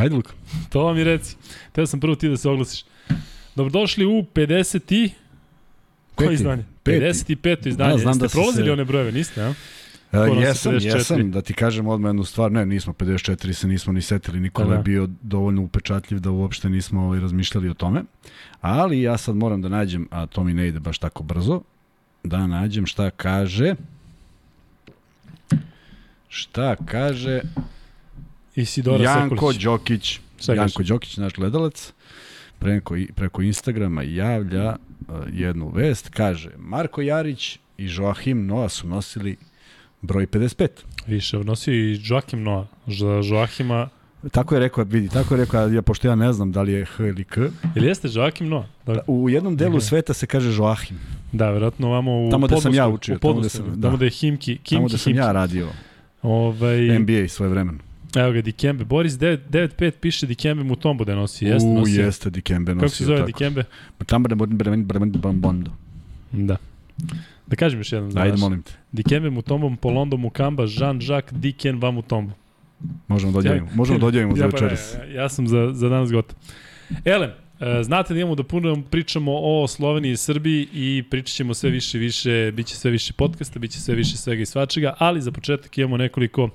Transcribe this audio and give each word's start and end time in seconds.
Ajde, 0.00 0.14
Luka. 0.14 0.32
To 0.70 0.84
vam 0.84 0.98
i 0.98 1.04
reci. 1.04 1.36
Teo 1.72 1.86
sam 1.86 2.00
prvo 2.00 2.14
ti 2.14 2.28
da 2.28 2.36
se 2.36 2.48
oglasiš. 2.48 2.84
Dobrodošli 3.54 4.06
u 4.06 4.24
50 4.34 4.94
i... 4.94 5.10
Koje 6.14 6.26
Peti. 6.28 6.34
izdanje? 6.34 6.64
Peti. 6.82 7.04
55. 7.34 7.68
izdanje. 7.68 7.92
Da, 7.92 7.98
znam 7.98 8.12
Jeste 8.12 8.24
da 8.24 8.28
prolazili 8.28 8.66
se- 8.66 8.72
one 8.72 8.84
brojeve, 8.84 9.12
niste, 9.12 9.42
a? 9.42 9.54
Skoro 10.08 10.40
jesam, 10.40 10.72
54. 10.72 10.96
jesam, 10.96 11.30
da 11.30 11.42
ti 11.42 11.54
kažem 11.54 11.86
odmah 11.86 12.08
jednu 12.08 12.24
stvar, 12.24 12.52
ne, 12.52 12.66
nismo 12.66 12.92
54, 12.92 13.52
se 13.52 13.68
nismo 13.68 13.92
ni 13.92 14.02
setili, 14.02 14.40
Nikola 14.40 14.68
da. 14.68 14.74
je 14.74 14.82
bio 14.82 15.08
dovoljno 15.22 15.62
upečatljiv 15.62 16.20
da 16.20 16.30
uopšte 16.30 16.70
nismo 16.70 17.02
ovaj, 17.02 17.20
razmišljali 17.20 17.68
o 17.68 17.74
tome, 17.74 18.02
ali 18.60 19.02
ja 19.02 19.16
sad 19.16 19.36
moram 19.36 19.62
da 19.62 19.68
nađem, 19.68 20.08
a 20.10 20.26
to 20.26 20.44
mi 20.44 20.54
ne 20.54 20.68
ide 20.68 20.78
baš 20.80 20.98
tako 20.98 21.22
brzo, 21.22 21.60
da 22.24 22.46
nađem 22.46 22.86
šta 22.86 23.10
kaže, 23.10 23.74
šta 26.28 26.76
kaže 26.76 27.40
Isidora 28.60 29.04
Janko 29.04 29.34
Sekulić. 29.36 29.62
Đokić, 29.62 30.20
Janko? 30.48 30.82
Đokić, 30.82 31.16
naš 31.16 31.32
gledalac, 31.32 31.92
preko, 32.58 32.96
preko 33.14 33.42
Instagrama 33.42 34.02
javlja 34.02 34.76
uh, 35.00 35.14
jednu 35.32 35.68
vest, 35.68 36.08
kaže 36.08 36.50
Marko 36.58 37.00
Jarić 37.02 37.56
i 37.78 37.86
Joachim 37.88 38.46
Noa 38.46 38.68
su 38.68 38.88
nosili 38.88 39.36
broj 40.02 40.26
55. 40.26 40.68
Više, 41.06 41.38
nosio 41.38 41.74
i 41.74 42.00
Joakim 42.04 42.42
Noa. 42.42 42.66
Za 42.86 43.06
Joakima... 43.24 43.88
Tako 44.30 44.54
je 44.54 44.60
rekao, 44.60 44.84
vidi, 44.84 45.08
tako 45.08 45.34
je 45.34 45.40
rekao, 45.40 45.68
ja, 45.68 45.82
pošto 45.82 46.08
ja 46.08 46.14
ne 46.14 46.32
znam 46.32 46.52
da 46.52 46.62
li 46.62 46.72
je 46.72 46.84
H 46.86 47.04
ili 47.04 47.24
K. 47.24 47.36
Ili 47.76 47.86
jeste 47.86 48.08
Joakim 48.10 48.48
Noa? 48.48 48.66
Da, 48.86 49.00
U 49.06 49.30
jednom 49.30 49.56
delu 49.56 49.70
Mhm. 49.70 49.80
sveta 49.80 50.12
se 50.14 50.26
kaže 50.26 50.50
Joachim, 50.52 50.96
da 51.32 51.50
verovatno 51.50 51.88
ovamo 51.88 52.18
u 52.18 52.30
Tamo 52.30 52.46
gde 52.46 52.56
sam 52.58 52.74
ja 52.74 52.88
učio, 52.88 53.14
u 53.14 53.18
tamo 53.18 53.32
gde 53.32 53.36
Podmosku, 53.48 53.56
sam- 53.58 53.66
tamo 53.72 53.90
da. 53.90 53.96
gde 53.96 54.06
je 54.06 54.10
Himki, 54.10 54.44
Kimki, 54.46 54.74
tamo 54.74 54.88
da 54.88 54.98
sam 54.98 55.04
Himki. 55.04 55.18
ja 55.18 55.32
radio 55.32 55.68
Ovaj, 56.22 56.98
NBA 56.98 57.28
svoje 57.28 57.48
vremeno. 57.50 57.78
Evo 58.16 58.32
ga, 58.32 58.42
Dikembe. 58.42 58.84
Boris 58.84 59.12
9- 59.12 59.38
95 59.50 59.90
piše 59.90 60.26
Dikembe 60.26 60.64
mu 60.64 60.76
tombu 60.76 61.04
da 61.04 61.14
nosi. 61.14 61.44
Jeste 61.44 61.68
U, 61.68 61.74
nosio. 61.74 62.04
jeste, 62.04 62.30
Dikembe 62.30 62.74
nosio. 62.74 62.86
Kako 62.86 62.96
se 62.96 63.04
zove 63.04 63.18
tako. 63.18 63.26
Dikembe? 63.26 63.64
Tamo 64.06 64.28
da 64.28 64.34
budem 64.34 64.58
bremen, 64.58 64.84
bremen, 64.86 65.10
bremen, 65.12 65.40
bondo. 65.40 65.70
Da. 66.32 66.56
Da 67.46 67.56
kažem 67.56 67.80
još 67.80 67.92
jednom. 67.92 68.16
Ajde, 68.16 68.28
znaš. 68.30 68.40
molim 68.40 68.62
te. 68.62 68.72
Dikembe 68.92 69.30
mu 69.30 69.42
tombom, 69.42 69.76
Polondo 69.76 70.16
mu 70.16 70.30
kamba, 70.30 70.62
Jean-Jacques 70.66 71.32
Diken 71.32 71.78
vam 71.80 71.94
mu 71.94 72.02
tombu. 72.02 72.32
Možemo 73.08 73.32
da 73.32 73.38
odjavimo. 73.38 73.68
Možemo 73.74 73.98
da 73.98 74.06
odjavimo 74.06 74.36
za 74.36 74.42
ja, 74.42 74.46
ne, 74.46 74.52
večeras. 74.52 74.94
Ja, 74.94 75.22
ja 75.22 75.28
sam 75.28 75.48
za, 75.48 75.70
za 75.72 75.88
danas 75.88 76.12
gotov. 76.12 76.38
Elem, 77.04 77.30
e, 77.60 77.82
znate 77.82 78.14
da 78.14 78.20
imamo 78.20 78.34
da 78.34 78.42
puno 78.42 78.82
pričamo 78.90 79.32
o 79.34 79.66
Sloveniji 79.68 80.12
i 80.12 80.16
Srbiji 80.16 80.68
i 80.72 81.04
pričat 81.10 81.34
ćemo 81.36 81.54
sve 81.54 81.70
više 81.70 81.98
i 81.98 82.00
više, 82.00 82.52
bit 82.54 82.66
će 82.66 82.76
sve 82.76 82.90
više 82.90 83.12
podcasta, 83.12 83.58
bit 83.58 83.70
će 83.70 83.80
sve 83.80 83.94
više 83.94 84.16
svega 84.16 84.42
i 84.42 84.46
svačega, 84.46 84.94
ali 84.98 85.20
za 85.20 85.32
početak 85.32 85.78
imamo 85.78 85.96
nekoliko 85.96 86.50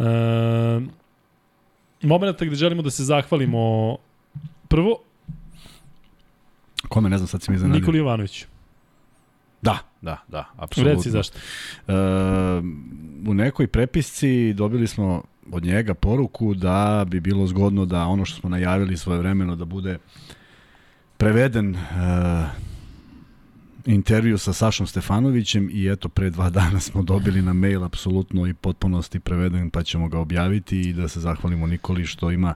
e, 0.00 0.80
momenta 2.02 2.44
gde 2.44 2.56
želimo 2.56 2.82
da 2.82 2.90
se 2.90 3.04
zahvalimo 3.04 3.96
prvo 4.68 4.96
Kome, 6.88 7.08
ne 7.10 7.18
znam, 7.18 7.28
sad 7.28 7.42
si 7.42 7.50
mi 7.50 7.54
iznenadio. 7.54 7.80
Nikoli 7.80 7.98
Jovanoviću. 7.98 8.46
Da, 9.62 9.78
da, 10.00 10.16
da, 10.28 10.44
apsolutno. 10.56 10.94
Reci 10.94 11.10
zašto. 11.10 11.38
E, 11.88 11.92
u 13.26 13.34
nekoj 13.34 13.66
prepisci 13.66 14.52
dobili 14.52 14.86
smo 14.86 15.22
od 15.52 15.64
njega 15.64 15.94
poruku 15.94 16.54
da 16.54 17.04
bi 17.08 17.20
bilo 17.20 17.46
zgodno 17.46 17.86
da 17.86 18.06
ono 18.06 18.24
što 18.24 18.40
smo 18.40 18.50
najavili 18.50 18.96
svoje 18.96 19.18
vremeno 19.18 19.56
da 19.56 19.64
bude 19.64 19.98
preveden 21.16 21.74
e, 21.74 21.80
intervju 23.86 24.38
sa 24.38 24.52
Sašom 24.52 24.86
Stefanovićem 24.86 25.70
i 25.72 25.88
eto 25.88 26.08
pre 26.08 26.30
dva 26.30 26.50
dana 26.60 26.80
smo 26.80 27.02
dobili 27.02 27.42
na 27.42 27.52
mail 27.52 27.84
apsolutno 27.84 28.46
i 28.46 28.54
potpunosti 28.54 29.20
preveden 29.20 29.70
pa 29.70 29.82
ćemo 29.82 30.08
ga 30.08 30.18
objaviti 30.18 30.80
i 30.80 30.92
da 30.92 31.08
se 31.08 31.20
zahvalimo 31.20 31.66
Nikoli 31.66 32.06
što 32.06 32.30
ima 32.30 32.54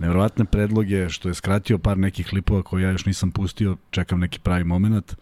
nevrovatne 0.00 0.44
predloge, 0.44 1.08
što 1.08 1.28
je 1.28 1.34
skratio 1.34 1.78
par 1.78 1.98
nekih 1.98 2.26
klipova 2.26 2.62
koje 2.62 2.82
ja 2.82 2.90
još 2.90 3.06
nisam 3.06 3.30
pustio, 3.30 3.76
čekam 3.90 4.20
neki 4.20 4.38
pravi 4.38 4.64
moment 4.64 5.16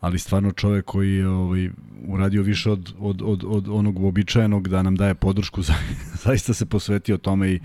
ali 0.00 0.18
stvarno 0.18 0.52
čovek 0.52 0.84
koji 0.84 1.14
je 1.14 1.28
ovaj, 1.28 1.70
uradio 2.06 2.42
više 2.42 2.70
od, 2.70 2.94
od, 2.98 3.22
od, 3.24 3.44
od 3.46 3.68
onog 3.68 3.98
uobičajenog 3.98 4.68
da 4.68 4.82
nam 4.82 4.96
daje 4.96 5.14
podršku, 5.14 5.62
za, 5.68 5.74
zaista 6.24 6.54
se 6.54 6.66
posvetio 6.66 7.16
tome 7.16 7.52
i 7.52 7.60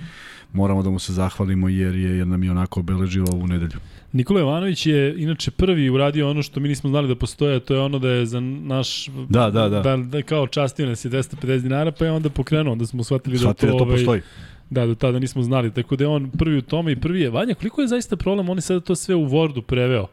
moramo 0.53 0.83
da 0.83 0.89
mu 0.89 0.99
se 0.99 1.13
zahvalimo 1.13 1.69
jer 1.69 1.95
je 1.95 2.17
jer 2.17 2.27
nam 2.27 2.43
je 2.43 2.51
onako 2.51 2.79
obeležio 2.79 3.25
ovu 3.31 3.47
nedelju. 3.47 3.79
Nikola 4.13 4.39
Jovanović 4.39 4.85
je 4.85 5.15
inače 5.17 5.51
prvi 5.51 5.89
uradio 5.89 6.29
ono 6.29 6.41
što 6.43 6.59
mi 6.59 6.67
nismo 6.67 6.89
znali 6.89 7.07
da 7.07 7.15
postoje, 7.15 7.59
to 7.59 7.73
je 7.73 7.79
ono 7.79 7.99
da 7.99 8.09
je 8.09 8.25
za 8.25 8.39
naš 8.39 9.07
Da, 9.29 9.49
da, 9.49 9.69
da. 9.69 9.81
da, 9.81 9.97
da 9.97 10.21
kao 10.21 10.47
častio 10.47 10.85
nas 10.85 11.05
je 11.05 11.11
250 11.11 11.59
dinara, 11.59 11.91
pa 11.91 12.05
je 12.05 12.11
onda 12.11 12.29
pokrenuo, 12.29 12.71
onda 12.71 12.85
smo 12.85 13.03
shvatili 13.03 13.33
da 13.33 13.39
Shvatili 13.39 13.71
to, 13.71 13.73
da 13.73 13.79
to 13.79 13.83
ovaj, 13.83 13.95
postoji. 13.97 14.21
Da, 14.69 14.85
do 14.85 14.95
tada 14.95 15.19
nismo 15.19 15.43
znali, 15.43 15.73
tako 15.73 15.95
da 15.95 16.03
je 16.03 16.07
on 16.07 16.29
prvi 16.29 16.57
u 16.57 16.61
tome 16.61 16.91
i 16.91 16.95
prvi 16.95 17.21
je. 17.21 17.29
Vanja, 17.29 17.53
koliko 17.53 17.81
je 17.81 17.87
zaista 17.87 18.15
problem, 18.15 18.49
on 18.49 18.57
je 18.57 18.61
sada 18.61 18.79
to 18.79 18.95
sve 18.95 19.15
u 19.15 19.25
Wordu 19.25 19.61
preveo. 19.61 20.07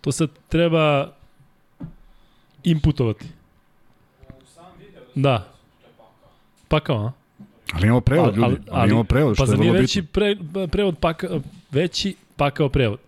To 0.00 0.12
sad 0.12 0.30
treba 0.48 1.10
inputovati. 2.64 3.24
Da. 5.14 5.48
Pa 6.68 6.80
kao, 6.80 6.96
a? 6.98 7.12
Ali 7.72 7.84
imamo 7.84 8.00
prevod, 8.00 8.26
Ali- 8.28 8.36
ljudi. 8.36 8.44
ali- 8.66 8.80
Ali, 8.80 8.90
imamo 8.90 9.04
prevod, 9.04 9.30
Pa 9.30 9.34
što 9.36 9.46
za 9.46 9.52
je 9.52 9.58
nije 9.58 9.70
vrlo 9.70 9.80
veći 9.80 10.00
bitno. 10.02 10.12
pre, 10.12 10.36
prevod 10.68 10.98
paka, 10.98 11.28
veći 11.70 12.14
pakao 12.36 12.68
prevod. 12.68 12.98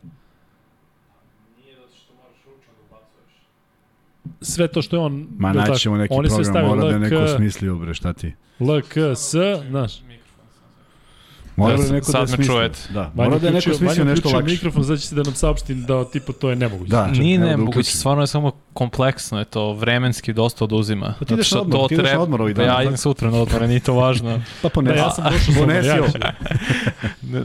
Sve 4.41 4.69
to 4.69 4.83
što 4.83 4.97
je 4.97 5.01
on... 5.01 5.27
Ma 5.39 5.53
naćemo 5.53 5.97
neki 5.97 6.15
On 6.15 6.25
program, 6.25 6.67
mora 6.67 6.93
da 6.93 6.99
neko 6.99 7.29
smislio, 7.37 7.77
bre, 7.77 7.95
šta 7.95 8.13
ti? 8.13 8.33
LK, 8.61 8.97
S, 9.17 9.35
znaš. 9.69 10.01
Mora 11.57 11.77
da 11.77 11.83
sam- 11.83 11.95
neko 11.95 12.07
da 12.07 12.13
sad 12.13 12.21
je 12.21 12.23
me 12.23 12.29
smislio. 12.29 12.57
čujete. 12.57 12.79
Da, 12.91 13.01
Vanja 13.01 13.13
mora 13.25 13.39
da 13.39 13.47
je 13.47 13.53
neko 13.55 13.63
smislio 13.67 13.89
Vanja 13.89 14.05
nešto 14.07 14.29
lakše. 14.29 14.45
mikrofon, 14.45 14.85
sad 14.85 15.01
će 15.01 15.07
se 15.07 15.15
da 15.15 15.23
nam 15.23 15.35
saopšti 15.35 15.75
da 15.77 16.05
tipa 16.05 16.33
to 16.33 16.51
je 16.51 16.57
nemoguće. 16.57 16.91
Da. 16.91 17.07
Nije 17.07 17.37
evo 17.37 17.45
da 17.45 17.51
nemoguće, 17.51 17.71
uključim. 17.71 17.93
stvarno 17.93 18.23
je 18.23 18.27
samo 18.27 18.53
kompleksno, 18.73 19.39
je 19.39 19.45
to 19.47 19.73
vremenski 19.73 20.33
dosta 20.33 20.65
oduzima. 20.65 21.15
Pa 21.19 21.25
ti 21.25 21.35
ideš 21.35 21.53
na 21.53 21.61
odmor, 21.61 21.73
to 21.75 21.89
ti 21.89 21.95
ideš 21.95 22.03
na 22.03 22.09
treba- 22.09 22.23
odmor 22.23 22.43
ovih 22.43 22.57
Pa 22.57 22.63
dana, 22.63 22.75
Ja 22.75 22.83
idem 22.83 22.97
sutra 22.97 23.31
na 23.31 23.39
odmor, 23.39 23.63
nije 23.63 23.81
to 23.81 23.95
važno. 23.95 24.31
Pa 24.63 24.69
Da, 24.69 24.69
ponesi. 24.71 24.99
ja 24.99 25.11
sam 25.11 25.25
došao 25.25 25.55
sa 25.55 25.61
Ponesi 25.61 25.89
ja 25.89 25.95
ovo. 25.95 26.09
ću. 26.09 26.19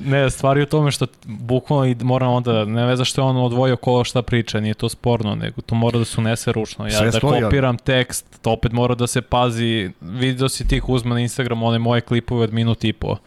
Ne, 0.03 0.29
stvar 0.29 0.57
je 0.57 0.63
u 0.63 0.67
tome 0.67 0.91
što 0.91 1.05
bukvalno 1.25 1.85
i 1.85 1.95
moram 1.95 2.31
onda, 2.31 2.65
ne 2.65 2.85
veza 2.85 3.05
što 3.05 3.21
je 3.21 3.25
on 3.25 3.37
odvojio 3.37 3.75
ko 3.75 4.03
šta 4.03 4.21
priča, 4.21 4.59
nije 4.59 4.73
to 4.73 4.89
sporno, 4.89 5.35
nego 5.35 5.61
to 5.61 5.75
mora 5.75 5.99
da 5.99 6.05
se 6.05 6.21
unese 6.21 6.51
ručno. 6.51 6.85
Ja 6.85 6.91
Sve 6.91 7.05
da 7.05 7.11
stoji, 7.11 7.41
kopiram 7.43 7.77
tekst, 7.77 8.39
to 8.41 8.51
opet 8.51 8.71
mora 8.71 8.95
da 8.95 9.07
se 9.07 9.21
pazi, 9.21 9.91
vidio 10.01 10.49
si 10.49 10.67
tih 10.67 10.89
uzma 10.89 11.15
na 11.15 11.21
Instagram, 11.21 11.63
one 11.63 11.79
moje 11.79 12.01
klipove 12.01 12.43
od 12.43 12.53
minut 12.53 12.83
i 12.83 12.93
po, 12.93 13.17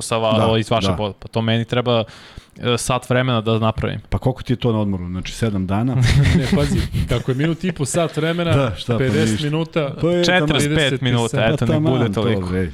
sa 0.00 0.16
va, 0.16 0.46
Da, 0.48 0.58
iz 0.58 0.70
vaše 0.70 0.88
da. 0.88 1.12
Pa 1.12 1.28
to 1.28 1.42
meni 1.42 1.64
treba 1.64 2.04
e, 2.58 2.78
sat 2.78 3.10
vremena 3.10 3.40
da 3.40 3.58
napravim. 3.58 4.00
Pa 4.08 4.18
koliko 4.18 4.42
ti 4.42 4.52
je 4.52 4.56
to 4.56 4.72
na 4.72 4.80
odmoru? 4.80 5.06
Znači, 5.06 5.32
sedam 5.32 5.66
dana? 5.66 5.94
Ne, 6.36 6.46
pazi, 6.56 6.78
kako 7.08 7.30
je 7.30 7.34
minut 7.34 7.64
i 7.64 7.72
po 7.72 7.84
sat 7.84 8.16
vremena, 8.16 8.52
Da, 8.52 8.74
šta, 8.76 8.98
pa 8.98 9.04
50 9.04 9.20
ništa. 9.22 9.44
minuta, 9.44 9.90
To 9.90 10.10
je 10.10 10.24
taman- 10.24 10.48
45 10.48 11.02
minuta, 11.02 11.36
Pa 11.38 11.44
eto, 11.44 11.66
taman, 11.66 11.92
bude 11.92 12.06
to, 12.06 12.22
toliko. 12.22 12.48
bre. 12.48 12.70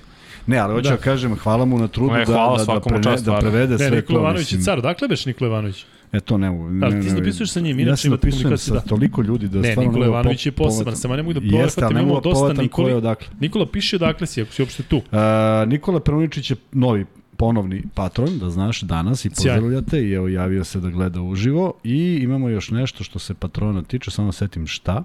Ne, 0.47 0.59
ali 0.59 0.75
hoću 0.75 0.83
Da. 0.85 0.91
da. 0.91 0.97
kažem, 0.97 1.37
hvala 1.37 1.65
mu 1.65 1.79
na 1.79 1.89
trudu 1.89 2.13
Ne, 2.13 2.19
da, 2.19 2.33
da, 2.59 2.65
da, 2.67 2.81
prene, 2.81 3.03
čast, 3.03 3.25
da 3.25 3.39
prevede 3.39 3.73
ne, 3.75 3.79
sve 3.79 3.91
Nikola 3.91 4.19
to. 4.19 4.21
Ivanović 4.21 4.53
je 4.53 4.61
car, 4.61 4.81
dakle 4.81 5.09
beš 5.09 5.27
Nikola 5.27 5.49
Ivanović? 5.49 5.85
E 6.13 6.21
to 6.21 6.39
ne 6.39 6.51
mogu. 6.51 6.71
Ne, 6.71 6.87
Ali 6.87 7.01
ti 7.03 7.09
se 7.09 7.17
dopisuješ 7.17 7.51
sa 7.51 7.61
njim, 7.61 7.79
Ja 7.79 7.83
inače 7.83 8.03
se 8.03 8.09
imate 8.09 8.31
komunikaciju, 8.31 8.59
sa 8.59 8.75
da. 8.75 8.81
toliko 8.81 9.23
ljudi 9.23 9.49
da 9.49 9.59
Ne, 9.59 9.71
stvarno 9.71 9.93
Nikola 9.93 10.07
Ivanović 10.07 10.47
je 10.47 10.53
po- 10.53 10.65
poseban, 10.65 10.97
samo 10.97 11.17
ne 11.17 11.23
mogu 11.23 11.33
da 11.33 11.41
ne 11.41 11.47
imamo 11.93 12.21
dosta 12.21 12.53
Nikoli. 12.53 12.93
odakle. 12.93 13.27
Nikola 13.41 13.67
piše 13.67 13.97
odakle 13.97 14.27
si, 14.27 14.43
ako 14.43 14.53
si 14.53 14.63
uopšte 14.63 14.83
tu. 14.83 15.03
A, 15.13 15.65
Nikola 15.69 16.01
Prvoničić 16.01 16.51
je 16.51 16.57
novi 16.73 17.07
ponovni 17.37 17.83
patron, 17.95 18.39
da 18.39 18.51
znaš, 18.51 18.81
danas 18.81 19.25
i 19.25 19.31
pozdravljate 19.31 20.01
i 20.01 20.13
evo 20.13 20.29
javio 20.29 20.65
se 20.65 20.81
da 20.81 20.91
gleda 20.91 21.23
uživo 21.23 21.73
i 21.85 22.21
imamo 22.23 22.49
još 22.49 22.71
nešto 22.71 23.05
što 23.05 23.19
se 23.19 23.35
patrona 23.35 23.83
tiče, 23.83 24.11
samo 24.11 24.33
setim 24.33 24.67
šta. 24.67 25.05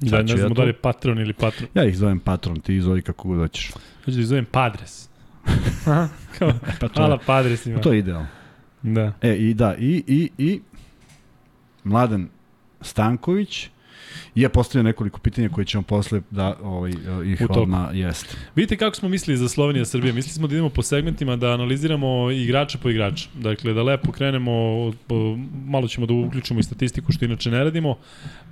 Da, 0.00 0.22
ne 0.22 0.32
ja 0.32 0.36
znamo 0.36 0.48
to. 0.48 0.54
da 0.54 0.62
li 0.62 0.68
je 0.68 0.72
patron 0.74 1.18
ili 1.18 1.32
patron. 1.32 1.68
Ja 1.74 1.84
ih 1.84 1.96
zovem 1.96 2.18
patron, 2.18 2.60
ti 2.60 2.74
ih 2.74 2.82
zovi 2.82 3.02
kako 3.02 3.28
god 3.28 3.38
hoćeš. 3.38 3.70
Hoću 3.98 4.10
da 4.10 4.20
ih 4.20 4.26
zovem 4.26 4.44
Padres. 4.44 5.08
Aha, 5.86 6.08
kao, 6.38 6.52
Pa 6.80 6.88
to, 6.88 6.94
hvala 6.96 7.14
je, 7.14 7.18
Padresima. 7.26 7.80
to 7.80 7.92
je 7.92 7.98
idealno. 7.98 8.26
Da. 8.84 9.12
E, 9.22 9.36
i 9.36 9.54
da, 9.54 9.76
i, 9.78 10.02
i, 10.06 10.30
i 10.38 10.60
Mladen 11.84 12.28
Stanković 12.80 13.68
je 14.34 14.48
postavio 14.48 14.82
nekoliko 14.82 15.20
pitanja 15.20 15.48
koje 15.48 15.64
ćemo 15.64 15.82
posle 15.82 16.20
da 16.30 16.56
ovaj, 16.62 16.92
ih 17.26 17.40
U 17.40 17.46
toku. 17.46 17.60
odmah 17.60 17.88
jeste. 17.92 18.36
Vidite 18.56 18.76
kako 18.76 18.96
smo 18.96 19.08
mislili 19.08 19.36
za 19.36 19.48
Slovenija 19.48 19.82
i 19.82 19.86
Srbija. 19.86 20.12
Mislili 20.14 20.34
smo 20.34 20.46
da 20.46 20.54
idemo 20.54 20.68
po 20.68 20.82
segmentima, 20.82 21.36
da 21.36 21.50
analiziramo 21.50 22.30
igrača 22.30 22.78
po 22.78 22.90
igrača. 22.90 23.28
Dakle, 23.34 23.72
da 23.72 23.82
lepo 23.82 24.12
krenemo, 24.12 24.52
malo 25.66 25.88
ćemo 25.88 26.06
da 26.06 26.14
uključimo 26.14 26.60
i 26.60 26.62
statistiku, 26.62 27.12
što 27.12 27.24
inače 27.24 27.50
ne 27.50 27.64
radimo. 27.64 27.96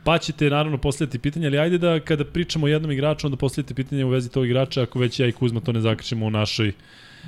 Pa 0.04 0.18
ćete 0.18 0.50
naravno 0.50 0.78
postavljati 0.78 1.18
pitanja, 1.18 1.46
ali 1.46 1.58
ajde 1.58 1.78
da 1.78 2.00
kada 2.00 2.24
pričamo 2.24 2.66
o 2.66 2.68
jednom 2.68 2.90
igraču, 2.90 3.26
onda 3.26 3.36
postavljate 3.36 3.74
pitanje 3.74 4.04
u 4.04 4.08
vezi 4.08 4.30
tog 4.30 4.46
igrača, 4.46 4.82
ako 4.82 4.98
već 4.98 5.20
ja 5.20 5.26
i 5.26 5.32
Kuzma 5.32 5.60
to 5.60 5.72
ne 5.72 5.80
zakričemo 5.80 6.26
u 6.26 6.30
našoj 6.30 6.72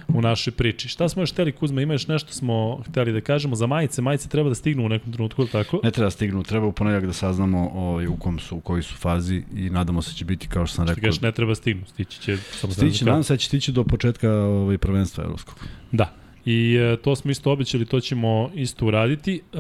u 0.09 0.21
našoj 0.21 0.53
priči. 0.53 0.89
Šta 0.89 1.09
smo 1.09 1.23
još 1.23 1.33
hteli, 1.33 1.53
Kuzma, 1.53 1.83
ima 1.83 1.95
još 1.95 2.07
nešto 2.07 2.33
smo 2.33 2.83
hteli 2.89 3.13
da 3.13 3.21
kažemo 3.21 3.57
za 3.57 3.67
majice, 3.67 4.03
majice 4.03 4.29
treba 4.29 4.49
da 4.49 4.55
stignu 4.55 4.85
u 4.87 4.89
nekom 4.89 5.13
trenutku, 5.13 5.47
tako? 5.47 5.81
Ne 5.83 5.91
treba 5.91 6.07
da 6.07 6.11
stignu, 6.11 6.43
treba 6.43 6.67
u 6.67 6.73
ponedjak 6.73 7.07
da 7.07 7.13
saznamo 7.13 7.71
ovaj, 7.75 8.07
u 8.07 8.17
kom 8.17 8.39
su, 8.39 8.57
u 8.57 8.61
kojoj 8.61 8.83
su 8.83 8.95
fazi 8.95 9.43
i 9.57 9.71
nadamo 9.71 10.03
se 10.03 10.11
da 10.11 10.15
će 10.15 10.25
biti, 10.25 10.49
kao 10.49 10.67
što 10.67 10.77
sam 10.77 10.87
Što 10.87 10.95
rekao, 10.95 11.09
kažeš, 11.09 11.21
ne 11.21 11.33
treba 11.33 11.55
stignu, 11.55 11.83
stići 11.87 12.21
će 12.21 12.37
samo 12.37 12.73
stići, 12.73 13.05
nadam 13.05 13.23
se 13.23 13.33
da 13.33 13.39
će 13.39 13.47
stići 13.47 13.73
do 13.73 13.85
početka 13.85 14.33
ovaj, 14.33 14.79
prvenstva 14.79 15.25
evropskog. 15.25 15.59
Da. 15.93 16.15
I 16.45 16.77
e, 16.77 16.97
to 16.97 17.17
smo 17.17 17.31
isto 17.31 17.53
obećali, 17.53 17.87
to 17.87 18.01
ćemo 18.01 18.51
isto 18.55 18.87
uraditi. 18.87 19.35
E, 19.35 19.59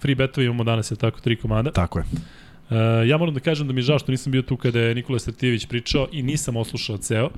free 0.00 0.14
betove 0.14 0.44
imamo 0.44 0.64
danas, 0.64 0.90
je 0.90 0.96
tako, 0.96 1.20
tri 1.20 1.36
komada. 1.36 1.70
Tako 1.70 1.98
je. 1.98 2.04
E, 2.70 3.08
ja 3.08 3.16
moram 3.18 3.34
da 3.34 3.40
kažem 3.40 3.66
da 3.66 3.72
mi 3.72 3.78
je 3.78 3.82
žao 3.82 3.98
što 3.98 4.12
nisam 4.12 4.32
bio 4.32 4.42
tu 4.42 4.56
kada 4.56 4.80
je 4.80 4.94
Nikola 4.94 5.18
Stratijević 5.18 5.66
pričao 5.66 6.08
i 6.12 6.22
nisam 6.22 6.56
oslušao 6.56 6.96
ceo 6.96 7.30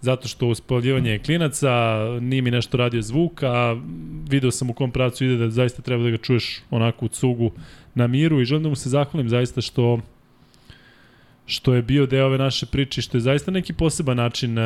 zato 0.00 0.28
što 0.28 0.46
uspaljivanje 0.46 1.18
klinaca, 1.18 1.98
nije 2.20 2.42
mi 2.42 2.50
nešto 2.50 2.76
radio 2.76 3.02
zvuk, 3.02 3.42
a 3.42 3.76
video 4.28 4.50
sam 4.50 4.70
u 4.70 4.74
kom 4.74 4.90
pravcu 4.90 5.24
ide 5.24 5.36
da 5.36 5.50
zaista 5.50 5.82
treba 5.82 6.04
da 6.04 6.10
ga 6.10 6.16
čuješ 6.16 6.62
onako 6.70 7.04
u 7.04 7.08
cugu 7.08 7.50
na 7.94 8.06
miru 8.06 8.40
i 8.40 8.44
želim 8.44 8.62
da 8.62 8.68
mu 8.68 8.76
se 8.76 8.88
zahvalim 8.88 9.28
zaista 9.28 9.60
što 9.60 10.00
što 11.46 11.74
je 11.74 11.82
bio 11.82 12.06
deo 12.06 12.26
ove 12.26 12.38
naše 12.38 12.66
priče, 12.66 13.02
što 13.02 13.16
je 13.16 13.20
zaista 13.20 13.50
neki 13.50 13.72
poseban 13.72 14.16
način 14.16 14.58
uh, 14.58 14.64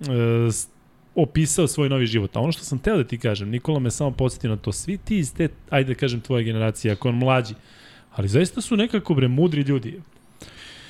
uh, 0.00 0.54
opisao 1.14 1.66
svoj 1.66 1.88
novi 1.88 2.06
život. 2.06 2.36
A 2.36 2.40
ono 2.40 2.52
što 2.52 2.64
sam 2.64 2.78
teo 2.78 2.96
da 2.96 3.04
ti 3.04 3.18
kažem, 3.18 3.48
Nikola 3.48 3.78
me 3.78 3.90
samo 3.90 4.10
podsjetio 4.10 4.50
na 4.50 4.56
to, 4.56 4.72
svi 4.72 4.98
ti 4.98 5.18
iz 5.18 5.34
te, 5.34 5.48
ajde 5.70 5.94
da 5.94 5.98
kažem, 5.98 6.20
tvoje 6.20 6.44
generacije, 6.44 6.92
ako 6.92 7.08
on 7.08 7.14
mlađi, 7.14 7.54
ali 8.14 8.28
zaista 8.28 8.60
su 8.60 8.76
nekako 8.76 9.14
bre 9.14 9.28
mudri 9.28 9.62
ljudi. 9.62 10.00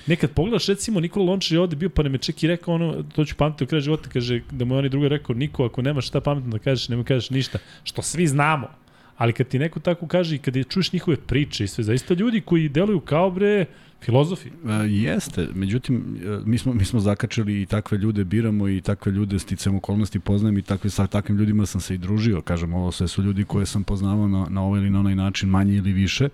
Nekad 0.07 0.31
pogledaš, 0.31 0.67
recimo, 0.67 1.01
Nikola 1.01 1.27
Lončar 1.27 1.53
je 1.53 1.61
ovde 1.61 1.77
bio, 1.77 1.89
pa 1.89 2.03
ne 2.03 2.09
me 2.09 2.19
ček 2.19 2.43
i 2.43 2.47
rekao 2.47 2.75
ono, 2.75 3.03
to 3.03 3.25
ću 3.25 3.37
pamtiti 3.37 3.65
u 3.65 3.67
kraju 3.67 3.83
života, 3.83 4.09
kaže, 4.09 4.41
da 4.51 4.65
mu 4.65 4.75
je 4.75 4.79
onaj 4.79 4.89
druga 4.89 5.09
rekao, 5.09 5.37
Niko, 5.37 5.65
ako 5.65 5.83
nemaš 5.83 6.07
šta 6.07 6.21
pametno 6.21 6.51
da 6.51 6.59
kažeš, 6.59 6.89
nemoj 6.89 7.05
kažeš 7.05 7.31
ništa, 7.31 7.59
što 7.85 8.03
svi 8.03 8.27
znamo. 8.27 8.69
Ali 9.17 9.33
kad 9.33 9.49
ti 9.49 9.59
neko 9.59 9.81
tako 9.81 10.07
kaže 10.07 10.37
i 10.37 10.39
kad 10.39 10.57
je 10.57 10.65
čuješ 10.65 10.93
njihove 10.93 11.17
priče 11.17 11.65
i 11.65 11.69
sve, 11.69 11.85
zaista 11.85 12.15
ljudi 12.15 12.41
koji 12.41 12.69
deluju 12.69 13.01
kao 13.01 13.31
bre, 13.31 13.67
Filozofi? 14.01 14.49
E, 14.49 14.73
jeste, 14.89 15.49
međutim, 15.55 16.19
e, 16.25 16.39
mi 16.45 16.59
smo, 16.59 16.75
mi 16.75 16.85
smo 16.85 17.01
zakačili 17.01 17.63
i 17.63 17.67
takve 17.67 17.99
ljude 17.99 18.25
biramo 18.25 18.69
i 18.69 18.81
takve 18.81 19.13
ljude 19.13 19.39
sticam 19.39 19.77
okolnosti 19.77 20.21
poznajem 20.21 20.59
i 20.59 20.63
takve, 20.63 20.91
sa 20.91 21.07
takvim 21.07 21.39
ljudima 21.39 21.67
sam 21.67 21.81
se 21.81 21.95
i 21.95 21.99
družio. 21.99 22.41
Kažem, 22.41 22.75
ovo 22.75 22.93
sve 22.93 23.09
su 23.09 23.23
ljudi 23.23 23.45
koje 23.45 23.67
sam 23.67 23.85
poznavao 23.85 24.29
na, 24.29 24.47
na 24.51 24.63
ovaj 24.63 24.81
ili 24.81 24.91
na 24.91 25.01
onaj 25.01 25.15
način, 25.15 25.49
manje 25.49 25.75
ili 25.75 25.93
više. 25.93 26.29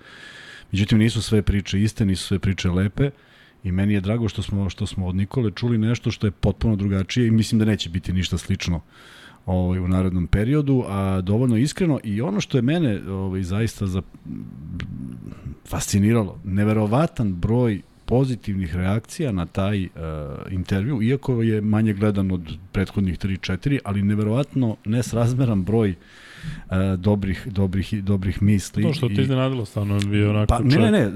Međutim, 0.73 0.99
nisu 0.99 1.23
sve 1.23 1.43
priče 1.43 1.83
iste, 1.83 2.05
nisu 2.05 2.27
sve 2.27 2.39
priče 2.39 2.71
lepe. 2.71 3.11
I 3.64 3.73
meni 3.73 3.94
je 3.94 4.00
drago 4.00 4.29
što 4.29 4.43
smo, 4.43 4.70
što 4.70 4.87
smo 4.87 5.06
od 5.06 5.14
Nikole 5.14 5.50
čuli 5.50 5.79
nešto 5.79 6.11
što 6.11 6.26
je 6.26 6.31
potpuno 6.31 6.76
drugačije 6.76 7.26
i 7.26 7.31
mislim 7.31 7.59
da 7.59 7.64
neće 7.64 7.91
biti 7.91 8.12
ništa 8.12 8.38
slično 8.38 8.81
ovaj, 9.47 9.79
u 9.79 9.88
narednom 9.88 10.26
periodu, 10.26 10.85
a 10.88 11.20
dovoljno 11.20 11.56
iskreno 11.56 12.00
i 12.05 12.20
ono 12.20 12.41
što 12.41 12.59
je 12.59 12.62
mene 12.62 13.11
ovaj, 13.11 13.43
zaista 13.43 13.87
za, 13.87 14.03
fasciniralo, 15.67 16.41
neverovatan 16.44 17.35
broj 17.35 17.81
pozitivnih 18.05 18.76
reakcija 18.76 19.32
na 19.32 19.47
taj 19.47 19.85
uh, 19.85 19.91
intervju, 20.50 21.03
iako 21.03 21.43
je 21.43 21.61
manje 21.61 21.93
gledan 21.93 22.32
od 22.32 22.56
prethodnih 22.73 23.19
3-4, 23.19 23.79
ali 23.85 24.03
neverovatno 24.03 24.76
nesrazmeran 24.85 25.65
broj 25.65 25.91
uh, 25.91 25.97
dobrih, 26.97 27.49
dobrih, 27.50 28.05
dobrih 28.05 28.43
misli. 28.43 28.83
To 28.83 28.93
što 28.93 29.09
te 29.09 29.23
iznenadilo, 29.23 29.65
stvarno 29.65 29.94
je 29.94 30.06
bio 30.06 30.31
onako 30.31 30.47
Pa, 30.47 30.59
ne, 30.59 30.77
ne, 30.77 30.91
ne, 30.91 31.11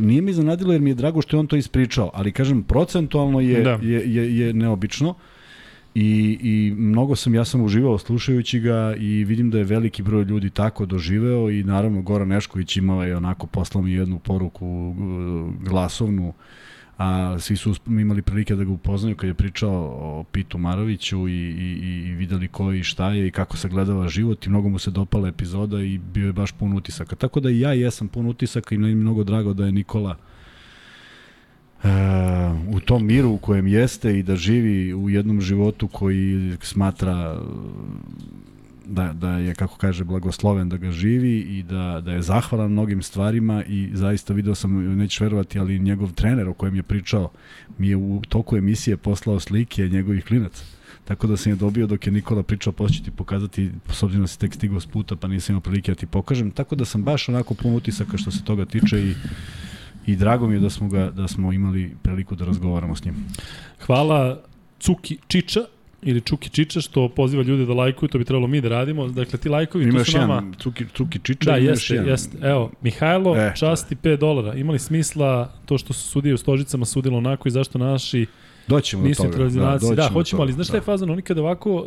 nije 0.00 0.22
mi 0.22 0.30
iznenadilo 0.30 0.72
jer 0.72 0.80
mi 0.82 0.90
je 0.90 0.94
drago 0.94 1.22
što 1.22 1.36
je 1.36 1.40
on 1.40 1.46
to 1.46 1.56
ispričao, 1.56 2.10
ali 2.14 2.32
kažem, 2.32 2.62
procentualno 2.62 3.40
je, 3.40 3.62
da. 3.62 3.78
je, 3.82 4.14
je, 4.14 4.38
je 4.38 4.52
neobično. 4.52 5.08
Uh, 5.08 5.16
I, 5.94 6.38
I 6.42 6.74
mnogo 6.76 7.16
sam, 7.16 7.34
ja 7.34 7.44
sam 7.44 7.64
uživao 7.64 7.98
slušajući 7.98 8.60
ga 8.60 8.94
i 8.98 9.24
vidim 9.24 9.50
da 9.50 9.58
je 9.58 9.64
veliki 9.64 10.02
broj 10.02 10.24
ljudi 10.24 10.50
tako 10.50 10.86
doživeo 10.86 11.50
i 11.50 11.64
naravno 11.64 12.02
Goran 12.02 12.28
Nešković 12.28 12.76
imao 12.76 13.04
je 13.04 13.16
onako 13.16 13.46
poslao 13.46 13.82
mi 13.82 13.92
jednu 13.92 14.18
poruku 14.18 14.66
uh, 14.66 15.64
glasovnu 15.68 16.32
a 17.00 17.38
svi 17.38 17.56
su 17.56 17.74
imali 17.86 18.22
prilike 18.22 18.54
da 18.54 18.64
ga 18.64 18.72
upoznaju 18.72 19.16
kad 19.16 19.28
je 19.28 19.34
pričao 19.34 19.72
o 20.00 20.24
Pitu 20.32 20.58
Maroviću 20.58 21.28
i, 21.28 21.32
i, 21.32 21.78
i 22.08 22.12
videli 22.12 22.48
ko 22.48 22.72
i 22.72 22.82
šta 22.82 23.12
je 23.12 23.26
i 23.26 23.30
kako 23.30 23.56
se 23.56 23.68
gledava 23.68 24.08
život 24.08 24.46
i 24.46 24.48
mnogo 24.48 24.68
mu 24.68 24.78
se 24.78 24.90
dopala 24.90 25.28
epizoda 25.28 25.80
i 25.82 25.98
bio 25.98 26.26
je 26.26 26.32
baš 26.32 26.52
pun 26.52 26.72
utisaka. 26.72 27.16
Tako 27.16 27.40
da 27.40 27.50
i 27.50 27.60
ja 27.60 27.72
jesam 27.72 28.08
pun 28.08 28.26
utisaka 28.26 28.74
i 28.74 28.78
mi 28.78 28.94
mnogo 28.94 29.24
drago 29.24 29.54
da 29.54 29.66
je 29.66 29.72
Nikola 29.72 30.16
u 32.68 32.80
tom 32.80 33.06
miru 33.06 33.30
u 33.30 33.38
kojem 33.38 33.66
jeste 33.66 34.18
i 34.18 34.22
da 34.22 34.36
živi 34.36 34.94
u 34.94 35.10
jednom 35.10 35.40
životu 35.40 35.88
koji 35.88 36.56
smatra 36.62 37.40
da, 38.86 39.12
da 39.12 39.30
je, 39.30 39.54
kako 39.54 39.76
kaže, 39.76 40.04
blagosloven 40.04 40.68
da 40.68 40.76
ga 40.76 40.90
živi 40.90 41.38
i 41.38 41.62
da, 41.62 42.02
da 42.04 42.12
je 42.12 42.22
zahvalan 42.22 42.72
mnogim 42.72 43.02
stvarima 43.02 43.64
i 43.64 43.90
zaista 43.92 44.34
video 44.34 44.54
sam, 44.54 44.96
nećeš 44.96 45.20
verovati, 45.20 45.58
ali 45.58 45.78
njegov 45.78 46.12
trener 46.12 46.48
o 46.48 46.54
kojem 46.54 46.74
je 46.74 46.82
pričao 46.82 47.30
mi 47.78 47.88
je 47.88 47.96
u 47.96 48.22
toku 48.28 48.56
emisije 48.56 48.96
poslao 48.96 49.40
slike 49.40 49.88
njegovih 49.88 50.24
klinaca. 50.24 50.64
Tako 51.04 51.26
da 51.26 51.36
sam 51.36 51.52
je 51.52 51.56
dobio 51.56 51.86
dok 51.86 52.06
je 52.06 52.12
Nikola 52.12 52.42
pričao, 52.42 52.72
posle 52.72 53.04
ti 53.04 53.10
pokazati, 53.10 53.70
s 53.92 54.02
obzirom 54.02 54.24
da 54.24 54.28
si 54.28 54.38
tek 54.38 54.54
stigao 54.54 54.80
s 54.80 54.86
puta, 54.86 55.16
pa 55.16 55.28
nisam 55.28 55.52
imao 55.52 55.60
prilike 55.60 55.92
da 55.92 55.96
ti 55.96 56.06
pokažem. 56.06 56.50
Tako 56.50 56.76
da 56.76 56.84
sam 56.84 57.02
baš 57.02 57.28
onako 57.28 57.54
pun 57.54 57.74
utisaka 57.74 58.18
što 58.18 58.30
se 58.30 58.44
toga 58.44 58.64
tiče 58.64 59.00
i 59.00 59.14
i 60.06 60.16
drago 60.16 60.48
mi 60.48 60.54
je 60.54 60.60
da 60.60 60.70
smo 60.70 60.88
ga 60.88 61.10
da 61.10 61.28
smo 61.28 61.52
imali 61.52 61.96
priliku 62.02 62.34
da 62.34 62.44
razgovaramo 62.44 62.96
s 62.96 63.04
njim. 63.04 63.14
Hvala 63.86 64.42
Cuki 64.80 65.18
Čiča 65.28 65.60
ili 66.02 66.20
Čuki 66.20 66.48
Čiča 66.48 66.80
što 66.80 67.08
poziva 67.08 67.42
ljude 67.42 67.66
da 67.66 67.74
lajkuju, 67.74 68.08
to 68.08 68.18
bi 68.18 68.24
trebalo 68.24 68.46
mi 68.46 68.60
da 68.60 68.68
radimo. 68.68 69.08
Dakle, 69.08 69.38
ti 69.38 69.48
lajkovi 69.48 69.84
imaš 69.84 70.04
tu 70.04 70.10
su 70.10 70.18
nama... 70.18 70.34
Jedan, 70.34 70.54
Cuki, 70.54 70.84
Cuki 70.96 71.18
Čiča 71.22 71.50
da, 71.50 71.58
imaš 71.58 71.78
jeste, 71.78 71.94
jedan. 71.94 72.08
jeste. 72.08 72.38
Evo, 72.42 72.70
Mihajlo, 72.82 73.36
e, 73.36 73.52
časti 73.56 73.96
5 73.96 74.16
dolara. 74.16 74.54
Imali 74.54 74.78
smisla 74.78 75.52
to 75.66 75.78
što 75.78 75.92
su 75.92 76.08
sudije 76.08 76.34
u 76.34 76.38
stožicama 76.38 76.84
sudilo 76.84 77.18
onako 77.18 77.48
i 77.48 77.50
zašto 77.50 77.78
naši 77.78 78.26
Doćemo 78.66 79.08
do 79.08 79.14
toga. 79.14 79.48
Da, 79.48 79.94
da, 79.94 80.08
hoćemo, 80.08 80.42
ali 80.42 80.52
znaš 80.52 80.66
šta 80.66 80.76
je 80.76 80.80
da. 80.80 80.84
fazano? 80.84 81.12
Oni 81.12 81.22
kada 81.22 81.40
ovako 81.40 81.74
uh, 81.74 81.84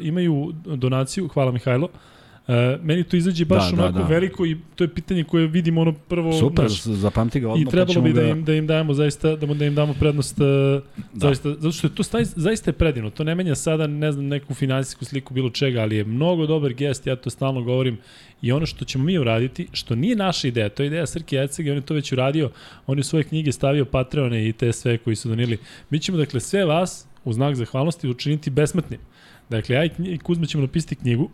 imaju 0.00 0.52
donaciju, 0.64 1.28
hvala 1.28 1.52
Mihajlo, 1.52 1.84
uh, 1.84 2.00
Uh, 2.48 2.54
meni 2.82 3.04
to 3.04 3.16
izađe 3.16 3.44
baš 3.44 3.70
da, 3.70 3.76
da 3.76 3.82
onako 3.82 3.98
da, 3.98 4.04
da. 4.04 4.10
veliko 4.10 4.46
i 4.46 4.56
to 4.74 4.84
je 4.84 4.88
pitanje 4.88 5.24
koje 5.24 5.46
vidimo 5.46 5.80
ono 5.80 5.92
prvo 5.92 6.32
Super, 6.32 6.64
naš, 6.64 6.82
zapamti 6.82 7.40
ga 7.40 7.48
odmah. 7.48 7.62
I 7.62 7.64
pa 7.64 7.70
trebalo 7.70 8.00
bi 8.00 8.12
da, 8.12 8.22
da 8.22 8.28
im 8.28 8.44
da 8.44 8.54
im 8.54 8.66
dajemo 8.66 8.94
zaista 8.94 9.36
da 9.36 9.46
mu 9.46 9.54
da 9.54 9.64
im 9.64 9.74
damo 9.74 9.94
prednost 9.94 10.38
uh, 10.40 10.46
da. 11.12 11.28
zaista 11.28 11.48
zato 11.48 11.72
što 11.72 11.86
je 11.86 11.94
to 11.94 12.02
staj, 12.02 12.24
zaista 12.24 12.70
je 12.70 12.74
predivno. 12.74 13.10
To 13.10 13.24
ne 13.24 13.34
menja 13.34 13.54
sada 13.54 13.86
ne 13.86 14.12
znam 14.12 14.26
neku 14.26 14.54
finansijsku 14.54 15.04
sliku 15.04 15.34
bilo 15.34 15.50
čega, 15.50 15.80
ali 15.80 15.96
je 15.96 16.04
mnogo 16.04 16.46
dobar 16.46 16.72
gest, 16.72 17.06
ja 17.06 17.16
to 17.16 17.30
stalno 17.30 17.62
govorim. 17.62 17.98
I 18.42 18.52
ono 18.52 18.66
što 18.66 18.84
ćemo 18.84 19.04
mi 19.04 19.18
uraditi, 19.18 19.68
što 19.72 19.94
nije 19.94 20.16
naša 20.16 20.48
ideja, 20.48 20.68
to 20.68 20.82
je 20.82 20.86
ideja 20.86 21.06
Srke 21.06 21.36
Ecega, 21.36 21.70
on 21.70 21.76
je 21.76 21.86
to 21.86 21.94
već 21.94 22.12
uradio, 22.12 22.50
on 22.86 22.98
je 22.98 23.00
u 23.00 23.04
svoje 23.04 23.24
knjige 23.24 23.52
stavio 23.52 23.84
Patreone 23.84 24.48
i 24.48 24.52
te 24.52 24.72
sve 24.72 24.98
koji 24.98 25.16
su 25.16 25.28
donili. 25.28 25.58
Mi 25.90 25.98
ćemo 25.98 26.18
dakle 26.18 26.40
sve 26.40 26.64
vas 26.64 27.06
u 27.24 27.32
znak 27.32 27.54
zahvalnosti 27.54 28.08
učiniti 28.08 28.50
besmrtnim. 28.50 29.00
Dakle, 29.50 29.76
ja 29.76 29.84
i 29.84 30.18
Kuzma 30.18 30.46
ćemo 30.46 30.62
napisati 30.62 30.96
knjigu, 30.96 31.30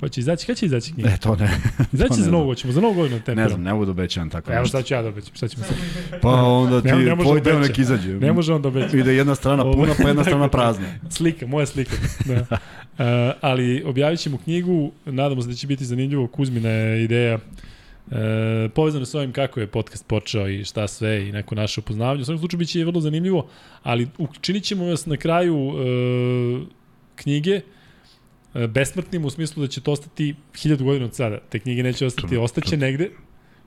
Ko 0.00 0.08
će 0.08 0.20
izaći? 0.20 0.46
Kada 0.46 0.56
će 0.56 0.66
izaći 0.66 0.92
knjiga? 0.92 1.08
E, 1.08 1.16
to 1.16 1.36
ne. 1.36 1.50
Izaći 1.92 2.22
za 2.22 2.30
novu 2.30 2.54
ćemo, 2.54 2.72
za 2.72 2.80
novu 2.80 2.94
godinu 2.94 3.16
temperom. 3.16 3.42
Ne 3.42 3.48
znam, 3.48 3.62
ne 3.62 3.74
budu 3.74 3.90
obećan 3.90 4.30
tako 4.30 4.52
Evo 4.52 4.66
šta 4.66 4.82
ću 4.82 4.94
ja 4.94 5.02
da 5.02 5.08
obećam, 5.08 5.34
šta 5.34 5.48
ćemo 5.48 5.64
sad? 5.64 5.76
Pa 6.22 6.28
onda 6.62 6.82
ti 6.82 6.88
ne, 6.88 6.96
ne 6.96 7.16
tvoj 7.22 7.40
deo 7.40 7.58
nek 7.58 7.78
izađe. 7.78 8.08
Ne 8.08 8.32
može 8.32 8.52
on 8.52 8.62
da 8.62 8.68
obeća. 8.68 8.96
Ide 8.96 9.14
jedna 9.14 9.34
strana 9.34 9.72
puna, 9.72 9.94
pa 10.02 10.08
jedna 10.08 10.24
strana 10.24 10.48
prazna. 10.58 10.86
slika, 11.10 11.46
moja 11.46 11.66
slika. 11.66 11.96
Da. 12.26 12.40
Uh, 12.40 13.34
ali 13.40 13.82
objavit 13.86 14.20
ćemo 14.20 14.38
knjigu, 14.38 14.92
nadamo 15.04 15.42
se 15.42 15.48
da 15.48 15.54
će 15.54 15.66
biti 15.66 15.84
zanimljivo, 15.84 16.26
Kuzmina 16.26 16.68
je 16.68 17.04
ideja 17.04 17.38
E, 18.10 18.68
povezano 18.74 19.04
s 19.04 19.14
ovim 19.14 19.32
kako 19.32 19.60
je 19.60 19.66
podcast 19.66 20.06
počeo 20.06 20.48
i 20.48 20.64
šta 20.64 20.88
sve 20.88 21.28
i 21.28 21.32
neko 21.32 21.54
naše 21.54 21.80
upoznavanje. 21.80 22.22
U 22.22 22.24
svakom 22.24 22.38
slučaju 22.38 22.58
biće 22.58 22.84
vrlo 22.84 23.00
zanimljivo, 23.00 23.48
ali 23.82 24.08
učinit 24.18 24.64
ćemo 24.64 24.84
vas 24.84 25.06
na 25.06 25.16
kraju 25.16 25.56
e, 25.56 26.64
knjige 27.16 27.60
besmrtnim 28.68 29.24
u 29.24 29.30
smislu 29.30 29.62
da 29.62 29.68
će 29.68 29.80
to 29.80 29.92
ostati 29.92 30.34
hiljadu 30.56 30.84
godina 30.84 31.04
od 31.04 31.14
sada. 31.14 31.38
Te 31.38 31.58
knjige 31.58 31.82
neće 31.82 32.06
ostati, 32.06 32.36
ostaće 32.36 32.76
negde 32.76 33.10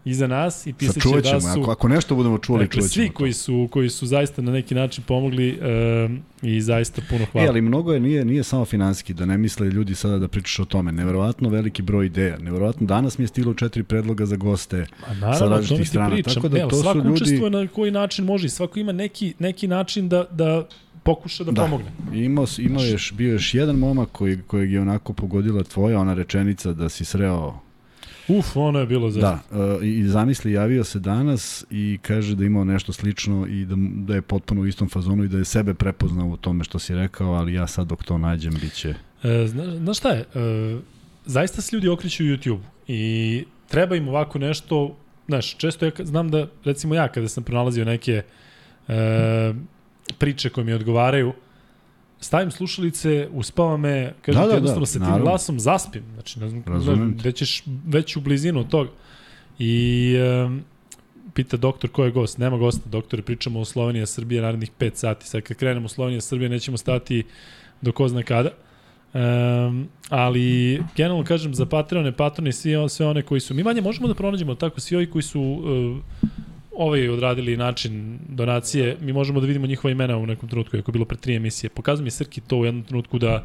iza 0.06 0.28
nas 0.28 0.68
i 0.68 0.74
pisaće 0.74 1.22
da 1.24 1.42
su... 1.42 1.62
Ako, 1.62 1.72
ako 1.72 1.88
nešto 1.88 2.16
budemo 2.16 2.38
čuli, 2.38 2.60
dakle, 2.60 2.82
ćemo. 2.82 2.88
Svi 2.88 3.10
koji 3.10 3.34
su, 3.34 3.68
koji 3.72 3.90
su 3.90 4.06
zaista 4.06 4.42
na 4.42 4.52
neki 4.52 4.76
način 4.76 5.04
pomogli 5.08 5.60
um, 6.06 6.22
i 6.42 6.62
zaista 6.62 7.02
puno 7.10 7.26
hvala. 7.32 7.48
E, 7.48 7.50
ali 7.50 7.62
mnogo 7.62 7.94
je, 7.94 8.00
nije, 8.00 8.26
nije 8.26 8.44
samo 8.44 8.66
finansijski, 8.66 9.14
da 9.14 9.26
ne 9.26 9.38
misle 9.38 9.68
ljudi 9.68 9.96
sada 9.96 10.18
da 10.18 10.28
pričaš 10.28 10.60
o 10.60 10.66
tome. 10.66 10.92
Neverovatno 10.92 11.50
veliki 11.50 11.82
broj 11.82 12.06
ideja. 12.06 12.38
Neverovatno 12.38 12.88
danas 12.88 13.18
mi 13.18 13.24
je 13.24 13.28
stilo 13.28 13.54
četiri 13.54 13.84
predloga 13.84 14.26
za 14.26 14.36
goste 14.36 14.86
A 15.08 15.14
naravno, 15.14 15.40
sa 15.40 15.46
različitih 15.46 15.90
strana. 15.90 16.10
Pričam. 16.10 16.34
Tako 16.34 16.48
da 16.48 16.60
Evo, 16.60 16.70
to 16.70 16.76
svako 16.76 17.00
su 17.00 17.06
ljudi... 17.06 17.22
učestvuje 17.22 17.50
na 17.50 17.68
koji 17.68 17.92
način 17.92 18.26
može 18.26 18.46
i 18.46 18.50
svako 18.50 18.80
ima 18.80 18.92
neki, 18.92 19.34
neki 19.40 19.68
način 19.68 20.10
da, 20.10 20.26
da 20.32 20.68
pokuša 21.04 21.44
da, 21.44 21.52
da. 21.52 21.62
pomogne. 21.62 21.92
Imao, 22.14 22.46
imao 22.58 22.84
još, 22.84 23.14
bio 23.14 23.32
još 23.32 23.54
jedan 23.54 23.76
momak 23.76 24.10
koji, 24.12 24.42
kojeg 24.48 24.72
je 24.72 24.82
onako 24.82 25.14
pogodila 25.14 25.64
tvoja 25.64 26.00
ona 26.00 26.14
rečenica 26.14 26.74
da 26.74 26.90
si 26.90 27.06
sreo 27.06 27.60
Uf, 28.28 28.58
ono 28.58 28.80
je 28.80 28.86
bilo 28.86 29.10
za... 29.10 29.22
Da, 29.22 29.40
uh, 29.52 29.84
i 29.84 30.08
zamisli, 30.08 30.52
javio 30.52 30.84
se 30.84 31.00
danas 31.00 31.66
i 31.70 32.00
kaže 32.02 32.36
da 32.36 32.46
imao 32.46 32.64
nešto 32.64 32.94
slično 32.94 33.48
i 33.48 33.66
da, 33.66 33.76
da 33.78 34.16
je 34.16 34.22
potpuno 34.22 34.62
u 34.62 34.68
istom 34.68 34.90
fazonu 34.90 35.24
i 35.24 35.28
da 35.28 35.38
je 35.38 35.46
sebe 35.46 35.74
prepoznao 35.74 36.28
u 36.28 36.38
tome 36.38 36.64
što 36.64 36.80
si 36.80 36.96
rekao, 36.96 37.34
ali 37.34 37.54
ja 37.54 37.68
sad 37.68 37.88
dok 37.88 38.04
to 38.04 38.18
nađem, 38.18 38.54
bit 38.62 38.74
će... 38.74 38.94
E, 39.24 39.48
zna, 39.48 39.78
znaš 39.78 39.98
šta 39.98 40.10
je? 40.10 40.20
E, 40.20 40.26
zaista 41.26 41.62
se 41.62 41.76
ljudi 41.76 41.90
okreću 41.90 42.24
YouTube 42.24 42.62
i 42.88 43.46
treba 43.68 43.96
im 43.96 44.08
ovako 44.08 44.40
nešto, 44.40 44.98
znaš, 45.28 45.58
često 45.58 45.86
ja 45.86 45.92
znam 46.00 46.32
da, 46.32 46.48
recimo 46.64 46.96
ja 46.96 47.08
kada 47.08 47.28
sam 47.28 47.44
pronalazio 47.44 47.86
neke 47.86 48.22
e, 48.88 49.54
priče 50.14 50.50
koje 50.50 50.64
mi 50.64 50.74
odgovaraju, 50.74 51.34
stavim 52.20 52.52
slušalice, 52.52 53.28
uspava 53.32 53.78
me, 53.78 54.14
kažem 54.22 54.42
Da, 54.42 54.46
da, 54.46 54.48
da, 54.48 54.54
jednostavno 54.54 54.82
da, 54.82 54.86
sa 54.86 54.94
tim 54.94 55.02
naravno. 55.02 55.26
glasom 55.26 55.60
zaspim. 55.60 56.04
Znači, 56.14 56.40
ne 56.40 56.50
znam, 56.50 56.64
Razumem 56.68 57.18
te. 57.18 57.24
da 57.24 57.32
ćeš 57.32 57.64
već 57.88 58.16
u 58.18 58.22
blizinu 58.22 58.60
od 58.60 58.68
toga. 58.68 58.90
I 59.60 60.16
um, 60.46 60.62
pita 61.34 61.58
doktor 61.58 61.90
ko 61.90 62.06
je 62.06 62.12
gost. 62.12 62.38
Nema 62.38 62.58
gosta, 62.58 62.90
doktore, 62.90 63.22
pričamo 63.22 63.60
o 63.60 63.66
Slovenija, 63.66 64.06
Srbije 64.06 64.42
narednih 64.42 64.72
5 64.80 64.92
sati. 64.96 65.28
Sad 65.28 65.42
kad 65.42 65.58
krenemo 65.58 65.88
Slovenija, 65.88 66.22
Srbije, 66.22 66.50
nećemo 66.50 66.78
stati 66.78 67.24
do 67.82 67.92
ko 67.92 68.08
zna 68.08 68.24
kada. 68.24 68.50
Um, 69.14 69.88
ali 70.10 70.80
generalno 70.96 71.24
kažem 71.24 71.54
za 71.54 71.66
Patreone, 71.66 72.12
patrone 72.12 72.50
i 72.50 72.54
svi, 72.54 72.74
sve 72.90 73.06
one 73.08 73.22
koji 73.22 73.42
su 73.42 73.54
mi 73.54 73.64
manje 73.64 73.82
možemo 73.82 74.08
da 74.08 74.14
pronađemo 74.14 74.56
tako 74.56 74.80
svi 74.80 74.96
ovi 74.96 75.10
koji 75.10 75.24
su 75.24 75.42
uh, 75.42 76.30
ovaj 76.76 77.10
odradili 77.10 77.58
način 77.58 77.94
donacije, 78.30 78.98
mi 79.02 79.14
možemo 79.14 79.40
da 79.40 79.48
vidimo 79.48 79.68
njihova 79.68 79.92
imena 79.92 80.18
u 80.18 80.26
nekom 80.26 80.50
trenutku, 80.50 80.78
ako 80.78 80.92
je 80.92 80.94
bilo 80.94 81.06
pre 81.06 81.18
tri 81.18 81.36
emisije. 81.36 81.70
Pokazuje 81.70 82.04
mi 82.04 82.12
Srki 82.12 82.42
to 82.42 82.58
u 82.58 82.66
jednom 82.66 82.84
trenutku 82.84 83.20
da 83.20 83.44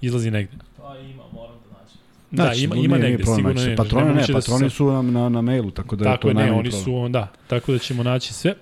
izlazi 0.00 0.30
negde. 0.30 0.56
Pa 0.76 0.98
ima, 0.98 1.22
moram 1.32 1.54
da 1.62 1.72
nađem. 1.72 1.98
Da, 2.30 2.42
Znači, 2.42 2.64
ima, 2.64 2.76
ima 2.76 2.96
nije 2.96 3.10
negde, 3.10 3.22
problem 3.24 3.36
sigurno 3.36 3.54
naći 3.54 3.64
se. 3.64 3.70
ne. 3.70 3.76
Patroni 3.76 4.04
ne, 4.04 4.10
nemoguće 4.10 4.32
da 4.32 4.38
patroni 4.38 4.70
sa- 4.70 4.76
su 4.76 4.86
nam 4.86 5.12
na, 5.12 5.28
na 5.28 5.40
mailu, 5.42 5.70
tako 5.70 5.96
da 5.96 6.04
je 6.04 6.06
Tako 6.06 6.22
to 6.22 6.28
je, 6.28 6.34
ne, 6.34 6.40
najmanji 6.40 6.60
oni 6.60 6.70
problem. 6.70 6.84
su, 6.84 6.94
on, 6.96 7.12
da, 7.12 7.28
tako 7.46 7.72
da 7.72 7.78
ćemo 7.78 8.02
naći 8.02 8.34
sve. 8.34 8.54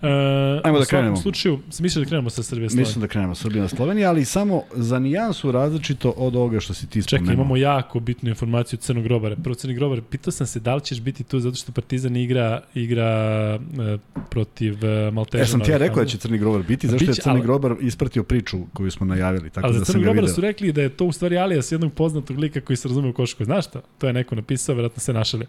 Ajmo 0.00 0.78
da 0.78 0.82
u 0.82 0.84
svakom 0.84 0.86
krenemo. 0.86 1.16
slučaju, 1.16 1.58
sam 1.70 1.82
mislio 1.82 2.04
da 2.04 2.08
krenemo 2.08 2.30
sa 2.30 2.42
Srbije 2.42 2.68
Slovenije. 2.68 2.86
Mislim 2.86 3.00
da 3.00 3.08
krenemo 3.08 3.34
Srbija 3.34 3.62
na 3.62 3.68
Slovenija, 3.68 4.08
ali 4.08 4.24
samo 4.24 4.62
za 4.74 4.98
nijansu 4.98 5.52
različito 5.52 6.10
od 6.16 6.36
ovoga 6.36 6.60
što 6.60 6.74
si 6.74 6.86
ti 6.86 7.02
spomenuo. 7.02 7.26
Čekaj, 7.26 7.34
imamo 7.34 7.56
jako 7.56 8.00
bitnu 8.00 8.28
informaciju 8.28 8.76
od 8.76 8.80
Crnog 8.80 9.04
Grobara. 9.04 9.36
Prvo 9.36 9.54
Crni 9.54 9.74
Grobar, 9.74 10.00
pitao 10.10 10.32
sam 10.32 10.46
se 10.46 10.60
da 10.60 10.74
li 10.74 10.80
ćeš 10.80 11.00
biti 11.00 11.24
tu 11.24 11.40
zato 11.40 11.56
što 11.56 11.72
Partizan 11.72 12.16
igra 12.16 12.60
igra 12.74 13.04
e, 13.04 13.98
protiv 14.30 14.84
e, 14.84 15.10
Maltežana. 15.10 15.44
E, 15.44 15.46
sam 15.46 15.60
ti 15.60 15.70
ja 15.70 15.78
rekao 15.78 16.02
da 16.02 16.08
će 16.08 16.18
Crni 16.18 16.38
Grobar 16.38 16.62
biti, 16.62 16.88
zašto 16.88 17.10
je 17.10 17.14
Crni 17.14 17.40
Grobar 17.42 17.76
ispratio 17.80 18.22
priču 18.22 18.58
koju 18.72 18.90
smo 18.90 19.06
najavili, 19.06 19.50
tako 19.50 19.66
Ali 19.66 19.74
da 19.74 19.78
za 19.78 19.84
Crnog 19.84 20.04
Grobara 20.04 20.28
su 20.28 20.40
rekli 20.40 20.72
da 20.72 20.82
je 20.82 20.88
to 20.88 21.04
u 21.04 21.12
stvari 21.12 21.38
alias 21.38 21.72
jednog 21.72 21.92
poznatog 21.92 22.38
lika 22.38 22.60
koji 22.60 22.76
se 22.76 22.88
razume 22.88 23.08
u 23.08 23.12
košarku. 23.12 23.44
Znaš 23.44 23.66
šta? 23.66 23.80
To 23.98 24.06
je 24.06 24.12
neko 24.12 24.34
napisao, 24.34 24.74
verovatno 24.74 25.00
se 25.00 25.12
našalio. 25.12 25.46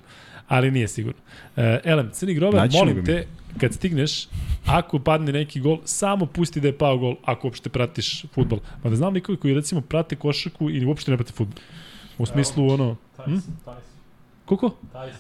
Ali 0.49 0.71
nije 0.71 0.87
sigurno. 0.87 1.21
E, 1.57 1.79
Elem, 1.83 2.09
Crni 2.11 2.33
Grobar, 2.33 2.61
Naći 2.61 2.77
molim 2.77 3.05
te, 3.05 3.27
kad 3.57 3.73
stigneš, 3.73 4.27
ako 4.65 4.99
padne 4.99 5.31
neki 5.31 5.59
gol, 5.59 5.77
samo 5.85 6.25
pusti 6.25 6.61
da 6.61 6.67
je 6.67 6.77
pao 6.77 6.97
gol, 6.97 7.15
ako 7.23 7.47
uopšte 7.47 7.69
pratiš 7.69 8.25
futbol. 8.33 8.59
Ma 8.83 8.89
da 8.89 8.95
znam 8.95 9.13
likovi 9.13 9.37
koji 9.37 9.53
recimo 9.53 9.81
prate 9.81 10.15
košarku 10.15 10.69
ili 10.69 10.85
uopšte 10.85 11.11
ne 11.11 11.17
prate 11.17 11.33
futbol. 11.33 11.61
U 12.17 12.25
smislu 12.25 12.69
ono... 12.69 12.95
Hm? 13.25 13.37
Koliko? 14.45 14.75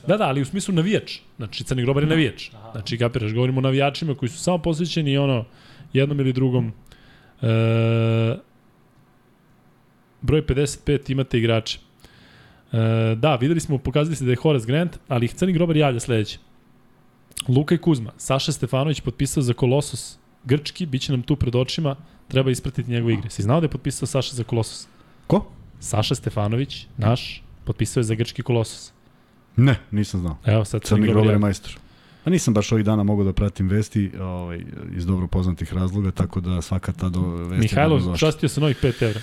Da, 0.07 0.17
da, 0.17 0.27
ali 0.27 0.41
u 0.41 0.45
smislu 0.45 0.73
navijač. 0.73 1.19
Znači, 1.37 1.63
Crni 1.63 1.83
Grobar 1.83 2.03
je 2.03 2.09
navijač. 2.09 2.49
Znači, 2.71 2.97
kapiraš, 2.97 3.33
govorimo 3.33 3.57
o 3.57 3.61
navijačima 3.61 4.15
koji 4.15 4.29
su 4.29 4.37
samo 4.37 4.57
posvećeni 4.57 5.17
ono, 5.17 5.45
jednom 5.93 6.19
ili 6.19 6.33
drugom. 6.33 6.73
E, 7.41 8.37
broj 10.21 10.41
55 10.41 11.11
imate 11.11 11.37
igrače. 11.37 11.79
E, 12.71 13.15
da, 13.15 13.35
videli 13.35 13.59
smo, 13.59 13.77
pokazali 13.77 14.15
se 14.15 14.25
da 14.25 14.31
je 14.31 14.37
Horace 14.37 14.65
Grant, 14.65 14.97
ali 15.07 15.25
ih 15.25 15.33
Crni 15.33 15.53
Grobar 15.53 15.77
javlja 15.77 15.99
sledeće. 15.99 16.37
Luka 17.47 17.75
i 17.75 17.77
Kuzma, 17.77 18.11
Saša 18.17 18.51
Stefanović 18.51 19.01
potpisao 19.01 19.43
za 19.43 19.53
Kolosos 19.53 20.17
Grčki, 20.43 20.85
bit 20.85 21.01
će 21.01 21.11
nam 21.11 21.21
tu 21.21 21.35
pred 21.35 21.55
očima, 21.55 21.95
treba 22.27 22.51
ispratiti 22.51 22.91
njegove 22.91 23.13
igre. 23.13 23.29
Si 23.29 23.41
znao 23.41 23.59
da 23.59 23.65
je 23.65 23.69
potpisao 23.69 24.07
Saša 24.07 24.35
za 24.35 24.43
Kolosos? 24.43 24.87
Ko? 25.27 25.45
Saša 25.79 26.15
Stefanović, 26.15 26.87
naš, 26.97 27.43
potpisao 27.63 27.99
je 27.99 28.03
za 28.03 28.15
Grčki 28.15 28.41
Kolosos. 28.41 28.91
Ne, 29.55 29.75
nisam 29.91 30.19
znao. 30.19 30.37
Evo 30.45 30.65
sad 30.65 30.81
Crni 30.83 31.01
Grobar 31.07 31.23
javlja. 31.23 31.31
je 31.31 31.39
majstor. 31.39 31.77
A 32.25 32.29
nisam 32.29 32.53
baš 32.53 32.71
ovih 32.71 32.85
dana 32.85 33.03
mogao 33.03 33.25
da 33.25 33.33
pratim 33.33 33.69
vesti 33.69 34.11
ovaj, 34.19 34.61
iz 34.95 35.05
dobro 35.05 35.27
poznatih 35.27 35.73
razloga, 35.73 36.11
tako 36.11 36.41
da 36.41 36.61
svaka 36.61 36.91
ta 36.91 37.09
do 37.09 37.21
vesti... 37.21 37.55
je 37.55 37.59
Mihajlo, 37.59 37.97
dobrodošla. 37.97 38.27
častio 38.27 38.49
se 38.49 38.61
novih 38.61 38.83
5 38.83 39.03
evra. 39.03 39.21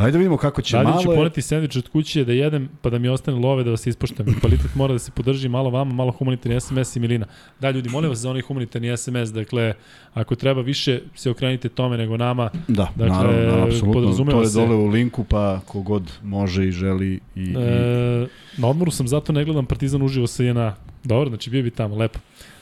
Ajde 0.00 0.12
da 0.12 0.18
vidimo 0.18 0.36
kako 0.36 0.62
će 0.62 0.76
Dalje 0.76 0.88
malo... 0.88 1.02
ću 1.02 1.10
je- 1.10 1.16
poneti 1.16 1.42
sandvič 1.42 1.76
od 1.76 1.88
kuće 1.88 2.24
da 2.24 2.32
jedem, 2.32 2.68
pa 2.82 2.90
da 2.90 2.98
mi 2.98 3.08
ostane 3.08 3.38
love 3.38 3.64
da 3.64 3.70
vas 3.70 3.86
ispoštem. 3.86 4.40
Kvalitet 4.40 4.74
mora 4.74 4.92
da 4.92 4.98
se 4.98 5.10
podrži 5.10 5.48
malo 5.48 5.70
vama, 5.70 5.94
malo 5.94 6.12
humanitarni 6.12 6.60
SMS 6.60 6.96
i 6.96 7.00
milina. 7.00 7.26
Da, 7.60 7.70
ljudi, 7.70 7.88
molim 7.88 8.10
vas 8.10 8.18
za 8.18 8.30
onaj 8.30 8.42
humanitarni 8.42 8.96
SMS, 8.96 9.32
dakle, 9.32 9.74
ako 10.14 10.34
treba 10.34 10.60
više, 10.60 11.00
se 11.14 11.30
okrenite 11.30 11.68
tome 11.68 11.96
nego 11.96 12.16
nama. 12.16 12.50
Da, 12.68 12.88
Dakle, 12.96 13.06
naravno, 13.08 13.40
naravno, 13.40 13.64
apsolutno. 13.64 14.24
To 14.24 14.40
je 14.40 14.46
se- 14.46 14.58
dole 14.58 14.74
u 14.74 14.86
linku, 14.86 15.24
pa 15.24 15.60
kogod 15.60 16.12
može 16.22 16.68
i 16.68 16.72
želi 16.72 17.20
i... 17.36 17.40
i... 17.40 17.54
E, 17.58 18.26
na 18.56 18.68
odmoru 18.68 18.90
sam, 18.90 19.08
zato 19.08 19.32
ne 19.32 19.44
gledam 19.44 19.66
Partizan 19.66 20.02
uživo 20.02 20.26
sa 20.26 20.42
JNA. 20.42 20.74
Dobro, 21.04 21.28
znači 21.28 21.50
bio 21.50 21.62
bi 21.62 21.70
tamo, 21.70 21.96
lepo. 21.96 22.18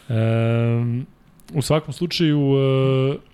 E, 0.08 0.14
u 1.54 1.62
svakom 1.62 1.92
slučaju, 1.94 2.40
e, 2.40 3.27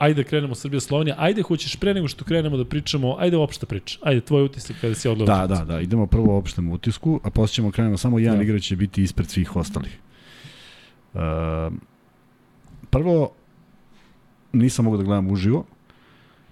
ajde 0.00 0.24
krenemo 0.24 0.54
Srbija 0.54 0.80
Slovenija. 0.80 1.16
Ajde, 1.18 1.42
hoćeš 1.42 1.76
pre 1.76 1.94
nego 1.94 2.08
što 2.08 2.24
krenemo 2.24 2.56
da 2.56 2.64
pričamo, 2.64 3.16
ajde 3.18 3.36
opšta 3.36 3.66
priča. 3.66 3.98
Ajde, 4.02 4.20
tvoj 4.20 4.44
utisak 4.44 4.76
kada 4.80 4.94
si 4.94 5.08
odgledao. 5.08 5.46
Da, 5.46 5.56
da, 5.56 5.64
da, 5.64 5.80
idemo 5.80 6.06
prvo 6.06 6.38
opštem 6.38 6.70
utisku, 6.72 7.20
a 7.24 7.30
posle 7.30 7.54
ćemo 7.54 7.70
krenemo 7.70 7.96
samo 7.96 8.18
jedan 8.18 8.38
Da. 8.38 8.44
igrač 8.44 8.62
će 8.62 8.76
biti 8.76 9.02
ispred 9.02 9.28
svih 9.30 9.56
ostalih. 9.56 9.98
Uh, 11.14 11.20
prvo, 12.90 13.30
nisam 14.52 14.84
mogao 14.84 14.98
da 14.98 15.04
gledam 15.04 15.30
uživo, 15.30 15.64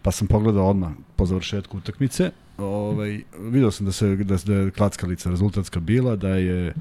pa 0.02 0.10
sam 0.10 0.26
pogledao 0.28 0.70
odmah 0.70 0.92
po 1.16 1.26
završetku 1.26 1.78
utakmice. 1.78 2.30
Ovaj, 2.58 3.20
video 3.40 3.70
sam 3.70 3.86
da 3.86 3.92
se 3.92 4.16
da, 4.16 4.36
da 4.46 4.54
je 4.54 4.70
klackalica 4.70 5.30
rezultatska 5.30 5.80
bila, 5.80 6.16
da 6.16 6.28
je 6.28 6.74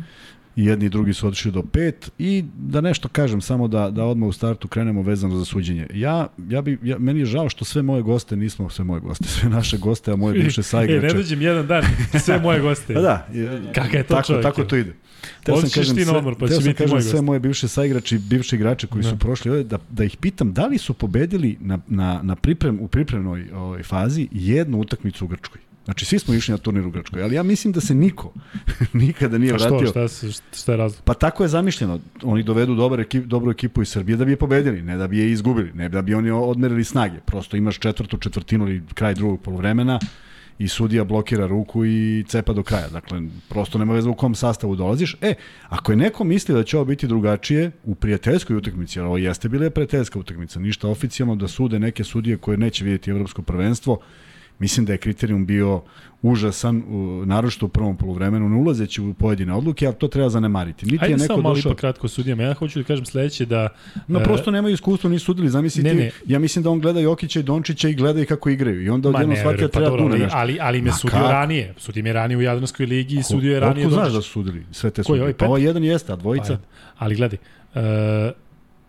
i 0.58 0.66
jedni 0.66 0.86
i 0.86 0.90
drugi 0.90 1.14
su 1.14 1.28
otišli 1.28 1.52
do 1.52 1.64
pet 1.64 2.12
i 2.20 2.44
da 2.58 2.82
nešto 2.82 3.08
kažem 3.08 3.42
samo 3.42 3.68
da, 3.68 3.90
da 3.90 4.04
odmah 4.04 4.30
u 4.30 4.34
startu 4.34 4.68
krenemo 4.68 5.02
vezano 5.02 5.36
za 5.36 5.46
suđenje. 5.46 5.88
Ja, 5.94 6.28
ja 6.40 6.62
bi, 6.62 6.78
ja, 6.84 6.98
meni 7.00 7.20
je 7.20 7.26
žao 7.26 7.50
što 7.50 7.66
sve 7.66 7.82
moje 7.82 8.02
goste, 8.02 8.36
nismo 8.36 8.70
sve 8.70 8.86
moje 8.86 9.02
goste, 9.02 9.24
sve 9.40 9.50
naše 9.50 9.78
goste, 9.78 10.12
a 10.12 10.16
moje 10.16 10.34
bivše 10.34 10.62
E, 10.62 10.64
saigrače. 10.64 11.08
ne 11.08 11.14
dođem 11.14 11.42
jedan 11.42 11.68
dan, 11.68 11.84
sve 12.20 12.40
moje 12.40 12.60
goste. 12.60 12.94
Pa 12.96 13.02
da, 13.02 13.28
Kakav 13.74 13.96
je 13.96 14.04
to 14.04 14.16
tako, 14.16 14.28
čovjek, 14.28 14.44
Tako 14.44 14.64
to 14.64 14.76
ide. 14.76 14.94
Teo 15.44 15.56
Ovdje 15.56 15.70
sam 15.70 15.82
kažem 15.82 15.96
ti 15.96 16.02
na 16.02 16.06
sve- 16.06 16.18
odmor, 16.18 16.36
pa 16.36 16.48
će 16.48 16.54
sam 16.54 16.64
biti 16.64 16.76
kažem 16.76 16.92
moj 16.92 17.02
sve 17.02 17.22
moje 17.22 17.40
bivše 17.40 17.68
saigrači, 17.68 18.18
bivši 18.20 18.56
igrače 18.56 18.88
koji 18.88 19.04
Da. 19.04 19.10
su 19.10 19.18
prošli 19.18 19.52
ovde, 19.52 19.64
da, 19.64 19.78
da 19.90 20.04
ih 20.04 20.18
pitam 20.18 20.54
da 20.54 20.68
li 20.68 20.78
su 20.78 20.94
pobedili 20.94 21.58
na, 21.60 21.80
na, 21.88 22.20
na 22.24 22.36
priprem, 22.36 22.80
u 22.82 22.88
pripremnoj 22.88 23.46
ovaj, 23.54 23.84
fazi 23.84 24.28
jednu 24.32 24.80
utakmicu 24.80 25.26
u 25.26 25.28
Grčkoj. 25.28 25.62
Znači, 25.88 26.06
svi 26.06 26.20
smo 26.20 26.34
išli 26.34 26.52
na 26.52 26.58
turnir 26.58 26.86
u 26.88 26.92
Grčkoj, 26.92 27.24
ali 27.24 27.36
ja 27.36 27.44
mislim 27.44 27.74
da 27.74 27.82
se 27.82 27.96
niko 27.96 28.34
nikada 28.94 29.38
nije 29.38 29.54
A 29.54 29.60
što, 29.60 29.70
vratio. 29.70 29.88
šta, 29.88 30.08
se- 30.08 30.32
šta 30.54 30.72
je 30.72 30.78
razlog? 30.78 31.04
Pa 31.04 31.14
tako 31.14 31.44
je 31.44 31.50
zamišljeno. 31.50 32.00
Oni 32.24 32.44
dovedu 32.44 32.76
dobar 32.76 33.00
ekip, 33.00 33.24
dobru 33.26 33.52
ekipu 33.52 33.82
iz 33.82 33.90
Srbije 33.90 34.18
da 34.18 34.26
bi 34.26 34.32
je 34.32 34.38
pobedili, 34.38 34.82
ne 34.82 34.98
da 34.98 35.08
bi 35.08 35.18
je 35.18 35.32
izgubili, 35.32 35.72
ne 35.74 35.90
da 35.90 36.02
bi 36.02 36.14
oni 36.14 36.32
odmerili 36.32 36.84
snage. 36.84 37.18
Prosto 37.26 37.58
imaš 37.58 37.80
četvrtu 37.80 38.18
četvrtinu 38.18 38.68
ili 38.70 38.82
kraj 38.94 39.14
drugog 39.14 39.42
polovremena 39.42 40.00
i 40.60 40.68
sudija 40.68 41.04
blokira 41.04 41.48
ruku 41.48 41.86
i 41.86 42.26
cepa 42.28 42.54
do 42.54 42.64
kraja. 42.64 42.90
Dakle, 42.90 43.22
prosto 43.50 43.78
nema 43.78 43.94
veze 43.94 44.10
u 44.10 44.16
kom 44.16 44.36
sastavu 44.36 44.76
dolaziš. 44.76 45.16
E, 45.22 45.34
ako 45.70 45.92
je 45.92 45.96
neko 45.96 46.24
misli 46.24 46.56
da 46.56 46.64
će 46.64 46.78
ovo 46.78 46.86
biti 46.86 47.08
drugačije 47.08 47.72
u 47.84 47.96
prijateljskoj 47.96 48.56
utakmici, 48.56 49.00
jer 49.00 49.06
ovo 49.06 49.18
jeste 49.18 49.50
bila 49.50 49.64
je 49.64 49.70
prijateljska 49.70 50.20
utakmica, 50.20 50.60
ništa 50.60 50.88
oficijalno 50.90 51.36
da 51.36 51.48
sude 51.48 51.80
neke 51.80 52.04
sudije 52.04 52.38
koje 52.38 52.58
neće 52.58 52.84
vidjeti 52.84 53.10
evropsko 53.12 53.42
prvenstvo, 53.42 54.00
Mislim 54.60 54.86
da 54.86 54.92
je 54.92 54.98
kriterijum 54.98 55.46
bio 55.46 55.82
užasan, 56.22 56.84
naročito 57.26 57.66
u 57.66 57.70
prvom 57.70 57.98
poluvremenu, 57.98 58.50
ne 58.50 58.56
ulazeći 58.56 59.02
u 59.02 59.14
pojedine 59.14 59.54
odluke, 59.54 59.86
ali 59.86 59.96
to 59.96 60.08
treba 60.08 60.30
zanemariti. 60.30 60.86
Niti 60.86 60.98
Ajde 61.02 61.14
je 61.14 61.18
neko 61.18 61.28
samo 61.28 61.42
malo 61.42 61.56
došao... 61.56 61.70
ipak 61.70 61.80
kratko 61.80 62.08
sudijama. 62.08 62.44
Ja 62.44 62.54
hoću 62.54 62.80
da 62.80 62.86
kažem 62.86 63.06
sledeće 63.06 63.46
da... 63.46 63.70
No, 64.08 64.20
e, 64.20 64.24
prosto 64.24 64.52
nemaju 64.52 64.74
iskustvo, 64.74 65.10
nisu 65.10 65.26
sudili, 65.26 65.50
zamislite, 65.50 65.94
Ne, 65.94 65.96
ne. 65.96 66.12
ja 66.26 66.40
mislim 66.40 66.64
da 66.64 66.70
on 66.70 66.80
gleda 66.80 67.00
Jokića 67.00 67.40
i 67.40 67.44
Dončića 67.44 67.90
i 67.90 67.94
gleda 67.94 68.22
i 68.22 68.26
kako 68.26 68.50
igraju. 68.50 68.84
I 68.84 68.90
onda 68.90 69.10
odjedno 69.10 69.36
shvatio 69.36 69.68
da 69.68 69.72
pa 69.72 69.80
treba 69.80 69.98
dobro, 69.98 70.14
tu 70.14 70.18
nešto. 70.18 70.38
ali, 70.38 70.58
ali 70.62 70.82
me 70.82 70.92
sudio 70.92 71.18
kako? 71.20 71.32
ranije. 71.32 71.74
Sudio 71.78 72.04
me 72.04 72.14
ranije 72.14 72.38
u 72.38 72.42
Jadranskoj 72.42 72.86
ligi 72.86 73.16
i 73.16 73.24
sudio 73.24 73.54
je 73.54 73.60
ranije 73.60 73.88
Otkud 73.88 74.00
znaš 74.00 74.14
da 74.14 74.22
su 74.22 74.30
sudili 74.30 74.66
sve 74.72 74.90
te 74.90 75.04
sudije? 75.04 75.22
ovaj 75.22 75.34
Pa 75.34 75.46
ovo 75.46 75.58
jedan 75.58 75.84
jeste, 75.84 76.14
a 76.14 76.16
dvojica... 76.16 76.58
Pa, 76.58 77.06
ali 77.06 77.16
gledaj, 77.16 77.38
e, 77.76 78.32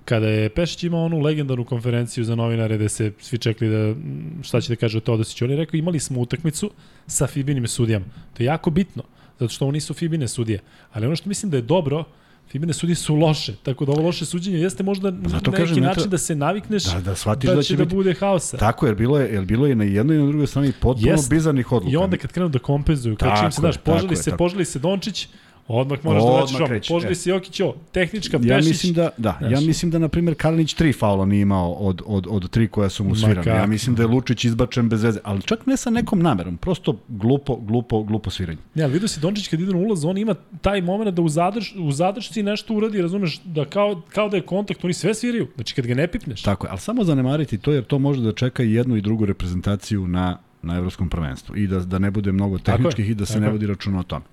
kada 0.08 0.28
je 0.28 0.48
Pešić 0.48 0.84
imao 0.84 1.04
onu 1.04 1.20
legendarnu 1.20 1.64
konferenciju 1.64 2.24
za 2.24 2.34
novinare 2.34 2.76
gde 2.76 2.88
se 2.88 3.12
svi 3.20 3.38
čekali 3.38 3.70
da 3.70 3.94
šta 4.42 4.60
će 4.60 4.68
da 4.68 4.76
kaže 4.76 4.98
o 4.98 5.02
Teodosiću, 5.02 5.44
on 5.44 5.50
je 5.50 5.56
rekao 5.56 5.78
imali 5.78 6.00
smo 6.00 6.20
utakmicu 6.20 6.70
sa 7.06 7.26
Fibinim 7.26 7.66
sudijama. 7.68 8.04
To 8.34 8.42
je 8.42 8.46
jako 8.46 8.70
bitno, 8.70 9.02
zato 9.38 9.48
što 9.48 9.64
ovo 9.64 9.72
nisu 9.72 9.94
Fibine 9.94 10.28
sudije. 10.28 10.58
Ali 10.92 11.06
ono 11.06 11.16
što 11.16 11.28
mislim 11.28 11.50
da 11.50 11.56
je 11.56 11.62
dobro, 11.64 12.04
Fibine 12.48 12.72
sudije 12.72 12.96
su 12.96 13.14
loše, 13.16 13.54
tako 13.62 13.84
da 13.84 13.92
ovo 13.92 14.02
loše 14.02 14.24
suđenje 14.24 14.58
jeste 14.58 14.82
možda 14.82 15.10
Zato 15.10 15.50
neki 15.50 15.62
kažem, 15.62 15.78
način 15.78 15.94
treba- 15.94 16.10
da 16.10 16.18
se 16.18 16.34
navikneš 16.34 16.84
Da, 16.84 17.00
da 17.00 17.14
shvatiš 17.14 17.50
da, 17.50 17.56
da 17.56 17.62
će 17.62 17.76
da 17.76 17.84
biti- 17.84 17.94
bude 17.94 18.14
haosa. 18.14 18.56
Tako, 18.56 18.86
jer 18.86 18.94
bilo 18.94 19.18
je, 19.18 19.32
jer 19.32 19.44
bilo 19.44 19.66
je 19.66 19.74
na 19.74 19.84
jednoj 19.84 20.16
i 20.16 20.20
na 20.20 20.26
drugoj 20.26 20.46
strani 20.46 20.72
potpuno 20.72 21.10
Jest. 21.10 21.30
bizarnih 21.30 21.72
odluka. 21.72 21.92
I 21.92 21.96
onda 21.96 22.16
kad 22.16 22.32
krenu 22.32 22.48
da 22.48 22.58
kompenzuju, 22.58 23.16
kad 23.16 23.28
čim 23.30 23.52
se, 23.52 23.58
je, 23.58 23.60
znaš, 23.60 23.76
tako 23.76 24.06
je, 24.10 24.16
se, 24.16 24.24
tako. 24.24 24.36
poželi 24.38 24.64
se 24.64 24.78
Dončić, 24.78 25.28
Odmah 25.68 26.04
moraš 26.04 26.22
da 26.22 26.28
Odmah 26.28 26.60
vraćaš 26.70 26.90
ovo. 26.90 26.98
Poželi 26.98 27.14
se 27.14 27.30
Jokić 27.30 27.60
ovo. 27.60 27.74
Tehnička, 27.92 28.38
Ja 28.42 28.56
Pešić. 28.56 28.68
mislim 28.68 28.92
da, 28.92 29.10
da, 29.16 29.36
Znaš. 29.38 29.52
ja 29.52 29.60
mislim 29.60 29.90
da 29.90 29.98
na 29.98 30.08
primjer 30.08 30.34
Kalinić 30.38 30.74
tri 30.74 30.92
faula 30.92 31.24
nije 31.26 31.42
imao 31.42 31.72
od, 31.72 32.02
od, 32.06 32.26
od 32.30 32.50
tri 32.50 32.68
koja 32.68 32.88
su 32.88 33.04
mu 33.04 33.16
svirane. 33.16 33.50
Ja 33.50 33.66
mislim 33.66 33.96
da 33.96 34.02
je 34.02 34.06
Lučić 34.06 34.44
izbačen 34.44 34.88
bez 34.88 35.02
veze, 35.02 35.20
ali 35.24 35.42
čak 35.42 35.66
ne 35.66 35.76
sa 35.76 35.90
nekom 35.90 36.20
namerom, 36.20 36.56
prosto 36.56 36.98
glupo, 37.08 37.56
glupo, 37.56 38.02
glupo 38.02 38.30
sviranje. 38.30 38.58
Ne, 38.74 38.82
ali 38.82 38.92
vidio 38.92 39.08
si 39.08 39.20
Dončić 39.20 39.48
kad 39.48 39.60
ide 39.60 39.72
na 39.72 39.78
ulaz, 39.78 40.04
on 40.04 40.18
ima 40.18 40.34
taj 40.60 40.80
moment 40.80 41.16
da 41.16 41.22
u, 41.22 41.28
zadrž, 41.28 41.72
u 41.78 41.92
zadršci 41.92 42.42
nešto 42.42 42.74
uradi, 42.74 43.02
razumeš, 43.02 43.40
da 43.44 43.64
kao, 43.64 44.02
kao 44.08 44.28
da 44.28 44.36
je 44.36 44.42
kontakt, 44.42 44.84
oni 44.84 44.94
sve 44.94 45.14
sviraju. 45.14 45.48
Znači 45.54 45.74
kad 45.74 45.86
ga 45.86 45.94
ne 45.94 46.08
pipneš. 46.08 46.42
Tako 46.42 46.66
je, 46.66 46.70
ali 46.70 46.80
samo 46.80 47.04
zanemariti 47.04 47.58
to 47.58 47.72
jer 47.72 47.84
to 47.84 47.98
može 47.98 48.22
da 48.22 48.32
čeka 48.32 48.62
i 48.62 48.72
jednu 48.72 48.96
i 48.96 49.00
drugu 49.00 49.26
reprezentaciju 49.26 50.08
na, 50.08 50.38
na 50.62 50.76
evropskom 50.76 51.08
prvenstvu 51.08 51.56
i 51.56 51.66
da, 51.66 51.78
da 51.80 51.98
ne 51.98 52.10
bude 52.10 52.32
mnogo 52.32 52.58
Tako 52.58 52.70
je, 52.70 52.76
tehničkih 52.76 53.10
i 53.10 53.14
da 53.14 53.26
se 53.26 53.32
tako 53.32 53.44
ne 53.44 53.50
vodi 53.50 53.66
računa 53.66 54.00
o 54.00 54.02
tome. 54.02 54.24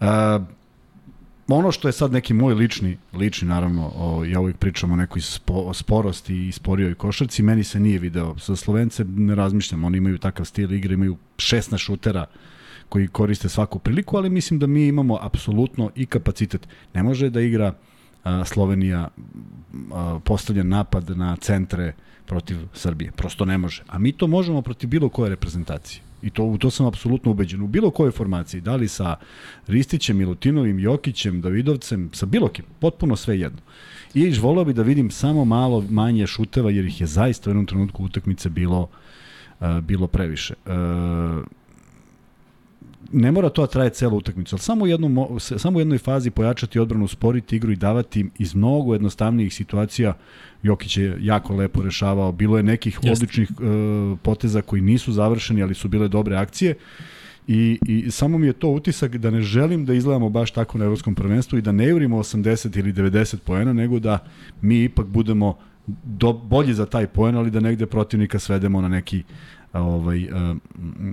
Uh, 0.00 0.06
ono 1.48 1.72
što 1.72 1.88
je 1.88 1.92
sad 1.92 2.12
neki 2.12 2.34
moj 2.34 2.54
lični, 2.54 2.96
lični 3.12 3.48
naravno, 3.48 3.92
o, 3.96 4.24
ja 4.24 4.40
uvijek 4.40 4.56
pričam 4.56 4.92
o 4.92 4.96
nekoj 4.96 5.22
spo, 5.22 5.74
sporosti 5.74 6.48
i 6.48 6.52
sporijoj 6.52 6.94
košarci, 6.94 7.42
meni 7.42 7.64
se 7.64 7.80
nije 7.80 7.98
video. 7.98 8.34
Za 8.38 8.56
Slovence 8.56 9.04
ne 9.04 9.34
razmišljam, 9.34 9.84
oni 9.84 9.98
imaju 9.98 10.18
takav 10.18 10.46
stil 10.46 10.72
igre, 10.72 10.94
imaju 10.94 11.16
16 11.36 11.78
šutera 11.78 12.26
koji 12.88 13.08
koriste 13.08 13.48
svaku 13.48 13.78
priliku, 13.78 14.16
ali 14.16 14.30
mislim 14.30 14.58
da 14.58 14.66
mi 14.66 14.86
imamo 14.86 15.18
apsolutno 15.22 15.90
i 15.94 16.06
kapacitet. 16.06 16.68
Ne 16.94 17.02
može 17.02 17.30
da 17.30 17.40
igra 17.40 17.72
a, 18.24 18.44
Slovenija 18.44 19.08
a, 19.92 20.18
postavljen 20.24 20.68
napad 20.68 21.10
na 21.10 21.36
centre 21.36 21.92
protiv 22.26 22.56
Srbije. 22.74 23.10
Prosto 23.12 23.44
ne 23.44 23.58
može. 23.58 23.82
A 23.88 23.98
mi 23.98 24.12
to 24.12 24.26
možemo 24.26 24.62
protiv 24.62 24.88
bilo 24.88 25.08
koje 25.08 25.30
reprezentacije. 25.30 26.00
I 26.24 26.30
to, 26.30 26.44
u 26.44 26.58
to 26.58 26.70
sam 26.70 26.86
apsolutno 26.86 27.30
ubeđen. 27.30 27.62
U 27.62 27.66
bilo 27.66 27.90
kojoj 27.90 28.12
formaciji, 28.12 28.60
da 28.60 28.76
li 28.76 28.88
sa 28.88 29.16
Ristićem, 29.66 30.16
Milutinovim, 30.16 30.78
Jokićem, 30.78 31.40
Davidovcem, 31.40 32.10
sa 32.12 32.26
bilo 32.26 32.48
kim, 32.48 32.64
potpuno 32.78 33.16
sve 33.16 33.40
jedno. 33.40 33.60
I 34.14 34.30
volao 34.38 34.64
bi 34.64 34.72
da 34.72 34.82
vidim 34.82 35.10
samo 35.10 35.44
malo 35.44 35.84
manje 35.90 36.26
šuteva, 36.26 36.70
jer 36.70 36.84
ih 36.84 37.00
je 37.00 37.06
zaista 37.06 37.50
u 37.50 37.52
jednom 37.52 37.66
trenutku 37.66 38.04
utakmice 38.04 38.48
bilo, 38.48 38.88
uh, 39.60 39.80
bilo 39.80 40.06
previše. 40.06 40.54
Uh, 40.66 40.72
ne 43.12 43.32
mora 43.32 43.48
to 43.48 43.62
da 43.62 43.66
traje 43.66 43.90
celu 43.90 44.16
utakmicu, 44.16 44.54
ali 44.54 44.60
samo 44.60 44.84
u, 44.84 44.86
jednom, 44.86 45.40
samo 45.40 45.76
u 45.76 45.80
jednoj 45.80 45.98
fazi 45.98 46.30
pojačati 46.30 46.78
odbranu, 46.78 47.08
sporiti 47.08 47.56
igru 47.56 47.72
i 47.72 47.76
davati 47.76 48.20
im 48.20 48.30
iz 48.38 48.54
mnogo 48.54 48.92
jednostavnijih 48.92 49.54
situacija. 49.54 50.14
Jokić 50.62 50.96
je 50.96 51.16
jako 51.20 51.54
lepo 51.54 51.82
rešavao, 51.82 52.32
bilo 52.32 52.56
je 52.56 52.62
nekih 52.62 52.94
Jeste. 52.94 53.10
odličnih 53.10 53.50
e, 53.50 54.16
poteza 54.22 54.62
koji 54.62 54.82
nisu 54.82 55.12
završeni, 55.12 55.62
ali 55.62 55.74
su 55.74 55.88
bile 55.88 56.08
dobre 56.08 56.36
akcije. 56.36 56.74
I, 57.48 57.78
I 57.86 58.10
samo 58.10 58.38
mi 58.38 58.46
je 58.46 58.52
to 58.52 58.68
utisak 58.68 59.16
da 59.16 59.30
ne 59.30 59.40
želim 59.40 59.84
da 59.84 59.94
izgledamo 59.94 60.28
baš 60.28 60.50
tako 60.50 60.78
na 60.78 60.84
evropskom 60.84 61.14
prvenstvu 61.14 61.58
i 61.58 61.62
da 61.62 61.72
ne 61.72 61.88
jurimo 61.88 62.18
80 62.18 62.78
ili 62.78 62.92
90 62.92 63.36
poena, 63.36 63.72
nego 63.72 63.98
da 63.98 64.18
mi 64.60 64.84
ipak 64.84 65.06
budemo 65.06 65.58
do, 65.86 66.32
bolji 66.32 66.74
za 66.74 66.86
taj 66.86 67.06
poen, 67.06 67.36
ali 67.36 67.50
da 67.50 67.60
negde 67.60 67.86
protivnika 67.86 68.38
svedemo 68.38 68.80
na 68.80 68.88
neki 68.88 69.22
ovaj 69.82 70.28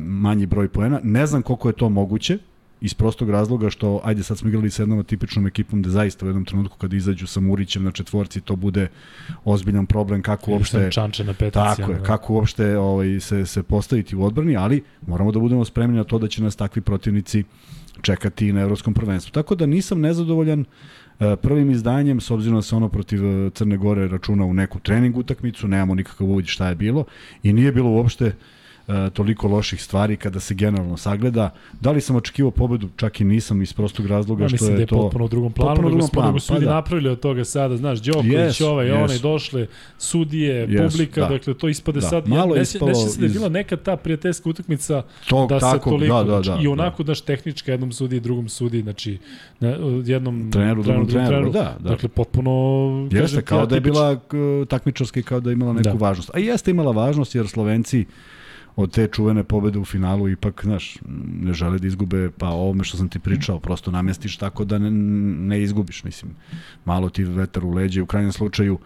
manji 0.07 0.45
broj 0.45 0.67
poena. 0.67 0.99
Ne 1.03 1.25
znam 1.25 1.41
koliko 1.41 1.69
je 1.69 1.73
to 1.73 1.89
moguće, 1.89 2.37
iz 2.81 2.93
prostog 2.93 3.29
razloga 3.29 3.69
što, 3.69 4.01
ajde 4.03 4.23
sad 4.23 4.37
smo 4.37 4.49
igrali 4.49 4.71
sa 4.71 4.81
jednom 4.81 5.03
tipičnom 5.03 5.47
ekipom 5.47 5.81
da 5.81 5.89
zaista 5.89 6.25
u 6.25 6.29
jednom 6.29 6.45
trenutku 6.45 6.77
kad 6.77 6.93
izađu 6.93 7.27
sa 7.27 7.39
Murićem 7.39 7.83
na 7.83 7.91
četvorci 7.91 8.41
to 8.41 8.55
bude 8.55 8.87
ozbiljan 9.45 9.85
problem 9.85 10.21
kako 10.21 10.51
uopšte 10.51 10.91
Čanče 10.91 11.23
na 11.23 11.33
petici. 11.33 11.53
Tako 11.53 11.81
je, 11.81 11.97
ono, 11.97 12.05
kako 12.05 12.33
uopšte 12.33 12.77
ovaj, 12.77 13.19
se, 13.19 13.45
se 13.45 13.63
postaviti 13.63 14.15
u 14.15 14.23
odbrani, 14.23 14.57
ali 14.57 14.83
moramo 15.07 15.31
da 15.31 15.39
budemo 15.39 15.65
spremni 15.65 15.97
na 15.97 16.03
to 16.03 16.19
da 16.19 16.27
će 16.27 16.43
nas 16.43 16.55
takvi 16.55 16.81
protivnici 16.81 17.43
čekati 18.01 18.53
na 18.53 18.61
evropskom 18.61 18.93
prvenstvu. 18.93 19.31
Tako 19.31 19.55
da 19.55 19.65
nisam 19.65 20.01
nezadovoljan 20.01 20.59
e, 20.59 20.65
prvim 21.41 21.71
izdanjem, 21.71 22.21
s 22.21 22.31
obzirom 22.31 22.57
da 22.57 22.61
se 22.61 22.75
ono 22.75 22.89
protiv 22.89 23.25
e, 23.25 23.49
Crne 23.49 23.77
Gore 23.77 24.07
računa 24.07 24.45
u 24.45 24.53
neku 24.53 24.79
trening 24.79 25.17
utakmicu, 25.17 25.67
nemamo 25.67 25.95
nikakav 25.95 26.27
uvid 26.27 26.45
šta 26.45 26.69
je 26.69 26.75
bilo 26.75 27.05
i 27.43 27.53
nije 27.53 27.71
bilo 27.71 27.89
uopšte 27.89 28.33
e, 28.97 29.09
toliko 29.09 29.47
loših 29.47 29.83
stvari 29.83 30.17
kada 30.17 30.39
se 30.39 30.53
generalno 30.55 30.97
sagleda. 30.97 31.49
Da 31.73 31.91
li 31.91 32.01
sam 32.01 32.15
očekivao 32.15 32.51
pobedu? 32.51 32.89
Čak 32.95 33.21
i 33.21 33.25
nisam 33.25 33.61
iz 33.61 33.73
prostog 33.73 34.05
razloga 34.05 34.43
Ja 34.43 34.49
što 34.49 34.53
mislim 34.53 34.69
da 34.69 34.75
je 34.75 34.81
je 34.81 34.85
to... 34.87 34.95
potpuno 34.97 35.25
u 35.25 35.29
drugom 35.29 35.51
planu, 35.51 35.69
potpuno 35.69 35.87
u 35.87 35.91
nego 35.91 35.97
drugom 35.97 36.09
nego 36.13 36.21
planu, 36.23 36.39
su 36.39 36.53
pa 36.53 36.59
da. 36.59 36.65
napravili 36.67 37.09
od 37.09 37.19
toga 37.19 37.43
sada, 37.45 37.77
znaš, 37.77 37.99
Đoković, 38.01 38.33
Jesu, 38.33 38.65
ovaj, 38.67 38.87
jesu. 38.87 38.97
onaj, 38.97 39.19
došle, 39.19 39.67
sudije, 39.97 40.55
Jesu, 40.69 40.83
publika, 40.89 41.21
da. 41.21 41.27
dakle, 41.27 41.53
to 41.53 41.67
ispade 41.67 41.99
Da, 41.99 42.07
sad, 42.07 42.27
malo 42.27 42.47
ja, 42.47 42.55
je 42.55 42.59
ne, 42.59 42.65
se- 42.65 42.77
ne 42.77 42.91
ispalo 42.91 43.15
da 43.15 43.21
je 43.21 43.27
iz- 43.27 43.33
bila 43.33 43.49
neka 43.49 43.77
ta 43.77 43.95
prijateljska 43.97 44.49
utakmica 44.49 45.03
Tog, 45.27 45.49
da 45.49 45.59
se 45.59 45.65
takvog, 45.67 45.93
toliko, 45.93 46.23
da, 46.23 46.31
da, 46.31 46.39
da, 46.41 46.59
i 46.61 46.67
onako, 46.67 47.03
znaš, 47.03 47.21
tehnička 47.21 47.71
jednom 47.71 47.91
sudi, 47.91 48.19
drugom 48.19 48.49
sudi, 48.49 48.81
znači, 48.81 49.17
na, 49.59 49.69
jednom 50.05 50.51
Treneru, 50.51 50.83
drugom 50.83 51.07
treneru, 51.07 51.49
da, 51.51 51.77
da. 51.79 51.89
Dakle, 51.89 52.09
potpuno, 52.09 52.51
Jeste, 53.03 53.19
kažem 53.19 53.41
kao 53.43 53.65
da 53.65 53.75
je 53.75 53.81
bila 53.81 54.15
k- 54.17 54.35
takmičarska 54.67 55.19
i 55.19 55.23
kao 55.23 55.39
da 55.39 55.49
je 55.49 55.53
imala 55.53 55.73
neku 55.73 55.83
Da. 55.83 55.91
da. 55.91 55.97
važnost. 55.97 56.31
A 56.33 56.39
jeste 56.39 56.71
imala 56.71 56.91
važnost 56.93 57.35
jer 57.35 57.47
Slovenci 57.47 58.05
od 58.75 58.93
te 58.93 59.07
čuvene 59.07 59.43
pobede 59.43 59.79
u 59.79 59.85
finalu 59.85 60.29
ipak, 60.29 60.61
znaš, 60.63 60.97
ne 61.41 61.53
žele 61.53 61.79
da 61.79 61.87
izgube, 61.87 62.29
pa 62.37 62.49
ovome 62.49 62.83
što 62.83 62.97
sam 62.97 63.09
ti 63.09 63.19
pričao, 63.19 63.59
prosto 63.59 63.91
namestiš 63.91 64.37
tako 64.37 64.65
da 64.65 64.77
ne, 64.79 64.91
ne 65.47 65.61
izgubiš, 65.61 66.03
mislim. 66.03 66.35
Malo 66.85 67.09
ti 67.09 67.23
vetar 67.23 67.65
u 67.65 67.71
leđe, 67.71 68.01
u 68.01 68.05
krajnjem 68.05 68.31
slučaju, 68.31 68.79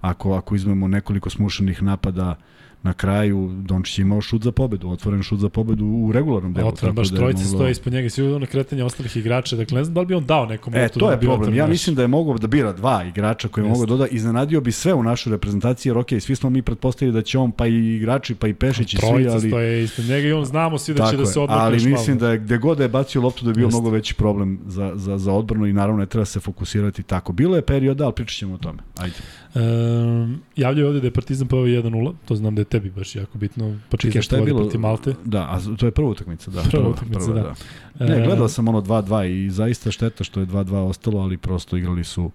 ako, 0.00 0.34
ako 0.34 0.54
izmemo 0.54 0.88
nekoliko 0.88 1.30
smušenih 1.30 1.82
napada 1.82 2.34
na 2.82 2.92
kraju, 2.92 3.50
Dončić 3.54 3.98
je 3.98 4.02
imao 4.02 4.20
šut 4.20 4.42
za 4.42 4.52
pobedu, 4.52 4.90
otvoren 4.90 5.22
šut 5.22 5.38
za 5.40 5.48
pobedu 5.48 5.86
u 5.86 6.12
regularnom 6.12 6.52
delu. 6.52 6.68
Otvoren, 6.68 6.94
baš 6.94 7.08
da 7.08 7.14
je 7.14 7.18
trojica 7.18 7.42
moglo- 7.42 7.56
stoje 7.56 7.70
ispod 7.70 7.92
njega 7.92 8.10
svi 8.10 8.32
ono 8.32 8.46
kretanje 8.46 8.84
ostalih 8.84 9.16
igrača, 9.16 9.56
dakle 9.56 9.78
ne 9.78 9.84
znam 9.84 9.94
da 9.94 10.00
li 10.00 10.06
bi 10.06 10.14
on 10.14 10.24
dao 10.26 10.46
nekom 10.46 10.74
E, 10.74 10.88
to 10.88 11.06
da 11.06 11.12
je 11.12 11.20
problem. 11.20 11.54
Ja 11.54 11.66
mislim 11.66 11.96
da 11.96 12.02
je 12.02 12.08
mogao 12.08 12.38
da 12.38 12.46
bira 12.46 12.72
dva 12.72 13.04
igrača 13.04 13.48
koje 13.48 13.62
Jeste. 13.62 13.72
mogu 13.72 13.86
doda. 13.86 14.06
Iznenadio 14.06 14.60
bi 14.60 14.72
sve 14.72 14.94
u 14.94 15.02
našoj 15.02 15.30
reprezentaciji, 15.30 15.90
jer 15.90 15.98
okej, 15.98 16.20
svi 16.20 16.36
smo 16.36 16.50
mi 16.50 16.62
pretpostavili 16.62 17.14
da 17.14 17.22
će 17.22 17.38
on, 17.38 17.52
pa 17.52 17.66
i 17.66 17.96
igrači, 17.96 18.34
pa 18.34 18.48
i 18.48 18.54
Pešić 18.54 18.94
i 18.94 18.96
svi, 18.96 19.06
Trojica 19.08 19.32
ali... 19.32 19.48
stoje 19.48 19.82
ispod 19.84 20.04
njega 20.04 20.28
i 20.28 20.32
on 20.32 20.44
znamo 20.44 20.78
svi 20.78 20.94
da 20.94 21.10
će 21.10 21.16
da 21.16 21.22
je, 21.22 21.26
se 21.26 21.40
odmakne 21.40 21.64
ali 21.64 21.84
mislim 21.84 22.18
da 22.18 22.30
je 22.30 22.38
gde 22.38 22.58
god 22.58 22.76
da 22.78 22.82
je 22.82 22.88
bacio 22.88 23.22
loptu 23.22 23.44
da 23.44 23.50
je 23.50 23.54
bio 23.54 23.64
Jeste. 23.64 23.76
mnogo 23.76 23.90
veći 23.90 24.14
problem 24.14 24.58
za, 24.66 24.92
za, 24.94 25.18
za 25.18 25.32
odbranu 25.32 25.66
i 25.66 25.72
naravno 25.72 26.00
ne 26.00 26.06
treba 26.06 26.24
se 26.24 26.40
fokusirati 26.40 27.02
tako. 27.02 27.32
Bilo 27.32 27.56
je 27.56 27.62
perioda, 27.62 28.04
ali 28.04 28.12
pričat 28.14 28.36
ćemo 28.38 28.54
o 28.54 28.58
tome. 28.58 28.78
Ajde. 28.98 29.14
Um, 29.54 30.40
javljaju 30.56 30.88
ovde 30.88 31.00
da 31.00 31.06
je 31.06 31.10
Partizan 31.10 31.48
poveo 31.48 31.82
1-0, 31.82 32.12
to 32.24 32.36
znam 32.36 32.54
da 32.54 32.60
je 32.60 32.64
tebi 32.64 32.90
baš 32.90 33.16
jako 33.16 33.38
bitno. 33.38 33.78
Partizan 33.90 34.12
Čekaj, 34.12 34.22
šta 34.22 34.36
je 34.36 34.42
bilo? 34.42 34.70
Malte. 34.78 35.14
Da, 35.24 35.38
a 35.40 35.76
to 35.76 35.86
je 35.86 35.92
prva 35.92 36.08
utakmica, 36.08 36.50
da. 36.50 36.62
Prva 36.62 36.88
utakmica, 36.88 37.32
da. 37.32 37.54
Ne, 38.00 38.16
E, 38.16 38.26
gledao 38.26 38.48
sam 38.48 38.68
ono 38.68 38.80
2-2 38.80 39.44
i 39.46 39.50
zaista 39.50 39.90
šteta 39.90 40.24
što 40.24 40.40
je 40.40 40.46
2-2 40.46 40.74
ostalo, 40.74 41.20
ali 41.20 41.36
prosto 41.36 41.76
igrali 41.76 42.04
su 42.04 42.30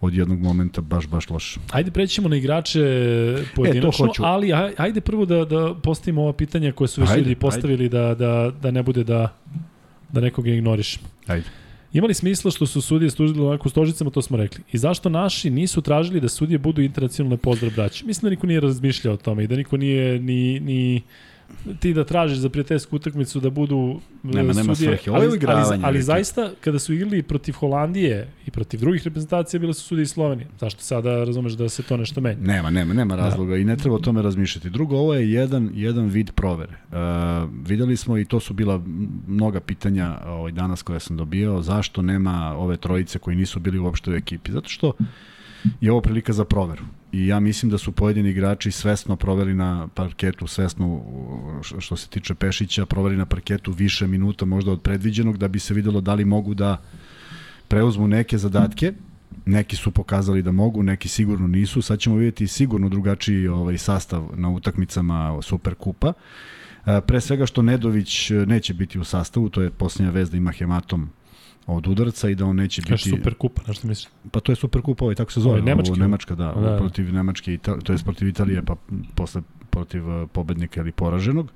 od 0.00 0.14
jednog 0.14 0.40
momenta 0.40 0.80
baš, 0.80 1.06
baš 1.08 1.30
loše. 1.30 1.60
Ajde 1.70 1.90
prećemo 1.90 2.28
na 2.28 2.36
igrače 2.36 2.80
pojedinačno, 3.54 4.06
hoću. 4.06 4.22
ali 4.24 4.48
aj- 4.48 4.72
ajde 4.76 5.00
prvo 5.00 5.24
da, 5.24 5.44
da 5.44 5.74
postavimo 5.74 6.22
ova 6.22 6.32
pitanja 6.32 6.72
koje 6.72 6.88
su 6.88 7.00
već 7.00 7.10
Ajde, 7.10 7.20
ljudi 7.20 7.34
postavili 7.34 7.88
da, 7.88 8.14
da, 8.14 8.52
da 8.62 8.70
ne 8.70 8.82
bude 8.82 9.04
da, 9.04 9.34
da 10.12 10.20
nekoga 10.20 10.50
ignoriš. 10.50 10.98
Ajde. 11.26 11.46
Imali 11.92 12.14
smisla 12.14 12.50
što 12.50 12.66
su 12.66 12.80
sudije 12.80 13.10
služili 13.10 13.46
onako 13.46 13.68
u 13.68 13.70
stožicama, 13.70 14.10
to 14.10 14.22
smo 14.22 14.36
rekli. 14.36 14.64
I 14.72 14.78
zašto 14.78 15.08
naši 15.08 15.50
nisu 15.50 15.82
tražili 15.82 16.20
da 16.20 16.28
sudije 16.28 16.58
budu 16.58 16.82
internacionalne 16.82 17.36
pozdrav 17.36 17.72
braće? 17.76 18.04
Mislim 18.06 18.22
da 18.22 18.30
niko 18.30 18.46
nije 18.46 18.60
razmišljao 18.60 19.14
o 19.14 19.16
tome 19.16 19.44
i 19.44 19.46
da 19.46 19.56
niko 19.56 19.76
nije 19.76 20.20
ni, 20.20 20.60
ni 20.60 21.02
ti 21.80 21.94
da 21.94 22.04
tražiš 22.04 22.38
za 22.38 22.48
prijateljsku 22.48 22.96
utakmicu 22.96 23.40
da 23.40 23.50
budu 23.50 24.00
e, 24.24 24.28
Nema- 24.28 24.52
nema 24.52 24.74
sudije, 24.74 24.96
svrhe. 24.96 25.10
Ovo 25.10 25.22
je 25.22 25.28
ali, 25.28 25.62
ali, 25.72 25.80
ali 25.82 26.02
zaista 26.02 26.50
kada 26.60 26.78
su 26.78 26.94
igrali 26.94 27.22
protiv 27.22 27.52
Holandije 27.52 28.28
i 28.46 28.50
protiv 28.50 28.80
drugih 28.80 29.04
reprezentacija 29.04 29.60
bile 29.60 29.74
su 29.74 29.82
sudije 29.82 30.02
iz 30.02 30.10
Slovenije. 30.10 30.48
Zašto 30.60 30.82
sada 30.82 31.24
razumeš 31.24 31.52
da 31.52 31.68
se 31.68 31.82
to 31.82 31.96
nešto 31.96 32.20
menja? 32.20 32.38
Nema, 32.40 32.70
nema, 32.70 32.94
nema 32.94 33.16
razloga 33.16 33.56
i 33.56 33.64
ne 33.64 33.76
treba 33.76 33.96
o 33.96 33.98
tome 33.98 34.22
razmišljati. 34.22 34.70
Drugo, 34.70 34.96
ovo 34.96 35.14
je 35.14 35.32
jedan, 35.32 35.70
jedan 35.74 36.06
vid 36.06 36.30
provere. 36.32 36.72
Uh, 36.72 36.96
videli 37.66 37.96
smo 37.96 38.18
i 38.18 38.24
to 38.24 38.40
su 38.40 38.54
bila 38.54 38.82
mnoga 39.26 39.60
pitanja 39.60 40.18
ovaj, 40.26 40.52
danas 40.52 40.82
koje 40.82 41.00
sam 41.00 41.16
dobio, 41.16 41.62
zašto 41.62 42.02
nema 42.02 42.54
ove 42.56 42.76
trojice 42.76 43.18
koji 43.18 43.36
nisu 43.36 43.60
bili 43.60 43.78
uopšte 43.78 44.10
u 44.10 44.14
ekipi. 44.14 44.52
Zato 44.52 44.68
što 44.68 44.92
je 45.80 45.92
ovo 45.92 46.00
prilika 46.00 46.32
za 46.32 46.44
proveru. 46.44 46.84
I 47.12 47.26
ja 47.26 47.40
mislim 47.40 47.70
da 47.70 47.78
su 47.78 47.92
pojedini 47.92 48.30
igrači 48.30 48.70
svesno 48.70 49.16
proveli 49.16 49.54
na 49.54 49.88
parketu, 49.94 50.46
svesno 50.46 51.02
što 51.78 51.96
se 51.96 52.08
tiče 52.08 52.34
Pešića, 52.34 52.86
proveli 52.86 53.16
na 53.16 53.26
parketu 53.26 53.72
više 53.72 54.06
minuta 54.06 54.44
možda 54.44 54.72
od 54.72 54.82
predviđenog 54.82 55.38
da 55.38 55.48
bi 55.48 55.58
se 55.58 55.74
videlo 55.74 56.00
da 56.00 56.14
li 56.14 56.24
mogu 56.24 56.54
da 56.54 56.82
preuzmu 57.68 58.08
neke 58.08 58.38
zadatke 58.38 58.92
neki 59.48 59.76
su 59.76 59.90
pokazali 59.90 60.42
da 60.42 60.52
mogu, 60.52 60.82
neki 60.82 61.08
sigurno 61.08 61.46
nisu. 61.46 61.82
Sad 61.82 61.98
ćemo 61.98 62.16
vidjeti 62.16 62.46
sigurno 62.46 62.88
drugačiji 62.88 63.48
ovaj 63.48 63.78
sastav 63.78 64.28
na 64.34 64.50
utakmicama 64.50 65.42
Superkupa. 65.42 66.12
E, 66.86 67.00
Pre 67.00 67.20
svega 67.20 67.46
što 67.46 67.62
Nedović 67.62 68.30
e, 68.30 68.34
neće 68.34 68.74
biti 68.74 68.98
u 68.98 69.04
sastavu, 69.04 69.48
to 69.48 69.62
je 69.62 69.70
posljednja 69.70 70.10
vez 70.10 70.30
da 70.30 70.36
ima 70.36 70.52
hematom 70.52 71.10
od 71.68 71.86
udarca 71.86 72.30
i 72.30 72.34
da 72.34 72.44
on 72.46 72.56
neće 72.56 72.82
Kaže 72.82 72.92
biti... 72.92 73.10
super 73.10 73.34
kupa, 73.34 73.62
nešto 73.68 73.88
misliš? 73.88 74.12
Pa 74.30 74.40
to 74.40 74.52
je 74.52 74.56
Superkupa, 74.56 75.04
ovaj, 75.04 75.14
tako 75.14 75.32
se 75.32 75.40
zove. 75.40 75.52
Ovaj, 75.52 75.62
nemački, 75.62 75.90
ovo, 75.90 76.00
Nemačka, 76.00 76.34
da, 76.34 76.52
Da, 76.52 76.60
da. 76.60 76.76
protiv 76.76 77.14
Nemačke, 77.14 77.58
to 77.58 77.92
je 77.92 77.98
protiv 78.04 78.28
Italije, 78.28 78.62
pa 78.62 78.76
posle 79.14 79.42
protiv 79.70 80.10
eh, 80.10 80.26
pobednika 80.32 80.80
ili 80.80 80.92
poraženog. 80.92 81.52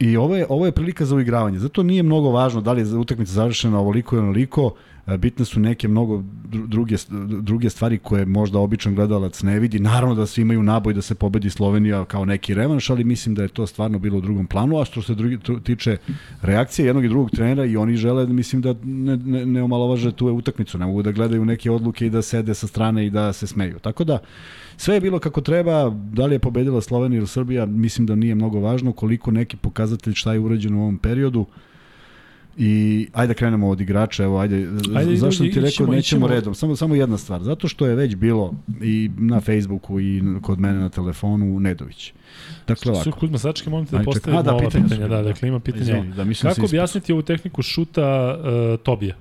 I 0.00 0.16
ovo 0.16 0.36
je, 0.36 0.46
ovo 0.48 0.66
je 0.66 0.72
prilika 0.72 1.04
za 1.04 1.16
uigravanje. 1.16 1.58
Zato 1.58 1.82
nije 1.82 2.02
mnogo 2.02 2.30
važno 2.30 2.60
da 2.60 2.72
li 2.72 2.80
je 2.80 2.96
utakmica 2.98 3.32
završena 3.32 3.78
ovoliko 3.78 4.16
ili 4.16 4.22
onoliko. 4.22 4.74
Bitne 5.18 5.44
su 5.44 5.60
neke 5.60 5.88
mnogo 5.88 6.22
druge, 6.44 6.96
druge 7.40 7.70
stvari 7.70 7.98
koje 7.98 8.26
možda 8.26 8.58
običan 8.58 8.94
gledalac 8.94 9.42
ne 9.42 9.58
vidi. 9.60 9.78
Naravno 9.78 10.14
da 10.14 10.26
svi 10.26 10.42
imaju 10.42 10.62
naboj 10.62 10.94
da 10.94 11.02
se 11.02 11.14
pobedi 11.14 11.50
Slovenija 11.50 12.04
kao 12.04 12.24
neki 12.24 12.54
revanš, 12.54 12.90
ali 12.90 13.04
mislim 13.04 13.34
da 13.34 13.42
je 13.42 13.48
to 13.48 13.66
stvarno 13.66 13.98
bilo 13.98 14.18
u 14.18 14.20
drugom 14.20 14.46
planu. 14.46 14.80
A 14.80 14.84
što 14.84 15.02
se 15.02 15.14
drugi, 15.14 15.38
tiče 15.64 15.96
reakcije 16.42 16.86
jednog 16.86 17.04
i 17.04 17.08
drugog 17.08 17.30
trenera 17.30 17.64
i 17.64 17.76
oni 17.76 17.96
žele, 17.96 18.26
mislim 18.26 18.62
da 18.62 18.74
ne, 18.84 19.16
ne, 19.16 19.46
ne 19.46 19.62
omalovaže 19.62 20.12
tu 20.12 20.26
utakmicu. 20.26 20.78
Ne 20.78 20.86
mogu 20.86 21.02
da 21.02 21.12
gledaju 21.12 21.44
neke 21.44 21.70
odluke 21.70 22.06
i 22.06 22.10
da 22.10 22.22
sede 22.22 22.54
sa 22.54 22.66
strane 22.66 23.06
i 23.06 23.10
da 23.10 23.32
se 23.32 23.46
smeju. 23.46 23.78
Tako 23.78 24.04
da, 24.04 24.18
Sve 24.76 24.94
je 24.94 25.00
bilo 25.00 25.18
kako 25.18 25.40
treba, 25.40 25.90
da 25.90 26.26
li 26.26 26.34
je 26.34 26.38
pobedila 26.38 26.80
Slovenija 26.80 27.18
ili 27.18 27.26
Srbija, 27.26 27.66
mislim 27.66 28.06
da 28.06 28.14
nije 28.14 28.34
mnogo 28.34 28.60
važno, 28.60 28.92
koliko 28.92 29.30
neki 29.30 29.56
pokazatelj 29.56 30.14
šta 30.14 30.32
je 30.32 30.40
urađeno 30.40 30.78
u 30.78 30.82
ovom 30.82 30.98
periodu. 30.98 31.46
I 32.56 33.06
ajde 33.12 33.28
da 33.28 33.34
krenemo 33.34 33.68
od 33.68 33.80
igrača, 33.80 34.24
evo 34.24 34.38
ajde, 34.38 34.68
ajde 34.96 35.16
zašto 35.16 35.44
ti 35.44 35.50
rekao 35.50 35.68
ićemo, 35.68 35.92
nećemo 35.92 35.98
ićemo. 35.98 36.26
redom, 36.26 36.54
samo 36.54 36.76
samo 36.76 36.94
jedna 36.94 37.18
stvar, 37.18 37.42
zato 37.42 37.68
što 37.68 37.86
je 37.86 37.94
već 37.94 38.14
bilo 38.16 38.54
i 38.82 39.10
na 39.16 39.40
Facebooku 39.40 40.00
i 40.00 40.22
kod 40.42 40.60
mene 40.60 40.78
na 40.78 40.88
telefonu 40.88 41.60
Nedović. 41.60 42.12
Dakle 42.66 42.92
ovako. 42.92 43.10
Kuzma, 43.10 43.38
sačekaj, 43.38 43.70
molim 43.70 43.86
te 43.86 43.96
da 43.96 44.02
postavim 44.02 44.42
da, 44.42 44.58
pitanja, 44.58 44.84
pitanja 44.84 45.08
da, 45.08 45.22
dakle 45.22 45.48
ima 45.48 45.60
pitanja. 45.60 45.82
Izvini, 45.82 46.14
da, 46.14 46.24
mislim 46.24 46.54
Kako 46.54 46.66
objasniti 46.66 47.12
ovu 47.12 47.22
tehniku 47.22 47.62
šuta 47.62 48.38
uh, 48.38 48.80
Tobija? 48.80 49.16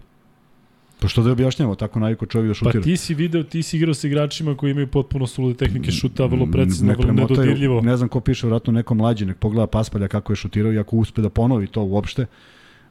Pa 0.99 1.07
što 1.07 1.23
da 1.23 1.31
objašnjamo, 1.31 1.75
tako 1.75 1.99
najko 1.99 2.25
čovjek 2.25 2.47
da 2.47 2.53
šutira. 2.53 2.81
Pa 2.81 2.83
ti 2.83 2.97
si 2.97 3.13
video, 3.13 3.43
ti 3.43 3.63
si 3.63 3.77
igrao 3.77 3.93
sa 3.93 4.07
igračima 4.07 4.57
koji 4.57 4.71
imaju 4.71 4.87
potpuno 4.87 5.27
sulude 5.27 5.57
tehnike 5.57 5.91
šuta, 5.91 6.25
vrlo 6.25 6.47
precizno, 6.51 6.93
vrlo 6.93 7.13
nedodirljivo. 7.13 7.81
Ne 7.81 7.97
znam 7.97 8.09
ko 8.09 8.19
piše, 8.19 8.47
vratno 8.47 8.73
neko 8.73 8.95
mlađi, 8.95 9.25
nek 9.25 9.37
pogleda 9.37 9.67
Paspalja 9.67 10.07
kako 10.07 10.31
je 10.31 10.35
šutirao 10.35 10.73
i 10.73 10.79
ako 10.79 10.97
uspe 10.97 11.21
da 11.21 11.29
ponovi 11.29 11.67
to 11.67 11.83
uopšte, 11.83 12.25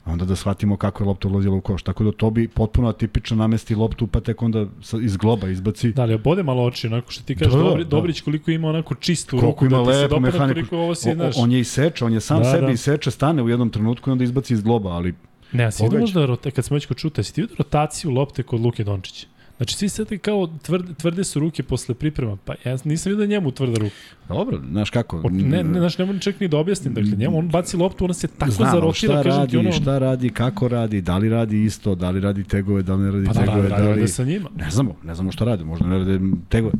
onda 0.05 0.25
da 0.25 0.37
shvatimo 0.37 0.77
kako 0.77 1.05
je 1.05 1.09
lopta 1.09 1.29
ulazila 1.29 1.57
u 1.57 1.61
koš. 1.61 1.83
Tako 1.83 2.05
da 2.05 2.13
to 2.13 2.31
bi 2.31 2.49
potpuno 2.49 2.89
atipično 2.89 3.37
namesti 3.37 3.75
loptu, 3.75 4.07
pa 4.07 4.21
tek 4.21 4.43
onda 4.43 4.67
iz 5.03 5.17
globa 5.17 5.49
izbaci. 5.49 5.93
Da, 5.93 6.03
ali 6.03 6.19
bode 6.19 6.43
malo 6.43 6.65
oči, 6.65 6.87
onako 6.87 7.11
što 7.11 7.25
ti 7.25 7.37
kažeš, 7.37 7.55
da, 7.55 7.63
Dobri, 7.63 7.85
da. 7.85 7.91
Dobrić 7.91 8.21
koliko 8.21 8.51
ima 8.51 8.69
onako 8.69 8.95
čistu 8.95 9.39
koliko 9.39 9.47
ruku, 9.47 9.67
ima 9.67 9.79
da 9.79 9.93
ti 9.93 9.99
se 9.99 10.09
dopada 10.09 10.47
koliko 10.49 10.77
ovo 10.77 10.95
si, 10.95 11.13
znaš. 11.15 11.35
On 11.39 11.53
je 11.53 11.61
iseča, 11.61 12.07
on 12.07 12.13
je 12.13 12.21
sam 12.21 12.39
da, 12.39 12.51
sebi 12.51 12.67
da. 12.67 12.73
iseča, 12.73 13.11
stane 13.11 13.43
u 13.43 13.49
jednom 13.49 13.71
trenutku 13.71 14.11
i 14.11 14.13
onda 14.13 14.25
izbaci 14.25 14.55
iz 14.55 14.63
globa, 14.63 14.91
ali 14.91 15.15
Ne, 15.53 15.65
a 15.65 15.71
si 15.71 15.83
vidio 15.83 16.01
možda, 16.01 16.37
kad 16.55 16.65
smo 16.65 16.75
već 16.75 16.87
kod 16.87 16.97
čuta, 16.97 17.23
si 17.23 17.35
ti 17.35 17.41
vidio 17.41 17.57
rotaciju 17.59 18.11
lopte 18.11 18.43
kod 18.43 18.61
Luke 18.61 18.85
Dončića? 18.85 19.27
Znači, 19.61 19.77
svi 19.77 19.89
sad 19.89 20.09
kao 20.23 20.49
tvrde, 20.63 20.95
tvrde 20.95 21.25
su 21.25 21.41
ruke 21.41 21.63
posle 21.63 21.95
priprema. 21.95 22.37
Pa 22.45 22.55
ja 22.65 22.77
nisam 22.85 23.11
vidio 23.11 23.27
da 23.27 23.31
njemu 23.31 23.51
tvrda 23.51 23.79
ruka. 23.79 23.95
Dobro, 24.29 24.61
znaš 24.71 24.91
kako. 24.91 25.17
O, 25.25 25.31
ne, 25.31 25.65
ne, 25.65 25.81
znaš, 25.81 25.99
ne 25.99 26.05
moram 26.05 26.21
čak 26.21 26.41
ni 26.41 26.49
da 26.49 26.59
objasnim. 26.59 26.95
Dakle, 26.95 27.11
njemu 27.11 27.39
on 27.39 27.49
baci 27.49 27.77
loptu, 27.77 28.05
ona 28.05 28.15
se 28.15 28.29
tako 28.29 28.53
Znam, 28.53 28.71
zarotira. 28.71 29.13
Šta 29.13 29.23
kažem 29.23 29.41
radi, 29.41 29.51
ti 29.51 29.57
ono... 29.57 29.73
šta 29.73 29.99
radi, 29.99 30.31
kako 30.31 30.69
radi, 30.69 31.01
da 31.01 31.19
li 31.19 31.29
radi 31.29 31.65
isto, 31.65 31.95
da 31.95 32.11
li 32.11 32.21
radi 32.21 32.45
tegove, 32.45 32.83
da 32.83 32.95
li 32.95 33.03
ne 33.03 33.11
radi 33.11 33.27
pa 33.27 33.33
tegove. 33.33 33.69
Da, 33.69 33.77
da, 33.77 33.83
da, 33.83 33.91
li... 33.91 34.09
sa 34.09 34.25
njima. 34.25 34.51
Ne 34.57 34.71
znamo, 34.71 34.97
ne 35.05 35.15
znamo 35.15 35.33
šta 35.33 35.45
radi. 35.45 35.65
Možda 35.65 35.87
ne 35.87 35.99
rade 35.99 36.21
tegove. 36.49 36.75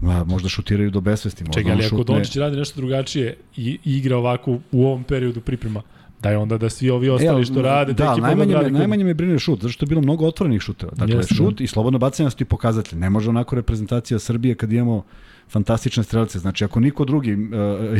Ma, 0.00 0.24
možda 0.24 0.48
šutiraju 0.48 0.90
do 0.90 1.00
besvesti. 1.00 1.44
Možda 1.44 1.60
Čekaj, 1.60 1.72
ali 1.72 1.86
ako 1.86 2.04
Dončić 2.04 2.36
radi 2.36 2.56
nešto 2.56 2.80
drugačije 2.80 3.36
i, 3.56 3.78
i 3.84 3.96
igra 3.98 4.16
ovako 4.16 4.58
u 4.72 4.86
ovom 4.86 5.04
periodu 5.04 5.40
priprema, 5.40 5.82
da 6.24 6.30
je 6.30 6.38
onda 6.38 6.58
da 6.58 6.70
svi 6.70 6.90
ovi 6.90 7.08
ostali 7.10 7.42
e, 7.42 7.44
što 7.44 7.62
rade, 7.62 7.92
da, 7.92 8.16
najmanje, 8.16 8.56
me, 8.56 8.70
najmanje 8.70 9.04
me 9.04 9.14
brine 9.14 9.38
šut, 9.38 9.60
zato 9.60 9.72
što 9.72 9.84
je 9.84 9.88
bilo 9.88 10.00
mnogo 10.00 10.26
otvorenih 10.26 10.60
šuteva. 10.60 10.92
Dakle, 10.96 11.16
Jeste, 11.16 11.34
šut 11.34 11.58
da. 11.58 11.64
i 11.64 11.66
slobodno 11.66 11.98
bacanje 11.98 12.30
su 12.30 12.36
ti 12.36 12.44
pokazatelji. 12.44 13.00
Ne 13.00 13.10
može 13.10 13.30
onako 13.30 13.56
reprezentacija 13.56 14.18
Srbije 14.18 14.54
kad 14.54 14.72
imamo 14.72 15.02
fantastične 15.50 16.02
strelce. 16.02 16.38
Znači, 16.38 16.64
ako 16.64 16.80
niko 16.80 17.04
drugi, 17.04 17.34
uh, 17.34 17.40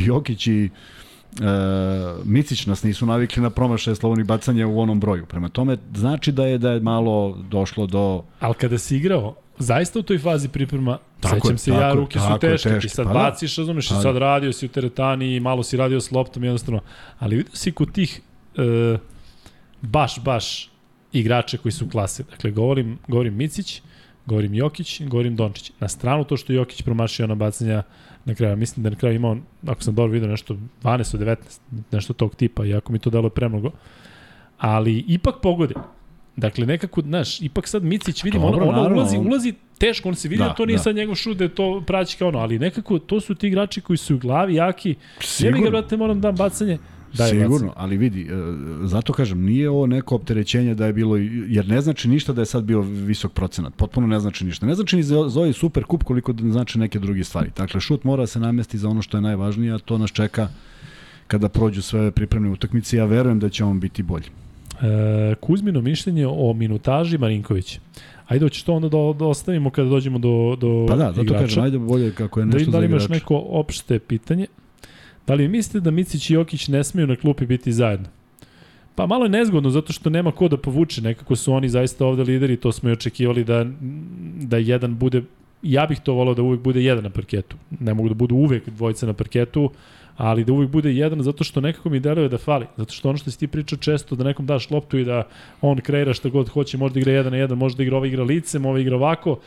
Jokić 0.06 0.46
i 0.46 0.70
uh, 0.70 1.46
Micić 2.24 2.66
nas 2.66 2.82
nisu 2.82 3.06
navikli 3.06 3.42
na 3.42 3.50
promašaje 3.50 3.94
slobodnih 3.94 4.26
bacanja 4.26 4.66
u 4.66 4.80
onom 4.80 5.00
broju. 5.00 5.26
Prema 5.26 5.48
tome, 5.48 5.76
znači 5.94 6.32
da 6.32 6.46
je 6.46 6.58
da 6.58 6.70
je 6.70 6.80
malo 6.80 7.38
došlo 7.50 7.87
do... 7.87 8.24
Ali 8.40 8.54
kada 8.54 8.78
si 8.78 8.96
igrao, 8.96 9.34
zaista 9.58 9.98
u 9.98 10.02
toj 10.02 10.18
fazi 10.18 10.48
priprema, 10.48 10.98
tako 11.20 11.46
sećam 11.46 11.58
se 11.58 11.70
tako, 11.70 11.82
ja, 11.82 11.92
ruke 11.92 12.18
tako, 12.18 12.34
su 12.34 12.38
teške, 12.40 12.68
teške, 12.68 12.88
ti 12.88 12.94
sad 12.94 13.06
pa 13.06 13.12
da. 13.12 13.18
baciš, 13.18 13.56
razumeš, 13.56 13.86
i 13.86 13.94
pa 13.94 14.00
sad 14.00 14.12
da. 14.12 14.18
radio 14.18 14.52
si 14.52 14.66
u 14.66 14.68
teretani, 14.68 15.40
malo 15.40 15.62
si 15.62 15.76
radio 15.76 16.00
s 16.00 16.10
loptom, 16.10 16.44
jednostavno, 16.44 16.80
ali 17.18 17.36
vidio 17.36 17.54
si 17.54 17.72
kod 17.72 17.92
tih 17.92 18.20
e, 18.56 18.98
baš, 19.80 20.20
baš 20.24 20.70
igrače 21.12 21.58
koji 21.58 21.72
su 21.72 21.88
klase, 21.90 22.22
dakle, 22.30 22.50
govorim, 22.50 22.98
govorim 23.08 23.36
Micić, 23.36 23.82
govorim 24.26 24.54
Jokić, 24.54 25.02
govorim 25.02 25.36
Dončić. 25.36 25.72
Na 25.80 25.88
stranu 25.88 26.24
to 26.24 26.36
što 26.36 26.52
Jokić 26.52 26.82
promašio 26.82 27.26
na 27.26 27.34
bacanja 27.34 27.82
na 28.24 28.34
kraju, 28.34 28.56
mislim 28.56 28.84
da 28.84 28.90
na 28.90 28.96
kraju 28.96 29.16
imao, 29.16 29.36
ako 29.66 29.82
sam 29.82 29.94
dobro 29.94 30.12
vidio, 30.12 30.28
nešto 30.28 30.56
12 30.82 31.14
od 31.14 31.20
19, 31.20 31.36
nešto 31.92 32.12
tog 32.12 32.34
tipa, 32.34 32.66
iako 32.66 32.92
mi 32.92 32.98
to 32.98 33.10
delo 33.10 33.26
je 33.26 33.30
premnogo, 33.30 33.70
ali 34.58 35.04
ipak 35.08 35.34
pogodi. 35.42 35.74
Dakle, 36.37 36.66
nekako, 36.66 37.01
znaš, 37.01 37.40
ipak 37.40 37.68
sad 37.68 37.83
Micić, 37.85 38.25
vidimo, 38.25 38.47
ono, 38.47 38.68
ono 38.68 38.94
ulazi, 38.94 39.16
ulazi 39.16 39.55
teško, 39.79 40.09
on 40.09 40.14
se 40.14 40.29
vidi 40.29 40.42
da, 40.42 40.49
da 40.49 40.55
to 40.55 40.66
nije 40.66 40.77
da. 40.77 40.83
sad 40.83 40.97
njegov 40.97 41.14
šut, 41.14 41.37
da 41.37 41.44
je 41.44 41.55
to 41.55 41.83
praći 41.87 42.18
kao 42.18 42.29
ono, 42.29 42.38
ali 42.38 42.59
nekako 42.59 42.99
to 42.99 43.20
su 43.20 43.35
ti 43.35 43.47
igrači 43.47 43.81
koji 43.81 43.97
su 43.97 44.14
u 44.14 44.18
glavi 44.18 44.55
jaki. 44.55 44.94
Sigurno. 45.20 45.59
Ja 45.59 45.64
ga, 45.64 45.70
brate, 45.70 45.97
moram 45.97 46.20
da 46.20 46.33
bacanje. 46.33 46.79
Da 47.12 47.27
Sigurno, 47.27 47.51
bacanje. 47.51 47.73
ali 47.77 47.97
vidi, 47.97 48.23
e, 48.23 48.27
zato 48.83 49.12
kažem, 49.12 49.44
nije 49.44 49.70
ovo 49.70 49.87
neko 49.87 50.14
opterećenje 50.14 50.75
da 50.75 50.87
je 50.87 50.92
bilo, 50.92 51.16
jer 51.49 51.68
ne 51.68 51.81
znači 51.81 52.09
ništa 52.09 52.33
da 52.33 52.42
je 52.42 52.47
sad 52.47 52.64
bio 52.64 52.81
visok 52.81 53.33
procenat, 53.33 53.75
potpuno 53.75 54.07
ne 54.07 54.20
znači 54.20 54.44
ništa. 54.44 54.66
Ne 54.66 54.75
znači 54.75 54.97
ni 54.97 55.03
za, 55.03 55.29
za 55.29 55.40
ovaj 55.40 55.53
super 55.53 55.85
kup 55.85 56.03
koliko 56.03 56.33
da 56.33 56.53
znači 56.53 56.79
neke 56.79 56.99
druge 56.99 57.25
stvari. 57.25 57.51
Dakle, 57.57 57.81
šut 57.81 58.05
mora 58.05 58.27
se 58.27 58.40
namesti 58.40 58.79
za 58.79 58.88
ono 58.88 59.03
što 59.03 59.16
je 59.16 59.20
najvažnije, 59.20 59.75
a 59.75 59.79
to 59.79 59.99
nas 59.99 60.11
čeka 60.11 60.49
kada 61.27 61.49
prođu 61.49 61.83
sve 61.83 62.11
pripremne 62.11 62.51
utakmice. 62.51 62.97
Ja 62.97 63.05
verujem 63.05 63.38
da 63.40 63.49
će 63.49 63.64
on 63.64 63.81
biti 63.81 64.03
bolji. 64.03 64.43
E, 64.82 65.34
Kuzmino 65.40 65.80
mišljenje 65.80 66.26
o 66.26 66.52
minutaži 66.52 67.18
Marinkovića. 67.18 67.80
Ajde, 68.26 68.44
hoćeš 68.44 68.62
to 68.62 68.74
onda 68.74 68.88
da, 68.88 68.98
da 69.18 69.24
ostavimo 69.24 69.70
kada 69.70 69.88
dođemo 69.88 70.18
do, 70.18 70.56
do 70.60 70.87
Pa 70.88 70.96
da, 70.96 71.12
zato 71.12 71.22
igrača. 71.22 71.44
kažem, 71.44 71.62
ajde 71.62 71.78
bolje 71.78 72.14
kako 72.14 72.40
je 72.40 72.46
nešto 72.46 72.70
da, 72.70 72.70
da 72.70 72.78
li 72.78 72.87
imaš 72.87 73.08
neko 73.08 73.44
opšte 73.48 73.98
pitanje? 73.98 74.46
Da 75.26 75.34
li 75.34 75.48
mislite 75.48 75.80
da 75.80 75.90
Micić 75.90 76.30
i 76.30 76.34
Jokić 76.34 76.68
ne 76.68 76.84
smeju 76.84 77.06
na 77.06 77.16
klupi 77.16 77.46
biti 77.46 77.72
zajedno? 77.72 78.06
Pa 78.94 79.06
malo 79.06 79.24
je 79.24 79.28
nezgodno 79.28 79.70
zato 79.70 79.92
što 79.92 80.10
nema 80.10 80.32
ko 80.32 80.48
da 80.48 80.56
povuče, 80.56 81.02
nekako 81.02 81.37
su 81.37 81.52
oni 81.52 81.68
zaista 81.68 82.06
ovde 82.06 82.22
lideri, 82.22 82.56
to 82.56 82.72
smo 82.72 82.90
i 82.90 82.92
očekivali 82.92 83.44
da, 83.44 83.66
da 84.40 84.56
jedan 84.56 84.96
bude, 84.98 85.22
ja 85.62 85.87
bih 85.87 86.00
to 86.00 86.12
volao 86.12 86.34
da 86.34 86.42
uvek 86.42 86.60
bude 86.60 86.84
jedan 86.84 87.04
na 87.04 87.10
parketu. 87.10 87.56
Ne 87.80 87.94
mogu 87.94 88.08
da 88.08 88.14
budu 88.14 88.34
uvek 88.34 88.68
dvojica 88.68 89.06
na 89.06 89.12
parketu, 89.12 89.70
ali 90.16 90.44
da 90.44 90.53
uvijek 90.53 90.70
bude 90.70 90.92
jedan 90.92 91.22
zato 91.22 91.44
što 91.44 91.61
nekako 91.61 91.90
mi 91.90 92.00
deluje 92.00 92.29
da 92.29 92.38
fali. 92.38 92.66
Zato 92.77 92.92
što 92.92 93.09
ono 93.09 93.18
što 93.18 93.31
si 93.31 93.38
ti 93.38 93.46
pričao 93.46 93.79
često 93.79 94.16
da 94.16 94.24
nekom 94.24 94.46
daš 94.46 94.70
loptu 94.70 94.98
i 94.98 95.05
da 95.05 95.22
on 95.61 95.81
kreira 95.81 96.14
šta 96.14 96.29
god 96.29 96.48
hoće, 96.48 96.79
možda 96.79 97.00
igra 97.00 97.12
jedan 97.12 97.33
na 97.33 97.38
jedan, 97.38 97.59
možda 97.59 97.83
igra 97.83 97.96
ovaj 97.96 98.09
igra 98.09 98.24
licem, 98.24 98.66
ovaj 98.66 98.81
igra 98.81 98.96
ovako. 98.96 99.38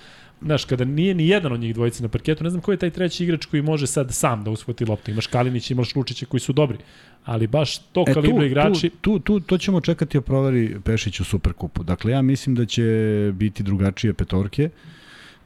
Znaš, 0.42 0.66
kada 0.66 0.86
nije 0.86 1.14
ni 1.14 1.28
jedan 1.28 1.52
od 1.52 1.60
njih 1.60 1.74
dvojici 1.74 2.04
na 2.04 2.10
parketu, 2.10 2.44
ne 2.44 2.50
znam 2.50 2.62
ko 2.62 2.72
je 2.72 2.78
taj 2.78 2.90
treći 2.90 3.24
igrač 3.24 3.46
koji 3.46 3.62
može 3.62 3.88
sad 3.88 4.14
sam 4.14 4.44
da 4.44 4.52
usvoti 4.52 4.86
loptu. 4.86 5.12
Imaš 5.12 5.28
Kalinić, 5.28 5.72
imaš 5.72 5.96
Lučića 5.96 6.26
koji 6.26 6.42
su 6.42 6.54
dobri, 6.54 6.78
ali 7.26 7.48
baš 7.48 7.78
to 7.78 8.06
e, 8.08 8.14
kalibra 8.14 8.46
igrači... 8.46 8.90
Tu, 8.90 9.20
tu, 9.20 9.20
tu, 9.20 9.40
to 9.40 9.58
ćemo 9.58 9.82
čekati 9.82 10.18
o 10.18 10.22
proveri 10.22 10.76
Pešić 10.84 11.20
u 11.20 11.24
Superkupu. 11.24 11.84
Dakle, 11.84 12.12
ja 12.12 12.22
mislim 12.22 12.56
da 12.56 12.66
će 12.66 12.84
biti 13.34 13.64
drugačije 13.64 14.14
petorke. 14.14 14.66
Uh, 14.66 14.97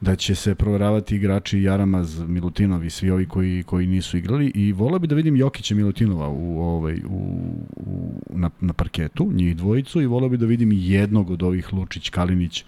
da 0.02 0.16
će 0.16 0.34
se 0.34 0.54
proveravati 0.54 1.16
igrači 1.16 1.62
Jaramaz, 1.62 2.20
Milutinov 2.28 2.84
i 2.84 2.90
svi 2.90 3.10
ovi 3.10 3.26
koji, 3.26 3.62
koji 3.62 3.86
nisu 3.86 4.16
igrali 4.16 4.52
i 4.54 4.72
volao 4.72 4.98
bi 4.98 5.06
da 5.06 5.14
vidim 5.14 5.36
Jokića 5.36 5.74
Milutinova 5.74 6.28
u, 6.28 6.60
ovaj, 6.60 6.96
u, 7.08 7.38
u, 7.76 8.20
na, 8.30 8.50
na 8.60 8.72
parketu, 8.72 9.30
njih 9.32 9.56
dvojicu 9.56 10.00
i 10.00 10.06
volao 10.06 10.28
bi 10.28 10.36
da 10.36 10.46
vidim 10.46 10.72
jednog 10.72 11.30
od 11.30 11.42
ovih 11.42 11.72
Lučić, 11.72 12.10
Kalinić 12.10 12.64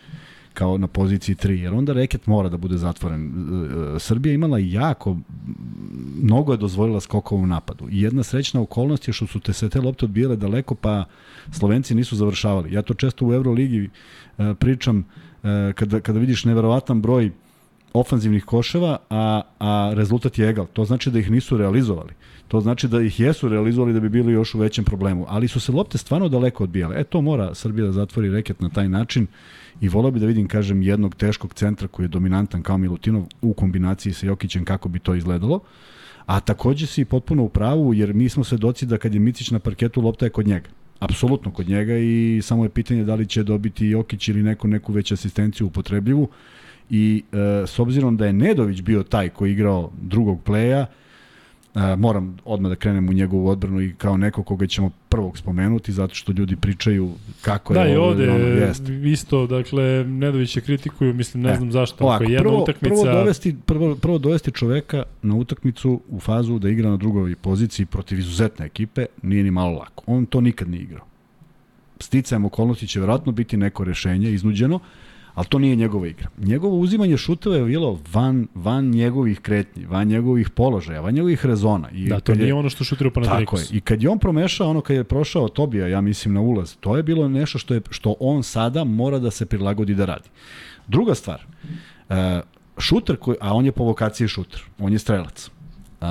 kao 0.55 0.79
na 0.79 0.87
poziciji 0.87 1.35
3, 1.35 1.51
jer 1.51 1.75
onda 1.75 1.93
reket 1.93 2.27
mora 2.27 2.49
da 2.49 2.57
bude 2.57 2.79
zatvoren. 2.79 3.27
E, 3.27 3.97
e, 3.97 3.99
Srbija 3.99 4.35
imala 4.35 4.59
jako, 4.59 5.17
mnogo 6.23 6.53
je 6.53 6.59
dozvolila 6.59 7.01
skokova 7.01 7.43
u 7.43 7.47
napadu. 7.47 7.89
I 7.91 8.03
jedna 8.03 8.23
srećna 8.23 8.61
okolnost 8.61 9.09
je 9.09 9.13
što 9.15 9.27
su 9.27 9.41
te 9.41 9.53
se 9.53 9.69
te 9.69 9.81
lopte 9.81 10.05
odbijale 10.05 10.37
daleko, 10.37 10.75
pa 10.75 11.05
Slovenci 11.51 11.95
nisu 11.95 12.17
završavali. 12.17 12.73
Ja 12.73 12.83
to 12.83 12.95
često 12.95 13.27
u 13.27 13.35
Euroligi 13.35 13.91
e, 14.39 14.55
pričam, 14.55 15.05
kada, 15.75 16.01
kada 16.01 16.19
vidiš 16.19 16.45
neverovatan 16.45 17.03
broj 17.03 17.31
ofanzivnih 17.95 18.45
koševa, 18.45 18.99
a, 19.11 19.43
a 19.59 19.93
rezultat 19.95 20.39
je 20.39 20.49
egal. 20.49 20.67
To 20.73 20.85
znači 20.85 21.11
da 21.11 21.19
ih 21.19 21.31
nisu 21.31 21.57
realizovali. 21.57 22.13
To 22.49 22.61
znači 22.61 22.89
da 22.89 23.01
ih 23.01 23.21
jesu 23.21 23.49
realizovali 23.49 23.93
da 23.93 24.01
bi 24.01 24.09
bili 24.09 24.33
još 24.33 24.55
u 24.55 24.59
većem 24.59 24.85
problemu. 24.85 25.27
Ali 25.29 25.49
su 25.49 25.61
se 25.61 25.73
lopte 25.73 25.99
stvarno 25.99 26.29
daleko 26.29 26.65
odbijale. 26.65 27.01
E 27.01 27.05
to 27.05 27.21
mora 27.21 27.55
Srbija 27.55 27.87
da 27.87 27.93
zatvori 27.93 28.31
reket 28.31 28.61
na 28.61 28.69
taj 28.69 28.89
način 28.89 29.27
i 29.81 29.89
volao 29.89 30.11
bi 30.11 30.21
da 30.21 30.27
vidim, 30.27 30.49
kažem, 30.49 30.83
jednog 30.83 31.15
teškog 31.15 31.55
centra 31.55 31.89
koji 31.89 32.05
je 32.05 32.09
dominantan 32.09 32.63
kao 32.63 32.79
Milutinov 32.79 33.23
u 33.43 33.53
kombinaciji 33.53 34.13
sa 34.13 34.27
Jokićem 34.27 34.65
kako 34.65 34.89
bi 34.89 34.99
to 34.99 35.15
izgledalo. 35.15 35.61
A 36.27 36.41
takođe 36.41 36.87
si 36.87 37.05
potpuno 37.05 37.43
u 37.43 37.49
pravu, 37.49 37.95
jer 37.95 38.15
mi 38.15 38.29
smo 38.29 38.45
svedoci 38.45 38.87
da 38.87 38.99
kad 38.99 39.15
je 39.15 39.21
Micić 39.21 39.51
na 39.51 39.59
parketu, 39.59 40.01
lopta 40.01 40.27
je 40.27 40.31
kod 40.31 40.47
njega 40.47 40.69
apsolutno 41.05 41.51
kod 41.51 41.69
njega 41.69 41.97
i 41.97 42.41
samo 42.43 42.65
je 42.65 42.69
pitanje 42.69 43.05
da 43.05 43.15
li 43.15 43.27
će 43.27 43.43
dobiti 43.43 43.87
Jokić 43.87 44.29
ili 44.29 44.43
neku 44.43 44.69
neku 44.69 44.93
veću 44.93 45.15
asistenciju 45.15 45.67
upotrebljivu. 45.67 46.29
I 46.91 47.23
e, 47.33 47.67
s 47.67 47.79
obzirom 47.79 48.17
da 48.17 48.27
je 48.27 48.33
Nedović 48.33 48.83
bio 48.83 49.03
taj 49.03 49.29
koji 49.29 49.53
igrao 49.53 49.91
drugog 50.03 50.43
pleja 50.43 50.87
moram 51.99 52.37
odmah 52.45 52.69
da 52.71 52.77
krenem 52.77 53.09
u 53.09 53.13
njegovu 53.13 53.49
odbranu 53.49 53.81
i 53.81 53.95
kao 53.99 54.17
neko 54.17 54.43
koga 54.43 54.67
ćemo 54.67 54.91
prvog 55.09 55.39
spomenuti, 55.39 55.93
zato 55.93 56.15
što 56.15 56.33
ljudi 56.33 56.57
pričaju 56.57 57.11
kako 57.43 57.75
Da, 57.75 57.83
je 57.83 57.93
i 57.93 57.97
ovo 57.97 58.09
ovde 58.09 58.25
ili 58.25 58.33
ono, 58.33 58.45
jeste. 58.47 58.93
isto, 59.05 59.47
dakle, 59.47 60.05
Nedovića 60.05 60.61
kritikuju, 60.61 61.15
mislim, 61.15 61.43
ne 61.43 61.53
E, 61.53 61.57
znam 61.57 61.73
zašto, 61.73 62.05
Ovako, 62.05 62.15
ako 62.15 62.31
je 62.31 62.35
jedna 62.35 62.43
prvo, 62.43 62.63
utakmica... 62.63 62.95
prvo, 63.03 63.15
dovesti, 63.15 63.57
prvo, 63.67 63.95
prvo 63.97 64.19
dovesti 64.19 64.51
čoveka 64.53 65.03
na 65.23 65.35
utakmicu 65.35 66.01
u 66.09 66.21
fazu 66.21 66.59
da 66.59 66.69
igra 66.69 66.91
na 66.91 66.97
drugoj 66.97 67.37
poziciji 67.37 67.87
protiv 67.87 68.19
izuzetne 68.19 68.67
ekipe 68.67 69.07
nije 69.23 69.45
ni 69.45 69.51
malo 69.51 69.79
lako. 69.79 70.05
On 70.07 70.27
to 70.27 70.41
nikad 70.41 70.69
nije 70.69 70.83
igrao. 70.83 71.05
Sticajem 72.01 72.45
okolnosti 72.45 72.87
će 72.87 73.01
verovatno 73.01 73.33
biti 73.33 73.57
neko 73.57 73.85
rešenje 73.85 74.31
iznuđeno, 74.31 74.81
ali 75.35 75.47
to 75.47 75.59
nije 75.59 75.77
njegova 75.77 76.07
igra. 76.07 76.29
Njegovo 76.39 76.79
uzimanje 76.79 77.17
šuteva 77.17 77.57
je 77.57 77.65
bilo 77.65 78.01
van, 78.13 78.49
van 78.55 78.91
njegovih 78.91 79.41
kretnji, 79.41 79.87
van 79.87 80.09
njegovih 80.09 80.51
položaja, 80.51 81.01
van 81.01 81.15
njegovih 81.15 81.47
rezona. 81.47 81.91
I 81.91 82.09
Da, 82.09 82.21
to 82.21 82.33
kad 82.33 82.37
je- 82.37 82.43
nije 82.43 82.55
ono 82.55 82.71
što 82.71 82.85
šutira 82.85 83.11
Tako 83.11 83.59
je. 83.59 83.65
I 83.73 83.81
kad 83.81 84.03
je 84.03 84.09
on 84.09 84.19
promešao 84.19 84.71
ono 84.71 84.81
kad 84.81 84.97
je 84.97 85.05
prošao 85.05 85.49
Tobija, 85.49 85.87
ja 85.89 86.01
mislim 86.01 86.35
na 86.35 86.41
ulaz, 86.41 86.77
to 86.81 86.97
je 86.97 87.03
bilo 87.03 87.29
nešto 87.29 87.59
što 87.59 87.75
je 87.75 87.81
što 87.91 88.15
on 88.21 88.43
sada 88.43 88.85
mora 88.85 89.19
da 89.19 89.31
se 89.31 89.47
prilagodi 89.47 89.95
da 89.95 90.05
radi. 90.05 90.29
Druga 90.89 91.15
stvar. 91.15 91.47
Uh, 92.09 92.17
šuter 92.79 93.17
koji 93.17 93.37
a 93.41 93.55
on 93.55 93.65
je 93.65 93.73
po 93.73 93.85
vokaciji 93.85 94.29
šuter, 94.29 94.63
on 94.79 94.93
je 94.93 94.99
strelac. 94.99 95.51
Uh, 96.01 96.07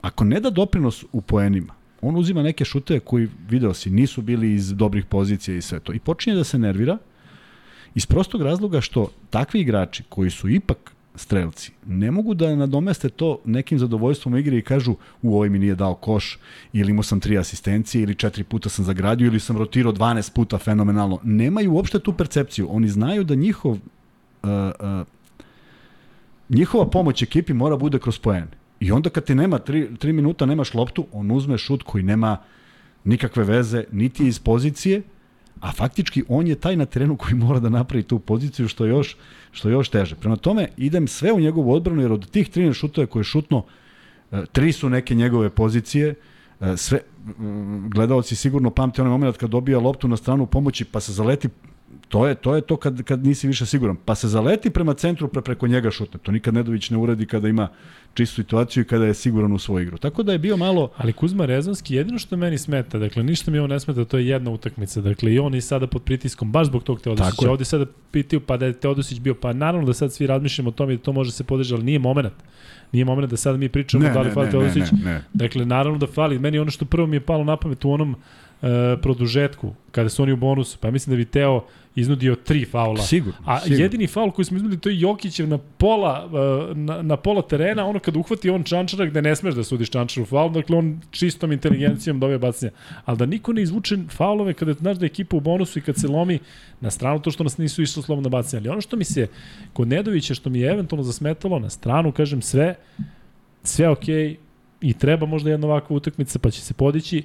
ako 0.00 0.24
ne 0.24 0.40
da 0.40 0.50
doprinos 0.50 1.04
u 1.12 1.20
poenima, 1.20 1.74
on 2.02 2.16
uzima 2.16 2.42
neke 2.42 2.64
šuteve 2.64 3.00
koji 3.00 3.28
video 3.48 3.74
si 3.74 3.90
nisu 3.90 4.22
bili 4.22 4.52
iz 4.54 4.74
dobrih 4.74 5.04
pozicija 5.04 5.56
i 5.56 5.62
sve 5.62 5.80
to 5.80 5.92
i 5.92 5.98
počinje 5.98 6.36
da 6.36 6.44
se 6.44 6.58
nervira 6.58 6.98
iz 7.98 8.06
prostog 8.06 8.42
razloga 8.42 8.80
što 8.80 9.10
takvi 9.30 9.60
igrači 9.60 10.02
koji 10.08 10.30
su 10.30 10.48
ipak 10.48 10.92
strelci 11.14 11.72
ne 11.86 12.10
mogu 12.10 12.34
da 12.34 12.56
nadomeste 12.56 13.08
to 13.08 13.40
nekim 13.44 13.78
zadovoljstvom 13.78 14.36
igre 14.36 14.58
i 14.58 14.62
kažu 14.62 14.94
u 15.22 15.34
ovoj 15.34 15.48
mi 15.48 15.58
nije 15.58 15.74
dao 15.74 15.94
koš 15.94 16.38
ili 16.72 16.90
imao 16.90 17.02
sam 17.02 17.20
tri 17.20 17.38
asistencije 17.38 18.02
ili 18.02 18.14
četiri 18.14 18.44
puta 18.44 18.68
sam 18.68 18.84
zagradio 18.84 19.26
ili 19.26 19.40
sam 19.40 19.58
rotirao 19.58 19.92
12 19.92 20.32
puta 20.32 20.58
fenomenalno. 20.58 21.18
Nemaju 21.22 21.72
uopšte 21.72 21.98
tu 21.98 22.12
percepciju. 22.12 22.68
Oni 22.70 22.88
znaju 22.88 23.24
da 23.24 23.34
njihov 23.34 23.72
uh, 23.72 23.78
uh, 24.48 25.06
njihova 26.48 26.86
pomoć 26.90 27.22
ekipi 27.22 27.52
mora 27.52 27.76
bude 27.76 27.98
kroz 27.98 28.18
poene. 28.18 28.46
I 28.80 28.92
onda 28.92 29.10
kad 29.10 29.24
ti 29.24 29.34
nema 29.34 29.58
3 29.58 29.98
3 29.98 30.12
minuta 30.12 30.46
nemaš 30.46 30.74
loptu, 30.74 31.06
on 31.12 31.30
uzme 31.30 31.58
šut 31.58 31.82
koji 31.82 32.04
nema 32.04 32.36
nikakve 33.04 33.44
veze, 33.44 33.84
niti 33.92 34.28
iz 34.28 34.38
pozicije, 34.38 35.02
a 35.60 35.72
faktički 35.72 36.24
on 36.28 36.46
je 36.46 36.54
taj 36.54 36.76
na 36.76 36.86
terenu 36.86 37.16
koji 37.16 37.34
mora 37.34 37.60
da 37.60 37.68
napravi 37.68 38.02
tu 38.02 38.18
poziciju 38.18 38.68
što 38.68 38.84
je 38.84 38.90
još 38.90 39.16
što 39.52 39.68
je 39.68 39.72
još 39.72 39.88
teže. 39.88 40.14
Prema 40.14 40.36
tome 40.36 40.68
idem 40.76 41.08
sve 41.08 41.32
u 41.32 41.40
njegovu 41.40 41.72
odbranu 41.72 42.02
jer 42.02 42.12
od 42.12 42.30
tih 42.30 42.50
13 42.50 42.72
šutova 42.72 43.06
koje 43.06 43.20
je 43.20 43.24
šutno 43.24 43.64
e, 44.32 44.42
tri 44.52 44.72
su 44.72 44.88
neke 44.88 45.14
njegove 45.14 45.50
pozicije. 45.50 46.14
e, 46.60 46.76
Sve 46.76 47.00
gledaoci 47.88 48.36
sigurno 48.36 48.70
pamte 48.70 49.02
onaj 49.02 49.10
moment 49.10 49.36
kad 49.36 49.50
dobija 49.50 49.78
loptu 49.78 50.08
na 50.08 50.16
stranu 50.16 50.46
pomoći 50.46 50.84
pa 50.84 51.00
se 51.00 51.12
zaleti 51.12 51.48
To 52.08 52.26
je 52.26 52.34
to 52.34 52.54
je 52.54 52.60
to 52.60 52.76
kad 52.76 53.02
kad 53.02 53.26
nisi 53.26 53.46
više 53.46 53.66
siguran. 53.66 53.96
Pa 54.04 54.14
se 54.14 54.28
zaleti 54.28 54.70
prema 54.70 54.94
centru 54.94 55.28
pre 55.28 55.42
preko 55.42 55.66
njega 55.66 55.90
šutne. 55.90 56.20
To 56.22 56.32
nikad 56.32 56.54
Nedović 56.54 56.90
ne 56.90 56.96
uradi 56.96 57.26
kada 57.26 57.48
ima 57.48 57.68
čistu 58.14 58.34
situaciju 58.34 58.82
i 58.82 58.86
kada 58.86 59.06
je 59.06 59.14
siguran 59.14 59.52
u 59.52 59.58
svoju 59.58 59.82
igru. 59.82 59.98
Tako 59.98 60.22
da 60.22 60.32
je 60.32 60.38
bio 60.38 60.56
malo 60.56 60.90
Ali 60.96 61.12
Kuzma 61.12 61.46
Rezonski, 61.46 61.94
jedino 61.94 62.18
što 62.18 62.36
meni 62.36 62.58
smeta, 62.58 62.98
dakle, 62.98 63.22
ništa 63.22 63.50
mi 63.50 63.58
ovo 63.58 63.66
ne 63.66 63.80
smeta, 63.80 64.04
to 64.04 64.18
je 64.18 64.26
jedna 64.26 64.50
utakmica. 64.50 65.00
Dakle, 65.00 65.32
i 65.32 65.38
on 65.38 65.54
je 65.54 65.60
sada 65.60 65.86
pod 65.86 66.02
pritiskom, 66.02 66.52
baš 66.52 66.66
zbog 66.66 66.82
tog 66.82 67.00
Teodosića. 67.00 67.50
Ovde 67.50 67.64
sada 67.64 67.86
pitaju, 68.10 68.40
pa 68.40 68.56
da 68.56 68.66
je 68.66 68.72
Teodosić 68.72 69.20
bio, 69.20 69.34
pa 69.34 69.52
naravno 69.52 69.86
da 69.86 69.94
sad 69.94 70.12
svi 70.12 70.26
razmišljamo 70.26 70.68
o 70.68 70.72
tome 70.72 70.96
da 70.96 71.02
to 71.02 71.12
može 71.12 71.32
se 71.32 71.44
podržati, 71.44 71.74
ali 71.74 71.84
nije 71.84 71.98
moment. 71.98 72.34
Nije 72.92 73.04
moment 73.04 73.30
da 73.30 73.36
sad 73.36 73.58
mi 73.58 73.68
pričamo 73.68 74.04
ne, 74.04 74.10
da 74.10 74.20
li 74.20 74.28
ne, 74.28 74.34
fali 74.34 74.46
ne, 74.46 74.52
ne, 74.52 74.58
Teodosić. 74.58 74.92
ne, 74.92 75.12
ne. 75.12 75.22
Dakle, 75.32 75.64
naravno 75.64 75.98
da 75.98 76.06
fali. 76.06 76.38
Meni 76.38 76.58
ono 76.58 76.70
što 76.70 76.84
prvo 76.84 77.06
mi 77.06 77.16
je 77.16 77.20
palo 77.20 77.44
na 77.44 77.56
pamet 77.56 77.84
u 77.84 77.90
onom 77.90 78.16
e, 78.62 78.96
produžetku, 79.02 79.74
kada 79.90 80.08
su 80.08 80.22
oni 80.22 80.32
u 80.32 80.36
bonusu, 80.36 80.78
pa 80.80 80.90
mislim 80.90 81.12
da 81.12 81.16
bi 81.16 81.24
Teo 81.24 81.64
iznudio 82.00 82.34
tri 82.34 82.64
faula. 82.64 83.02
Sigurno. 83.02 83.38
A 83.44 83.60
sigurno. 83.60 83.82
jedini 83.82 84.06
faul 84.06 84.30
koji 84.30 84.44
smo 84.44 84.56
izgledali 84.56 84.80
to 84.80 84.88
je 84.88 85.00
Jokićev 85.00 85.48
na 85.48 85.58
pola, 85.58 86.26
uh, 86.26 86.76
na, 86.76 87.02
na 87.02 87.16
pola 87.16 87.42
terena, 87.42 87.86
ono 87.86 87.98
kad 87.98 88.16
uhvati 88.16 88.50
on 88.50 88.62
čančara 88.62 89.06
gde 89.06 89.22
ne 89.22 89.36
smeš 89.36 89.54
da 89.54 89.64
sudiš 89.64 89.90
čančaru 89.90 90.26
faul, 90.26 90.52
dakle 90.52 90.76
on 90.76 91.00
čistom 91.10 91.52
inteligencijom 91.52 92.20
dobije 92.20 92.38
bacanja. 92.38 92.72
Ali 93.04 93.18
da 93.18 93.26
niko 93.26 93.52
ne 93.52 93.62
izvuče 93.62 93.96
faulove 94.10 94.54
kada 94.54 94.72
znaš 94.72 94.96
da 94.96 95.04
je 95.04 95.08
ekipa 95.08 95.36
u 95.36 95.40
bonusu 95.40 95.78
i 95.78 95.82
kad 95.82 95.96
se 95.96 96.08
lomi 96.08 96.38
na 96.80 96.90
stranu 96.90 97.22
to 97.22 97.30
što 97.30 97.44
nas 97.44 97.58
nisu 97.58 97.82
išlo 97.82 98.02
slobodno 98.02 98.30
bacanja. 98.30 98.60
Ali 98.60 98.68
ono 98.68 98.80
što 98.80 98.96
mi 98.96 99.04
se 99.04 99.26
kod 99.72 99.88
Nedovića, 99.88 100.34
što 100.34 100.50
mi 100.50 100.60
je 100.60 100.72
eventualno 100.72 101.02
zasmetalo, 101.02 101.58
na 101.58 101.70
stranu, 101.70 102.12
kažem 102.12 102.42
sve, 102.42 102.74
sve 103.62 103.88
okej 103.88 104.14
okay, 104.14 104.36
i 104.80 104.94
treba 104.94 105.26
možda 105.26 105.50
jedna 105.50 105.66
ovakva 105.66 105.96
utakmica 105.96 106.38
pa 106.38 106.50
će 106.50 106.60
se 106.60 106.74
podići, 106.74 107.22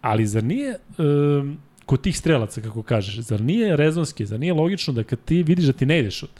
ali 0.00 0.26
zar 0.26 0.44
nije... 0.44 0.78
Um, 0.98 1.58
kod 1.86 2.00
tih 2.00 2.18
strelaca, 2.18 2.60
kako 2.60 2.82
kažeš, 2.82 3.18
zar 3.18 3.40
nije 3.40 3.76
rezonski, 3.76 4.26
zar 4.26 4.40
nije 4.40 4.52
logično 4.54 4.92
da 4.92 5.02
kad 5.04 5.18
ti 5.24 5.42
vidiš 5.42 5.64
da 5.64 5.72
ti 5.72 5.86
ne 5.86 5.98
ide 5.98 6.10
šut, 6.10 6.30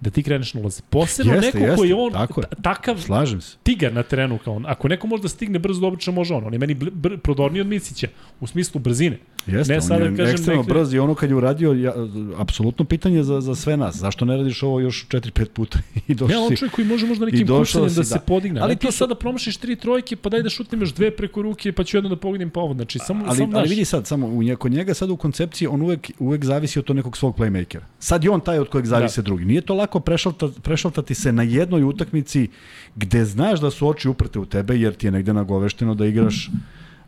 da 0.00 0.10
ti 0.10 0.22
kreneš 0.22 0.54
na 0.54 0.60
ulaz. 0.60 0.80
Posebno 0.80 1.32
Jeste, 1.34 1.46
neko 1.46 1.58
koji 1.58 1.70
jeste, 1.70 1.86
je 1.88 1.94
on 1.94 2.12
tako 2.12 2.40
je. 2.40 2.46
ta- 2.46 2.56
takav 2.62 2.98
Slažem 2.98 3.40
se. 3.40 3.56
tigar 3.62 3.92
na 3.92 4.02
terenu 4.02 4.38
kao 4.38 4.54
on. 4.54 4.66
Ako 4.66 4.88
neko 4.88 5.06
može 5.06 5.22
da 5.22 5.28
stigne 5.28 5.58
brzo 5.58 5.80
do 5.80 5.86
obično 5.86 6.12
može 6.12 6.34
on. 6.34 6.46
On 6.46 6.52
je 6.52 6.58
meni 6.58 6.74
br 6.74 6.90
br 6.90 7.18
prodorniji 7.18 7.60
od 7.60 7.66
Micića 7.66 8.08
u 8.40 8.46
smislu 8.46 8.80
brzine. 8.80 9.18
Jeste, 9.46 9.72
Ne, 9.72 9.76
ne, 9.76 9.82
sada 9.82 9.94
on 9.96 10.10
je 10.10 10.16
kažem 10.16 10.32
ekstremno 10.32 10.62
neke- 10.62 10.72
brz 10.72 10.94
i 10.94 10.98
ono 10.98 11.14
kad 11.14 11.30
je 11.30 11.36
uradio, 11.36 11.72
ja, 11.72 11.92
apsolutno 12.36 12.84
pitanje 12.84 13.22
za, 13.22 13.40
za 13.40 13.54
sve 13.54 13.76
nas. 13.76 13.96
Zašto 13.96 14.24
ne 14.24 14.36
radiš 14.36 14.62
ovo 14.62 14.80
još 14.80 15.06
4-5 15.08 15.44
puta 15.46 15.78
i 16.08 16.14
došli 16.14 16.34
Ja, 16.34 16.40
on 16.40 16.56
čovjek 16.56 16.74
koji 16.74 16.86
može 16.86 17.06
možda 17.06 17.24
nekim 17.24 17.46
došao 17.46 17.62
kucanjem 17.80 17.96
da, 17.96 18.04
si, 18.04 18.08
se 18.08 18.14
da. 18.14 18.20
podigne. 18.20 18.60
Ali 18.60 18.64
Ali 18.64 18.76
ti 18.76 18.86
su- 18.86 18.92
sada 18.94 19.14
promašiš 19.14 19.56
tri 19.56 19.76
trojke, 19.76 20.16
pa 20.16 20.28
daj 20.28 20.42
da 20.42 20.48
šutnem 20.50 20.80
još 20.80 20.92
dve 20.92 21.10
preko 21.10 21.42
ruke, 21.42 21.72
pa 21.72 21.84
ću 21.84 21.96
jedno 21.96 22.10
da 22.10 22.16
pogodim 22.16 22.50
pa 22.50 22.60
ovo. 22.60 22.74
Znači, 22.74 22.98
samo, 22.98 23.24
ali, 23.26 23.36
samo 23.36 23.58
ali 23.58 23.68
vidi 23.68 23.84
sad, 23.84 24.06
samo 24.06 24.26
u 24.28 24.42
nje, 24.42 24.56
kod 24.56 24.72
njega 24.72 24.94
sad 24.94 25.10
u 25.10 25.16
koncepciji 25.16 25.68
on 25.68 25.82
uvek, 25.82 26.10
uvek 26.18 26.44
zavisi 26.44 26.78
od 26.78 26.84
tog 26.84 26.96
nekog 26.96 27.16
svog 27.16 27.36
playmakera. 27.36 27.80
Sad 27.98 28.24
je 28.24 28.30
on 28.30 28.40
taj 28.40 28.58
od 28.58 28.68
kojeg 28.68 28.86
zavise 28.86 29.22
da. 29.22 29.24
drugi. 29.24 29.44
Nije 29.44 29.60
to 29.60 29.74
lako 29.74 30.00
prešalta, 30.00 30.48
prešaltati 30.62 31.14
se 31.14 31.32
na 31.32 31.42
jednoj 31.42 31.82
utakmici 31.84 32.48
gde 32.96 33.24
znaš 33.24 33.60
da 33.60 33.70
su 33.70 33.88
oči 33.88 34.08
uprte 34.08 34.38
u 34.38 34.46
tebe 34.46 34.76
jer 34.76 34.94
ti 34.94 35.06
je 35.06 35.10
negde 35.10 35.32
nagovešteno 35.32 35.94
da 35.94 36.06
igraš 36.06 36.46
e, 36.46 36.50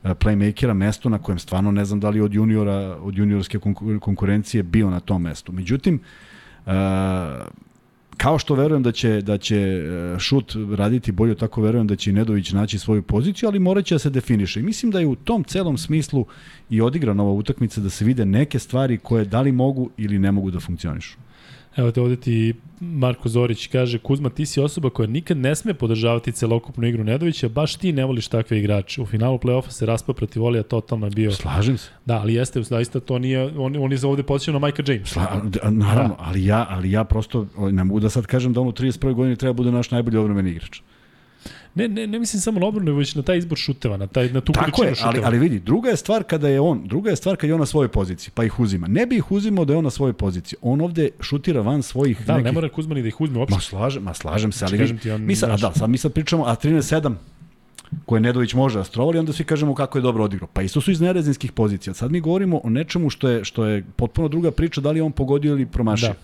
playmakera 0.04 0.74
mesto 0.74 1.08
na 1.08 1.18
kojem 1.18 1.38
stvarno 1.38 1.70
ne 1.70 1.84
znam 1.84 2.00
da 2.00 2.10
li 2.10 2.20
od 2.20 2.34
juniora 2.34 2.96
od 3.02 3.18
juniorske 3.18 3.58
konku- 3.58 3.98
konkurencije 4.00 4.62
bio 4.62 4.90
na 4.90 5.00
tom 5.00 5.22
mestu. 5.22 5.52
Međutim 5.52 6.00
uh, 6.66 6.72
kao 8.16 8.38
što 8.38 8.54
verujem 8.54 8.82
da 8.82 8.92
će 8.92 9.20
da 9.22 9.38
će 9.38 9.58
e, 9.58 10.18
šut 10.18 10.56
raditi 10.76 11.12
bolje, 11.12 11.34
tako 11.34 11.62
verujem 11.62 11.86
da 11.86 11.96
će 11.96 12.10
i 12.10 12.12
Nedović 12.12 12.52
naći 12.52 12.78
svoju 12.78 13.02
poziciju, 13.02 13.48
ali 13.48 13.58
moraće 13.58 13.94
da 13.94 13.98
se 13.98 14.10
definiše. 14.10 14.60
I 14.60 14.62
mislim 14.62 14.92
da 14.92 15.00
je 15.00 15.06
u 15.06 15.14
tom 15.14 15.44
celom 15.44 15.78
smislu 15.78 16.26
i 16.70 16.80
odigrana 16.80 17.22
ova 17.22 17.32
utakmica 17.32 17.80
da 17.80 17.90
se 17.90 18.04
vide 18.04 18.24
neke 18.24 18.58
stvari 18.58 18.98
koje 18.98 19.24
da 19.24 19.40
li 19.40 19.52
mogu 19.52 19.90
ili 19.96 20.18
ne 20.18 20.32
mogu 20.32 20.50
da 20.50 20.60
funkcionišu. 20.60 21.18
Evo 21.76 21.90
te 21.90 22.00
ovde 22.00 22.16
ti 22.16 22.54
Marko 22.80 23.28
Zorić 23.28 23.66
kaže 23.66 23.98
Kuzma 23.98 24.30
ti 24.30 24.46
si 24.46 24.60
osoba 24.60 24.90
koja 24.90 25.06
nikad 25.06 25.36
ne 25.36 25.54
sme 25.56 25.74
podržavati 25.74 26.32
celokupnu 26.32 26.86
igru 26.86 27.04
Nedovića, 27.04 27.48
baš 27.48 27.76
ti 27.76 27.92
ne 27.92 28.04
voliš 28.04 28.28
takve 28.28 28.58
igrače. 28.58 29.02
U 29.02 29.06
finalu 29.06 29.38
play-offa 29.38 29.70
se 29.70 29.86
raspao 29.86 30.14
protiv 30.14 30.44
Olija, 30.44 30.62
totalno 30.62 31.06
je 31.06 31.10
bio. 31.10 31.32
Slažem 31.32 31.78
se. 31.78 31.90
Da, 32.06 32.20
ali 32.20 32.34
jeste, 32.34 32.62
zaista 32.62 33.00
to 33.00 33.18
nije, 33.18 33.44
on, 33.44 33.76
on 33.76 33.92
je 33.92 33.98
ovde 34.04 34.22
počeo 34.22 34.58
na 34.58 34.66
Micah 34.66 34.88
James. 34.88 35.08
Sla, 35.08 35.42
naravno, 35.70 36.16
ali 36.18 36.44
ja, 36.44 36.66
ali 36.70 36.90
ja 36.90 37.04
prosto 37.04 37.46
ne 37.58 37.84
mogu 37.84 38.00
da 38.00 38.10
sad 38.10 38.26
kažem 38.26 38.52
da 38.52 38.60
on 38.60 38.68
u 38.68 38.72
31. 38.72 39.14
godini 39.14 39.36
treba 39.36 39.52
bude 39.52 39.72
naš 39.72 39.90
najbolji 39.90 40.16
obrambeni 40.16 40.50
igrač. 40.50 40.80
Ne, 41.74 41.88
ne, 41.88 42.06
ne 42.06 42.18
mislim 42.18 42.40
samo 42.40 42.60
na 42.60 42.66
obranu, 42.66 42.94
već 42.94 43.14
na 43.14 43.22
taj 43.22 43.38
izbor 43.38 43.58
šuteva, 43.58 43.96
na, 43.96 44.06
taj, 44.06 44.28
na 44.28 44.40
tu 44.40 44.52
Tako 44.52 44.70
količinu 44.70 44.88
je, 44.88 44.94
šuteva. 44.94 45.10
ali, 45.10 45.24
ali 45.24 45.38
vidi, 45.38 45.60
druga 45.60 45.90
je 45.90 45.96
stvar 45.96 46.22
kada 46.22 46.48
je 46.48 46.60
on, 46.60 46.82
druga 46.88 47.10
je 47.10 47.16
stvar 47.16 47.36
kada 47.36 47.46
je 47.46 47.54
on 47.54 47.60
na 47.60 47.66
svojoj 47.66 47.88
poziciji, 47.88 48.30
pa 48.34 48.44
ih 48.44 48.60
uzima. 48.60 48.86
Ne 48.88 49.06
bi 49.06 49.16
ih 49.16 49.32
uzimao 49.32 49.64
da 49.64 49.72
je 49.72 49.76
on 49.76 49.84
na 49.84 49.90
svojoj 49.90 50.12
poziciji. 50.12 50.56
On 50.62 50.80
ovde 50.80 51.08
šutira 51.20 51.60
van 51.60 51.82
svojih 51.82 52.26
Da, 52.26 52.32
nekih... 52.32 52.44
ne 52.44 52.52
mora 52.52 52.68
Kuzma 52.68 52.94
ni 52.94 53.02
da 53.02 53.08
ih 53.08 53.20
uzme 53.20 53.38
uopšte. 53.38 53.54
Ma 53.54 53.60
slažem, 53.60 54.02
ma 54.02 54.14
slažem 54.14 54.52
se, 54.52 54.64
ali 54.64 54.76
Znači, 54.76 54.82
kažem 54.82 54.96
vi, 54.96 55.02
ti, 55.02 55.10
on 55.10 55.24
mi 55.26 55.36
sad, 55.36 55.50
a 55.50 55.56
da, 55.56 55.72
sad 55.72 55.90
mi 55.90 55.98
sad 55.98 56.12
pričamo, 56.12 56.44
a 56.44 56.56
13-7 56.56 57.14
koje 58.06 58.20
Nedović 58.20 58.54
može 58.54 58.80
astrovali, 58.80 59.18
onda 59.18 59.32
svi 59.32 59.44
kažemo 59.44 59.74
kako 59.74 59.98
je 59.98 60.02
dobro 60.02 60.24
odigrao. 60.24 60.48
Pa 60.52 60.62
isto 60.62 60.80
su 60.80 60.90
iz 60.90 61.00
nerezinskih 61.00 61.52
pozicija. 61.52 61.94
Sad 61.94 62.10
mi 62.12 62.20
govorimo 62.20 62.60
o 62.64 62.70
nečemu 62.70 63.10
što 63.10 63.28
je, 63.28 63.44
što 63.44 63.64
je 63.66 63.84
potpuno 63.96 64.28
druga 64.28 64.50
priča, 64.50 64.80
da 64.80 64.90
li 64.90 64.98
je 64.98 65.02
on 65.02 65.12
pogodio 65.12 65.52
ili 65.52 65.66
promašio. 65.66 66.08
Da. 66.08 66.14
Da. 66.14 66.18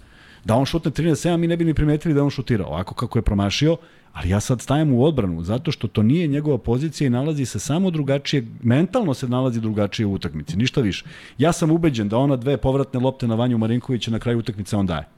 Da 0.45 0.55
on 0.55 0.67
šutne 0.67 0.91
13-7, 0.91 1.37
mi 1.37 1.47
ne 1.47 1.57
bi 1.57 1.65
ni 1.65 1.75
primetili 1.75 2.15
da 2.15 2.25
on 2.25 2.31
šutirao. 2.31 2.67
Ovako 2.69 2.95
kako 2.95 3.19
je 3.19 3.23
promašio, 3.23 3.77
ali 4.13 4.29
ja 4.29 4.41
sad 4.41 4.61
stajem 4.61 4.93
u 4.93 5.05
odbranu, 5.05 5.43
zato 5.43 5.73
što 5.73 5.89
to 5.89 6.03
nije 6.03 6.27
njegova 6.27 6.59
pozicija 6.59 7.07
i 7.07 7.11
nalazi 7.11 7.47
se 7.47 7.59
samo 7.59 7.91
drugačije, 7.91 8.47
mentalno 8.63 9.15
se 9.15 9.29
nalazi 9.29 9.61
drugačije 9.61 10.07
u 10.07 10.13
utakmici, 10.13 10.57
ništa 10.57 10.81
više. 10.81 11.05
Ja 11.39 11.53
sam 11.53 11.71
ubeđen 11.71 12.09
da 12.09 12.19
ona 12.19 12.37
dve 12.37 12.57
povratne 12.57 13.01
lopte 13.01 13.29
na 13.29 13.35
Vanju 13.35 13.59
Marinkovića 13.59 14.11
na 14.11 14.19
kraju 14.19 14.39
utakmice 14.39 14.77
on 14.77 14.87
daje. 14.87 15.09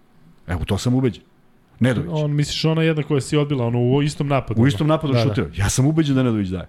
Evo, 0.46 0.64
to 0.64 0.78
sam 0.78 0.94
ubeđen. 0.94 1.22
Nedović. 1.80 2.10
On 2.12 2.34
misliš 2.34 2.64
ona 2.64 2.82
jedna 2.82 3.02
koja 3.02 3.20
si 3.20 3.36
odbila, 3.36 3.66
ono 3.66 3.80
u 3.80 4.02
istom 4.02 4.28
napadu. 4.28 4.62
U 4.62 4.66
istom 4.66 4.86
napadu 4.86 5.12
Da, 5.12 5.18
da, 5.18 5.24
da. 5.24 5.28
šutira. 5.28 5.64
Ja 5.64 5.70
sam 5.70 5.86
ubeđen 5.86 6.14
da 6.14 6.22
Nedović 6.22 6.48
daje. 6.48 6.68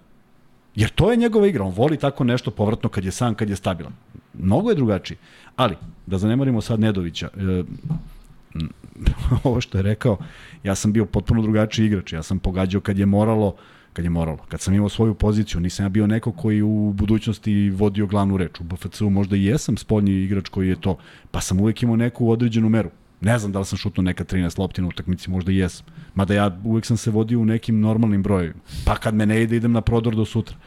Jer 0.76 0.90
to 0.90 1.12
je 1.12 1.18
njegova 1.18 1.48
igra. 1.48 1.64
On 1.64 1.74
voli 1.74 1.98
tako 1.98 2.24
nešto 2.24 2.52
povratno 2.52 2.90
kad 2.90 3.06
je 3.06 3.12
sam, 3.12 3.36
kad 3.36 3.50
je 3.50 3.56
stabilan. 3.56 3.94
Mnogo 4.34 4.70
je 4.70 4.76
drugačiji. 4.76 5.18
Ali, 5.56 5.76
da 6.06 6.18
zanemarimo 6.18 6.62
sad 6.62 6.80
Nedovića, 6.80 7.30
e, 7.38 7.64
ovo 9.44 9.62
što 9.62 9.78
je 9.78 9.82
rekao, 9.82 10.18
ja 10.64 10.76
sam 10.76 10.94
bio 10.94 11.06
potpuno 11.06 11.42
drugačiji 11.42 11.86
igrač. 11.86 12.14
Ja 12.14 12.24
sam 12.24 12.40
pogađao 12.40 12.82
kad 12.82 13.00
je 13.00 13.06
moralo 13.06 13.56
kad 13.94 14.06
je 14.06 14.10
moralo. 14.10 14.38
Kad 14.50 14.62
sam 14.62 14.74
imao 14.74 14.90
svoju 14.90 15.14
poziciju, 15.14 15.62
nisam 15.62 15.86
ja 15.86 15.90
bio 15.90 16.08
neko 16.08 16.32
koji 16.32 16.62
u 16.62 16.94
budućnosti 16.96 17.70
vodio 17.70 18.08
glavnu 18.08 18.38
reč. 18.38 18.60
U 18.60 18.64
BFC-u 18.64 19.10
možda 19.10 19.36
i 19.36 19.46
jesam 19.46 19.78
spoljni 19.78 20.12
igrač 20.12 20.50
koji 20.50 20.70
je 20.70 20.82
to, 20.82 20.98
pa 21.32 21.42
sam 21.42 21.60
uvek 21.60 21.84
imao 21.84 21.96
neku 21.96 22.30
određenu 22.30 22.70
meru. 22.70 22.90
Ne 23.22 23.40
znam 23.40 23.52
da 23.52 23.60
li 23.60 23.66
sam 23.66 23.78
šutnuo 23.78 24.04
neka 24.04 24.24
13 24.24 24.60
lopti 24.60 24.82
na 24.82 24.88
utakmici, 24.88 25.30
možda 25.30 25.52
i 25.52 25.58
jesam. 25.58 25.86
Mada 26.16 26.34
ja 26.34 26.60
uvek 26.64 26.86
sam 26.86 26.98
se 26.98 27.12
vodio 27.12 27.40
u 27.40 27.46
nekim 27.46 27.80
normalnim 27.80 28.24
brojevima. 28.24 28.60
Pa 28.86 28.96
kad 28.96 29.16
me 29.16 29.26
ne 29.26 29.42
ide, 29.44 29.56
idem 29.56 29.72
na 29.72 29.82
prodor 29.82 30.16
do 30.16 30.26
sutra. 30.26 30.58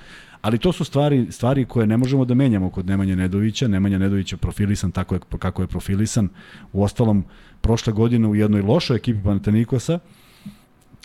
Ali 0.40 0.58
to 0.58 0.72
su 0.72 0.84
stvari, 0.84 1.26
stvari 1.30 1.64
koje 1.64 1.86
ne 1.86 1.96
možemo 1.96 2.24
da 2.24 2.34
menjamo 2.34 2.70
kod 2.70 2.86
Nemanja 2.86 3.16
Nedovića. 3.16 3.68
Nemanja 3.68 3.98
Nedović 3.98 4.32
je 4.32 4.36
profilisan 4.36 4.92
tako 4.92 5.14
je, 5.14 5.20
kako 5.38 5.62
je 5.62 5.68
profilisan. 5.68 6.28
U 6.72 6.82
ostalom, 6.82 7.24
prošle 7.64 7.92
godine 7.92 8.28
u 8.28 8.34
jednoj 8.34 8.62
lošoj 8.62 8.96
ekipi 8.96 9.22
Panatenikosa, 9.24 9.98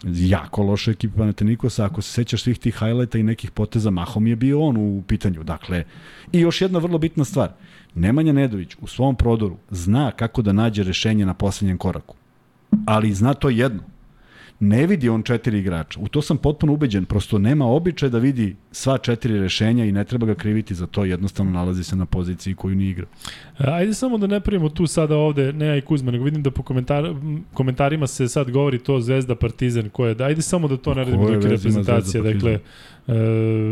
jako 0.04 0.64
loša 0.64 0.92
ekipa 0.92 1.18
Panatenikosa, 1.18 1.86
ako 1.86 2.02
se 2.02 2.12
sećaš 2.12 2.44
svih 2.44 2.60
tih 2.60 2.76
highlighta 2.80 3.18
i 3.18 3.24
nekih 3.24 3.52
poteza, 3.52 3.90
mahom 3.90 4.28
je 4.28 4.36
bio 4.36 4.62
on 4.62 4.78
u 4.78 5.04
pitanju. 5.08 5.44
Dakle, 5.44 5.84
i 6.32 6.40
još 6.40 6.62
jedna 6.62 6.80
vrlo 6.80 6.98
bitna 6.98 7.26
stvar. 7.26 7.52
Nemanja 7.96 8.34
Nedović 8.34 8.76
u 8.82 8.88
svom 8.88 9.16
prodoru 9.16 9.58
zna 9.70 10.12
kako 10.12 10.42
da 10.42 10.54
nađe 10.54 10.84
rešenje 10.84 11.26
na 11.26 11.34
poslednjem 11.34 11.78
koraku. 11.78 12.16
Ali 12.86 13.14
zna 13.14 13.34
to 13.34 13.50
jedno– 13.50 13.84
ne 14.60 14.88
vidi 14.88 15.10
on 15.10 15.24
četiri 15.24 15.60
igrača. 15.60 16.00
U 16.00 16.08
to 16.08 16.22
sam 16.22 16.38
potpuno 16.38 16.74
ubeđen. 16.74 17.06
Prosto 17.06 17.40
nema 17.40 17.66
običaja 17.66 18.10
da 18.10 18.18
vidi 18.18 18.56
sva 18.72 18.98
četiri 18.98 19.40
rešenja 19.40 19.86
i 19.86 19.92
ne 19.92 20.04
treba 20.04 20.26
ga 20.26 20.36
kriviti 20.36 20.76
za 20.76 20.88
to. 20.88 21.06
Jednostavno 21.06 21.52
nalazi 21.52 21.84
se 21.84 21.96
na 21.96 22.06
poziciji 22.06 22.56
koju 22.56 22.76
ni 22.76 22.90
igra. 22.90 23.06
Ajde 23.58 23.94
samo 23.94 24.18
da 24.18 24.28
ne 24.28 24.40
pravimo 24.40 24.70
tu 24.70 24.88
sada 24.88 25.16
ovde, 25.16 25.54
ne 25.54 25.66
ja 25.66 25.76
i 25.76 25.82
Kuzma, 25.82 26.12
nego 26.12 26.24
vidim 26.24 26.44
da 26.44 26.52
po 26.52 26.64
komentar, 26.64 27.14
komentarima 27.54 28.08
se 28.08 28.28
sad 28.28 28.52
govori 28.52 28.80
to 28.80 29.00
Zvezda 29.00 29.36
Partizan 29.36 29.90
koje 29.90 30.16
da 30.16 30.26
ajde 30.26 30.42
samo 30.42 30.68
da 30.68 30.78
to 30.78 30.94
ne 30.94 31.04
radimo 31.04 31.32
dok 31.32 31.44
je 31.44 31.50
reprezentacija. 31.50 32.24
Dakle, 32.24 32.60
uh, 33.08 33.16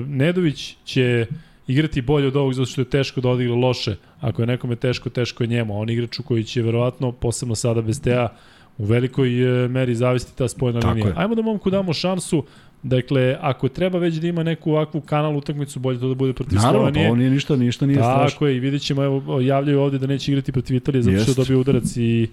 Nedović 0.07 0.77
će 0.85 1.25
igrati 1.67 2.01
bolje 2.01 2.27
od 2.27 2.35
ovog 2.35 2.53
zato 2.53 2.65
što 2.65 2.81
je 2.81 2.89
teško 2.89 3.21
da 3.21 3.29
odigra 3.29 3.55
loše. 3.55 3.95
Ako 4.21 4.41
je 4.41 4.47
nekome 4.47 4.75
teško, 4.75 5.09
teško 5.09 5.43
je 5.43 5.47
njemu. 5.47 5.79
On 5.79 5.89
igraču 5.89 6.23
koji 6.23 6.43
će 6.43 6.61
verovatno, 6.61 7.11
posebno 7.11 7.55
sada 7.55 7.81
bez 7.81 8.01
Teja, 8.01 8.29
u 8.77 8.85
velikoj 8.85 9.63
e, 9.63 9.67
meri 9.67 9.95
zavisi 9.95 10.35
ta 10.35 10.47
spojna 10.47 10.79
Tako 10.79 10.93
linija. 10.93 11.07
Je. 11.07 11.13
Ajmo 11.17 11.35
da 11.35 11.41
momku 11.41 11.69
damo 11.69 11.93
šansu 11.93 12.43
Dakle, 12.83 13.37
ako 13.41 13.69
treba 13.69 13.99
već 13.99 14.15
da 14.15 14.27
ima 14.27 14.43
neku 14.43 14.71
ovakvu 14.71 15.01
kanal 15.01 15.37
utakmicu, 15.37 15.79
bolje 15.79 15.99
to 15.99 16.07
da 16.07 16.15
bude 16.15 16.33
protiv 16.33 16.55
Naravno, 16.55 16.79
Slovenije. 16.79 17.03
Naravno, 17.03 17.23
pa 17.23 17.27
on 17.27 17.33
ništa, 17.33 17.55
ništa 17.55 17.85
nije 17.85 17.99
Tako 17.99 18.17
strašno. 18.17 18.35
Tako 18.35 18.47
je, 18.47 18.55
i 18.55 18.59
vidjet 18.59 18.81
ćemo, 18.81 19.03
evo, 19.03 19.41
javljaju 19.41 19.79
ovde 19.79 19.97
da 19.97 20.07
neće 20.07 20.31
igrati 20.31 20.51
protiv 20.51 20.75
Italije 20.75 21.03
zato 21.03 21.19
što 21.23 21.31
je 21.31 21.35
dobio 21.35 21.59
udarac 21.59 21.97
i 21.97 22.27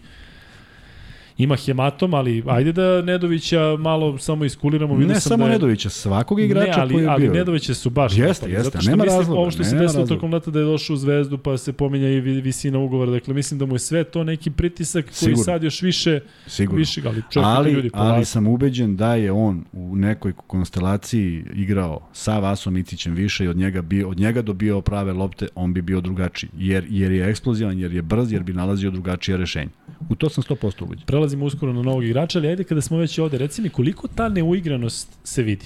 ima 1.38 1.56
hematom, 1.56 2.14
ali 2.14 2.42
ajde 2.46 2.72
da 2.72 3.02
Nedovića 3.02 3.76
malo 3.78 4.18
samo 4.18 4.44
iskuliramo. 4.44 4.96
Ne 4.96 5.20
samo 5.20 5.44
da 5.44 5.50
je... 5.50 5.52
Nedovića, 5.52 5.90
svakog 5.90 6.40
igrača 6.40 6.76
ne, 6.76 6.82
ali, 6.82 6.94
koji 6.94 7.02
je 7.02 7.08
ali 7.08 7.20
bio. 7.20 7.30
Ali 7.30 7.38
Nedovića 7.38 7.74
su 7.74 7.90
baš 7.90 8.16
jeste, 8.16 8.50
jeste, 8.50 8.64
zato 8.64 8.80
što 8.80 8.90
nema 8.90 9.04
mislim, 9.04 9.18
razloga. 9.18 9.40
Ovo 9.40 9.50
što 9.50 9.64
se 9.64 9.76
desilo 9.76 10.06
tokom 10.06 10.32
leta 10.32 10.50
da 10.50 10.58
je 10.58 10.64
došao 10.64 10.94
u 10.94 10.96
Zvezdu, 10.96 11.38
pa 11.38 11.56
se 11.58 11.72
pominja 11.72 12.08
i 12.08 12.20
visina 12.20 12.78
ugovora. 12.78 13.10
Dakle, 13.10 13.34
mislim 13.34 13.58
da 13.58 13.66
mu 13.66 13.74
je 13.74 13.78
sve 13.78 14.04
to 14.04 14.24
neki 14.24 14.50
pritisak 14.50 15.04
koji 15.04 15.14
Sigurno. 15.14 15.44
sad 15.44 15.62
još 15.62 15.82
više... 15.82 16.20
Sigurno. 16.46 16.78
Više, 16.78 17.02
ali, 17.04 17.22
ali, 17.34 17.72
ljudi 17.72 17.90
ali 17.92 18.24
sam 18.24 18.46
ubeđen 18.46 18.96
da 18.96 19.14
je 19.14 19.32
on 19.32 19.64
u 19.72 19.96
nekoj 19.96 20.32
konstelaciji 20.46 21.44
igrao 21.54 22.08
sa 22.12 22.38
Vasom 22.38 22.76
Icićem 22.76 23.14
više 23.14 23.44
i 23.44 23.48
od 23.48 23.56
njega, 23.56 23.82
bio, 23.82 24.08
od 24.08 24.18
njega 24.18 24.42
dobio 24.42 24.80
prave 24.80 25.12
lopte, 25.12 25.48
on 25.54 25.74
bi 25.74 25.82
bio 25.82 26.00
drugačiji. 26.00 26.50
Jer, 26.58 26.86
jer 26.90 27.12
je 27.12 27.30
eksplozivan, 27.30 27.78
jer 27.78 27.94
je 27.94 28.02
brz, 28.02 28.32
jer 28.32 28.42
bi 28.42 28.52
nalazio 28.52 28.90
drugačije 28.90 29.36
rešenje. 29.36 29.70
U 30.08 30.14
to 30.14 30.28
sam 30.28 30.44
100% 30.44 30.84
ubeđen. 30.84 31.06
Prelazimo 31.24 31.46
uskoro 31.46 31.72
na 31.72 31.82
novog 31.82 32.04
igrača, 32.04 32.38
ali 32.38 32.48
ajde 32.48 32.64
kada 32.64 32.80
smo 32.80 32.98
već 32.98 33.18
ovde, 33.18 33.38
reci 33.38 33.62
mi 33.62 33.68
koliko 33.68 34.08
ta 34.08 34.28
neuigranost 34.28 35.08
se 35.24 35.42
vidi? 35.42 35.64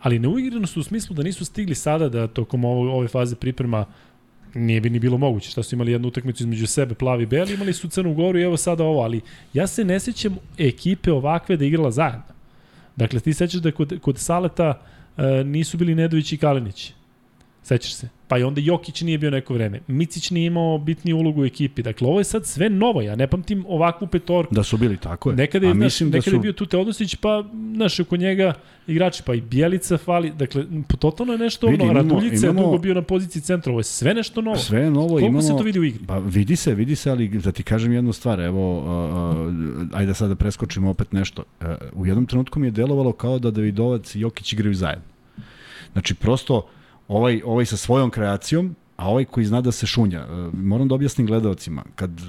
Ali 0.00 0.18
neuigranost 0.18 0.76
u 0.76 0.82
smislu 0.82 1.16
da 1.16 1.22
nisu 1.22 1.44
stigli 1.44 1.74
sada 1.74 2.08
da 2.08 2.26
tokom 2.26 2.64
ovo, 2.64 2.92
ove 2.96 3.08
faze 3.08 3.36
priprema 3.36 3.86
nije 4.54 4.80
bi 4.80 4.90
ni 4.90 4.98
bilo 4.98 5.18
moguće. 5.18 5.50
Šta 5.50 5.62
su 5.62 5.74
imali 5.74 5.92
jednu 5.92 6.08
utakmicu 6.08 6.42
između 6.42 6.66
sebe, 6.66 6.94
plavi 6.94 7.22
i 7.22 7.26
beli, 7.26 7.54
imali 7.54 7.72
su 7.72 7.88
Crnu 7.88 8.14
Goru 8.14 8.38
i 8.38 8.42
evo 8.42 8.56
sada 8.56 8.84
ovo, 8.84 9.00
ali 9.00 9.20
ja 9.54 9.66
se 9.66 9.84
ne 9.84 10.00
sećam 10.00 10.36
ekipe 10.58 11.12
ovakve 11.12 11.56
da 11.56 11.64
igrala 11.64 11.90
zajedno. 11.90 12.22
Dakle, 12.96 13.20
ti 13.20 13.34
sećaš 13.34 13.60
da 13.60 13.72
kod, 13.72 13.98
kod 14.00 14.18
Saleta 14.18 14.74
uh, 15.16 15.24
nisu 15.46 15.78
bili 15.78 15.94
Nedović 15.94 16.32
i 16.32 16.36
Kalinić. 16.36 16.92
Sećaš 17.68 17.94
se? 17.94 18.08
Pa 18.28 18.38
i 18.38 18.42
onda 18.42 18.60
Jokić 18.60 19.02
nije 19.02 19.18
bio 19.18 19.30
neko 19.30 19.54
vreme. 19.54 19.80
Micić 19.86 20.30
nije 20.30 20.46
imao 20.46 20.78
bitniju 20.78 21.16
ulogu 21.16 21.42
u 21.42 21.44
ekipi. 21.44 21.82
Dakle, 21.82 22.08
ovo 22.08 22.20
je 22.20 22.24
sad 22.24 22.46
sve 22.46 22.70
novo. 22.70 23.02
Ja 23.02 23.16
ne 23.16 23.26
pamtim 23.26 23.64
ovakvu 23.68 24.06
petorku. 24.06 24.54
Da 24.54 24.62
su 24.62 24.76
bili, 24.76 24.96
tako 24.96 25.30
je. 25.30 25.36
Nekada 25.36 25.66
je, 25.66 25.70
A 25.70 25.74
mislim 25.74 26.08
nekada 26.08 26.24
da 26.24 26.30
su... 26.30 26.36
je 26.36 26.40
bio 26.40 26.52
tu 26.52 26.66
Teodosić, 26.66 27.14
pa, 27.14 27.44
znaš, 27.74 28.00
oko 28.00 28.16
njega 28.16 28.52
igrači, 28.86 29.22
pa 29.26 29.34
i 29.34 29.40
Bjelica 29.40 29.98
fali. 29.98 30.30
Dakle, 30.30 30.64
totalno 30.98 31.32
je 31.32 31.38
nešto 31.38 31.66
Vidi, 31.66 31.82
ono. 31.82 31.92
Raduljica 31.92 32.46
imamo, 32.46 32.60
je 32.60 32.64
dugo 32.64 32.78
bio 32.78 32.94
na 32.94 33.02
poziciji 33.02 33.42
centra. 33.42 33.72
Ovo 33.72 33.80
je 33.80 33.84
sve 33.84 34.14
nešto 34.14 34.40
novo. 34.40 34.56
Sve 34.56 34.80
je 34.80 34.90
novo. 34.90 35.08
Koliko 35.08 35.26
imamo, 35.26 35.42
se 35.42 35.56
to 35.56 35.62
vidi 35.62 35.78
u 35.78 35.84
igri? 35.84 36.04
Pa 36.06 36.18
vidi 36.18 36.56
se, 36.56 36.74
vidi 36.74 36.96
se, 36.96 37.10
ali 37.10 37.28
da 37.28 37.52
ti 37.52 37.62
kažem 37.62 37.92
jednu 37.92 38.12
stvar. 38.12 38.40
Evo, 38.40 38.78
uh, 38.78 38.84
uh, 39.46 39.98
ajde 39.98 40.14
sad 40.14 40.28
da 40.28 40.34
preskočimo 40.34 40.90
opet 40.90 41.12
nešto. 41.12 41.44
Uh, 41.60 41.66
u 41.92 42.06
jednom 42.06 42.26
trenutku 42.26 42.60
mi 42.60 42.66
je 42.66 42.70
delovalo 42.70 43.12
kao 43.12 43.38
da 43.38 43.50
Davidovac 43.50 44.14
i 44.14 44.20
Jokić 44.20 44.52
igraju 44.52 44.74
zajedno. 44.74 45.04
Znači, 45.92 46.14
prosto, 46.14 46.68
ovaj, 47.08 47.42
ovaj 47.44 47.66
sa 47.66 47.76
svojom 47.76 48.10
kreacijom, 48.10 48.74
a 48.96 49.08
ovaj 49.08 49.24
koji 49.24 49.46
zna 49.46 49.60
da 49.60 49.72
se 49.72 49.86
šunja. 49.86 50.20
E, 50.20 50.50
moram 50.52 50.88
da 50.88 50.94
objasnim 50.94 51.26
gledalcima, 51.26 51.84
kad 51.94 52.10
e, 52.10 52.24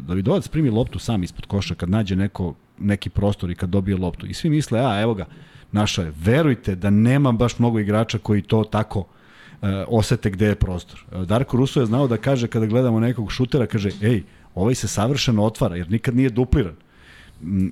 Davidovac 0.00 0.48
primi 0.48 0.70
loptu 0.70 0.98
sam 0.98 1.22
ispod 1.22 1.46
koša, 1.46 1.74
kad 1.74 1.90
nađe 1.90 2.16
neko, 2.16 2.54
neki 2.78 3.10
prostor 3.10 3.50
i 3.50 3.54
kad 3.54 3.68
dobije 3.68 3.96
loptu, 3.96 4.26
i 4.26 4.34
svi 4.34 4.50
misle, 4.50 4.80
a 4.80 5.00
evo 5.00 5.14
ga, 5.14 5.24
naša 5.72 6.02
je. 6.02 6.12
Verujte 6.16 6.74
da 6.74 6.90
nema 6.90 7.32
baš 7.32 7.58
mnogo 7.58 7.78
igrača 7.78 8.18
koji 8.18 8.42
to 8.42 8.64
tako 8.64 8.98
uh, 8.98 9.68
osete 9.88 10.30
gde 10.30 10.46
je 10.46 10.54
prostor. 10.54 11.04
Darko 11.26 11.56
Ruso 11.56 11.80
je 11.80 11.86
znao 11.86 12.08
da 12.08 12.16
kaže 12.16 12.48
kada 12.48 12.66
gledamo 12.66 13.00
nekog 13.00 13.32
šutera, 13.32 13.66
kaže, 13.66 13.90
ej, 14.02 14.22
ovaj 14.54 14.74
se 14.74 14.88
savršeno 14.88 15.44
otvara, 15.44 15.76
jer 15.76 15.90
nikad 15.90 16.16
nije 16.16 16.30
dupliran 16.30 16.74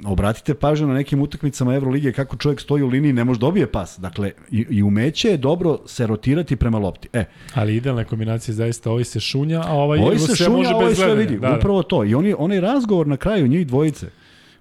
obratite 0.04 0.54
pažnju 0.54 0.86
na 0.86 0.94
nekim 0.94 1.20
utakmicama 1.22 1.74
Evrolige 1.74 2.12
kako 2.12 2.36
čovjek 2.36 2.60
stoji 2.60 2.82
u 2.82 2.88
liniji 2.88 3.12
ne 3.12 3.24
može 3.24 3.40
dobije 3.40 3.66
pas. 3.66 3.98
Dakle, 3.98 4.30
i, 4.50 4.66
i 4.70 4.82
umeće 4.82 5.28
je 5.28 5.36
dobro 5.36 5.78
se 5.86 6.06
rotirati 6.06 6.56
prema 6.56 6.78
lopti. 6.78 7.08
E. 7.12 7.24
Ali 7.54 7.76
idealna 7.76 8.04
kombinacija 8.04 8.52
je 8.52 8.56
zaista 8.56 8.90
ovaj 8.90 9.04
se 9.04 9.20
šunja, 9.20 9.62
a 9.66 9.72
ovaj, 9.72 9.98
ovaj 9.98 10.18
se 10.18 10.36
šunja, 10.36 10.50
može 10.50 10.74
ovaj 10.74 10.94
sve 10.94 11.14
vidi. 11.14 11.38
Da, 11.38 11.48
da. 11.48 11.56
Upravo 11.56 11.82
to. 11.82 12.04
I 12.04 12.14
oni, 12.14 12.34
onaj 12.38 12.60
razgovor 12.60 13.06
na 13.06 13.16
kraju 13.16 13.48
njih 13.48 13.66
dvojice 13.66 14.06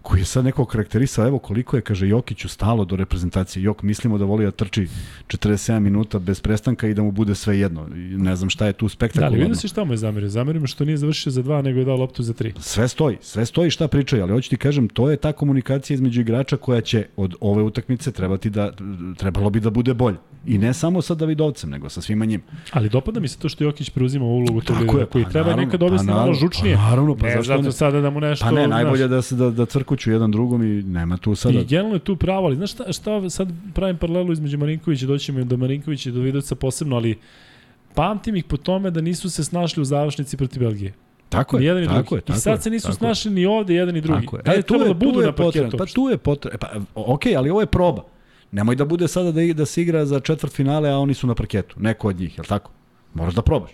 koji 0.01 0.21
je 0.21 0.25
sad 0.25 0.45
neko 0.45 0.65
karakterisao, 0.65 1.27
evo 1.27 1.39
koliko 1.39 1.75
je, 1.75 1.81
kaže 1.81 2.07
Jokiću, 2.07 2.49
stalo 2.49 2.85
do 2.85 2.95
reprezentacije. 2.95 3.63
Jok, 3.63 3.83
mislimo 3.83 4.17
da 4.17 4.25
voli 4.25 4.45
da 4.45 4.51
trči 4.51 4.87
47 5.27 5.79
minuta 5.79 6.19
bez 6.19 6.41
prestanka 6.41 6.87
i 6.87 6.93
da 6.93 7.03
mu 7.03 7.11
bude 7.11 7.35
sve 7.35 7.59
jedno. 7.59 7.87
Ne 8.17 8.35
znam 8.35 8.49
šta 8.49 8.67
je 8.67 8.73
tu 8.73 8.89
spektakularno. 8.89 9.29
Da, 9.29 9.35
ali 9.35 9.43
vidio 9.43 9.55
si 9.55 9.67
šta 9.67 9.83
mu 9.83 9.93
je 9.93 9.97
zamerio? 9.97 10.29
Zamerio 10.29 10.67
što 10.67 10.85
nije 10.85 10.97
završio 10.97 11.31
za 11.31 11.41
dva, 11.41 11.61
nego 11.61 11.79
je 11.79 11.85
dao 11.85 11.97
loptu 11.97 12.23
za 12.23 12.33
tri. 12.33 12.53
Sve 12.59 12.87
stoji, 12.87 13.17
sve 13.21 13.45
stoji 13.45 13.69
šta 13.69 13.87
pričaju, 13.87 14.23
ali 14.23 14.31
hoću 14.31 14.49
ti 14.49 14.57
kažem, 14.57 14.89
to 14.89 15.11
je 15.11 15.17
ta 15.17 15.31
komunikacija 15.31 15.95
između 15.95 16.21
igrača 16.21 16.57
koja 16.57 16.81
će 16.81 17.05
od 17.15 17.35
ove 17.39 17.63
utakmice 17.63 18.11
trebati 18.11 18.49
da, 18.49 18.71
trebalo 19.17 19.49
bi 19.49 19.59
da 19.59 19.69
bude 19.69 19.93
bolje. 19.93 20.17
I 20.45 20.57
ne 20.57 20.73
samo 20.73 21.01
sa 21.01 21.15
Davidovcem, 21.15 21.69
nego 21.69 21.89
sa 21.89 22.01
svima 22.01 22.25
njim. 22.25 22.41
Ali 22.71 22.89
dopada 22.89 23.19
mi 23.19 23.27
se 23.27 23.37
to 23.37 23.49
što 23.49 23.63
Jokić 23.63 23.89
preuzima 23.89 24.25
ulogu 24.25 24.61
tog 24.61 24.77
lidera, 24.81 25.05
koji 25.05 25.23
pa 25.23 25.29
treba 25.29 25.49
naravno, 25.49 25.65
nekad 25.65 25.83
objasniti 25.83 26.11
pa 26.11 26.19
malo 26.19 26.33
žučnije. 26.33 26.75
Pa 26.75 26.81
naravno, 26.81 27.15
pa 27.15 27.25
ne, 27.25 27.31
zašto 27.31 27.43
zato 27.43 27.61
ne? 27.61 27.71
sada 27.71 28.01
da 28.01 28.09
mu 28.09 28.19
nešto... 28.19 28.45
Pa 28.45 28.51
ne, 28.51 28.67
najbolje 28.67 29.07
da 29.07 29.21
se 29.21 29.35
da, 29.35 29.49
da 29.49 29.65
crkuću 29.91 30.11
jedan 30.11 30.31
drugom 30.31 30.63
i 30.63 30.83
nema 30.83 31.17
tu 31.17 31.35
sada. 31.35 31.59
I 31.59 31.65
generalno 31.65 31.95
je 31.95 31.99
tu 31.99 32.15
pravo, 32.15 32.45
ali 32.45 32.55
znaš 32.55 32.71
šta, 32.71 32.93
šta 32.93 33.29
sad 33.29 33.49
pravim 33.73 33.97
paralelu 33.97 34.31
između 34.31 34.57
Marinkovića, 34.57 35.05
doćemo 35.05 35.43
do 35.43 35.57
Marinkovića 35.57 36.09
i 36.09 36.13
do 36.13 36.19
Vidovca 36.19 36.55
posebno, 36.55 36.95
ali 36.95 37.17
pamtim 37.95 38.35
ih 38.35 38.43
po 38.43 38.57
tome 38.57 38.91
da 38.91 39.01
nisu 39.01 39.29
se 39.29 39.43
snašli 39.43 39.81
u 39.81 39.85
završnici 39.85 40.37
protiv 40.37 40.59
Belgije. 40.59 40.93
Tako 41.29 41.57
je, 41.57 41.65
jedan 41.65 41.83
i 41.83 41.87
tako 41.87 42.15
je. 42.15 42.21
Tako 42.21 42.37
I 42.37 42.41
sad 42.41 42.63
se 42.63 42.69
nisu 42.69 42.93
snašli 42.93 43.31
ni 43.31 43.45
ovde 43.45 43.73
jedan 43.73 43.97
i 43.97 44.01
drugi. 44.01 44.25
Tako 44.25 44.37
je. 44.37 44.43
Da 44.43 44.53
e, 44.53 44.61
tu 44.61 44.75
je, 44.75 44.87
da 44.87 44.93
budu 44.93 45.13
tu 45.13 45.19
je 45.19 45.25
na 45.25 45.35
parketu. 45.35 45.77
Pa 45.77 45.85
tu 45.85 46.09
je 46.09 46.17
potrebno. 46.17 46.59
Pa, 46.59 46.69
ok, 46.95 47.25
ali 47.37 47.49
ovo 47.49 47.61
je 47.61 47.67
proba. 47.67 48.03
Nemoj 48.51 48.75
da 48.75 48.85
bude 48.85 49.07
sada 49.07 49.31
da, 49.31 49.41
da 49.53 49.65
se 49.65 49.81
igra 49.81 50.05
za 50.05 50.19
četvrt 50.19 50.53
finale, 50.53 50.89
a 50.89 50.97
oni 50.97 51.13
su 51.13 51.27
na 51.27 51.35
parketu. 51.35 51.75
Neko 51.79 52.07
od 52.07 52.19
njih, 52.19 52.37
je 52.37 52.41
li 52.41 52.47
tako? 52.47 52.71
Moraš 53.13 53.33
da 53.33 53.41
probaš. 53.41 53.71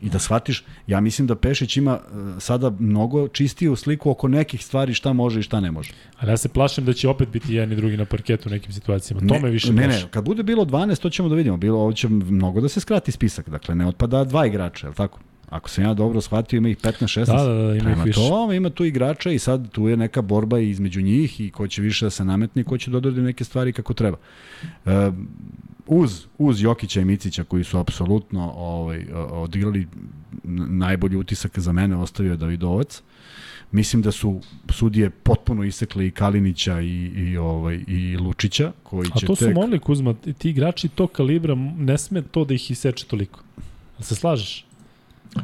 I 0.00 0.08
da 0.10 0.18
shvatiš, 0.18 0.64
ja 0.86 1.00
mislim 1.00 1.26
da 1.26 1.34
Pešić 1.34 1.76
ima 1.76 1.98
uh, 1.98 2.42
sada 2.42 2.70
mnogo 2.78 3.28
čistiju 3.28 3.76
sliku 3.76 4.10
oko 4.10 4.28
nekih 4.28 4.64
stvari 4.64 4.94
šta 4.94 5.12
može 5.12 5.40
i 5.40 5.42
šta 5.42 5.60
ne 5.60 5.70
može. 5.70 5.92
Ali 6.18 6.30
ja 6.30 6.36
se 6.36 6.48
plašim 6.48 6.84
da 6.84 6.92
će 6.92 7.08
opet 7.08 7.28
biti 7.28 7.54
jedan 7.54 7.72
i 7.72 7.76
drugi 7.76 7.96
na 7.96 8.04
parketu 8.04 8.48
u 8.48 8.52
nekim 8.52 8.72
situacijama. 8.72 9.20
To 9.28 9.34
ne, 9.34 9.40
me 9.40 9.50
više 9.50 9.72
Ne, 9.72 9.84
plaši. 9.84 10.04
ne, 10.04 10.10
kad 10.10 10.24
bude 10.24 10.42
bilo 10.42 10.64
12, 10.64 11.00
to 11.00 11.10
ćemo 11.10 11.28
da 11.28 11.34
vidimo. 11.34 11.56
Bilo, 11.56 11.80
ovo 11.80 11.92
će 11.92 12.08
mnogo 12.08 12.60
da 12.60 12.68
se 12.68 12.80
skrati 12.80 13.12
spisak. 13.12 13.48
Dakle, 13.48 13.74
ne 13.74 13.86
otpada 13.86 14.24
dva 14.24 14.46
igrača, 14.46 14.86
je 14.86 14.88
li 14.88 14.96
tako? 14.96 15.18
Ako 15.50 15.70
sam 15.70 15.84
ja 15.84 15.94
dobro 15.94 16.20
shvatio, 16.20 16.56
ima 16.56 16.68
ih 16.68 16.76
15-16. 16.78 17.26
Da, 17.26 17.44
da, 17.44 17.62
da, 17.68 17.74
ima 17.74 17.90
ih 17.90 17.96
više. 18.04 18.20
To, 18.20 18.52
ima 18.52 18.70
tu 18.70 18.84
igrača 18.84 19.30
i 19.30 19.38
sad 19.38 19.70
tu 19.70 19.88
je 19.88 19.96
neka 19.96 20.22
borba 20.22 20.58
između 20.58 21.00
njih 21.02 21.40
i 21.40 21.50
ko 21.50 21.68
će 21.68 21.82
više 21.82 22.06
da 22.06 22.10
se 22.10 22.24
nametne 22.24 22.62
i 22.62 22.64
ko 22.64 22.78
će 22.78 22.90
dodati 22.90 23.20
neke 23.20 23.44
stvari 23.44 23.72
kako 23.72 23.94
treba. 23.94 24.16
E, 24.86 25.10
uz, 25.88 26.26
uz 26.38 26.62
Jokića 26.62 27.00
i 27.00 27.04
Micića 27.04 27.44
koji 27.44 27.64
su 27.64 27.78
apsolutno 27.78 28.52
ovaj, 28.56 29.06
odigrali 29.30 29.88
najbolji 30.68 31.16
utisak 31.16 31.58
za 31.58 31.72
mene 31.72 31.96
ostavio 31.96 32.36
Davidovac. 32.36 33.02
Mislim 33.70 34.02
da 34.02 34.12
su 34.12 34.40
sudije 34.68 35.10
potpuno 35.10 35.64
isekli 35.64 36.06
i 36.06 36.10
Kalinića 36.10 36.80
i, 36.80 37.12
i, 37.16 37.36
ovaj, 37.36 37.84
i 37.86 38.16
Lučića, 38.16 38.72
koji 38.82 39.10
A 39.14 39.18
će 39.18 39.26
to 39.26 39.36
su 39.36 39.44
tek... 39.44 39.54
molili 39.54 39.78
Kuzma, 39.78 40.14
ti 40.38 40.50
igrači 40.50 40.88
tog 40.88 41.12
kalibra 41.12 41.54
ne 41.78 41.98
sme 41.98 42.22
to 42.22 42.44
da 42.44 42.54
ih 42.54 42.70
iseče 42.70 43.06
toliko. 43.06 43.40
Jel 43.98 44.02
se 44.02 44.14
slažeš? 44.14 44.64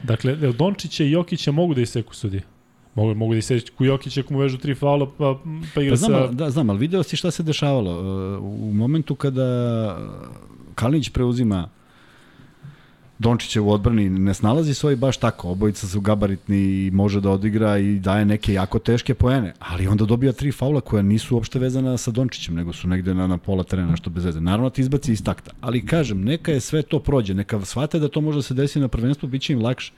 Dakle, 0.03 0.37
Dončića 0.37 1.05
i 1.05 1.11
Jokića 1.11 1.53
mogu 1.53 1.75
da 1.75 1.81
iseku 1.81 2.15
sudije? 2.15 2.43
Mogu, 2.95 3.15
mogu 3.15 3.33
da 3.33 3.39
iseku 3.39 3.85
Jokića 3.85 4.21
ako 4.21 4.33
mu 4.33 4.41
vežu 4.41 4.59
tri 4.59 4.75
faula 4.75 5.07
pa, 5.19 5.39
pa 5.75 5.83
igra 5.83 5.93
Pa 5.93 5.97
znam, 5.97 6.27
sa... 6.29 6.33
da, 6.33 6.51
znam, 6.51 6.71
ali 6.71 6.79
video 6.79 7.03
si 7.03 7.17
šta 7.17 7.31
se 7.31 7.43
dešavalo. 7.43 7.91
E, 7.91 8.39
U 8.39 8.73
momentu 8.75 9.15
kada 9.15 9.99
Kalinić 10.75 11.11
preuzima 11.11 11.69
Dončića 13.19 13.63
u 13.63 13.71
odbrani 13.71 14.11
ne 14.11 14.35
snalazi 14.35 14.75
svoj 14.75 14.97
baš 14.97 15.17
tako, 15.17 15.49
obojica 15.49 15.87
su 15.87 16.01
gabaritni 16.01 16.57
i 16.57 16.91
može 16.91 17.21
da 17.21 17.31
odigra 17.31 17.79
i 17.79 17.99
daje 17.99 18.25
neke 18.25 18.53
jako 18.53 18.79
teške 18.79 19.15
poene, 19.15 19.53
ali 19.59 19.87
onda 19.87 20.05
dobija 20.05 20.33
tri 20.33 20.53
faula 20.53 20.81
koja 20.81 21.03
nisu 21.03 21.35
uopšte 21.35 21.59
vezana 21.59 21.97
sa 21.97 22.11
Dončićem, 22.11 22.55
nego 22.55 22.73
su 22.73 22.89
negde 22.89 23.15
na, 23.15 23.27
na 23.27 23.39
pola 23.39 23.65
terena, 23.65 23.97
što 23.97 24.11
bez 24.11 24.25
veze. 24.25 24.41
Naravno 24.41 24.71
ti 24.71 24.81
izbaci 24.81 25.13
iz 25.13 25.25
takta, 25.25 25.51
ali 25.61 25.87
kažem, 25.87 26.25
neka 26.25 26.53
je 26.53 26.61
sve 26.61 26.83
to 26.83 26.99
prođe, 26.99 27.35
neka 27.35 27.65
shvate 27.65 27.99
da 27.99 28.09
to 28.09 28.21
može 28.21 28.39
da 28.39 28.43
se 28.43 28.55
desi 28.55 28.81
na 28.81 28.89
prvenstvu, 28.89 29.29
bit 29.29 29.43
će 29.43 29.53
im 29.53 29.63
lakše 29.63 29.93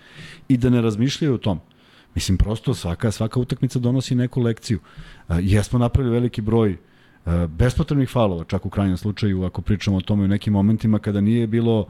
i 0.49 0.57
da 0.57 0.71
ne 0.71 0.81
razmišljaju 0.81 1.35
o 1.35 1.39
tom. 1.39 1.61
Mislim, 2.17 2.39
prosto 2.39 2.75
svaka, 2.75 3.11
svaka 3.11 3.41
utakmica 3.41 3.79
donosi 3.79 4.15
neku 4.15 4.41
lekciju. 4.41 4.79
Uh, 5.29 5.37
jesmo 5.41 5.79
napravili 5.79 6.15
veliki 6.15 6.41
broj 6.41 6.73
uh, 6.73 7.33
bespotrebnih 7.47 8.09
faulova, 8.09 8.45
čak 8.45 8.67
u 8.67 8.71
krajnjem 8.71 8.97
slučaju, 8.97 9.45
ako 9.45 9.63
pričamo 9.63 9.97
o 9.97 10.01
tome 10.01 10.25
u 10.25 10.29
nekim 10.29 10.53
momentima 10.53 10.99
kada 10.99 11.21
nije 11.21 11.47
bilo 11.47 11.81
uh, 11.81 11.89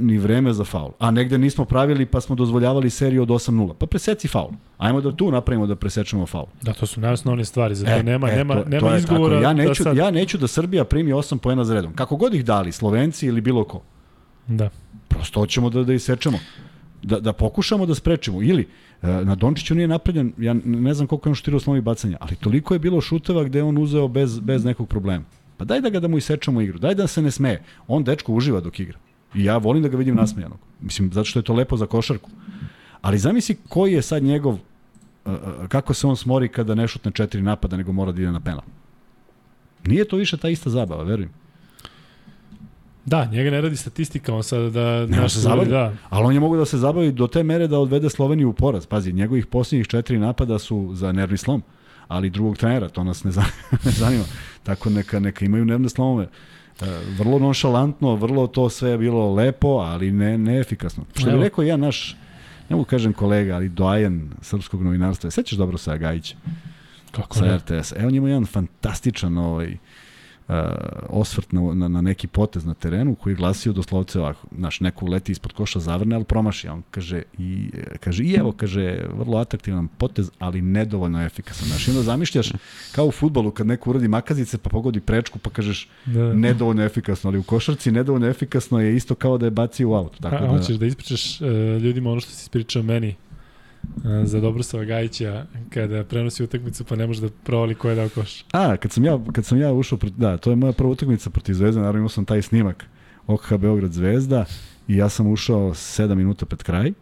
ni 0.00 0.18
vreme 0.18 0.52
za 0.52 0.64
faul. 0.64 0.90
A 0.98 1.10
negde 1.10 1.38
nismo 1.38 1.64
pravili 1.64 2.06
pa 2.06 2.20
smo 2.20 2.36
dozvoljavali 2.36 2.90
seriju 2.90 3.22
od 3.22 3.28
8-0. 3.28 3.74
Pa 3.74 3.86
preseci 3.86 4.28
faul. 4.28 4.50
Ajmo 4.78 5.00
da 5.00 5.12
tu 5.16 5.30
napravimo 5.30 5.66
da 5.66 5.76
presečemo 5.76 6.26
faul. 6.26 6.46
Da, 6.62 6.72
to 6.72 6.86
su 6.86 7.00
najosnovnije 7.00 7.44
stvari, 7.44 7.74
zato 7.74 7.92
e, 7.92 8.02
nema, 8.02 8.30
e, 8.30 8.36
nema, 8.36 8.54
to, 8.54 8.68
nema 8.68 8.88
to 8.88 8.96
izgovora 8.96 9.34
tako. 9.34 9.44
Ja 9.44 9.52
neću, 9.52 9.84
da 9.84 9.90
sad... 9.90 9.96
ja 9.96 10.10
neću 10.10 10.38
da 10.38 10.46
Srbija 10.46 10.84
primi 10.84 11.12
8 11.12 11.38
poena 11.38 11.64
za 11.64 11.74
redom. 11.74 11.94
Kako 11.94 12.16
god 12.16 12.34
ih 12.34 12.44
dali, 12.44 12.72
Slovenci 12.72 13.26
ili 13.26 13.40
bilo 13.40 13.64
ko. 13.64 13.82
Da. 14.46 14.70
Prosto 15.08 15.40
hoćemo 15.40 15.70
da, 15.70 15.84
da 15.84 15.92
isečemo. 15.94 16.38
Da, 17.02 17.20
da 17.20 17.32
pokušamo 17.32 17.86
da 17.86 17.94
sprečimo. 17.94 18.42
Ili, 18.42 18.68
na 19.04 19.34
Dončiću 19.34 19.74
nije 19.74 19.88
napravljen, 19.88 20.32
ja 20.38 20.54
ne 20.64 20.94
znam 20.94 21.06
koliko 21.06 21.28
je 21.28 21.30
on 21.30 21.34
šutirao 21.34 21.60
slovi 21.60 21.80
bacanja, 21.80 22.16
ali 22.20 22.36
toliko 22.36 22.74
je 22.74 22.78
bilo 22.78 23.00
šuteva 23.00 23.44
gde 23.44 23.62
on 23.62 23.78
uzeo 23.78 24.08
bez, 24.08 24.40
bez 24.40 24.64
nekog 24.64 24.88
problema. 24.88 25.24
Pa 25.56 25.64
daj 25.64 25.80
da 25.80 25.90
ga 25.90 26.00
da 26.00 26.08
mu 26.08 26.18
isečemo 26.18 26.60
igru, 26.60 26.78
daj 26.78 26.94
da 26.94 27.06
se 27.06 27.22
ne 27.22 27.30
smeje. 27.30 27.62
On 27.88 28.04
dečko 28.04 28.32
uživa 28.32 28.60
dok 28.60 28.80
igra. 28.80 28.98
I 29.34 29.44
ja 29.44 29.56
volim 29.56 29.82
da 29.82 29.88
ga 29.88 29.96
vidim 29.96 30.14
nasmejanog. 30.14 30.58
Mislim, 30.80 31.12
zato 31.12 31.24
što 31.24 31.38
je 31.38 31.42
to 31.42 31.54
lepo 31.54 31.76
za 31.76 31.86
košarku. 31.86 32.30
Ali 33.00 33.18
zamisli 33.18 33.56
koji 33.68 33.92
je 33.92 34.02
sad 34.02 34.22
njegov, 34.22 34.54
e, 34.54 35.30
e, 35.30 35.38
kako 35.68 35.94
se 35.94 36.06
on 36.06 36.16
smori 36.16 36.48
kada 36.48 36.74
ne 36.74 36.88
šutne 36.88 37.12
četiri 37.12 37.42
napada, 37.42 37.76
nego 37.76 37.92
mora 37.92 38.12
da 38.12 38.22
ide 38.22 38.32
na 38.32 38.40
penal. 38.40 38.62
Nije 39.86 40.08
to 40.08 40.16
više 40.16 40.36
ta 40.36 40.48
ista 40.48 40.70
zabava, 40.70 41.02
verujem. 41.02 41.30
Da, 43.06 43.24
njega 43.24 43.50
ne 43.50 43.60
radi 43.60 43.76
statistika, 43.76 44.34
on 44.34 44.42
sada 44.42 44.70
da... 44.70 45.06
Ne, 45.06 45.22
on 45.22 45.30
se 45.30 45.40
zabavi. 45.40 45.70
Da, 45.70 45.92
Ali 46.10 46.24
on 46.24 46.34
je 46.34 46.40
mogu 46.40 46.56
da 46.56 46.64
se 46.64 46.78
zabavi 46.78 47.12
do 47.12 47.26
te 47.26 47.42
mere 47.42 47.66
da 47.66 47.78
odvede 47.78 48.10
Sloveniju 48.10 48.48
u 48.48 48.52
poraz. 48.52 48.86
Pazi, 48.86 49.12
njegovih 49.12 49.46
posljednjih 49.46 49.86
četiri 49.86 50.18
napada 50.18 50.58
su 50.58 50.90
za 50.94 51.12
nervni 51.12 51.36
slom, 51.36 51.62
ali 52.08 52.30
drugog 52.30 52.56
trenera, 52.56 52.88
to 52.88 53.04
nas 53.04 53.24
ne 53.24 53.30
zanima. 54.00 54.24
Tako 54.62 54.90
neka, 54.90 55.20
neka 55.20 55.44
imaju 55.44 55.64
nervne 55.64 55.88
slomove. 55.88 56.28
E, 56.80 56.86
vrlo 57.18 57.38
nonšalantno, 57.38 58.14
vrlo 58.14 58.46
to 58.46 58.68
sve 58.68 58.90
je 58.90 58.98
bilo 58.98 59.34
lepo, 59.34 59.68
ali 59.68 60.12
ne, 60.12 60.38
neefikasno. 60.38 61.04
Što 61.14 61.30
bi 61.30 61.36
rekao 61.36 61.64
ja 61.64 61.76
naš, 61.76 62.16
ne 62.68 62.76
mogu 62.76 62.84
kažem 62.84 63.12
kolega, 63.12 63.54
ali 63.54 63.68
doajen 63.68 64.30
srpskog 64.42 64.82
novinarstva. 64.82 65.30
Sećaš 65.30 65.58
dobro 65.58 65.78
sa 65.78 65.96
Gajića? 65.96 66.36
kako 67.10 67.36
sa. 67.36 67.56
RTS. 67.56 67.92
Evo 67.96 68.08
on 68.08 68.14
ima 68.14 68.28
jedan 68.28 68.46
fantastičan 68.46 69.38
ovaj, 69.38 69.72
uh, 69.72 69.78
osvrt 71.08 71.52
na, 71.52 71.74
na, 71.74 71.88
na 71.88 72.00
neki 72.00 72.26
potez 72.26 72.64
na 72.64 72.74
terenu 72.74 73.14
koji 73.14 73.32
je 73.32 73.36
glasio 73.36 73.72
doslovce 73.72 74.20
ovako, 74.20 74.46
znaš, 74.58 74.80
neko 74.80 75.04
uleti 75.04 75.32
ispod 75.32 75.52
koša 75.52 75.80
zavrne, 75.80 76.16
ali 76.16 76.24
promaši. 76.24 76.68
On 76.68 76.82
kaže, 76.90 77.22
i, 77.38 77.70
kaže, 78.00 78.24
i 78.24 78.34
evo, 78.34 78.52
kaže, 78.52 78.98
vrlo 79.18 79.38
atraktivan 79.38 79.88
potez, 79.88 80.30
ali 80.38 80.62
nedovoljno 80.62 81.24
efikasan. 81.24 81.68
Znaš, 81.68 81.88
onda 81.88 82.02
zamišljaš 82.02 82.52
kao 82.92 83.06
u 83.06 83.10
futbolu 83.10 83.50
kad 83.50 83.66
neko 83.66 83.90
uradi 83.90 84.08
makazice 84.08 84.58
pa 84.58 84.70
pogodi 84.70 85.00
prečku 85.00 85.38
pa 85.38 85.50
kažeš 85.50 85.88
Da. 86.06 86.34
nedovoljno 86.34 86.84
efikasno, 86.84 87.30
ali 87.30 87.38
u 87.38 87.42
košarci 87.42 87.92
nedovoljno 87.92 88.26
efikasno 88.26 88.80
je 88.80 88.96
isto 88.96 89.14
kao 89.14 89.38
da 89.38 89.46
je 89.46 89.50
bacio 89.50 89.88
u 89.88 89.94
auto. 89.94 90.18
Tako 90.20 90.36
A, 90.36 90.40
da, 90.40 90.48
hoćeš 90.48 90.76
da 90.76 90.86
ispričaš 90.86 91.40
uh, 91.40 91.48
ljudima 91.82 92.10
ono 92.10 92.20
što 92.20 92.30
si 92.30 92.42
ispričao 92.42 92.82
meni 92.82 93.08
uh, 93.08 93.33
za 94.24 94.40
Dobrosava 94.40 94.84
Gajića 94.84 95.46
kada 95.70 96.04
prenosi 96.04 96.44
utakmicu 96.44 96.84
pa 96.84 96.96
ne 96.96 97.06
može 97.06 97.20
da 97.20 97.28
provali 97.44 97.74
ko 97.74 97.88
je 97.88 97.94
dao 97.94 98.08
koš. 98.08 98.44
A, 98.52 98.76
kad 98.76 98.92
sam 98.92 99.04
ja, 99.04 99.18
kad 99.32 99.44
sam 99.44 99.58
ja 99.60 99.72
ušao, 99.72 99.98
proti, 99.98 100.14
da, 100.18 100.36
to 100.36 100.50
je 100.50 100.56
moja 100.56 100.72
prva 100.72 100.90
utakmica 100.90 101.30
protiv 101.30 101.54
Zvezde, 101.54 101.80
naravno 101.80 101.98
imao 101.98 102.08
sam 102.08 102.24
taj 102.24 102.42
snimak 102.42 102.86
OKH 103.26 103.56
Beograd 103.56 103.92
Zvezda 103.92 104.44
i 104.88 104.96
ja 104.96 105.08
sam 105.08 105.26
ušao 105.26 105.70
7 105.70 106.14
minuta 106.14 106.46
pred 106.46 106.62
kraj 106.62 106.92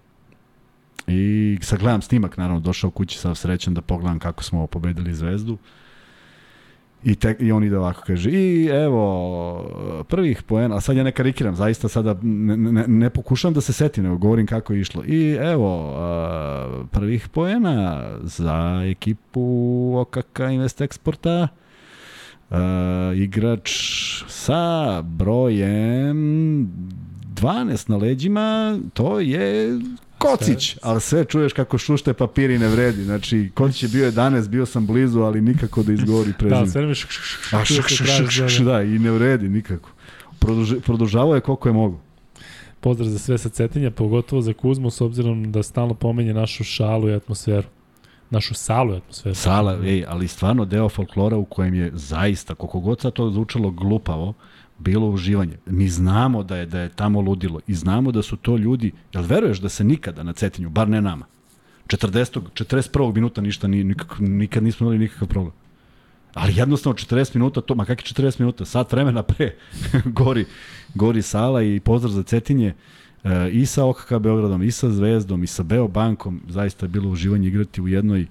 i 1.06 1.58
sad 1.62 1.78
gledam 1.80 2.02
snimak, 2.02 2.36
naravno, 2.36 2.60
došao 2.60 2.90
kući 2.90 3.18
sav 3.18 3.34
srećan 3.34 3.74
da 3.74 3.80
pogledam 3.80 4.18
kako 4.18 4.42
smo 4.42 4.66
pobedili 4.66 5.14
Zvezdu 5.14 5.58
I, 7.04 7.14
te, 7.14 7.36
I 7.40 7.52
on 7.52 7.64
ide 7.64 7.78
ovako, 7.78 8.02
kaže, 8.06 8.30
i 8.30 8.66
evo, 8.66 10.04
prvih 10.08 10.42
poena, 10.42 10.76
a 10.76 10.80
sad 10.80 10.96
ja 10.96 11.04
ne 11.04 11.12
karikiram, 11.12 11.56
zaista 11.56 11.88
sada 11.88 12.16
ne, 12.22 12.56
ne, 12.56 12.84
ne 12.88 13.10
pokušam 13.10 13.54
da 13.54 13.60
se 13.60 13.72
setim, 13.72 14.04
nego 14.04 14.16
govorim 14.16 14.46
kako 14.46 14.72
je 14.72 14.80
išlo. 14.80 15.04
I 15.06 15.32
evo, 15.32 15.96
prvih 16.90 17.28
poena 17.28 18.08
za 18.22 18.82
ekipu 18.90 19.94
OKK 19.98 20.40
Invest 20.52 20.80
Exporta, 20.80 21.48
igrač 23.14 23.70
sa 24.28 25.02
brojem 25.02 26.68
12 27.34 27.90
na 27.90 27.96
leđima, 27.96 28.78
to 28.94 29.20
je 29.20 29.78
Kocić, 30.22 30.76
ali 30.82 31.00
sve 31.00 31.24
čuješ 31.24 31.52
kako 31.52 31.78
šušte 31.78 32.12
papiri 32.12 32.58
ne 32.58 32.68
vredi. 32.68 33.04
Znači, 33.04 33.50
Kocić 33.54 33.82
je 33.82 33.88
bio 33.88 34.10
11, 34.10 34.48
bio 34.48 34.66
sam 34.66 34.86
blizu, 34.86 35.20
ali 35.20 35.40
nikako 35.40 35.82
da 35.82 35.92
izgovori 35.92 36.32
prezime. 36.38 36.60
Da, 36.60 36.70
sve 36.70 36.86
mi 36.86 36.94
šk, 36.94 37.08
da, 38.64 38.82
i 38.82 38.98
ne 38.98 39.10
vredi 39.10 39.48
nikako. 39.48 39.90
Produži, 40.38 40.80
produžavao 40.80 41.34
je 41.34 41.40
koliko 41.40 41.68
je 41.68 41.72
mogu. 41.72 41.98
Pozdrav 42.80 43.08
za 43.08 43.18
sve 43.18 43.38
sa 43.38 43.48
Cetinja, 43.48 43.90
pogotovo 43.90 44.42
za 44.42 44.52
Kuzmu, 44.52 44.90
s 44.90 45.00
obzirom 45.00 45.52
da 45.52 45.62
stalno 45.62 45.94
pomenje 45.94 46.34
našu 46.34 46.64
šalu 46.64 47.08
i 47.08 47.14
atmosferu. 47.14 47.68
Našu 48.30 48.54
salu 48.54 48.94
i 48.94 48.96
atmosferu. 48.96 49.34
Sala, 49.34 49.78
ej, 49.84 50.04
ali 50.08 50.28
stvarno 50.28 50.64
deo 50.64 50.88
folklora 50.88 51.36
u 51.36 51.44
kojem 51.44 51.74
je 51.74 51.90
zaista, 51.94 52.54
koliko 52.54 52.80
god 52.80 53.00
sad 53.00 53.12
to 53.12 53.30
zvučalo 53.30 53.70
glupavo, 53.70 54.34
bilo 54.82 55.08
uživanje. 55.08 55.56
Mi 55.66 55.88
znamo 55.88 56.42
da 56.42 56.56
je 56.56 56.66
da 56.66 56.80
je 56.80 56.88
tamo 56.88 57.20
ludilo 57.20 57.60
i 57.66 57.74
znamo 57.74 58.12
da 58.12 58.22
su 58.22 58.36
to 58.36 58.56
ljudi, 58.56 58.92
jel 59.12 59.24
veruješ 59.24 59.58
da 59.58 59.68
se 59.68 59.84
nikada 59.84 60.22
na 60.22 60.32
Cetinju, 60.32 60.70
bar 60.70 60.88
ne 60.88 61.00
nama, 61.00 61.26
40. 61.86 62.40
41. 62.54 63.14
minuta 63.14 63.40
ništa 63.40 63.68
ni 63.68 63.84
nikak, 63.84 64.18
nikad 64.18 64.62
nismo 64.62 64.84
imali 64.84 64.98
nikakav 64.98 65.28
problem. 65.28 65.52
Ali 66.34 66.56
jednostavno 66.56 66.96
40 66.96 67.34
minuta, 67.34 67.60
to, 67.60 67.74
ma 67.74 67.84
kakvi 67.84 68.04
40 68.04 68.40
minuta, 68.40 68.64
sat 68.64 68.92
vremena 68.92 69.22
pre 69.22 69.54
gori, 70.20 70.46
gori 70.94 71.22
sala 71.22 71.62
i 71.62 71.80
pozdrav 71.80 72.12
za 72.12 72.22
Cetinje 72.22 72.74
e, 73.24 73.50
i 73.50 73.66
sa 73.66 73.84
OKK 73.84 74.12
Beogradom, 74.20 74.62
i 74.62 74.70
sa 74.70 74.90
Zvezdom, 74.90 75.44
i 75.44 75.46
sa 75.46 75.62
Beobankom, 75.62 76.40
zaista 76.48 76.86
je 76.86 76.90
bilo 76.90 77.10
uživanje 77.10 77.48
igrati 77.48 77.82
u 77.82 77.88
jednoj 77.88 78.20
e, 78.20 78.26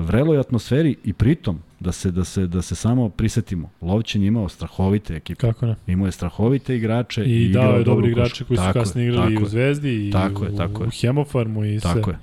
vreloj 0.00 0.38
atmosferi 0.38 0.96
i 1.04 1.12
pritom 1.12 1.58
da 1.82 1.92
se 1.92 2.10
da 2.10 2.24
se 2.24 2.46
da 2.46 2.62
se 2.62 2.74
samo 2.74 3.08
prisetimo. 3.08 3.70
Lovćen 3.80 4.22
je 4.22 4.28
imao 4.28 4.48
strahovite 4.48 5.16
ekipe. 5.16 5.40
Kako 5.40 5.66
ne? 5.66 5.74
Imao 5.86 6.06
je 6.06 6.12
strahovite 6.12 6.76
igrače 6.76 7.24
I, 7.24 7.44
igrao 7.44 7.64
dao 7.64 7.78
je 7.78 7.84
dobri 7.84 8.10
igrače 8.10 8.44
koji 8.44 8.56
su 8.56 8.62
Tako 8.62 8.78
je, 8.78 8.84
kasnije 8.84 9.08
igrali 9.08 9.34
i 9.34 9.42
u 9.42 9.46
Zvezdi 9.46 10.08
i 10.08 10.10
Tako 10.12 10.42
u, 10.42 10.44
je, 10.44 10.56
tako 10.56 10.82
je. 10.82 10.86
u 10.86 10.90
Hemofarmu 11.00 11.64
i 11.64 11.80
sve. 11.80 11.94
Tako 11.94 12.10
je. 12.10 12.18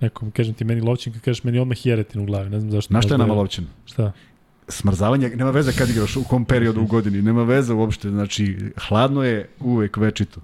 Nekom, 0.00 0.30
kažem 0.30 0.54
ti 0.54 0.64
meni 0.64 0.80
Lovćin, 0.80 1.12
kad 1.12 1.22
kažeš 1.22 1.44
meni 1.44 1.58
odmah 1.58 1.86
Jeretin 1.86 2.20
u 2.20 2.26
glavi, 2.26 2.50
ne 2.50 2.60
znam 2.60 2.72
zašto. 2.72 2.92
Znaš 2.92 3.04
šta 3.04 3.14
je 3.14 3.18
nama 3.18 3.34
Lovćen? 3.34 3.66
Šta? 3.86 4.12
Smrzavanje, 4.68 5.28
nema 5.28 5.50
veze 5.50 5.72
kad 5.72 5.90
igraš, 5.90 6.16
u 6.16 6.24
kom 6.24 6.44
periodu 6.44 6.80
u 6.82 6.86
godini, 6.86 7.22
nema 7.22 7.42
veze 7.42 7.72
uopšte, 7.72 8.10
znači 8.10 8.56
hladno 8.88 9.24
je 9.24 9.48
uvek 9.60 9.96
večito. 9.96 10.40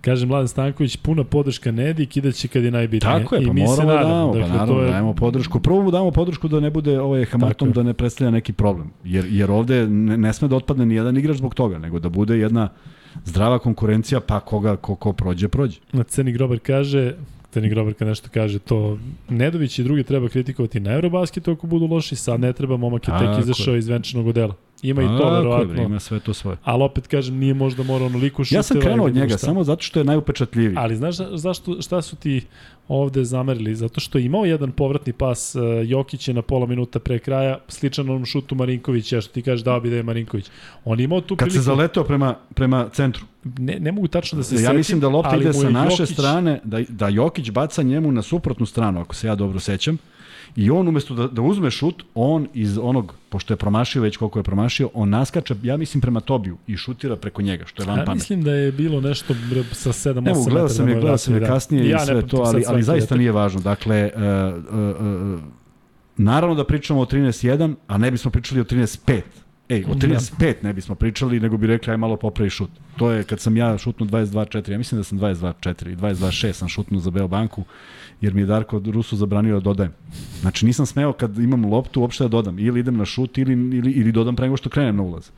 Kaže 0.00 0.26
Mladen 0.26 0.48
Stanković, 0.48 0.96
puna 0.96 1.24
podrška 1.24 1.72
Nedi, 1.72 2.06
kidaće 2.06 2.48
kad 2.48 2.64
je 2.64 2.70
najbitnije. 2.70 3.20
Tako 3.20 3.34
je, 3.34 3.42
I 3.42 3.46
pa 3.46 3.52
mi 3.52 3.60
se 3.60 3.66
moramo 3.66 3.90
da 3.92 3.96
nadamo. 3.96 4.14
damo, 4.18 4.32
pa 4.32 4.38
dakle, 4.38 4.52
naravno, 4.52 4.74
to 4.74 4.82
je, 4.82 4.90
dajemo 4.90 5.14
podršku. 5.14 5.60
Prvo 5.60 5.82
mu 5.82 5.90
damo 5.90 6.10
podršku 6.10 6.48
da 6.48 6.60
ne 6.60 6.70
bude 6.70 7.00
ovaj 7.00 7.24
hamatom, 7.24 7.72
da 7.72 7.82
ne 7.82 7.94
predstavlja 7.94 8.30
neki 8.30 8.52
problem. 8.52 8.90
Jer, 9.04 9.26
jer 9.28 9.50
ovde 9.50 9.86
ne, 9.86 10.16
ne 10.16 10.32
sme 10.32 10.48
da 10.48 10.56
otpadne 10.56 10.86
ni 10.86 10.94
jedan 10.94 11.16
igrač 11.16 11.36
zbog 11.36 11.54
toga, 11.54 11.78
nego 11.78 11.98
da 11.98 12.08
bude 12.08 12.38
jedna 12.38 12.68
zdrava 13.24 13.58
konkurencija, 13.58 14.20
pa 14.20 14.40
koga, 14.40 14.76
ko, 14.76 14.94
ko 14.94 15.12
prođe, 15.12 15.48
prođe. 15.48 15.80
Na 15.92 16.02
Ceni 16.02 16.32
Grober 16.32 16.58
kaže, 16.58 17.14
Ceni 17.50 17.68
Grober 17.68 17.94
kad 17.94 18.08
nešto 18.08 18.28
kaže, 18.34 18.58
to 18.58 18.98
Nedović 19.28 19.78
i 19.78 19.84
drugi 19.84 20.02
treba 20.02 20.28
kritikovati 20.28 20.80
na 20.80 20.92
Eurobasketu 20.92 21.50
ako 21.50 21.66
budu 21.66 21.86
loši, 21.86 22.16
sad 22.16 22.40
ne 22.40 22.52
treba, 22.52 22.76
momak 22.76 23.08
je 23.08 23.14
tek 23.18 23.38
izašao 23.40 23.76
iz 23.76 23.88
venčanog 23.88 24.26
odela. 24.26 24.54
Ima 24.82 25.02
i 25.02 25.06
to, 25.06 25.30
verovatno. 25.30 25.82
Ima 25.82 26.00
sve 26.00 26.20
to 26.20 26.34
svoje. 26.34 26.56
Ali 26.62 26.82
opet 26.82 27.06
kažem, 27.06 27.36
nije 27.36 27.54
možda 27.54 27.82
morao 27.82 28.06
onoliko 28.06 28.44
šuteva. 28.44 28.58
Ja 28.58 28.62
sam 28.62 28.80
krenuo 28.80 29.06
od 29.06 29.14
njega 29.14 29.28
šta. 29.28 29.38
samo 29.38 29.64
zato 29.64 29.82
što 29.82 30.00
je 30.00 30.04
najupečatljiviji. 30.04 30.76
Ali 30.78 30.96
znaš 30.96 31.16
za- 31.16 31.30
zašto, 31.32 31.82
šta 31.82 32.02
su 32.02 32.16
ti 32.16 32.42
ovde 32.90 33.24
zamerili? 33.24 33.74
Zato 33.74 34.00
što 34.00 34.18
je 34.18 34.24
imao 34.24 34.44
jedan 34.44 34.72
povratni 34.72 35.12
pas 35.12 35.54
uh, 35.54 35.62
Jokić 35.84 36.28
je 36.28 36.34
na 36.34 36.42
pola 36.42 36.66
minuta 36.66 36.98
pre 36.98 37.18
kraja, 37.18 37.58
sličan 37.68 38.08
onom 38.08 38.26
šutu 38.26 38.54
Marinkovića, 38.54 39.20
što 39.20 39.32
ti 39.32 39.42
kažeš 39.42 39.64
dao 39.64 39.80
bi 39.80 39.90
da 39.90 39.96
je 39.96 40.02
Marinković. 40.02 40.50
On 40.84 40.98
je 41.00 41.04
imao 41.04 41.20
tu 41.20 41.36
Kad 41.36 41.48
se 41.48 41.50
priliku, 41.50 41.64
zaleteo 41.64 42.04
prema, 42.04 42.34
prema 42.54 42.88
centru. 42.88 43.24
ne, 43.44 43.78
ne 43.80 43.92
mogu 43.92 44.08
tačno 44.08 44.36
da 44.36 44.42
se 44.42 44.54
ja 44.54 44.60
setim, 44.60 44.76
mislim 44.76 45.00
da 45.00 45.08
lopta 45.08 45.36
ide 45.36 45.52
sa 45.52 45.70
naše 45.70 46.02
Jokić- 46.02 46.12
strane, 46.12 46.60
da, 46.64 46.80
da 46.88 47.08
Jokić 47.08 47.50
baca 47.50 47.82
njemu 47.82 48.12
na 48.12 48.22
suprotnu 48.22 48.66
stranu, 48.66 49.00
ako 49.00 49.14
se 49.14 49.26
ja 49.26 49.34
dobro 49.34 49.60
sećam. 49.60 49.98
I 50.56 50.70
on 50.70 50.88
umesto 50.88 51.14
da, 51.14 51.26
da 51.26 51.42
uzme 51.42 51.70
šut, 51.70 52.02
on 52.14 52.48
iz 52.54 52.78
onog, 52.78 53.14
pošto 53.28 53.52
je 53.52 53.56
promašio 53.56 54.02
već 54.02 54.16
koliko 54.16 54.38
je 54.38 54.42
promašio, 54.42 54.90
on 54.94 55.08
naskače, 55.08 55.54
ja 55.62 55.76
mislim, 55.76 56.00
prema 56.00 56.20
Tobiju 56.20 56.56
i 56.66 56.76
šutira 56.76 57.16
preko 57.16 57.42
njega, 57.42 57.66
što 57.66 57.82
je 57.82 57.86
van 57.86 57.98
Ja 57.98 58.04
pamet. 58.04 58.18
mislim 58.18 58.42
da 58.42 58.52
je 58.52 58.72
bilo 58.72 59.00
nešto 59.00 59.34
sa 59.72 59.92
7-8 59.92 60.14
metara. 60.14 60.34
Mogu, 60.34 60.50
gledao 60.50 60.68
sam 60.68 60.88
je, 60.88 60.94
da 60.94 61.00
gledao 61.00 61.18
sam 61.18 61.34
je 61.34 61.40
da. 61.40 61.46
kasnije 61.46 61.84
i 61.84 61.88
Ja 61.88 61.98
sve 61.98 62.14
ne 62.14 62.26
to, 62.26 62.36
ali, 62.36 62.64
ali 62.66 62.82
zaista 62.82 63.16
nije 63.16 63.32
važno. 63.32 63.60
Dakle, 63.60 64.10
uh, 64.14 64.20
uh, 64.74 65.34
uh, 65.34 65.40
naravno 66.16 66.54
da 66.54 66.64
pričamo 66.64 67.00
o 67.00 67.06
13-1, 67.06 67.74
a 67.86 67.98
ne 67.98 68.10
bismo 68.10 68.30
pričali 68.30 68.60
o 68.60 68.64
13-5. 68.64 69.20
Ej, 69.68 69.84
o 69.84 69.94
13-5 69.94 70.54
ne 70.62 70.72
bismo 70.72 70.94
pričali, 70.94 71.40
nego 71.40 71.56
bi 71.56 71.66
rekli 71.66 71.90
aj 71.90 71.96
malo 71.96 72.16
popravi 72.16 72.50
šut. 72.50 72.70
To 72.96 73.10
je 73.10 73.24
kad 73.24 73.40
sam 73.40 73.56
ja 73.56 73.78
šutnuo 73.78 74.08
22-4, 74.08 74.70
ja 74.70 74.78
mislim 74.78 74.98
da 74.98 75.04
sam 75.04 75.18
22-4 75.18 75.92
i 75.92 75.96
22-6 75.96 76.52
sam 76.52 76.68
šutnuo 76.68 77.00
za 77.00 77.10
Beobanku, 77.10 77.64
jer 78.20 78.34
mi 78.34 78.40
je 78.40 78.46
Darko 78.46 78.82
Rusu 78.86 79.16
zabranio 79.16 79.54
da 79.54 79.60
dodajem. 79.60 79.92
Znači 80.40 80.66
nisam 80.66 80.86
smeo 80.86 81.12
kad 81.12 81.38
imam 81.38 81.64
loptu 81.64 82.00
uopšte 82.00 82.24
da 82.24 82.28
dodam. 82.28 82.58
Ili 82.58 82.80
idem 82.80 82.96
na 82.96 83.04
šut 83.04 83.38
ili, 83.38 83.52
ili, 83.52 83.90
ili 83.90 84.12
dodam 84.12 84.36
pre 84.36 84.46
nego 84.46 84.56
što 84.56 84.70
krenem 84.70 84.96
na 84.96 85.02
ulaz. 85.02 85.30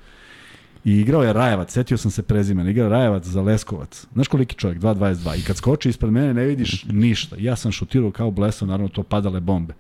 I 0.85 0.93
igrao 0.93 1.23
je 1.23 1.33
Rajevac, 1.33 1.73
setio 1.73 1.97
sam 1.97 2.11
se 2.11 2.23
prezimena, 2.23 2.71
igrao 2.71 2.85
je 2.85 2.91
Rajevac 2.91 3.25
za 3.25 3.43
Leskovac. 3.43 4.07
Znaš 4.13 4.29
koliki 4.29 4.57
čovjek, 4.57 4.81
2.22. 4.81 5.39
I 5.39 5.43
kad 5.43 5.57
skoči 5.57 5.89
ispred 5.89 6.13
mene 6.13 6.35
ne 6.35 6.45
vidiš 6.45 6.85
ništa. 6.85 7.37
Ja 7.39 7.57
sam 7.57 7.73
šutirao 7.73 8.11
kao 8.11 8.31
blesav, 8.31 8.69
naravno 8.69 8.89
to 8.89 9.03
padale 9.03 9.41
bombe. 9.41 9.75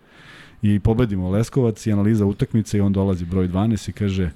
I 0.62 0.78
pobedimo 0.78 1.30
Leskovac 1.30 1.86
i 1.86 1.92
analiza 1.92 2.26
utakmice 2.26 2.78
i 2.78 2.80
on 2.80 2.92
dolazi 2.92 3.24
broj 3.24 3.48
12 3.48 3.88
i 3.88 3.92
kaže 3.92 4.30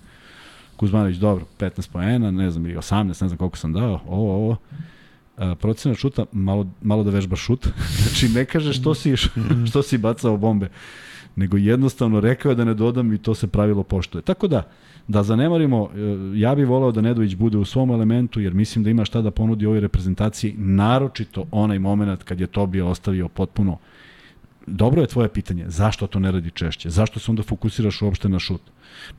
Kuzmanović, 0.76 1.16
dobro, 1.16 1.44
15 1.58 1.90
poena, 1.90 2.30
ne 2.30 2.50
znam, 2.50 2.66
ili 2.66 2.76
18, 2.76 3.06
ne 3.06 3.28
znam 3.28 3.36
koliko 3.36 3.56
sam 3.56 3.72
dao, 3.72 4.00
ovo, 4.06 4.34
ovo. 4.34 4.56
A, 5.37 5.55
procena 5.55 5.95
šuta, 5.95 6.24
malo, 6.32 6.66
malo 6.82 7.05
da 7.05 7.11
vežbaš 7.11 7.41
šut. 7.41 7.68
znači 8.03 8.28
ne 8.28 8.45
kaže 8.45 8.72
što 8.72 8.95
si, 8.95 9.16
što 9.68 9.82
si 9.82 9.99
bacao 9.99 10.37
bombe, 10.37 10.68
nego 11.37 11.57
jednostavno 11.57 12.20
rekao 12.20 12.51
je 12.51 12.55
da 12.55 12.64
ne 12.64 12.74
dodam 12.74 13.12
i 13.12 13.18
to 13.18 13.34
se 13.34 13.47
pravilo 13.47 13.82
poštuje. 13.82 14.22
Tako 14.22 14.49
da, 14.49 14.62
da 15.09 15.22
zanemarimo, 15.22 15.91
e, 15.95 15.99
ja 16.39 16.55
bih 16.55 16.66
voleo 16.66 16.93
da 16.93 17.01
Nedović 17.01 17.34
bude 17.34 17.59
u 17.59 17.64
svom 17.64 17.91
elementu, 17.91 18.41
jer 18.41 18.55
mislim 18.55 18.84
da 18.84 18.91
ima 18.91 19.05
šta 19.05 19.22
da 19.22 19.30
ponudi 19.30 19.66
ovoj 19.66 19.80
reprezentaciji, 19.80 20.55
naročito 20.59 21.45
onaj 21.51 21.78
moment 21.78 22.22
kad 22.22 22.41
je 22.41 22.47
Tobija 22.47 22.87
ostavio 22.87 23.28
potpuno 23.28 23.78
Dobro 24.66 25.00
je 25.00 25.06
tvoje 25.06 25.28
pitanje, 25.28 25.64
zašto 25.68 26.06
to 26.06 26.18
ne 26.18 26.32
radi 26.32 26.50
češće? 26.50 26.90
Zašto 26.90 27.20
se 27.20 27.30
onda 27.30 27.42
fokusiraš 27.42 28.02
uopšte 28.02 28.28
na 28.28 28.38
šut? 28.38 28.60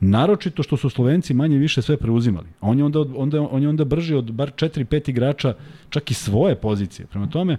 Naročito 0.00 0.62
što 0.62 0.76
su 0.76 0.90
Slovenci 0.90 1.34
manje 1.34 1.58
više 1.58 1.82
sve 1.82 1.96
preuzimali. 1.96 2.46
On 2.60 2.78
je 2.78 2.84
onda, 2.84 3.00
onda, 3.16 3.40
on 3.40 3.62
je 3.62 3.68
onda 3.68 3.84
brži 3.84 4.14
od 4.14 4.32
bar 4.32 4.52
4-5 4.52 5.10
igrača, 5.10 5.54
čak 5.90 6.10
i 6.10 6.14
svoje 6.14 6.54
pozicije. 6.54 7.06
Prema 7.06 7.26
tome, 7.26 7.56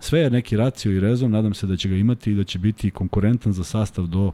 sve 0.00 0.20
je 0.20 0.30
neki 0.30 0.56
racio 0.56 0.92
i 0.92 1.00
rezon, 1.00 1.30
nadam 1.30 1.54
se 1.54 1.66
da 1.66 1.76
će 1.76 1.88
ga 1.88 1.96
imati 1.96 2.32
i 2.32 2.34
da 2.34 2.44
će 2.44 2.58
biti 2.58 2.90
konkurentan 2.90 3.52
za 3.52 3.64
sastav 3.64 4.06
do, 4.06 4.32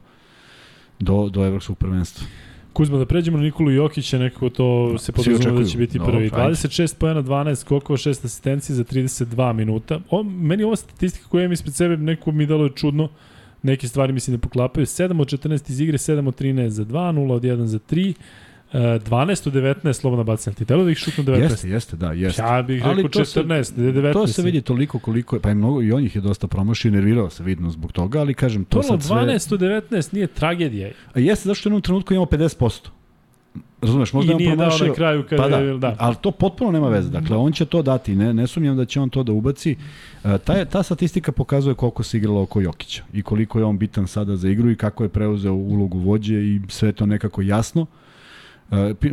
do, 0.99 1.29
do 1.29 1.47
evropskog 1.47 1.79
prvenstva. 1.79 2.27
Kuzma, 2.73 2.99
da 2.99 3.07
pređemo 3.07 3.37
na 3.39 3.43
Nikolu 3.45 3.71
Jokića, 3.71 4.19
nekako 4.19 4.51
to 4.51 4.99
se 4.99 5.05
svi 5.05 5.13
podrazumeva 5.13 5.45
da 5.45 5.51
očekuju. 5.51 5.67
će 5.67 5.79
biti 5.79 5.99
prvi. 5.99 6.31
ajde. 6.33 6.37
26 6.37 6.97
pojena, 6.99 7.23
12 7.23 7.55
skokova, 7.55 7.97
6 7.97 8.11
asistencije 8.11 8.77
za 8.77 8.85
32 8.85 9.53
minuta. 9.53 10.01
O, 10.11 10.23
meni 10.23 10.65
ova 10.65 10.77
statistika 10.77 11.29
koja 11.29 11.45
imam 11.45 11.53
ispred 11.53 11.75
sebe, 11.75 11.97
neko 11.97 12.33
mi 12.33 12.47
dalo 12.47 12.65
je 12.65 12.71
čudno, 12.75 13.09
neke 13.63 13.89
stvari 13.89 14.13
mislim 14.13 14.37
da 14.37 14.41
poklapaju. 14.41 14.87
7 14.87 15.21
od 15.21 15.29
14 15.29 15.71
iz 15.71 15.81
igre, 15.81 15.99
7 15.99 16.29
od 16.29 16.41
13 16.41 16.69
za 16.69 16.85
2, 16.85 16.93
0 17.15 17.33
od 17.33 17.43
1 17.43 17.65
za 17.65 17.79
3, 17.79 18.15
Uh, 18.15 18.48
12 18.73 19.49
od 19.49 19.55
19 19.55 19.93
slobodna 19.93 20.25
bacanja. 20.25 20.55
Ti 20.55 20.65
delo 20.65 20.85
da 20.85 20.91
ih 20.91 20.99
šutnu 20.99 21.25
19? 21.25 21.41
Jeste, 21.41 21.69
jeste, 21.69 21.97
da, 21.97 22.13
jeste. 22.13 22.43
Ja 22.43 22.63
bih 22.63 22.83
Ali 22.85 22.97
rekao 22.97 23.09
to 23.11 23.25
se- 23.25 23.41
14, 23.41 23.73
19. 23.73 24.13
To 24.13 24.27
se 24.27 24.43
vidi 24.43 24.61
toliko 24.61 24.99
koliko 24.99 25.37
je, 25.37 25.41
pa 25.41 25.51
i 25.51 25.55
mnogo 25.55 25.83
i 25.83 25.93
on 25.93 26.05
ih 26.05 26.15
je 26.15 26.21
dosta 26.21 26.47
promašio, 26.47 26.91
nervirao 26.91 27.31
se 27.31 27.43
vidno 27.43 27.71
zbog 27.71 27.93
toga, 27.93 28.21
ali 28.21 28.35
kažem, 28.35 28.65
to 28.65 28.77
To 28.79 28.83
sad 28.83 29.03
sve... 29.03 29.17
12 29.17 29.55
od 29.55 29.61
19 29.61 30.15
nije 30.15 30.27
tragedija. 30.27 30.91
A 31.15 31.21
jeste 31.21 31.49
zašto 31.49 31.69
u 31.69 31.71
jednom 31.71 31.83
trenutku 31.83 32.15
imamo 32.15 32.27
50%. 32.27 32.89
Razumeš, 33.83 34.13
možda 34.13 34.33
I 34.33 34.37
je 34.37 34.49
dao 34.49 34.57
promašio... 34.57 34.87
na 34.87 34.95
kraju 34.95 35.25
kada 35.29 35.43
Pa 35.43 35.49
da, 35.49 35.57
je, 35.57 35.79
da. 35.79 35.97
ali 35.99 36.17
to 36.21 36.31
potpuno 36.31 36.71
nema 36.71 36.89
veze. 36.89 37.11
Dakle, 37.11 37.37
on 37.37 37.53
će 37.53 37.65
to 37.65 37.83
dati, 37.83 38.17
ne, 38.17 38.35
ne 38.35 38.47
sumnjam 38.47 38.77
da 38.77 38.85
će 38.85 39.01
on 39.01 39.11
to 39.11 39.23
da 39.23 39.33
ubaci. 39.33 39.77
E, 40.25 40.39
ta, 40.39 40.65
ta 40.65 40.83
statistika 40.83 41.33
pokazuje 41.33 41.75
koliko 41.75 42.03
se 42.03 42.17
igralo 42.17 42.43
oko 42.43 42.61
Jokića 42.61 43.03
i 43.13 43.23
koliko 43.23 43.59
je 43.59 43.65
on 43.65 43.79
bitan 43.79 44.07
sada 44.07 44.37
za 44.37 44.49
igru 44.49 44.71
i 44.71 44.77
kako 44.77 45.03
je 45.03 45.09
preuzeo 45.09 45.53
ulogu 45.53 45.99
vođe 45.99 46.35
i 46.35 46.61
sve 46.69 46.89
je 46.89 46.93
to 46.93 47.07
nekako 47.07 47.43
jasno. 47.43 47.87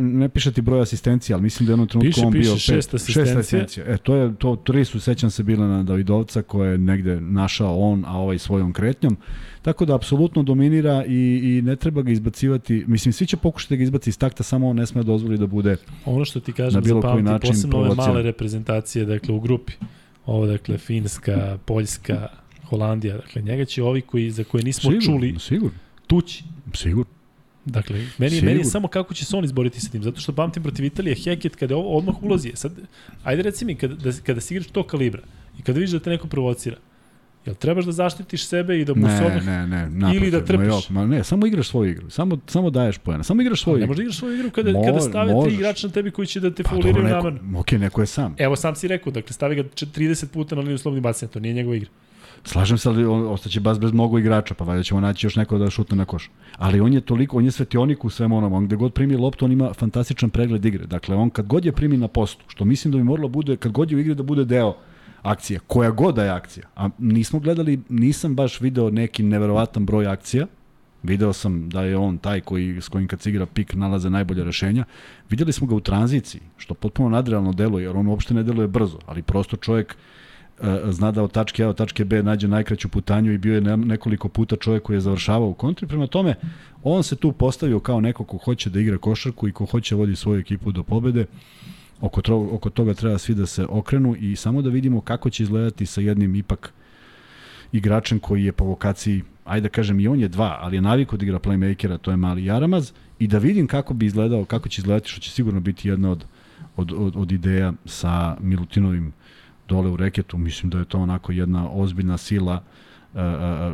Ne 0.00 0.28
piše 0.28 0.52
ti 0.52 0.60
broj 0.60 0.82
asistencija, 0.82 1.36
ali 1.36 1.42
mislim 1.42 1.66
da 1.66 1.70
je 1.70 1.74
u 1.74 1.76
jednom 1.76 1.88
trenutku 1.88 2.08
Piše, 2.08 2.26
on 2.26 2.32
piše, 2.32 2.42
bio 2.42 2.58
šest 2.58 2.94
asistencija. 2.94 3.38
asistencija. 3.38 3.84
E, 3.88 3.98
to 3.98 4.14
je, 4.14 4.34
to, 4.34 4.56
tri 4.56 4.84
su, 4.84 5.00
sećam 5.00 5.30
se, 5.30 5.42
bile 5.42 5.66
na 5.66 5.82
Davidovca 5.82 6.42
koje 6.42 6.72
je 6.72 6.78
negde 6.78 7.20
našao 7.20 7.78
on, 7.78 8.04
a 8.06 8.18
ovaj 8.18 8.38
svojom 8.38 8.72
kretnjom. 8.72 9.16
Tako 9.62 9.84
da 9.84 9.94
apsolutno 9.94 10.42
dominira 10.42 11.04
i, 11.06 11.40
i 11.44 11.62
ne 11.62 11.76
treba 11.76 12.02
ga 12.02 12.10
izbacivati. 12.10 12.84
Mislim, 12.86 13.12
svi 13.12 13.26
će 13.26 13.36
pokušati 13.36 13.74
da 13.74 13.76
ga 13.76 13.82
izbaci 13.82 14.10
iz 14.10 14.18
takta, 14.18 14.42
samo 14.42 14.68
on 14.68 14.76
ne 14.76 14.86
sme 14.86 15.02
dozvoli 15.02 15.38
da 15.38 15.46
bude 15.46 15.76
Ono 16.04 16.24
što 16.24 16.40
ti 16.40 16.52
kažem 16.52 16.82
bilo 16.82 17.00
za 17.00 17.08
koji 17.08 17.24
pamti, 17.24 17.32
način 17.32 17.50
posebno 17.50 17.78
ove 17.78 17.94
male 17.94 18.22
reprezentacije, 18.22 19.04
dakle 19.04 19.34
u 19.34 19.40
grupi. 19.40 19.72
Ovo, 20.26 20.46
dakle, 20.46 20.78
Finska, 20.78 21.58
Poljska, 21.64 22.28
Holandija, 22.68 23.16
dakle, 23.16 23.42
njega 23.42 23.64
će 23.64 23.82
ovi 23.82 24.00
koji, 24.00 24.30
za 24.30 24.44
koje 24.44 24.64
nismo 24.64 24.90
sigurno, 24.90 25.06
čuli 25.06 25.34
Sigurno, 25.38 25.78
tući. 26.06 26.44
sigurno. 26.74 27.15
Dakle, 27.66 28.06
meni, 28.18 28.40
meni 28.42 28.58
je 28.58 28.64
samo 28.66 28.88
kako 28.88 29.14
će 29.14 29.24
se 29.24 29.36
on 29.36 29.44
izboriti 29.44 29.80
sa 29.80 29.90
tim, 29.90 30.02
zato 30.02 30.20
što 30.20 30.32
pamtim 30.34 30.62
protiv 30.62 30.84
Italije, 30.84 31.14
Heket 31.16 31.56
kada 31.56 31.74
je 31.74 31.78
ovo 31.78 31.96
odmah 31.98 32.22
ulazi. 32.22 32.52
Sad, 32.54 32.72
ajde 33.24 33.42
reci 33.42 33.64
mi, 33.64 33.74
kada, 33.74 33.94
da, 33.96 34.12
kada 34.20 34.40
si 34.40 34.54
igrač 34.54 34.66
tog 34.68 34.86
kalibra 34.86 35.22
i 35.58 35.62
kada 35.62 35.78
vidiš 35.78 35.90
da 35.90 36.00
te 36.00 36.10
neko 36.10 36.28
provocira, 36.28 36.76
jel 37.46 37.54
trebaš 37.56 37.84
da 37.84 37.92
zaštitiš 37.92 38.44
sebe 38.44 38.80
i 38.80 38.84
da 38.84 38.94
mu 38.94 39.06
se 39.08 39.14
Ne, 39.14 39.26
odmah... 39.26 39.44
ne, 39.44 39.66
ne, 39.66 39.90
naprotiv, 39.90 40.16
Ili 40.16 40.30
da 40.30 40.38
ma 40.38 40.44
trpiš. 40.44 40.66
jok, 40.66 40.90
Ma 40.90 41.06
ne, 41.06 41.24
samo 41.24 41.46
igraš 41.46 41.68
svoju 41.68 41.90
igru. 41.90 42.10
Samo, 42.10 42.38
samo 42.46 42.70
daješ 42.70 42.98
pojena. 42.98 43.24
Samo 43.24 43.42
igraš 43.42 43.62
svoju 43.62 43.74
Ne 43.74 43.80
igru. 43.80 43.88
možeš 43.88 43.96
da 43.96 44.02
igraš 44.02 44.18
svoju 44.18 44.34
igru 44.34 44.50
kada, 44.50 44.70
Mo- 44.70 44.86
kada 44.86 45.00
stave 45.00 45.26
tri 45.26 45.34
možeš. 45.34 45.54
igrača 45.54 45.86
na 45.86 45.92
tebi 45.92 46.10
koji 46.10 46.26
će 46.26 46.40
da 46.40 46.50
te 46.50 46.62
Pa 46.62 46.68
fauliraju 46.70 47.04
namerno. 47.06 47.60
ok, 47.60 47.72
neko 47.72 48.00
je 48.00 48.06
sam. 48.08 48.34
Evo 48.38 48.56
sam 48.56 48.76
si 48.76 48.88
rekao, 48.88 49.12
dakle 49.12 49.32
stavi 49.32 49.54
ga 49.56 49.64
č- 49.64 49.86
30 49.88 50.26
puta 50.26 50.54
na 50.54 50.60
liniju 50.60 50.78
slobodnih 50.78 51.02
bacanja, 51.02 51.30
to 51.30 51.40
nije 51.40 51.54
njegova 51.54 51.76
igra. 51.76 51.90
Slažem 52.46 52.78
se, 52.78 52.88
ali 52.88 53.04
on, 53.04 53.26
ostaće 53.28 53.60
bas 53.60 53.80
bez 53.80 53.92
mnogo 53.92 54.18
igrača, 54.18 54.54
pa 54.54 54.64
valjda 54.64 54.82
ćemo 54.82 55.00
naći 55.00 55.26
još 55.26 55.36
neko 55.36 55.58
da 55.58 55.70
šutne 55.70 55.96
na 55.96 56.04
koš. 56.04 56.30
Ali 56.56 56.80
on 56.80 56.92
je 56.92 57.00
toliko, 57.00 57.36
on 57.36 57.44
je 57.44 57.50
svetionik 57.50 58.04
u 58.04 58.10
svemu 58.10 58.36
onom, 58.36 58.52
on 58.52 58.66
gde 58.66 58.76
god 58.76 58.92
primi 58.92 59.16
loptu, 59.16 59.44
on 59.44 59.52
ima 59.52 59.72
fantastičan 59.74 60.30
pregled 60.30 60.64
igre. 60.64 60.86
Dakle, 60.86 61.16
on 61.16 61.30
kad 61.30 61.46
god 61.46 61.64
je 61.64 61.72
primi 61.72 61.96
na 61.96 62.08
postu, 62.08 62.44
što 62.48 62.64
mislim 62.64 62.92
da 62.92 62.98
bi 62.98 63.04
moralo 63.04 63.28
bude, 63.28 63.56
kad 63.56 63.72
god 63.72 63.90
je 63.90 63.96
u 63.96 64.00
igri 64.00 64.14
da 64.14 64.22
bude 64.22 64.44
deo 64.44 64.76
akcija, 65.22 65.60
koja 65.66 65.90
god 65.90 66.14
da 66.14 66.24
je 66.24 66.30
akcija. 66.30 66.66
A 66.76 66.88
nismo 66.98 67.40
gledali, 67.40 67.80
nisam 67.88 68.34
baš 68.34 68.60
video 68.60 68.90
neki 68.90 69.22
neverovatan 69.22 69.86
broj 69.86 70.06
akcija, 70.06 70.46
Video 71.02 71.32
sam 71.32 71.68
da 71.68 71.82
je 71.82 71.96
on 71.96 72.18
taj 72.18 72.40
koji, 72.40 72.80
s 72.80 72.88
kojim 72.88 73.08
kad 73.08 73.20
se 73.20 73.30
igra 73.30 73.46
pik 73.46 73.74
nalaze 73.74 74.10
najbolje 74.10 74.44
rešenja. 74.44 74.84
Videli 75.30 75.52
smo 75.52 75.66
ga 75.66 75.74
u 75.74 75.80
tranziciji, 75.80 76.40
što 76.56 76.74
potpuno 76.74 77.08
nadrealno 77.08 77.52
deluje, 77.52 77.84
jer 77.84 77.96
on 77.96 78.06
uopšte 78.06 78.34
ne 78.34 78.42
deluje 78.42 78.68
brzo, 78.68 78.98
ali 79.06 79.22
prosto 79.22 79.56
čovjek 79.56 79.96
zna 80.90 81.12
da 81.12 81.22
od 81.22 81.32
tačke 81.32 81.64
A 81.64 81.66
do 81.66 81.72
tačke 81.72 82.04
B 82.04 82.22
nađe 82.22 82.48
najkraću 82.48 82.88
putanju 82.88 83.32
i 83.32 83.38
bio 83.38 83.54
je 83.54 83.60
ne- 83.60 83.76
nekoliko 83.76 84.28
puta 84.28 84.56
čovjek 84.56 84.82
koji 84.82 84.96
je 84.96 85.00
završavao 85.00 85.48
u 85.48 85.54
kontri. 85.54 85.86
Prema 85.86 86.06
tome, 86.06 86.34
on 86.82 87.02
se 87.02 87.16
tu 87.16 87.32
postavio 87.32 87.80
kao 87.80 88.00
neko 88.00 88.24
ko 88.24 88.36
hoće 88.36 88.70
da 88.70 88.80
igra 88.80 88.98
košarku 88.98 89.48
i 89.48 89.52
ko 89.52 89.66
hoće 89.66 89.94
vodi 89.94 90.16
svoju 90.16 90.40
ekipu 90.40 90.72
do 90.72 90.82
pobede. 90.82 91.26
Oko, 92.00 92.22
tro, 92.22 92.36
oko 92.52 92.70
toga 92.70 92.94
treba 92.94 93.18
svi 93.18 93.34
da 93.34 93.46
se 93.46 93.66
okrenu 93.68 94.16
i 94.20 94.36
samo 94.36 94.62
da 94.62 94.70
vidimo 94.70 95.00
kako 95.00 95.30
će 95.30 95.42
izgledati 95.42 95.86
sa 95.86 96.00
jednim 96.00 96.34
ipak 96.34 96.72
igračem 97.72 98.18
koji 98.18 98.44
je 98.44 98.52
po 98.52 98.64
vokaciji, 98.64 99.22
ajde 99.44 99.68
da 99.68 99.72
kažem 99.72 100.00
i 100.00 100.08
on 100.08 100.20
je 100.20 100.28
dva, 100.28 100.58
ali 100.60 100.76
je 100.76 100.80
navikao 100.80 101.18
da 101.18 101.24
igra 101.24 101.38
playmakera, 101.38 101.98
to 101.98 102.10
je 102.10 102.16
mali 102.16 102.44
Jaramaz, 102.44 102.92
i 103.18 103.26
da 103.26 103.38
vidim 103.38 103.66
kako 103.66 103.94
bi 103.94 104.06
izgledao, 104.06 104.44
kako 104.44 104.68
će 104.68 104.80
izgledati, 104.80 105.08
što 105.08 105.20
će 105.20 105.30
sigurno 105.30 105.60
biti 105.60 105.88
jedna 105.88 106.10
od, 106.10 106.24
od, 106.76 106.92
od, 106.92 107.16
od 107.16 107.32
ideja 107.32 107.72
sa 107.84 108.36
Milutinovim 108.40 109.12
dole 109.68 109.90
u 109.90 109.96
reketu. 109.96 110.38
Mislim 110.38 110.70
da 110.70 110.78
je 110.78 110.84
to 110.84 110.98
onako 110.98 111.32
jedna 111.32 111.70
ozbiljna 111.70 112.16
sila 112.16 112.62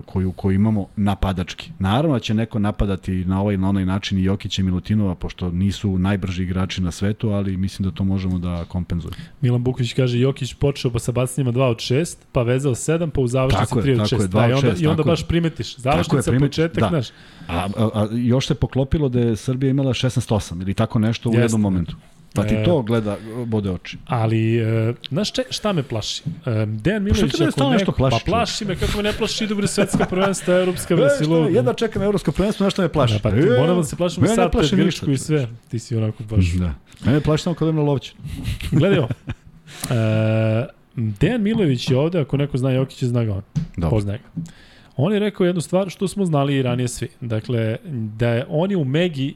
koju, 0.07 0.33
koju 0.33 0.55
imamo 0.55 0.87
napadački. 0.97 1.71
Naravno 1.79 2.17
da 2.17 2.21
će 2.21 2.35
neko 2.35 2.59
napadati 2.59 3.25
na 3.25 3.41
ovaj 3.41 3.57
na 3.57 3.69
onaj 3.69 3.87
način 3.87 4.19
i 4.19 4.25
Jokića 4.25 4.63
i 4.63 4.65
Milutinova, 4.65 5.15
pošto 5.15 5.51
nisu 5.51 5.99
najbrži 5.99 6.43
igrači 6.43 6.83
na 6.83 6.91
svetu, 6.91 7.31
ali 7.31 7.57
mislim 7.57 7.89
da 7.89 7.95
to 7.95 8.05
možemo 8.05 8.39
da 8.39 8.65
kompenzujemo. 8.65 9.17
Milan 9.41 9.63
Buković 9.63 9.93
kaže 9.93 10.19
Jokić 10.19 10.55
počeo 10.55 10.91
pa 10.91 10.99
sa 10.99 11.13
bacanjima 11.13 11.53
2 11.53 11.63
od 11.63 11.77
6, 11.77 12.17
pa 12.33 12.43
vezao 12.43 12.75
7, 12.75 13.11
pa 13.11 13.21
u 13.21 13.27
završnici 13.27 13.75
3 13.75 14.01
od 14.01 14.11
6. 14.11 14.21
Je, 14.21 14.29
da, 14.29 14.49
i 14.49 14.53
onda, 14.53 14.73
6, 14.73 14.83
i 14.83 14.87
onda 14.87 15.03
baš 15.03 15.29
primetiš. 15.29 15.77
Završnica, 15.77 16.31
primeti, 16.31 16.51
početak, 16.51 16.81
da. 16.81 16.89
znaš. 16.89 17.09
A, 17.49 17.69
a, 17.77 17.89
a, 17.95 18.09
još 18.13 18.47
se 18.47 18.55
poklopilo 18.55 19.09
da 19.09 19.21
je 19.21 19.37
Srbija 19.37 19.71
imala 19.71 19.93
16-8 19.93 20.63
ili 20.63 20.75
tako 20.75 20.99
nešto 20.99 21.29
u 21.29 21.33
Jeste. 21.33 21.43
jednom 21.43 21.61
momentu. 21.61 21.97
Pa 22.35 22.45
ti 22.45 22.55
e, 22.55 22.65
to 22.65 22.83
gleda, 22.83 23.17
bode 23.47 23.71
oči. 23.71 23.99
Ali, 24.07 24.57
e, 24.57 24.95
znaš 25.09 25.33
če, 25.33 25.45
šta 25.51 25.73
me 25.73 25.83
plaši? 25.83 26.23
E, 26.47 26.67
Dejan 26.67 27.03
Milović, 27.03 27.33
pa 27.39 27.45
ako 27.45 27.71
neko, 27.71 27.93
plaši, 27.93 28.17
pa 28.25 28.31
plaši 28.31 28.65
me, 28.65 28.77
kako 28.77 28.97
me 28.97 29.03
ne 29.03 29.13
plaši 29.13 29.47
dobro 29.47 29.67
svetska 29.67 30.07
prvenstva, 30.07 30.55
evropska 30.55 30.95
vesilo. 31.03 31.49
E, 31.49 31.53
jedva 31.53 31.75
čekam 31.75 32.03
evropsko 32.03 32.33
prvenstvo, 32.33 32.65
nešto 32.65 32.83
me 32.83 32.89
plaši. 32.89 33.15
Da, 33.15 33.21
pa 33.21 33.31
ti 33.31 33.39
e, 33.39 33.59
moramo 33.59 33.81
da 33.81 33.87
se 33.87 33.97
plašimo 33.97 34.27
sad 34.27 34.53
pred 34.53 34.71
Grčku 34.71 35.11
i 35.11 35.19
sve. 35.19 35.49
Ti 35.69 35.79
si 35.79 35.97
onako 35.97 36.23
baš... 36.23 36.53
Da. 36.53 36.75
Mene 37.05 37.21
plaši 37.21 37.43
samo 37.43 37.55
kad 37.55 37.69
idem 37.69 37.77
na 37.77 37.83
lovće. 37.83 38.13
Gledaj 38.79 38.99
ovo. 38.99 39.09
E, 39.91 40.67
Dejan 40.97 41.43
Milović 41.43 41.91
je 41.91 41.97
ovde, 41.97 42.21
ako 42.21 42.37
neko 42.37 42.59
zna 42.59 42.71
Jokića, 42.71 43.07
zna 43.07 43.25
ga 43.25 43.33
on. 43.33 43.43
Dobro. 43.77 43.91
Poznaje 43.91 44.19
ga. 44.19 44.43
On 44.97 45.13
je 45.13 45.19
rekao 45.19 45.47
jednu 45.47 45.61
stvar 45.61 45.91
što 45.91 46.09
smo 46.09 46.25
znali 46.25 46.57
i 46.57 46.63
ranije 46.63 46.89
svi. 46.89 47.09
Dakle, 47.21 47.77
da 47.91 48.29
je 48.29 48.47
on 48.49 48.71
je 48.71 48.77
u 48.77 48.85
Megi 48.85 49.35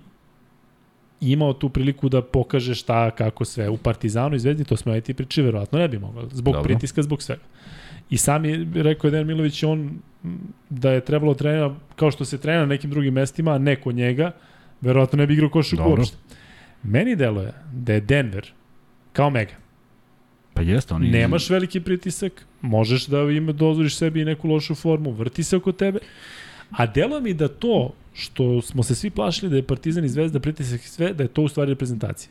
imao 1.21 1.53
tu 1.53 1.69
priliku 1.69 2.09
da 2.09 2.23
pokaže 2.23 2.75
šta, 2.75 3.11
kako 3.11 3.45
sve. 3.45 3.69
U 3.69 3.77
Partizanu 3.77 4.37
i 4.37 4.39
Zvezdi 4.39 4.65
to 4.65 4.77
smo 4.77 4.93
ajti 4.93 5.15
priči, 5.15 5.43
verovatno 5.43 5.79
ne 5.79 5.89
bi 5.89 5.99
mogao. 5.99 6.29
Zbog 6.33 6.55
Dobro. 6.55 6.69
pritiska, 6.69 7.03
zbog 7.03 7.23
svega. 7.23 7.43
I 8.11 8.17
sam 8.17 8.45
je 8.45 8.67
rekao 8.75 9.11
Dejan 9.11 9.27
Milović 9.27 9.63
on 9.63 9.99
da 10.71 10.91
je 10.91 11.01
trebalo 11.01 11.35
trenera 11.35 11.75
kao 11.97 12.11
što 12.11 12.25
se 12.25 12.39
trena 12.39 12.61
na 12.61 12.67
nekim 12.67 12.91
drugim 12.91 13.15
mestima, 13.15 13.53
a 13.53 13.59
ne 13.59 13.77
kod 13.77 13.95
njega, 13.95 14.31
verovatno 14.81 15.17
ne 15.17 15.27
bi 15.27 15.35
igrao 15.35 15.51
košarku 15.51 15.91
uopšte. 15.91 16.17
Meni 16.83 17.17
deluje 17.17 17.53
da 17.73 17.93
je 17.93 18.01
Denver 18.01 18.53
kao 19.13 19.31
Mega. 19.31 19.55
Pa 20.55 20.63
jeste, 20.63 20.95
oni... 20.95 21.11
Nemaš 21.11 21.51
veliki 21.51 21.81
pritisak, 21.81 22.47
možeš 22.61 23.07
da 23.07 23.21
ima 23.21 23.53
dozvoriš 23.53 23.97
sebi 23.97 24.25
neku 24.25 24.49
lošu 24.49 24.75
formu, 24.75 25.11
vrti 25.11 25.43
se 25.43 25.57
oko 25.57 25.73
tebe, 25.73 25.99
a 26.71 26.87
deluje 26.87 27.21
mi 27.21 27.35
da 27.35 27.49
to 27.49 27.93
što 28.17 28.63
smo 28.63 28.83
se 28.83 28.95
svi 28.95 29.11
plašili 29.11 29.51
da 29.51 29.57
je 29.57 29.63
Partizan 29.63 30.05
i 30.05 30.09
Zvezda 30.09 30.41
pritisak 30.41 30.81
i 30.85 30.89
sve, 30.89 31.13
da 31.13 31.23
je 31.23 31.29
to 31.29 31.43
u 31.43 31.49
stvari 31.49 31.71
reprezentacija. 31.71 32.31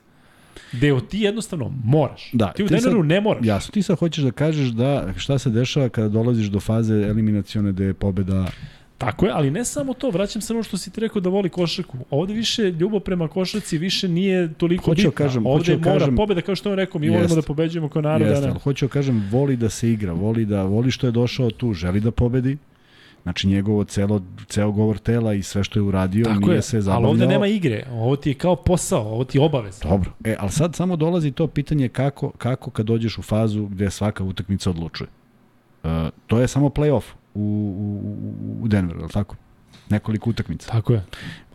Deo 0.72 1.00
ti 1.00 1.20
jednostavno 1.20 1.72
moraš. 1.84 2.30
Da, 2.34 2.54
ti 2.54 2.64
u 2.64 2.68
Denveru 2.68 3.04
ne 3.04 3.22
moraš. 3.22 3.46
Jasno, 3.46 3.72
ti 3.72 3.82
sad 3.82 4.00
hoćeš 4.00 4.24
da 4.24 4.32
kažeš 4.32 4.68
da 4.68 5.14
šta 5.18 5.40
se 5.40 5.50
dešava 5.50 5.90
kada 5.90 6.10
dolaziš 6.10 6.48
do 6.48 6.60
faze 6.60 6.94
eliminacione 6.94 7.72
da 7.72 7.84
je 7.84 7.94
pobeda 7.94 8.46
Tako 8.98 9.26
je, 9.26 9.32
ali 9.36 9.52
ne 9.52 9.66
samo 9.66 9.94
to, 9.94 10.10
vraćam 10.10 10.42
se 10.42 10.54
ono 10.54 10.64
što 10.64 10.78
si 10.78 10.92
ti 10.92 11.02
rekao 11.02 11.22
da 11.22 11.30
voli 11.30 11.50
košarku. 11.50 11.98
Ovde 12.10 12.34
više 12.34 12.72
ljubav 12.72 13.00
prema 13.00 13.28
košarci 13.28 13.78
više 13.78 14.08
nije 14.08 14.54
toliko 14.54 14.86
hoću 14.86 14.96
bitna. 14.96 15.12
Kažem, 15.12 15.46
Ovde 15.46 15.74
hoću 15.74 15.90
mora 15.90 16.00
kažem, 16.00 16.16
pobeda, 16.16 16.42
kao 16.42 16.56
što 16.56 16.70
on 16.70 16.76
rekao, 16.76 17.00
mi 17.00 17.08
jest, 17.08 17.16
volimo 17.16 17.36
da 17.36 17.42
pobeđujemo 17.42 17.90
kao 17.90 18.02
narod. 18.02 18.28
Jeste, 18.28 18.48
ne. 18.48 18.54
hoću 18.54 18.88
kažem, 18.88 19.28
voli 19.32 19.56
da 19.56 19.70
se 19.70 19.92
igra, 19.92 20.14
voli 20.14 20.46
da 20.46 20.64
voli 20.64 20.92
što 20.92 21.08
je 21.08 21.12
došao 21.12 21.52
tu, 21.52 21.74
želi 21.74 22.00
da 22.00 22.12
pobedi, 22.12 22.58
Znači 23.26 23.48
njegovo 23.48 23.84
celo, 23.84 24.22
ceo 24.48 24.72
govor 24.72 24.98
tela 24.98 25.34
i 25.34 25.44
sve 25.44 25.64
što 25.64 25.80
je 25.80 25.84
uradio 25.84 26.26
Tako 26.26 26.40
nije 26.40 26.56
je, 26.56 26.62
se 26.62 26.82
zabavljao. 26.82 27.10
Ali 27.10 27.22
ovde 27.22 27.28
nema 27.28 27.48
igre, 27.48 27.86
ovo 27.92 28.16
ti 28.16 28.30
je 28.30 28.34
kao 28.34 28.56
posao, 28.56 29.02
ovo 29.02 29.24
ti 29.24 29.38
je 29.38 29.42
obavez. 29.42 29.80
Dobro, 29.84 30.12
e, 30.24 30.36
ali 30.40 30.52
sad 30.52 30.76
samo 30.76 30.96
dolazi 30.96 31.32
to 31.32 31.48
pitanje 31.48 31.90
kako, 31.90 32.30
kako 32.30 32.70
kad 32.70 32.86
dođeš 32.86 33.18
u 33.18 33.22
fazu 33.22 33.66
gde 33.66 33.92
svaka 33.92 34.24
utakmica 34.24 34.70
odlučuje. 34.70 35.10
Uh, 35.84 35.90
to 36.28 36.40
je 36.40 36.48
samo 36.48 36.70
play-off 36.70 37.04
u, 37.34 37.40
u, 37.40 38.64
u 38.64 38.68
Denveru, 38.68 39.00
je 39.00 39.06
li 39.06 39.12
tako? 39.12 39.36
Nekoliko 39.90 40.30
utakmica. 40.30 40.72
Tako 40.72 40.94
je. 40.94 41.04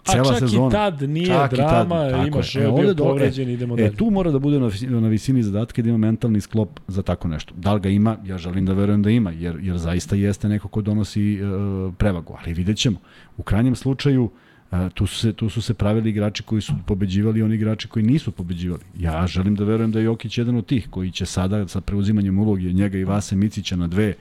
Cela 0.04 0.22
A 0.22 0.24
čak 0.24 0.38
sezona. 0.38 0.68
i 0.68 0.70
tad 0.70 1.02
nije 1.02 1.26
čak 1.26 1.54
drama, 1.54 2.10
tad, 2.10 2.26
imaš 2.26 2.56
e, 2.56 2.68
ovde 2.68 2.94
bio 2.94 3.04
povređen, 3.04 3.48
e, 3.48 3.52
idemo 3.52 3.76
dalje. 3.76 3.88
E, 3.88 3.92
tu 3.92 4.10
mora 4.10 4.30
da 4.30 4.38
bude 4.38 4.60
na, 4.60 4.70
na 5.00 5.08
visini 5.08 5.42
zadatka 5.42 5.82
da 5.82 5.88
ima 5.88 5.98
mentalni 5.98 6.40
sklop 6.40 6.80
za 6.88 7.02
tako 7.02 7.28
nešto. 7.28 7.54
Da 7.56 7.74
li 7.74 7.80
ga 7.80 7.88
ima? 7.88 8.16
Ja 8.24 8.38
želim 8.38 8.66
da 8.66 8.72
verujem 8.72 9.02
da 9.02 9.10
ima, 9.10 9.30
jer, 9.30 9.58
jer 9.62 9.78
zaista 9.78 10.16
jeste 10.16 10.48
neko 10.48 10.68
ko 10.68 10.82
donosi 10.82 11.40
uh, 11.42 11.94
prevagu. 11.94 12.36
Ali 12.42 12.54
vidjet 12.54 12.76
ćemo. 12.76 12.98
U 13.36 13.42
krajnjem 13.42 13.76
slučaju, 13.76 14.24
uh, 14.70 14.78
tu, 14.94 15.06
su 15.06 15.18
se, 15.18 15.32
tu 15.32 15.48
su 15.48 15.62
se 15.62 15.74
pravili 15.74 16.10
igrači 16.10 16.42
koji 16.42 16.62
su 16.62 16.72
pobeđivali 16.86 17.40
i 17.40 17.42
oni 17.42 17.54
igrači 17.54 17.88
koji 17.88 18.02
nisu 18.04 18.32
pobeđivali. 18.32 18.82
Ja 18.98 19.26
želim 19.26 19.54
da 19.54 19.64
verujem 19.64 19.92
da 19.92 19.98
je 19.98 20.04
Jokić 20.04 20.38
jedan 20.38 20.56
od 20.56 20.66
tih 20.66 20.88
koji 20.90 21.10
će 21.10 21.26
sada 21.26 21.68
sa 21.68 21.80
preuzimanjem 21.80 22.38
uloge 22.38 22.72
njega 22.72 22.98
i 22.98 23.04
Vase 23.04 23.36
Micića 23.36 23.76
na 23.76 23.86
dve 23.86 24.14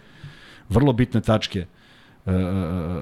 vrlo 0.70 0.94
bitne 0.94 1.22
tačke 1.22 1.60
uh, 1.60 1.66
E, 1.66 1.66
e, 1.66 1.79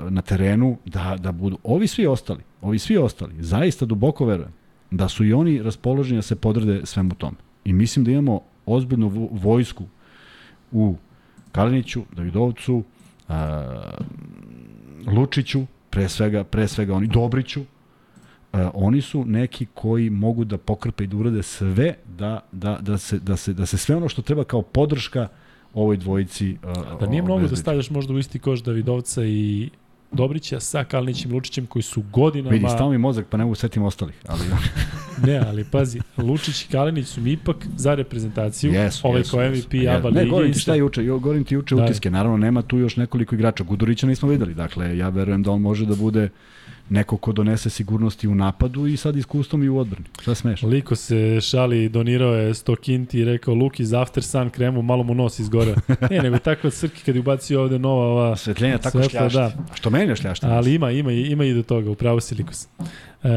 na 0.10 0.22
terenu 0.22 0.78
da, 0.86 1.16
da 1.20 1.32
budu 1.32 1.58
ovi 1.64 1.88
svi 1.88 2.08
ostali, 2.08 2.44
ovi 2.62 2.80
svi 2.80 2.98
ostali, 2.98 3.34
zaista 3.40 3.86
duboko 3.86 4.26
verujem 4.26 4.52
da 4.92 5.10
su 5.10 5.26
i 5.26 5.34
oni 5.34 5.62
raspoloženi 5.62 6.18
da 6.18 6.22
se 6.22 6.36
podrede 6.36 6.86
svemu 6.86 7.16
tome. 7.16 7.38
I 7.66 7.74
mislim 7.74 8.06
da 8.06 8.12
imamo 8.12 8.42
ozbiljnu 8.66 9.30
vojsku 9.32 9.84
u 10.72 10.96
Kaliniću, 11.52 12.02
Davidovcu, 12.16 12.84
Lučiću, 15.08 15.66
pre 15.90 16.10
svega, 16.10 16.44
pre 16.44 16.68
svega 16.68 16.94
oni, 16.94 17.08
Dobriću, 17.08 17.62
oni 18.74 19.02
su 19.02 19.26
neki 19.26 19.66
koji 19.74 20.10
mogu 20.10 20.44
da 20.44 20.58
pokrpe 20.58 21.04
i 21.04 21.08
da 21.08 21.18
urade 21.18 21.44
sve 21.44 21.96
da, 22.18 22.40
da, 22.52 22.78
da, 22.82 22.98
se, 22.98 23.20
da, 23.20 23.38
se, 23.38 23.54
da 23.54 23.66
se 23.66 23.78
sve 23.78 23.96
ono 23.96 24.10
što 24.10 24.22
treba 24.22 24.44
kao 24.44 24.62
podrška 24.62 25.28
ovoj 25.82 25.98
dvojici. 25.98 26.58
Uh, 26.64 27.00
da 27.00 27.06
nije 27.06 27.22
mnogo 27.22 27.48
da 27.48 27.56
stavljaš 27.56 27.90
možda 27.90 28.14
u 28.14 28.18
isti 28.18 28.40
koš 28.40 28.60
Davidovca 28.60 29.26
i 29.26 29.70
Dobrića 30.12 30.60
sa 30.60 30.84
Kalnićem 30.84 31.34
Lučićem 31.34 31.66
koji 31.66 31.84
su 31.84 32.04
godinama... 32.14 32.54
Vidi, 32.54 32.66
stao 32.70 32.90
mi 32.90 32.98
mozak 32.98 33.26
pa 33.30 33.38
ne 33.38 33.44
mogu 33.44 33.56
setim 33.56 33.84
ostalih. 33.84 34.16
Ali... 34.28 34.42
ne, 35.32 35.38
ali 35.38 35.66
pazi, 35.72 36.00
Lučić 36.18 36.66
i 36.66 36.68
Kalinić 36.68 37.08
su 37.08 37.22
mi 37.22 37.32
ipak 37.32 37.56
za 37.76 37.96
reprezentaciju. 37.96 38.72
Yes, 38.72 39.00
ovaj 39.04 39.22
yes, 39.22 39.32
kao 39.32 39.50
MVP 39.50 39.72
yes. 39.72 39.98
ABA 39.98 40.10
Ne, 40.10 40.26
govorim 40.26 40.54
ti 40.54 40.60
šta 40.60 40.76
juče, 40.76 41.04
govorim 41.04 41.44
ti 41.44 41.56
juče 41.56 41.76
da. 41.76 41.84
utiske. 41.84 42.12
Naravno, 42.12 42.38
nema 42.38 42.62
tu 42.62 42.78
još 42.78 42.96
nekoliko 42.96 43.36
igrača. 43.36 43.64
Gudurića 43.64 44.08
nismo 44.08 44.30
videli. 44.30 44.54
Dakle, 44.54 44.98
ja 44.98 45.10
verujem 45.10 45.44
da 45.44 45.52
on 45.52 45.62
može 45.62 45.86
da 45.86 45.96
bude 45.96 46.30
neko 46.90 47.18
ko 47.18 47.32
donese 47.32 47.70
sigurnosti 47.70 48.28
u 48.28 48.36
napadu 48.36 48.88
i 48.88 48.98
sad 48.98 49.16
iskustvom 49.16 49.64
i 49.64 49.70
u 49.70 49.78
odbrani. 49.78 50.06
Šta 50.22 50.36
smeš? 50.36 50.62
Liko 50.62 50.96
se 50.96 51.42
šali, 51.42 51.90
donirao 51.90 52.34
je 52.34 52.54
100 52.54 52.80
kinti 52.80 53.20
i 53.20 53.26
rekao 53.26 53.54
Luki 53.54 53.86
za 53.86 54.02
After 54.02 54.24
Sun 54.24 54.50
kremu, 54.50 54.82
malo 54.82 55.04
mu 55.04 55.14
nos 55.14 55.40
izgore. 55.40 55.76
ne, 56.12 56.22
nego 56.22 56.38
tako 56.38 56.70
Srki 56.70 57.04
kad 57.04 57.16
je 57.16 57.22
ubacio 57.22 57.62
ovde 57.62 57.80
nova 57.80 58.06
ova... 58.06 58.36
Svetljenja 58.36 58.78
tako 58.78 58.98
svetla, 58.98 59.30
šljašti. 59.30 59.38
Da. 59.38 59.64
A 59.72 59.76
što 59.76 59.90
meni 59.90 60.12
je 60.12 60.16
šljašti? 60.16 60.46
Ali 60.46 60.74
ima, 60.74 60.92
ima, 60.92 61.12
ima 61.12 61.46
i 61.46 61.54
do 61.54 61.64
toga, 61.64 61.90
upravo 61.90 62.20
si 62.20 62.36
Likos. 62.36 62.68
E, 63.24 63.30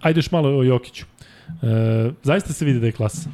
ajde 0.00 0.18
još 0.18 0.30
malo 0.30 0.58
o 0.58 0.62
Jokiću. 0.62 1.04
E, 1.62 2.10
zaista 2.22 2.52
se 2.52 2.64
vidi 2.64 2.80
da 2.80 2.86
je 2.86 2.92
klasa. 2.92 3.30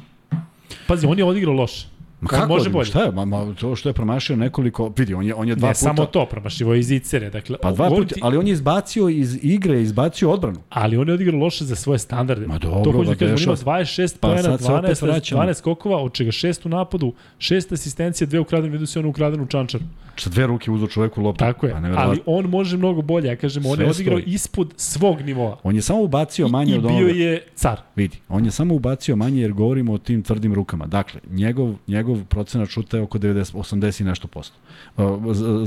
Pazi, 0.87 1.07
on 1.07 1.17
je 1.17 1.25
odigrao 1.25 1.53
loše. 1.53 1.90
Ma 2.21 2.27
kako 2.27 2.47
može 2.47 2.69
bolje? 2.69 2.85
Šta 2.85 3.03
je? 3.03 3.11
Ma, 3.11 3.25
ma, 3.25 3.53
to 3.59 3.75
što 3.75 3.89
je 3.89 3.93
promašio 3.93 4.35
nekoliko, 4.35 4.93
vidi, 4.97 5.13
on 5.13 5.25
je, 5.25 5.35
on 5.35 5.47
je 5.47 5.55
dva 5.55 5.67
ne, 5.67 5.73
puta... 5.73 5.79
samo 5.79 6.05
to, 6.05 6.25
promašivo 6.25 6.73
iz 6.73 6.91
Icere. 6.91 7.29
Dakle, 7.29 7.57
pa 7.61 7.71
dva 7.71 7.89
puta, 7.89 8.15
ali 8.21 8.37
on 8.37 8.47
je 8.47 8.53
izbacio 8.53 9.09
iz 9.09 9.39
igre, 9.41 9.81
izbacio 9.81 10.31
odbranu. 10.31 10.59
Ali 10.69 10.97
on 10.97 11.07
je 11.07 11.13
odigrao 11.13 11.39
loše 11.39 11.65
za 11.65 11.75
svoje 11.75 11.99
standarde. 11.99 12.47
Ma 12.47 12.57
dobro, 12.57 12.83
to 12.83 12.91
hoću 12.91 13.09
da 13.09 13.15
kažem, 13.15 13.35
on 13.35 13.43
ima 13.43 13.53
26 13.53 14.17
pa, 14.19 14.27
pojena, 14.27 14.57
12, 14.57 15.35
12 15.35 15.53
skokova, 15.53 15.97
od 15.97 16.13
čega 16.13 16.31
6 16.31 16.65
u 16.65 16.69
napadu, 16.69 17.13
6 17.37 17.73
asistencija, 17.73 18.27
dve 18.27 18.39
ukradene, 18.39 18.71
vidio 18.71 18.87
se 18.87 18.99
on 18.99 19.05
ukradenu 19.05 19.45
čančaru. 19.45 19.83
Sa 20.17 20.29
dve 20.29 20.47
ruke 20.47 20.71
uzo 20.71 20.87
čoveku 20.87 21.21
loptu. 21.21 21.39
Tako 21.39 21.65
je, 21.65 21.73
pa, 21.73 22.01
ali 22.01 22.19
on 22.25 22.45
može 22.45 22.77
mnogo 22.77 23.01
bolje, 23.01 23.27
ja 23.27 23.35
kažem, 23.35 23.65
on 23.65 23.81
je 23.81 23.89
odigrao 23.89 24.19
stoji. 24.19 24.33
ispod 24.33 24.73
svog 24.77 25.21
nivoa. 25.21 25.57
On 25.63 25.75
je 25.75 25.81
samo 25.81 26.01
ubacio 26.01 26.47
manje 26.47 26.73
I, 26.73 26.77
od 26.77 26.85
onoga. 26.85 27.01
I 27.01 27.05
bio 27.05 27.25
je 27.25 27.43
car. 27.55 27.81
Vidi, 27.95 28.17
on 28.29 28.45
je 28.45 28.51
samo 28.51 28.75
ubacio 28.75 29.15
manje 29.15 29.41
jer 29.41 29.53
govorimo 29.53 29.93
o 29.93 29.97
tim 29.97 30.23
tvrdim 30.23 30.53
rukama. 30.53 30.85
Dakle, 30.85 31.21
njegov, 31.29 31.75
njegov 31.87 32.10
procenat 32.29 32.69
šuta 32.69 32.97
je 32.97 33.03
oko 33.03 33.19
90, 33.19 33.53
80 33.53 34.01
i 34.01 34.03
nešto 34.03 34.27
posto. 34.27 34.55
Uh, 34.97 35.05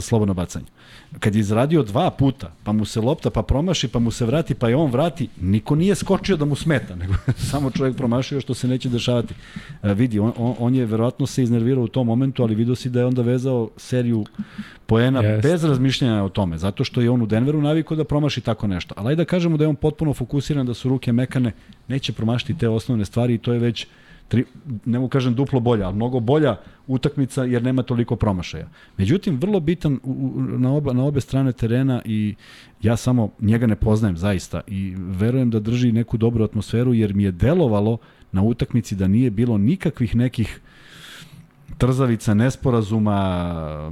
slobodno 0.01 0.34
bacanje. 0.34 0.66
Kad 1.20 1.34
je 1.34 1.40
izradio 1.40 1.82
dva 1.82 2.11
puta, 2.11 2.53
pa 2.64 2.72
mu 2.72 2.84
se 2.84 3.01
lopta, 3.01 3.30
pa 3.30 3.42
promaši, 3.42 3.88
pa 3.88 3.99
mu 3.99 4.11
se 4.11 4.26
vrati, 4.26 4.55
pa 4.55 4.68
je 4.68 4.76
on 4.76 4.90
vrati, 4.90 5.28
niko 5.40 5.74
nije 5.74 5.95
skočio 5.95 6.36
da 6.36 6.45
mu 6.45 6.57
smeta, 6.57 6.95
nego 7.01 7.14
samo 7.36 7.70
čovjek 7.70 7.97
promašio 7.97 8.40
što 8.40 8.55
se 8.55 8.68
neće 8.68 8.88
dešavati. 8.88 9.34
Uh, 9.82 9.90
vidi, 9.90 10.18
on, 10.18 10.32
on, 10.36 10.55
on 10.59 10.74
je 10.74 10.86
verovatno 10.86 11.26
se 11.26 11.42
iznervirao 11.42 11.84
u 11.84 11.88
tom 11.88 12.07
momentu, 12.07 12.42
ali 12.42 12.55
vidio 12.55 12.74
si 12.74 12.90
da 12.90 13.01
je 13.01 13.07
onda 13.07 13.22
vezao 13.22 13.70
seriju 13.76 14.24
poena 14.86 15.22
yes. 15.22 15.42
bez 15.42 15.64
razmišljanja 15.64 16.24
o 16.24 16.28
tome, 16.28 16.59
zato 16.59 16.84
što 16.84 17.01
je 17.01 17.11
on 17.11 17.22
u 17.22 17.26
Denveru 17.26 17.62
navikao 17.62 17.97
da 17.97 18.05
promaši 18.05 18.40
tako 18.40 18.66
nešto. 18.66 18.95
Ali 18.97 19.16
da 19.16 19.24
kažemo 19.24 19.57
da 19.57 19.64
je 19.64 19.68
on 19.68 19.76
potpuno 19.76 20.14
fokusiran, 20.14 20.66
da 20.66 20.74
su 20.74 20.88
ruke 20.88 21.12
mekane, 21.12 21.53
neće 21.88 22.12
promašiti 22.12 22.59
te 22.59 22.68
osnovne 22.68 23.05
stvari 23.05 23.34
i 23.34 23.38
to 23.38 23.53
je 23.53 23.59
već 23.59 23.86
tri, 24.29 24.45
ne 24.85 24.99
mu 24.99 25.09
kažem 25.09 25.35
duplo 25.35 25.61
bolja, 25.61 25.87
ali 25.87 25.97
mnogo 25.97 26.20
bolja 26.20 26.57
utakmica 26.87 27.45
jer 27.45 27.62
nema 27.62 27.83
toliko 27.83 28.16
promašaja. 28.16 28.68
Međutim, 28.97 29.37
vrlo 29.41 29.61
bitan 29.61 30.01
u, 30.03 30.33
u, 30.35 30.41
na, 30.41 30.72
oba, 30.72 30.93
na 30.93 31.05
obe 31.05 31.20
strane 31.20 31.53
terena 31.53 32.03
i 32.05 32.35
ja 32.83 32.97
samo 32.97 33.31
njega 33.41 33.66
ne 33.66 33.77
poznajem 33.77 34.16
zaista 34.16 34.61
i 34.66 34.95
verujem 34.97 35.51
da 35.51 35.61
drži 35.61 35.93
neku 35.93 36.16
dobru 36.16 36.45
atmosferu 36.45 36.95
jer 36.95 37.14
mi 37.14 37.22
je 37.22 37.33
delovalo 37.33 37.99
na 38.33 38.43
utakmici 38.43 38.95
da 38.95 39.09
nije 39.09 39.31
bilo 39.31 39.59
nikakvih 39.59 40.16
nekih 40.16 40.61
trzavica 41.75 42.35
nesporazuma, 42.35 43.18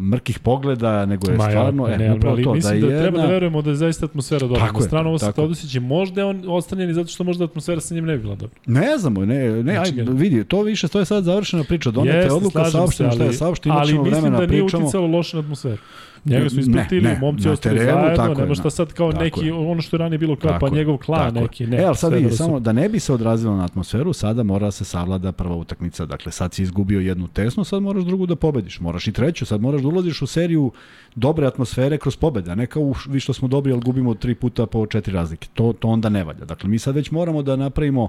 mrkih 0.01 0.39
pogleda, 0.39 1.07
nego 1.07 1.31
je 1.31 1.37
Ma 1.37 1.45
ja, 1.45 1.51
stvarno, 1.51 1.87
ne, 1.89 1.93
e, 1.95 2.09
ali 2.09 2.17
upravo 2.17 2.37
to, 2.37 2.43
da 2.43 2.53
mislim 2.53 2.75
je 2.75 2.81
da, 2.81 2.87
jedna... 2.87 3.01
treba 3.01 3.19
da 3.19 3.27
verujemo 3.27 3.63
da 3.63 3.71
je 3.71 3.77
zaista 3.77 4.07
atmosfera 4.07 4.41
dobra. 4.41 4.61
Tako 4.61 4.81
Na 4.81 4.87
stranu 4.87 5.09
ovo 5.09 5.19
sa 5.19 5.27
tako. 5.27 5.37
Todosić 5.37 5.77
možda 5.77 6.21
je 6.21 6.25
on 6.25 6.43
ostanjen 6.49 6.91
i 6.91 6.95
zato 6.95 7.09
što 7.09 7.25
možda 7.25 7.45
atmosfera 7.45 7.81
sa 7.81 7.95
njim 7.95 8.05
ne 8.05 8.17
bi 8.17 8.23
bila 8.23 8.35
dobra. 8.35 8.59
Ne 8.67 8.99
znamo, 8.99 9.21
ne, 9.23 9.39
ne, 9.53 9.75
Znači 9.75 9.91
aj, 9.91 10.05
ga- 10.05 10.13
vidi, 10.13 10.45
to 10.45 10.63
više, 10.63 10.89
to 10.89 10.99
je 10.99 11.05
sad 11.05 11.25
završena 11.25 11.65
priča, 11.65 11.91
donete 11.91 12.17
Jeste, 12.17 12.33
odluka, 12.33 12.65
se, 12.65 12.71
saopšteno 12.71 13.11
šta 13.11 13.23
je 13.23 13.27
ali- 13.27 13.37
saopšteno, 13.37 13.73
imat 13.73 13.81
Ali 13.81 13.89
ćemo 13.89 14.03
mislim 14.03 14.15
vremena 14.15 14.37
da 14.37 14.47
da 14.47 14.53
nije 14.53 14.63
pričamo. 14.63 14.85
uticalo 14.85 15.07
loše 15.07 15.37
na 15.37 15.43
atmosferu. 15.43 15.77
Njega 16.25 16.51
su 16.51 16.61
ispratili, 16.61 17.03
ne, 17.03 17.19
momci 17.21 17.49
ostali 17.49 17.79
terenu, 17.79 17.93
zajedno, 17.93 18.17
tako 18.17 18.33
je, 18.33 18.39
nema 18.39 18.55
šta 18.55 18.65
na- 18.65 18.71
sad 18.71 18.93
kao 18.93 19.13
neki, 19.13 19.47
je. 19.47 19.53
ono 19.53 19.83
što 19.83 19.97
je 19.97 19.99
ranije 19.99 20.19
bilo 20.19 20.37
kao 20.37 20.59
pa 20.61 20.67
je, 20.67 20.73
njegov 20.73 20.97
klan 20.97 21.19
tako 21.25 21.37
je. 21.37 21.43
neki, 21.43 21.67
ne. 21.67 21.77
E, 21.77 21.85
ali 21.85 21.97
sad 21.97 22.13
vidi, 22.13 22.25
da 22.25 22.31
su- 22.31 22.37
samo 22.37 22.61
da 22.61 22.73
ne 22.73 22.89
bi 22.89 23.01
se 23.01 23.13
odrazilo 23.13 23.57
na 23.57 23.65
atmosferu, 23.65 24.13
sada 24.13 24.43
mora 24.43 24.67
da 24.67 24.71
se 24.71 24.85
savlada 24.85 25.33
prva 25.33 25.57
utakmica. 25.57 26.07
Dakle, 26.07 26.33
sad 26.33 26.55
si 26.55 26.63
izgubio 26.63 27.01
jednu 27.01 27.29
tesnu, 27.29 27.65
sad 27.65 27.83
moraš 27.83 28.05
drugu 28.05 28.27
da 28.27 28.37
pobediš. 28.37 28.81
Moraš 28.81 29.07
i 29.09 29.13
treću, 29.13 29.47
sad 29.47 29.61
moraš 29.61 29.83
da 29.83 29.89
ulaziš 29.89 30.23
u 30.23 30.27
seriju 30.27 30.73
dobre 31.15 31.47
atmosfere 31.47 31.99
kroz 31.99 32.17
pobede, 32.17 32.51
a 32.51 32.55
ne 32.55 32.67
kao 32.67 32.93
vi 33.09 33.21
što 33.21 33.33
smo 33.33 33.49
dobri, 33.49 33.73
ali 33.73 33.81
gubimo 33.81 34.15
tri 34.15 34.35
puta 34.35 34.67
po 34.67 34.87
četiri 34.87 35.15
razlike. 35.15 35.49
To, 35.55 35.73
to 35.73 35.89
onda 35.89 36.09
ne 36.09 36.25
valja. 36.25 36.45
Dakle, 36.45 36.71
mi 36.71 36.79
sad 36.79 36.95
već 36.95 37.11
moramo 37.11 37.43
da 37.43 37.57
napravimo 37.57 38.09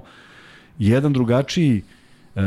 jedan 0.78 1.12
drugačiji 1.12 1.82
e, 2.36 2.40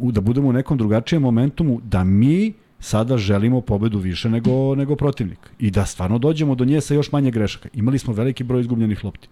da 0.00 0.20
budemo 0.20 0.48
u 0.48 0.52
nekom 0.52 0.78
drugačijem 0.78 1.22
momentumu 1.22 1.80
da 1.84 2.04
mi 2.04 2.52
sada 2.82 3.18
želimo 3.18 3.60
pobedu 3.60 3.98
više 3.98 4.30
nego, 4.30 4.74
nego 4.74 4.96
protivnik 4.96 5.38
i 5.58 5.70
da 5.70 5.86
stvarno 5.86 6.18
dođemo 6.18 6.54
do 6.54 6.64
nje 6.64 6.80
sa 6.80 6.94
još 6.94 7.12
manje 7.12 7.30
grešaka. 7.30 7.68
Imali 7.74 7.98
smo 7.98 8.14
veliki 8.14 8.44
broj 8.44 8.60
izgubljenih 8.60 9.04
lopti. 9.04 9.28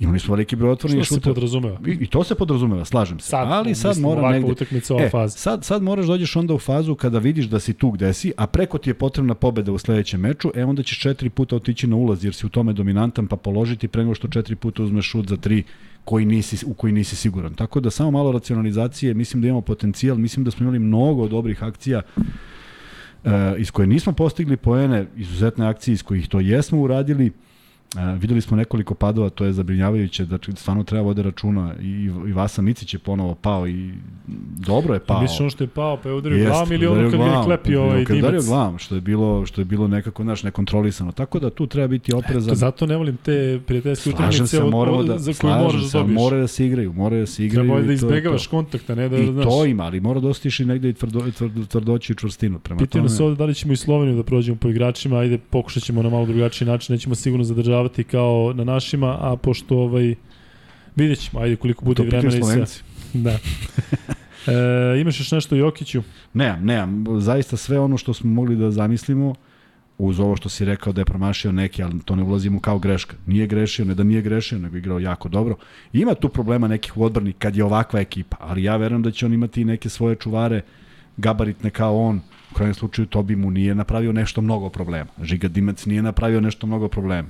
Imali 0.00 0.18
smo 0.18 0.34
veliki 0.34 0.56
broj 0.56 0.70
otvorenih 0.70 1.04
Što 1.04 1.14
se 1.14 1.18
šuteva. 1.20 1.34
podrazumeva? 1.34 1.78
I, 1.86 1.90
I 1.90 2.06
to 2.06 2.24
se 2.24 2.34
podrazumeva, 2.34 2.84
slažem 2.84 3.20
se. 3.20 3.28
Sad, 3.28 3.48
ali 3.50 3.74
sad 3.74 3.98
mora 3.98 4.30
negde... 4.30 4.52
utakmica, 4.52 4.94
ova 4.94 5.04
e, 5.04 5.10
faza. 5.10 5.38
Sad, 5.38 5.64
sad 5.64 5.82
moraš 5.82 6.06
dođeš 6.06 6.36
onda 6.36 6.54
u 6.54 6.58
fazu 6.58 6.94
kada 6.94 7.18
vidiš 7.18 7.46
da 7.46 7.60
si 7.60 7.74
tu 7.74 7.90
gde 7.90 8.12
si, 8.12 8.32
a 8.36 8.46
preko 8.46 8.78
ti 8.78 8.90
je 8.90 8.94
potrebna 8.94 9.34
pobeda 9.34 9.72
u 9.72 9.78
sledećem 9.78 10.20
meču, 10.20 10.50
e 10.54 10.64
onda 10.64 10.82
ćeš 10.82 10.98
četiri 10.98 11.30
puta 11.30 11.56
otići 11.56 11.86
na 11.86 11.96
ulaz 11.96 12.24
jer 12.24 12.34
si 12.34 12.46
u 12.46 12.48
tome 12.48 12.72
dominantan, 12.72 13.26
pa 13.26 13.36
položiti 13.36 13.88
pre 13.88 14.02
nego 14.02 14.14
što 14.14 14.28
četiri 14.28 14.56
puta 14.56 14.82
uzmeš 14.82 15.10
šut 15.10 15.28
za 15.28 15.36
tri 15.36 15.62
koji 16.04 16.24
nisi, 16.24 16.66
u 16.66 16.74
koji 16.74 16.92
nisi 16.92 17.16
siguran. 17.16 17.54
Tako 17.54 17.80
da 17.80 17.90
samo 17.90 18.10
malo 18.10 18.32
racionalizacije, 18.32 19.14
mislim 19.14 19.42
da 19.42 19.48
imamo 19.48 19.60
potencijal, 19.60 20.16
mislim 20.16 20.44
da 20.44 20.50
smo 20.50 20.64
imali 20.64 20.78
mnogo 20.78 21.28
dobrih 21.28 21.62
akcija 21.62 22.02
iz 23.58 23.70
koje 23.70 23.86
nismo 23.86 24.12
postigli 24.12 24.56
poene, 24.56 25.06
izuzetne 25.16 25.66
akcije 25.66 25.92
iz 25.92 26.02
kojih 26.02 26.28
to 26.28 26.40
jesmo 26.40 26.80
uradili. 26.80 27.32
Uh, 27.94 28.20
videli 28.20 28.40
smo 28.40 28.56
nekoliko 28.56 28.94
padova, 28.94 29.30
to 29.30 29.44
je 29.44 29.52
zabrinjavajuće, 29.52 30.24
da 30.24 30.38
stvarno 30.56 30.84
treba 30.84 31.02
vode 31.02 31.22
računa 31.22 31.74
i, 31.82 31.86
i 32.28 32.32
Vasa 32.32 32.62
Micić 32.62 32.94
je 32.94 32.98
ponovo 32.98 33.34
pao 33.34 33.68
i 33.68 33.90
dobro 34.58 34.94
je 34.94 35.00
pao. 35.00 35.20
Misliš 35.22 35.40
ono 35.40 35.50
što 35.50 35.64
je 35.64 35.68
pao, 35.68 35.96
pa 35.96 36.08
je 36.08 36.14
udario 36.14 36.36
Jeste, 36.36 36.48
glavom 36.50 36.72
ili 36.72 36.86
ono 36.86 36.94
kad 37.00 37.10
ga 37.10 37.16
je 37.16 37.22
glavom, 37.24 37.44
klepio 37.44 37.82
ovaj 37.82 38.04
Kad 38.04 38.16
je 38.16 38.22
udario 38.22 38.40
dimac? 38.40 38.48
glavom, 38.48 38.78
što 38.78 38.94
je 38.94 39.00
bilo, 39.00 39.46
što 39.46 39.60
je 39.60 39.64
bilo 39.64 39.88
nekako, 39.88 40.22
znaš, 40.22 40.42
nekontrolisano. 40.42 41.12
Tako 41.12 41.38
da 41.38 41.50
tu 41.50 41.66
treba 41.66 41.88
biti 41.88 42.14
oprezan. 42.14 42.48
To 42.48 42.54
zato 42.54 42.86
ne 42.86 42.96
volim 42.96 43.16
te 43.16 43.60
prijateljske 43.66 44.10
utakmice 44.10 44.62
od- 44.62 44.74
od- 44.74 45.06
da, 45.06 45.18
za 45.18 45.32
slažem 45.34 45.62
moraš 45.64 45.82
da 45.82 45.98
dobiješ. 45.98 46.14
moraju 46.14 46.40
da 46.42 46.48
se 46.48 46.66
igraju, 46.66 46.92
moraju 46.92 47.22
da 47.22 47.26
se 47.26 47.44
igraju. 47.46 47.68
Treba 47.68 47.80
i 47.80 47.86
da 47.86 47.92
izbegavaš 47.92 48.46
kontakta, 48.46 48.94
ne 48.94 49.08
da, 49.08 49.16
I 49.18 49.26
znaš. 49.26 49.44
to 49.44 49.64
ima, 49.64 49.82
ali 49.84 50.00
mora 50.00 50.20
da 50.20 50.28
ostiš 50.28 50.60
i 50.60 50.64
negde 50.64 50.88
i 50.88 50.92
tvrdo, 50.92 51.24
tvrdo, 51.30 51.64
tvrdoću 51.64 52.12
i 52.12 52.16
čvrstinu. 52.16 52.58
Prema 52.58 52.78
Pitaju 52.78 53.02
tome, 53.02 53.10
nas 53.10 53.20
ovde 53.20 53.36
da 53.36 53.44
li 53.44 53.54
ćemo 53.54 53.72
i 53.72 53.76
Sloveniju 53.76 54.16
da 54.16 54.22
prođemo 54.22 54.56
po 54.56 54.68
igračima, 54.68 55.18
ajde 55.18 55.38
pokušat 55.40 55.82
ćemo 55.82 56.02
na 56.02 56.10
malo 56.10 56.26
drugačiji 56.26 56.68
način, 56.68 56.92
nećemo 56.94 57.14
sigurno 57.14 57.44
zadržavati 57.44 57.83
kao 58.04 58.52
na 58.56 58.64
našima, 58.64 59.18
a 59.20 59.36
pošto 59.36 59.78
ovaj, 59.78 60.14
vidjet 60.96 61.18
ćemo, 61.18 61.42
ajde 61.42 61.56
koliko 61.56 61.84
bude 61.84 62.02
to 62.02 62.08
vremena 62.08 62.36
i 62.36 62.42
sve. 62.42 62.64
Da. 63.14 63.38
E, 64.46 65.00
imaš 65.00 65.20
još 65.20 65.32
nešto 65.32 65.56
Jokiću? 65.56 66.02
Nemam, 66.34 66.64
nemam. 66.64 67.04
Zaista 67.20 67.56
sve 67.56 67.78
ono 67.78 67.96
što 67.96 68.14
smo 68.14 68.30
mogli 68.30 68.56
da 68.56 68.70
zamislimo, 68.70 69.34
uz 69.98 70.20
ovo 70.20 70.36
što 70.36 70.48
si 70.48 70.64
rekao 70.64 70.92
da 70.92 71.00
je 71.00 71.04
promašio 71.04 71.52
neki, 71.52 71.82
ali 71.82 72.00
to 72.04 72.16
ne 72.16 72.22
ulazimo 72.22 72.60
kao 72.60 72.78
greška. 72.78 73.16
Nije 73.26 73.46
grešio, 73.46 73.84
ne 73.84 73.94
da 73.94 74.04
nije 74.04 74.22
grešio, 74.22 74.58
nego 74.58 74.76
je 74.76 74.78
igrao 74.78 74.98
jako 74.98 75.28
dobro. 75.28 75.56
Ima 75.92 76.14
tu 76.14 76.28
problema 76.28 76.68
nekih 76.68 76.96
u 76.96 77.04
odbrani 77.04 77.32
kad 77.32 77.56
je 77.56 77.64
ovakva 77.64 78.00
ekipa, 78.00 78.36
ali 78.40 78.64
ja 78.64 78.76
verujem 78.76 79.02
da 79.02 79.10
će 79.10 79.26
on 79.26 79.32
imati 79.32 79.60
i 79.60 79.64
neke 79.64 79.88
svoje 79.88 80.16
čuvare 80.16 80.62
gabaritne 81.16 81.70
kao 81.70 81.98
on. 81.98 82.20
U 82.50 82.54
krajem 82.54 82.74
slučaju 82.74 83.06
Tobi 83.06 83.36
mu 83.36 83.50
nije 83.50 83.74
napravio 83.74 84.12
nešto 84.12 84.40
mnogo 84.40 84.68
problema. 84.68 85.10
Žiga 85.22 85.48
Dimac 85.48 85.86
nije 85.86 86.02
napravio 86.02 86.40
nešto 86.40 86.66
mnogo 86.66 86.88
problema. 86.88 87.28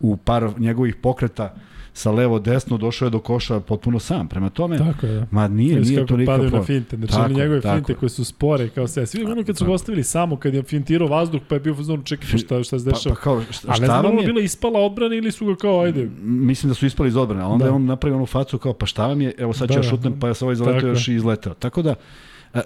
U 0.00 0.16
par 0.16 0.50
njegovih 0.58 0.96
pokreta 0.96 1.54
sa 1.92 2.10
levo 2.10 2.38
desno 2.38 2.76
došao 2.76 3.06
je 3.06 3.10
do 3.10 3.18
koša 3.18 3.60
potpuno 3.60 3.98
sam. 3.98 4.28
Prema 4.28 4.50
tome, 4.50 4.78
Tako 4.78 5.06
je, 5.06 5.14
da. 5.14 5.26
ma 5.30 5.48
nije, 5.48 5.74
Vidiš 5.74 5.88
nije 5.88 6.06
to 6.06 6.16
nikakav 6.16 6.38
padaju 6.38 6.50
na 6.52 6.62
finte. 6.62 6.96
Znači, 6.96 7.12
Tako 7.12 7.32
njegove 7.32 7.60
tako 7.60 7.76
finte 7.76 7.92
je. 7.92 7.96
koje 7.96 8.10
su 8.10 8.24
spore 8.24 8.68
kao 8.68 8.88
sve. 8.88 9.06
Svi 9.06 9.24
ono 9.24 9.44
kad 9.44 9.56
su 9.56 9.64
ga 9.64 9.72
ostavili 9.72 10.04
samo, 10.04 10.36
kad 10.36 10.54
je 10.54 10.62
fintirao 10.62 11.08
vazduh, 11.08 11.40
pa 11.48 11.54
je 11.54 11.60
bio 11.60 11.72
u 11.72 11.76
fazonu 11.76 12.02
čekaj 12.02 12.26
šta, 12.28 12.62
šta 12.62 12.78
se 12.78 12.84
Pa, 12.84 12.90
dešava. 12.90 13.14
pa 13.14 13.20
kao, 13.20 13.42
šta, 13.50 13.68
A 13.68 13.70
ne 13.70 13.76
šta 13.76 13.86
znam 13.86 14.16
da 14.16 14.20
je? 14.20 14.26
bila 14.26 14.40
ispala 14.40 14.80
odbrana 14.80 15.14
ili 15.14 15.32
su 15.32 15.46
ga 15.46 15.56
kao, 15.56 15.80
ajde, 15.80 16.10
Mislim 16.20 16.68
da 16.70 16.74
su 16.74 16.86
ispali 16.86 17.08
iz 17.08 17.16
odbrane, 17.16 17.42
ali 17.42 17.52
onda 17.52 17.64
Da. 17.64 17.68
je 17.68 17.74
on 17.74 17.84
napravio 17.84 18.16
onu 18.16 18.26
facu 18.26 18.58
kao 18.58 18.72
pa 18.72 18.86
šta 18.86 19.06
vam 19.06 19.20
je, 19.20 19.34
evo 19.38 19.52
sad 19.52 19.68
ću 19.68 19.74
Da, 19.74 19.74
ja 19.74 19.82
da. 19.82 19.88
šutnem, 19.88 20.20
pa 20.20 20.28
ja 20.28 20.34
se 20.34 20.44
ovaj 20.44 20.54
zaletao 20.54 20.88
još 20.88 21.08
i 21.08 21.14
izletao. 21.14 21.54
Tako 21.54 21.82
da, 21.82 21.94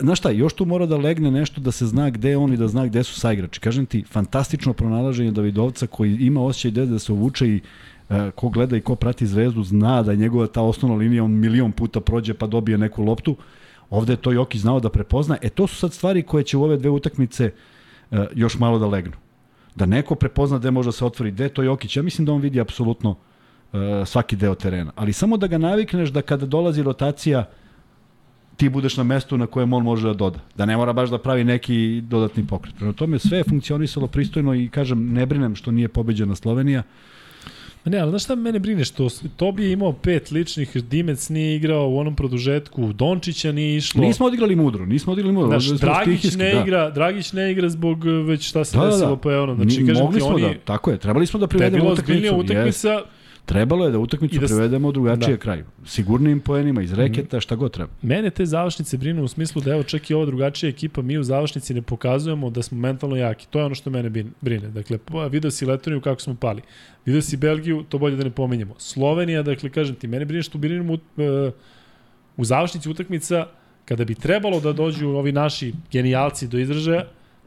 znaš 0.00 0.18
šta, 0.18 0.30
još 0.30 0.52
tu 0.52 0.64
mora 0.64 0.86
da 0.86 0.96
legne 0.96 1.30
nešto 1.30 1.60
da 1.60 1.72
se 1.72 1.86
zna 1.86 2.10
gde 2.10 2.36
on 2.36 2.52
i 2.52 2.56
da 2.56 2.68
zna 2.68 2.86
gde 2.86 3.02
su 3.02 3.20
saigrači. 3.20 3.60
Kažem 3.60 3.86
ti, 3.86 4.04
fantastično 4.10 4.72
pronalaženje 4.72 5.30
Davidovca 5.30 5.86
koji 5.86 6.16
ima 6.20 6.44
osjećaj 6.44 6.70
gde 6.70 6.86
da 6.86 6.98
se 6.98 7.12
uvuče 7.12 7.48
i 7.48 7.60
e, 8.10 8.30
ko 8.30 8.48
gleda 8.48 8.76
i 8.76 8.80
ko 8.80 8.94
prati 8.94 9.26
zvezdu 9.26 9.62
zna 9.62 10.02
da 10.02 10.10
je 10.10 10.16
njegova 10.16 10.46
ta 10.46 10.62
osnovna 10.62 10.96
linija 10.96 11.24
on 11.24 11.30
milion 11.30 11.72
puta 11.72 12.00
prođe 12.00 12.34
pa 12.34 12.46
dobije 12.46 12.78
neku 12.78 13.02
loptu. 13.02 13.36
Ovde 13.90 14.12
je 14.12 14.16
to 14.16 14.32
Jokić 14.32 14.60
znao 14.60 14.80
da 14.80 14.88
prepozna. 14.88 15.36
E 15.42 15.48
to 15.48 15.66
su 15.66 15.76
sad 15.76 15.92
stvari 15.92 16.22
koje 16.22 16.44
će 16.44 16.56
u 16.56 16.64
ove 16.64 16.76
dve 16.76 16.90
utakmice 16.90 17.50
e, 18.10 18.26
još 18.34 18.58
malo 18.58 18.78
da 18.78 18.86
legnu. 18.86 19.16
Da 19.74 19.86
neko 19.86 20.14
prepozna 20.14 20.58
gde 20.58 20.70
može 20.70 20.88
da 20.88 20.92
se 20.92 21.04
otvori, 21.04 21.30
gde 21.30 21.48
to 21.48 21.62
Jokić. 21.62 21.96
Ja 21.96 22.02
mislim 22.02 22.24
da 22.26 22.32
on 22.32 22.40
vidi 22.40 22.60
apsolutno 22.60 23.16
e, 23.72 24.02
svaki 24.06 24.36
deo 24.36 24.54
terena. 24.54 24.92
Ali 24.96 25.12
samo 25.12 25.36
da 25.36 25.46
ga 25.46 25.58
navikneš 25.58 26.08
da 26.08 26.22
kada 26.22 26.46
dolazi 26.46 26.82
rotacija 26.82 27.44
ti 28.56 28.68
budeš 28.68 28.96
na 28.96 29.02
mestu 29.04 29.38
na 29.38 29.46
kojem 29.46 29.72
on 29.72 29.82
može 29.82 30.06
da 30.06 30.14
doda. 30.14 30.38
Da 30.56 30.66
ne 30.66 30.76
mora 30.76 30.92
baš 30.92 31.10
da 31.10 31.18
pravi 31.18 31.44
neki 31.44 32.00
dodatni 32.00 32.46
pokret. 32.46 32.74
Prema 32.76 32.92
tome 32.92 33.18
sve 33.18 33.38
je 33.38 33.44
funkcionisalo 33.44 34.06
pristojno 34.06 34.54
i 34.54 34.68
kažem 34.68 35.12
ne 35.12 35.26
brinem 35.26 35.54
što 35.54 35.70
nije 35.70 35.88
pobeđena 35.88 36.34
Slovenija. 36.34 36.82
Ma 37.84 37.90
Ne, 37.90 37.98
ali 37.98 38.10
znaš 38.10 38.24
šta 38.24 38.34
mene 38.34 38.58
brine? 38.58 38.84
Što 38.84 39.08
Tobi 39.36 39.64
je 39.64 39.72
imao 39.72 39.92
pet 39.92 40.30
ličnih, 40.30 40.76
Dimec 40.76 41.28
nije 41.28 41.56
igrao 41.56 41.88
u 41.88 41.98
onom 41.98 42.16
produžetku, 42.16 42.92
Dončića 42.92 43.52
nije 43.52 43.76
išlo. 43.76 44.00
Nismo 44.00 44.26
odigrali 44.26 44.56
mudro, 44.56 44.86
nismo 44.86 45.12
odigrali 45.12 45.34
mudro. 45.34 45.60
Znaš, 45.60 45.80
Dragić 45.80 46.34
ne, 46.36 46.54
da. 46.54 46.60
igra, 46.60 46.90
Dragić 46.90 47.32
ne 47.32 47.52
igra 47.52 47.68
zbog 47.68 48.06
e, 48.06 48.10
već 48.10 48.48
šta 48.48 48.64
se 48.64 48.76
Da, 48.76 48.84
da, 48.84 48.90
desilo 48.90 49.10
da. 49.10 49.16
po 49.16 49.32
euro. 49.32 49.54
Znači, 49.54 49.80
Ni- 49.80 49.86
kažem 49.88 50.04
mogli 50.04 50.18
ti, 50.18 50.24
smo 50.24 50.34
oni, 50.34 50.42
da, 50.42 50.54
tako 50.64 50.90
je, 50.90 50.98
trebali 50.98 51.26
smo 51.26 51.38
da 51.38 51.40
da 51.40 51.44
je 51.46 51.48
privedemo 51.48 51.82
bila 51.82 51.92
utakmicu. 51.92 52.12
ozbiljnija 52.12 52.32
Jest. 52.32 52.84
utakmica, 52.84 53.13
Trebalo 53.44 53.84
je 53.84 53.90
da 53.92 53.98
utakmicu 53.98 54.40
da 54.40 54.46
privedemo 54.46 54.92
drugačije 54.92 55.36
da. 55.36 55.40
kraju. 55.40 55.64
Sigurnim 55.86 56.40
poenima, 56.40 56.82
iz 56.82 56.92
reketa, 56.92 57.40
šta 57.40 57.56
god 57.56 57.72
treba. 57.72 57.90
Mene 58.02 58.30
te 58.30 58.46
završnice 58.46 58.96
brinu 58.98 59.24
u 59.24 59.28
smislu 59.28 59.62
da 59.62 59.72
evo 59.72 59.82
čak 59.82 60.10
i 60.10 60.14
ova 60.14 60.26
drugačija 60.26 60.70
ekipa, 60.70 61.02
mi 61.02 61.18
u 61.18 61.22
završnici 61.22 61.74
ne 61.74 61.82
pokazujemo 61.82 62.50
da 62.50 62.62
smo 62.62 62.78
mentalno 62.78 63.16
jaki. 63.16 63.46
To 63.50 63.58
je 63.58 63.64
ono 63.64 63.74
što 63.74 63.90
mene 63.90 64.24
brine. 64.40 64.68
Dakle, 64.68 64.98
video 65.30 65.50
si 65.50 65.66
Letoniju 65.66 66.00
kako 66.00 66.20
smo 66.20 66.34
pali. 66.34 66.62
Video 67.06 67.22
si 67.22 67.36
Belgiju, 67.36 67.84
to 67.88 67.98
bolje 67.98 68.16
da 68.16 68.24
ne 68.24 68.30
pominjemo. 68.30 68.74
Slovenija, 68.78 69.42
dakle, 69.42 69.70
kažem 69.70 69.96
ti, 69.96 70.08
mene 70.08 70.24
brine 70.24 70.42
što 70.42 70.58
brinemo 70.58 70.92
u, 70.92 71.22
e, 71.22 71.50
u 72.36 72.44
završnici 72.44 72.90
utakmica 72.90 73.46
kada 73.84 74.04
bi 74.04 74.14
trebalo 74.14 74.60
da 74.60 74.72
dođu 74.72 75.08
ovi 75.08 75.32
naši 75.32 75.72
genijalci 75.92 76.48
do 76.48 76.58
izražaja, 76.58 77.04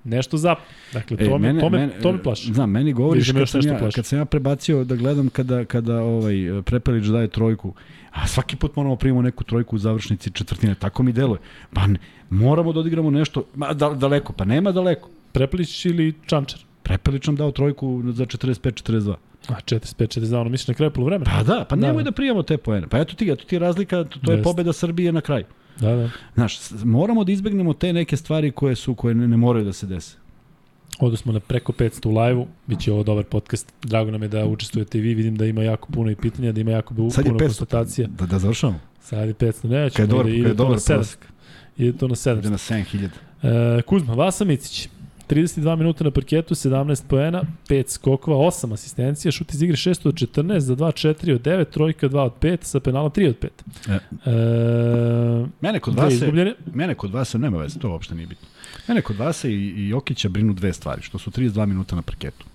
nešto 0.07 0.37
zap. 0.37 0.57
Dakle, 0.93 1.17
to, 1.17 1.37
me, 1.37 1.59
to, 1.59 1.69
me, 1.69 1.89
to 2.01 2.11
me 2.11 2.23
plaši. 2.23 2.53
Znam, 2.53 2.71
meni 2.71 2.93
govoriš 2.93 3.27
da 3.27 3.39
kad 3.39 3.49
sam, 3.49 3.61
ja, 3.67 3.77
plaši. 3.77 3.95
kad 3.95 4.05
sam 4.05 4.19
ja 4.19 4.25
prebacio 4.25 4.83
da 4.83 4.95
gledam 4.95 5.29
kada, 5.29 5.65
kada 5.65 6.01
ovaj, 6.01 6.35
Prepelić 6.65 7.05
daje 7.05 7.27
trojku, 7.27 7.73
a 8.11 8.27
svaki 8.27 8.55
put 8.55 8.75
moramo 8.75 8.95
primamo 8.95 9.21
neku 9.21 9.43
trojku 9.43 9.75
u 9.75 9.79
završnici 9.79 10.31
četvrtine, 10.31 10.75
tako 10.75 11.03
mi 11.03 11.13
deluje. 11.13 11.39
Pa 11.73 11.87
ne, 11.87 11.99
moramo 12.29 12.73
da 12.73 12.79
odigramo 12.79 13.11
nešto, 13.11 13.43
ma, 13.55 13.73
da, 13.73 13.89
daleko, 13.89 14.33
pa 14.33 14.45
nema 14.45 14.71
daleko. 14.71 15.09
Prepelić 15.31 15.85
ili 15.85 16.13
Čančar? 16.25 16.59
Prepelić 16.83 17.27
nam 17.27 17.35
dao 17.35 17.51
trojku 17.51 18.03
za 18.11 18.25
45-42. 18.25 19.15
A 19.47 19.53
45 19.53 20.19
42 20.19 20.35
ono 20.35 20.49
misliš 20.49 20.67
na 20.67 20.73
kraju 20.73 20.91
poluvremena? 20.91 21.31
Pa 21.31 21.43
da, 21.43 21.65
pa 21.69 21.75
Da. 21.75 21.87
nemoj 21.87 22.03
da 22.03 22.11
prijamo 22.11 22.43
te 22.43 22.57
poene. 22.57 22.87
Pa 22.87 22.99
eto 22.99 23.15
ti, 23.15 23.31
eto 23.31 23.45
ti 23.45 23.59
razlika, 23.59 24.03
to, 24.03 24.19
to 24.19 24.31
je 24.31 24.43
pobeda 24.43 24.73
Srbije 24.73 25.11
na 25.11 25.21
kraju. 25.21 25.45
Da, 25.79 25.95
da. 25.95 26.09
Znaš, 26.35 26.59
moramo 26.73 27.23
da 27.23 27.31
izbegnemo 27.31 27.73
te 27.73 27.93
neke 27.93 28.17
stvari 28.17 28.51
koje 28.51 28.75
su 28.75 28.95
koje 28.95 29.15
ne, 29.15 29.27
ne 29.27 29.37
moraju 29.37 29.65
da 29.65 29.73
se 29.73 29.85
dese. 29.87 30.17
Odo 30.99 31.17
smo 31.17 31.31
na 31.31 31.39
preko 31.39 31.71
500 31.73 32.07
u 32.07 32.19
live-u, 32.19 32.47
bit 32.67 32.79
će 32.79 32.91
ovo 32.91 33.03
dobar 33.03 33.23
podcast. 33.23 33.73
Drago 33.83 34.11
nam 34.11 34.21
je 34.21 34.27
da 34.27 34.45
učestvujete 34.45 34.97
i 34.97 35.01
vi, 35.01 35.13
vidim 35.13 35.35
da 35.35 35.45
ima 35.45 35.63
jako 35.63 35.91
puno 35.91 36.11
i 36.11 36.15
pitanja, 36.15 36.51
da 36.51 36.61
ima 36.61 36.71
jako 36.71 36.93
bu- 36.93 37.09
Sad 37.11 37.25
je 37.25 37.29
puno 37.29 37.39
500. 37.39 37.45
konstatacija. 37.45 38.07
Da, 38.09 38.25
da 38.25 38.39
završamo. 38.39 38.79
Sad 39.01 39.27
je 39.27 39.33
500, 39.33 39.65
ne, 39.65 39.83
Kad 39.85 39.93
ćemo 39.93 40.03
je 40.03 40.07
dobar, 40.07 40.27
ide, 40.27 40.33
kad 40.33 40.37
je 40.37 40.39
ide 40.41 40.47
to 40.47 40.63
na 40.63 40.65
dobar 40.65 40.77
7. 40.77 40.95
prosek. 40.95 41.19
Ide 41.77 41.97
to 41.97 42.07
na 42.07 42.15
7. 42.15 42.39
Ide 42.39 42.49
na 42.49 42.57
7000. 42.57 43.09
E, 43.77 43.81
Kuzma, 43.81 44.13
Vasa 44.13 44.45
Micić. 44.45 44.89
32 45.27 45.75
minuta 45.75 46.03
na 46.03 46.11
parketu, 46.11 46.55
17 46.55 47.03
poena, 47.07 47.43
5 47.69 47.89
skokova, 47.89 48.37
8 48.37 48.73
asistencija, 48.73 49.31
šut 49.31 49.53
iz 49.53 49.61
igre 49.61 49.75
6 49.75 50.07
od 50.07 50.15
14, 50.15 50.59
za 50.59 50.75
2 50.75 51.07
4 51.07 51.35
od 51.35 51.41
9, 51.41 51.69
trojka 51.69 52.09
2 52.09 52.19
od 52.19 52.33
5, 52.41 52.63
sa 52.63 52.79
penala 52.79 53.09
3 53.09 53.29
od 53.29 53.35
5. 53.39 53.47
E, 53.89 53.99
E, 54.31 55.47
mene 55.61 55.79
kod 55.79 55.95
vas 55.95 56.13
izgubljene. 56.13 56.53
mene 56.73 56.95
kod 56.95 57.11
vas 57.11 57.29
se, 57.29 57.37
nema 57.39 57.57
veze, 57.57 57.79
to 57.79 57.89
uopšte 57.89 58.15
nije 58.15 58.27
bitno. 58.27 58.47
Mene 58.87 59.01
kod 59.01 59.15
vas 59.17 59.43
i, 59.43 59.49
i 59.49 59.89
Jokića 59.89 60.29
brinu 60.29 60.53
dve 60.53 60.73
stvari, 60.73 61.01
što 61.01 61.17
su 61.17 61.31
32 61.31 61.65
minuta 61.65 61.95
na 61.95 62.01
parketu. 62.01 62.45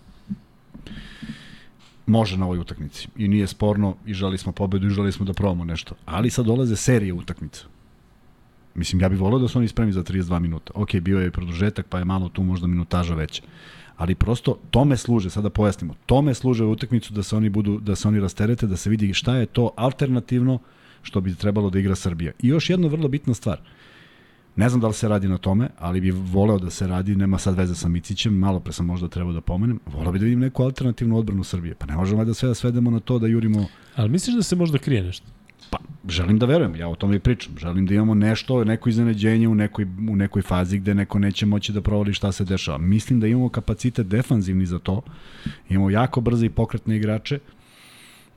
Može 2.06 2.36
na 2.36 2.44
ovoj 2.46 2.58
utakmici 2.58 3.08
i 3.16 3.28
nije 3.28 3.46
sporno 3.46 3.96
i 4.06 4.14
želi 4.14 4.38
smo 4.38 4.52
pobedu 4.52 4.86
i 4.86 4.90
želi 4.90 5.12
smo 5.12 5.26
da 5.26 5.32
probamo 5.32 5.64
nešto. 5.64 5.94
Ali 6.06 6.30
sad 6.30 6.46
dolaze 6.46 6.76
serije 6.76 7.12
utakmica. 7.12 7.64
Mislim, 8.74 9.00
ja 9.00 9.08
bih 9.08 9.20
volio 9.20 9.38
da 9.38 9.48
su 9.48 9.58
oni 9.58 9.68
spremni 9.68 9.92
za 9.92 10.02
32 10.02 10.38
minuta. 10.38 10.72
Ok, 10.74 10.94
bio 10.94 11.20
je 11.20 11.30
produžetak, 11.30 11.86
pa 11.86 11.98
je 11.98 12.04
malo 12.04 12.28
tu 12.28 12.42
možda 12.42 12.66
minutaža 12.66 13.14
veća. 13.14 13.42
Ali 13.96 14.14
prosto 14.14 14.58
tome 14.70 14.96
služe, 14.96 15.30
sada 15.30 15.50
pojasnimo, 15.50 15.94
tome 16.06 16.34
služe 16.34 16.64
utakmicu 16.64 17.12
da 17.12 17.22
se 17.22 17.36
oni 17.36 17.48
budu 17.48 17.78
da 17.78 17.96
se 17.96 18.08
oni 18.08 18.20
rasterete, 18.20 18.66
da 18.66 18.76
se 18.76 18.90
vidi 18.90 19.14
šta 19.14 19.36
je 19.36 19.46
to 19.46 19.70
alternativno 19.76 20.58
što 21.02 21.20
bi 21.20 21.34
trebalo 21.34 21.70
da 21.70 21.78
igra 21.78 21.94
Srbija. 21.94 22.32
I 22.42 22.48
još 22.48 22.70
jedna 22.70 22.88
vrlo 22.88 23.08
bitna 23.08 23.34
stvar. 23.34 23.60
Ne 24.56 24.68
znam 24.68 24.80
da 24.80 24.88
li 24.88 24.94
se 24.94 25.08
radi 25.08 25.28
na 25.28 25.38
tome, 25.38 25.68
ali 25.78 26.00
bi 26.00 26.10
voleo 26.10 26.58
da 26.58 26.70
se 26.70 26.86
radi, 26.86 27.16
nema 27.16 27.38
sad 27.38 27.56
veze 27.56 27.74
sa 27.74 27.88
Micićem, 27.88 28.34
malo 28.34 28.60
pre 28.60 28.72
sam 28.72 28.86
možda 28.86 29.08
trebao 29.08 29.32
da 29.32 29.40
pomenem, 29.40 29.80
voleo 29.86 30.12
bi 30.12 30.18
da 30.18 30.24
vidim 30.24 30.40
neku 30.40 30.62
alternativnu 30.62 31.18
odbranu 31.18 31.44
Srbije. 31.44 31.74
Pa 31.74 31.86
ne 31.86 31.96
možemo 31.96 32.24
da 32.24 32.34
sve 32.34 32.48
da 32.48 32.54
svedemo 32.54 32.90
na 32.90 33.00
to 33.00 33.18
da 33.18 33.26
jurimo 33.26 33.66
Ali 33.96 34.08
misliš 34.08 34.36
da 34.36 34.42
se 34.42 34.56
možda 34.56 34.78
krije 34.78 35.02
nešto? 35.02 35.26
Pa, 35.72 35.78
želim 36.08 36.38
da 36.38 36.46
verujem, 36.46 36.76
ja 36.76 36.88
o 36.88 36.94
tome 36.94 37.16
i 37.16 37.18
pričam. 37.18 37.52
Želim 37.58 37.86
da 37.86 37.94
imamo 37.94 38.14
nešto, 38.14 38.64
neko 38.64 38.88
iznenađenje 38.88 39.48
u 39.48 39.54
nekoj, 39.54 39.86
u 40.10 40.16
nekoj 40.16 40.42
fazi 40.42 40.78
gde 40.78 40.94
neko 40.94 41.18
neće 41.18 41.46
moći 41.46 41.72
da 41.72 41.80
provali 41.80 42.12
šta 42.14 42.32
se 42.32 42.44
dešava. 42.44 42.78
Mislim 42.78 43.20
da 43.20 43.26
imamo 43.26 43.48
kapacitet 43.48 44.06
defanzivni 44.06 44.66
za 44.66 44.78
to. 44.78 45.00
Imamo 45.68 45.90
jako 45.90 46.20
brze 46.20 46.46
i 46.46 46.50
pokretne 46.50 46.96
igrače 46.96 47.38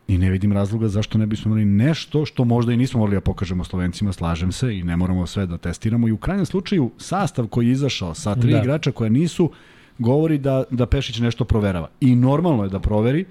i 0.07 0.17
ne 0.17 0.29
vidim 0.31 0.53
razloga 0.53 0.87
zašto 0.87 1.17
ne 1.17 1.25
bismo 1.25 1.49
imali 1.49 1.65
nešto 1.65 2.25
što 2.25 2.45
možda 2.45 2.73
i 2.73 2.77
nismo 2.77 2.99
morali 2.99 3.17
da 3.17 3.21
pokažemo 3.21 3.63
Slovencima, 3.63 4.13
slažem 4.13 4.51
se 4.51 4.77
i 4.77 4.83
ne 4.83 4.97
moramo 4.97 5.27
sve 5.27 5.45
da 5.45 5.57
testiramo. 5.57 6.07
I 6.07 6.11
u 6.11 6.17
krajnjem 6.17 6.45
slučaju 6.45 6.91
sastav 6.97 7.47
koji 7.47 7.67
je 7.67 7.71
izašao 7.71 8.13
sa 8.13 8.35
tri 8.35 8.51
Da. 8.51 8.59
igrača 8.59 8.91
koja 8.91 9.09
nisu 9.09 9.51
govori 9.97 10.37
da, 10.37 10.63
da 10.71 10.85
Pešić 10.85 11.19
nešto 11.19 11.45
proverava. 11.45 11.89
I 12.01 12.15
normalno 12.15 12.63
je 12.63 12.69
da 12.69 12.79
proveri, 12.79 13.25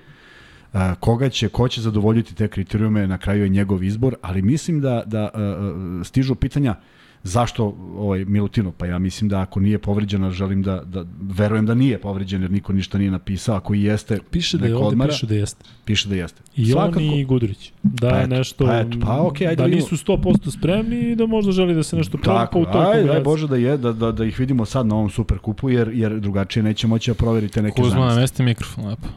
koga 1.00 1.28
će, 1.28 1.48
ko 1.48 1.68
će 1.68 1.80
zadovoljiti 1.80 2.34
te 2.34 2.48
kriterijume, 2.48 3.06
na 3.06 3.18
kraju 3.18 3.42
je 3.42 3.48
njegov 3.48 3.82
izbor, 3.84 4.14
ali 4.22 4.42
mislim 4.42 4.80
da, 4.80 5.02
da 5.06 5.22
a, 5.22 5.28
a, 5.34 6.04
stižu 6.04 6.34
pitanja 6.34 6.74
zašto 7.22 7.76
ovaj 7.96 8.24
Milutino? 8.24 8.72
Pa 8.72 8.86
ja 8.86 8.98
mislim 8.98 9.28
da 9.28 9.40
ako 9.40 9.60
nije 9.60 9.78
povređen, 9.78 10.24
a 10.24 10.30
želim 10.30 10.62
da, 10.62 10.82
da 10.84 11.04
verujem 11.20 11.66
da 11.66 11.74
nije 11.74 11.98
povređen 12.00 12.42
jer 12.42 12.50
niko 12.50 12.72
ništa 12.72 12.98
nije 12.98 13.10
napisao, 13.10 13.56
ako 13.56 13.74
i 13.74 13.82
jeste, 13.82 14.18
Piše 14.30 14.58
da 14.58 14.66
je 14.66 14.74
ovde, 14.76 14.86
odmara, 14.86 15.10
piše 15.10 15.26
da 15.26 15.34
jeste. 15.34 15.64
piše 15.84 16.08
da 16.08 16.14
jeste. 16.14 16.42
I 16.56 16.74
on 16.74 17.00
i 17.00 17.24
Gudurić. 17.24 17.72
Da 17.82 18.08
Pa 18.10 18.16
je 18.16 18.24
eto, 18.24 18.34
nešto, 18.34 18.66
pa 18.66 18.78
eto, 18.78 18.98
pa 19.02 19.22
okej, 19.22 19.46
ajde 19.48 19.56
da 19.62 19.64
vidimo. 19.64 19.82
nisu 19.90 19.96
100% 20.06 20.50
spremni 20.58 21.00
i 21.00 21.16
da 21.16 21.26
možda 21.26 21.52
želi 21.52 21.74
da 21.74 21.82
se 21.82 21.96
nešto 21.96 22.18
proba 22.18 22.38
Tako, 22.38 22.60
u 22.60 22.64
toj 22.64 22.80
ajde, 22.80 22.92
kombinaciji. 22.92 23.24
Bože 23.24 23.48
da 23.48 23.56
je, 23.56 23.76
da, 23.76 23.92
da, 23.92 24.12
da 24.12 24.24
ih 24.24 24.38
vidimo 24.38 24.64
sad 24.64 24.86
na 24.86 24.94
ovom 24.94 25.10
super 25.10 25.38
kupu, 25.38 25.70
jer, 25.70 25.90
jer 25.94 26.20
drugačije 26.20 26.62
neće 26.62 26.86
moći 26.86 27.10
da 27.10 27.14
proverite 27.14 27.62
neke 27.62 27.74
Kuzma 27.82 27.90
znanosti. 27.90 28.14
namesti 28.14 28.42
mikrofon 28.42 28.86
lepo. 28.86 29.08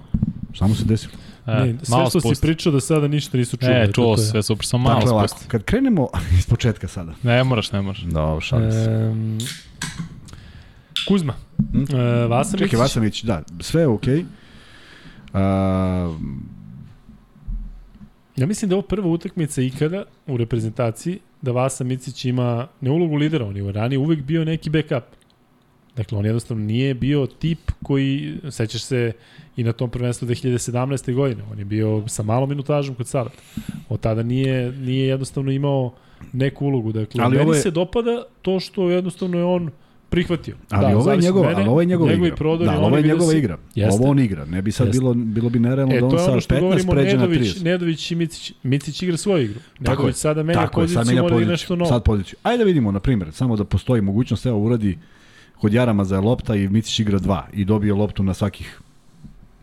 Samo 0.53 0.75
se 0.75 0.85
desilo. 0.85 1.13
E, 1.47 1.65
Ne, 1.65 1.75
sve 1.83 2.09
što 2.09 2.35
si 2.35 2.41
pričao 2.41 2.71
da 2.71 2.79
sada 2.79 3.07
ništa 3.07 3.37
nisu 3.37 3.57
čuli. 3.57 3.71
E, 3.71 3.91
čuo 3.93 4.17
sve 4.17 4.43
super, 4.43 4.65
samo 4.65 4.83
malo 4.83 4.95
dakle, 4.95 5.11
ovako, 5.11 5.27
spusti. 5.27 5.47
kad 5.47 5.63
krenemo 5.63 6.07
iz 6.39 6.45
početka 6.45 6.87
sada. 6.87 7.13
Ne 7.23 7.43
moraš, 7.43 7.71
ne 7.71 7.81
moraš. 7.81 8.01
Da, 8.01 8.37
šalim 8.41 8.71
se. 8.71 8.77
Ehm, 8.77 9.37
Kuzma. 11.07 11.33
Hm? 11.71 11.95
E, 11.95 12.27
Vasamić. 12.27 12.63
Čekaj, 12.63 12.79
Vasamić, 12.79 13.23
da, 13.23 13.43
sve 13.59 13.81
je 13.81 13.87
okej. 13.87 14.15
Okay. 14.15 14.25
Ja 18.37 18.47
mislim 18.47 18.69
da 18.69 18.75
je 18.75 18.77
ovo 18.77 18.87
prva 18.87 19.07
utakmica 19.07 19.61
ikada 19.61 20.03
u 20.27 20.37
reprezentaciji 20.37 21.19
da 21.41 21.51
Vasa 21.51 21.83
Micić 21.83 22.25
ima 22.25 22.67
ne 22.81 22.91
ulogu 22.91 23.15
lidera, 23.15 23.45
on 23.45 23.57
je 23.57 23.71
ranije 23.71 23.99
uvek 23.99 24.21
bio 24.21 24.45
neki 24.45 24.69
backup. 24.69 25.03
Dakle, 25.95 26.17
on 26.17 26.25
jednostavno 26.25 26.65
nije 26.65 26.93
bio 26.93 27.27
tip 27.27 27.59
koji, 27.83 28.37
sećaš 28.49 28.83
se 28.83 29.11
i 29.57 29.63
na 29.63 29.71
tom 29.73 29.89
prvenstvu 29.89 30.27
2017. 30.27 31.13
godine, 31.13 31.43
on 31.51 31.59
je 31.59 31.65
bio 31.65 32.03
sa 32.07 32.23
malom 32.23 32.49
minutažom 32.49 32.95
kod 32.95 33.07
Salata. 33.07 33.35
Od 33.89 33.99
tada 33.99 34.23
nije, 34.23 34.71
nije 34.71 35.07
jednostavno 35.07 35.51
imao 35.51 35.93
neku 36.33 36.65
ulogu. 36.65 36.91
Dakle, 36.91 37.23
Ali 37.23 37.37
meni 37.37 37.49
je- 37.51 37.55
se 37.55 37.71
dopada 37.71 38.23
to 38.41 38.59
što 38.59 38.89
jednostavno 38.89 39.37
je 39.37 39.43
on 39.43 39.69
prihvatio. 40.09 40.55
Ali 40.69 40.93
ovo 40.93 41.11
je 41.11 41.17
njegova, 41.17 41.47
mene, 41.47 41.61
ali 41.61 41.69
ovo 41.69 41.81
je 41.81 41.85
njegova 41.85 42.13
igra. 42.13 42.35
prodori, 42.35 42.69
da, 42.69 42.79
ovo 42.79 42.97
je 42.97 43.03
njegova 43.03 43.33
igra. 43.33 43.57
Jeste. 43.75 43.95
Ovo 43.95 44.11
on 44.11 44.19
igra. 44.19 44.45
Ne 44.45 44.61
bi 44.61 44.71
sad 44.71 44.87
Jeste. 44.87 44.99
bilo, 44.99 45.13
bilo 45.13 45.49
bi 45.49 45.59
nerealno 45.59 45.95
E, 45.95 45.99
da 45.99 46.05
on 46.05 46.19
sa 46.19 46.39
što 46.39 46.55
15 46.55 46.59
govorimo 46.61 46.91
pređe 46.91 47.17
na 47.17 47.21
Nedović, 47.21 47.39
30. 47.47 47.63
Nedović 47.63 48.11
i 48.11 48.15
Micić. 48.15 48.53
Micić 48.63 49.03
igra 49.03 49.17
svoju 49.17 49.43
igru. 49.43 49.59
Tako 49.75 49.91
Nedović 49.91 50.15
je. 50.15 50.19
sada 50.19 50.43
menja 50.43 50.59
Tako 50.59 50.73
poziciju, 50.73 50.95
sad 50.95 51.07
menja 51.07 51.21
mora 51.21 51.29
da 51.29 51.35
poziciju. 51.35 51.51
nešto 51.51 51.75
novo. 51.75 51.89
Sad 51.89 52.03
poziciju. 52.03 52.35
Ajde 52.43 52.57
da 52.57 52.63
vidimo, 52.63 52.91
na 52.91 52.99
primjer, 52.99 53.31
samo 53.31 53.55
da 53.55 53.63
postoji 53.63 54.01
mogućnost, 54.01 54.45
evo 54.45 54.59
uradi 54.59 54.97
kod 55.55 55.73
Jarama 55.73 56.03
za 56.03 56.19
lopta 56.19 56.55
i 56.55 56.67
Micić 56.67 56.99
igra 56.99 57.19
dva 57.19 57.47
i 57.53 57.65
dobije 57.65 57.93
loptu 57.93 58.23
na 58.23 58.33
svakih 58.33 58.79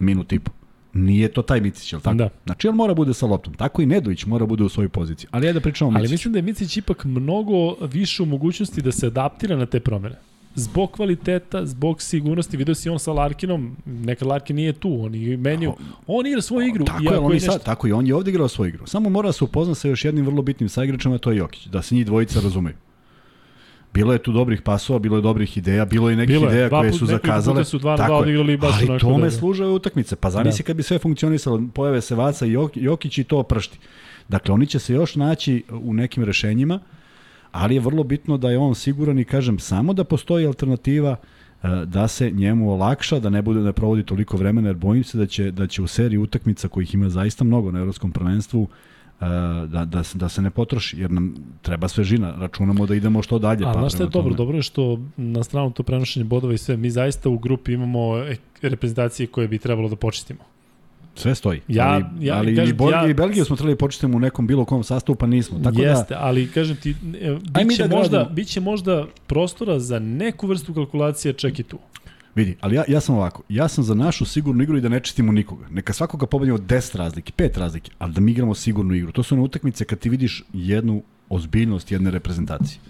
minut 0.04 0.32
i 0.32 0.38
po. 0.38 0.50
Nije 0.92 1.28
to 1.28 1.42
taj 1.42 1.60
Micić, 1.60 1.92
je 1.92 1.96
li 1.96 2.02
tako? 2.02 2.16
Da. 2.16 2.28
Znači, 2.44 2.68
on 2.68 2.76
mora 2.76 2.94
bude 2.94 3.14
sa 3.14 3.26
loptom. 3.26 3.54
Tako 3.54 3.82
i 3.82 3.86
Nedović 3.86 4.26
mora 4.26 4.46
bude 4.46 4.64
u 4.64 4.68
svojoj 4.68 4.88
poziciji. 4.88 5.28
Ali 5.30 5.46
ajde 5.46 5.58
da 5.58 5.62
pričamo 5.62 5.90
o 5.90 5.92
Ali 5.94 6.02
Miciću. 6.02 6.12
mislim 6.12 6.32
da 6.32 6.38
je 6.38 6.42
Micić 6.42 6.76
ipak 6.76 7.04
mnogo 7.04 7.86
više 7.86 8.22
u 8.22 8.26
mogućnosti 8.26 8.82
da 8.82 8.92
se 8.92 9.06
adaptira 9.06 9.56
na 9.56 9.66
te 9.66 9.80
promene. 9.80 10.14
Zbog 10.54 10.90
kvaliteta, 10.90 11.66
zbog 11.66 12.02
sigurnosti, 12.02 12.56
video 12.56 12.74
si 12.74 12.88
on 12.88 12.98
sa 12.98 13.12
Larkinom, 13.12 13.76
nekad 13.84 14.28
Larkin 14.28 14.56
nije 14.56 14.72
tu, 14.72 15.04
on 15.04 15.14
i 15.14 15.36
menju, 15.36 15.72
on 16.06 16.26
igra 16.26 16.40
svoju 16.42 16.68
igru. 16.68 16.84
Tako 16.84 17.02
i 17.02 17.06
je, 17.06 17.18
on 17.18 17.30
i 17.30 17.34
nešto- 17.34 17.52
sad, 17.52 17.64
tako 17.64 17.88
i 17.88 17.92
on 17.92 18.06
je 18.06 18.14
ovde 18.14 18.30
igrao 18.30 18.48
svoju 18.48 18.68
igru. 18.68 18.86
Samo 18.86 19.10
mora 19.10 19.28
da 19.28 19.32
se 19.32 19.44
upozna 19.44 19.74
sa 19.74 19.88
još 19.88 20.04
jednim 20.04 20.26
vrlo 20.26 20.42
bitnim 20.42 20.68
saigračem, 20.68 21.12
a 21.12 21.18
to 21.18 21.30
je 21.30 21.36
Jokić. 21.36 21.66
Da 21.66 21.82
se 21.82 21.94
njih 21.94 22.06
dvojica 22.06 22.40
razumeju. 22.40 22.74
Bilo 23.94 24.12
je 24.12 24.18
tu 24.18 24.32
dobrih 24.32 24.62
pasova, 24.62 24.98
bilo 24.98 25.16
je 25.16 25.22
dobrih 25.22 25.56
ideja, 25.56 25.84
bilo 25.84 26.10
je 26.10 26.16
nekih 26.16 26.28
Bilo 26.30 26.46
je, 26.46 26.50
ideja 26.50 26.68
dva 26.68 26.80
koje 26.80 26.90
put- 26.90 26.98
su 26.98 27.06
zakazale. 27.06 27.64
su 27.64 27.78
dva 27.78 27.96
Tako 27.96 28.08
dva 28.08 28.18
odigrali 28.18 28.56
baš 28.56 28.74
Ali 28.74 28.98
tome 29.00 29.14
dobro. 29.14 29.30
služe 29.30 29.64
ove 29.64 29.72
utakmice. 29.72 30.16
Pa 30.16 30.30
zamisli 30.30 30.58
Da. 30.58 30.66
kad 30.66 30.76
bi 30.76 30.82
sve 30.82 30.98
funkcionisalo, 30.98 31.62
pojave 31.74 32.00
se 32.00 32.14
Vaca 32.14 32.46
i 32.46 32.52
Jok, 32.52 32.72
Jokić 32.76 33.18
i 33.18 33.24
to 33.24 33.42
pršti. 33.42 33.78
Dakle, 34.28 34.54
oni 34.54 34.66
će 34.66 34.78
se 34.78 34.94
još 34.94 35.16
naći 35.16 35.62
u 35.72 35.94
nekim 35.94 36.24
rešenjima, 36.24 36.80
ali 37.52 37.74
je 37.74 37.80
vrlo 37.80 38.04
bitno 38.04 38.36
da 38.36 38.50
je 38.50 38.58
on 38.58 38.74
siguran 38.74 39.18
i 39.18 39.24
kažem, 39.24 39.58
samo 39.58 39.92
da 39.92 40.04
postoji 40.04 40.46
alternativa 40.46 41.16
e, 41.62 41.68
da 41.86 42.08
se 42.08 42.30
njemu 42.30 42.72
olakša, 42.72 43.18
da 43.18 43.30
ne 43.30 43.42
bude 43.42 43.60
da 43.60 43.72
provodi 43.72 44.02
toliko 44.02 44.36
vremena, 44.36 44.68
jer 44.68 44.76
bojim 44.76 45.04
se 45.04 45.18
da 45.18 45.26
će, 45.26 45.50
da 45.50 45.66
će 45.66 45.82
u 45.82 45.86
seriji 45.86 46.18
utakmica 46.18 46.68
kojih 46.68 46.94
ima 46.94 47.08
zaista 47.08 47.44
mnogo 47.44 47.70
na 47.70 47.78
evropskom 47.78 48.12
prvenstvu, 48.12 48.68
da, 49.66 49.84
da, 49.84 50.02
se, 50.02 50.18
da 50.18 50.28
se 50.28 50.42
ne 50.42 50.50
potroši, 50.50 50.98
jer 50.98 51.10
nam 51.10 51.34
treba 51.62 51.88
svežina, 51.88 52.32
računamo 52.32 52.86
da 52.86 52.94
idemo 52.94 53.22
što 53.22 53.38
dalje. 53.38 53.64
A 53.64 53.72
pa 53.72 53.78
znaš 53.78 53.92
šta 53.92 54.02
je 54.02 54.08
dobro? 54.08 54.22
tome- 54.24 54.36
Dobro 54.36 54.56
je 54.56 54.62
što 54.62 54.84
na 55.16 55.42
stranu 55.42 55.70
to 55.70 55.82
prenošenje 55.82 56.24
bodova 56.24 56.54
i 56.54 56.58
sve, 56.58 56.76
mi 56.76 56.90
zaista 56.90 57.28
u 57.28 57.38
grupi 57.38 57.72
imamo 57.72 58.18
e- 58.18 58.36
reprezentacije 58.62 59.26
koje 59.26 59.48
bi 59.48 59.58
trebalo 59.58 59.88
da 59.88 59.96
počistimo. 59.96 60.40
Sve 61.16 61.34
stoji. 61.34 61.60
Ja- 61.68 61.88
ali, 61.88 62.04
ja- 62.20 62.36
ali 62.36 62.56
kažem 62.56 62.70
i, 62.70 62.72
Bolgiju 62.74 62.96
ja- 62.96 63.06
i 63.06 63.14
Belgiju 63.14 63.44
smo 63.44 63.56
trebali 63.56 63.78
počistiti 63.78 64.12
u 64.12 64.20
nekom 64.20 64.46
bilo 64.46 64.64
kom 64.64 64.84
sastavu, 64.84 65.16
pa 65.16 65.26
nismo. 65.26 65.58
Tako 65.60 65.80
Jeste, 65.80 66.14
da, 66.14 66.20
ali 66.20 66.48
kažem 66.48 66.76
ti, 66.76 66.90
e, 66.90 67.36
biće, 67.64 67.82
da 67.82 67.96
možda, 67.96 68.10
gradimo. 68.10 68.34
biće 68.34 68.60
možda 68.60 69.06
prostora 69.26 69.80
za 69.80 69.98
neku 69.98 70.46
vrstu 70.46 70.74
kalkulacije 70.74 71.32
čak 71.34 71.58
i 71.58 71.62
tu. 71.62 71.78
Vidi, 72.34 72.56
ali 72.60 72.76
ja, 72.76 72.84
ja 72.88 73.00
sam 73.00 73.14
ovako, 73.14 73.42
ja 73.48 73.68
sam 73.68 73.84
za 73.84 73.94
našu 73.94 74.24
sigurnu 74.24 74.62
igru 74.62 74.78
i 74.78 74.80
da 74.80 74.88
ne 74.88 75.00
čistimo 75.00 75.32
nikoga. 75.32 75.68
Neka 75.70 75.92
svakoga 75.92 76.26
pobedimo 76.26 76.58
10 76.58 76.96
razlike, 76.96 77.32
5 77.38 77.58
razlike, 77.58 77.90
ali 77.98 78.12
da 78.12 78.20
mi 78.20 78.32
igramo 78.32 78.54
sigurnu 78.54 78.94
igru. 78.94 79.12
To 79.12 79.22
su 79.22 79.34
one 79.34 79.44
utakmice 79.44 79.84
kad 79.84 79.98
ti 79.98 80.08
vidiš 80.08 80.44
jednu 80.52 81.02
ozbiljnost 81.28 81.92
jedne 81.92 82.10
reprezentacije. 82.10 82.80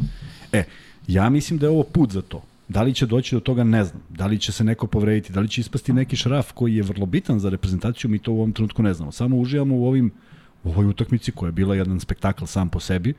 E, 0.53 0.65
ja 1.07 1.31
mislim 1.31 1.59
da 1.59 1.67
je 1.67 1.71
ovo 1.71 1.83
put 1.83 2.13
za 2.13 2.23
to. 2.23 2.43
Da 2.69 2.83
li 2.83 2.95
će 2.95 3.07
doći 3.07 3.35
do 3.35 3.41
toga, 3.41 3.65
ne 3.65 3.85
znam. 3.85 4.03
Da 4.09 4.27
li 4.27 4.39
će 4.39 4.53
se 4.53 4.65
neko 4.65 4.87
povrediti, 4.87 5.33
da 5.33 5.41
li 5.41 5.49
će 5.49 5.61
ispasti 5.61 5.93
neki 5.93 6.17
šraf 6.17 6.53
koji 6.53 6.77
je 6.77 6.83
vrlo 6.83 7.07
bitan 7.07 7.41
za 7.41 7.49
reprezentaciju, 7.49 8.11
mi 8.11 8.19
to 8.19 8.33
u 8.33 8.37
ovom 8.37 8.53
trenutku 8.53 8.83
ne 8.83 8.95
znamo. 8.95 9.13
Samo 9.13 9.37
uživamo 9.37 9.77
u 9.77 9.87
ovim 9.87 10.13
u 10.65 10.69
ovoj 10.69 10.87
utakmici 10.87 11.33
koja 11.33 11.49
je 11.49 11.53
bila 11.53 11.75
jedan 11.75 12.01
spektakl 12.01 12.45
sam 12.45 12.69
po 12.69 12.81
sebi 12.81 13.15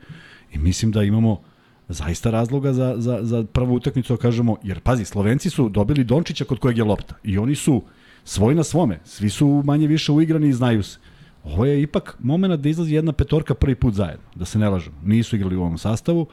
i 0.52 0.58
mislim 0.58 0.92
da 0.92 1.02
imamo 1.02 1.40
zaista 1.88 2.30
razloga 2.30 2.72
za, 2.72 2.94
za, 2.98 3.18
za 3.22 3.44
prvu 3.52 3.74
utakmicu, 3.74 4.16
da 4.16 4.22
kažemo, 4.22 4.56
jer 4.62 4.80
pazi, 4.80 5.04
Slovenci 5.04 5.50
su 5.50 5.68
dobili 5.68 6.04
Dončića 6.04 6.44
kod 6.44 6.58
kojeg 6.58 6.78
je 6.78 6.84
lopta 6.84 7.14
i 7.24 7.38
oni 7.38 7.54
su 7.54 7.82
svoj 8.24 8.54
na 8.54 8.64
svome, 8.64 9.00
svi 9.04 9.30
su 9.30 9.62
manje 9.64 9.86
više 9.86 10.12
uigrani 10.12 10.48
i 10.48 10.52
znaju 10.52 10.82
se. 10.82 10.98
Ovo 11.44 11.64
je 11.64 11.82
ipak 11.82 12.16
moment 12.18 12.60
da 12.60 12.68
izlazi 12.68 12.94
jedna 12.94 13.12
petorka 13.12 13.54
prvi 13.54 13.74
put 13.74 13.94
zajedno, 13.94 14.26
da 14.34 14.44
se 14.44 14.58
ne 14.58 14.68
lažemo. 14.68 14.96
Nisu 15.04 15.36
igrali 15.36 15.56
u 15.56 15.60
ovom 15.60 15.78
sastavu 15.78 16.26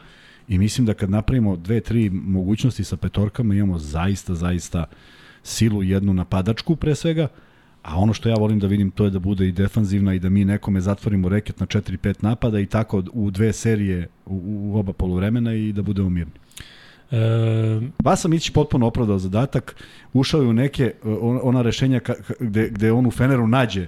i 0.48 0.58
mislim 0.58 0.86
da 0.86 0.94
kad 0.94 1.10
napravimo 1.10 1.56
dve, 1.56 1.82
tri 1.82 2.10
mogućnosti 2.10 2.84
sa 2.84 2.98
petorkama 2.98 3.56
imamo 3.56 3.78
zaista, 3.78 4.36
zaista 4.36 4.86
silu 5.44 5.84
jednu 5.84 6.14
napadačku 6.14 6.76
pre 6.76 6.96
svega, 6.96 7.28
a 7.84 7.98
ono 8.00 8.14
što 8.14 8.30
ja 8.30 8.36
volim 8.36 8.60
da 8.60 8.68
vidim 8.68 8.92
to 8.92 9.04
je 9.04 9.10
da 9.10 9.20
bude 9.20 9.48
i 9.48 9.52
defanzivna 9.52 10.14
i 10.14 10.20
da 10.20 10.30
mi 10.30 10.46
nekome 10.46 10.82
zatvorimo 10.82 11.30
reket 11.30 11.60
na 11.60 11.66
4-5 11.66 12.14
napada 12.24 12.60
i 12.60 12.66
tako 12.66 13.04
u 13.14 13.32
dve 13.32 13.54
serije 13.54 14.08
u, 14.26 14.42
u 14.74 14.80
oba 14.80 14.94
poluvremena 14.94 15.54
i 15.54 15.72
da 15.74 15.82
budemo 15.82 16.10
mirni. 16.10 16.32
E, 17.12 17.18
Vasa 18.04 18.28
Mićić 18.28 18.50
potpuno 18.54 18.88
opravdao 18.88 19.20
zadatak, 19.20 19.76
ušao 20.14 20.42
je 20.42 20.48
u 20.48 20.54
neke 20.54 20.94
on- 21.04 21.40
ona 21.44 21.62
rešenja 21.62 22.00
ka, 22.00 22.14
gde, 22.40 22.70
gde 22.70 22.92
on 22.92 23.06
u 23.06 23.12
Feneru 23.12 23.48
nađe 23.48 23.88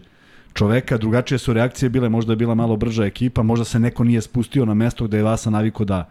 čoveka, 0.54 0.98
drugačije 0.98 1.38
su 1.38 1.54
reakcije 1.54 1.90
bile, 1.90 2.10
možda 2.10 2.32
je 2.34 2.38
bila 2.38 2.56
malo 2.56 2.78
brža 2.78 3.06
ekipa, 3.06 3.44
možda 3.44 3.66
se 3.66 3.80
neko 3.80 4.04
nije 4.04 4.22
spustio 4.22 4.66
na 4.66 4.74
mesto 4.74 5.08
gde 5.08 5.18
je 5.18 5.24
Vasa 5.24 5.50
naviko 5.50 5.86
da 5.86 6.10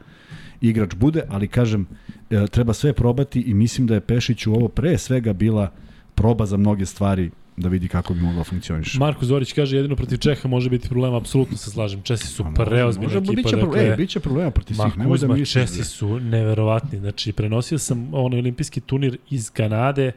igrač 0.60 0.94
bude, 0.94 1.22
ali 1.28 1.48
kažem, 1.48 1.86
e, 2.30 2.46
treba 2.46 2.72
sve 2.72 2.92
probati 2.92 3.40
i 3.40 3.54
mislim 3.54 3.86
da 3.86 3.94
je 3.94 4.00
Pešiću 4.00 4.52
ovo 4.54 4.68
pre 4.68 4.98
svega 4.98 5.32
bila 5.32 5.70
proba 6.14 6.46
za 6.46 6.56
mnoge 6.56 6.86
stvari 6.86 7.30
da 7.56 7.68
vidi 7.68 7.88
kako 7.88 8.14
bi 8.14 8.20
mogla 8.20 8.44
funkcioniš. 8.44 8.94
Marko 8.94 9.24
Zorić 9.24 9.52
kaže 9.52 9.76
jedino 9.76 9.96
protiv 9.96 10.16
Čeha 10.16 10.48
može 10.48 10.70
biti 10.70 10.88
problem, 10.88 11.14
apsolutno 11.14 11.56
se 11.56 11.70
slažem. 11.70 12.02
Česi 12.02 12.26
su 12.26 12.44
preozbiljna 12.54 13.12
ekipa. 13.12 13.32
Biće, 13.32 13.56
pro, 13.56 13.66
dakle, 13.66 13.86
e, 13.86 13.96
biće 13.96 14.20
problema 14.20 14.50
protiv 14.50 14.74
svih, 14.74 14.98
nemoj 14.98 15.18
da 15.18 15.28
misliš. 15.28 15.52
Česi 15.52 15.84
su 15.84 16.20
neverovatni. 16.20 16.98
Znači, 16.98 17.32
prenosio 17.32 17.78
sam 17.78 18.14
onaj 18.14 18.38
olimpijski 18.38 18.80
turnir 18.80 19.18
iz 19.30 19.50
Kanade, 19.50 20.12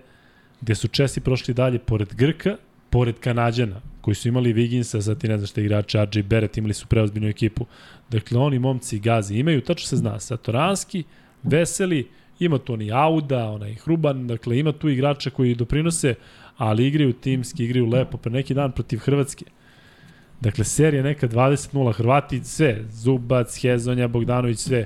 gde 0.62 0.76
su 0.76 0.88
Česi 0.88 1.20
prošli 1.20 1.54
dalje 1.54 1.80
pored 1.80 2.16
Grka, 2.16 2.56
pored 2.90 3.20
Kanadjana, 3.20 3.82
koji 4.02 4.16
su 4.16 4.28
imali 4.28 4.54
Viginsa, 4.54 5.02
sad 5.02 5.18
ti 5.18 5.28
ne 5.28 5.38
znaš 5.38 5.50
šta 5.50 5.62
igrače, 5.62 6.06
RJ 6.06 6.22
Barrett, 6.22 6.58
imali 6.58 6.74
su 6.74 6.88
preozbiljnu 6.88 7.28
ekipu. 7.28 7.66
Dakle, 8.10 8.40
oni 8.40 8.60
momci 8.60 9.00
gazi 9.00 9.36
imaju, 9.36 9.62
tačno 9.62 9.88
se 9.88 9.96
zna, 9.96 10.20
Satoranski, 10.20 11.04
Veseli, 11.44 12.08
ima 12.40 12.58
tu 12.58 12.74
oni 12.74 12.92
Auda, 12.92 13.50
onaj 13.50 13.76
Hruban, 13.76 14.28
dakle 14.28 14.60
ima 14.60 14.72
tu 14.72 14.90
igrača 14.90 15.30
koji 15.30 15.56
doprinose, 15.56 16.16
ali 16.58 16.88
igraju 16.88 17.14
timski, 17.14 17.64
igraju 17.66 17.86
lepo, 17.86 18.18
pre 18.18 18.32
neki 18.32 18.54
dan 18.54 18.72
protiv 18.72 19.00
Hrvatske. 19.00 19.46
Dakle, 20.42 20.64
serija 20.64 21.04
neka 21.04 21.28
20-0, 21.28 21.94
Hrvati 21.94 22.44
sve, 22.44 22.84
Zubac, 22.90 23.62
Hezonja, 23.62 24.08
Bogdanović, 24.08 24.60
sve. 24.60 24.86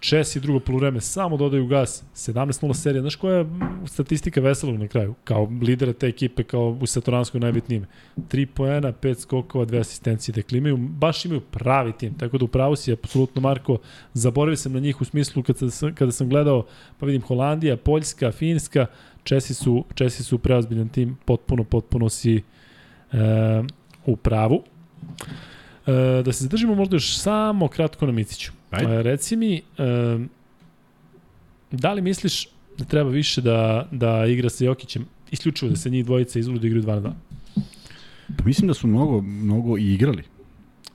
Česi 0.00 0.40
drugo 0.40 0.60
poluvreme 0.60 1.00
samo 1.00 1.36
dodaju 1.36 1.66
gas, 1.66 2.04
17-0 2.14 2.74
serija. 2.74 3.00
Znaš 3.00 3.16
koja 3.16 3.38
je 3.38 3.46
statistika 3.86 4.40
Veselog 4.40 4.76
na 4.76 4.88
kraju? 4.88 5.14
Kao 5.24 5.52
lidera 5.62 5.92
te 5.92 6.06
ekipe, 6.06 6.42
kao 6.42 6.78
u 6.80 6.86
Satoranskoj 6.86 7.40
najbitnije 7.40 7.76
ime. 7.76 7.86
3 8.16 8.46
poena, 8.46 8.92
5 8.92 9.20
skokova, 9.20 9.66
2 9.66 9.80
asistencije. 9.80 10.32
Dakle, 10.32 10.58
imaju, 10.58 10.76
baš 10.76 11.24
imaju 11.24 11.40
pravi 11.40 11.92
tim. 11.92 12.14
Tako 12.14 12.38
da 12.38 12.44
upravo 12.44 12.76
si, 12.76 12.92
apsolutno 12.92 13.40
Marko, 13.40 13.78
zaboravio 14.12 14.56
sam 14.56 14.72
na 14.72 14.80
njih 14.80 15.00
u 15.00 15.04
smislu 15.04 15.42
kada 15.42 15.70
sam, 15.70 15.94
kada 15.94 16.12
sam 16.12 16.28
gledao, 16.28 16.66
pa 16.98 17.06
vidim 17.06 17.22
Holandija, 17.22 17.76
Poljska, 17.76 18.32
Finska, 18.32 18.86
Česi 19.28 19.54
su, 19.54 19.84
Česi 19.94 20.24
su 20.24 20.38
preozbiljan 20.38 20.88
tim, 20.88 21.16
potpuno, 21.24 21.64
potpuno 21.64 22.08
si 22.08 22.36
e, 22.36 22.42
u 24.06 24.16
pravu. 24.16 24.62
E, 25.86 26.22
da 26.24 26.32
se 26.32 26.44
zadržimo 26.44 26.74
možda 26.74 26.96
još 26.96 27.18
samo 27.18 27.68
kratko 27.68 28.06
na 28.06 28.12
Miciću. 28.12 28.52
Ajde. 28.70 28.94
E, 28.94 29.02
reci 29.02 29.36
mi, 29.36 29.56
e, 29.56 30.18
da 31.70 31.92
li 31.92 32.02
misliš 32.02 32.48
da 32.78 32.84
treba 32.84 33.10
više 33.10 33.40
da, 33.40 33.88
da 33.90 34.26
igra 34.26 34.48
sa 34.50 34.64
Jokićem, 34.64 35.04
isključivo 35.30 35.70
da 35.70 35.76
se 35.76 35.90
njih 35.90 36.04
dvojica 36.04 36.38
izvolu 36.38 36.58
da 36.58 36.66
igraju 36.66 36.84
2 36.84 37.00
na 37.00 37.12
2? 37.54 37.62
Pa 38.38 38.44
mislim 38.44 38.68
da 38.68 38.74
su 38.74 38.86
mnogo, 38.86 39.20
mnogo 39.20 39.78
i 39.78 39.94
igrali. 39.94 40.22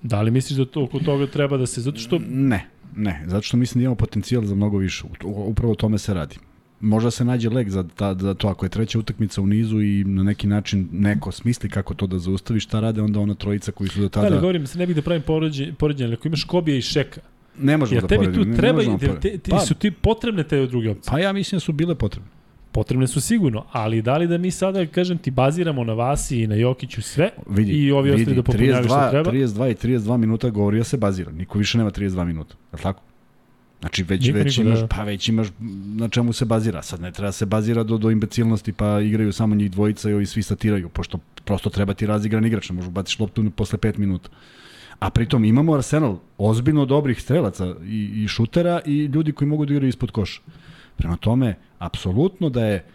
Da 0.01 0.21
li 0.21 0.31
misliš 0.31 0.57
da 0.57 0.65
to 0.65 0.83
oko 0.83 0.99
toga 0.99 1.27
treba 1.27 1.57
da 1.57 1.65
se, 1.65 1.81
zato 1.81 1.99
što 1.99 2.19
Ne, 2.27 2.65
ne, 2.95 3.23
zato 3.27 3.41
što 3.41 3.57
mislim 3.57 3.79
da 3.79 3.83
imamo 3.83 3.95
potencijal 3.95 4.43
za 4.43 4.55
mnogo 4.55 4.77
više. 4.77 5.03
Upravo 5.23 5.73
o 5.73 5.75
tome 5.75 5.97
se 5.97 6.13
radi. 6.13 6.35
Možda 6.83 7.11
se 7.11 7.25
nađe 7.25 7.49
leg 7.49 7.69
za, 7.69 7.83
ta, 7.95 8.15
za 8.19 8.33
to 8.33 8.47
ako 8.47 8.65
je 8.65 8.69
treća 8.69 8.99
utakmica 8.99 9.41
u 9.41 9.47
nizu 9.47 9.81
i 9.81 10.03
na 10.03 10.23
neki 10.23 10.47
način 10.47 10.87
neko 10.91 11.31
smisli 11.31 11.69
kako 11.69 11.93
to 11.93 12.07
da 12.07 12.19
zaustavi, 12.19 12.59
šta 12.59 12.79
rade 12.79 13.01
onda 13.01 13.19
ona 13.19 13.35
trojica 13.35 13.71
koji 13.71 13.89
su 13.89 13.99
do 13.99 14.05
da 14.05 14.09
tada... 14.09 14.39
govorim, 14.39 14.67
se 14.67 14.79
ne 14.79 14.87
bih 14.87 14.95
da 14.95 15.01
pravim 15.01 15.21
poređenje, 15.21 15.73
poređenje 15.73 16.05
ali 16.05 16.13
ako 16.13 16.27
imaš 16.27 16.43
Kobija 16.43 16.77
i 16.77 16.81
Šeka, 16.81 17.21
ne 17.59 17.77
možemo 17.77 17.95
jer 17.95 18.01
da 18.01 18.07
tebi 18.07 18.25
poredimo. 18.25 18.43
tu 18.43 18.49
ne- 18.49 18.57
treba, 18.57 18.81
ne 18.81 18.85
možemo 18.89 18.97
te, 18.97 19.07
da 19.07 19.13
te, 19.13 19.19
poredimo. 19.29 19.59
ti, 19.59 19.67
su 19.67 19.73
ti 19.73 19.91
potrebne 19.91 20.43
te 20.43 20.65
druge 20.65 20.89
opcije. 20.89 21.11
Pa 21.11 21.19
ja 21.19 21.33
mislim 21.33 21.55
da 21.55 21.59
su 21.59 21.71
bile 21.71 21.95
potrebne. 21.95 22.29
Potrebne 22.71 23.07
su 23.07 23.21
sigurno, 23.21 23.65
ali 23.71 24.01
da 24.01 24.17
li 24.17 24.27
da 24.27 24.37
mi 24.37 24.51
sada, 24.51 24.85
kažem 24.85 25.17
ti, 25.17 25.31
baziramo 25.31 25.83
na 25.83 25.93
Vasi 25.93 26.41
i 26.41 26.47
na 26.47 26.55
Jokiću 26.55 27.01
sve 27.01 27.29
Vidi, 27.47 27.71
i 27.71 27.91
ovi 27.91 28.11
ostali 28.11 28.35
da 28.35 28.43
popunjavaju 28.43 28.83
što 28.83 28.95
32, 28.95 29.09
treba? 29.09 29.31
32 29.31 29.71
i 29.71 29.75
32 29.97 30.17
minuta 30.17 30.49
govori 30.49 30.77
da 30.77 30.83
se 30.83 30.97
bazira. 30.97 31.31
Niko 31.31 31.57
više 31.57 31.77
nema 31.77 31.91
32 31.91 32.25
minuta. 32.25 32.55
Je 32.71 32.77
li 32.77 32.83
tako? 32.83 33.01
Znači 33.83 34.03
već, 34.03 34.25
Niko, 34.27 34.37
već 34.37 34.57
niko, 34.57 34.67
imaš, 34.67 34.79
da. 34.79 34.87
pa 34.87 35.03
već 35.03 35.29
imaš 35.29 35.47
na 35.95 36.09
čemu 36.09 36.33
se 36.33 36.45
bazira. 36.45 36.81
Sad 36.81 37.01
ne 37.01 37.11
treba 37.11 37.31
se 37.31 37.45
bazira 37.45 37.83
do, 37.83 37.97
do 37.97 38.11
imbecilnosti 38.11 38.73
pa 38.73 39.01
igraju 39.01 39.33
samo 39.33 39.55
njih 39.55 39.71
dvojica 39.71 40.09
i 40.09 40.13
ovi 40.13 40.25
svi 40.25 40.43
satiraju, 40.43 40.89
pošto 40.89 41.19
prosto 41.45 41.69
treba 41.69 41.93
ti 41.93 42.05
razigran 42.05 42.45
igrač, 42.45 42.69
ne 42.69 42.75
možeš 42.75 42.91
baciš 42.91 43.19
loptu 43.19 43.51
posle 43.55 43.79
5 43.79 43.97
minuta. 43.97 44.29
A 44.99 45.09
pritom 45.09 45.45
imamo 45.45 45.73
Arsenal 45.73 46.17
ozbiljno 46.37 46.85
dobrih 46.85 47.21
strelaca 47.21 47.75
i, 47.85 48.23
i 48.23 48.27
šutera 48.27 48.81
i 48.85 49.05
ljudi 49.05 49.31
koji 49.31 49.47
mogu 49.47 49.65
da 49.65 49.73
igraju 49.73 49.89
ispod 49.89 50.11
koša. 50.11 50.41
Prema 50.95 51.17
tome, 51.17 51.55
apsolutno 51.79 52.49
da 52.49 52.65
je 52.65 52.85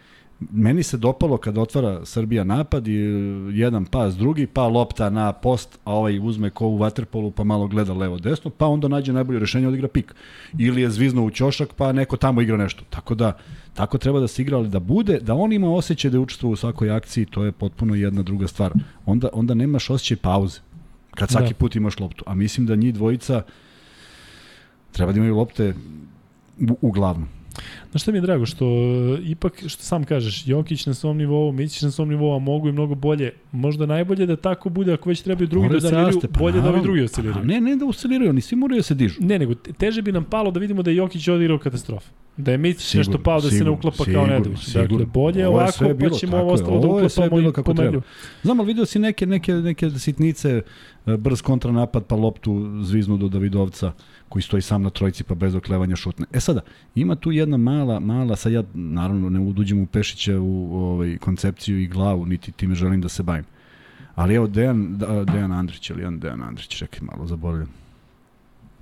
meni 0.51 0.83
se 0.83 0.97
dopalo 0.97 1.37
kada 1.37 1.61
otvara 1.61 2.05
Srbija 2.05 2.43
napad 2.43 2.87
i 2.87 2.95
e, 2.95 3.09
jedan 3.53 3.85
pas 3.85 4.15
drugi, 4.15 4.47
pa 4.47 4.67
lopta 4.67 5.09
na 5.09 5.33
post, 5.33 5.79
a 5.85 5.93
ovaj 5.93 6.19
uzme 6.19 6.49
ko 6.49 6.67
u 6.67 6.77
vaterpolu 6.77 7.31
pa 7.31 7.43
malo 7.43 7.67
gleda 7.67 7.93
levo 7.93 8.17
desno, 8.17 8.51
pa 8.51 8.67
onda 8.67 8.87
nađe 8.87 9.13
najbolje 9.13 9.39
rešenje 9.39 9.67
odigra 9.67 9.87
pik. 9.87 10.15
Ili 10.57 10.81
je 10.81 10.89
zvizno 10.89 11.25
u 11.25 11.31
ćošak 11.31 11.73
pa 11.73 11.91
neko 11.91 12.17
tamo 12.17 12.41
igra 12.41 12.57
nešto. 12.57 12.83
Tako 12.89 13.15
da 13.15 13.37
tako 13.73 13.97
treba 13.97 14.19
da 14.19 14.27
se 14.27 14.41
igra, 14.41 14.57
ali 14.57 14.69
da 14.69 14.79
bude, 14.79 15.19
da 15.19 15.33
on 15.33 15.53
ima 15.53 15.73
osjećaj 15.73 16.11
da 16.11 16.17
je 16.17 16.21
učestvovao 16.21 16.53
u 16.53 16.55
svakoj 16.55 16.91
akciji, 16.91 17.25
to 17.25 17.43
je 17.43 17.51
potpuno 17.51 17.95
jedna 17.95 18.21
druga 18.21 18.47
stvar. 18.47 18.73
Onda, 19.05 19.29
onda 19.33 19.53
nemaš 19.53 19.89
osjećaj 19.89 20.17
pauze. 20.17 20.59
Kad 21.15 21.29
svaki 21.29 21.53
Da. 21.53 21.57
put 21.57 21.75
imaš 21.75 21.99
loptu. 21.99 22.23
A 22.27 22.35
mislim 22.35 22.67
da 22.67 22.75
njih 22.75 22.93
dvojica 22.93 23.41
treba 24.91 25.11
da 25.11 25.17
imaju 25.17 25.35
lopte 25.35 25.73
u, 26.69 26.77
uglavnom. 26.81 27.38
Znaš 27.91 28.01
šta 28.01 28.11
mi 28.11 28.17
je 28.17 28.21
drago, 28.21 28.45
što 28.45 28.65
e, 28.65 29.21
ipak, 29.23 29.63
što 29.67 29.83
sam 29.83 30.03
kažeš, 30.03 30.47
Jokić 30.47 30.85
na 30.85 30.93
svom 30.93 31.17
nivou, 31.17 31.51
Mićić 31.51 31.81
na 31.81 31.91
svom 31.91 32.09
nivou, 32.09 32.35
a 32.35 32.39
mogu 32.39 32.69
i 32.69 32.71
mnogo 32.71 32.95
bolje. 32.95 33.31
Možda 33.51 33.85
najbolje 33.85 34.25
da 34.25 34.35
tako 34.35 34.69
bude, 34.69 34.93
ako 34.93 35.09
već 35.09 35.21
trebaju 35.21 35.47
drugi 35.47 35.63
da 35.63 35.67
Moraju 35.67 35.77
osciliraju, 35.77 36.05
raste, 36.07 36.27
pa 36.27 36.39
bolje 36.39 36.53
da 36.53 36.59
ovi 36.59 36.65
naravno. 36.65 36.83
drugi 36.83 36.99
Pa, 36.99 37.05
osciliraju. 37.05 37.45
ne, 37.45 37.61
ne 37.61 37.75
da 37.75 37.85
osciliraju, 37.85 38.29
oni 38.29 38.41
svi 38.41 38.55
moraju 38.55 38.79
da 38.79 38.83
se 38.83 38.95
dižu. 38.95 39.15
Ne, 39.19 39.39
nego 39.39 39.55
te- 39.55 39.73
teže 39.73 40.01
bi 40.01 40.11
nam 40.11 40.23
palo 40.23 40.51
da 40.51 40.59
vidimo 40.59 40.83
da 40.83 40.91
je 40.91 40.95
Jokić 40.95 41.27
odigrao 41.27 41.57
katastrofu. 41.59 42.09
Da 42.37 42.51
je 42.51 42.57
Mićić 42.57 42.81
Sigurno, 42.81 42.99
nešto 43.01 43.23
pao, 43.23 43.41
da 43.41 43.49
se 43.49 43.63
ne 43.63 43.69
uklapa 43.69 43.97
kao 43.97 44.05
sigurno, 44.05 44.27
Nedović. 44.27 44.67
Dakle, 44.67 45.05
bolje 45.05 45.47
Ovo 45.47 45.57
je 45.57 45.63
ovako, 45.63 45.71
sve 45.71 45.93
bilo, 45.93 46.11
pa 46.11 46.17
ćemo 46.17 46.37
ovo 46.37 46.49
je. 46.49 46.53
ostalo 46.53 46.79
da 46.79 46.87
je 46.87 46.93
uklapamo 47.05 47.41
i 47.41 47.53
kako 47.53 47.73
pomelju. 47.73 48.01
Znam, 48.43 48.59
ali 48.59 48.67
vidio 48.67 48.85
si 48.85 48.99
neke, 48.99 49.25
neke, 49.25 49.53
neke 49.53 49.89
sitnice, 49.89 50.61
e, 51.05 51.17
brz 51.17 51.41
kontranapad, 51.41 52.05
pa 52.05 52.15
loptu 52.15 52.69
zviznu 52.81 53.17
do 53.17 53.27
Davidovca, 53.27 53.91
koji 54.29 54.43
stoji 54.43 54.61
sam 54.61 54.81
na 54.81 54.89
trojici, 54.89 55.23
pa 55.23 55.35
bez 55.35 55.55
oklevanja 55.55 55.95
šutne. 55.95 56.25
E 56.33 56.39
sada, 56.39 56.61
ima 56.95 57.15
tu 57.15 57.31
jedna 57.31 57.57
mala, 57.57 57.99
mala, 57.99 58.35
sad 58.35 58.51
ja 58.51 58.63
naravno 58.73 59.29
ne 59.29 59.39
uđem 59.39 59.81
u 59.81 59.85
Pešiće 59.85 60.37
u 60.37 60.77
ovaj, 60.77 61.17
koncepciju 61.17 61.79
i 61.79 61.87
glavu, 61.87 62.25
niti 62.25 62.51
time 62.51 62.75
želim 62.75 63.01
da 63.01 63.09
se 63.09 63.23
bavim. 63.23 63.45
Ali 64.15 64.35
evo 64.35 64.47
Dejan, 64.47 64.97
da, 64.97 65.23
Dejan 65.23 65.51
Andrić, 65.51 65.89
ili 65.89 66.05
on 66.05 66.19
Dejan 66.19 66.43
Andrić, 66.43 66.67
čekaj 66.67 66.99
malo, 67.01 67.27
zaboravljam. 67.27 67.69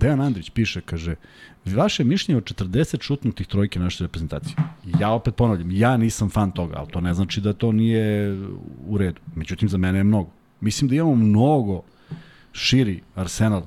Dejan 0.00 0.20
Andrić 0.20 0.50
piše, 0.50 0.80
kaže, 0.80 1.14
vaše 1.64 2.04
mišljenje 2.04 2.38
o 2.38 2.40
40 2.40 3.02
šutnutih 3.02 3.46
trojke 3.46 3.78
naše 3.78 4.04
reprezentacije. 4.04 4.56
Ja 5.00 5.10
opet 5.10 5.36
ponavljam, 5.36 5.70
ja 5.70 5.96
nisam 5.96 6.30
fan 6.30 6.50
toga, 6.50 6.74
ali 6.76 6.88
to 6.88 7.00
ne 7.00 7.14
znači 7.14 7.40
da 7.40 7.52
to 7.52 7.72
nije 7.72 8.38
u 8.86 8.98
redu. 8.98 9.20
Međutim, 9.34 9.68
za 9.68 9.78
mene 9.78 9.98
je 9.98 10.04
mnogo. 10.04 10.30
Mislim 10.60 10.88
da 10.88 10.94
imamo 10.94 11.14
mnogo 11.14 11.82
širi 12.52 13.00
arsenal 13.14 13.62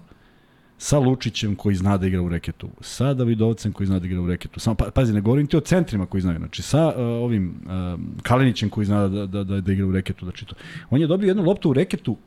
sa 0.82 1.00
Lučićem 1.00 1.56
koji 1.56 1.76
zna 1.76 1.98
da 1.98 2.08
igra 2.08 2.22
u 2.22 2.30
reketu, 2.30 2.70
sa 2.82 3.14
Davidovcem 3.14 3.72
koji 3.72 3.88
zna 3.88 4.00
da 4.00 4.06
igra 4.06 4.22
u 4.22 4.28
reketu. 4.28 4.60
Samo 4.60 4.76
pa, 4.76 4.86
pazi, 4.92 5.14
ne 5.14 5.22
govorim 5.22 5.48
ti 5.48 5.58
o 5.58 5.60
centrima 5.60 6.06
koji 6.06 6.22
znaju, 6.22 6.40
znači 6.40 6.62
sa 6.62 6.88
uh, 6.88 6.94
ovim 6.98 7.50
uh, 7.66 8.00
Kalinićem 8.24 8.70
koji 8.70 8.86
zna 8.86 9.08
da, 9.08 9.26
da, 9.26 9.44
da, 9.44 9.62
da 9.62 9.72
igra 9.72 9.86
u 9.86 9.92
reketu, 9.92 10.26
znači 10.26 10.46
to. 10.46 10.56
On 10.90 11.02
je 11.02 11.08
dobio 11.08 11.28
jednu 11.28 11.44
loptu 11.44 11.70
u 11.70 11.74
reketu 11.74 12.18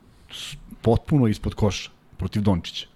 potpuno 0.81 1.27
ispod 1.27 1.53
koša 1.53 1.91
protiv 2.17 2.41
Dončića. 2.41 2.87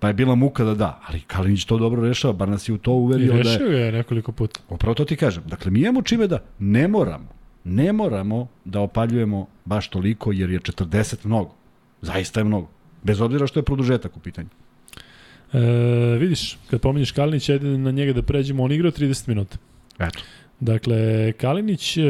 Pa 0.00 0.08
je 0.08 0.14
bila 0.14 0.34
muka 0.34 0.64
da 0.64 0.74
da, 0.74 1.00
ali 1.06 1.20
Kalinić 1.20 1.64
to 1.64 1.78
dobro 1.78 2.02
rešava, 2.02 2.32
bar 2.32 2.48
nas 2.48 2.68
je 2.68 2.74
u 2.74 2.78
to 2.78 2.90
I 2.90 2.94
uverio 2.94 3.32
da 3.32 3.38
je... 3.38 3.42
rešio 3.42 3.66
je 3.66 3.92
nekoliko 3.92 4.32
puta. 4.32 4.60
Upravo 4.68 4.94
to 4.94 5.04
ti 5.04 5.16
kažem. 5.16 5.42
Dakle, 5.46 5.70
mi 5.70 5.80
imamo 5.80 6.02
čime 6.02 6.26
da 6.26 6.38
ne 6.58 6.88
moramo, 6.88 7.28
ne 7.64 7.92
moramo 7.92 8.48
da 8.64 8.80
opaljujemo 8.80 9.46
baš 9.64 9.88
toliko, 9.88 10.32
jer 10.32 10.50
je 10.50 10.60
40 10.60 11.26
mnogo. 11.26 11.54
Zaista 12.02 12.40
je 12.40 12.44
mnogo. 12.44 12.68
Bez 13.02 13.20
obzira 13.20 13.46
što 13.46 13.60
je 13.60 13.64
produžetak 13.64 14.16
u 14.16 14.20
pitanju. 14.20 14.48
E, 15.52 15.58
vidiš, 16.18 16.58
kad 16.70 16.80
pominješ 16.80 17.10
Kalinić, 17.12 17.48
ajde 17.48 17.78
na 17.78 17.90
njega 17.90 18.12
da 18.12 18.22
pređemo, 18.22 18.62
on 18.64 18.72
igrao 18.72 18.92
30 18.92 19.28
minuta. 19.28 19.56
Eto. 19.98 20.20
Dakle, 20.60 21.32
Kalinić, 21.32 21.96
e, 21.96 22.02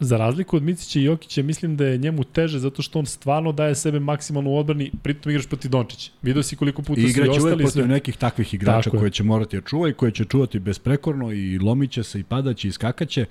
za 0.00 0.16
razliku 0.16 0.56
od 0.56 0.62
Micića 0.62 0.98
i 1.00 1.04
Jokića, 1.04 1.42
mislim 1.42 1.76
da 1.76 1.86
je 1.86 1.98
njemu 1.98 2.24
teže 2.24 2.58
zato 2.58 2.82
što 2.82 2.98
on 2.98 3.06
stvarno 3.06 3.52
daje 3.52 3.74
sebe 3.74 4.00
maksimalno 4.00 4.50
u 4.50 4.58
odbrani, 4.58 4.90
pritom 5.02 5.30
igraš 5.30 5.46
protiv 5.46 5.70
Dončića. 5.70 6.10
Vidio 6.22 6.42
si 6.42 6.56
koliko 6.56 6.82
puta 6.82 7.00
I 7.00 7.12
su 7.12 7.24
i 7.24 7.28
ostali 7.28 7.56
protiv 7.56 7.70
sve. 7.70 7.86
nekih 7.86 8.16
takvih 8.16 8.54
igrača 8.54 8.82
Tako 8.82 8.96
je. 8.96 9.00
koje 9.00 9.10
će 9.10 9.22
morati 9.22 9.56
da 9.56 9.62
čuva 9.62 9.88
i 9.88 9.92
koje 9.92 10.12
će 10.12 10.24
čuvati 10.24 10.58
besprekorno 10.58 11.32
i 11.32 11.58
lomiće 11.58 12.02
se 12.02 12.20
i 12.20 12.24
padaće 12.24 12.68
i 12.68 12.72
skakaće. 12.72 13.26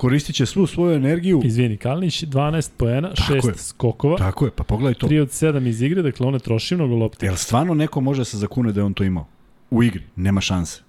Koristit 0.00 0.36
će 0.36 0.46
svu 0.46 0.66
svoju 0.66 0.94
energiju. 0.96 1.40
Izvini, 1.44 1.76
Kalinić 1.76 2.24
12 2.24 2.70
poena, 2.76 3.10
Tako 3.14 3.32
6 3.32 3.48
je. 3.48 3.54
skokova, 3.56 4.16
Tako 4.16 4.44
je, 4.44 4.50
pa 4.50 4.64
pogledaj 4.64 4.94
to. 4.94 5.06
3 5.06 5.20
od 5.20 5.28
7 5.28 5.68
iz 5.68 5.82
igre, 5.82 6.02
dakle 6.02 6.26
on 6.26 6.32
ne 6.32 6.38
troši 6.38 6.74
mnogo 6.74 6.94
lopte. 6.94 7.26
Jel 7.26 7.36
stvarno 7.36 7.74
neko 7.74 8.00
može 8.00 8.24
se 8.24 8.38
zakune 8.38 8.72
da 8.72 8.80
je 8.80 8.84
on 8.84 8.94
to 8.94 9.04
imao? 9.04 9.26
U 9.70 9.82
igri, 9.82 10.02
nema 10.16 10.40
šanse. 10.40 10.80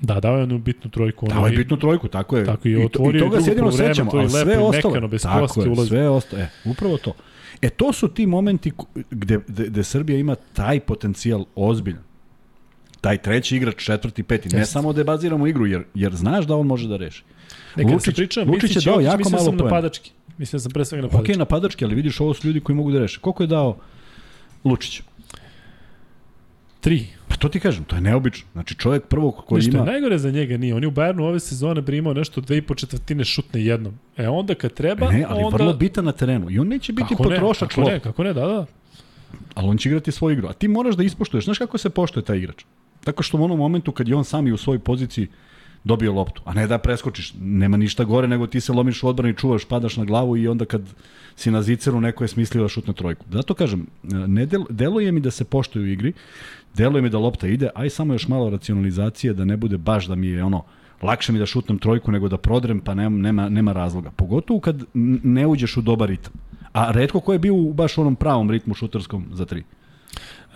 Da, 0.00 0.20
dao 0.20 0.36
je 0.36 0.42
onu 0.42 0.58
bitnu 0.58 0.90
trojku. 0.90 1.26
Dao 1.26 1.46
je 1.46 1.56
bitnu 1.56 1.76
trojku, 1.76 2.08
tako 2.08 2.36
je. 2.36 2.44
Tako 2.44 2.68
i 2.68 2.72
I, 2.72 2.88
to, 2.88 3.10
i 3.14 3.18
toga 3.18 3.40
se 3.40 3.50
jedino 3.50 3.72
sećamo, 3.72 4.10
je 4.14 4.18
ali 4.20 4.30
sve 4.30 4.58
ostalo. 4.58 4.92
mekano, 4.94 5.08
bez 5.08 5.22
tako 5.22 5.40
kosti 5.40 5.60
je, 5.60 5.68
ulazi. 5.68 5.88
sve 5.88 6.08
ostalo. 6.08 6.42
E, 6.42 6.48
upravo 6.64 6.98
to. 6.98 7.12
E, 7.62 7.70
to 7.70 7.92
su 7.92 8.08
ti 8.08 8.26
momenti 8.26 8.72
gde, 9.10 9.38
gde, 9.48 9.66
gde 9.66 9.84
Srbija 9.84 10.18
ima 10.18 10.34
taj 10.52 10.80
potencijal 10.80 11.44
ozbiljan. 11.54 12.02
Taj 13.00 13.18
treći 13.18 13.56
igrač, 13.56 13.84
četvrti, 13.84 14.22
peti. 14.22 14.48
Ne 14.48 14.58
Jeste. 14.58 14.72
samo 14.72 14.92
da 14.92 15.00
je 15.00 15.04
baziramo 15.04 15.46
igru, 15.46 15.66
jer, 15.66 15.84
jer 15.94 16.14
znaš 16.14 16.46
da 16.46 16.56
on 16.56 16.66
može 16.66 16.88
da 16.88 16.96
reši. 16.96 17.22
Nekad 17.76 17.92
Lučić- 17.92 18.04
se 18.04 18.12
pričam, 18.12 18.48
Lučić 18.48 18.62
je 18.62 18.66
Mistić, 18.68 18.84
dao 18.84 19.00
jako 19.00 19.30
malo 19.30 19.44
poena. 19.46 19.64
napadački. 19.64 20.10
Mislim 20.38 20.56
da 20.56 20.62
sam 20.62 20.72
pre 20.72 20.84
svega 20.84 21.02
napadački. 21.02 21.38
napadački, 21.38 21.84
ali 21.84 21.94
vidiš, 21.94 22.20
ovo 22.20 22.34
su 22.34 22.46
ljudi 22.46 22.60
koji 22.60 22.76
mogu 22.76 22.90
da 22.90 22.98
reše. 22.98 23.20
Koliko 23.20 23.42
je 23.42 23.46
dao 23.46 23.76
Lučić? 24.64 25.02
Tri. 26.80 27.06
Pa 27.28 27.36
to 27.36 27.48
ti 27.48 27.60
kažem, 27.60 27.84
to 27.84 27.96
je 27.96 28.02
neobično. 28.02 28.48
Znači 28.52 28.74
čovjek 28.74 29.04
prvog 29.04 29.36
koji 29.38 29.58
Ništa, 29.58 29.76
ima... 29.76 29.86
najgore 29.86 30.18
za 30.18 30.30
njega 30.30 30.56
nije. 30.56 30.74
On 30.74 30.82
je 30.82 30.88
u 30.88 30.92
Bayernu 30.92 31.22
ove 31.22 31.40
sezone 31.40 31.84
primao 31.84 32.14
nešto 32.14 32.40
dve 32.40 32.56
i 32.56 32.62
po 32.62 32.74
četvrtine 32.74 33.24
šutne 33.24 33.64
jednom. 33.64 33.94
E 34.16 34.28
onda 34.28 34.54
kad 34.54 34.72
treba, 34.72 35.10
Ne, 35.10 35.24
ali 35.28 35.44
onda... 35.44 35.56
vrlo 35.56 35.72
bitan 35.72 36.04
na 36.04 36.12
terenu. 36.12 36.50
I 36.50 36.58
on 36.58 36.68
neće 36.68 36.92
biti 36.92 37.08
Kako 37.08 37.22
ne, 37.24 37.30
potrošač 37.30 37.68
kako 37.68 37.80
lopte. 37.80 37.94
ne, 37.94 38.00
kako 38.00 38.24
ne, 38.24 38.32
da, 38.32 38.46
da. 38.46 38.66
ali 39.54 39.68
on 39.68 39.78
će 39.78 39.88
igrati 39.88 40.12
svoju 40.12 40.32
igru. 40.32 40.48
A 40.48 40.52
ti 40.52 40.68
moraš 40.68 40.94
da 40.94 41.02
ispoštuješ. 41.02 41.44
Znaš 41.44 41.58
kako 41.58 41.78
se 41.78 41.90
poštuje 41.90 42.24
taj 42.24 42.36
igrač? 42.36 42.64
Tako 43.04 43.22
što 43.22 43.38
u 43.38 43.44
onom 43.44 43.58
momentu 43.58 43.92
kad 43.92 44.08
je 44.08 44.14
on 44.14 44.24
sam 44.24 44.46
i 44.46 44.52
u 44.52 44.56
svojoj 44.56 44.78
poziciji 44.78 45.28
dobio 45.84 46.12
loptu, 46.12 46.42
a 46.44 46.54
ne 46.54 46.66
da 46.66 46.78
preskočiš. 46.78 47.34
Nema 47.40 47.76
ništa 47.76 48.04
gore 48.04 48.28
nego 48.28 48.46
ti 48.46 48.60
se 48.60 48.72
lomiš 48.72 49.02
u 49.02 49.08
odbrani, 49.08 49.36
čuvaš, 49.36 49.64
padaš 49.64 49.96
na 49.96 50.04
glavu 50.04 50.36
i 50.36 50.48
onda 50.48 50.64
kad 50.64 50.82
si 51.36 51.50
na 51.50 51.62
ziceru 51.62 52.00
neko 52.00 52.24
je 52.24 52.28
smislio 52.28 52.62
da 52.62 52.68
šutne 52.68 52.94
trojku. 52.94 53.24
Zato 53.32 53.54
kažem, 53.54 53.86
ne 54.02 54.46
del, 54.46 54.64
deluje 54.70 55.12
mi 55.12 55.20
da 55.20 55.30
se 55.30 55.44
poštuje 55.44 55.82
u 55.82 55.86
igri, 55.86 56.12
deluje 56.74 57.02
mi 57.02 57.10
da 57.10 57.18
lopta 57.18 57.48
ide, 57.48 57.70
aj 57.74 57.90
samo 57.90 58.14
još 58.14 58.28
malo 58.28 58.50
racionalizacije 58.50 59.32
da 59.34 59.44
ne 59.44 59.56
bude 59.56 59.78
baš 59.78 60.06
da 60.06 60.14
mi 60.14 60.26
je 60.26 60.44
ono 60.44 60.64
lakše 61.02 61.32
mi 61.32 61.38
da 61.38 61.46
šutnem 61.46 61.78
trojku 61.78 62.12
nego 62.12 62.28
da 62.28 62.36
prodrem, 62.36 62.80
pa 62.80 62.94
nema, 62.94 63.18
nema, 63.18 63.48
nema 63.48 63.72
razloga. 63.72 64.10
Pogotovo 64.10 64.60
kad 64.60 64.84
ne 65.24 65.46
uđeš 65.46 65.76
u 65.76 65.82
dobar 65.82 66.08
ritam. 66.08 66.32
A 66.72 66.90
redko 66.92 67.20
ko 67.20 67.32
je 67.32 67.38
bio 67.38 67.54
u 67.54 67.72
baš 67.72 67.98
onom 67.98 68.16
pravom 68.16 68.50
ritmu 68.50 68.74
šutarskom 68.74 69.26
za 69.32 69.44
tri. 69.44 69.62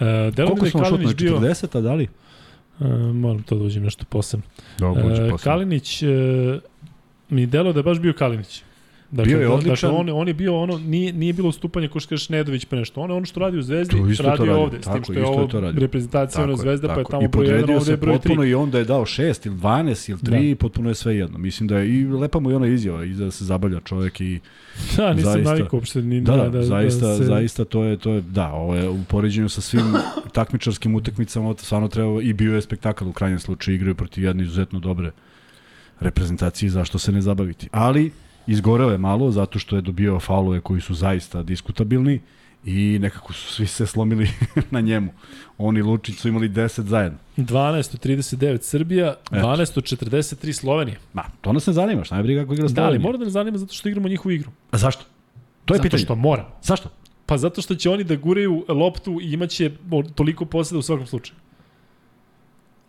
E, 0.01 0.33
Koliko 0.37 0.67
smo 0.67 0.85
šutnuli? 0.85 1.15
bio... 1.15 1.39
40, 1.39 1.79
a 1.79 1.81
da 1.81 1.95
li? 1.95 2.09
E, 2.81 2.85
moram 3.13 3.43
to 3.43 3.59
da 3.59 3.65
uđem 3.65 3.83
nešto 3.83 4.05
posebno. 4.09 4.47
Dobro, 4.79 5.03
E, 5.11 5.31
Kalinić 5.43 6.03
e, 6.03 6.07
mi 7.31 7.47
delo 7.47 7.73
da 7.73 7.79
je 7.79 7.85
baš 7.85 7.99
bio 8.01 8.13
Kalinić. 8.13 8.63
Dakle, 9.11 9.25
Bio 9.25 9.41
je 9.41 9.49
da- 9.49 9.55
odličan. 9.55 9.91
Dakle, 9.91 10.13
on, 10.13 10.21
on 10.21 10.29
je 10.29 10.35
bio 10.35 10.57
ono, 10.57 10.79
nije, 10.79 11.13
nije 11.13 11.33
bilo 11.33 11.49
ustupanje 11.49 11.89
ko 11.89 12.01
što 12.01 12.09
kažeš 12.09 12.29
Nedović 12.29 12.65
pa 12.65 12.77
nešto. 12.77 13.01
On 13.01 13.11
je 13.11 13.17
ono 13.17 13.27
što 13.27 13.41
radi 13.41 13.59
u 13.59 13.63
Zvezdi, 13.63 13.97
To 13.97 14.09
isto 14.09 14.23
radi 14.23 14.39
radi. 14.39 14.51
ovde. 14.51 14.77
S 14.77 14.85
tim 14.85 14.93
Tako, 14.93 15.05
što 15.05 15.13
je 15.13 15.27
ovo 15.27 15.49
reprezentacija 15.71 16.45
ono 16.45 16.57
Zvezda, 16.57 16.89
pa 16.89 17.01
je 17.01 17.05
tamo 17.11 17.23
I 17.23 17.29
broj 17.29 17.47
1, 17.47 17.49
podredio 17.49 17.77
ovde 17.77 17.93
je 17.93 17.97
broj 17.97 18.15
3. 18.15 18.19
potpuno 18.19 18.45
i 18.45 18.55
onda 18.55 18.79
je 18.79 18.85
dao 18.85 19.03
6 19.03 19.47
ili 19.47 19.57
12 19.57 20.11
ili 20.11 20.19
3 20.19 20.51
i 20.51 20.55
potpuno 20.55 20.89
je 20.89 20.95
sve 20.95 21.17
jedno. 21.17 21.39
Mislim 21.39 21.69
da 21.69 21.79
je 21.79 21.89
i 21.91 22.05
lepa 22.05 22.41
mu 22.41 22.51
je 22.51 22.57
ona 22.57 22.67
izjava 22.67 23.05
i 23.05 23.09
da 23.09 23.31
se 23.31 23.45
zabavlja 23.45 23.81
čovjek 23.81 24.21
i 24.21 24.41
Da, 24.97 25.13
nisam 25.13 25.33
zaista. 25.33 25.51
navikao 25.51 25.77
uopšte 25.77 26.03
ni 26.03 26.21
da, 26.21 26.37
da, 26.37 26.43
da, 26.43 26.49
da, 26.49 26.63
zaista, 26.63 27.07
da 27.07 27.17
se... 27.17 27.25
zaista 27.25 27.65
to 27.65 27.85
je, 27.85 27.97
to 27.97 28.13
je, 28.13 28.21
da, 28.21 28.53
ovo 28.53 28.75
je 28.75 28.89
u 28.89 28.99
poređenju 29.09 29.49
sa 29.49 29.61
svim 29.61 29.85
takmičarskim 30.33 30.95
utakmicama, 30.95 31.55
stvarno 31.59 31.89
treba, 31.89 32.23
i 32.23 32.33
bio 32.33 32.55
je 32.55 32.63
spektakl 32.63 33.09
u 33.09 33.13
krajnjem 33.13 33.39
slučaju, 33.39 33.75
igraju 33.75 33.95
protiv 33.95 34.25
jedne 34.25 34.43
izuzetno 34.43 34.79
dobre 34.79 35.11
reprezentacije, 36.01 36.71
zašto 36.71 36.99
se 36.99 37.13
ne 37.13 37.21
zabaviti. 37.21 37.69
Ali, 37.73 38.11
izgoreo 38.47 38.91
je 38.91 38.99
malo, 38.99 39.31
zato 39.31 39.59
što 39.59 39.77
je 39.77 39.83
dobio 39.83 40.21
faulove 40.21 40.61
koji 40.61 40.81
su 40.81 40.95
zaista 40.95 41.43
diskutabilni 41.43 42.21
i 42.65 42.99
nekako 42.99 43.33
su 43.33 43.53
svi 43.53 43.67
se 43.67 43.87
slomili 43.87 44.29
na 44.71 44.81
njemu. 44.81 45.13
Oni 45.59 45.83
Lučić 45.83 46.17
su 46.17 46.29
imali 46.29 46.49
10 46.49 46.81
zajedno. 46.81 47.19
12 47.37 47.95
od 47.95 48.05
39 48.05 48.63
Srbija, 48.63 49.15
12 49.31 49.79
od 49.79 49.85
43 49.85 50.53
Slovenija. 50.53 50.97
Ma, 51.13 51.23
to 51.41 51.53
nas 51.53 51.67
ne 51.67 51.73
zanima, 51.73 52.05
šta 52.05 52.17
je 52.17 52.23
briga 52.23 52.41
kako 52.43 52.55
igra 52.55 52.63
Da, 52.63 52.83
ali 52.83 52.87
Slovenija. 52.87 53.03
mora 53.03 53.19
da 53.19 53.25
ne 53.25 53.31
zanima 53.31 53.59
zato 53.59 53.75
što 53.75 53.89
igramo 53.89 54.09
njihovu 54.09 54.33
igru. 54.33 54.51
A 54.71 54.79
zašto? 54.79 55.05
To 55.65 55.75
je 55.75 55.79
zato 55.79 55.83
pitanje. 55.83 56.03
što 56.05 56.15
moramo. 56.15 56.49
Zašto? 56.63 56.89
Pa 57.27 57.39
zato 57.39 57.63
što 57.63 57.75
će 57.75 57.91
oni 57.91 58.05
da 58.05 58.17
guraju 58.17 58.65
loptu 58.69 59.19
i 59.23 59.33
imaće 59.33 59.71
toliko 60.15 60.45
poseda 60.45 60.79
u 60.79 60.83
svakom 60.83 61.07
slučaju. 61.07 61.37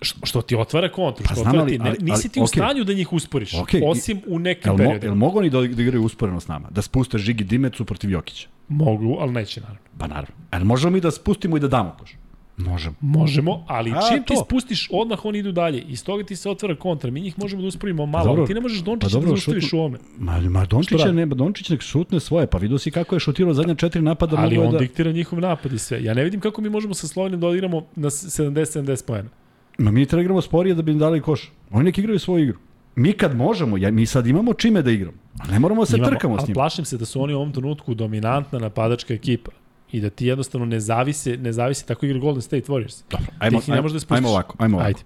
Što 0.01 0.41
ti 0.41 0.55
otvara 0.55 0.91
kontru, 0.91 1.25
Pa 1.27 1.31
što 1.33 1.41
otvara 1.41 1.59
ali- 1.61 1.71
ti, 1.71 1.79
ne, 1.79 1.89
ali- 1.89 1.97
nisi 2.01 2.29
ti 2.29 2.39
u 2.39 2.43
okej. 2.43 2.59
stanju 2.61 2.83
da 2.83 2.93
njih 2.93 3.13
usporiš, 3.13 3.53
i- 3.53 3.57
osim 3.85 4.21
u 4.27 4.39
nekim 4.39 4.71
mo, 4.71 4.77
periodima. 4.77 5.05
jel 5.05 5.15
mogu 5.15 5.39
oni 5.39 5.49
da, 5.49 5.61
da 5.61 5.81
igraju 5.81 6.03
usporeno 6.03 6.39
s 6.39 6.47
nama? 6.47 6.67
Da 6.71 6.81
spuste 6.81 7.17
Žigi 7.17 7.43
Dimecu 7.43 7.85
protiv 7.85 8.11
Jokića? 8.11 8.47
Mogu, 8.67 9.17
ali 9.19 9.31
neće 9.31 9.61
naravno. 9.61 9.81
Pa 9.97 10.07
naravno. 10.07 10.35
Jel 10.53 10.63
možemo 10.63 10.91
mi 10.91 11.01
da 11.01 11.11
spustimo 11.11 11.57
i 11.57 11.59
da 11.59 11.67
damo 11.67 11.95
koš? 11.99 12.15
Možemo. 12.57 12.95
Možemo, 13.01 13.63
ali 13.67 13.91
A, 13.91 13.99
čim 14.09 14.23
ti 14.23 14.33
to. 14.33 14.43
spustiš, 14.45 14.89
odmah 14.91 15.25
oni 15.25 15.39
idu 15.39 15.51
dalje. 15.51 15.81
Iz 15.81 16.03
toga 16.03 16.23
ti 16.23 16.35
se 16.35 16.49
otvara 16.49 16.75
kontra. 16.75 17.11
Mi 17.11 17.21
njih 17.21 17.39
možemo 17.39 17.61
da 17.61 17.67
usporimo 17.67 18.05
malo, 18.05 18.25
dobro. 18.25 18.41
ali 18.41 18.47
ti 18.47 18.53
ne 18.53 18.61
možeš 18.61 18.79
Dončića 18.79 19.07
Pa 19.07 19.13
dobro, 19.13 19.29
da 19.29 19.35
zaustaviš 19.35 19.73
u 19.73 19.77
ovome. 19.77 19.97
Ma, 20.17 20.39
ma 20.39 20.65
Dončić, 20.65 20.99
Šta 20.99 21.07
je, 21.07 21.13
ne, 21.13 21.25
Dončić 21.25 21.69
nek 21.69 21.81
šutne 21.81 22.19
svoje, 22.19 22.47
pa 22.47 22.57
vidio 22.57 22.77
si 22.77 22.91
kako 22.91 23.15
je 23.15 23.19
šutirao 23.19 23.53
zadnja 23.53 23.75
četiri 23.75 24.01
napada. 24.01 24.37
Ali 24.39 24.57
on 24.57 24.71
da... 24.71 24.77
diktira 24.77 25.11
njihov 25.11 25.39
napad 25.39 25.73
i 25.73 25.77
sve. 25.79 26.03
Ja 26.03 26.13
ne 26.13 26.23
vidim 26.23 26.39
kako 26.39 26.61
mi 26.61 26.69
možemo 26.69 26.93
sa 26.93 27.07
Slovenijom 27.07 27.41
da 27.41 27.47
odigramo 27.47 27.85
na 27.95 28.09
70-70 28.09 29.05
pojena. 29.05 29.29
Ma 29.77 29.91
mi 29.91 30.05
treba 30.05 30.21
igramo 30.21 30.41
sporije 30.41 30.75
da 30.75 30.81
bi 30.81 30.91
im 30.91 30.99
dali 30.99 31.21
koš. 31.21 31.51
Oni 31.71 31.85
nek 31.85 31.97
igraju 31.97 32.19
svoju 32.19 32.43
igru. 32.43 32.59
Mi 32.95 33.13
kad 33.13 33.35
možemo, 33.35 33.77
ja, 33.77 33.91
mi 33.91 34.05
sad 34.05 34.27
imamo 34.27 34.53
čime 34.53 34.81
da 34.81 34.91
igramo. 34.91 35.17
Ne 35.51 35.59
moramo 35.59 35.81
da 35.81 35.85
se 35.85 35.97
trkamo 35.97 36.39
s 36.39 36.47
njima. 36.47 36.53
plašim 36.53 36.85
se 36.85 36.97
da 36.97 37.05
su 37.05 37.21
oni 37.21 37.33
u 37.33 37.37
ovom 37.37 37.51
trenutku 37.51 37.93
dominantna 37.93 38.59
napadačka 38.59 39.13
ekipa 39.13 39.51
i 39.91 40.01
da 40.01 40.09
ti 40.09 40.25
jednostavno 40.25 40.65
ne 40.65 40.79
zavise, 40.79 41.37
ne 41.37 41.53
zavise 41.53 41.85
tako 41.85 42.05
igra 42.05 42.19
Golden 42.19 42.41
State 42.41 42.65
Warriors. 42.67 43.03
Dobro, 43.09 43.27
ajmo, 43.39 43.59
ih 43.59 43.69
ne 43.69 43.75
ajmo, 43.75 43.89
da 43.89 43.99
spustiš. 43.99 44.15
ajmo 44.15 44.29
ovako, 44.29 44.55
ajmo 44.59 44.77
ovako. 44.77 44.87
Ajde. 44.87 44.99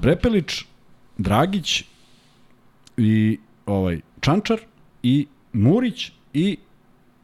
Prepelić, 0.00 0.64
Dragić 1.18 1.84
i 2.96 3.38
ovaj 3.66 4.00
Čančar 4.20 4.58
i 5.02 5.26
Murić 5.52 6.12
i 6.34 6.56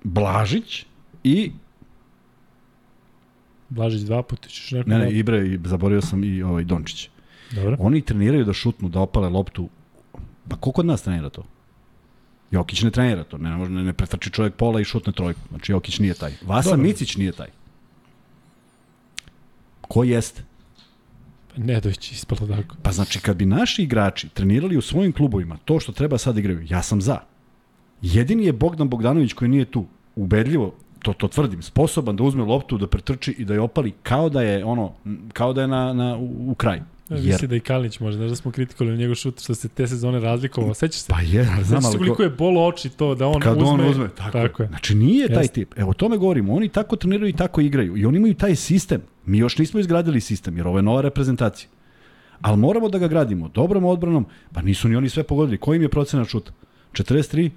Blažić 0.05 0.87
i 1.25 1.53
Blažić 3.69 4.03
dva 4.03 4.23
puta, 4.23 4.49
ćeš 4.49 4.71
neko 4.71 4.91
ne 4.91 4.99
ne 4.99 5.11
Ibre 5.11 5.47
i 5.47 5.59
zaboravio 5.64 6.03
sam 6.03 6.25
i 6.25 6.43
ovaj 6.43 6.64
Dončić. 6.64 7.09
Dobro. 7.51 7.77
Oni 7.79 8.01
treniraju 8.01 8.45
da 8.45 8.53
šutnu, 8.53 8.89
da 8.89 9.01
opale 9.01 9.29
loptu. 9.29 9.69
Pa 10.49 10.57
ko 10.57 10.73
kod 10.73 10.87
nas 10.87 11.03
trenira 11.03 11.31
to? 11.31 11.45
Jokić 12.51 12.83
ne 12.83 12.91
trenira 12.91 13.25
to, 13.25 13.39
ne, 13.39 13.69
ne, 13.69 13.85
ne 13.85 13.93
pretrči 13.93 14.31
čovjek 14.31 14.55
pola 14.55 14.81
i 14.81 14.85
šutne 14.85 15.12
trojku. 15.12 15.41
Znači 15.51 15.73
Jokić 15.73 15.99
nije 15.99 16.14
taj. 16.14 16.33
Vasa 16.43 16.71
Dobro. 16.71 16.83
Micić 16.83 17.17
nije 17.17 17.33
taj. 17.33 17.49
Ko 19.81 20.05
jeste? 20.05 20.43
Nedović 21.57 22.12
ispalo 22.12 22.57
tako. 22.57 22.77
Pa 22.83 22.93
znači 22.93 23.21
kad 23.21 23.37
bi 23.37 23.47
naši 23.47 23.83
igrači 23.83 24.29
trenirali 24.29 24.77
u 24.77 24.83
svojim 24.83 25.12
klubovima 25.12 25.59
to 25.64 25.81
što 25.81 25.93
treba 25.93 26.19
sad 26.19 26.39
igraju, 26.39 26.67
ja 26.71 26.83
sam 26.83 27.01
za. 27.01 27.19
Jedini 28.03 28.45
je 28.45 28.53
Bogdan 28.53 28.89
Bogdanović 28.89 29.33
koji 29.33 29.49
nije 29.49 29.64
tu. 29.64 29.87
Ubedljivo, 30.17 30.75
to, 31.07 31.12
to 31.12 31.28
tvrdim, 31.28 31.62
sposoban 31.62 32.16
da 32.16 32.22
uzme 32.24 32.44
loptu, 32.44 32.78
da 32.78 32.86
pretrči 32.86 33.34
i 33.38 33.44
da 33.44 33.54
je 33.54 33.61
opali 33.61 33.92
kao 34.02 34.28
da 34.28 34.42
je 34.42 34.64
ono, 34.64 34.92
kao 35.32 35.52
da 35.52 35.61
je 35.61 35.68
na, 35.68 35.92
na, 35.92 36.16
u, 36.16 36.50
u 36.50 36.54
kraju. 36.54 36.82
Ja, 37.11 37.16
Jer, 37.16 37.26
Misli 37.26 37.48
da 37.48 37.57
i 37.57 37.61
Kalinić 37.61 38.00
može, 38.00 38.16
znaš 38.16 38.28
da 38.30 38.36
smo 38.36 38.50
kritikovali 38.50 38.96
njegov 38.98 39.14
šut 39.14 39.40
što 39.40 39.54
se 39.54 39.68
te 39.68 39.86
sezone 39.86 40.20
razlikovao. 40.20 40.74
Sećaš 40.74 41.00
se? 41.00 41.12
pa 41.12 41.20
je, 41.20 41.44
znam, 41.44 41.64
Znaš 41.64 41.84
ali 41.84 41.98
koliko 41.98 42.16
ko, 42.16 42.22
je 42.22 42.30
bolo 42.30 42.66
oči 42.66 42.88
to 42.88 43.14
da 43.14 43.26
on 43.26 43.40
kad 43.40 43.57
uzme. 43.57 43.68
on 43.68 43.90
uzme, 43.90 44.09
tako, 44.09 44.30
tako 44.30 44.62
je. 44.62 44.68
Znači 44.68 44.94
nije 44.94 45.28
taj 45.28 45.42
Jeste. 45.42 45.54
tip. 45.54 45.74
Evo 45.76 45.90
o 45.90 45.94
tome 45.94 46.16
govorimo, 46.16 46.54
oni 46.54 46.68
tako 46.68 46.96
treniraju 46.96 47.28
i 47.28 47.32
tako 47.32 47.61
igraju. 47.61 47.96
I 47.96 48.04
oni 48.07 48.18
imaju 48.18 48.34
taj 48.34 48.57
sistem. 48.57 49.00
Mi 49.26 49.38
još 49.38 49.59
nismo 49.59 49.80
izgradili 49.80 50.20
sistem, 50.20 50.57
jer 50.57 50.66
ovo 50.66 50.78
je 50.78 50.82
nova 50.82 51.00
reprezentacija. 51.00 51.68
Ali 52.40 52.57
moramo 52.57 52.88
da 52.88 52.98
ga 52.98 53.09
gradimo 53.09 53.48
dobrom 53.48 53.84
odbranom, 53.84 54.26
pa 54.52 54.62
nisu 54.62 54.88
ni 54.88 54.96
oni 54.96 55.09
sve 55.09 55.22
pogodili. 55.22 55.59
Koji 55.59 55.76
im 55.76 55.82
je 55.82 55.88
procenat 55.88 56.28
šuta? 56.28 56.52
43? 56.92 57.50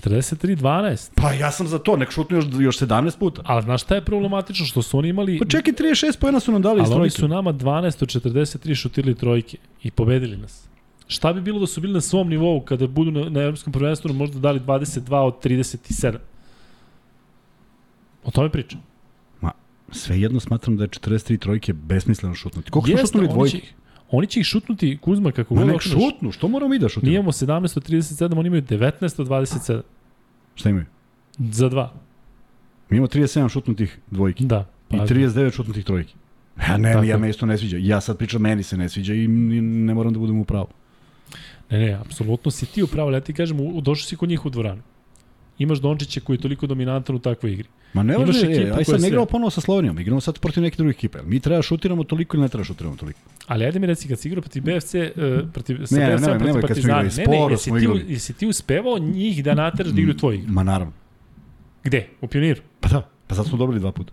43-12. 0.00 1.10
Pa 1.14 1.32
ja 1.32 1.50
sam 1.50 1.68
za 1.68 1.78
to, 1.78 1.96
nek 1.96 2.10
šutnu 2.10 2.36
još, 2.36 2.44
još 2.60 2.78
17 2.78 3.18
puta. 3.18 3.42
Ali 3.44 3.62
znaš 3.62 3.82
šta 3.82 3.94
je 3.94 4.04
problematično? 4.04 4.66
Što 4.66 4.82
su 4.82 4.98
oni 4.98 5.08
imali... 5.08 5.38
Pa 5.38 5.44
čekaj, 5.44 5.72
36 5.72 6.18
pojena 6.20 6.40
su 6.40 6.52
nam 6.52 6.62
dali 6.62 6.82
iz 6.82 6.90
ali 6.90 7.00
oni 7.00 7.10
trojke. 7.10 7.20
su 7.20 7.28
nama 7.28 7.52
12 7.52 8.02
od 8.02 8.08
43 8.08 8.74
šutirali 8.74 9.14
trojke 9.14 9.56
i 9.82 9.90
pobedili 9.90 10.36
nas. 10.36 10.64
Šta 11.06 11.32
bi 11.32 11.40
bilo 11.40 11.60
da 11.60 11.66
su 11.66 11.80
bili 11.80 11.92
na 11.92 12.00
svom 12.00 12.28
nivou 12.28 12.60
kada 12.60 12.86
budu 12.86 13.10
na, 13.10 13.28
na 13.30 13.40
evropskom 13.40 13.72
prvenstvu 13.72 14.12
možda 14.12 14.38
dali 14.38 14.60
22 14.60 15.14
od 15.16 15.44
37? 15.44 16.16
O 18.24 18.30
tome 18.30 18.50
pričam. 18.50 18.82
Ma, 19.40 19.52
sve 19.92 20.20
jedno 20.20 20.40
smatram 20.40 20.76
da 20.76 20.84
je 20.84 20.88
43 20.88 21.38
trojke 21.38 21.72
besmisleno 21.72 22.34
šutnuti. 22.34 22.70
Koliko 22.70 22.86
smo 22.86 22.92
Jeste, 22.92 23.06
šutnuli 23.06 23.26
oni 23.26 23.34
dvojke? 23.34 23.58
će, 23.58 23.72
oni 24.10 24.26
će 24.26 24.40
ih 24.40 24.46
šutnuti 24.46 24.98
Kuzma 24.98 25.32
kako 25.32 25.54
Ma 25.54 25.60
god 25.60 25.68
nek 25.68 25.76
okreneš. 25.76 25.98
šutnu, 26.04 26.32
što 26.32 26.48
moramo 26.48 26.70
mi 26.70 26.78
da 26.78 26.84
Mi 26.84 26.90
šutiramo? 26.90 27.14
imamo 27.14 27.32
17 27.32 27.76
od 27.76 27.84
37, 27.84 28.38
oni 28.38 28.46
imaju 28.46 28.62
19 28.62 28.88
od 29.20 29.28
27. 29.28 29.80
Šta 30.54 30.70
imaju? 30.70 30.86
Za 31.38 31.68
dva. 31.68 31.92
Mi 32.90 32.96
imamo 32.96 33.08
37 33.08 33.48
šutnutih 33.48 33.98
dvojki. 34.10 34.44
Da. 34.44 34.66
I 34.90 34.96
39 34.96 35.52
šutnutih 35.52 35.84
trojki. 35.84 36.14
Ja 36.60 36.76
ne, 36.76 36.92
Tako 36.92 37.04
ja 37.04 37.18
me 37.18 37.30
isto 37.30 37.46
ne 37.46 37.58
sviđa. 37.58 37.76
Ja 37.78 38.00
sad 38.00 38.18
pričam, 38.18 38.42
meni 38.42 38.62
se 38.62 38.76
ne 38.76 38.88
sviđa 38.88 39.14
i 39.14 39.28
ne 39.28 39.94
moram 39.94 40.12
da 40.12 40.18
budem 40.18 40.38
u 40.38 40.44
pravu. 40.44 40.66
Ne, 41.70 41.78
ne, 41.78 41.92
apsolutno 41.94 42.50
si 42.50 42.66
ti 42.66 42.82
upravo, 42.82 43.08
ali 43.08 43.16
ja 43.16 43.20
ti 43.20 43.32
kažem, 43.32 43.60
u- 43.60 43.80
došao 43.80 44.06
si 44.06 44.16
kod 44.16 44.28
njih 44.28 44.46
u 44.46 44.50
dvoranu. 44.50 44.82
Imaš 45.58 45.78
Dončića 45.78 46.20
koji 46.20 46.36
je 46.36 46.40
toliko 46.40 46.66
dominantan 46.66 47.16
u 47.16 47.20
takvoj 47.20 47.52
igri. 47.52 47.68
Ma 47.92 48.02
ne 48.02 48.16
važno 48.16 48.32
je, 48.40 48.72
aj 48.72 48.84
sad 48.84 48.94
ne 48.94 49.00
sve- 49.00 49.08
igramo 49.08 49.26
ponovo 49.26 49.50
sa 49.50 49.60
Slovenijom, 49.60 49.98
igramo 49.98 50.20
sad 50.20 50.38
protiv 50.38 50.62
neke 50.62 50.76
druge 50.76 50.90
ekipe. 50.90 51.18
Mi 51.24 51.40
treba 51.40 51.62
šutiramo 51.62 52.04
toliko 52.04 52.36
ili 52.36 52.42
ne 52.42 52.48
treba 52.48 52.64
šutiramo 52.64 52.96
toliko? 52.96 53.18
Ali 53.46 53.64
ajde 53.64 53.78
mi 53.78 53.86
reci, 53.86 54.08
kad 54.08 54.18
si 54.18 54.28
igrao 54.28 54.42
protiv 54.42 54.62
BFC, 54.62 54.94
uh, 54.94 55.50
protiv, 55.52 55.86
sa 55.86 55.96
Ne, 55.96 56.06
ne, 56.06 56.16
BFC, 56.16 56.26
nemoj, 56.26 56.40
protiv 56.40 56.60
Partizana, 56.60 56.98
ne, 56.98 57.04
ne, 57.04 57.10
sporo 57.10 57.50
jesi 57.50 57.70
ti, 57.70 58.12
jesi 58.12 58.32
ti 58.32 58.46
uspevao 58.46 58.98
njih 58.98 59.44
da 59.44 59.54
nateraš 59.54 59.92
da 59.92 60.00
igraju 60.00 60.16
tvoj 60.16 60.34
igru? 60.34 60.52
Ma 60.52 60.62
naravno. 60.62 60.92
Gde? 61.84 62.06
U 62.20 62.26
Pioniru? 62.26 62.60
Pa 62.80 62.88
da, 62.88 63.08
pa 63.26 63.34
zato 63.34 63.48
smo 63.48 63.58
dobili 63.58 63.80
dva 63.80 63.92
puta. 63.92 64.12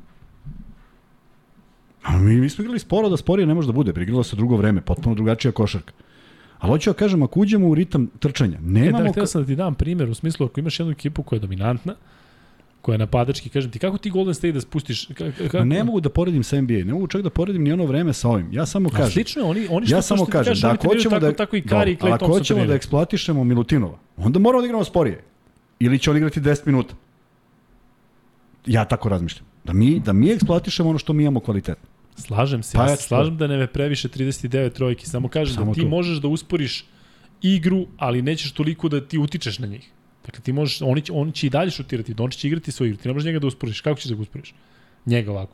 A 2.03 2.17
mi, 2.17 2.35
mi 2.35 2.49
smo 2.49 2.61
igrali 2.61 2.79
sporo 2.79 3.09
da 3.09 3.17
sporije 3.17 3.45
ne 3.47 3.53
može 3.53 3.67
da 3.67 3.73
bude. 3.73 4.01
Igralo 4.01 4.23
se 4.23 4.35
drugo 4.35 4.57
vreme, 4.57 4.81
potpuno 4.81 5.15
drugačija 5.15 5.51
košarka. 5.51 5.93
Ali 6.59 6.71
hoću 6.71 6.89
da 6.89 6.93
kažem, 6.93 7.23
ako 7.23 7.39
uđemo 7.39 7.67
u 7.67 7.75
ritam 7.75 8.07
trčanja, 8.19 8.57
E, 8.57 8.61
nemamo... 8.61 9.03
da, 9.03 9.11
htio 9.11 9.25
sam 9.25 9.41
da 9.41 9.47
ti 9.47 9.55
dam 9.55 9.75
primjer, 9.75 10.09
u 10.09 10.13
smislu 10.13 10.45
ako 10.45 10.59
imaš 10.59 10.79
jednu 10.79 10.91
ekipu 10.91 11.23
koja 11.23 11.37
je 11.37 11.41
dominantna, 11.41 11.95
koja 12.81 12.93
je 12.93 12.97
napadački, 12.97 13.49
kažem 13.49 13.71
ti, 13.71 13.79
kako 13.79 13.97
ti 13.97 14.09
Golden 14.09 14.33
State 14.33 14.51
da 14.51 14.61
spustiš? 14.61 15.05
Ka, 15.05 15.31
ka, 15.51 15.57
Ma 15.57 15.65
ne 15.65 15.83
mogu 15.83 15.99
da 16.01 16.09
poredim 16.09 16.43
sa 16.43 16.61
NBA, 16.61 16.73
ne 16.73 16.93
mogu 16.93 17.07
čak 17.07 17.21
da 17.21 17.29
poredim 17.29 17.63
ni 17.63 17.71
ono 17.71 17.85
vreme 17.85 18.13
sa 18.13 18.29
ovim. 18.29 18.49
Ja 18.53 18.65
samo 18.65 18.89
A 18.93 18.97
kažem, 18.97 19.11
slično 19.11 19.41
je, 19.41 19.47
oni, 19.49 19.67
oni 19.69 19.85
što, 19.85 19.95
ja 19.95 20.01
samo 20.01 20.17
što 20.17 20.25
ti 20.25 20.31
kažem, 20.31 20.51
kažeš, 20.51 20.61
da 20.61 20.71
ako 20.71 20.87
hoćemo 20.87 21.15
tako, 21.15 21.25
da... 21.25 21.33
tako 21.35 21.55
i 21.55 21.61
Kari 21.61 21.95
Clay 21.95 22.13
ako 22.13 22.27
hoćemo 22.27 22.65
da 22.65 22.73
eksploatišemo 22.73 23.43
Milutinova, 23.43 23.97
onda 24.17 24.39
moramo 24.39 24.61
da 24.61 24.65
igramo 24.65 24.83
sporije. 24.83 25.23
Ili 25.79 25.99
će 25.99 26.11
on 26.11 26.17
igrati 26.17 26.41
10 26.41 26.61
minuta. 26.65 26.95
Ja 28.65 28.85
tako 28.85 29.09
razmišljam. 29.09 29.45
Da 29.63 29.73
mi, 29.73 29.99
da 29.99 30.13
mi 30.13 30.31
eksploatišemo 30.31 30.89
ono 30.89 30.99
što 30.99 31.13
mi 31.13 31.23
imamo 31.23 31.39
kvalitetno. 31.39 31.89
Slažem 32.15 32.63
se, 32.63 32.77
Pa 32.77 32.89
ja 32.89 32.95
slažem 32.95 33.37
da 33.37 33.47
ne 33.47 33.57
me 33.57 33.67
previše 33.67 34.07
39 34.07 34.73
trojki, 34.73 35.05
samo 35.05 35.27
kažem 35.27 35.55
Samo 35.55 35.65
da 35.65 35.73
ti 35.73 35.81
to. 35.81 35.87
možeš 35.87 36.17
da 36.17 36.27
usporiš 36.27 36.85
igru, 37.41 37.87
ali 37.97 38.21
nećeš 38.21 38.51
toliko 38.51 38.89
da 38.89 39.01
ti 39.07 39.17
utičeš 39.17 39.59
na 39.59 39.67
njih. 39.67 39.89
Dakle, 40.25 40.41
ti 40.41 40.53
možeš, 40.53 40.81
oni 40.81 41.01
će, 41.01 41.11
oni 41.13 41.31
će 41.31 41.47
i 41.47 41.49
dalje 41.49 41.71
šutirati, 41.71 42.13
Dončić 42.13 42.39
će 42.39 42.47
igrati 42.47 42.71
svoju 42.71 42.89
igru, 42.89 43.01
ti 43.01 43.07
ne 43.07 43.13
možeš 43.13 43.25
njega 43.25 43.39
da 43.39 43.47
usporiš. 43.47 43.81
Kako 43.81 43.99
ćeš 43.99 44.05
da 44.05 44.15
ga 44.15 44.21
usporiš? 44.21 44.53
Njega 45.05 45.31
ovako. 45.31 45.53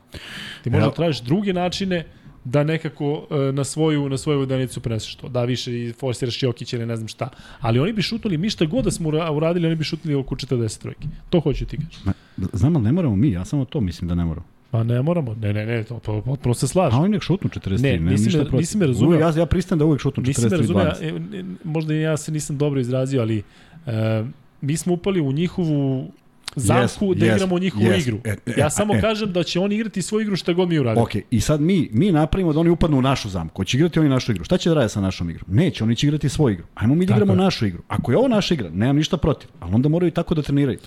Ti 0.64 0.70
možeš 0.70 0.84
da 0.84 0.90
tražiš 0.92 1.20
druge 1.20 1.52
načine 1.52 2.04
da 2.44 2.64
nekako 2.64 3.26
e, 3.30 3.52
na 3.52 3.64
svoju 3.64 4.08
na 4.08 4.18
svoju 4.18 4.38
vodanicu 4.38 4.80
preneseš 4.80 5.14
to. 5.14 5.28
Da 5.28 5.44
više 5.44 5.78
i 5.78 5.92
forsiraš 5.92 6.42
Jokića 6.42 6.76
ili 6.76 6.86
ne 6.86 6.96
znam 6.96 7.08
šta. 7.08 7.28
Ali 7.60 7.80
oni 7.80 7.92
bi 7.92 8.02
šutnuli 8.02 8.38
mi 8.38 8.50
šta 8.50 8.64
god 8.64 8.84
da 8.84 8.90
smo 8.90 9.08
ura- 9.08 9.30
uradili, 9.30 9.66
oni 9.66 9.76
bi 9.76 9.84
šutnuli 9.84 10.14
oko 10.16 10.34
40 10.36 10.78
trojki. 10.78 11.08
To 11.30 11.40
hoću 11.40 11.66
ti 11.66 11.76
kažem. 11.78 12.12
Znam, 12.52 12.76
ali 12.76 12.84
ne 12.84 12.92
moramo 12.92 13.16
mi, 13.16 13.30
ja 13.30 13.44
samo 13.44 13.64
to 13.64 13.80
mislim 13.80 14.08
da 14.08 14.14
ne 14.14 14.24
moramo. 14.24 14.46
Pa 14.70 14.82
ne 14.82 15.02
moramo. 15.02 15.34
Ne, 15.34 15.52
ne, 15.52 15.66
ne, 15.66 15.84
to 15.84 15.98
pa 15.98 16.20
potpuno 16.22 16.54
se 16.54 16.66
A 16.66 16.68
slažem. 16.68 17.00
oni 17.00 17.08
nek 17.08 17.22
šutnu 17.22 17.50
43, 17.50 17.82
Ne, 17.82 17.92
ne, 17.94 18.10
nisi 18.10 18.36
me- 18.38 18.44
nisi 18.52 18.78
me 18.78 18.86
razumeo. 18.86 19.08
Uvijek- 19.10 19.20
Ja, 19.28 19.40
ja 19.40 19.46
pristam 19.46 19.78
da 19.78 19.84
uvijek 19.84 20.00
šutnu 20.00 20.22
Nisi 20.22 20.40
me 20.40 20.46
43 20.46 20.56
razumeo, 20.58 20.84
12. 20.84 21.02
e, 21.32 21.42
ne, 21.42 21.54
možda 21.64 21.94
ja 21.94 22.16
se 22.16 22.32
nisam 22.32 22.58
dobro 22.58 22.80
izrazio, 22.80 23.20
ali 23.20 23.42
e, 23.86 24.24
mi 24.60 24.76
smo 24.76 24.92
upali 24.92 25.20
u 25.20 25.32
njihovu 25.32 26.08
zamku 26.56 26.82
Jesmo, 26.82 27.14
da 27.14 27.24
jesmo, 27.24 27.36
igramo 27.36 27.58
njihovu 27.58 27.86
jesmo. 27.86 27.98
igru. 27.98 28.18
E, 28.24 28.36
e, 28.46 28.54
ja 28.56 28.70
samo 28.70 28.94
e. 28.94 29.00
kažem 29.00 29.32
da 29.32 29.42
će 29.42 29.60
oni 29.60 29.74
igrati 29.74 30.02
svoju 30.02 30.22
igru 30.22 30.36
šta 30.36 30.52
god 30.52 30.68
mi 30.68 30.78
uradimo. 30.78 31.04
Ok, 31.04 31.10
i 31.30 31.40
sad 31.40 31.60
mi, 31.60 31.88
mi 31.92 32.12
napravimo 32.12 32.52
da 32.52 32.60
oni 32.60 32.70
upadnu 32.70 32.98
u 32.98 33.02
našu 33.02 33.28
zamku. 33.28 33.56
Hoće 33.56 33.76
igrati 33.76 34.00
oni 34.00 34.08
našu 34.08 34.32
igru. 34.32 34.44
Šta 34.44 34.56
će 34.56 34.68
da 34.68 34.74
rade 34.74 34.88
sa 34.88 35.00
našom 35.00 35.30
igrom? 35.30 35.44
Neće, 35.48 35.84
oni 35.84 35.96
će 35.96 36.06
igrati 36.06 36.28
svoju 36.28 36.52
igru. 36.52 36.66
Ajmo 36.74 36.94
mi 36.94 37.06
da 37.06 37.14
igramo 37.14 37.32
je. 37.32 37.36
našu 37.36 37.66
igru. 37.66 37.82
Ako 37.88 38.12
je 38.12 38.18
ovo 38.18 38.28
naša 38.28 38.54
igra, 38.54 38.70
nemam 38.70 38.96
ništa 38.96 39.16
protiv. 39.16 39.48
Ali 39.60 39.74
onda 39.74 39.88
moraju 39.88 40.10
tako 40.10 40.34
da 40.34 40.42
treniraju. 40.42 40.78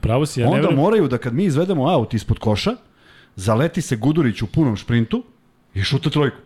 Pravo 0.00 0.26
si, 0.26 0.40
ja 0.40 0.44
ne 0.46 0.50
onda 0.50 0.60
verujem. 0.60 0.80
moraju 0.80 1.08
da 1.08 1.18
kad 1.18 1.34
mi 1.34 1.44
izvedemo 1.44 1.88
aut 1.88 2.14
ispod 2.14 2.38
koša, 2.38 2.76
zaleti 3.36 3.82
se 3.82 3.96
Gudurić 3.96 4.42
u 4.42 4.46
punom 4.46 4.76
šprintu 4.76 5.24
i 5.74 5.82
šuta 5.82 6.10
trojku. 6.10 6.36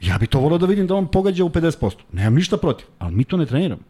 Ja 0.00 0.18
bi 0.18 0.26
to 0.26 0.40
volao 0.40 0.58
da 0.58 0.66
vidim 0.66 0.86
da 0.86 0.94
on 0.94 1.06
pogađa 1.06 1.44
u 1.44 1.48
50%. 1.48 1.92
Nemam 2.12 2.34
ništa 2.34 2.56
protiv, 2.56 2.86
ali 2.98 3.14
mi 3.14 3.24
to 3.24 3.36
ne 3.36 3.46
treniramo. 3.46 3.82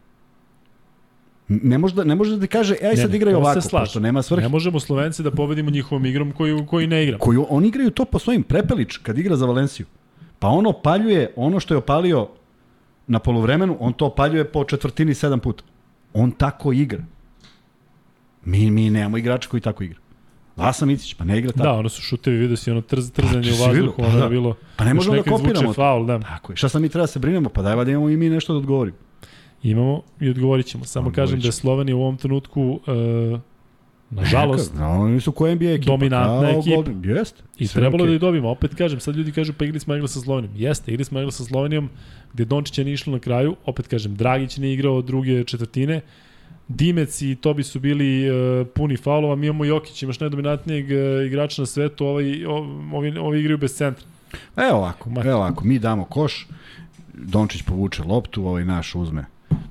Ne 1.47 1.77
može 1.77 1.95
da, 1.95 2.03
ne 2.03 2.15
može 2.15 2.35
da 2.35 2.41
ti 2.41 2.47
kaže, 2.47 2.75
ej 2.81 2.89
Ne, 2.89 2.97
sad 2.97 3.09
ne, 3.11 3.17
igraj 3.17 3.33
ovako, 3.33 3.59
pošto 3.71 3.99
nema 3.99 4.21
svrhe. 4.21 4.41
Ne 4.41 4.49
možemo 4.49 4.79
Slovence 4.79 5.23
da 5.23 5.31
pobedimo 5.31 5.69
njihovom 5.69 6.05
igrom 6.05 6.31
koju, 6.31 6.65
koji 6.65 6.87
ne 6.87 7.03
igramo. 7.03 7.19
koju 7.19 7.45
oni 7.49 7.67
igraju 7.67 7.91
to 7.91 8.05
po 8.05 8.19
svojim 8.19 8.43
prepelič 8.43 8.97
kad 8.97 9.17
igra 9.17 9.35
za 9.35 9.45
Valenciju. 9.45 9.85
Pa 10.39 10.47
on 10.47 10.67
opaljuje 10.67 11.33
ono 11.35 11.59
što 11.59 11.73
je 11.73 11.77
opalio 11.77 12.27
na 13.07 13.19
poluvremenu, 13.19 13.77
on 13.79 13.93
to 13.93 14.05
opaljuje 14.05 14.45
po 14.45 14.63
četvrtini 14.63 15.13
sedam 15.13 15.39
puta. 15.39 15.63
On 16.13 16.31
tako 16.31 16.73
igra. 16.73 17.03
Mi, 18.45 18.71
mi 18.71 18.89
nemamo 18.89 19.17
igrača 19.17 19.49
koji 19.49 19.61
tako 19.61 19.83
igra. 19.83 19.99
Vasa 20.55 20.85
Micić, 20.85 21.13
pa 21.13 21.23
ne 21.23 21.37
igra 21.37 21.51
tako. 21.51 21.63
Da, 21.63 21.71
ono 21.71 21.89
su 21.89 22.01
šutevi, 22.01 22.37
vidio 22.37 22.57
si 22.57 22.71
ono 22.71 22.81
trz, 22.81 23.11
trzanje 23.11 23.51
Pa, 23.57 23.63
u 23.63 23.67
vazduhu, 23.67 23.93
pa 23.97 24.03
ono 24.07 24.17
da. 24.17 24.23
je 24.23 24.29
bilo... 24.29 24.55
Pa 24.75 24.85
ne 24.85 24.93
možemo 24.93 25.15
da 25.15 25.23
kopiramo. 25.23 25.73
Faul, 25.73 26.05
da. 26.05 26.19
Tako 26.19 26.51
je. 26.51 26.55
Šta 26.55 26.69
sad 26.69 26.81
mi 26.81 26.89
treba 26.89 27.03
da 27.03 27.07
se 27.07 27.19
brinemo? 27.19 27.49
Pa 27.49 27.61
daj 27.61 27.85
da 27.85 27.91
imamo 27.91 28.09
i 28.09 28.17
mi 28.17 28.29
nešto 28.29 28.53
da 28.53 28.59
odgovorimo. 28.59 28.97
Imamo 29.65 30.01
i 30.19 30.29
odgovorit 30.29 30.65
ćemo. 30.65 30.85
Samo 30.85 31.07
Odgovorit 31.07 31.15
kažem 31.15 31.39
da 31.39 31.47
je. 31.47 31.51
Slovenija 31.51 31.95
u 31.95 32.01
ovom 32.01 32.17
trenutku, 32.17 32.61
uh, 32.61 33.39
nažalost, 34.09 34.73
Neka, 34.73 34.87
oni 34.87 35.21
su 35.21 35.33
NBA 35.39 35.65
ekipa. 35.71 35.91
Dominantna 35.91 36.51
kao 36.51 36.59
ekipa. 36.59 36.75
Golden- 36.75 37.05
Jeste. 37.17 37.43
I 37.57 37.67
trebalo 37.67 38.03
okej. 38.03 38.07
da 38.07 38.13
ih 38.13 38.19
dobijemo. 38.19 38.49
Opet 38.49 38.75
kažem, 38.75 38.99
sad 38.99 39.15
ljudi 39.15 39.31
kažu 39.31 39.53
pa 39.53 39.65
igli 39.65 39.79
smo 39.79 39.95
igli 39.95 40.07
sa 40.07 40.19
Slovenijom. 40.19 40.53
Jeste, 40.57 40.91
igli 40.91 41.05
smo 41.05 41.19
igli 41.19 41.31
sa 41.31 41.43
Slovenijom, 41.43 41.89
gde 42.33 42.45
Dončić 42.45 42.77
nije 42.77 42.93
išlo 42.93 43.13
na 43.13 43.19
kraju. 43.19 43.55
Opet 43.65 43.87
kažem, 43.87 44.15
Dragić 44.15 44.57
nije 44.57 44.73
igrao 44.73 45.01
druge 45.01 45.43
četvrtine. 45.43 46.01
Dimec 46.67 47.21
i 47.21 47.35
Tobi 47.35 47.63
su 47.63 47.79
bili 47.79 48.29
uh, 48.29 48.67
puni 48.75 48.97
faulova. 48.97 49.35
Mi 49.35 49.47
imamo 49.47 49.65
Jokić, 49.65 50.03
imaš 50.03 50.19
najdominantnijeg 50.19 50.85
uh, 50.85 51.25
igrača 51.25 51.61
na 51.61 51.65
svetu. 51.65 52.05
Ovaj, 52.05 52.45
ovi, 52.45 53.17
ovi 53.17 53.39
igraju 53.39 53.57
bez 53.57 53.75
centra. 53.75 54.05
Evo 54.57 54.77
ovako, 54.77 55.09
evo 55.25 55.35
ovako, 55.37 55.65
mi 55.65 55.79
damo 55.79 56.05
koš, 56.05 56.47
Dončić 57.13 57.61
povuče 57.61 58.03
loptu, 58.03 58.47
ovaj 58.47 58.65
naš 58.65 58.95
uzme 58.95 59.25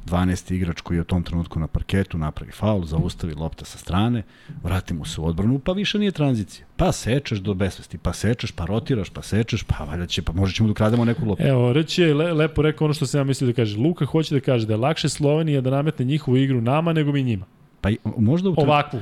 12. 0.06 0.54
igrač 0.54 0.80
koji 0.80 0.96
je 0.96 1.00
u 1.00 1.04
tom 1.04 1.22
trenutku 1.22 1.60
na 1.60 1.66
parketu, 1.66 2.18
napravi 2.18 2.52
faul, 2.52 2.84
zaustavi 2.84 3.34
lopta 3.34 3.64
sa 3.64 3.78
strane, 3.78 4.22
vrati 4.62 4.94
mu 4.94 5.04
se 5.04 5.20
u 5.20 5.26
odbranu, 5.26 5.58
pa 5.58 5.72
više 5.72 5.98
nije 5.98 6.10
tranzicija. 6.10 6.66
Pa 6.76 6.92
sečeš 6.92 7.38
do 7.38 7.54
besvesti, 7.54 7.98
pa 7.98 8.12
sečeš, 8.12 8.52
pa 8.52 8.64
rotiraš, 8.64 9.10
pa 9.10 9.22
sečeš, 9.22 9.62
pa 9.62 9.84
valjda 9.84 10.06
će, 10.06 10.22
pa 10.22 10.32
možda 10.32 10.54
ćemo 10.54 10.66
da 10.66 10.72
ukrademo 10.72 11.04
neku 11.04 11.26
loptu. 11.26 11.44
Evo, 11.46 11.72
reći 11.72 12.02
je 12.02 12.14
le, 12.14 12.32
lepo 12.32 12.62
rekao 12.62 12.84
ono 12.84 12.94
što 12.94 13.06
sam 13.06 13.20
ja 13.20 13.24
mislio 13.24 13.46
da 13.46 13.56
kaže. 13.56 13.78
Luka 13.78 14.04
hoće 14.04 14.34
da 14.34 14.40
kaže 14.40 14.66
da 14.66 14.72
je 14.72 14.76
lakše 14.76 15.08
Slovenija 15.08 15.60
da 15.60 15.70
nametne 15.70 16.04
njihovu 16.04 16.36
igru 16.36 16.60
nama 16.60 16.92
nego 16.92 17.12
mi 17.12 17.22
njima. 17.22 17.44
Pa 17.80 17.88
možda 18.16 18.48
u, 18.48 18.54
tre- 18.54 18.62
Ovakvu. 18.62 19.00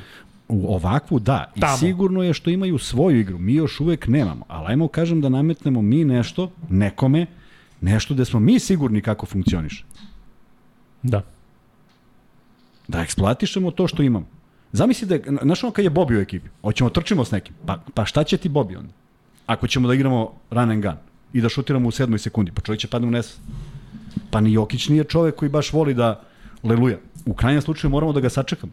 u 0.48 0.74
ovakvu 0.74 1.18
da, 1.18 1.52
i 1.56 1.60
Tamo. 1.60 1.76
sigurno 1.76 2.22
je 2.22 2.32
što 2.34 2.50
imaju 2.50 2.78
svoju 2.78 3.20
igru, 3.20 3.38
mi 3.38 3.54
još 3.54 3.80
uvek 3.80 4.06
nemamo, 4.08 4.44
ali 4.48 4.66
ajmo 4.68 4.88
kažem 4.88 5.20
da 5.20 5.28
nametnemo 5.28 5.82
mi 5.82 6.04
nešto, 6.04 6.50
nekome, 6.68 7.26
nešto 7.80 8.14
gde 8.14 8.24
smo 8.24 8.40
mi 8.40 8.58
sigurni 8.58 9.00
kako 9.00 9.26
funkcioniše. 9.26 9.84
Da. 11.02 11.22
Da 12.88 13.00
eksploatišemo 13.00 13.70
to 13.70 13.88
što 13.88 14.02
imamo. 14.02 14.26
Zamisli 14.72 15.08
da, 15.08 15.18
znaš 15.42 15.64
ono 15.64 15.72
kad 15.72 15.84
je 15.84 15.90
Bobi 15.90 16.16
u 16.16 16.20
ekipi, 16.20 16.48
hoćemo 16.62 16.90
trčimo 16.90 17.24
s 17.24 17.30
nekim, 17.30 17.54
pa, 17.66 17.78
pa 17.94 18.04
šta 18.04 18.24
će 18.24 18.36
ti 18.36 18.48
Bobi 18.48 18.76
onda? 18.76 18.92
Ako 19.46 19.66
ćemo 19.66 19.88
da 19.88 19.94
igramo 19.94 20.32
run 20.50 20.70
and 20.70 20.82
gun 20.82 20.96
i 21.32 21.40
da 21.40 21.48
šutiramo 21.48 21.88
u 21.88 21.90
sedmoj 21.90 22.18
sekundi, 22.18 22.52
pa 22.52 22.60
čovjek 22.60 22.80
će 22.80 22.88
padne 22.88 23.08
u 23.08 23.10
nesvest. 23.10 23.40
Pa 24.30 24.40
ni 24.40 24.52
Jokić 24.52 24.88
nije 24.88 25.04
čovjek 25.04 25.34
koji 25.34 25.48
baš 25.48 25.72
voli 25.72 25.94
da 25.94 26.20
leluja. 26.62 26.98
U 27.26 27.34
krajnjem 27.34 27.62
slučaju 27.62 27.90
moramo 27.90 28.12
da 28.12 28.20
ga 28.20 28.28
sačekamo. 28.28 28.72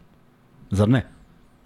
Zar 0.70 0.88
ne? 0.88 1.06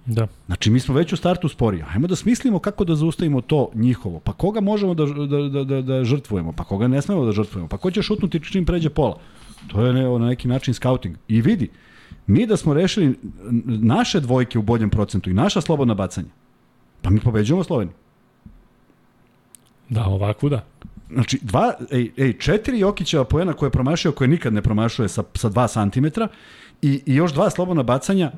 Da. 0.06 0.26
Znači, 0.46 0.70
mi 0.70 0.80
smo 0.80 0.94
već 0.94 1.12
u 1.12 1.16
startu 1.16 1.48
spori. 1.48 1.84
Ajmo 1.94 2.06
da 2.06 2.16
smislimo 2.16 2.58
kako 2.58 2.84
da 2.84 2.94
zaustavimo 2.94 3.40
to 3.40 3.70
njihovo. 3.74 4.20
Pa 4.20 4.32
koga 4.32 4.60
možemo 4.60 4.94
da, 4.94 5.06
da, 5.06 5.48
da, 5.48 5.64
da, 5.64 5.82
da 5.82 6.04
žrtvujemo? 6.04 6.52
Pa 6.52 6.64
koga 6.64 6.88
ne 6.88 7.02
smemo 7.02 7.24
da 7.24 7.32
žrtvujemo? 7.32 7.68
Pa 7.68 7.76
ko 7.76 7.90
će 7.90 8.02
šutnuti 8.02 8.40
čim 8.40 8.64
pređe 8.64 8.90
pola? 8.90 9.18
To 9.68 9.86
je 9.86 9.92
ne, 9.92 10.18
na 10.18 10.26
neki 10.26 10.48
način 10.48 10.74
scouting. 10.74 11.16
I 11.28 11.40
vidi, 11.40 11.70
mi 12.26 12.46
da 12.46 12.56
smo 12.56 12.74
rešili 12.74 13.18
naše 13.66 14.20
dvojke 14.20 14.58
u 14.58 14.62
boljem 14.62 14.90
procentu 14.90 15.30
i 15.30 15.34
naša 15.34 15.60
slobodna 15.60 15.94
bacanja, 15.94 16.28
pa 17.02 17.10
mi 17.10 17.20
pobeđujemo 17.20 17.64
Sloveniju. 17.64 17.94
Da, 19.88 20.04
ovakvu 20.04 20.48
da. 20.48 20.64
Znači, 21.12 21.38
dva, 21.42 21.74
ej, 21.90 22.10
ej, 22.16 22.32
četiri 22.38 22.78
Jokićeva 22.78 23.24
pojena 23.24 23.52
koje 23.52 23.66
je 23.66 23.70
promašio, 23.70 24.12
koje 24.12 24.28
nikad 24.28 24.52
ne 24.52 24.62
promašuje 24.62 25.08
sa, 25.08 25.22
sa 25.34 25.48
dva 25.48 25.68
santimetra 25.68 26.28
i, 26.82 27.02
i 27.06 27.14
još 27.14 27.32
dva 27.32 27.50
slobodna 27.50 27.82
bacanja, 27.82 28.32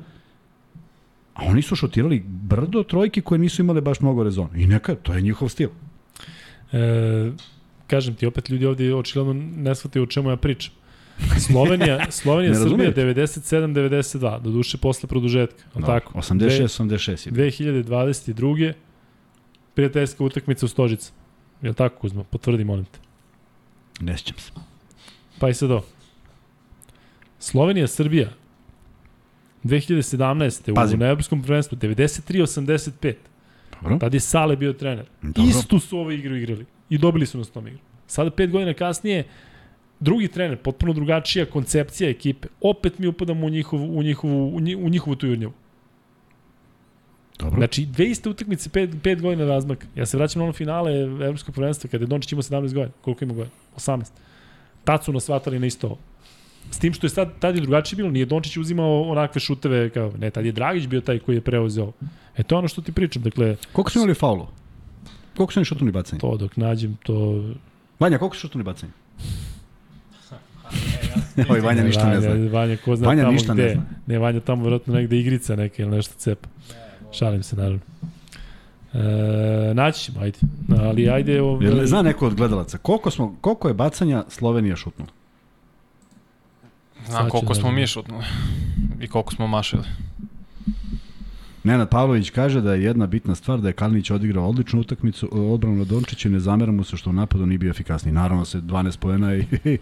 a 1.33 1.45
oni 1.45 1.61
su 1.61 1.75
šutirali 1.75 2.23
brdo 2.27 2.83
trojki 2.83 3.21
koje 3.21 3.39
nisu 3.39 3.61
imale 3.61 3.81
baš 3.81 3.99
mnogo 3.99 4.23
rezona. 4.23 4.49
I 4.55 4.67
neka, 4.67 4.95
to 4.95 5.13
je 5.13 5.21
njihov 5.21 5.49
stil. 5.49 5.69
E, 6.71 7.31
kažem 7.87 8.15
ti, 8.15 8.25
opet 8.25 8.49
ljudi 8.49 8.65
ovdje 8.65 8.95
očigledno 8.95 9.33
ne 9.33 9.75
shvataju 9.75 10.03
o 10.03 10.07
čemu 10.07 10.29
ja 10.29 10.37
pričam. 10.37 10.73
Slovenija, 11.39 12.05
Slovenija 12.11 12.53
Srbija 12.53 12.89
razumete. 12.89 13.01
97-92, 13.01 14.41
do 14.41 14.51
duše 14.51 14.77
posle 14.77 15.09
produžetka, 15.09 15.63
ali 15.73 15.85
tako? 15.85 16.13
86-86 16.19 17.27
je. 17.27 17.53
2022. 17.53 18.73
prijateljska 19.73 20.23
utakmica 20.23 20.65
u 20.65 20.69
Stožicu. 20.69 21.11
Je 21.61 21.73
tako, 21.73 21.99
Kuzma? 21.99 22.23
Potvrdi, 22.23 22.63
molim 22.63 22.85
te. 22.85 22.99
Ne 23.99 24.17
sjećam 24.17 24.37
se. 24.37 24.51
Pa 25.39 25.49
i 25.49 25.53
sad 25.53 25.71
ovo. 25.71 25.85
Slovenija, 27.39 27.87
Srbija, 27.87 28.29
2017. 29.63 30.75
Pazim. 30.75 31.01
u 31.01 31.05
Evropskom 31.05 31.43
prvenstvu, 31.43 31.77
93-85. 31.77 33.13
Dobro. 33.81 33.97
Tad 33.97 34.13
je 34.13 34.19
Sale 34.19 34.55
bio 34.55 34.73
trener. 34.73 35.05
Dobro. 35.21 35.43
Istu 35.49 35.79
su 35.79 35.99
ovu 35.99 36.11
igru 36.11 36.35
igrali. 36.35 36.65
I 36.89 36.97
dobili 36.97 37.25
su 37.25 37.37
nas 37.37 37.49
tom 37.49 37.67
igru. 37.67 37.79
Sada, 38.07 38.29
pet 38.31 38.51
godina 38.51 38.73
kasnije, 38.73 39.23
drugi 39.99 40.27
trener, 40.27 40.57
potpuno 40.57 40.93
drugačija 40.93 41.45
koncepcija 41.45 42.09
ekipe. 42.09 42.47
Opet 42.61 42.99
mi 42.99 43.07
upadamo 43.07 43.45
u 43.45 43.49
njihovu, 43.49 43.97
u 43.99 44.03
njihovu, 44.03 44.55
u 44.55 44.59
nji- 44.59 44.75
u 44.75 44.89
njihovu 44.89 45.15
tu 45.15 45.27
jurnjavu. 45.27 45.53
Dobro. 47.39 47.57
Znači, 47.57 47.85
dve 47.85 48.05
iste 48.05 48.29
utakmice, 48.29 48.69
pet, 48.69 48.89
pet 49.03 49.21
godina 49.21 49.45
razmak. 49.45 49.87
Ja 49.95 50.05
se 50.05 50.17
vraćam 50.17 50.39
na 50.39 50.43
ono 50.43 50.53
finale 50.53 50.91
Evropskog 51.01 51.55
prvenstva 51.55 51.89
kada 51.89 52.03
je 52.03 52.07
Dončić 52.07 52.31
imao 52.31 52.41
17 52.41 52.73
godina. 52.73 52.91
Koliko 53.01 53.23
ima 53.23 53.33
godina? 53.33 53.55
18. 53.77 54.03
Tad 54.83 55.03
su 55.03 55.13
nas 55.13 55.23
shvatali 55.23 55.59
na 55.59 55.65
isto 55.65 55.87
ovo. 55.87 55.97
S 56.71 56.79
tim 56.79 56.93
što 56.93 57.05
je 57.05 57.11
sad, 57.11 57.39
tad 57.39 57.55
je 57.55 57.61
drugačije 57.61 57.97
bilo, 57.97 58.09
nije 58.11 58.25
Dončić 58.25 58.57
uzimao 58.57 59.01
onakve 59.01 59.39
šuteve 59.39 59.89
kao, 59.89 60.13
ne, 60.19 60.29
tad 60.29 60.45
je 60.45 60.51
Dragić 60.51 60.87
bio 60.87 61.01
taj 61.01 61.19
koji 61.19 61.35
je 61.35 61.41
preuzeo. 61.41 61.91
E 62.37 62.43
to 62.43 62.55
je 62.55 62.59
ono 62.59 62.67
što 62.67 62.81
ti 62.81 62.91
pričam, 62.91 63.21
dakle, 63.23 63.55
Koliko 63.71 63.91
su 63.91 63.99
imali 63.99 64.13
faulu? 64.13 64.47
Koliko 65.37 65.53
su 65.53 65.59
oni 65.59 65.65
šutnuli 65.65 65.91
bacanje? 65.91 66.19
to 66.19 66.37
dok 66.37 66.57
nađem, 66.57 66.97
to... 67.03 67.43
Vanja, 67.99 68.17
koliko 68.17 68.35
su 68.35 68.39
šutnuli 68.41 68.63
bacanje? 68.63 68.91
Oj, 71.49 71.59
Vanja 71.59 71.83
ništa 71.83 72.09
ne 72.09 72.21
zna. 72.21 72.29
Vanja, 72.29 72.49
Vanja, 72.51 72.77
ko 72.85 72.95
zna 72.95 73.07
Vanja 73.07 73.21
tamo 73.23 73.31
ništa 73.31 73.53
ne 73.53 73.63
gde. 73.63 73.73
zna. 73.73 73.83
Ne, 74.07 74.19
Vanja 74.19 74.39
tamo 74.39 74.61
vjerojatno 74.61 74.93
negde 74.93 75.19
igrica 75.19 75.55
neke 75.55 75.81
ili 75.81 75.91
nešto 75.91 76.13
cepa. 76.17 76.47
Šalim 77.11 77.43
se, 77.43 77.55
naravno. 77.55 77.79
E, 78.93 79.73
naći 79.73 80.03
ćemo, 80.03 80.19
ajde. 80.19 80.37
Ali 80.79 81.09
ajde... 81.09 81.41
Ovaj, 81.41 81.67
Jel 81.67 81.85
zna 81.85 82.01
neko 82.01 82.27
od 82.27 82.35
gledalaca, 82.35 82.77
koliko, 82.77 83.11
smo, 83.11 83.35
koliko 83.41 83.67
je 83.67 83.73
bacanja 83.73 84.23
Slovenija 84.27 84.75
šutnula? 84.75 85.11
Znam 87.07 87.29
koliko 87.29 87.53
da 87.53 87.59
smo 87.59 87.71
mi 87.71 87.87
šutnuli. 87.87 88.23
I 89.01 89.07
koliko 89.07 89.33
smo 89.33 89.47
mašili. 89.47 89.83
Nenad 91.63 91.89
Pavlović 91.89 92.29
kaže 92.29 92.61
da 92.61 92.73
je 92.73 92.83
jedna 92.83 93.07
bitna 93.07 93.35
stvar 93.35 93.61
da 93.61 93.67
je 93.67 93.73
Kalinić 93.73 94.11
odigrao 94.11 94.49
odličnu 94.49 94.79
utakmicu 94.79 95.29
odbranu 95.53 95.75
na 95.75 95.83
Dončiću 95.83 96.27
i 96.27 96.31
ne 96.31 96.39
zamera 96.39 96.71
mu 96.71 96.83
se 96.83 96.97
što 96.97 97.09
u 97.09 97.13
napadu 97.13 97.45
nije 97.45 97.57
bio 97.57 97.69
efikasniji. 97.69 98.13
Naravno 98.13 98.45
se 98.45 98.61
12 98.61 98.97
poena 98.99 99.35
i, 99.35 99.43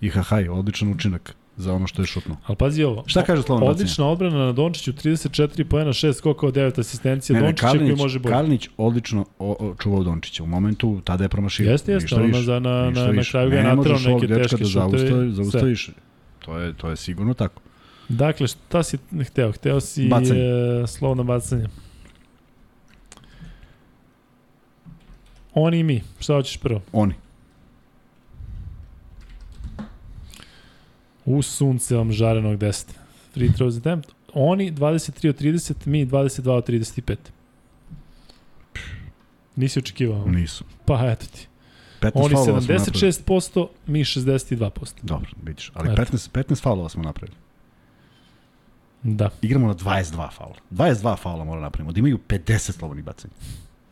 i 0.00 0.08
hahaj, 0.08 0.48
odličan 0.48 0.88
učinak 0.88 1.34
za 1.56 1.72
ono 1.72 1.86
što 1.86 2.02
je 2.02 2.06
šutno. 2.06 2.36
Ali 2.46 2.56
pazi 2.56 2.82
ovo. 2.82 3.04
Šta 3.06 3.22
kaže 3.22 3.42
Slovan? 3.42 3.68
Odlična 3.68 4.06
odbrana 4.06 4.38
na 4.38 4.52
Dončiću, 4.52 4.92
34 4.92 5.64
poena, 5.64 5.90
6 5.90 6.12
skokova, 6.12 6.52
9 6.52 6.80
asistencija. 6.80 7.40
Dončića 7.40 7.68
koji 7.68 7.78
Kalinić, 7.78 7.98
može 7.98 8.18
bolje. 8.18 8.32
Kalinić 8.32 8.68
odlično 8.76 9.26
o, 9.38 9.56
o, 9.60 9.74
čuvao 9.74 10.02
Dončića. 10.02 10.42
U 10.42 10.46
momentu 10.46 11.00
tada 11.04 11.24
je 11.24 11.28
promašio. 11.28 11.70
Jeste, 11.70 11.92
jeste, 11.92 12.16
više, 12.16 12.42
za- 12.42 12.58
na- 12.60 12.90
na- 12.90 13.12
na 13.12 13.22
kraju 13.30 13.50
ga 13.50 13.70
ovog 13.70 13.86
neke 14.22 14.34
teške 14.34 14.56
da 14.56 14.64
zaustavi, 14.64 15.32
zaustaviš. 15.32 15.90
To 16.38 16.58
je, 16.58 16.72
to 16.72 16.90
je 16.90 16.96
sigurno 16.96 17.34
tako. 17.34 17.60
Dakle, 18.08 18.46
šta 18.46 18.82
si 18.82 18.98
hteo? 19.22 19.52
Hteo 19.52 19.80
si 19.80 20.08
Bacanje. 20.08 20.40
e, 20.40 20.86
slovno 20.86 21.24
bacanje. 21.24 21.66
Oni 25.54 25.78
i 25.78 25.82
mi. 25.82 26.02
Šta 26.18 26.34
hoćeš 26.34 26.56
prvo? 26.56 26.80
Oni. 26.92 27.14
U 31.26 31.42
sunce 31.42 31.96
vam 31.96 32.12
žarenog 32.12 32.58
10. 32.58 32.86
Free 33.34 33.48
throws 33.48 33.78
attempt. 33.78 34.08
Oni 34.34 34.72
23 34.72 35.28
od 35.28 35.40
30, 35.40 35.86
mi 35.86 36.06
22 36.06 36.50
od 36.50 36.68
35. 36.68 37.16
Nisi 39.56 39.78
očekivao? 39.78 40.26
Nisu. 40.26 40.64
Pa 40.84 41.00
eto 41.10 41.26
ti. 41.26 41.48
15 42.00 42.10
Oni 42.14 42.34
faulova 42.34 42.60
smo 42.60 42.74
napravili. 42.74 43.12
76%, 43.12 43.66
mi 43.86 44.04
62%. 44.04 44.94
Dobro, 45.02 45.30
vidiš. 45.42 45.70
Ali 45.74 45.92
Eto. 45.92 46.02
15, 46.02 46.30
15 46.30 46.62
faulova 46.62 46.88
smo 46.88 47.02
napravili. 47.02 47.36
Da. 49.02 49.30
Igramo 49.42 49.66
na 49.66 49.74
22 49.74 50.32
faula. 50.32 50.56
22 50.70 51.18
faula 51.18 51.44
mora 51.44 51.60
napravimo. 51.60 51.92
Da 51.92 51.98
imaju 51.98 52.18
50 52.28 52.72
slobodnih 52.72 53.04
bacanja. 53.04 53.34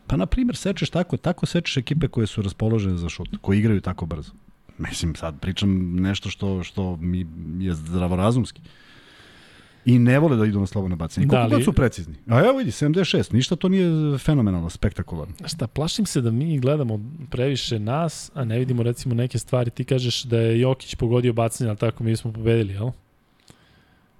Pa, 0.06 0.16
na 0.16 0.26
primjer, 0.26 0.56
sečeš 0.56 0.90
tako, 0.90 1.16
tako 1.16 1.46
sečeš 1.46 1.76
ekipe 1.76 2.08
koje 2.08 2.26
su 2.26 2.42
raspoložene 2.42 2.96
za 2.96 3.08
šut, 3.08 3.28
koji 3.40 3.58
igraju 3.58 3.80
tako 3.80 4.06
brzo. 4.06 4.32
Mislim, 4.78 5.14
sad 5.14 5.40
pričam 5.40 5.94
nešto 5.96 6.30
što, 6.30 6.62
što 6.62 6.96
mi 6.96 7.26
je 7.58 7.74
zdravorazumski. 7.74 8.60
I 9.84 9.98
ne 9.98 10.18
vole 10.18 10.36
da 10.36 10.44
idu 10.46 10.60
na 10.60 10.66
slobodno 10.66 10.96
bacanje. 10.96 11.26
Da, 11.26 11.30
Koliko 11.30 11.42
ali- 11.44 11.50
god 11.54 11.64
su 11.64 11.72
precizni. 11.72 12.14
A 12.26 12.40
evo 12.40 12.58
vidi, 12.58 12.70
76. 12.70 13.32
Ništa 13.32 13.56
to 13.56 13.68
nije 13.68 14.18
fenomenalno, 14.18 14.70
spektakularno. 14.70 15.34
Šta, 15.46 15.66
plašim 15.66 16.06
se 16.06 16.20
da 16.20 16.30
mi 16.30 16.58
gledamo 16.58 17.00
previše 17.30 17.78
nas, 17.78 18.30
a 18.34 18.44
ne 18.44 18.58
vidimo 18.58 18.82
recimo 18.82 19.14
neke 19.14 19.38
stvari. 19.38 19.70
Ti 19.70 19.84
kažeš 19.84 20.22
da 20.22 20.38
je 20.38 20.60
Jokić 20.60 20.94
pogodio 20.94 21.32
bacanje, 21.32 21.68
ali 21.70 21.78
tako 21.78 22.04
mi 22.04 22.16
smo 22.16 22.32
pobedili, 22.32 22.72
jel? 22.72 22.90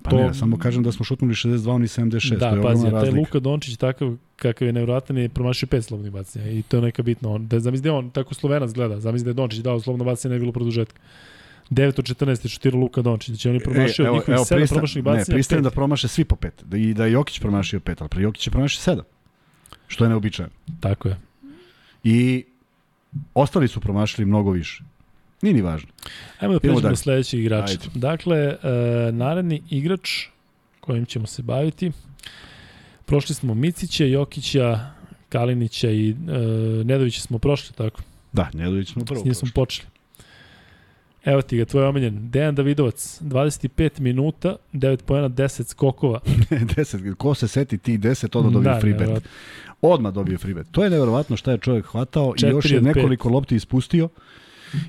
Pa 0.05 0.11
To- 0.11 0.17
ne, 0.19 0.35
samo 0.35 0.59
kažem 0.59 0.83
da 0.83 0.93
smo 0.93 1.05
šutnuli 1.05 1.35
62, 1.35 1.71
oni 1.71 1.87
76. 1.87 2.31
da, 2.31 2.51
to 2.51 2.57
je 2.57 2.63
pazi, 2.63 2.79
ogromna 2.79 2.99
a 2.99 3.03
taj. 3.03 3.11
Luka 3.13 3.39
Dončić 3.41 3.77
takav 3.77 4.17
kakav 4.37 4.67
je 4.67 4.73
nevratan 4.73 5.19
je 5.19 5.29
promašio 5.29 5.67
pet 5.67 5.85
slobodnih 5.85 6.13
bacanja 6.13 6.49
i 6.49 6.63
to 6.63 6.77
je 6.77 6.83
neka 6.83 7.03
bitno. 7.03 7.33
On, 7.33 7.49
da 7.49 7.61
zamisli 7.61 7.83
da 7.83 7.95
on 7.95 8.11
tako 8.11 8.35
slovenac 8.35 8.73
gleda, 8.73 9.01
zamisli 9.01 9.25
da 9.25 9.31
je 9.31 9.35
Dončić 9.35 9.61
dao 9.61 9.81
slobodno 9.81 10.05
bacanje, 10.05 10.31
ne 10.31 10.37
bi 10.37 10.41
bilo 10.41 10.53
produžetka. 10.53 11.01
9 11.71 11.99
od 11.99 12.05
14 12.07 12.45
je 12.45 12.51
šutirao 12.51 12.81
Luka 12.81 13.03
Dončić, 13.03 13.29
znači 13.29 13.49
on 13.49 13.55
je 13.55 13.61
promašio 13.61 14.05
od 14.05 14.15
njihovih 14.15 14.39
7 14.41 14.57
pristan- 14.57 14.69
promašenih 14.69 15.05
Ne, 15.05 15.11
bacanja. 15.13 15.35
pristajem 15.35 15.65
da 15.65 15.71
promaše 15.71 16.09
svi 16.09 16.25
po 16.25 16.37
pet. 16.37 16.65
Da, 16.65 16.77
I 16.77 16.95
da 16.95 17.07
je 17.07 17.13
Jokić 17.13 17.41
promašio 17.41 17.81
pet, 17.81 18.01
ali 18.01 18.09
pre 18.09 18.23
Jokić 18.23 18.47
je 18.47 18.51
promašio 18.51 18.81
sedam. 18.81 19.05
Što 19.87 20.05
je 20.05 20.09
neobičajno. 20.09 20.53
Tako 20.81 21.09
je. 21.09 21.17
I 22.05 22.45
ostali 23.35 23.69
su 23.69 23.81
promašili 23.81 24.27
mnogo 24.27 24.51
više. 24.51 24.85
Nije 25.43 25.55
ni 25.55 25.63
važno. 25.63 25.89
Ajmo 26.39 26.55
da 26.55 26.61
pređemo 26.61 26.81
dalje. 26.81 26.93
do 26.93 26.97
sledećeg 26.97 27.41
igrača. 27.41 27.73
Ajde. 27.73 27.85
Dakle, 27.95 28.37
e, 28.39 28.57
naredni 29.13 29.63
igrač 29.71 30.11
kojim 30.81 31.07
ćemo 31.07 31.27
se 31.27 31.43
baviti, 31.43 31.93
prošli 33.07 33.35
smo 33.35 33.55
Micića, 33.55 34.05
Jokića, 34.05 34.81
Kalinića 35.29 35.91
i 35.91 36.11
e, 36.11 36.15
Nedovića 36.85 37.21
smo 37.21 37.39
prošli, 37.39 37.75
tako? 37.77 38.03
Da, 38.33 38.51
Njedović 38.55 38.93
smo 38.93 39.05
prvo. 39.05 39.21
S 39.21 39.25
njim 39.25 39.35
smo 39.35 39.49
počeli. 39.55 39.89
Evo 41.25 41.43
ti 41.43 41.57
ga, 41.57 41.65
tvoj 41.65 41.85
omiljen. 41.85 42.31
Dejan 42.31 42.55
Davidovac, 42.55 43.21
25 43.23 44.01
minuta, 44.01 44.57
9 44.73 45.03
pojena, 45.03 45.29
10 45.29 45.67
skokova. 45.67 46.21
prošli. 46.49 46.59
10. 46.59 47.15
Ko 47.15 47.35
se 47.35 47.49
seti 47.49 47.79
tih 47.79 48.01
10, 48.01 48.39
odmah 48.39 48.53
dobije 48.53 48.75
Da, 48.75 48.81
free 48.81 48.95
bet. 48.95 49.25
Odmah 49.83 50.13
dobije 50.13 50.39
free 50.39 50.55
bet. 50.55 50.67
To 50.71 50.85
je 50.85 50.91
neverovatno 50.91 51.37
šta 51.37 51.53
je 51.53 51.59
čovjek 51.59 51.87
hvatao 51.87 52.35
i 52.43 52.47
još 52.47 52.71
je 52.71 52.81
nekoliko 52.81 53.29
lopti 53.29 53.57
ispustio. 53.57 54.09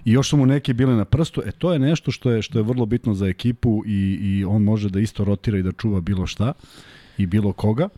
I 0.06 0.12
još 0.12 0.30
su 0.30 0.38
mu 0.38 0.46
neke 0.46 0.74
bile 0.74 0.96
na 0.96 1.06
prstu. 1.06 1.42
E 1.46 1.52
to 1.52 1.74
je 1.74 1.80
nešto 1.80 2.12
što 2.12 2.32
je 2.32 2.42
što 2.42 2.60
je 2.60 2.64
vrlo 2.64 2.86
bitno 2.86 3.14
za 3.14 3.28
ekipu 3.28 3.84
i, 3.86 4.18
i 4.22 4.46
on 4.46 4.64
može 4.64 4.90
da 4.90 5.00
isto 5.00 5.24
rotira 5.24 5.58
i 5.58 5.64
da 5.64 5.72
čuva 5.72 6.02
bilo 6.02 6.28
šta 6.28 6.54
i 7.18 7.26
bilo 7.26 7.54
koga. 7.54 7.90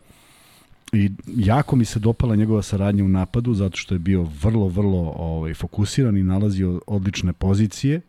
I 0.94 1.12
jako 1.28 1.76
mi 1.76 1.86
se 1.86 2.00
dopala 2.00 2.36
njegova 2.36 2.62
saradnja 2.62 3.04
u 3.04 3.08
napadu 3.08 3.54
zato 3.54 3.78
što 3.78 3.96
je 3.96 4.00
bio 4.00 4.28
vrlo, 4.42 4.68
vrlo 4.68 5.14
ovaj, 5.18 5.54
fokusiran 5.54 6.18
i 6.18 6.24
nalazio 6.24 6.82
odlične 6.88 7.34
pozicije. 7.34 8.02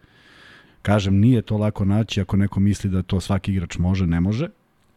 Kažem, 0.82 1.18
nije 1.18 1.42
to 1.42 1.56
lako 1.56 1.84
naći 1.84 2.20
ako 2.20 2.36
neko 2.36 2.60
misli 2.60 2.90
da 2.90 3.02
to 3.02 3.20
svaki 3.20 3.52
igrač 3.52 3.78
može, 3.78 4.06
ne 4.06 4.20
može. 4.20 4.48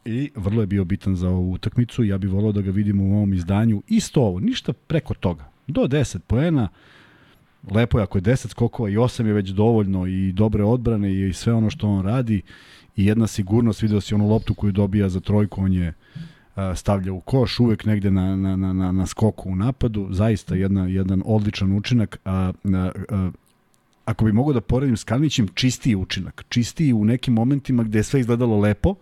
I 0.06 0.32
vrlo 0.36 0.62
je 0.62 0.68
bio 0.68 0.86
bitan 0.86 1.16
za 1.16 1.30
ovu 1.30 1.52
utakmicu. 1.52 2.04
Ja 2.04 2.18
bih 2.18 2.30
volao 2.30 2.52
da 2.52 2.62
ga 2.62 2.72
vidimo 2.72 3.04
u 3.04 3.14
ovom 3.16 3.34
izdanju. 3.34 3.82
Isto 3.88 4.22
ovo, 4.22 4.40
ništa 4.40 4.74
preko 4.74 5.14
toga. 5.14 5.50
Do 5.68 5.82
10 5.82 6.20
poena, 6.20 6.70
lepo 7.72 8.00
je 8.00 8.04
ako 8.04 8.18
je 8.18 8.22
10 8.22 8.48
skokova 8.48 8.90
i 8.90 8.98
8 8.98 9.26
je 9.26 9.34
već 9.34 9.50
dovoljno 9.50 10.08
i 10.08 10.32
dobre 10.32 10.64
odbrane 10.64 11.30
i 11.30 11.34
sve 11.34 11.54
ono 11.54 11.70
što 11.70 11.88
on 11.88 12.06
radi 12.06 12.42
i 12.96 13.06
jedna 13.06 13.28
sigurnost, 13.28 13.82
video 13.82 14.02
si 14.02 14.16
onu 14.16 14.28
loptu 14.28 14.54
koju 14.54 14.72
dobija 14.72 15.10
za 15.10 15.20
trojku, 15.20 15.62
on 15.62 15.74
je 15.74 15.94
stavlja 16.76 17.14
u 17.14 17.20
koš, 17.20 17.60
uvek 17.60 17.86
negde 17.86 18.12
na, 18.12 18.36
na, 18.36 18.56
na, 18.56 18.92
na, 18.92 19.06
skoku 19.06 19.50
u 19.50 19.56
napadu, 19.56 20.08
zaista 20.12 20.56
jedna, 20.56 20.88
jedan 20.88 21.24
odličan 21.26 21.78
učinak, 21.78 22.20
a, 22.26 22.32
a, 22.32 22.92
a 23.10 23.32
ako 24.06 24.26
bi 24.26 24.32
mogao 24.32 24.54
da 24.54 24.62
poredim 24.62 24.98
s 24.98 25.04
Kalinićem, 25.04 25.48
čistiji 25.54 25.96
učinak, 25.96 26.46
čistiji 26.50 26.94
u 26.94 27.06
nekim 27.06 27.34
momentima 27.34 27.84
gde 27.84 28.00
je 28.00 28.04
sve 28.04 28.20
izgledalo 28.20 28.60
lepo, 28.60 28.96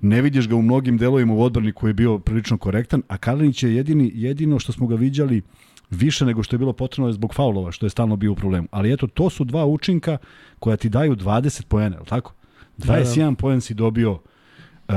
ne 0.00 0.22
vidiš 0.22 0.48
ga 0.48 0.56
u 0.56 0.62
mnogim 0.62 0.98
delovima 0.98 1.34
u 1.34 1.42
odbrani 1.42 1.72
koji 1.72 1.90
je 1.90 1.94
bio 1.94 2.18
prilično 2.18 2.58
korektan, 2.58 3.02
a 3.08 3.16
Kalinić 3.16 3.62
je 3.62 3.74
jedini, 3.74 4.10
jedino 4.14 4.58
što 4.58 4.72
smo 4.72 4.86
ga 4.86 4.94
viđali 4.94 5.42
više 5.90 6.24
nego 6.24 6.42
što 6.42 6.54
je 6.56 6.58
bilo 6.58 6.72
potrebno 6.72 7.08
je 7.08 7.12
zbog 7.12 7.34
faulova, 7.34 7.72
što 7.72 7.86
je 7.86 7.90
stalno 7.90 8.16
bio 8.16 8.32
u 8.32 8.34
problemu. 8.34 8.68
Ali 8.70 8.92
eto, 8.92 9.06
to 9.06 9.30
su 9.30 9.44
dva 9.44 9.66
učinka 9.66 10.18
koja 10.58 10.76
ti 10.76 10.88
daju 10.88 11.16
20 11.16 11.64
poena, 11.64 11.96
je 11.96 12.00
li 12.00 12.06
tako? 12.06 12.32
Da, 12.76 12.86
da. 12.86 13.04
21 13.04 13.34
poen 13.34 13.60
si 13.60 13.74
dobio 13.74 14.12
uh, 14.12 14.94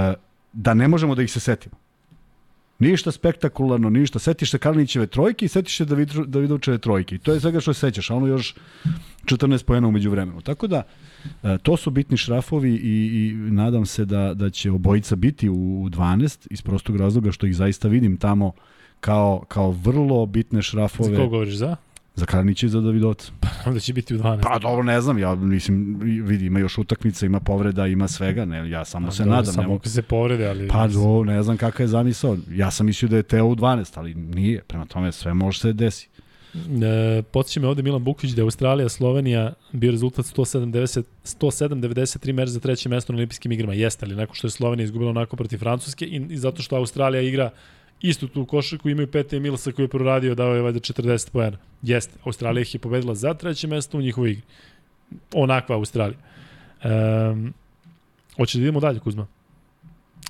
da 0.53 0.73
ne 0.73 0.87
možemo 0.87 1.15
da 1.15 1.21
ih 1.21 1.31
se 1.31 1.39
setimo. 1.39 1.75
Ništa 2.79 3.11
spektakularno, 3.11 3.89
ništa. 3.89 4.19
Setiš 4.19 4.51
se 4.51 4.57
Kalinićeve 4.57 5.07
trojke 5.07 5.45
i 5.45 5.49
setiš 5.49 5.77
se 5.77 5.85
David- 5.85 6.25
Davidovčeve 6.25 6.77
trojke. 6.77 7.15
I 7.15 7.19
to 7.19 7.33
je 7.33 7.39
svega 7.39 7.59
što 7.59 7.73
se 7.73 7.79
sećaš, 7.79 8.09
a 8.09 8.15
ono 8.15 8.27
još 8.27 8.55
14 9.25 9.65
poena 9.65 9.87
umeđu 9.87 10.09
vremenu. 10.11 10.41
Tako 10.41 10.67
da, 10.67 10.83
e, 11.43 11.57
to 11.63 11.77
su 11.77 11.89
bitni 11.89 12.17
šrafovi 12.17 12.71
i, 12.71 13.27
i 13.27 13.33
nadam 13.51 13.85
se 13.85 14.05
da, 14.05 14.33
da 14.33 14.49
će 14.49 14.71
obojica 14.71 15.15
biti 15.15 15.49
u, 15.49 15.53
u 15.53 15.89
12 15.89 16.47
iz 16.49 16.61
prostog 16.61 16.95
razloga 16.95 17.31
što 17.31 17.45
ih 17.45 17.55
zaista 17.55 17.87
vidim 17.87 18.17
tamo 18.17 18.51
kao, 19.01 19.43
kao 19.47 19.71
vrlo 19.71 20.25
bitne 20.25 20.57
Za 20.57 20.61
šrafove 20.61 21.15
koga 21.15 21.29
govoriš, 21.29 21.55
za? 21.55 21.75
za 22.15 22.25
Kalinića 22.25 22.65
i 22.65 22.69
za 22.69 22.81
Davidovca. 22.81 23.31
Da 23.73 23.79
će 23.79 23.93
biti 23.93 24.15
u 24.15 24.17
12. 24.17 24.41
Pa 24.41 24.59
dobro, 24.59 24.83
ne 24.83 25.01
znam, 25.01 25.17
ja 25.17 25.35
mislim, 25.35 25.99
vidi, 26.01 26.45
ima 26.45 26.59
još 26.59 26.77
utakmica, 26.77 27.25
ima 27.25 27.39
povreda, 27.39 27.87
ima 27.87 28.07
svega, 28.07 28.45
ne, 28.45 28.69
ja 28.69 28.85
samo 28.85 29.11
se 29.11 29.23
Dobro, 29.23 29.35
nadam. 29.35 29.53
Samo 29.53 29.67
ne 29.67 29.75
ako 29.75 29.89
se 29.89 30.01
povrede, 30.01 30.47
ali... 30.47 30.67
Pa 30.67 30.87
do, 30.87 31.23
ne 31.23 31.43
znam 31.43 31.57
kakav 31.57 31.83
je 31.83 31.87
zamisao. 31.87 32.37
Ja 32.49 32.71
sam 32.71 32.85
mislio 32.85 33.09
da 33.09 33.17
je 33.17 33.23
Teo 33.23 33.45
u 33.45 33.55
12, 33.55 33.91
ali 33.95 34.15
nije. 34.15 34.61
Prema 34.67 34.85
tome 34.85 35.11
sve 35.11 35.33
može 35.33 35.59
se 35.59 35.73
desi. 35.73 36.09
E, 36.55 37.21
podsjeća 37.21 37.59
me 37.59 37.67
ovde 37.67 37.83
Milan 37.83 38.03
Bukvić 38.03 38.31
da 38.31 38.41
je 38.41 38.43
Australija, 38.43 38.89
Slovenija 38.89 39.53
bio 39.71 39.91
rezultat 39.91 40.25
107-90 40.25 41.03
107-93 41.25 42.33
meč 42.33 42.49
za 42.49 42.59
treće 42.59 42.89
mesto 42.89 43.13
na 43.13 43.17
olimpijskim 43.17 43.51
igrama. 43.51 43.73
Jeste, 43.73 44.05
ali 44.05 44.15
nakon 44.15 44.35
što 44.35 44.47
je 44.47 44.51
Slovenija 44.51 44.83
izgubila 44.83 45.09
onako 45.11 45.35
protiv 45.35 45.57
Francuske 45.57 46.05
i, 46.05 46.27
i 46.29 46.37
zato 46.37 46.61
što 46.61 46.75
Australija 46.75 47.21
igra 47.21 47.51
istu 48.01 48.27
tu 48.27 48.45
košarku, 48.45 48.89
imaju 48.89 49.11
Pete 49.11 49.39
Milsa 49.39 49.71
koji 49.71 49.83
je 49.83 49.89
proradio, 49.89 50.35
dao 50.35 50.55
je 50.55 50.61
valjda 50.61 50.79
40 50.79 51.31
pojena. 51.31 51.57
Jeste, 51.81 52.13
Australija 52.23 52.61
ih 52.61 52.73
je 52.75 52.79
pobedila 52.79 53.15
za 53.15 53.33
treće 53.33 53.67
mesto 53.67 53.97
u 53.97 54.01
njihovoj 54.01 54.31
igri. 54.31 54.43
Onakva 55.33 55.75
Australija. 55.75 56.17
Um, 56.83 57.53
hoćeš 58.37 58.53
da 58.55 58.61
idemo 58.61 58.79
dalje, 58.79 58.99
Kuzma? 58.99 59.27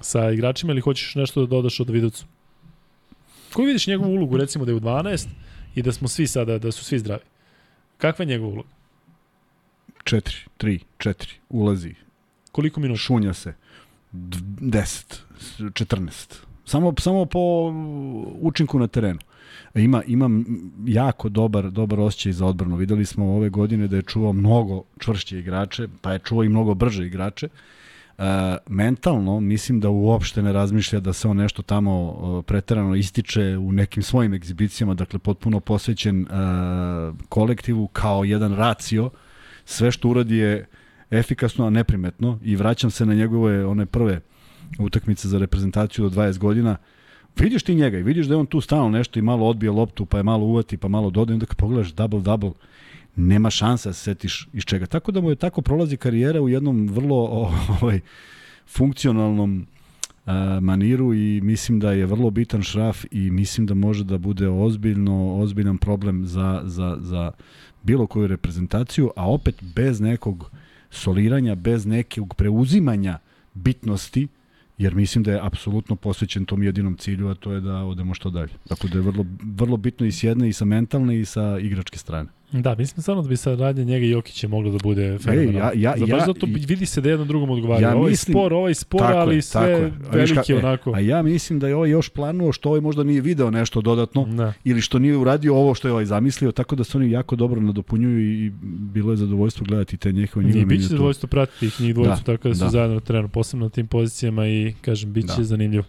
Sa 0.01 0.31
igračima 0.31 0.71
ili 0.71 0.81
hoćeš 0.81 1.15
nešto 1.15 1.41
da 1.41 1.47
dodaš 1.47 1.79
od 1.79 1.89
Vidovcu? 1.89 2.25
Koju 3.53 3.65
vidiš 3.65 3.87
njegovu 3.87 4.11
ulogu, 4.11 4.37
recimo 4.37 4.65
da 4.65 4.71
je 4.71 4.75
u 4.75 4.79
12 4.79 5.27
i 5.75 5.81
da 5.81 5.91
smo 5.91 6.07
svi 6.07 6.27
sada, 6.27 6.57
da 6.57 6.71
su 6.71 6.83
svi 6.83 6.99
zdravi? 6.99 7.21
Kakva 7.97 8.23
je 8.23 8.27
njegova 8.27 8.51
uloga? 8.53 8.69
4, 10.03 10.47
3, 10.59 10.79
4, 10.97 11.13
ulazi, 11.49 11.95
Koliko 12.51 12.79
minuta? 12.79 12.97
šunja 12.99 13.33
se, 13.33 13.53
D- 14.11 14.37
10, 14.59 15.15
14. 15.59 16.35
Samo, 16.65 16.93
samo 16.99 17.25
po 17.25 17.73
učinku 18.41 18.79
na 18.79 18.87
terenu. 18.87 19.19
Ima, 19.75 20.03
ima 20.07 20.29
jako 20.85 21.29
dobar, 21.29 21.71
dobar 21.71 21.99
osjećaj 21.99 22.31
za 22.31 22.45
odbranu. 22.45 22.75
Videli 22.75 23.05
smo 23.05 23.35
ove 23.35 23.49
godine 23.49 23.87
da 23.87 23.95
je 23.95 24.01
čuvao 24.01 24.33
mnogo 24.33 24.83
čvršće 24.99 25.39
igrače, 25.39 25.87
pa 26.01 26.13
je 26.13 26.19
čuvao 26.19 26.43
i 26.43 26.49
mnogo 26.49 26.73
brže 26.73 27.05
igrače. 27.05 27.47
E, 27.47 28.57
mentalno 28.69 29.39
mislim 29.39 29.79
da 29.79 29.89
uopšte 29.89 30.41
ne 30.41 30.53
razmišlja 30.53 30.99
da 30.99 31.13
se 31.13 31.27
on 31.27 31.37
nešto 31.37 31.61
tamo 31.61 32.15
e, 32.39 32.43
preterano 32.47 32.95
ističe 32.95 33.57
u 33.57 33.71
nekim 33.71 34.03
svojim 34.03 34.33
egzibicijama, 34.33 34.93
dakle 34.93 35.19
potpuno 35.19 35.59
posvećen 35.59 36.21
e, 36.21 36.27
kolektivu 37.29 37.87
kao 37.87 38.23
jedan 38.23 38.55
racio. 38.55 39.09
Sve 39.65 39.91
što 39.91 40.09
uradi 40.09 40.37
je 40.37 40.65
efikasno, 41.11 41.65
a 41.65 41.69
neprimetno 41.69 42.39
i 42.43 42.55
vraćam 42.55 42.91
se 42.91 43.05
na 43.05 43.13
njegove 43.13 43.65
one 43.65 43.85
prve 43.85 44.21
utakmice 44.79 45.27
za 45.27 45.37
reprezentaciju 45.37 46.09
do 46.09 46.21
20 46.21 46.37
godina. 46.37 46.77
Vidiš 47.39 47.63
ti 47.63 47.75
njega 47.75 47.97
i 47.97 48.03
vidiš 48.03 48.25
da 48.25 48.33
je 48.33 48.37
on 48.37 48.45
tu 48.45 48.61
stalno 48.61 48.89
nešto 48.89 49.19
i 49.19 49.21
malo 49.21 49.47
odbije 49.47 49.71
loptu, 49.71 50.05
pa 50.05 50.17
je 50.17 50.23
malo 50.23 50.45
uvati, 50.45 50.77
pa 50.77 50.87
malo 50.87 51.09
dodaje, 51.09 51.33
onda 51.33 51.45
kad 51.45 51.57
pogledaš 51.57 51.93
double-double, 51.93 52.51
nema 53.15 53.49
šanse 53.49 53.89
da 53.89 53.93
se 53.93 54.03
setiš 54.03 54.47
iz 54.53 54.63
čega. 54.63 54.85
Tako 54.85 55.11
da 55.11 55.21
mu 55.21 55.29
je 55.29 55.35
tako 55.35 55.61
prolazi 55.61 55.97
karijera 55.97 56.41
u 56.41 56.49
jednom 56.49 56.87
vrlo 56.87 57.15
ovaj, 57.81 57.99
funkcionalnom 58.67 59.67
maniru 60.61 61.13
i 61.13 61.41
mislim 61.43 61.79
da 61.79 61.91
je 61.91 62.05
vrlo 62.05 62.29
bitan 62.29 62.63
šraf 62.63 63.05
i 63.11 63.31
mislim 63.31 63.67
da 63.67 63.73
može 63.73 64.03
da 64.03 64.17
bude 64.17 64.49
ozbiljno 64.49 65.35
ozbiljan 65.35 65.77
problem 65.77 66.25
za, 66.25 66.61
za, 66.65 66.97
za 66.99 67.31
bilo 67.83 68.07
koju 68.07 68.27
reprezentaciju, 68.27 69.11
a 69.15 69.31
opet 69.31 69.55
bez 69.75 69.99
nekog 70.01 70.51
soliranja, 70.89 71.55
bez 71.55 71.85
nekog 71.85 72.35
preuzimanja 72.35 73.19
bitnosti, 73.53 74.27
jer 74.81 74.95
mislim 74.95 75.23
da 75.23 75.31
je 75.31 75.39
apsolutno 75.43 75.95
posvećen 75.95 76.45
tom 76.45 76.63
jedinom 76.63 76.97
cilju, 76.97 77.27
a 77.29 77.35
to 77.35 77.53
je 77.53 77.61
da 77.61 77.75
odemo 77.75 78.13
što 78.13 78.29
dalje. 78.29 78.53
Tako 78.67 78.87
da 78.87 78.97
je 78.97 79.01
vrlo, 79.01 79.25
vrlo 79.43 79.77
bitno 79.77 80.05
i 80.05 80.11
s 80.11 80.23
jedne 80.23 80.49
i 80.49 80.53
sa 80.53 80.65
mentalne 80.65 81.19
i 81.19 81.25
sa 81.25 81.59
igračke 81.59 81.97
strane. 81.97 82.29
Da, 82.53 82.75
mislim 82.75 83.01
stvarno 83.01 83.23
da 83.23 83.29
bi 83.29 83.37
saradnja 83.37 83.83
njega 83.83 84.05
i 84.05 84.09
Jokića 84.09 84.47
moglo 84.47 84.71
da 84.71 84.77
bude 84.83 85.17
fenomenalno. 85.19 85.59
ja- 85.59 85.71
ja- 85.75 85.95
ja- 86.07 86.25
zato 86.25 86.45
vidi 86.59 86.85
se 86.85 87.01
da 87.01 87.09
jedan 87.09 87.27
drugom 87.27 87.49
odgovara. 87.49 87.81
Ja 87.81 87.95
ovaj 87.95 88.09
mislim- 88.11 88.33
spor, 88.33 88.53
ovaj 88.53 88.73
spor, 88.73 88.99
Tako 88.99 89.11
je, 89.11 89.19
ali 89.19 89.35
tako 89.35 89.41
sve 89.41 89.69
je. 89.71 89.85
Viš 89.85 90.31
velike 90.31 90.35
ka- 90.43 90.55
e, 90.55 90.57
onako. 90.57 90.91
A 90.93 90.99
ja 90.99 91.21
mislim 91.21 91.59
da 91.59 91.67
je 91.67 91.75
ovaj 91.75 91.89
još 91.89 92.09
planuo 92.09 92.51
što 92.51 92.69
ovaj 92.69 92.81
možda 92.81 93.03
nije 93.03 93.21
video 93.21 93.51
nešto 93.51 93.81
dodatno 93.81 94.25
Da. 94.25 94.53
ili 94.63 94.81
što 94.81 94.99
nije 94.99 95.17
uradio 95.17 95.55
ovo 95.55 95.73
što 95.73 95.87
je 95.87 95.91
ovaj 95.91 96.05
zamislio, 96.05 96.51
tako 96.51 96.75
da 96.75 96.83
se 96.83 96.97
oni 96.97 97.11
jako 97.11 97.35
dobro 97.35 97.61
nadopunjuju 97.61 98.45
i 98.45 98.51
bilo 98.93 99.11
je 99.11 99.17
zadovoljstvo 99.17 99.65
gledati 99.65 99.97
te 99.97 100.11
njihove 100.11 100.45
njihove 100.45 100.61
I 100.61 100.65
biće 100.67 100.83
zadovoljstvo 100.83 101.27
pratiti 101.27 101.65
ih 101.65 101.81
njih 101.81 101.93
dvojicu, 101.93 102.15
Da, 102.17 102.23
tako 102.27 102.47
da 102.47 102.55
su 102.55 102.63
da. 102.63 102.69
zajedno 102.69 102.93
na 102.93 103.01
terenu, 103.01 103.27
posebno 103.29 103.65
na 103.65 103.69
tim 103.69 103.87
pozicijama 103.87 104.47
i, 104.47 104.73
kažem, 104.81 105.13
bit 105.13 105.25
će 105.25 105.37
Da. 105.37 105.43
zanimljivo. 105.43 105.83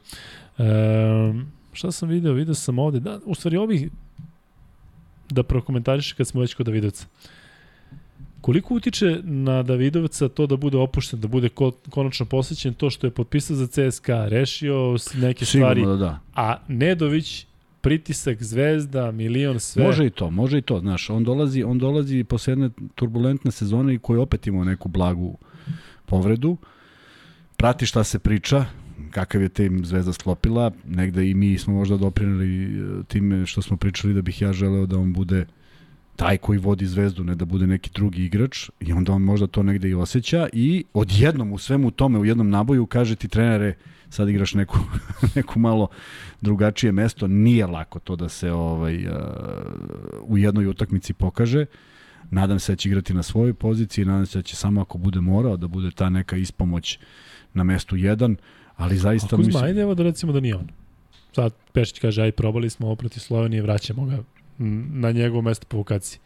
Um, 0.59 1.47
šta 1.73 1.93
sam 1.93 2.09
video? 2.09 2.33
Video 2.33 2.55
sam 2.55 2.79
ovde, 2.79 3.01
da, 3.01 3.19
u 3.25 3.35
stvari 3.35 3.57
ovih, 3.57 3.89
da 5.33 5.43
prokomentariš 5.43 6.13
kad 6.13 6.27
smo 6.27 6.41
već 6.41 6.55
kod 6.55 6.67
Davidovca. 6.67 7.07
Koliko 8.41 8.75
utiče 8.75 9.21
na 9.23 9.63
Davidovca 9.63 10.29
to 10.29 10.47
da 10.47 10.57
bude 10.57 10.77
opušten, 10.79 11.21
da 11.21 11.29
bude 11.29 11.49
ko, 11.49 11.73
konačno 11.91 12.27
posvećen 12.27 12.75
to 12.75 12.91
što 12.91 13.07
je 13.07 13.11
potpisao 13.11 13.57
za 13.57 13.67
CSKA, 13.67 14.29
rešio 14.29 14.97
neke 15.15 15.45
stvari, 15.45 15.81
Sigurno 15.81 15.97
da 15.97 16.05
da. 16.05 16.19
a 16.35 16.57
Nedović 16.69 17.47
pritisak, 17.81 18.43
zvezda, 18.43 19.11
milion, 19.11 19.61
sve. 19.61 19.85
Može 19.85 20.07
i 20.07 20.11
to, 20.11 20.31
može 20.31 20.59
i 20.59 20.63
to, 20.63 20.81
znaš, 20.81 21.11
on 21.11 21.25
dolazi, 21.25 21.63
on 21.63 21.79
dolazi 21.79 22.25
posle 22.25 22.53
jedne 22.53 22.71
turbulentne 22.95 23.51
sezone 23.51 23.95
i 23.95 23.99
koji 23.99 24.19
opet 24.19 24.47
imao 24.47 24.65
neku 24.65 24.89
blagu 24.89 25.39
povredu. 26.07 26.57
Prati 27.57 27.87
šta 27.87 28.05
se 28.05 28.19
priča, 28.19 28.65
kakav 29.13 29.43
je 29.43 29.49
tim 29.49 29.85
Zvezda 29.85 30.13
sklopila, 30.13 30.71
negde 30.89 31.31
i 31.31 31.35
mi 31.35 31.59
smo 31.59 31.75
možda 31.75 31.97
doprinali 31.97 32.65
e, 32.65 33.03
time 33.09 33.47
što 33.47 33.63
smo 33.63 33.77
pričali 33.77 34.15
da 34.15 34.23
bih 34.23 34.43
ja 34.43 34.53
želeo 34.53 34.87
da 34.87 34.99
on 34.99 35.13
bude 35.13 35.47
taj 36.17 36.39
koji 36.39 36.59
vodi 36.59 36.87
Zvezdu, 36.87 37.25
ne 37.25 37.35
da 37.35 37.45
bude 37.45 37.67
neki 37.67 37.91
drugi 37.95 38.25
igrač 38.25 38.71
i 38.81 38.93
onda 38.93 39.13
on 39.13 39.23
možda 39.23 39.47
to 39.47 39.63
negde 39.63 39.89
i 39.89 39.95
osjeća 39.95 40.49
i 40.53 40.85
odjednom 40.95 41.53
u 41.53 41.59
svemu 41.59 41.91
tome 41.91 42.19
u 42.19 42.25
jednom 42.25 42.51
naboju 42.51 42.87
kaže 42.87 43.17
ti 43.17 43.29
trenere 43.29 43.75
sad 44.11 44.29
igraš 44.29 44.55
neku, 44.55 44.79
neku 45.37 45.59
malo 45.59 45.89
drugačije 46.41 46.93
mesto, 46.93 47.27
nije 47.27 47.67
lako 47.67 47.99
to 47.99 48.17
da 48.17 48.29
se 48.29 48.53
ovaj 48.53 49.07
uh, 49.07 49.13
u 50.23 50.39
jednoj 50.39 50.67
utakmici 50.67 51.13
pokaže. 51.13 51.67
Nadam 52.31 52.59
se 52.59 52.73
da 52.73 52.77
će 52.77 52.89
igrati 52.89 53.15
na 53.15 53.23
svojoj 53.23 53.55
poziciji, 53.55 54.05
nadam 54.05 54.27
se 54.27 54.39
da 54.39 54.43
će 54.43 54.57
samo 54.57 54.81
ako 54.81 54.99
bude 54.99 55.21
morao 55.21 55.57
da 55.57 55.69
bude 55.69 55.91
ta 55.91 56.09
neka 56.09 56.37
ispomoć 56.37 56.99
na 57.55 57.65
mestu 57.65 57.97
1, 57.97 58.37
ali 58.77 58.97
zaista 58.97 59.37
mislim... 59.37 59.65
ajde 59.65 59.81
evo 59.81 59.95
da 59.95 60.03
recimo 60.03 60.33
da 60.33 60.41
nije 60.41 60.57
on. 60.57 60.69
Sad 61.33 61.53
Pešić 61.73 61.99
kaže, 61.99 62.23
aj 62.23 62.33
probali 62.33 62.71
smo 62.71 62.91
oproti 62.91 63.21
Slovenije, 63.21 63.63
vraćamo 63.63 64.05
ga 64.05 64.19
na 64.93 65.13
njegovo 65.13 65.43
mesto 65.43 65.67
po 65.69 65.77
vokaciji. 65.77 66.21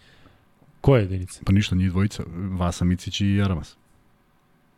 Koje 0.80 1.02
jedinice? 1.02 1.40
Pa 1.44 1.52
ništa, 1.52 1.76
njih 1.76 1.90
dvojica, 1.90 2.22
Vasa 2.58 2.84
Micić 2.84 3.20
i 3.20 3.34
Jaramas. 3.34 3.76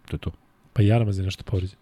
To 0.08 0.16
je 0.16 0.18
to. 0.18 0.30
Pa 0.72 0.82
Jaramaz 0.82 1.18
je 1.18 1.24
nešto 1.24 1.44
povređen. 1.44 1.78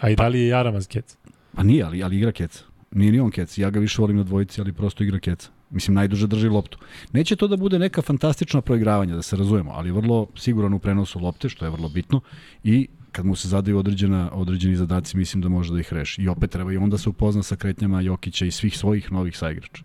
A 0.00 0.10
i 0.10 0.16
da 0.16 0.28
li 0.28 0.40
je 0.40 0.48
Jaramaz 0.48 0.86
kec? 0.86 1.16
Pa 1.52 1.62
nije, 1.62 1.84
ali, 1.84 2.02
ali 2.02 2.16
igra 2.16 2.32
keca. 2.32 2.64
Nije 2.90 3.12
ni 3.12 3.20
on 3.20 3.30
keca. 3.30 3.62
Ja 3.62 3.70
ga 3.70 3.80
više 3.80 4.02
volim 4.02 4.16
na 4.16 4.22
dvojici, 4.22 4.60
ali 4.60 4.72
prosto 4.72 5.04
igra 5.04 5.18
keca. 5.20 5.50
Mislim, 5.70 5.94
najduže 5.94 6.26
drži 6.26 6.48
loptu. 6.48 6.78
Neće 7.12 7.36
to 7.36 7.48
da 7.48 7.56
bude 7.56 7.78
neka 7.78 8.02
fantastična 8.02 8.60
proigravanja, 8.60 9.16
da 9.16 9.22
se 9.22 9.36
razumemo, 9.36 9.72
ali 9.74 9.90
vrlo 9.90 10.26
siguran 10.36 10.74
u 10.74 10.78
prenosu 10.78 11.18
lopte, 11.18 11.48
što 11.48 11.64
je 11.64 11.70
vrlo 11.70 11.88
bitno, 11.88 12.20
i 12.64 12.88
kad 13.16 13.26
mu 13.26 13.36
se 13.36 13.48
zadaju 13.48 13.78
određena, 13.78 14.30
određeni 14.32 14.76
zadaci, 14.76 15.16
mislim 15.16 15.42
da 15.42 15.48
može 15.48 15.72
da 15.72 15.80
ih 15.80 15.92
reši. 15.92 16.22
I 16.22 16.28
opet 16.28 16.50
treba 16.50 16.72
i 16.72 16.76
onda 16.76 16.98
se 16.98 17.08
upozna 17.08 17.42
sa 17.42 17.56
kretnjama 17.56 18.00
Jokića 18.00 18.46
i 18.46 18.50
svih 18.50 18.78
svojih 18.78 19.12
novih 19.12 19.36
saigrača. 19.36 19.82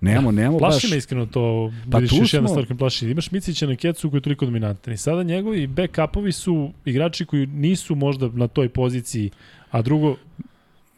Nemamo, 0.00 0.32
nemamo 0.32 0.58
baš... 0.58 0.72
Plaši 0.72 0.88
me 0.90 0.96
iskreno 0.96 1.26
to, 1.26 1.72
Pa 1.84 1.90
pa 1.90 1.98
vidiš 1.98 2.18
još 2.18 2.34
jedna 2.34 2.48
smo- 2.48 2.54
stvar 2.54 2.66
koja 2.66 2.76
plaši. 2.76 3.10
Imaš 3.10 3.30
Micića 3.30 3.66
na 3.66 3.76
kecu 3.76 4.10
koji 4.10 4.18
je 4.18 4.22
toliko 4.22 4.44
dominantan 4.44 4.94
i 4.94 4.96
sada 4.96 5.22
njegovi 5.22 5.66
backupovi 5.66 6.32
su 6.32 6.72
igrači 6.84 7.24
koji 7.24 7.46
nisu 7.46 7.94
možda 7.94 8.28
na 8.28 8.48
toj 8.48 8.68
poziciji, 8.68 9.30
a 9.70 9.82
drugo, 9.82 10.16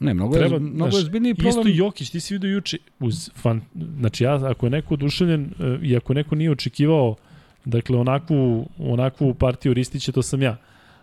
Ne, 0.01 0.15
mnogo, 0.15 0.35
treba, 0.37 0.55
je, 0.55 0.61
mnogo 0.61 0.85
je 0.87 0.91
znaš, 0.91 1.05
zbiljniji 1.05 1.33
Isto 1.39 1.53
problem. 1.53 1.77
Jokić, 1.77 2.11
ti 2.11 2.21
si 2.21 2.35
vidio 2.35 2.51
juče, 2.51 2.79
uz 3.01 3.31
fan, 3.35 3.61
znači 3.99 4.25
ja, 4.25 4.51
ako 4.51 4.67
je 4.67 4.71
neko 4.71 4.95
oduševljen 4.95 5.43
e, 5.45 5.79
i 5.83 5.97
ako 5.97 6.15
neko 6.15 6.35
nije 6.35 6.51
očekivao 6.51 7.17
dakle 7.65 7.97
onakvu, 7.99 8.69
onakvu 8.79 9.35
partiju 9.35 9.75
Ristića, 9.75 10.13
to 10.13 10.23
sam 10.23 10.43
ja. 10.43 10.57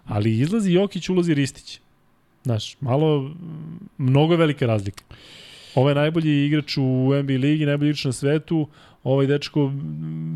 Ali 0.06 0.40
izlazi 0.40 0.74
Jokić, 0.74 1.10
ulazi 1.10 1.34
Ristić. 1.34 1.80
Znaš, 2.44 2.78
malo, 2.82 3.32
mnogo 3.98 4.34
je 4.34 4.38
velika 4.38 4.66
razlika. 4.66 5.04
Ovo 5.76 5.90
je 5.90 5.96
najbolji 5.96 6.46
igrač 6.46 6.78
u 6.78 7.12
NBA 7.24 7.34
ligi, 7.34 7.66
najbolji 7.66 7.90
igrač 7.90 8.06
na 8.06 8.12
svetu, 8.12 8.68
ovaj 9.04 9.28
dečko 9.28 9.72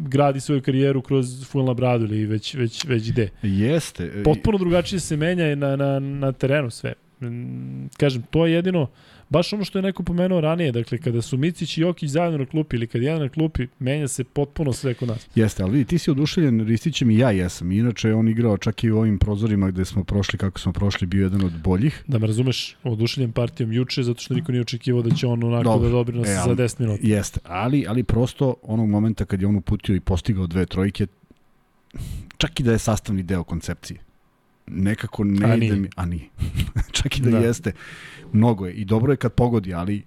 gradi 0.07 0.39
svoju 0.39 0.61
karijeru 0.61 1.01
kroz 1.01 1.45
full 1.45 1.73
bradu 1.73 2.05
ili 2.05 2.25
već, 2.25 2.53
već, 2.53 2.85
već 2.85 3.11
gde. 3.11 3.29
Jeste. 3.41 4.23
Potpuno 4.23 4.57
drugačije 4.57 4.99
se 4.99 5.17
menja 5.17 5.55
na, 5.55 5.75
na, 5.75 5.99
na 5.99 6.31
terenu 6.31 6.69
sve. 6.69 6.93
Kažem, 7.97 8.21
to 8.29 8.45
je 8.45 8.53
jedino, 8.53 8.87
baš 9.29 9.53
ono 9.53 9.63
što 9.63 9.77
je 9.77 9.83
neko 9.83 10.03
pomenuo 10.03 10.41
ranije, 10.41 10.71
dakle, 10.71 10.97
kada 10.97 11.21
su 11.21 11.37
Micić 11.37 11.77
i 11.77 11.81
Jokić 11.81 12.09
zajedno 12.09 12.37
na 12.37 12.45
klupi 12.45 12.75
ili 12.75 12.87
kad 12.87 13.01
je 13.01 13.05
jedan 13.05 13.21
na 13.21 13.29
klupi, 13.29 13.67
menja 13.79 14.07
se 14.07 14.23
potpuno 14.23 14.73
sve 14.73 14.93
kod 14.93 15.07
nas. 15.07 15.27
Jeste, 15.35 15.63
ali 15.63 15.71
vidi, 15.71 15.85
ti 15.85 15.97
si 15.97 16.11
oduševljen 16.11 16.67
Ristićem 16.67 17.09
i 17.09 17.17
ja 17.17 17.31
jesam. 17.31 17.71
Inače, 17.71 18.13
on 18.13 18.27
igrao 18.27 18.57
čak 18.57 18.83
i 18.83 18.91
u 18.91 18.97
ovim 18.97 19.19
prozorima 19.19 19.71
gde 19.71 19.85
smo 19.85 20.03
prošli, 20.03 20.39
kako 20.39 20.59
smo 20.59 20.73
prošli, 20.73 21.07
bio 21.07 21.23
jedan 21.23 21.43
od 21.43 21.61
boljih. 21.63 22.03
Da 22.07 22.19
me 22.19 22.27
razumeš, 22.27 22.75
oduševljen 22.83 23.31
partijom 23.31 23.73
juče, 23.73 24.03
zato 24.03 24.21
što 24.21 24.33
niko 24.33 24.51
nije 24.51 24.61
očekivao 24.61 25.01
da 25.01 25.15
će 25.15 25.27
on 25.27 25.43
onako 25.43 25.63
Dobro. 25.63 25.85
da 25.85 25.91
dobri 25.91 26.17
nas 26.17 26.27
E, 26.27 26.33
za 26.33 26.41
ali- 26.41 26.55
10 26.55 26.79
minuta. 26.79 26.99
Jeste, 27.03 27.39
ali, 27.43 27.85
ali 27.87 28.03
prosto 28.03 28.55
onog 28.61 28.89
momenta 28.89 29.25
kad 29.25 29.41
je 29.41 29.47
on 29.47 29.55
uputio 29.55 29.95
i 29.95 29.99
postigao 29.99 30.47
dve 30.47 30.65
trojke, 30.65 31.07
čak 32.37 32.59
i 32.59 32.63
da 32.63 32.71
je 32.71 32.77
sastavni 32.79 33.23
deo 33.23 33.43
koncepcije. 33.43 33.99
Nekako 34.69 35.23
ne 35.23 35.51
A 35.51 35.55
ide 35.55 35.75
mi, 35.75 35.89
a 35.95 36.05
nije. 36.05 36.29
čak 36.91 37.17
i 37.17 37.21
da, 37.21 37.29
Da. 37.31 37.37
jeste, 37.37 37.71
mnogo 38.33 38.65
je. 38.65 38.73
I 38.73 38.85
dobro 38.85 39.13
je 39.13 39.17
kad 39.17 39.33
pogodi, 39.33 39.73
ali 39.73 40.03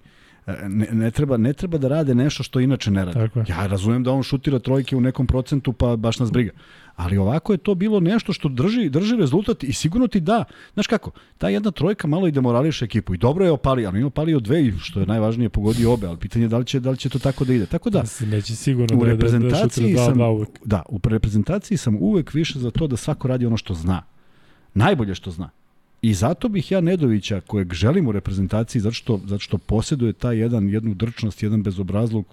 E, 0.47 0.69
ne, 0.69 0.87
ne, 0.91 1.11
treba, 1.11 1.37
ne 1.37 1.53
treba 1.53 1.77
da 1.77 1.87
rade 1.87 2.15
nešto 2.15 2.43
što 2.43 2.59
inače 2.59 2.91
ne 2.91 3.05
rade. 3.05 3.29
Ja 3.47 3.67
razumem 3.67 4.03
da 4.03 4.11
on 4.11 4.23
šutira 4.23 4.59
trojke 4.59 4.95
u 4.95 5.01
nekom 5.01 5.27
procentu, 5.27 5.73
pa 5.73 5.95
baš 5.95 6.19
nas 6.19 6.31
briga. 6.31 6.51
Ali 6.95 7.17
ovako 7.17 7.53
je 7.53 7.57
to 7.57 7.75
bilo 7.75 7.99
nešto 7.99 8.33
što 8.33 8.49
drži, 8.49 8.89
drži 8.89 9.15
rezultat 9.15 9.63
i 9.63 9.73
sigurno 9.73 10.07
ti 10.07 10.19
da. 10.19 10.43
Znaš 10.73 10.87
kako, 10.87 11.11
ta 11.37 11.49
jedna 11.49 11.71
trojka 11.71 12.07
malo 12.07 12.27
i 12.27 12.31
demorališe 12.31 12.85
ekipu. 12.85 13.13
I 13.13 13.17
dobro 13.17 13.45
je 13.45 13.51
opali, 13.51 13.85
ali 13.85 13.95
on 13.95 14.01
je 14.01 14.05
opalio 14.05 14.39
dve 14.39 14.65
i 14.65 14.73
što 14.79 14.99
je 14.99 15.05
najvažnije 15.05 15.49
pogodio 15.49 15.93
obe, 15.93 16.07
ali 16.07 16.17
pitanje 16.17 16.45
je 16.45 16.49
da 16.49 16.57
li 16.57 16.65
će, 16.65 16.79
da 16.79 16.89
li 16.89 16.97
će 16.97 17.09
to 17.09 17.19
tako 17.19 17.45
da 17.45 17.53
ide. 17.53 17.65
Tako 17.65 17.89
da, 17.89 18.03
neće 18.21 18.55
sigurno 18.55 18.97
u 18.97 18.99
da, 18.99 19.05
da, 19.05 19.05
da 19.05 19.11
reprezentaciji 19.11 19.95
sam, 19.97 20.13
2 20.13 20.27
uvek. 20.27 20.49
da, 20.65 20.83
u 20.89 20.99
reprezentaciji 21.03 21.77
sam 21.77 21.97
uvek 21.99 22.33
više 22.33 22.59
za 22.59 22.71
to 22.71 22.87
da 22.87 22.97
svako 22.97 23.27
radi 23.27 23.45
ono 23.45 23.57
što 23.57 23.73
zna. 23.73 24.12
Najbolje 24.73 25.15
što 25.15 25.31
zna. 25.31 25.49
I 26.01 26.13
zato 26.13 26.49
bih 26.49 26.71
ja 26.71 26.81
Nedovića, 26.81 27.41
kojeg 27.41 27.73
želim 27.73 28.07
u 28.07 28.11
reprezentaciji, 28.11 28.81
zato 28.81 28.93
što, 28.93 29.19
zato 29.25 29.39
što 29.39 29.57
posjeduje 29.57 30.13
taj 30.13 30.37
jedan, 30.37 30.69
jednu 30.69 30.93
drčnost, 30.93 31.43
jedan 31.43 31.63
bezobrazluk, 31.63 32.25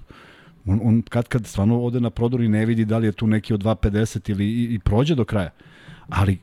on, 0.67 0.81
on 0.83 1.03
kad 1.03 1.29
kad 1.29 1.47
stvarno 1.47 1.83
ode 1.83 2.01
na 2.01 2.11
prodor 2.11 2.41
i 2.41 2.49
ne 2.49 2.67
vidi 2.67 2.85
da 2.85 2.99
li 2.99 3.07
je 3.07 3.13
tu 3.13 3.27
neki 3.27 3.55
od 3.55 3.63
2.50 3.63 4.31
ili 4.31 4.45
i, 4.45 4.75
i 4.75 4.79
prođe 4.79 5.15
do 5.15 5.25
kraja. 5.25 5.51
Ali 6.09 6.39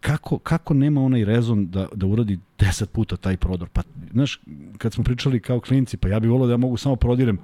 kako, 0.00 0.38
kako 0.38 0.74
nema 0.74 1.02
onaj 1.02 1.24
rezon 1.24 1.66
da, 1.66 1.88
da 1.94 2.06
uradi 2.06 2.38
10 2.58 2.86
puta 2.86 3.16
taj 3.16 3.36
prodor? 3.36 3.68
Pa, 3.68 3.82
znaš, 4.12 4.40
kad 4.78 4.92
smo 4.92 5.04
pričali 5.04 5.40
kao 5.40 5.60
klinci, 5.60 5.96
pa 5.96 6.08
ja 6.08 6.20
bih 6.20 6.30
volio 6.30 6.46
da 6.46 6.52
ja 6.52 6.56
mogu 6.56 6.76
samo 6.76 6.96
prodirem 6.96 7.38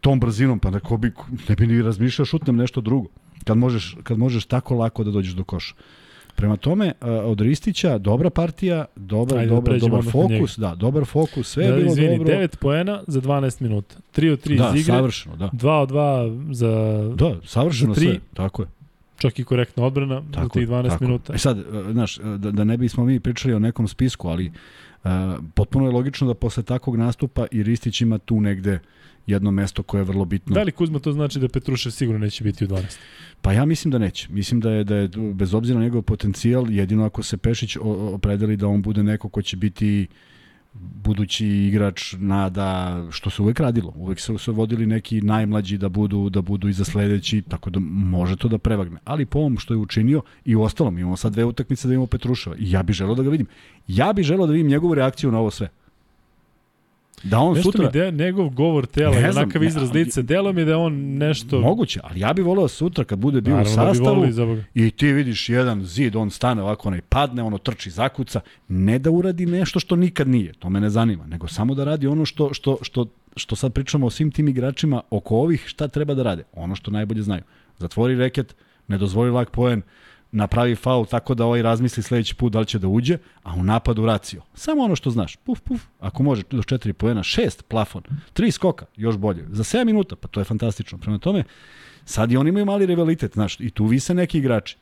tom 0.00 0.20
brzinom, 0.20 0.58
pa 0.58 0.70
neko 0.70 0.96
bi, 0.96 1.12
ne 1.48 1.54
bi 1.56 1.66
ni 1.66 1.82
razmišljao 1.82 2.26
šutnem 2.26 2.56
nešto 2.56 2.80
drugo. 2.80 3.08
Kad 3.44 3.56
možeš, 3.56 3.96
kad 4.02 4.18
možeš 4.18 4.46
tako 4.46 4.74
lako 4.74 5.04
da 5.04 5.10
dođeš 5.10 5.34
do 5.34 5.44
koša. 5.44 5.74
Prema 6.36 6.56
tome, 6.56 6.92
a, 7.00 7.10
od 7.10 7.40
Ristića, 7.40 7.98
dobra 7.98 8.30
partija, 8.30 8.84
dobar, 8.96 9.38
Ajde 9.38 9.48
da 9.48 9.54
dobar, 9.54 9.70
pređemo 9.70 9.96
dobar 9.96 10.12
fokus, 10.12 10.58
da, 10.58 10.74
dobar 10.74 11.04
fokus, 11.04 11.48
sve 11.48 11.64
je 11.64 11.70
Da, 11.70 11.76
bilo 11.76 11.88
izvini, 11.88 12.18
dobro. 12.18 12.34
9 12.34 12.56
poena 12.56 13.02
za 13.06 13.20
12 13.20 13.62
minuta. 13.62 13.96
3 14.14 14.32
od 14.32 14.46
3 14.46 14.58
da, 14.58 14.68
iz 14.68 14.80
igre, 14.80 14.94
savršeno, 14.94 15.36
da. 15.36 15.48
2 15.48 15.70
od 15.72 15.90
2 15.90 16.52
za 16.52 16.70
Da, 17.16 17.36
savršeno 17.44 17.94
Za 17.94 18.00
tri- 18.00 18.06
sve, 18.06 18.18
tako 18.34 18.62
je. 18.62 18.68
čak 19.16 19.38
i 19.38 19.44
korektna 19.44 19.84
odbrana 19.84 20.22
za 20.22 20.32
Tako, 20.32 20.48
tih 20.48 20.68
12 20.68 20.88
tako. 20.88 21.04
minuta. 21.04 21.34
E 21.34 21.38
sad, 21.38 21.58
e, 21.58 21.62
znaš, 21.92 22.18
e, 22.18 22.22
da, 22.22 22.50
da 22.50 22.64
ne 22.64 22.76
bismo 22.76 23.04
mi 23.04 23.20
pričali 23.20 23.54
o 23.54 23.58
nekom 23.58 23.88
spisku, 23.88 24.28
ali 24.28 24.52
uh, 25.04 25.10
potpuno 25.54 25.86
je 25.86 25.92
logično 25.92 26.26
da 26.26 26.34
posle 26.34 26.62
takvog 26.62 26.96
nastupa 26.96 27.46
i 27.50 27.62
Ristić 27.62 28.00
ima 28.00 28.18
tu 28.18 28.40
negde 28.40 28.78
jedno 29.26 29.50
mesto 29.50 29.82
koje 29.82 30.00
je 30.00 30.04
vrlo 30.04 30.24
bitno. 30.24 30.54
Da 30.54 30.62
li 30.62 30.72
Kuzma 30.72 30.98
to 30.98 31.12
znači 31.12 31.38
da 31.38 31.48
Petrušev 31.48 31.90
sigurno 31.90 32.18
neće 32.18 32.44
biti 32.44 32.64
u 32.64 32.68
12? 32.68 32.98
Pa 33.42 33.52
ja 33.52 33.64
mislim 33.64 33.92
da 33.92 33.98
neće. 33.98 34.28
Mislim 34.30 34.60
da 34.60 34.70
je 34.70 34.84
da 34.84 34.96
je 34.96 35.08
bez 35.34 35.54
obzira 35.54 35.78
na 35.78 35.84
njegov 35.84 36.02
potencijal, 36.02 36.70
jedino 36.70 37.04
ako 37.04 37.22
se 37.22 37.36
Pešić 37.36 37.76
opredeli 37.82 38.56
da 38.56 38.68
on 38.68 38.82
bude 38.82 39.02
neko 39.02 39.28
ko 39.28 39.42
će 39.42 39.56
biti 39.56 40.06
budući 40.80 41.46
igrač 41.46 42.14
nada 42.18 43.02
što 43.10 43.30
se 43.30 43.42
uvek 43.42 43.60
radilo. 43.60 43.92
Uvek 43.96 44.20
su 44.20 44.38
se 44.38 44.50
vodili 44.50 44.86
neki 44.86 45.20
najmlađi 45.20 45.78
da 45.78 45.88
budu 45.88 46.30
da 46.30 46.42
budu 46.42 46.68
i 46.68 46.72
za 46.72 46.84
sledeći, 46.84 47.42
tako 47.42 47.70
da 47.70 47.80
može 47.80 48.36
to 48.36 48.48
da 48.48 48.58
prevagne. 48.58 48.98
Ali 49.04 49.26
po 49.26 49.38
ovom 49.38 49.58
što 49.58 49.74
je 49.74 49.78
učinio 49.78 50.22
i 50.44 50.56
u 50.56 50.62
ostalom 50.62 50.98
imamo 50.98 51.16
sad 51.16 51.32
dve 51.32 51.44
utakmice 51.44 51.88
da 51.88 51.94
imamo 51.94 52.06
Petruševa 52.06 52.56
i 52.58 52.70
ja 52.70 52.82
bih 52.82 52.96
želeo 52.96 53.14
da 53.14 53.22
ga 53.22 53.30
vidim. 53.30 53.46
Ja 53.88 54.12
bih 54.12 54.24
želeo 54.24 54.46
da 54.46 54.52
vidim 54.52 54.68
njegovu 54.68 54.94
reakciju 54.94 55.32
na 55.32 55.38
ovo 55.38 55.50
sve. 55.50 55.68
Da 57.30 57.38
on 57.38 57.54
Nešto 57.54 57.72
sutra 57.72 57.84
mi 57.84 57.92
de, 57.92 58.12
njegov 58.12 58.48
govor 58.48 58.86
tela, 58.86 59.14
Ne 59.14 59.30
onakav 59.30 59.62
ne, 59.62 59.68
izraz 59.68 59.92
lice, 59.92 60.22
delo 60.22 60.52
mi 60.52 60.64
da 60.64 60.78
on 60.78 60.94
nešto... 60.94 61.60
moguće, 61.60 62.00
ali 62.02 62.20
ja 62.20 62.32
bih 62.32 62.44
voleo 62.44 62.68
sutra 62.68 63.04
kad 63.04 63.18
bude 63.18 63.40
bio 63.40 63.54
u 63.54 63.56
Naravno 63.56 63.84
da 63.84 63.90
bi 63.90 63.96
sastavu 63.96 64.46
Boga. 64.46 64.62
I 64.74 64.90
ti 64.90 65.12
vidiš 65.12 65.48
jedan 65.48 65.84
zid, 65.84 66.16
on 66.16 66.30
stane 66.30 66.62
ovako, 66.62 66.88
onaj 66.88 67.00
padne, 67.00 67.42
ono 67.42 67.58
trči, 67.58 67.90
zakuca, 67.90 68.40
ne 68.68 68.98
da 68.98 69.10
uradi 69.10 69.46
nešto 69.46 69.80
što 69.80 69.96
nikad 69.96 70.28
nije, 70.28 70.52
to 70.52 70.70
me 70.70 70.80
ne 70.80 70.90
zanima, 70.90 71.26
nego 71.26 71.48
samo 71.48 71.74
da 71.74 71.84
radi 71.84 72.06
ono 72.06 72.24
što, 72.24 72.54
što, 72.54 72.78
što, 72.82 73.06
što 73.36 73.56
sad 73.56 73.72
pričamo 73.72 74.06
o 74.06 74.10
svim 74.10 74.30
tim 74.30 74.48
igračima 74.48 75.02
oko 75.10 75.36
ovih, 75.36 75.64
šta 75.66 75.88
treba 75.88 76.14
da 76.14 76.22
rade, 76.22 76.42
ono 76.52 76.74
što 76.74 76.90
najbolje 76.90 77.22
znaju. 77.22 77.42
Zatvori 77.78 78.16
reket, 78.16 78.56
ne 78.88 78.98
dozvoli 78.98 79.30
lak 79.30 79.50
poen, 79.50 79.82
napravi 80.36 80.74
faul 80.74 81.06
tako 81.06 81.34
da 81.34 81.44
ovaj 81.44 81.62
razmisli 81.62 82.02
sledeći 82.02 82.34
put 82.34 82.52
da 82.52 82.60
li 82.60 82.66
će 82.66 82.78
da 82.78 82.88
uđe, 82.88 83.18
a 83.42 83.54
u 83.54 83.62
napadu 83.62 84.06
racio. 84.06 84.42
Samo 84.54 84.82
ono 84.82 84.96
što 84.96 85.10
znaš. 85.10 85.36
Puf, 85.36 85.60
puf. 85.60 85.82
Ako 86.00 86.22
može 86.22 86.42
do 86.50 86.62
4 86.62 86.92
poena, 86.92 87.22
6 87.22 87.62
plafon, 87.62 88.02
3 88.34 88.50
skoka, 88.50 88.86
još 88.96 89.16
bolje. 89.16 89.46
Za 89.48 89.64
7 89.64 89.84
minuta, 89.84 90.16
pa 90.16 90.28
to 90.28 90.40
je 90.40 90.44
fantastično. 90.44 90.98
Prema 90.98 91.18
tome, 91.18 91.44
sad 92.04 92.32
i 92.32 92.36
oni 92.36 92.48
imaju 92.48 92.66
mali 92.66 92.86
rivalitet, 92.86 93.32
znaš, 93.32 93.60
i 93.60 93.70
tu 93.70 93.86
vise 93.86 94.14
neki 94.14 94.38
igrači. 94.38 94.76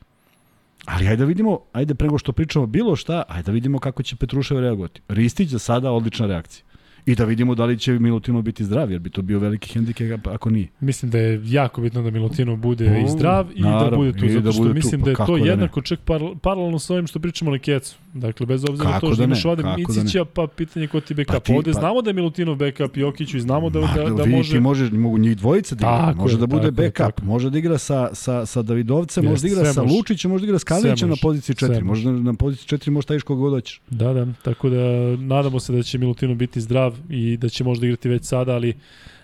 Ali 0.85 1.09
ajde 1.09 1.17
da 1.17 1.25
vidimo, 1.25 1.59
ajde 1.73 1.95
prego 1.95 2.19
što 2.19 2.33
pričamo 2.33 2.67
bilo 2.67 2.97
šta, 2.97 3.23
ajde 3.29 3.47
da 3.47 3.53
vidimo 3.53 3.79
kako 3.79 4.03
će 4.03 4.17
Petrušev 4.17 4.61
reagovati. 4.61 5.01
Ristić 5.09 5.49
za 5.49 5.59
sada 5.59 5.93
odlična 5.93 6.27
reakcija. 6.27 6.65
I 7.07 7.15
da 7.15 7.25
vidimo 7.25 7.55
da 7.55 7.65
li 7.65 7.79
će 7.79 7.93
Milutinov 7.93 8.43
biti 8.43 8.65
zdrav, 8.65 8.91
jer 8.91 9.01
bi 9.01 9.11
to 9.11 9.23
bio 9.23 9.39
veliki 9.39 9.73
hendikep 9.73 10.27
ako 10.27 10.51
nije. 10.51 10.69
Mislim 10.81 11.11
da 11.11 11.19
je 11.19 11.41
jako 11.45 11.81
bitno 11.81 12.03
da 12.03 12.11
Milutinov 12.11 12.57
bude 12.57 13.01
i 13.01 13.05
U, 13.05 13.09
zdrav 13.09 13.47
i 13.55 13.63
da 13.63 13.71
naravno, 13.71 13.97
bude 13.97 14.13
tu, 14.13 14.27
da 14.27 14.33
zato 14.33 14.53
što 14.53 14.65
tu, 14.65 14.75
mislim 14.75 15.01
pa 15.01 15.05
da 15.05 15.11
je 15.11 15.17
to 15.17 15.37
da 15.37 15.45
ne. 15.45 15.47
jednako 15.51 15.83
čak 15.83 16.01
par, 16.01 16.21
paralelno 16.43 16.79
sa 16.79 16.93
ovim 16.95 17.07
što 17.07 17.19
pričamo 17.19 17.51
o 17.53 17.59
Kecu. 17.63 17.97
Dakle, 18.15 18.47
bez 18.47 18.65
obzira 18.69 18.89
na 18.89 18.95
Kako 18.95 19.07
to 19.07 19.13
što 19.13 19.23
da 19.23 19.27
ne, 19.27 19.31
imaš 19.31 19.45
ovde 19.45 19.63
da 19.63 19.77
Micića, 19.77 20.25
pa 20.25 20.47
pitanje 20.47 20.87
ko 20.87 21.01
ti 21.01 21.15
backup. 21.15 21.33
Pa 21.35 21.41
ti- 21.41 21.53
ovde 21.53 21.73
pa- 21.73 21.81
znamo 21.81 22.03
da 22.03 22.11
je 22.11 22.15
Milutinov 22.15 22.57
backup 22.57 22.97
Jokiću 22.97 23.37
i 23.37 23.41
znamo 23.41 23.71
da, 23.71 23.81
Ma, 23.81 23.87
da, 23.87 24.03
da 24.11 24.23
vidi, 24.23 24.37
može... 24.37 24.53
Ti 24.53 24.61
možeš, 24.61 24.91
mogu 24.93 25.19
njih 25.19 25.37
dvojice 25.37 25.75
da 25.75 26.11
igra, 26.11 26.23
može 26.23 26.39
da 26.39 26.47
bude 26.47 26.71
backup, 26.71 27.23
može 27.23 27.51
da 27.51 27.59
igra 27.59 27.79
sa, 27.79 28.15
sa, 28.15 28.47
sa 28.47 28.63
Davidovcem, 28.63 29.25
može 29.25 29.43
da 29.43 29.49
igra 29.49 29.73
sa 29.73 29.83
može. 29.83 29.95
Lučićem, 29.95 30.31
može 30.31 30.43
da 30.43 30.47
igra 30.47 30.59
s 30.59 30.65
Kalinićem 30.65 31.09
na 31.09 31.13
može, 31.13 31.23
poziciji 31.23 31.57
sve 31.59 31.69
4, 31.69 31.73
može. 31.73 31.85
može 31.85 32.05
da 32.05 32.11
na 32.13 32.35
poziciji 32.35 32.79
4 32.79 32.91
može 32.91 33.05
staviš 33.05 33.23
koga 33.23 33.41
god 33.41 33.53
hoćeš. 33.53 33.81
Da, 33.91 34.13
da, 34.13 34.27
tako 34.43 34.69
da 34.69 34.77
nadamo 35.17 35.61
se 35.61 35.73
da 35.73 35.83
će 35.83 35.99
Milutinov 35.99 36.37
biti 36.37 36.61
zdrav 36.61 36.94
i 37.09 37.37
da 37.37 37.49
će 37.49 37.65
možda 37.65 37.87
igrati 37.87 38.09
već 38.09 38.25
sada, 38.25 38.53
ali 38.53 38.75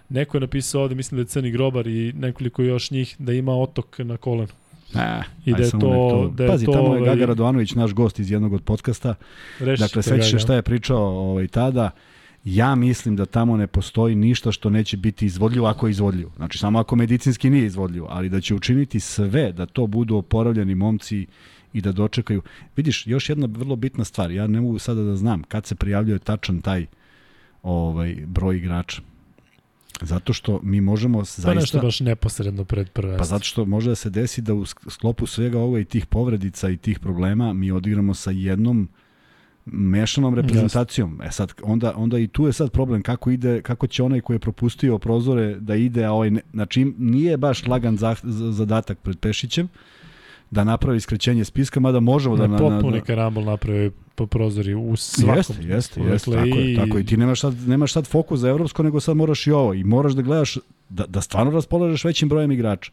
neko 0.08 0.36
je 0.36 0.40
napisao 0.40 0.82
ovde, 0.82 0.94
mislim 0.94 1.16
da 1.16 1.20
je 1.20 1.26
Crni 1.26 1.50
Grobar 1.50 1.86
i 1.86 2.12
nekoliko 2.12 2.62
još 2.62 2.90
njih, 2.90 3.16
da 3.18 3.32
ima 3.32 3.52
otok 3.52 3.98
na 3.98 4.16
kolenu. 4.16 4.52
A, 4.94 5.22
I 5.44 5.52
da 5.52 5.62
je 5.62 5.70
to- 5.70 6.22
nek 6.24 6.36
da 6.36 6.44
je 6.44 6.50
Pazi, 6.50 6.66
to, 6.66 6.72
tamo 6.72 6.84
je 6.84 7.00
ovaj, 7.00 7.04
Gaga 7.04 7.26
Radovanović, 7.26 7.74
naš 7.74 7.92
gost 7.92 8.18
iz 8.18 8.30
jednog 8.30 8.52
od 8.52 8.62
podcasta. 8.62 9.14
Reši 9.58 9.80
Dakle, 9.80 10.02
sećaš 10.02 10.30
se 10.30 10.38
šta 10.38 10.54
je 10.54 10.62
pričao 10.62 11.02
ovaj, 11.02 11.48
tada. 11.48 11.90
Ja 12.44 12.74
mislim 12.74 13.16
da 13.16 13.26
tamo 13.26 13.56
ne 13.56 13.66
postoji 13.66 14.14
ništa 14.14 14.52
što 14.52 14.70
neće 14.70 14.96
biti 14.96 15.26
izvodljivo 15.26 15.66
ako 15.66 15.86
je 15.86 15.90
izvodljivo. 15.90 16.30
Znači, 16.36 16.58
samo 16.58 16.78
ako 16.78 16.96
medicinski 16.96 17.50
nije 17.50 17.66
izvodljivo, 17.66 18.06
ali 18.10 18.28
da 18.28 18.40
će 18.40 18.54
učiniti 18.54 19.00
sve 19.00 19.52
da 19.52 19.66
to 19.66 19.86
budu 19.86 20.16
oporavljeni 20.16 20.74
momci 20.74 21.26
i 21.72 21.80
da 21.80 21.92
dočekaju. 21.92 22.42
Vidiš, 22.76 23.06
još 23.06 23.28
jedna 23.28 23.48
vrlo 23.50 23.76
bitna 23.76 24.04
stvar, 24.04 24.30
ja 24.30 24.46
ne 24.46 24.60
mogu 24.60 24.78
sada 24.78 25.02
da 25.02 25.16
znam 25.16 25.42
kad 25.42 25.66
se 25.66 25.74
prijavljuje 25.74 26.18
tačan 26.18 26.60
taj 26.60 26.86
ovaj 27.62 28.16
broj 28.26 28.56
igrača. 28.56 29.02
Zato 30.02 30.32
što 30.32 30.60
mi 30.62 30.80
možemo 30.80 31.18
Pa 31.18 31.24
zaista... 31.24 31.54
nešto 31.54 31.78
baš 31.78 32.00
neposredno 32.00 32.64
pred 32.64 32.90
prvenstvo. 32.90 33.18
Pa 33.18 33.24
zato 33.24 33.44
što 33.44 33.64
može 33.64 33.88
da 33.88 33.94
se 33.94 34.10
desi 34.10 34.42
da 34.42 34.54
u 34.54 34.60
sk- 34.60 34.90
sklopu 34.90 35.26
svega 35.26 35.58
ovoga 35.58 35.78
i 35.78 35.84
tih 35.84 36.06
povredica 36.06 36.70
i 36.70 36.76
tih 36.76 36.98
problema 36.98 37.52
mi 37.52 37.70
odigramo 37.70 38.14
sa 38.14 38.30
jednom 38.30 38.88
mešanom 39.66 40.34
reprezentacijom. 40.34 41.20
E 41.22 41.30
sad 41.30 41.52
onda 41.62 41.92
onda 41.96 42.18
i 42.18 42.28
tu 42.28 42.46
je 42.46 42.52
sad 42.52 42.70
problem 42.70 43.02
kako 43.02 43.30
ide 43.30 43.62
kako 43.62 43.86
će 43.86 44.02
onaj 44.02 44.20
koji 44.20 44.34
je 44.34 44.38
propustio 44.38 44.98
prozore 44.98 45.54
da 45.54 45.74
ide 45.74 46.04
a 46.04 46.12
ovaj 46.12 46.30
ne, 46.30 46.40
znači 46.52 46.92
nije 46.98 47.36
baš 47.36 47.66
lagan 47.66 47.96
zah, 47.96 48.18
z- 48.22 48.52
zadatak 48.52 48.98
pred 48.98 49.18
Pešićem 49.18 49.68
da 50.50 50.64
napravi 50.64 51.00
skrećenje 51.00 51.44
spiska, 51.44 51.80
mada 51.80 52.00
možemo 52.00 52.36
da 52.36 52.46
na, 52.46 52.48
na, 52.48 52.52
na, 52.52 52.58
potpuni 52.58 52.98
na 52.98 53.04
karambol 53.04 53.44
naprave 53.44 53.90
po 54.14 54.26
prozori 54.26 54.74
u 54.74 54.96
svakom. 54.96 55.36
Jeste, 55.36 55.54
jeste, 55.62 56.00
jeste, 56.00 56.30
Dakle, 56.30 56.50
tako 56.50 56.60
je, 56.60 56.76
tako 56.76 56.98
je. 56.98 57.06
Ti 57.06 57.16
nemaš 57.16 57.40
sad, 57.40 57.68
nemaš 57.68 57.92
sad 57.92 58.06
fokus 58.06 58.40
za 58.40 58.48
evropsko, 58.48 58.82
nego 58.82 59.00
sad 59.00 59.16
moraš 59.16 59.46
i 59.46 59.50
ovo. 59.50 59.74
I 59.74 59.84
moraš 59.84 60.12
da 60.12 60.22
gledaš, 60.22 60.58
da, 60.88 61.06
da 61.06 61.20
stvarno 61.20 61.52
raspolažeš 61.52 62.04
većim 62.04 62.28
brojem 62.28 62.52
igrača. 62.52 62.92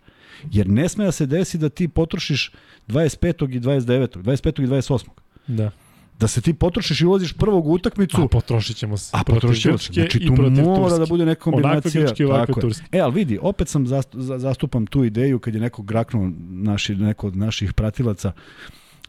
Jer 0.52 0.70
ne 0.70 0.90
sme 0.90 1.06
da 1.06 1.12
se 1.12 1.26
desi 1.26 1.58
da 1.58 1.70
ti 1.70 1.88
potrošiš 1.88 2.52
25. 2.88 3.56
i 3.56 3.60
29. 3.60 4.18
25. 4.18 4.64
i 4.64 4.68
28. 4.68 5.08
Da. 5.48 5.72
Da 6.20 6.28
se 6.28 6.42
ti 6.42 6.54
potrošiš 6.54 7.02
i 7.02 7.06
ulaziš 7.06 7.34
prvog 7.34 7.68
u 7.68 7.72
utakmicu, 7.72 8.22
A 8.22 8.28
potrošit 8.28 8.78
ćemo 8.78 8.98
se 8.98 9.12
a 9.14 9.24
potrošit 9.24 9.62
ćemo 9.62 9.78
se. 9.78 9.94
Znači 9.94 10.20
tu 10.20 10.34
mora 10.34 10.50
Turske. 10.80 11.00
da 11.00 11.06
bude 11.06 11.26
neka 11.26 11.42
kombinacija. 11.42 12.02
Grčke 12.02 12.24
i 12.24 12.26
ovakve 12.26 12.46
tako 12.46 12.60
je. 12.60 12.62
Turske. 12.62 12.86
E, 12.92 13.00
ali 13.00 13.14
vidi, 13.14 13.40
opet 13.42 13.68
sam 13.68 13.88
zast, 13.88 14.10
za- 14.14 14.40
zastupam 14.40 14.86
tu 14.86 15.04
ideju 15.04 15.40
kad 15.40 15.54
je 15.56 15.62
neko 15.62 15.82
graknuo 15.82 16.32
naši, 16.50 16.96
neko 16.96 17.28
od 17.28 17.36
naših 17.36 17.74
pratilaca 17.74 18.32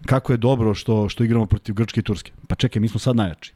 kako 0.03 0.33
je 0.33 0.37
dobro 0.37 0.75
što, 0.75 1.09
što 1.09 1.25
igramo 1.25 1.47
protiv 1.47 1.75
Grčke 1.75 2.01
i 2.01 2.05
Turske. 2.05 2.33
Pa 2.47 2.55
čekaj, 2.55 2.81
mi 2.81 2.89
smo 2.89 3.01
sad 3.01 3.17
najjači. 3.17 3.53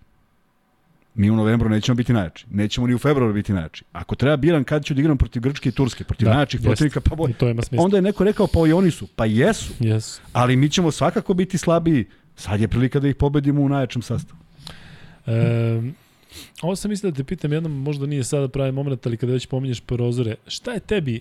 Mi 1.15 1.31
u 1.31 1.37
novembru 1.37 1.69
nećemo 1.69 1.97
biti 1.97 2.13
najjači. 2.13 2.47
Nećemo 2.51 2.87
ni 2.87 2.95
u 2.95 2.99
februaru 2.99 3.35
biti 3.35 3.53
najjači. 3.53 3.85
Ako 3.93 4.15
treba 4.15 4.37
biram 4.37 4.65
kad 4.65 4.85
ću 4.85 4.95
da 4.95 5.01
igram 5.01 5.19
protiv 5.19 5.43
Grčke 5.43 5.69
i 5.69 5.73
Turske, 5.73 6.05
protiv 6.05 6.25
Da, 6.25 6.31
da, 6.31 6.35
najjačih 6.35 6.61
protivnika, 6.61 7.01
pa 7.01 7.15
boj. 7.17 7.35
Onda 7.73 7.97
je 7.97 8.03
neko 8.03 8.25
rekao, 8.25 8.47
pa 8.47 8.61
i 8.61 8.73
oni 8.73 8.91
su. 8.91 9.07
Pa 9.07 9.27
jesu, 9.27 9.73
Yes. 9.81 10.21
ali 10.33 10.57
mi 10.57 10.69
ćemo 10.69 10.91
svakako 10.91 11.35
biti 11.35 11.59
slabiji. 11.59 12.05
Sad 12.37 12.61
je 12.61 12.69
prilika 12.69 13.01
da 13.01 13.09
ih 13.09 13.17
pobedimo 13.17 13.63
u 13.63 13.69
najjačem 13.69 14.03
sastavu. 14.03 14.41
E, 15.27 15.83
ovo 16.63 16.77
sam 16.77 16.91
mislio 16.91 17.11
da 17.11 17.17
te 17.17 17.25
pitam 17.25 17.53
jednom, 17.53 17.73
možda 17.73 18.07
nije 18.07 18.25
sada 18.25 18.49
pravi 18.49 18.73
moment, 18.73 19.07
ali 19.07 19.17
kada 19.17 19.33
već 19.33 19.47
pominješ 19.47 19.81
prozore, 19.81 20.35
šta 20.47 20.73
je 20.73 20.81
tebi 20.81 21.21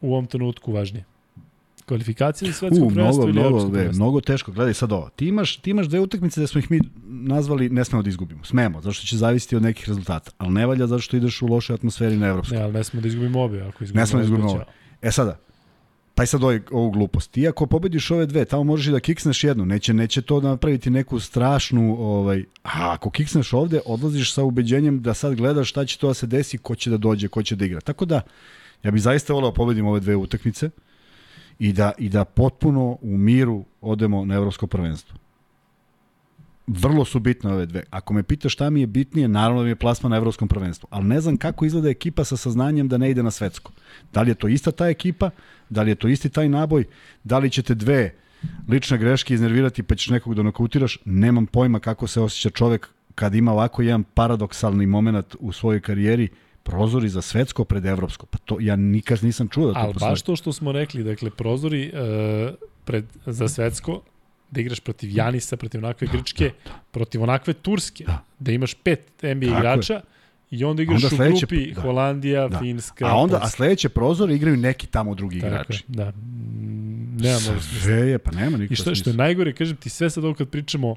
u 0.00 0.12
ovom 0.12 0.26
trenutku 0.26 0.72
važnije? 0.72 1.04
Kvalifikacije 1.86 2.52
za 2.52 2.58
svetsko 2.58 2.88
prvenstvo 2.88 3.26
mnogo, 3.26 3.40
ili 3.40 3.40
mnogo, 3.40 3.68
ve, 3.68 3.92
mnogo 3.92 4.20
teško. 4.20 4.52
Gledaj 4.52 4.74
sad 4.74 4.92
ovo. 4.92 5.08
Ti 5.16 5.26
imaš, 5.26 5.56
ti 5.56 5.70
imaš 5.70 5.86
dve 5.86 6.00
utakmice 6.00 6.40
da 6.40 6.46
smo 6.46 6.58
ih 6.58 6.70
mi 6.70 6.80
nazvali 7.06 7.68
ne 7.68 7.84
smemo 7.84 8.02
da 8.02 8.08
izgubimo. 8.08 8.44
Smemo, 8.44 8.80
zašto 8.80 9.06
će 9.06 9.16
zavisiti 9.16 9.56
od 9.56 9.62
nekih 9.62 9.88
rezultata. 9.88 10.30
Ali 10.38 10.52
ne 10.52 10.66
valja 10.66 10.86
zato 10.86 11.00
što 11.00 11.16
ideš 11.16 11.42
u 11.42 11.46
lošoj 11.46 11.74
atmosferi 11.74 12.16
na 12.16 12.26
evropskom. 12.26 12.58
Ne, 12.58 12.64
ali 12.64 12.72
ne 12.72 12.84
smo 12.84 13.00
da 13.00 13.08
izgubimo 13.08 13.42
obe. 13.42 13.60
Ako 13.60 13.84
izgubimo 13.84 14.00
Ne 14.00 14.06
smemo 14.06 14.20
da 14.20 14.24
izgubimo 14.24 14.50
obe, 14.50 14.60
ovo. 14.60 14.70
E 15.02 15.10
sada, 15.10 15.38
i 16.22 16.26
sad 16.26 16.42
ovaj, 16.42 16.60
ovu 16.70 16.90
glupost. 16.90 17.30
Ti 17.30 17.48
ako 17.48 17.66
pobediš 17.66 18.10
ove 18.10 18.26
dve, 18.26 18.44
tamo 18.44 18.64
možeš 18.64 18.86
i 18.86 18.90
da 18.90 19.00
kiksneš 19.00 19.44
jednu. 19.44 19.66
Neće, 19.66 19.94
neće 19.94 20.22
to 20.22 20.40
napraviti 20.40 20.90
neku 20.90 21.20
strašnu... 21.20 21.96
Ovaj, 21.98 22.44
a 22.62 22.92
ako 22.92 23.10
kiksneš 23.10 23.52
ovde, 23.52 23.80
odlaziš 23.86 24.34
sa 24.34 24.42
ubeđenjem 24.42 25.02
da 25.02 25.14
sad 25.14 25.34
gledaš 25.34 25.70
šta 25.70 25.86
će 25.86 25.98
to 25.98 26.08
da 26.08 26.14
se 26.14 26.26
desi, 26.26 26.58
ko 26.58 26.74
će 26.74 26.90
da 26.90 26.96
dođe, 26.96 27.28
ko 27.28 27.42
će 27.42 27.56
da 27.56 27.64
igra. 27.64 27.80
Tako 27.80 28.04
da, 28.04 28.20
ja 28.82 28.90
bih 28.90 29.02
zaista 29.02 29.32
volao 29.32 29.50
da 29.50 29.54
pobedim 29.54 29.86
ove 29.86 30.00
dve 30.00 30.16
utakmice 30.16 30.70
i 31.58 31.72
da, 31.72 31.92
i 31.98 32.08
da 32.08 32.24
potpuno 32.24 32.98
u 33.02 33.16
miru 33.16 33.64
odemo 33.80 34.24
na 34.24 34.34
evropsko 34.34 34.66
prvenstvo. 34.66 35.18
Vrlo 36.66 37.04
su 37.04 37.20
bitne 37.20 37.52
ove 37.52 37.66
dve. 37.66 37.82
Ako 37.90 38.14
me 38.14 38.22
pitaš 38.22 38.52
šta 38.52 38.70
mi 38.70 38.80
je 38.80 38.86
bitnije, 38.86 39.28
naravno 39.28 39.60
da 39.60 39.64
mi 39.64 39.70
je 39.70 39.76
plasma 39.76 40.08
na 40.08 40.16
evropskom 40.16 40.48
prvenstvu. 40.48 40.88
Ali 40.90 41.04
ne 41.04 41.20
znam 41.20 41.36
kako 41.36 41.64
izgleda 41.64 41.88
ekipa 41.88 42.24
sa 42.24 42.36
saznanjem 42.36 42.88
da 42.88 42.98
ne 42.98 43.10
ide 43.10 43.22
na 43.22 43.30
svetsko. 43.30 43.72
Da 44.12 44.22
li 44.22 44.30
je 44.30 44.34
to 44.34 44.48
ista 44.48 44.70
ta 44.70 44.88
ekipa, 44.88 45.30
da 45.68 45.82
li 45.82 45.90
je 45.90 45.94
to 45.94 46.08
isti 46.08 46.28
taj 46.28 46.48
naboj, 46.48 46.84
da 47.24 47.38
li 47.38 47.50
ćete 47.50 47.74
dve 47.74 48.14
lične 48.68 48.98
greške 48.98 49.34
iznervirati 49.34 49.82
pa 49.82 49.94
ćeš 49.94 50.08
nekog 50.08 50.34
da 50.34 50.42
nokautiraš, 50.42 50.98
nemam 51.04 51.46
pojma 51.46 51.80
kako 51.80 52.06
se 52.06 52.20
osjeća 52.20 52.50
čovek 52.50 52.88
kad 53.14 53.34
ima 53.34 53.52
ovako 53.52 53.82
jedan 53.82 54.04
paradoksalni 54.04 54.86
moment 54.86 55.36
u 55.40 55.52
svojoj 55.52 55.80
karijeri, 55.80 56.28
prozori 56.62 57.08
za 57.08 57.22
svetsko 57.22 57.64
pred 57.64 57.86
evropsko. 57.86 58.26
Pa 58.26 58.38
to 58.38 58.56
ja 58.60 58.76
nikad 58.76 59.24
nisam 59.24 59.48
čuo 59.48 59.66
da 59.66 59.72
to 59.72 59.78
Ali 59.78 59.92
postoji. 59.92 60.10
baš 60.10 60.22
to 60.22 60.36
što 60.36 60.52
smo 60.52 60.72
rekli, 60.72 61.04
dakle, 61.04 61.30
prozori 61.30 61.92
uh, 61.92 62.54
pred, 62.84 63.04
za 63.26 63.48
svetsko, 63.48 64.00
da 64.54 64.60
igraš 64.60 64.80
protiv 64.80 65.10
Janisa, 65.12 65.56
protiv 65.56 65.78
onakve 65.78 66.06
Grčke, 66.08 66.50
protiv 66.90 67.22
onakve 67.22 67.52
Turske, 67.54 68.04
Da. 68.04 68.24
da 68.38 68.52
imaš 68.52 68.74
pet 68.74 69.00
NBA 69.24 69.46
Tako 69.46 69.58
igrača 69.58 70.00
i 70.50 70.64
onda 70.64 70.82
igraš 70.82 71.04
Onda 71.04 71.06
u 71.06 71.18
sledeće- 71.18 71.46
grupi 71.46 71.72
da. 71.72 71.80
Holandija, 71.82 72.48
Da. 72.48 72.58
Finska, 72.58 73.06
A 73.06 73.14
onda, 73.14 73.38
a 73.42 73.48
sledeće 73.48 73.88
prozore 73.88 74.34
igraju 74.34 74.56
neki 74.56 74.86
tamo 74.86 75.14
drugi 75.14 75.40
Tako 75.40 75.46
je, 75.46 75.50
igrači. 75.54 75.84
Da, 75.88 76.12
nema. 77.18 77.60
Sve 77.82 77.94
je, 77.96 78.18
pa 78.18 78.30
nema 78.32 78.50
nikakva 78.50 78.72
I 78.72 78.76
što, 78.76 78.94
što 78.94 79.10
je 79.10 79.16
najgore, 79.16 79.52
kažem 79.52 79.76
ti, 79.76 79.90
sve 79.90 80.10
sad 80.10 80.24
ovo 80.24 80.34
kad 80.34 80.48
pričamo, 80.48 80.96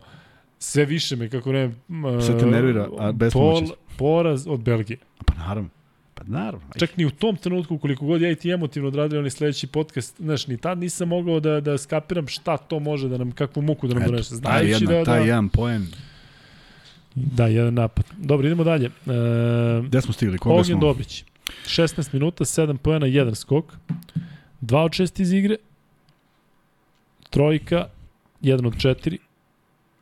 sve 0.59 0.85
više 0.85 1.15
me, 1.15 1.29
kako 1.29 1.51
ne... 1.51 1.59
m, 1.89 2.21
Sve 2.21 2.37
te 2.39 2.45
nervira, 2.45 2.87
a 2.99 3.11
bespomoćni 3.11 3.67
pol, 3.67 3.75
poraz 3.97 4.47
od 4.47 4.59
Belgije. 4.61 4.97
Pa 5.25 5.33
naravno. 5.35 5.69
Pa 6.17 6.23
naravno. 6.27 6.67
Čak 6.79 6.97
ni 6.97 7.05
u 7.05 7.09
tom 7.09 7.35
trenutku, 7.35 7.77
koliko 7.77 8.05
god 8.05 8.21
ja 8.21 8.31
i 8.31 8.35
ti 8.35 8.51
emotivno 8.51 8.87
odradili 8.87 9.17
onaj 9.19 9.29
sledeći 9.29 9.67
podcast, 9.67 10.15
znaš, 10.19 10.47
ni 10.47 10.57
tad 10.57 10.77
nisam 10.77 11.07
mogao 11.07 11.39
da, 11.39 11.61
da 11.61 11.77
skapiram 11.77 12.27
šta 12.27 12.57
to 12.57 12.79
može 12.79 13.09
da 13.09 13.17
nam, 13.17 13.31
kakvu 13.31 13.61
muku 13.61 13.87
da 13.87 13.93
nam 13.93 14.03
eto, 14.03 14.11
donese. 14.11 14.29
taj, 14.29 14.37
Znajući 14.37 14.83
jedna, 14.83 14.97
da, 14.97 15.03
taj 15.03 15.19
da, 15.19 15.25
jedan 15.25 15.49
poen. 15.49 15.87
da, 17.15 17.47
jedan 17.47 17.73
napad. 17.73 18.05
Dobro, 18.17 18.47
idemo 18.47 18.63
dalje. 18.63 18.85
E, 18.85 18.91
Gde 19.83 20.01
smo 20.01 20.13
stigli? 20.13 20.37
Koga 20.37 20.55
Ognjen 20.55 20.77
smo? 20.77 20.87
Dobić. 20.87 21.23
16 21.65 22.13
minuta, 22.13 22.45
7 22.45 22.77
pojena, 22.77 23.05
1 23.05 23.35
skok. 23.35 23.73
2 24.61 24.77
od 24.77 24.91
6 24.91 25.21
iz 25.21 25.33
igre. 25.33 25.55
Trojka, 27.29 27.85
1 28.41 28.67
od 28.67 28.73
4. 28.73 29.17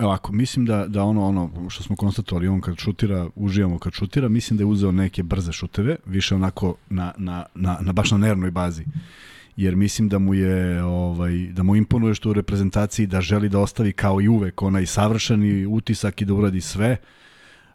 Ovako, 0.05 0.31
mislim 0.31 0.65
da, 0.65 0.87
da 0.87 1.03
ono, 1.03 1.27
ono 1.27 1.69
što 1.69 1.83
smo 1.83 1.95
konstatovali, 1.95 2.47
on 2.47 2.61
kad 2.61 2.77
šutira, 2.77 3.29
uživamo 3.35 3.79
kad 3.79 3.93
šutira, 3.93 4.29
mislim 4.29 4.57
da 4.57 4.61
je 4.61 4.65
uzeo 4.65 4.91
neke 4.91 5.23
brze 5.23 5.51
šuteve, 5.51 5.95
više 6.05 6.35
onako 6.35 6.75
na, 6.89 7.13
na, 7.17 7.45
na, 7.55 7.77
na 7.81 7.93
baš 7.93 8.11
na 8.11 8.17
nervnoj 8.17 8.51
bazi. 8.51 8.85
Jer 9.55 9.75
mislim 9.75 10.09
da 10.09 10.19
mu 10.19 10.33
je 10.33 10.83
ovaj 10.83 11.47
da 11.51 11.63
mu 11.63 11.75
imponuje 11.75 12.15
što 12.15 12.29
u 12.29 12.33
reprezentaciji 12.33 13.07
da 13.07 13.21
želi 13.21 13.49
da 13.49 13.59
ostavi 13.59 13.91
kao 13.91 14.21
i 14.21 14.27
uvek 14.27 14.61
onaj 14.61 14.85
savršeni 14.85 15.65
utisak 15.65 16.21
i 16.21 16.25
da 16.25 16.33
uradi 16.33 16.61
sve. 16.61 16.97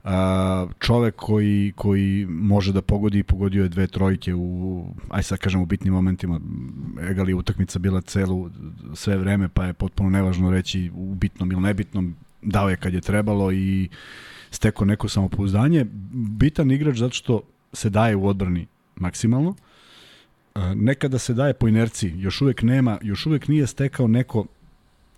A, 0.05 0.67
čovek 0.79 1.17
koji, 1.17 1.73
koji 1.77 2.27
može 2.27 2.73
da 2.73 2.83
pogodi 2.83 3.19
i 3.19 3.23
pogodio 3.23 3.63
je 3.63 3.69
dve 3.69 3.87
trojke 3.87 4.35
u, 4.35 4.87
aj 5.09 5.23
sad 5.23 5.39
kažem 5.39 5.61
u 5.61 5.67
bitnim 5.67 5.95
momentima, 5.95 6.41
egali 7.11 7.33
je 7.33 7.37
utakmica 7.37 7.79
bila 7.79 8.01
celu 8.01 8.51
sve 8.95 9.17
vreme, 9.17 9.49
pa 9.49 9.65
je 9.65 9.73
potpuno 9.73 10.11
nevažno 10.11 10.51
reći 10.51 10.91
u 10.95 11.15
bitnom 11.15 11.53
ili 11.53 11.61
nebitnom, 11.61 12.15
dao 12.43 12.71
je 12.71 12.77
kad 12.77 12.95
je 12.95 13.01
trebalo 13.01 13.53
i 13.53 13.89
steko 14.51 14.85
neko 14.85 15.09
samopouzdanje. 15.09 15.87
Bitan 16.13 16.71
igrač 16.71 16.97
zato 16.97 17.15
što 17.15 17.43
se 17.73 17.91
daje 17.91 18.17
u 18.17 18.27
odbrani 18.27 18.67
maksimalno. 18.97 19.55
Nekada 20.75 21.19
se 21.19 21.35
daje 21.35 21.55
po 21.55 21.69
inerciji, 21.69 22.15
još 22.17 22.41
uvek 22.41 22.63
nema, 22.63 22.99
još 23.03 23.27
uvek 23.27 23.49
nije 23.49 23.67
stekao 23.67 24.09
neko 24.09 24.47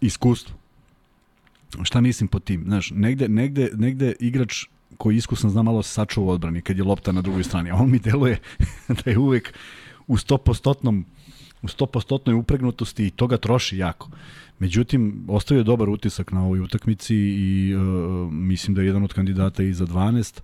iskustvo. 0.00 0.56
Šta 1.82 2.00
mislim 2.00 2.28
po 2.28 2.38
tim? 2.38 2.64
Znaš, 2.66 2.90
negde, 2.90 3.28
negde, 3.28 3.70
negde 3.74 4.14
igrač 4.20 4.64
koji 4.98 5.14
je 5.14 5.18
iskusan 5.18 5.50
zna 5.50 5.62
malo 5.62 5.82
se 5.82 5.90
sačuva 5.90 6.32
odbrani 6.32 6.60
kad 6.60 6.78
je 6.78 6.84
lopta 6.84 7.12
na 7.12 7.22
drugoj 7.22 7.44
strani, 7.44 7.70
a 7.70 7.74
on 7.74 7.90
mi 7.90 7.98
deluje 7.98 8.38
da 9.04 9.10
je 9.10 9.18
uvek 9.18 9.54
u 10.06 10.16
100% 10.16 11.02
u 11.62 11.66
100% 11.66 12.32
upregnutosti 12.34 13.06
i 13.06 13.10
to 13.10 13.26
ga 13.26 13.36
troši 13.36 13.78
jako. 13.78 14.10
Međutim, 14.58 15.24
ostavio 15.28 15.62
dobar 15.62 15.88
utisak 15.88 16.32
na 16.32 16.44
ovoj 16.44 16.60
utakmici 16.60 17.16
i 17.16 17.74
uh, 17.74 18.32
mislim 18.32 18.74
da 18.74 18.80
je 18.80 18.86
jedan 18.86 19.04
od 19.04 19.12
kandidata 19.12 19.62
i 19.62 19.72
za 19.72 19.86
12, 19.86 20.40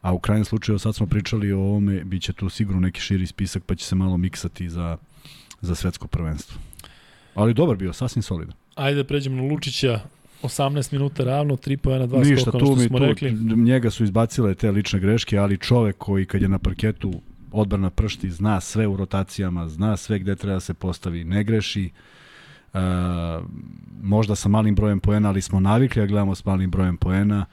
a 0.00 0.12
u 0.12 0.18
krajnjem 0.18 0.44
slučaju 0.44 0.78
sad 0.78 0.94
smo 0.94 1.06
pričali 1.06 1.52
o 1.52 1.60
ovome, 1.60 2.04
bit 2.04 2.22
će 2.22 2.32
tu 2.32 2.48
sigurno 2.48 2.80
neki 2.80 3.00
širi 3.00 3.26
spisak 3.26 3.64
pa 3.64 3.74
će 3.74 3.84
se 3.84 3.94
malo 3.94 4.16
miksati 4.16 4.68
za, 4.68 4.96
za 5.60 5.74
svetsko 5.74 6.06
prvenstvo. 6.06 6.60
Ali 7.34 7.54
dobar 7.54 7.76
bio, 7.76 7.92
sasvim 7.92 8.22
solidan. 8.22 8.54
Ajde 8.74 8.96
da 8.96 9.04
pređemo 9.04 9.36
na 9.36 9.42
Lučića. 9.42 10.00
18 10.42 10.92
minuta 10.92 11.24
ravno, 11.24 11.56
3 11.56 11.76
pojena, 11.76 12.06
2 12.06 12.30
Ništa, 12.30 12.50
skoka, 12.50 12.58
ono 12.58 12.66
što 12.66 12.76
mi 12.76 12.88
smo 12.88 12.98
tu, 12.98 13.04
rekli. 13.04 13.32
njega 13.56 13.90
su 13.90 14.04
izbacile 14.04 14.54
te 14.54 14.70
lične 14.70 15.00
greške, 15.00 15.38
ali 15.38 15.58
čovek 15.58 15.96
koji 15.98 16.26
kad 16.26 16.42
je 16.42 16.48
na 16.48 16.58
parketu 16.58 17.12
odbrana 17.52 17.90
pršti, 17.90 18.30
zna 18.30 18.60
sve 18.60 18.86
u 18.86 18.96
rotacijama, 18.96 19.68
zna 19.68 19.96
sve 19.96 20.18
gde 20.18 20.36
treba 20.36 20.54
da 20.54 20.60
se 20.60 20.74
postavi, 20.74 21.24
ne 21.24 21.44
greši. 21.44 21.90
Uh, 22.72 22.80
možda 24.02 24.34
sa 24.34 24.48
malim 24.48 24.74
brojem 24.74 25.00
poena, 25.00 25.28
ali 25.28 25.42
smo 25.42 25.60
navikli 25.60 26.02
da 26.02 26.06
gledamo 26.06 26.34
s 26.34 26.44
malim 26.44 26.70
brojem 26.70 26.96
poena. 26.96 27.44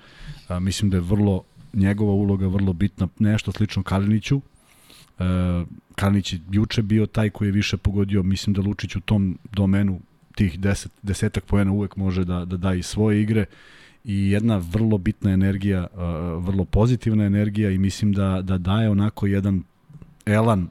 Uh, 0.49 0.59
mislim 0.59 0.89
da 0.89 0.97
je 0.97 1.01
vrlo 1.01 1.43
njegova 1.73 2.13
uloga 2.13 2.47
vrlo 2.47 2.73
bitna, 2.73 3.07
nešto 3.19 3.51
slično 3.51 3.83
Kaliniću. 3.83 4.37
Uh, 4.37 5.25
Kalinić 5.95 6.33
je 6.33 6.39
juče 6.51 6.81
bio 6.81 7.05
taj 7.05 7.29
koji 7.29 7.47
je 7.47 7.51
više 7.51 7.77
pogodio, 7.77 8.23
mislim 8.23 8.53
da 8.53 8.61
Lučić 8.61 8.95
u 8.95 9.01
tom 9.01 9.37
domenu 9.51 9.99
tih 10.39 10.59
deset, 10.59 10.91
desetak 11.01 11.43
poena 11.45 11.71
uvek 11.71 11.95
može 11.95 12.23
da, 12.23 12.45
da 12.45 12.57
da 12.57 12.73
i 12.73 12.83
svoje 12.83 13.21
igre 13.21 13.45
i 14.03 14.31
jedna 14.31 14.57
vrlo 14.57 14.97
bitna 14.97 15.31
energija, 15.31 15.87
vrlo 16.37 16.65
pozitivna 16.65 17.25
energija 17.25 17.71
i 17.71 17.77
mislim 17.77 18.13
da, 18.13 18.41
da 18.41 18.57
daje 18.57 18.89
onako 18.89 19.27
jedan 19.27 19.63
elan 20.25 20.69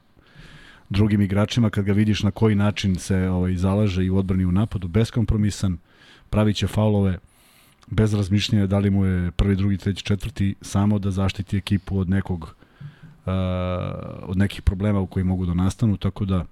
drugim 0.89 1.21
igračima 1.21 1.69
kad 1.69 1.85
ga 1.85 1.93
vidiš 1.93 2.23
na 2.23 2.31
koji 2.31 2.55
način 2.55 2.95
se 2.95 3.17
ovaj, 3.29 3.55
zalaže 3.55 4.05
i 4.05 4.09
u 4.09 4.17
odbrani 4.17 4.45
u 4.45 4.51
napadu, 4.51 4.87
beskompromisan, 4.87 5.77
pravit 6.29 6.55
će 6.55 6.67
faulove, 6.67 7.19
bez 7.87 8.13
razmišljanja 8.13 8.67
da 8.67 8.79
li 8.79 8.89
mu 8.89 9.05
je 9.05 9.31
prvi, 9.31 9.55
drugi, 9.55 9.77
treći, 9.77 10.03
četvrti, 10.03 10.55
samo 10.61 10.99
da 10.99 11.11
zaštiti 11.11 11.57
ekipu 11.57 11.99
od 11.99 12.09
nekog 12.09 12.55
uh, 13.25 13.33
od 14.23 14.37
nekih 14.37 14.61
problema 14.61 14.99
u 14.99 15.07
koji 15.07 15.23
mogu 15.23 15.45
da 15.45 15.53
nastanu, 15.53 15.97
tako 15.97 16.25
da 16.25 16.45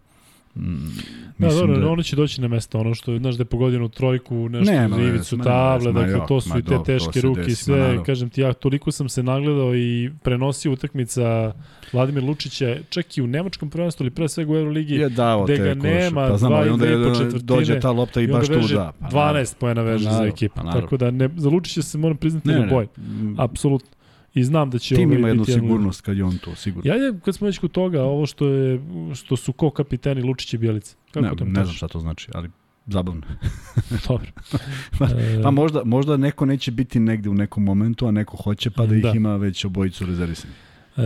mm, 0.58 1.28
Da, 1.38 1.50
dobro, 1.50 1.78
da, 1.78 1.88
ono 1.88 2.04
će 2.04 2.16
doći 2.16 2.42
na 2.42 2.48
mesto, 2.48 2.80
ono 2.80 2.94
što 2.94 3.18
znaš, 3.18 3.36
da 3.36 3.46
je 3.72 3.82
u 3.82 3.90
trojku, 3.90 4.50
nešto 4.50 4.72
Nema 4.72 4.96
za 4.96 5.02
ivicu 5.02 5.38
ma 5.38 5.44
table, 5.44 5.92
ma 5.92 6.00
dakle, 6.02 6.28
to 6.28 6.42
su 6.42 6.50
ma 6.50 6.60
i 6.60 6.62
te 6.62 6.76
to 6.76 6.84
teške 6.84 7.22
ruke 7.22 7.42
i 7.48 7.56
sve, 7.56 7.80
naravno. 7.80 8.04
kažem 8.04 8.30
ti, 8.30 8.42
ja 8.42 8.54
toliko 8.54 8.92
sam 8.92 9.10
se 9.10 9.24
nagledao 9.24 9.76
i 9.76 10.12
prenosio 10.24 10.72
utakmica 10.72 11.54
Vladimir 11.94 12.24
Lučića, 12.24 12.76
čak 12.90 13.18
i 13.18 13.22
u 13.22 13.28
nemačkom 13.28 13.70
prvenstvu, 13.70 14.04
ali 14.04 14.10
pre 14.10 14.30
svega 14.30 14.52
u 14.54 14.56
Euroligi, 14.56 14.96
je 14.96 15.10
dao 15.10 15.44
gde 15.44 15.58
ga 15.58 15.74
nema, 15.74 16.28
pa 16.28 16.38
znam, 16.38 16.52
dva 16.52 16.66
i 16.66 16.70
onda 16.70 16.86
dve 16.86 17.04
po 17.04 17.16
četvrtine, 17.16 17.44
dođe 17.44 17.80
ta 17.80 17.92
lopta 17.92 18.22
i, 18.22 18.24
i 18.24 18.28
baš 18.28 18.48
tu 18.48 18.68
da. 18.74 18.92
Pa, 19.00 19.08
12 19.08 19.56
pojena 19.60 19.82
veže 19.82 20.06
Pa 20.06 20.12
za 20.12 20.24
ekipu. 20.26 20.56
pa. 20.56 20.72
Tako 20.72 20.98
da 20.98 21.12
ne, 21.12 21.30
za 21.36 21.50
Lučića 21.50 21.82
se 21.82 21.98
moram 21.98 22.18
priznati 22.18 22.48
Ne, 22.48 22.54
da 22.54 22.60
ne, 22.60 22.68
boj. 22.68 22.88
ne. 22.98 23.34
Apsolutno. 23.38 23.98
I 24.34 24.44
znam 24.44 24.70
da 24.70 24.80
će 24.80 24.96
Tim 24.96 25.06
ovaj 25.06 25.20
ima 25.20 25.28
jednu 25.28 25.46
sigurnost 25.46 26.02
kad 26.02 26.18
je 26.18 26.24
on 26.24 26.38
tu, 26.38 26.56
sigurno. 26.56 26.92
Ja 26.92 26.98
idem, 26.98 27.20
kad 27.20 27.36
smo 27.36 27.48
već 27.48 27.58
kod 27.58 27.72
toga, 27.72 28.04
ovo 28.04 28.26
što 28.26 28.48
je 28.48 28.82
što 29.16 29.36
su 29.38 29.54
ko 29.54 29.70
kapiteni 29.70 30.22
Lučić 30.22 30.54
i 30.54 30.58
Bjelica. 30.58 30.96
Kako 31.08 31.20
ne, 31.22 31.36
to 31.36 31.46
ne 31.46 31.64
znam 31.64 31.76
šta 31.76 31.88
to 31.88 32.00
znači, 32.00 32.28
ali 32.34 32.50
zabavno. 32.88 33.22
Dobro. 34.08 34.28
Pa- 35.00 35.06
E, 35.08 35.40
Pa 35.44 35.52
možda, 35.52 35.84
možda 35.84 36.18
neko 36.18 36.46
neće 36.46 36.72
biti 36.72 37.00
negde 37.00 37.30
u 37.30 37.34
nekom 37.34 37.64
momentu, 37.64 38.08
a 38.08 38.12
neko 38.12 38.38
hoće, 38.38 38.70
pa 38.70 38.86
da 38.86 38.96
ih 38.96 39.04
Da. 39.04 39.12
ima 39.12 39.36
već 39.36 39.66
obojicu 39.66 40.06
rezervisani. 40.06 40.54
E, 40.98 41.02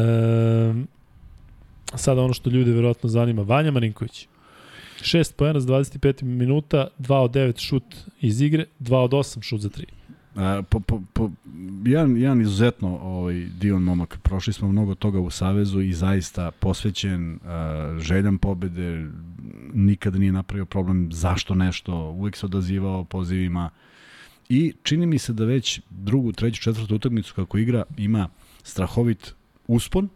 sada 1.96 2.22
ono 2.22 2.34
što 2.34 2.50
ljude 2.50 2.72
verovatno 2.72 3.10
zanima. 3.10 3.42
Vanja 3.42 3.72
Marinković. 3.72 4.28
6 5.02 5.34
pojena 5.36 5.60
za 5.60 5.68
25 5.70 6.24
minuta, 6.24 6.88
2 7.00 7.14
od 7.16 7.32
9 7.32 7.60
šut 7.60 7.84
iz 8.22 8.42
igre, 8.42 8.66
2 8.80 8.96
od 8.96 9.12
8 9.12 9.42
šut 9.42 9.62
za 9.62 9.70
3. 9.70 9.84
A, 10.36 10.62
po, 10.70 10.80
po, 10.80 11.02
po, 11.14 11.32
jedan, 11.86 12.18
jedan 12.18 12.42
izuzetno 12.42 12.98
ovaj, 12.98 13.34
divan 13.60 13.82
momak. 13.82 14.18
Prošli 14.24 14.54
smo 14.54 14.68
mnogo 14.68 14.96
toga 14.96 15.20
u 15.20 15.30
Savezu 15.30 15.82
i 15.82 15.94
zaista 15.94 16.52
posvećen, 16.52 17.40
a, 17.46 17.98
željan 18.00 18.38
pobede, 18.38 19.08
nikada 19.74 20.18
nije 20.18 20.32
napravio 20.32 20.66
problem 20.66 21.10
zašto 21.12 21.56
nešto, 21.56 21.96
uvek 21.96 22.36
se 22.36 22.46
odazivao 22.46 23.04
pozivima 23.04 23.70
i 24.50 24.74
čini 24.84 25.06
mi 25.06 25.20
se 25.20 25.34
da 25.34 25.46
već 25.46 25.82
drugu, 25.90 26.32
treću, 26.32 26.62
četvrtu 26.62 26.96
utakmicu 26.96 27.34
kako 27.36 27.58
igra 27.58 27.84
ima 27.98 28.30
strahovit 28.64 29.34
uspon 29.68 30.10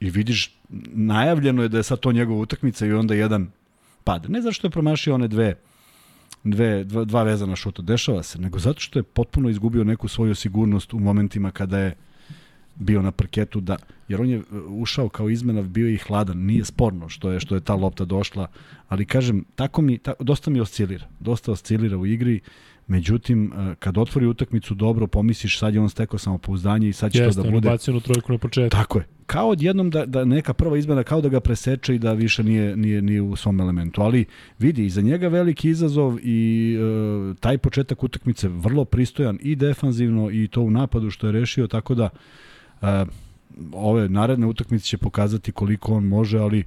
i 0.00 0.10
vidiš 0.10 0.54
najavljeno 0.92 1.62
je 1.62 1.68
da 1.68 1.76
je 1.76 1.82
sad 1.82 2.00
to 2.00 2.12
njegova 2.12 2.40
utakmica 2.40 2.86
i 2.86 2.92
onda 2.92 3.14
jedan 3.14 3.50
pad. 4.04 4.30
Ne 4.30 4.42
zato 4.42 4.52
što 4.52 4.66
je 4.66 4.70
promašio 4.70 5.14
one 5.14 5.28
dve 5.28 5.54
dve, 6.44 6.84
dva, 6.84 7.04
dva 7.04 7.22
vezana 7.22 7.56
šuta, 7.56 7.82
dešava 7.82 8.22
se, 8.22 8.38
nego 8.38 8.58
zato 8.58 8.80
što 8.80 8.98
je 8.98 9.02
potpuno 9.02 9.48
izgubio 9.48 9.84
neku 9.84 10.08
svoju 10.08 10.34
sigurnost 10.34 10.94
u 10.94 10.98
momentima 10.98 11.50
kada 11.50 11.78
je 11.78 11.94
bio 12.78 13.02
na 13.02 13.12
parketu 13.12 13.60
da 13.60 13.76
jer 14.08 14.20
on 14.20 14.28
je 14.28 14.38
uh, 14.38 14.44
ušao 14.68 15.08
kao 15.08 15.28
izmena 15.28 15.62
bio 15.62 15.88
i 15.88 15.96
hladan 15.96 16.38
nije 16.38 16.64
sporno 16.64 17.08
što 17.08 17.30
je 17.30 17.40
što 17.40 17.54
je 17.54 17.60
ta 17.60 17.74
lopta 17.74 18.04
došla 18.04 18.46
ali 18.88 19.04
kažem 19.04 19.44
tako 19.54 19.82
mi 19.82 19.98
ta, 19.98 20.12
dosta 20.20 20.50
mi 20.50 20.60
oscilira 20.60 21.06
dosta 21.20 21.52
oscilira 21.52 21.96
u 21.96 22.06
igri 22.06 22.40
međutim 22.86 23.52
uh, 23.52 23.74
kad 23.78 23.98
otvori 23.98 24.26
utakmicu 24.26 24.74
dobro 24.74 25.06
pomisliš 25.06 25.58
sad 25.58 25.74
je 25.74 25.80
on 25.80 25.90
stekao 25.90 26.18
samopouzdanje 26.18 26.88
i 26.88 26.92
sad 26.92 27.12
će 27.12 27.22
Jeste, 27.22 27.42
to 27.42 27.46
da 27.46 27.50
bude 27.50 27.68
bacio 27.68 27.94
na 27.94 28.00
trojku 28.00 28.32
na 28.32 28.38
početku. 28.38 28.76
tako 28.76 28.98
je 28.98 29.04
kao 29.26 29.48
odjednom 29.48 29.90
da, 29.90 30.06
da 30.06 30.24
neka 30.24 30.54
prva 30.54 30.78
izmena 30.78 31.02
kao 31.02 31.20
da 31.20 31.28
ga 31.28 31.40
preseče 31.40 31.94
i 31.94 31.98
da 31.98 32.12
više 32.12 32.42
nije, 32.42 32.76
nije, 32.76 33.02
nije 33.02 33.22
u 33.22 33.36
svom 33.36 33.60
elementu 33.60 34.02
ali 34.02 34.24
vidi 34.58 34.86
iza 34.86 35.00
njega 35.00 35.28
veliki 35.28 35.68
izazov 35.68 36.18
i 36.22 36.76
uh, 36.78 37.36
taj 37.36 37.58
početak 37.58 38.04
utakmice 38.04 38.48
vrlo 38.48 38.84
pristojan 38.84 39.38
i 39.42 39.56
defanzivno 39.56 40.30
i 40.30 40.48
to 40.48 40.60
u 40.60 40.70
napadu 40.70 41.10
što 41.10 41.26
je 41.26 41.32
rešio 41.32 41.66
tako 41.66 41.94
da 41.94 42.08
ove 43.72 44.08
naredne 44.08 44.46
utakmice 44.46 44.84
će 44.84 44.98
pokazati 44.98 45.52
koliko 45.52 45.94
on 45.94 46.04
može, 46.04 46.38
ali 46.38 46.64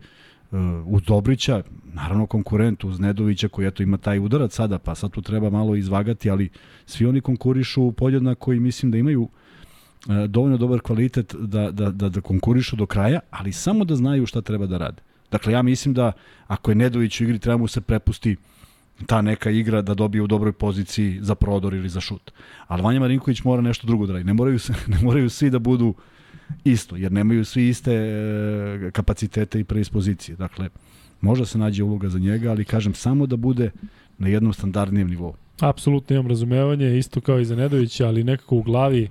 uh, 0.51 0.59
uz 0.85 1.01
Dobrića, 1.01 1.63
naravno 1.93 2.25
konkurent 2.25 2.83
uz 2.83 2.99
Nedovića 2.99 3.47
koji 3.47 3.67
eto 3.67 3.83
ima 3.83 3.97
taj 3.97 4.19
udarac 4.19 4.55
sada, 4.55 4.79
pa 4.79 4.95
sad 4.95 5.11
tu 5.11 5.21
treba 5.21 5.49
malo 5.49 5.75
izvagati, 5.75 6.29
ali 6.29 6.49
svi 6.85 7.05
oni 7.05 7.21
konkurišu 7.21 7.91
podjednako 7.91 8.53
i 8.53 8.59
mislim 8.59 8.91
da 8.91 8.97
imaju 8.97 9.21
uh, 9.21 9.29
dovoljno 10.27 10.57
dobar 10.57 10.79
kvalitet 10.79 11.35
da, 11.35 11.71
da, 11.71 11.91
da, 11.91 12.09
da 12.09 12.21
konkurišu 12.21 12.75
do 12.75 12.85
kraja, 12.85 13.19
ali 13.29 13.51
samo 13.51 13.85
da 13.85 13.95
znaju 13.95 14.25
šta 14.25 14.41
treba 14.41 14.65
da 14.65 14.77
rade. 14.77 15.01
Dakle, 15.31 15.53
ja 15.53 15.61
mislim 15.61 15.93
da 15.93 16.11
ako 16.47 16.71
je 16.71 16.75
Nedović 16.75 17.21
u 17.21 17.23
igri, 17.23 17.39
treba 17.39 17.57
mu 17.57 17.67
se 17.67 17.81
prepusti 17.81 18.35
ta 19.05 19.21
neka 19.21 19.49
igra 19.49 19.81
da 19.81 19.93
dobije 19.93 20.21
u 20.21 20.27
dobroj 20.27 20.51
poziciji 20.51 21.19
za 21.21 21.35
prodor 21.35 21.73
ili 21.73 21.89
za 21.89 22.01
šut. 22.01 22.31
Ali 22.67 22.81
Vanja 22.81 22.99
Marinković 22.99 23.43
mora 23.43 23.61
nešto 23.61 23.87
drugo 23.87 24.05
da 24.05 24.13
radi. 24.13 24.25
Ne 24.25 24.33
moraju, 24.33 24.59
ne 24.93 24.99
moraju 25.01 25.29
svi 25.29 25.49
da 25.49 25.59
budu 25.59 25.93
isto, 26.63 26.95
jer 26.95 27.11
nemaju 27.11 27.45
svi 27.45 27.69
iste 27.69 27.93
e, 27.93 28.91
kapacitete 28.91 29.59
i 29.59 29.63
predispozicije. 29.63 30.35
Dakle, 30.35 30.69
možda 31.21 31.45
se 31.45 31.57
nađe 31.57 31.83
uloga 31.83 32.09
za 32.09 32.19
njega, 32.19 32.51
ali 32.51 32.65
kažem 32.65 32.93
samo 32.93 33.25
da 33.25 33.37
bude 33.37 33.71
na 34.17 34.27
jednom 34.27 34.53
standardnijem 34.53 35.09
nivou. 35.09 35.35
Apsolutno 35.59 36.15
imam 36.15 36.27
razumevanje, 36.27 36.97
isto 36.97 37.21
kao 37.21 37.39
i 37.39 37.45
za 37.45 37.55
Nedovića, 37.55 38.07
ali 38.07 38.23
nekako 38.23 38.55
u 38.55 38.63
glavi 38.63 39.09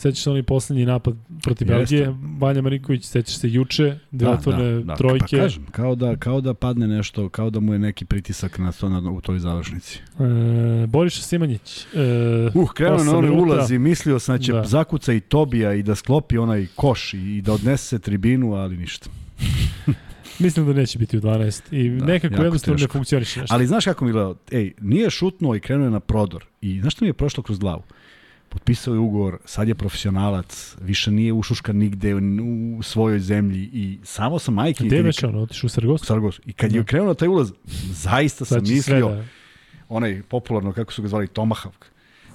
Sećaš 0.00 0.22
se 0.22 0.30
onaj 0.30 0.42
poslednji 0.42 0.86
napad 0.86 1.14
protiv. 1.42 1.68
Belgije, 1.68 2.14
Vanja 2.38 2.62
Marinković, 2.62 3.04
sećaš 3.04 3.36
se 3.38 3.50
juče, 3.50 3.98
dve 4.10 4.26
da, 4.26 4.32
otvorne 4.32 4.72
da, 4.72 4.80
da. 4.80 4.96
trojke. 4.96 5.36
Pa 5.36 5.42
kažem, 5.42 5.66
kao 5.70 5.94
da, 5.94 6.16
kao 6.16 6.40
da 6.40 6.54
padne 6.54 6.88
nešto, 6.88 7.28
kao 7.28 7.50
da 7.50 7.60
mu 7.60 7.72
je 7.72 7.78
neki 7.78 8.04
pritisak 8.04 8.58
na 8.58 8.72
to 8.72 8.88
na, 8.88 9.10
u 9.10 9.20
toj 9.20 9.38
završnici. 9.38 9.98
E, 10.20 10.86
Boriša 10.86 11.22
Simanjić. 11.22 11.86
E, 11.94 12.50
uh, 12.54 12.70
krenuo 12.72 13.04
na 13.04 13.16
onaj 13.16 13.30
ulazi, 13.30 13.78
mislio 13.78 14.18
sam 14.18 14.36
da 14.36 14.42
će 14.42 14.52
da. 14.52 14.64
zakuca 14.64 15.12
i 15.12 15.20
Tobija 15.20 15.74
i 15.74 15.82
da 15.82 15.94
sklopi 15.94 16.38
onaj 16.38 16.66
koš 16.76 17.14
i 17.14 17.42
da 17.42 17.52
odnese 17.52 17.98
tribinu, 17.98 18.54
ali 18.54 18.76
ništa. 18.76 19.10
Mislim 20.38 20.66
da 20.66 20.72
neće 20.72 20.98
biti 20.98 21.18
u 21.18 21.20
12 21.20 21.74
i 21.74 21.90
da, 21.90 22.04
nekako 22.04 22.42
jednostavno 22.42 22.78
teško. 22.78 22.88
ne 22.88 22.92
funkcioniše 22.92 23.40
nešto. 23.40 23.54
Ali 23.54 23.66
znaš 23.66 23.84
kako 23.84 24.04
mi 24.04 24.12
gledao? 24.12 24.36
Ej, 24.52 24.72
nije 24.80 25.10
šutnuo 25.10 25.54
i 25.54 25.60
krenuo 25.60 25.84
je 25.84 25.90
na 25.90 26.00
prodor. 26.00 26.46
I 26.60 26.80
znaš 26.80 26.92
što 26.94 27.04
mi 27.04 27.08
je 27.08 27.12
prošlo 27.12 27.42
kroz 27.42 27.58
glavu? 27.58 27.82
Potpisao 28.50 28.94
je 28.94 29.00
ugovor, 29.00 29.38
sad 29.44 29.68
je 29.68 29.74
profesionalac, 29.74 30.76
više 30.80 31.10
nije 31.10 31.32
ušuškan 31.32 31.76
nigde 31.76 32.14
u 32.76 32.82
svojoj 32.82 33.18
zemlji 33.18 33.70
i 33.72 33.98
samo 34.04 34.38
sam 34.38 34.54
majke... 34.54 34.84
Gde 34.84 34.96
je 34.96 35.02
već 35.02 35.22
ono, 35.22 35.42
otišu 35.42 35.66
u 35.66 35.68
Sargos? 35.68 36.06
Sargos. 36.06 36.40
I 36.46 36.52
kad 36.52 36.70
da. 36.70 36.78
je 36.78 36.84
krenuo 36.84 37.08
na 37.08 37.14
taj 37.14 37.28
ulaz, 37.28 37.52
zaista 38.04 38.44
sam 38.44 38.60
mislio, 38.60 38.80
sve, 38.80 39.00
da. 39.00 39.24
onaj 39.88 40.22
popularno, 40.22 40.72
kako 40.72 40.92
su 40.92 41.02
ga 41.02 41.08
zvali, 41.08 41.26
Tomahawk, 41.26 41.84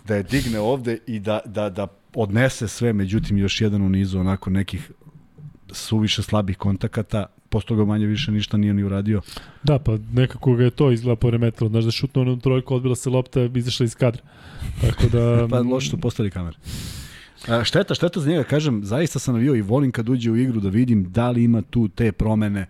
da 0.07 0.15
je 0.15 0.23
digne 0.23 0.59
ovde 0.59 0.97
i 1.07 1.19
da, 1.19 1.39
da, 1.45 1.69
da 1.69 1.87
odnese 2.13 2.67
sve, 2.67 2.93
međutim 2.93 3.37
još 3.37 3.61
jedan 3.61 3.81
u 3.81 3.89
nizu 3.89 4.19
onako 4.19 4.49
nekih 4.49 4.91
suviše 5.71 6.23
slabih 6.23 6.57
kontakata, 6.57 7.25
posle 7.49 7.67
toga 7.67 7.85
manje 7.85 8.05
više 8.05 8.31
ništa 8.31 8.57
nije 8.57 8.73
ni 8.73 8.83
uradio. 8.83 9.21
Da, 9.63 9.79
pa 9.79 9.97
nekako 10.13 10.55
ga 10.55 10.63
je 10.63 10.69
to 10.69 10.91
izgleda 10.91 11.15
poremetilo. 11.15 11.69
Znaš 11.69 11.83
da 11.83 11.91
šutno 11.91 12.21
onom 12.21 12.39
trojku, 12.39 12.75
odbila 12.75 12.95
se 12.95 13.09
lopta, 13.09 13.49
izašla 13.55 13.83
iz 13.83 13.95
kadra. 13.95 14.21
Tako 14.81 15.03
da... 15.11 15.47
pa 15.51 15.59
loše 15.59 15.89
su 15.89 15.97
postali 15.97 16.31
kamere. 16.31 16.57
A, 17.47 17.63
šteta, 17.63 17.95
šteta 17.95 18.19
za 18.19 18.29
njega, 18.29 18.43
kažem, 18.43 18.83
zaista 18.83 19.19
sam 19.19 19.33
navio 19.33 19.55
i 19.55 19.61
volim 19.61 19.91
kad 19.91 20.09
uđe 20.09 20.31
u 20.31 20.35
igru 20.35 20.59
da 20.59 20.69
vidim 20.69 21.11
da 21.11 21.29
li 21.29 21.43
ima 21.43 21.61
tu 21.61 21.87
te 21.87 22.11
promene, 22.11 22.67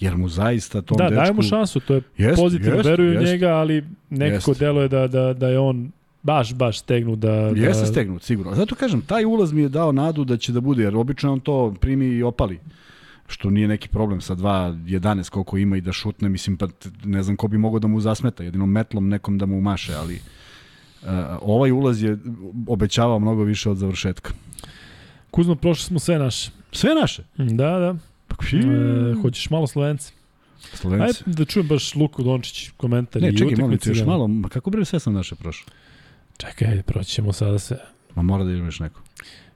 jer 0.00 0.16
mu 0.16 0.28
zaista 0.28 0.82
tom 0.82 0.96
da, 0.96 1.04
dečku... 1.04 1.14
Da, 1.14 1.20
dajemo 1.20 1.42
šansu, 1.42 1.80
to 1.80 1.94
je 1.94 2.02
jest, 2.16 2.36
pozitivno, 2.36 2.76
jest, 2.76 2.88
veruju 2.88 3.12
jest, 3.12 3.24
njega, 3.24 3.48
ali 3.48 3.84
nekako 4.10 4.50
jest. 4.50 4.60
deluje 4.60 4.88
da, 4.88 5.06
da, 5.06 5.32
da 5.32 5.48
je 5.48 5.58
on 5.58 5.90
baš, 6.22 6.54
baš 6.54 6.78
stegnut 6.78 7.18
da... 7.18 7.32
Jeste 7.32 7.82
da... 7.82 7.86
stegnut, 7.86 8.22
sigurno. 8.22 8.54
Zato 8.54 8.74
kažem, 8.74 9.00
taj 9.00 9.24
ulaz 9.24 9.52
mi 9.52 9.62
je 9.62 9.68
dao 9.68 9.92
nadu 9.92 10.24
da 10.24 10.36
će 10.36 10.52
da 10.52 10.60
bude, 10.60 10.82
jer 10.82 10.96
obično 10.96 11.32
on 11.32 11.40
to 11.40 11.74
primi 11.80 12.06
i 12.06 12.22
opali 12.22 12.58
što 13.28 13.50
nije 13.50 13.68
neki 13.68 13.88
problem 13.88 14.20
sa 14.20 14.36
2.11 14.36 15.30
koliko 15.30 15.56
ima 15.56 15.76
i 15.76 15.80
da 15.80 15.92
šutne, 15.92 16.28
mislim, 16.28 16.56
pa 16.56 16.66
ne 17.04 17.22
znam 17.22 17.36
ko 17.36 17.48
bi 17.48 17.58
mogao 17.58 17.78
da 17.78 17.88
mu 17.88 18.00
zasmeta, 18.00 18.42
jedino 18.42 18.66
metlom 18.66 19.08
nekom 19.08 19.38
da 19.38 19.46
mu 19.46 19.60
maše, 19.60 19.94
ali 19.94 20.14
uh, 20.14 21.08
ovaj 21.42 21.72
ulaz 21.72 22.02
je 22.02 22.18
obećavao 22.66 23.18
mnogo 23.18 23.42
više 23.42 23.70
od 23.70 23.76
završetka. 23.76 24.32
Kuzmo, 25.30 25.54
prošli 25.54 25.84
smo 25.84 25.98
sve 25.98 26.18
naše. 26.18 26.50
Sve 26.72 26.94
naše? 26.94 27.22
Da, 27.36 27.78
da. 27.78 27.96
Pa, 28.28 28.36
e, 28.56 29.14
hoćeš 29.22 29.50
malo 29.50 29.66
Slovence? 29.66 30.12
Slovenci. 30.74 31.22
Ajde 31.26 31.38
da 31.38 31.44
čujem 31.44 31.68
baš 31.68 31.94
Luku 31.94 32.22
Dončić 32.22 32.70
komentar. 32.76 33.22
Ne, 33.22 33.36
čekaj, 33.36 33.56
molim 33.56 33.78
ti 33.78 33.88
još 33.88 34.04
malo, 34.06 34.30
kako 34.48 34.70
bre 34.70 34.84
sve 34.84 35.00
sam 35.00 35.14
naše 35.14 35.34
prošlo? 35.34 35.72
Čekaj, 36.36 36.82
proći 36.82 37.10
ćemo 37.10 37.32
sada 37.32 37.58
sve. 37.58 37.76
Ma 38.14 38.22
mora 38.22 38.44
da 38.44 38.50
idem 38.50 38.70
neko. 38.80 39.00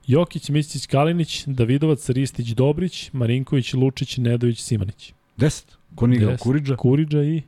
Jokić, 0.07 0.49
Micić, 0.49 0.85
Kalinić, 0.87 1.43
Davidovac, 1.47 2.09
Ristić, 2.09 2.49
Dobrić, 2.49 3.09
Marinković, 3.13 3.73
Lučić, 3.73 4.17
Nedović, 4.17 4.61
Simanić. 4.61 5.13
Deset. 5.37 5.77
Ko 5.95 6.07
nije 6.07 6.17
igrao? 6.17 6.37
Kuriđa? 6.37 6.75
Kuriđa 6.75 7.23
i... 7.23 7.41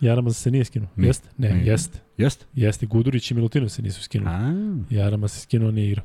Jarama 0.00 0.30
se 0.30 0.50
nije 0.50 0.64
skinuo. 0.64 0.88
Nije. 0.96 1.08
Jeste? 1.08 1.28
Ne, 1.38 1.54
nije. 1.54 1.66
jeste. 1.66 1.98
Jeste? 2.16 2.46
Jeste. 2.54 2.86
Gudurić 2.86 3.30
i 3.30 3.34
Milutinov 3.34 3.68
se 3.68 3.82
nisu 3.82 4.02
skinuli. 4.02 4.30
A. 4.30 4.52
Jarama 4.90 5.28
se 5.28 5.40
skinuo, 5.40 5.70
nije 5.70 5.88
igrao. 5.88 6.04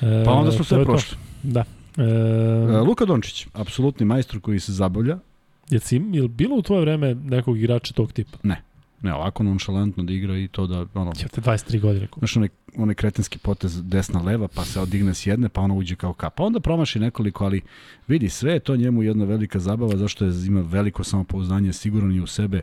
E, 0.00 0.24
pa 0.24 0.32
onda 0.32 0.52
smo 0.52 0.64
sve 0.64 0.84
prošli. 0.84 1.16
Da. 1.42 1.64
E, 1.96 2.02
e, 2.02 2.80
Luka 2.80 3.04
Dončić, 3.04 3.46
apsolutni 3.52 4.06
majstor 4.06 4.40
koji 4.40 4.60
se 4.60 4.72
zabavlja. 4.72 5.18
Je, 5.70 5.80
si, 5.80 6.02
je 6.12 6.28
bilo 6.28 6.56
u 6.56 6.62
tvoje 6.62 6.80
vreme 6.80 7.14
nekog 7.14 7.58
igrača 7.58 7.94
tog 7.94 8.12
tipa? 8.12 8.38
Ne. 8.42 8.62
Ne, 9.02 9.14
ovako 9.14 9.42
nonšalantno 9.42 10.02
da 10.02 10.12
igra 10.12 10.36
i 10.36 10.48
to 10.48 10.66
da, 10.66 10.86
ono... 10.94 11.12
Ćete 11.12 11.40
23 11.40 11.80
godine. 11.80 12.08
Znaš, 12.18 12.36
onaj, 12.36 12.48
onaj 12.76 12.94
kretenski 12.94 13.38
potez 13.38 13.82
desna 13.84 14.22
leva, 14.22 14.48
pa 14.48 14.64
se 14.64 14.80
odigne 14.80 15.14
s 15.14 15.26
jedne, 15.26 15.48
pa 15.48 15.60
ono 15.60 15.74
uđe 15.74 15.96
kao 15.96 16.12
kap. 16.12 16.34
Pa 16.34 16.44
onda 16.44 16.60
promaši 16.60 16.98
nekoliko, 16.98 17.44
ali 17.44 17.60
vidi, 18.08 18.28
sve 18.28 18.52
je 18.52 18.60
to 18.60 18.76
njemu 18.76 19.02
jedna 19.02 19.24
velika 19.24 19.58
zabava, 19.58 19.96
zašto 19.96 20.24
je, 20.24 20.32
ima 20.46 20.60
veliko 20.60 21.04
samopouzdanje, 21.04 21.72
siguran 21.72 22.12
je 22.12 22.22
u 22.22 22.26
sebe. 22.26 22.60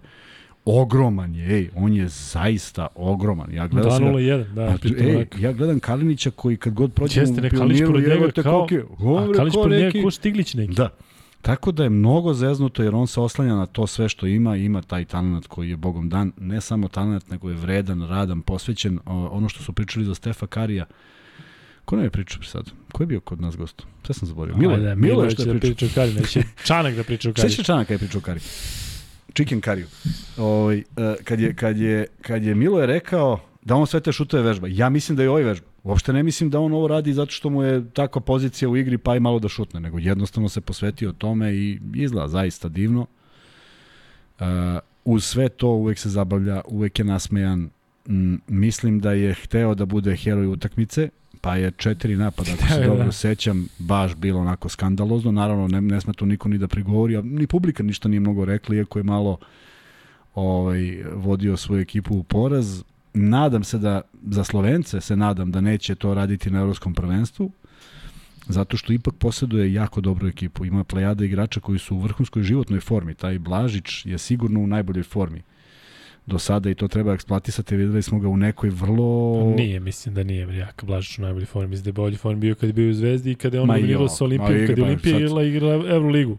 Ogroman 0.65 1.35
je, 1.35 1.55
ej, 1.55 1.69
on 1.76 1.93
je 1.93 2.07
zaista 2.07 2.88
ogroman. 2.95 3.53
Ja 3.53 3.68
gledam 3.68 3.91
2-0-1, 3.91 4.53
da. 4.53 4.61
A, 4.61 4.77
ej, 4.97 5.26
ja 5.39 5.51
gledam 5.53 5.80
Kalinića 5.80 6.31
koji 6.31 6.57
kad 6.57 6.73
god 6.73 6.93
prođe 6.93 7.23
u 7.23 7.49
pioniru, 7.49 7.99
evo 8.11 8.31
te 8.31 8.43
kao, 8.43 8.60
kolike, 8.60 8.84
a 9.19 9.34
Kalinić 9.35 9.53
pored 9.53 9.81
njega 9.81 10.03
ko 10.03 10.11
Stiglić 10.11 10.53
neki. 10.53 10.73
Da, 10.73 10.89
Tako 11.44 11.72
da 11.72 11.84
je 11.84 11.90
mnogo 11.90 12.34
zeznuto 12.34 12.84
jer 12.84 12.95
on 12.95 13.07
se 13.07 13.20
oslanja 13.20 13.56
na 13.56 13.65
to 13.65 13.88
sve 13.88 14.10
što 14.10 14.28
ima, 14.28 14.56
ima 14.56 14.82
taj 14.82 15.06
talent 15.06 15.48
koji 15.48 15.70
je 15.70 15.78
bogom 15.78 16.10
dan, 16.10 16.32
ne 16.38 16.61
samo 16.61 16.88
talent, 16.88 17.30
nego 17.30 17.49
je 17.49 17.56
vredan, 17.56 18.07
radan, 18.07 18.41
posvećen. 18.41 18.99
Ono 19.06 19.49
što 19.49 19.64
su 19.64 19.74
pričali 19.74 20.06
za 20.06 20.15
Stefa 20.15 20.48
Karija, 20.48 20.86
Ko 21.86 21.95
nam 21.95 22.06
je 22.06 22.10
pričao 22.10 22.44
sad? 22.44 22.72
Ko 22.91 23.03
je 23.03 23.07
bio 23.07 23.20
kod 23.20 23.41
nas 23.41 23.57
gost? 23.57 23.82
Sve 24.06 24.15
sam 24.15 24.28
zaboravio. 24.28 24.57
Milo, 24.57 24.74
Ajde, 24.74 24.95
Milo, 24.95 24.95
Milo 24.95 25.24
je 25.24 25.30
što 25.30 25.49
je 25.49 25.60
pričao. 25.60 25.88
Da 25.88 25.94
Kari, 25.94 26.14
neće 26.14 26.44
Čanak 26.64 26.95
da 26.95 27.03
priča 27.03 27.30
o 27.30 27.34
Kari. 27.34 27.49
Sveća 27.49 27.64
Čanak 27.64 27.90
je 27.90 27.98
pričao 27.98 28.20
o 28.20 28.22
Kari. 28.22 28.40
Chicken 29.34 29.61
Kariju. 29.61 29.88
Ovaj, 30.38 30.78
uh, 30.78 30.84
kad, 31.24 31.40
je, 31.40 31.53
kad, 31.56 31.78
je, 31.78 32.07
kad 32.22 32.44
je 32.44 32.56
Milo 32.56 32.80
je 32.80 32.88
rekao 32.88 33.40
da 33.61 33.76
on 33.76 33.88
sve 33.88 33.99
te 33.99 34.11
šutove 34.11 34.44
vežba, 34.44 34.68
ja 34.68 34.90
mislim 34.90 35.15
da 35.15 35.24
je 35.24 35.30
ovaj 35.30 35.44
vežba. 35.44 35.68
Uopšte 35.84 36.14
ne 36.14 36.23
mislim 36.23 36.49
da 36.49 36.60
on 36.60 36.73
ovo 36.73 36.88
radi 36.88 37.14
zato 37.14 37.31
što 37.31 37.49
mu 37.49 37.64
je 37.64 37.89
takva 37.89 38.22
pozicija 38.22 38.69
u 38.69 38.77
igri 38.77 38.97
pa 38.97 39.15
i 39.15 39.19
malo 39.19 39.39
da 39.39 39.49
šutne, 39.49 39.80
nego 39.80 39.99
jednostavno 39.99 40.49
se 40.49 40.61
posvetio 40.61 41.11
tome 41.11 41.53
i 41.53 41.80
izgleda 41.93 42.27
zaista 42.27 42.69
divno. 42.69 43.05
Uh, 44.39 44.45
uz 45.05 45.26
sve 45.26 45.49
to 45.49 45.68
uvek 45.68 45.99
se 45.99 46.10
zabavlja, 46.10 46.61
uvek 46.68 46.99
je 46.99 47.05
nasmejan. 47.05 47.69
Mm, 48.07 48.35
mislim 48.47 48.99
da 48.99 49.11
je 49.11 49.34
hteo 49.34 49.76
da 49.76 49.85
bude 49.85 50.15
heroj 50.15 50.47
utakmice, 50.47 51.10
pa 51.41 51.55
je 51.55 51.72
četiri 51.72 52.15
napada, 52.15 52.51
ako 52.53 52.73
se 52.73 52.88
dobro 52.88 53.05
da. 53.05 53.11
sećam, 53.11 53.68
baš 53.80 54.15
bilo 54.15 54.39
onako 54.39 54.69
skandalozno. 54.69 55.31
Naravno, 55.31 55.68
ne, 55.68 55.81
ne 55.81 56.01
sme 56.01 56.14
to 56.14 56.26
niko 56.26 56.49
ni 56.49 56.57
da 56.57 56.68
prigovori, 56.68 57.18
a 57.18 57.22
ni 57.22 57.47
publika 57.47 57.84
ništa 57.84 58.10
nije 58.10 58.19
mnogo 58.19 58.45
rekla, 58.45 58.76
iako 58.76 58.99
je 58.99 59.03
malo 59.03 59.38
ovaj, 60.35 61.03
vodio 61.14 61.57
svoju 61.57 61.81
ekipu 61.81 62.15
u 62.15 62.23
poraz. 62.23 62.84
Nadam 63.14 63.64
se 63.64 63.77
da, 63.77 64.02
za 64.30 64.44
Slovence 64.44 65.02
se 65.02 65.15
nadam 65.15 65.52
da 65.52 65.61
neće 65.61 65.95
to 65.95 66.14
raditi 66.14 66.52
na 66.52 66.60
evropskom 66.60 66.94
prvenstvu, 66.94 67.52
zato 68.48 68.77
što 68.77 68.94
ipak 68.94 69.14
posjeduje 69.15 69.73
jako 69.73 70.02
dobru 70.02 70.27
ekipu. 70.27 70.65
Ima 70.65 70.84
plejada 70.84 71.26
igrača 71.26 71.60
koji 71.60 71.80
su 71.80 71.95
u 71.95 71.99
vrhunskoj 71.99 72.44
životnoj 72.44 72.80
formi. 72.80 73.14
Taj 73.14 73.40
Blažić 73.40 74.06
je 74.06 74.18
sigurno 74.18 74.60
u 74.60 74.68
najboljoj 74.68 75.03
formi 75.03 75.41
do 76.26 76.40
sada 76.40 76.69
i 76.69 76.76
to 76.76 76.88
treba 76.88 77.14
eksploatisati. 77.14 77.76
Videli 77.76 78.02
smo 78.02 78.19
ga 78.19 78.27
u 78.27 78.38
nekoj 78.38 78.69
vrlo... 78.69 79.34
Pa 79.40 79.56
nije, 79.61 79.80
mislim 79.80 80.15
da 80.15 80.23
nije 80.23 80.57
Jaka 80.57 80.85
Blažić 80.85 81.18
u 81.18 81.22
najboljoj 81.22 81.45
formi. 81.45 81.68
Mislim 81.68 81.84
da 81.84 81.90
je 81.90 81.94
bolji 81.94 82.18
formi 82.18 82.40
bio 82.40 82.56
kad 82.56 82.69
je 82.69 82.73
bio 82.73 82.90
u 82.90 82.94
Zvezdi 82.94 83.31
i 83.31 83.35
kada 83.35 83.57
je 83.57 83.61
on 83.61 83.90
jo, 83.90 84.07
sa 84.07 84.23
Olimpijom, 84.23 84.68
kad 84.68 84.69
je 84.69 84.76
pa 84.76 84.84
Olimpija 84.84 85.18
igrala, 85.18 85.44
igrala 85.44 85.90
Euroligu. 85.90 86.38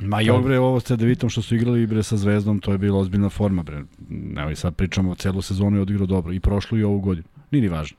Ma 0.00 0.22
i 0.22 0.30
bre, 0.44 0.58
ovo 0.58 0.80
sa 0.80 0.96
Devitom 0.96 1.30
što 1.30 1.42
su 1.42 1.54
igrali 1.54 1.86
bre 1.86 2.02
sa 2.02 2.16
Zvezdom, 2.16 2.58
to 2.58 2.72
je 2.72 2.78
bila 2.78 2.98
ozbiljna 2.98 3.28
forma 3.28 3.62
bre. 3.62 3.84
Evo 4.36 4.50
i 4.50 4.56
sad 4.56 4.74
pričamo, 4.74 5.14
celu 5.14 5.42
sezonu 5.42 5.76
je 5.76 5.82
odigrao 5.82 6.06
dobro 6.06 6.32
i 6.32 6.40
prošlu 6.40 6.78
i 6.78 6.84
ovu 6.84 7.00
godinu. 7.00 7.26
Nije 7.50 7.62
ni 7.62 7.68
važno. 7.68 7.96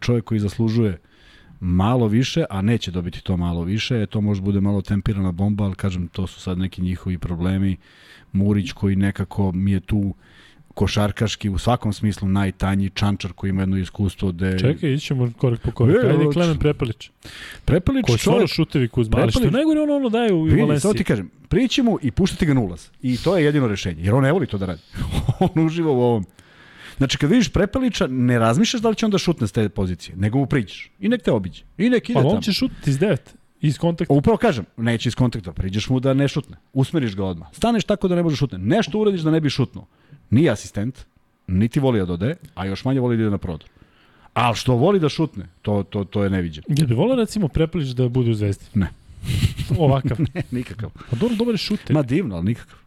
Čovjek 0.00 0.24
koji 0.24 0.40
zaslužuje 0.40 0.98
malo 1.60 2.06
više, 2.08 2.44
a 2.50 2.62
neće 2.62 2.90
dobiti 2.90 3.22
to 3.22 3.36
malo 3.36 3.62
više, 3.62 4.02
e, 4.02 4.06
to 4.06 4.20
može 4.20 4.42
bude 4.42 4.60
malo 4.60 4.82
tempirana 4.82 5.32
bomba, 5.32 5.64
ali 5.64 5.74
kažem, 5.74 6.08
to 6.08 6.26
su 6.26 6.40
sad 6.40 6.58
neki 6.58 6.82
njihovi 6.82 7.18
problemi. 7.18 7.76
Murić 8.32 8.72
koji 8.72 8.96
nekako 8.96 9.52
mi 9.52 9.72
je 9.72 9.80
tu 9.80 10.14
košarkaški 10.74 11.48
u 11.48 11.58
svakom 11.58 11.92
smislu 11.92 12.28
najtanji 12.28 12.90
čančar 12.90 13.32
koji 13.32 13.50
ima 13.50 13.62
jedno 13.62 13.76
iskustvo 13.78 14.32
da 14.32 14.58
Čekaj, 14.58 14.92
ićemo 14.92 15.32
korak 15.38 15.60
po 15.60 15.70
korak. 15.70 15.96
E, 15.96 16.08
Ajde. 16.08 16.24
Klemen 16.32 16.58
Prepelić. 16.58 17.10
Prepelić 17.64 18.04
ono 18.08 18.18
čovjek 18.18 18.48
šutevi 18.48 18.88
Kuzma. 18.88 19.18
Ali 19.18 19.30
što 19.30 19.40
Prepelić- 19.40 19.52
najgore, 19.52 19.80
ono, 19.80 19.96
ono 19.96 20.08
daju 20.08 20.36
u 20.36 20.42
Vidi, 20.42 20.56
samo 20.56 20.66
Valenciji. 20.66 20.92
ti 20.92 21.04
kažem, 21.04 21.30
prići 21.48 21.82
mu 21.82 21.98
i 22.02 22.10
puštati 22.10 22.46
ga 22.46 22.54
na 22.54 22.60
ulaz. 22.60 22.88
I 23.02 23.16
to 23.16 23.36
je 23.36 23.44
jedino 23.44 23.68
rešenje, 23.68 24.02
jer 24.02 24.14
on 24.14 24.22
ne 24.22 24.32
voli 24.32 24.46
to 24.46 24.58
da 24.58 24.66
radi. 24.66 24.80
on 25.54 25.66
uživa 25.66 25.90
u 25.90 26.00
ovom. 26.00 26.24
Znači, 26.96 27.18
kad 27.18 27.30
vidiš 27.30 27.48
Prepelića, 27.48 28.06
ne 28.06 28.38
razmišljaš 28.38 28.82
da 28.82 28.88
li 28.88 28.96
će 28.96 29.06
onda 29.06 29.18
šutne 29.18 29.46
s 29.46 29.52
te 29.52 29.68
pozicije, 29.68 30.16
nego 30.16 30.38
mu 30.38 30.46
priđeš. 30.46 30.90
I 31.00 31.08
nek 31.08 31.22
te 31.22 31.32
obiđe. 31.32 31.62
I 31.78 31.90
nek 31.90 32.10
ide 32.10 32.14
Pa 32.14 32.20
tamo. 32.20 32.34
on 32.34 32.42
će 32.42 32.52
šutiti 32.52 32.90
iz 32.90 32.98
devet. 32.98 33.34
Iz 33.60 33.78
kontakta. 33.78 34.14
Upravo 34.14 34.36
kažem, 34.36 34.64
neće 34.76 35.08
iz 35.08 35.14
kontakta, 35.14 35.52
priđeš 35.52 35.88
mu 35.88 36.00
da 36.00 36.14
ne 36.14 36.28
šutne. 36.28 36.56
Usmeriš 36.72 37.16
ga 37.16 37.24
odmah. 37.24 37.48
Staneš 37.52 37.84
tako 37.84 38.08
da 38.08 38.14
ne 38.14 38.22
može 38.22 38.36
šutne. 38.36 38.58
Nešto 38.58 38.98
uradiš 38.98 39.20
da 39.20 39.30
ne 39.30 39.40
bi 39.40 39.50
šutnuo. 39.50 39.86
Nije 40.30 40.50
asistent, 40.50 40.98
niti 41.46 41.80
voli 41.80 41.98
da 41.98 42.04
dode, 42.06 42.34
a 42.54 42.66
još 42.66 42.84
manje 42.84 43.00
voli 43.00 43.16
da 43.16 43.22
ide 43.22 43.30
na 43.30 43.38
prodor. 43.38 43.68
Ali 44.34 44.56
što 44.56 44.74
voli 44.74 45.00
da 45.00 45.08
šutne, 45.08 45.44
to, 45.62 45.82
to, 45.82 46.04
to 46.04 46.24
je 46.24 46.30
neviđeno. 46.30 46.64
Jel 46.68 46.86
bi 46.86 46.94
volao 46.94 47.16
recimo 47.16 47.48
Prepelić 47.48 47.88
da 47.88 48.08
bude 48.08 48.30
u 48.30 48.34
Zvezdi? 48.34 48.64
Ne. 48.74 48.88
Ovakav. 49.78 50.16
Ne, 50.34 50.42
nikakav. 50.50 50.90
Pa 51.10 51.16
dobro, 51.16 51.36
dobar 51.36 51.54
je 51.54 51.58
šuter. 51.58 51.94
Ma 51.94 52.02
divno, 52.02 52.36
ali 52.36 52.44
nikakav. 52.44 52.78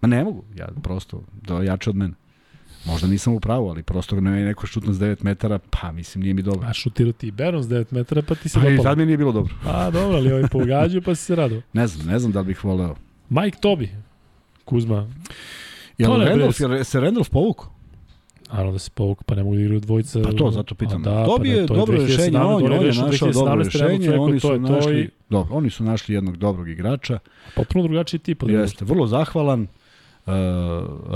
Ma 0.00 0.08
ne 0.08 0.24
mogu, 0.24 0.44
ja 0.56 0.68
prosto, 0.82 1.22
da 1.46 1.56
je 1.58 1.66
jače 1.66 1.90
od 1.90 1.96
mene. 1.96 2.14
Možda 2.84 3.08
nisam 3.08 3.34
u 3.34 3.40
pravu, 3.40 3.68
ali 3.68 3.82
prosto 3.82 4.20
ne 4.20 4.40
je 4.40 4.46
neko 4.46 4.66
šutno 4.66 4.92
s 4.92 4.98
9 4.98 5.24
metara, 5.24 5.58
pa 5.70 5.92
mislim 5.92 6.22
nije 6.22 6.34
mi 6.34 6.42
dobro. 6.42 6.68
A 6.68 6.72
šutirao 6.72 7.12
ti 7.12 7.26
i 7.26 7.30
Beron 7.30 7.62
s 7.62 7.66
9 7.66 7.84
metara, 7.90 8.22
pa 8.22 8.34
ti 8.34 8.48
se 8.48 8.60
Pa 8.60 8.68
i 8.68 8.70
dopalo. 8.70 8.84
tad 8.84 8.98
mi 8.98 9.06
nije 9.06 9.16
bilo 9.18 9.32
dobro. 9.32 9.54
A 9.64 9.90
dobro, 9.90 10.16
ali 10.16 10.32
ovaj 10.32 10.48
pogađao 10.48 11.00
pa 11.00 11.14
si 11.14 11.24
se 11.24 11.36
radao. 11.36 11.60
Ne 11.72 11.86
znam, 11.86 12.06
ne 12.06 12.18
znam 12.18 12.32
da 12.32 12.40
li 12.40 12.46
bih 12.46 12.64
voleo. 12.64 12.94
Mike 13.28 13.58
Tobi. 13.60 13.90
Kuzma. 14.64 15.08
To 15.98 16.16
ne, 16.18 16.24
Randolph, 16.24 16.60
jel 16.60 16.84
se 16.84 17.00
Randolph 17.00 17.30
povukao? 17.30 17.66
Naravno 18.48 18.72
da 18.72 18.78
se 18.78 18.90
povuk, 18.90 19.24
pa 19.24 19.34
ne 19.34 19.42
mogu 19.42 19.56
da 19.56 19.62
igraju 19.62 19.80
dvojica. 19.80 20.22
Pa 20.22 20.32
to, 20.32 20.50
zato 20.50 20.74
pitam. 20.74 21.02
Da, 21.02 21.26
pa 21.38 21.46
je 21.46 21.60
ne, 21.60 21.66
to 21.66 21.74
dobro 21.74 21.98
2017, 21.98 22.06
rešenje, 22.08 22.38
on, 22.38 22.54
on 22.64 22.86
je 22.86 22.92
našao 22.92 23.32
dobro 23.32 23.42
2017, 23.42 23.46
Randolph 23.46 23.72
rešenje, 23.74 24.06
rekao, 24.06 24.24
oni 24.24 24.34
to 24.34 24.40
su 24.40 24.52
je 24.52 24.58
to 24.58 24.72
našli, 24.72 25.00
i- 25.00 25.08
dobro, 25.30 25.56
oni 25.56 25.70
su 25.70 25.84
našli 25.84 26.14
jednog 26.14 26.36
dobrog 26.36 26.68
igrača. 26.68 27.18
Potpuno 27.56 27.84
drugačiji 27.84 28.20
tip. 28.20 28.38
drugog. 28.38 28.56
Jeste, 28.56 28.84
vrlo 28.84 29.06
zahvalan. 29.06 29.66
Uh, 30.26 30.32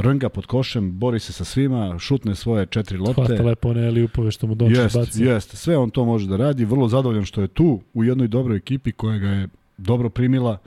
rnga 0.01 0.29
pod 0.29 0.47
košem, 0.47 0.99
bori 0.99 1.19
se 1.21 1.33
sa 1.33 1.45
svima, 1.45 1.99
šutne 1.99 2.35
svoje 2.35 2.67
četiri 2.67 2.99
Hvata 2.99 3.21
lopte. 3.21 3.43
lepo 3.43 3.69
one 3.69 3.87
Eliupove 3.87 4.31
što 4.31 4.47
mu 4.47 4.55
Dončić 4.55 4.79
Jeste, 4.79 4.99
baci. 4.99 5.23
jeste, 5.25 5.57
sve 5.57 5.77
on 5.77 5.91
to 5.91 6.05
može 6.05 6.27
da 6.27 6.37
radi, 6.37 6.65
vrlo 6.65 6.89
zadovoljan 6.89 7.25
što 7.25 7.41
je 7.41 7.49
tu 7.49 7.81
u 7.95 8.05
jednoj 8.05 8.29
dobroj 8.29 8.57
ekipi 8.57 8.93
koja 8.93 9.19
ga 9.19 9.29
je 9.29 9.49
dobro 9.79 10.11
primila. 10.11 10.59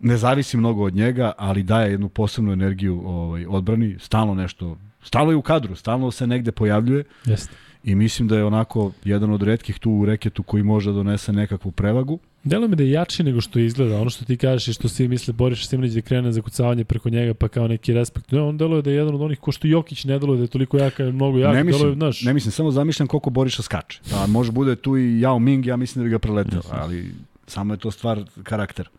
Ne 0.00 0.16
zavisi 0.16 0.56
mnogo 0.56 0.84
od 0.84 0.94
njega, 0.94 1.32
ali 1.38 1.62
daje 1.62 1.90
jednu 1.90 2.08
posebnu 2.08 2.52
energiju 2.52 3.02
ovaj 3.04 3.46
odbrani, 3.46 3.96
stalno 3.98 4.34
nešto, 4.34 4.78
stalno 5.02 5.32
je 5.32 5.36
u 5.36 5.42
kadru, 5.42 5.76
stalno 5.76 6.10
se 6.10 6.26
negde 6.26 6.52
pojavljuje 6.52 7.04
Jeste. 7.24 7.54
i 7.84 7.94
mislim 7.94 8.28
da 8.28 8.36
je 8.36 8.44
onako 8.44 8.92
jedan 9.04 9.30
od 9.30 9.42
retkih 9.42 9.78
tu 9.78 9.90
u 9.90 10.06
reketu 10.06 10.42
koji 10.42 10.62
može 10.62 10.90
da 10.90 10.94
donese 10.94 11.32
nekakvu 11.32 11.70
prevagu. 11.70 12.18
Delo 12.44 12.68
mi 12.68 12.76
da 12.76 12.82
je 12.82 12.90
jači 12.90 13.22
nego 13.22 13.40
što 13.40 13.58
izgleda. 13.58 14.00
Ono 14.00 14.10
što 14.10 14.24
ti 14.24 14.36
kažeš 14.36 14.68
i 14.68 14.72
što 14.72 14.88
svi 14.88 15.08
misle 15.08 15.32
Boriša 15.32 15.66
Simanić 15.66 15.92
da 15.92 16.00
krene 16.00 16.32
za 16.32 16.42
kucavanje 16.42 16.84
preko 16.84 17.10
njega 17.10 17.34
pa 17.34 17.48
kao 17.48 17.68
neki 17.68 17.92
respekt. 17.92 18.32
Ne, 18.32 18.40
on 18.40 18.58
deluje 18.58 18.82
da 18.82 18.90
je 18.90 18.96
jedan 18.96 19.14
od 19.14 19.22
onih 19.22 19.38
ko 19.38 19.52
što 19.52 19.66
Jokić 19.68 20.04
ne 20.04 20.18
deluje 20.18 20.36
da 20.36 20.44
je 20.44 20.48
toliko 20.48 20.78
jak, 20.78 21.00
a 21.00 21.04
mnogo 21.04 21.38
jak. 21.38 21.54
ne 21.54 21.64
deluje, 21.64 21.72
mislim, 21.72 21.94
znaš, 21.94 22.22
ne 22.22 22.32
mislim, 22.34 22.52
samo 22.52 22.70
zamišljam 22.70 23.08
koliko 23.08 23.30
Boriša 23.30 23.62
skače. 23.62 24.00
A 24.14 24.26
može 24.26 24.52
bude 24.52 24.76
tu 24.76 24.96
i 24.96 25.02
Yao 25.02 25.38
Ming, 25.38 25.66
ja 25.66 25.76
mislim 25.76 26.02
da 26.02 26.04
bi 26.04 26.10
ga 26.10 26.18
preleteo, 26.18 26.60
ali 26.70 27.12
samo 27.50 27.74
je 27.74 27.78
to 27.78 27.90
stvar 27.90 28.24
karaktera. 28.42 28.90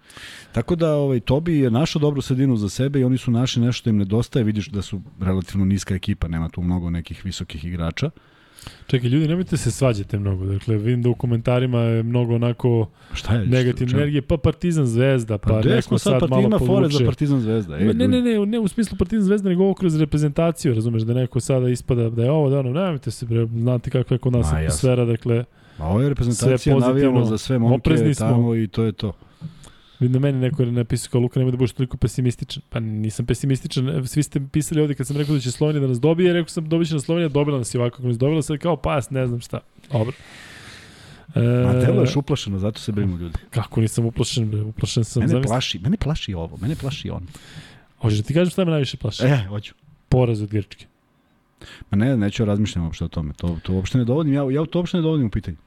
Tako 0.52 0.76
da 0.76 0.94
ovaj 0.94 1.20
Tobi 1.20 1.58
je 1.58 1.72
našao 1.72 2.00
dobru 2.00 2.22
sredinu 2.22 2.56
za 2.58 2.70
sebe 2.70 3.00
i 3.00 3.04
oni 3.04 3.18
su 3.18 3.32
našli 3.32 3.62
nešto 3.62 3.78
što 3.80 3.90
im 3.90 3.98
nedostaje, 3.98 4.44
vidiš 4.44 4.68
da 4.68 4.82
su 4.82 5.02
relativno 5.20 5.66
niska 5.66 5.96
ekipa, 5.96 6.28
nema 6.28 6.50
tu 6.50 6.62
mnogo 6.62 6.90
nekih 6.90 7.26
visokih 7.26 7.66
igrača. 7.66 8.10
Čekaj, 8.88 9.10
ljudi, 9.10 9.28
nemojte 9.28 9.58
se 9.58 9.72
svađate 9.72 10.20
mnogo. 10.20 10.46
Dakle, 10.46 10.78
vidim 10.78 11.02
da 11.02 11.10
u 11.10 11.16
komentarima 11.16 11.80
je 11.80 12.04
mnogo 12.04 12.36
onako 12.36 12.90
Šta 13.14 13.34
je? 13.34 13.46
negativne 13.48 13.94
energije, 13.94 14.22
pa 14.22 14.38
Partizan 14.38 14.86
Zvezda, 14.86 15.38
pa, 15.38 15.50
Pa, 15.50 15.62
neko 15.62 15.98
sad, 15.98 16.20
sad 16.20 16.30
malo 16.30 16.42
ima 16.44 16.60
fore 16.60 16.86
za 16.86 16.90
povuče. 16.90 17.06
Partizan 17.06 17.40
Zvezda. 17.40 17.78
E, 17.78 17.84
Ne, 17.84 17.94
ne, 17.94 18.08
ne, 18.08 18.22
ne, 18.22 18.46
ne 18.46 18.60
u 18.60 18.68
smislu 18.68 18.98
Partizan 18.98 19.24
Zvezda, 19.26 19.50
nego 19.50 19.64
ovo 19.64 19.74
kroz 19.74 20.00
reprezentaciju, 20.00 20.74
razumeš, 20.74 21.02
da 21.02 21.14
neko 21.14 21.40
sada 21.40 21.70
ispada 21.70 22.10
da 22.10 22.24
je 22.24 22.32
ovo, 22.32 22.50
da 22.50 22.60
ono, 22.60 22.70
nemojte 22.74 23.12
se, 23.12 23.26
bre, 23.26 23.46
znate 23.48 23.90
kakva 23.90 24.16
je 24.16 24.20
kod 24.20 24.34
nas 24.34 24.52
Ma, 24.52 24.60
jasno. 24.60 24.68
atmosfera, 24.90 25.06
dakle, 25.06 25.46
Ma 25.80 25.86
ovo 25.86 26.02
je 26.02 26.10
reprezentacija, 26.10 26.78
navijamo 26.78 27.26
za 27.26 27.38
sve 27.38 27.60
momke 27.60 27.90
tamo 28.18 28.56
i 28.56 28.68
to 28.68 28.84
je 28.84 28.92
to. 28.92 29.14
Vidim 30.00 30.14
da 30.14 30.20
meni 30.20 30.40
neko 30.40 30.64
je 30.64 30.72
napisao 30.72 31.12
kao 31.12 31.22
Luka, 31.22 31.40
nemoj 31.40 31.52
da 31.52 31.58
budeš 31.58 31.72
toliko 31.72 31.98
pesimističan. 31.98 32.64
Pa 32.70 32.80
nisam 32.80 33.26
pesimističan, 33.26 34.08
svi 34.08 34.24
ste 34.24 34.42
pisali 34.52 34.82
ovde 34.82 34.94
kad 34.96 35.08
sam 35.08 35.18
rekao 35.18 35.36
da 35.36 35.42
će 35.42 35.52
Slovenija 35.52 35.82
da 35.82 35.88
nas 35.88 36.00
dobije, 36.00 36.34
rekao 36.34 36.50
sam 36.50 36.70
dobit 36.70 36.88
će 36.88 36.94
nas 36.94 37.04
Slovenija, 37.04 37.30
dobila 37.30 37.58
nas 37.58 37.74
i 37.74 37.78
ovako 37.78 37.96
kako 37.96 38.08
nas 38.08 38.18
dobila, 38.18 38.42
sad 38.42 38.58
kao 38.58 38.76
pas, 38.76 39.10
ne 39.10 39.28
znam 39.28 39.40
šta. 39.40 39.60
Dobro. 39.92 40.14
E, 41.36 41.40
Ma 41.40 41.72
telo 41.86 42.02
je 42.02 42.08
uplašeno, 42.16 42.60
zato 42.60 42.80
se 42.80 42.92
brinu 42.92 43.18
ljudi. 43.18 43.38
kako 43.50 43.82
nisam 43.82 44.06
uplašen, 44.06 44.64
uplašen 44.64 45.04
sam. 45.04 45.20
Mene 45.20 45.34
zamisli- 45.34 45.48
plaši, 45.48 45.80
mene 45.80 45.98
plaši 45.98 46.34
ovo, 46.34 46.58
mene 46.58 46.76
plaši 46.76 47.10
on. 47.10 47.28
Hoćeš 48.00 48.18
da 48.20 48.24
ti 48.24 48.34
kažem 48.34 48.52
šta 48.52 48.66
me 48.66 48.72
najviše 48.72 48.98
plaši? 48.98 49.24
E, 49.26 49.46
hoću. 49.50 49.74
Poraz 50.10 50.42
od 50.42 50.50
Grčke. 50.50 50.86
Ma 51.92 51.98
ne, 51.98 52.18
neću 52.18 52.46
razmišljam 52.46 52.86
uopšte 52.86 53.06
o 53.06 53.08
tome. 53.08 53.34
To, 53.34 53.58
to 53.64 53.74
uopšte 53.74 53.98
ne 53.98 54.06
dovodim, 54.06 54.34
ja, 54.34 54.42
ja 54.52 54.66
to 54.66 54.80
uopšte 54.80 54.98
ne 54.98 55.04
dovodim 55.04 55.26
u 55.26 55.30
pitanje. 55.30 55.58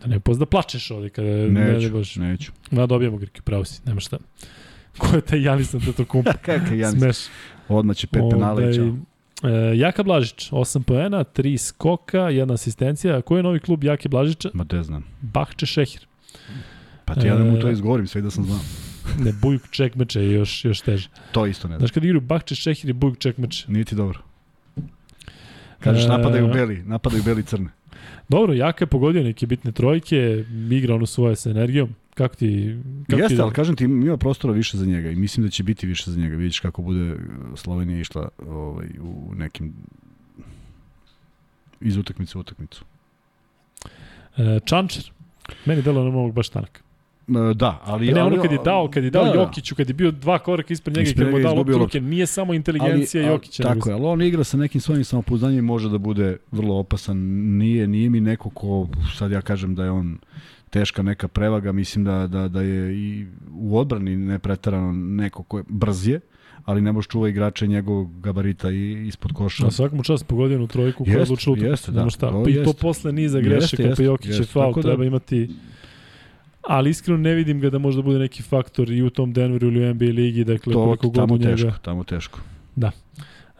Da 0.00 0.06
ne 0.06 0.20
poz 0.20 0.38
da 0.38 0.46
plačeš 0.46 0.90
ovde 0.90 1.08
kada 1.08 1.28
ne, 1.28 1.48
ne, 1.48 1.72
Neću, 1.72 1.90
bož. 1.90 2.16
neću. 2.16 2.52
Ma 2.70 2.86
dobijamo 2.86 3.16
Grke, 3.16 3.42
pravo 3.42 3.64
si, 3.64 3.80
nema 3.86 4.00
šta. 4.00 4.18
Ko 4.98 5.16
je 5.16 5.20
taj 5.20 5.42
Janisan 5.42 5.80
Tetokumpa? 5.80 6.32
Kakav 6.46 6.78
Janis. 6.78 6.98
Smeš. 7.00 7.16
Odmah 7.68 7.96
će 7.96 8.06
pet 8.06 8.22
penala 8.30 8.70
i 8.70 8.74
čao. 8.74 8.86
E, 9.42 9.78
Jaka 9.78 10.02
Blažić, 10.02 10.50
8 10.50 10.82
poena, 10.82 11.24
3 11.24 11.56
skoka, 11.58 12.18
jedna 12.20 12.54
asistencija. 12.54 13.22
Ko 13.22 13.36
je 13.36 13.42
novi 13.42 13.60
klub 13.60 13.84
Jake 13.84 14.08
Blažića? 14.08 14.50
Ma 14.54 14.64
te 14.64 14.82
znam. 14.82 15.04
Bahče 15.20 15.66
Šehir. 15.66 16.06
Pa 17.04 17.14
ti 17.14 17.26
ja 17.26 17.36
da 17.36 17.44
mu 17.44 17.60
to 17.60 17.68
E. 17.68 17.72
izgovorim, 17.72 18.06
sve 18.06 18.20
da 18.22 18.30
sam 18.30 18.44
znao. 18.44 18.58
Ne, 19.24 19.32
Bujuk 19.32 19.62
Čekmeče 19.70 20.20
je 20.20 20.32
još, 20.32 20.64
još 20.64 20.80
teže. 20.80 21.08
To 21.32 21.46
isto 21.46 21.68
ne 21.68 21.72
znam. 21.72 21.78
Znaš 21.78 21.90
kad 21.90 22.04
igraju 22.04 22.20
Bahče 22.20 22.54
Šehir 22.54 22.90
i 22.90 22.92
Bujuk 22.92 23.18
Čekmeče? 23.18 23.64
Nije 23.68 23.84
ti 23.84 23.94
dobro. 23.94 24.18
Kažeš, 25.80 26.04
E. 26.04 26.08
napadaju 26.08 26.48
beli, 26.52 26.82
napadaju 26.86 27.22
beli 27.22 27.42
crne. 27.42 27.68
Dobro, 28.28 28.54
Jaka 28.54 28.82
je 28.84 28.86
pogodio 28.86 29.22
neke 29.22 29.46
bitne 29.46 29.72
trojke, 29.72 30.44
igra 30.70 30.94
ono 30.94 31.06
svoje 31.06 31.36
sa 31.36 31.50
energijom. 31.50 31.94
Kako 32.14 32.36
ti... 32.36 32.78
Kako 33.10 33.20
Jeste, 33.20 33.36
ti 33.36 33.42
ali 33.42 33.52
kažem 33.52 33.76
ti, 33.76 33.84
ima 33.84 34.16
prostora 34.16 34.54
više 34.54 34.78
za 34.78 34.86
njega 34.86 35.10
i 35.10 35.16
mislim 35.16 35.46
da 35.46 35.50
će 35.50 35.62
biti 35.62 35.86
više 35.86 36.10
za 36.10 36.20
njega. 36.20 36.36
Vidiš 36.36 36.60
kako 36.60 36.82
bude 36.82 37.16
Slovenija 37.54 38.00
išla 38.00 38.28
ovaj, 38.48 38.86
u 39.00 39.34
nekim 39.34 39.74
iz 41.80 41.96
utakmice 41.96 42.38
u 42.38 42.40
utakmicu. 42.40 42.84
E, 44.36 44.60
Čančer. 44.64 45.10
Meni 45.64 45.82
delo 45.82 46.04
na 46.04 46.08
ovog 46.08 46.32
baš 46.32 46.48
tanak. 46.48 46.82
E, 47.28 47.54
Da, 47.54 47.80
ali... 47.84 48.12
Ne, 48.12 48.22
ono 48.22 48.42
kad 48.42 48.52
je 48.52 48.58
dao, 48.64 48.88
kad 48.90 49.04
je 49.04 49.10
dao 49.10 49.24
da, 49.24 49.30
da. 49.30 49.40
Jokiću, 49.40 49.74
kad 49.74 49.88
je 49.88 49.94
bio 49.94 50.10
dva 50.10 50.38
koraka 50.38 50.72
ispred 50.72 50.96
njega 50.96 51.08
i 51.08 51.10
Ispred 51.10 51.26
kad 51.26 51.34
mu 51.34 51.40
dao 51.40 51.54
loptu 51.54 51.78
ruke, 51.78 52.00
nije 52.00 52.26
samo 52.26 52.54
inteligencija 52.54 53.22
ali, 53.22 53.32
Jokića. 53.32 53.62
Tako 53.62 53.74
nego- 53.74 53.88
je, 53.90 53.94
ali 53.94 54.04
on 54.04 54.22
igra 54.22 54.44
sa 54.44 54.56
nekim 54.56 54.80
svojim 54.80 55.04
samopouzdanjem 55.04 55.58
i 55.58 55.62
može 55.62 55.88
da 55.88 55.98
bude 55.98 56.36
vrlo 56.52 56.74
opasan. 56.74 57.16
Nije, 57.58 57.86
nije 57.88 58.10
mi 58.10 58.20
neko 58.20 58.50
ko, 58.50 58.88
sad 59.16 59.30
ja 59.30 59.40
kažem 59.40 59.74
da 59.74 59.84
je 59.84 59.90
on 59.90 60.18
teška 60.70 61.02
neka 61.02 61.28
prevaga, 61.28 61.72
mislim 61.72 62.04
da, 62.04 62.26
da, 62.26 62.48
da 62.48 62.62
je 62.62 62.96
i 62.96 63.26
u 63.50 63.78
odbrani 63.78 64.16
nepretarano 64.16 64.92
neko 64.92 65.42
ko 65.42 65.58
je 65.58 65.64
brz 65.68 66.08
je, 66.08 66.20
ali 66.64 66.80
ne 66.80 66.92
može 66.92 67.08
čuva 67.08 67.28
igrače 67.28 67.66
njegovog 67.66 68.20
gabarita 68.20 68.70
i 68.70 69.06
ispod 69.06 69.32
koša. 69.32 69.64
Na 69.64 69.70
svakom 69.70 70.02
čas 70.02 70.22
pogodio 70.22 70.62
u 70.62 70.66
trojku 70.66 71.04
koja 71.04 71.14
je 71.14 71.22
odlučila 71.22 71.56
jeste, 71.58 71.92
da. 71.92 72.10
Šta. 72.10 72.30
Pa 72.44 72.50
I 72.50 72.64
to 72.64 72.72
posle 72.72 73.12
niza 73.12 73.40
grešaka, 73.40 73.82
jeste, 73.82 73.94
pa 73.96 74.02
Jokić 74.02 74.38
je 74.38 74.44
faul, 74.44 74.74
da- 74.74 74.82
treba 74.82 75.04
imati... 75.04 75.48
ali 76.66 76.90
iskreno 76.90 77.18
ne 77.18 77.34
vidim 77.34 77.60
ga 77.60 77.70
da 77.70 77.78
možda 77.78 78.02
bude 78.02 78.18
neki 78.18 78.42
faktor 78.42 78.90
i 78.90 79.02
u 79.02 79.10
tom 79.10 79.32
Denveru 79.32 79.66
ili 79.66 79.90
u 79.90 79.94
NBA 79.94 80.04
ligi, 80.04 80.44
dakle 80.44 80.72
To 80.72 80.84
koliko 80.84 81.08
god 81.08 81.14
tamo 81.14 81.36
njega... 81.36 81.50
teško, 81.50 81.78
tamo 81.82 82.04
teško. 82.04 82.40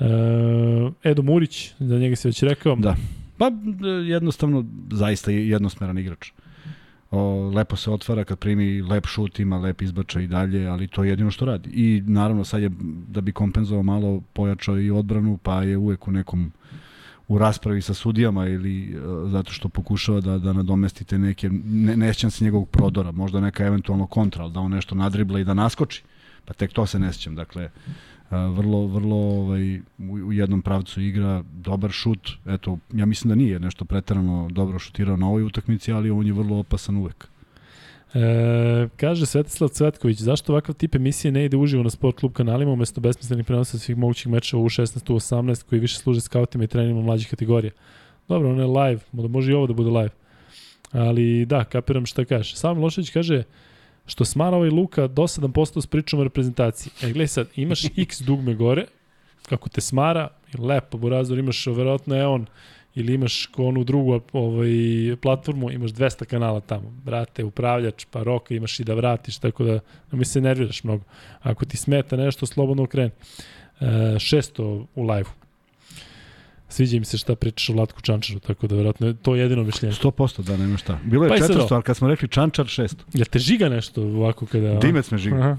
Uh, 0.00 0.92
Edo 1.04 1.22
Murić, 1.22 1.72
za 1.78 1.98
njega 1.98 2.16
se 2.16 2.28
već 2.28 2.42
rekao. 2.42 2.76
Da. 2.76 2.96
Pa 3.38 3.46
e, 3.46 3.88
jednostavno, 3.88 4.64
zaista 4.90 5.30
je 5.30 5.48
jednosmeran 5.48 5.98
igrač. 5.98 6.30
O, 7.10 7.50
lepo 7.54 7.76
se 7.76 7.90
otvara 7.90 8.24
kad 8.24 8.38
primi 8.38 8.82
lep 8.82 9.06
šut, 9.06 9.40
ima 9.40 9.58
lep 9.58 9.82
izbačaj 9.82 10.24
i 10.24 10.26
dalje, 10.26 10.66
ali 10.66 10.88
to 10.88 11.04
je 11.04 11.10
jedino 11.10 11.30
što 11.30 11.44
radi. 11.44 11.70
I 11.70 12.02
naravno 12.06 12.44
sad 12.44 12.62
je, 12.62 12.70
da 13.08 13.20
bi 13.20 13.32
kompenzovao 13.32 13.82
malo, 13.82 14.22
pojačao 14.32 14.80
i 14.80 14.90
odbranu, 14.90 15.38
pa 15.42 15.62
je 15.62 15.76
uvek 15.76 16.08
u 16.08 16.12
nekom 16.12 16.52
u 17.28 17.38
raspravi 17.38 17.82
sa 17.82 17.94
sudijama 17.94 18.46
ili 18.46 18.98
uh, 18.98 19.30
zato 19.30 19.52
što 19.52 19.68
pokušava 19.68 20.20
da 20.20 20.38
da 20.38 20.52
nadomestite 20.52 21.18
neke 21.18 21.50
ne, 21.64 21.96
ne 21.96 22.12
sjećam 22.12 22.30
se 22.30 22.44
njegovog 22.44 22.68
prodora, 22.68 23.12
možda 23.12 23.40
neka 23.40 23.66
eventualno 23.66 24.06
kontra, 24.06 24.44
ali 24.44 24.52
da 24.52 24.60
on 24.60 24.70
nešto 24.70 24.94
nadribla 24.94 25.40
i 25.40 25.44
da 25.44 25.54
naskoči. 25.54 26.02
Pa 26.44 26.54
tek 26.54 26.72
to 26.72 26.86
se 26.86 26.98
ne. 26.98 27.10
Dakle, 27.30 27.64
uh, 27.64 28.30
vrlo 28.30 28.86
vrlo 28.86 29.16
ovaj 29.16 29.78
u, 29.78 29.82
u 29.98 30.32
jednom 30.32 30.62
pravcu 30.62 31.00
igra 31.00 31.42
dobar 31.52 31.90
šut. 31.90 32.30
Eto, 32.46 32.78
ja 32.92 33.06
mislim 33.06 33.28
da 33.28 33.34
nije 33.34 33.60
nešto 33.60 33.84
preterano 33.84 34.48
dobro 34.52 34.78
šutirao 34.78 35.16
na 35.16 35.28
ovoj 35.28 35.42
utakmici, 35.42 35.92
ali 35.92 36.10
on 36.10 36.26
je 36.26 36.32
vrlo 36.32 36.58
opasan 36.58 36.96
uvek. 36.96 37.28
E, 38.14 38.88
kaže 38.96 39.26
Svetislav 39.26 39.68
Cvetković, 39.68 40.18
zašto 40.18 40.52
ovakav 40.52 40.74
tip 40.74 40.94
emisije 40.94 41.32
ne 41.32 41.44
ide 41.44 41.56
uživo 41.56 41.82
na 41.82 41.90
sport 41.90 42.16
klub 42.16 42.32
kanalima 42.32 42.72
umesto 42.72 43.00
besmislenih 43.00 43.46
prenosa 43.46 43.78
svih 43.78 43.96
mogućih 43.96 44.28
mečeva 44.28 44.62
u 44.62 44.68
16 44.68 45.12
u 45.12 45.16
18 45.16 45.64
koji 45.64 45.80
više 45.80 45.98
služe 45.98 46.20
skautima 46.20 46.64
i 46.64 46.66
trenerima 46.66 47.00
mlađih 47.00 47.30
kategorija? 47.30 47.72
Dobro, 48.28 48.50
on 48.50 48.58
je 48.58 48.66
live, 48.66 49.00
da 49.12 49.28
može 49.28 49.52
i 49.52 49.54
ovo 49.54 49.66
da 49.66 49.72
bude 49.72 49.90
live. 49.90 50.10
Ali 50.92 51.46
da, 51.46 51.64
kapiram 51.64 52.06
šta 52.06 52.24
kaže. 52.24 52.56
Sam 52.56 52.76
Milošević 52.76 53.10
kaže 53.10 53.42
što 54.06 54.24
smara 54.24 54.56
ovaj 54.56 54.70
Luka 54.70 55.06
dosadan 55.06 55.52
postao 55.52 55.82
s 55.82 55.86
pričom 55.86 56.20
o 56.20 56.24
reprezentaciji. 56.24 56.92
E, 57.02 57.06
gledaj 57.12 57.26
sad, 57.26 57.48
imaš 57.56 57.84
x 57.96 58.20
dugme 58.20 58.54
gore, 58.54 58.86
kako 59.48 59.68
te 59.68 59.80
smara, 59.80 60.28
lepo, 60.58 60.98
Burazor, 60.98 61.38
imaš 61.38 61.66
verovatno 61.66 62.16
je 62.16 62.26
on, 62.26 62.46
ili 62.96 63.14
imaš 63.14 63.46
ko 63.46 63.64
onu 63.64 63.84
drugu 63.84 64.20
ovaj, 64.32 64.68
platformu, 65.22 65.70
imaš 65.70 65.90
200 65.90 66.24
kanala 66.24 66.60
tamo. 66.60 66.90
Brate, 67.04 67.44
upravljač, 67.44 68.04
pa 68.10 68.22
roka 68.22 68.54
imaš 68.54 68.80
i 68.80 68.84
da 68.84 68.94
vratiš, 68.94 69.38
tako 69.38 69.64
da 69.64 69.72
da 70.10 70.16
mi 70.16 70.24
se 70.24 70.40
nerviraš 70.40 70.84
mnogo. 70.84 71.04
Ako 71.42 71.64
ti 71.64 71.76
smeta 71.76 72.16
nešto, 72.16 72.46
slobodno 72.46 72.82
okreni. 72.82 73.10
E, 73.80 73.86
600 73.86 74.84
u 74.94 75.02
live-u. 75.02 75.46
Sviđa 76.68 76.98
mi 76.98 77.04
se 77.04 77.18
šta 77.18 77.34
pričaš 77.34 77.68
o 77.70 77.74
Latku 77.74 78.00
Čančaru, 78.00 78.40
tako 78.40 78.66
da 78.66 78.76
verovatno 78.76 79.06
je 79.06 79.14
to 79.14 79.34
jedino 79.34 79.62
mišljenje. 79.62 79.94
100% 79.94 80.42
da 80.42 80.56
nema 80.56 80.76
šta. 80.76 80.98
Bilo 81.04 81.24
je 81.24 81.28
Pa 81.28 81.36
i 81.36 81.38
sad 81.38 81.50
400, 81.50 81.60
ovo. 81.60 81.68
ali 81.70 81.82
kad 81.82 81.96
smo 81.96 82.08
rekli 82.08 82.28
Čančar 82.28 82.66
600. 82.66 82.94
Jel 83.12 83.26
te 83.30 83.38
žiga 83.38 83.68
nešto 83.68 84.02
ovako 84.02 84.46
kada... 84.46 84.74
Dimec 84.74 85.10
me 85.10 85.18
žiga. 85.18 85.36
Aha. 85.36 85.56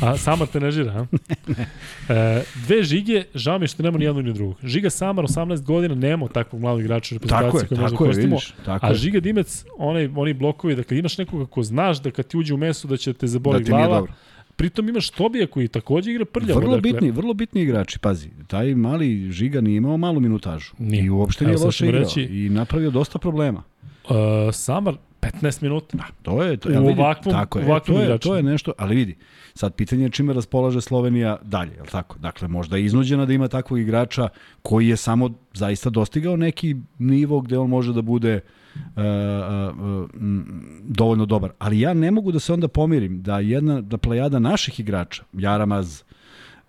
A 0.00 0.16
Samar 0.16 0.48
te 0.48 0.60
ne 0.60 0.70
žira, 0.70 0.92
a? 0.92 1.06
e, 2.08 2.42
dve 2.56 2.82
žige, 2.82 3.24
žao 3.34 3.58
mi 3.58 3.64
je 3.64 3.68
što 3.68 3.82
nema 3.82 3.98
ni 3.98 4.04
jednog 4.04 4.24
ni 4.24 4.32
drugog. 4.32 4.56
Žiga 4.64 4.90
Samar, 4.90 5.24
18 5.24 5.62
godina, 5.62 5.94
nema 5.96 6.28
takvog 6.28 6.60
mladog 6.60 6.80
igrača 6.80 7.14
u 7.14 7.18
reprezentaciji 7.18 7.68
koji 7.68 7.80
možda 7.80 7.96
koristimo. 7.96 8.26
vidiš. 8.28 8.54
Tako 8.64 8.86
A. 8.86 8.94
Žiga 8.94 9.20
Dimec, 9.20 9.64
onaj, 9.78 10.08
oni 10.16 10.32
blokovi, 10.34 10.76
da 10.76 10.82
kad 10.82 10.98
imaš 10.98 11.18
nekoga 11.18 11.46
ko 11.46 11.62
znaš 11.62 11.98
da 11.98 12.10
kad 12.10 12.26
ti 12.26 12.36
uđe 12.36 12.54
u 12.54 12.58
mesu 12.58 12.88
da 12.88 12.96
će 12.96 13.12
te 13.12 13.18
Da 13.20 13.26
zaboli 13.28 13.58
nije 13.58 13.64
glava, 13.66 13.98
dobro. 13.98 14.12
pritom 14.56 14.88
imaš 14.88 15.10
Tobija 15.10 15.46
koji 15.46 15.68
takođe 15.68 16.10
igra 16.10 16.24
prljavo. 16.24 16.60
Vrlo 16.60 16.76
dakle, 16.76 16.92
bitni, 16.92 17.10
vrlo 17.10 17.34
bitni 17.34 17.62
igrači, 17.62 17.98
pazi. 17.98 18.28
Taj 18.46 18.74
mali 18.74 19.32
Žiga 19.32 19.60
nije 19.60 19.76
imao 19.76 19.96
malu 19.96 20.20
minutažu. 20.20 20.72
Nije. 20.78 21.04
I 21.04 21.10
uopšte 21.10 21.44
Evo 21.44 21.52
nije 21.52 21.64
loše 21.64 21.86
igrao. 21.86 22.00
reći- 22.00 22.22
I 22.22 22.48
napravio 22.50 22.90
dosta 22.90 23.18
problema. 23.18 23.62
Uh, 24.04 24.14
Samar, 24.52 24.94
15 25.20 25.62
minuta. 25.62 25.98
To 26.22 26.42
je 26.42 26.56
to, 26.56 26.68
U 26.70 26.72
ovakvom- 26.72 27.32
tako 27.32 27.58
je. 27.58 27.64
E, 27.66 27.68
to 27.80 27.92
je 27.92 28.04
igračima. 28.04 28.18
to 28.20 28.36
je 28.36 28.42
nešto, 28.42 28.72
ali 28.78 28.94
vidi. 28.96 29.16
Sad 29.56 29.74
pitanje 29.74 30.04
je 30.04 30.10
čime 30.10 30.32
raspolaže 30.32 30.80
Slovenija 30.80 31.36
dalje, 31.42 31.72
je 31.72 31.80
l' 31.80 31.90
tako? 31.90 32.18
Dakle, 32.18 32.48
možda 32.48 32.76
je 32.76 32.84
iznuđena 32.84 33.26
da 33.26 33.32
ima 33.32 33.48
takvog 33.48 33.80
igrača 33.80 34.28
koji 34.62 34.88
je 34.88 34.96
samo 34.96 35.30
zaista 35.54 35.90
dostigao 35.90 36.36
neki 36.36 36.76
nivo 36.98 37.40
gde 37.40 37.58
on 37.58 37.70
može 37.70 37.92
da 37.92 38.02
bude 38.02 38.40
uh, 38.74 38.80
uh, 38.80 40.10
m, 40.14 40.80
dovoljno 40.82 41.26
dobar. 41.26 41.52
Ali 41.58 41.80
ja 41.80 41.94
ne 41.94 42.10
mogu 42.10 42.32
da 42.32 42.38
se 42.38 42.52
onda 42.52 42.68
pomirim 42.68 43.22
da 43.22 43.38
jedna 43.38 43.80
da 43.80 43.98
plejada 43.98 44.38
naših 44.38 44.80
igrača, 44.80 45.24
Jaramaz, 45.32 46.02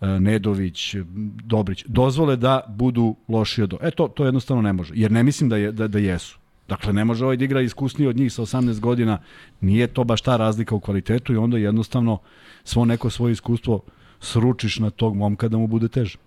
uh, 0.01 0.07
Nedović, 0.07 0.95
Dobrić, 1.43 1.83
dozvole 1.87 2.35
da 2.35 2.61
budu 2.67 3.15
loši 3.27 3.63
od... 3.63 3.73
E, 3.81 3.91
to, 3.91 4.07
to 4.07 4.25
jednostavno 4.25 4.61
ne 4.61 4.73
može. 4.73 4.93
Jer 4.95 5.11
ne 5.11 5.23
mislim 5.23 5.49
da, 5.49 5.57
je, 5.57 5.71
da, 5.71 5.87
da 5.87 5.99
jesu. 5.99 6.39
Dakle, 6.67 6.93
ne 6.93 7.05
može 7.05 7.25
ovaj 7.25 7.37
da 7.37 7.45
igra 7.45 7.61
iskusniji 7.61 8.07
od 8.07 8.17
njih 8.17 8.33
sa 8.33 8.41
18 8.41 8.79
godina. 8.79 9.19
Nije 9.61 9.87
to 9.87 10.03
baš 10.03 10.21
ta 10.21 10.37
razlika 10.37 10.75
u 10.75 10.79
kvalitetu 10.79 11.33
i 11.33 11.37
onda 11.37 11.57
jednostavno 11.57 12.17
svo 12.63 12.85
neko 12.85 13.09
svoje 13.09 13.31
iskustvo 13.31 13.81
sručiš 14.19 14.79
na 14.79 14.89
tog 14.89 15.15
momka 15.15 15.47
da 15.47 15.57
mu 15.57 15.67
bude 15.67 15.87
teže. 15.87 16.17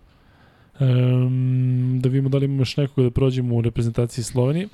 Um, 0.81 2.01
da 2.03 2.09
vidimo 2.09 2.29
da 2.29 2.39
li 2.39 2.45
imamo 2.45 2.61
još 2.61 2.77
nekoga 2.77 3.03
da 3.03 3.11
prođemo 3.11 3.57
u 3.57 3.61
reprezentaciji 3.61 4.25
Slovenije. 4.25 4.69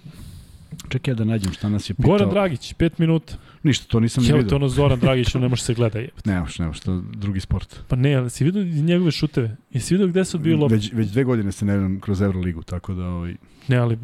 Čekaj 0.88 1.14
da 1.14 1.24
nađem 1.24 1.52
šta 1.52 1.68
nas 1.68 1.90
je 1.90 1.94
pitao. 1.94 2.10
Goran 2.10 2.30
Dragić, 2.30 2.74
5 2.74 2.90
minuta. 2.98 3.34
Ništa, 3.62 3.86
to 3.86 4.00
nisam 4.00 4.24
ni 4.24 4.30
Evo 4.30 4.38
to 4.38 4.42
vidio. 4.42 4.56
ono 4.56 4.68
Zoran 4.68 5.00
Dragić, 5.00 5.34
on 5.34 5.42
ne 5.42 5.48
može 5.48 5.62
se 5.62 5.74
gleda. 5.74 5.98
jebote. 5.98 6.30
Nemaš, 6.30 6.58
nemaš, 6.58 6.80
to 6.80 6.92
je 6.92 7.02
drugi 7.12 7.40
sport. 7.40 7.80
Pa 7.88 7.96
ne, 7.96 8.14
ali 8.14 8.30
si 8.30 8.44
vidio 8.44 8.64
njegove 8.64 9.10
šuteve? 9.10 9.56
Jesi 9.70 9.94
vidio 9.94 10.06
gde 10.06 10.24
su 10.24 10.38
lopte? 10.58 10.74
Već, 10.74 10.92
već 10.92 11.08
dve 11.08 11.24
godine 11.24 11.52
se 11.52 11.64
ne 11.64 11.74
igram 11.74 12.00
kroz 12.00 12.20
Euroligu, 12.20 12.62
tako 12.62 12.94
da 12.94 13.04
ovaj, 13.04 13.34
Ne, 13.68 13.76
ali 13.76 13.98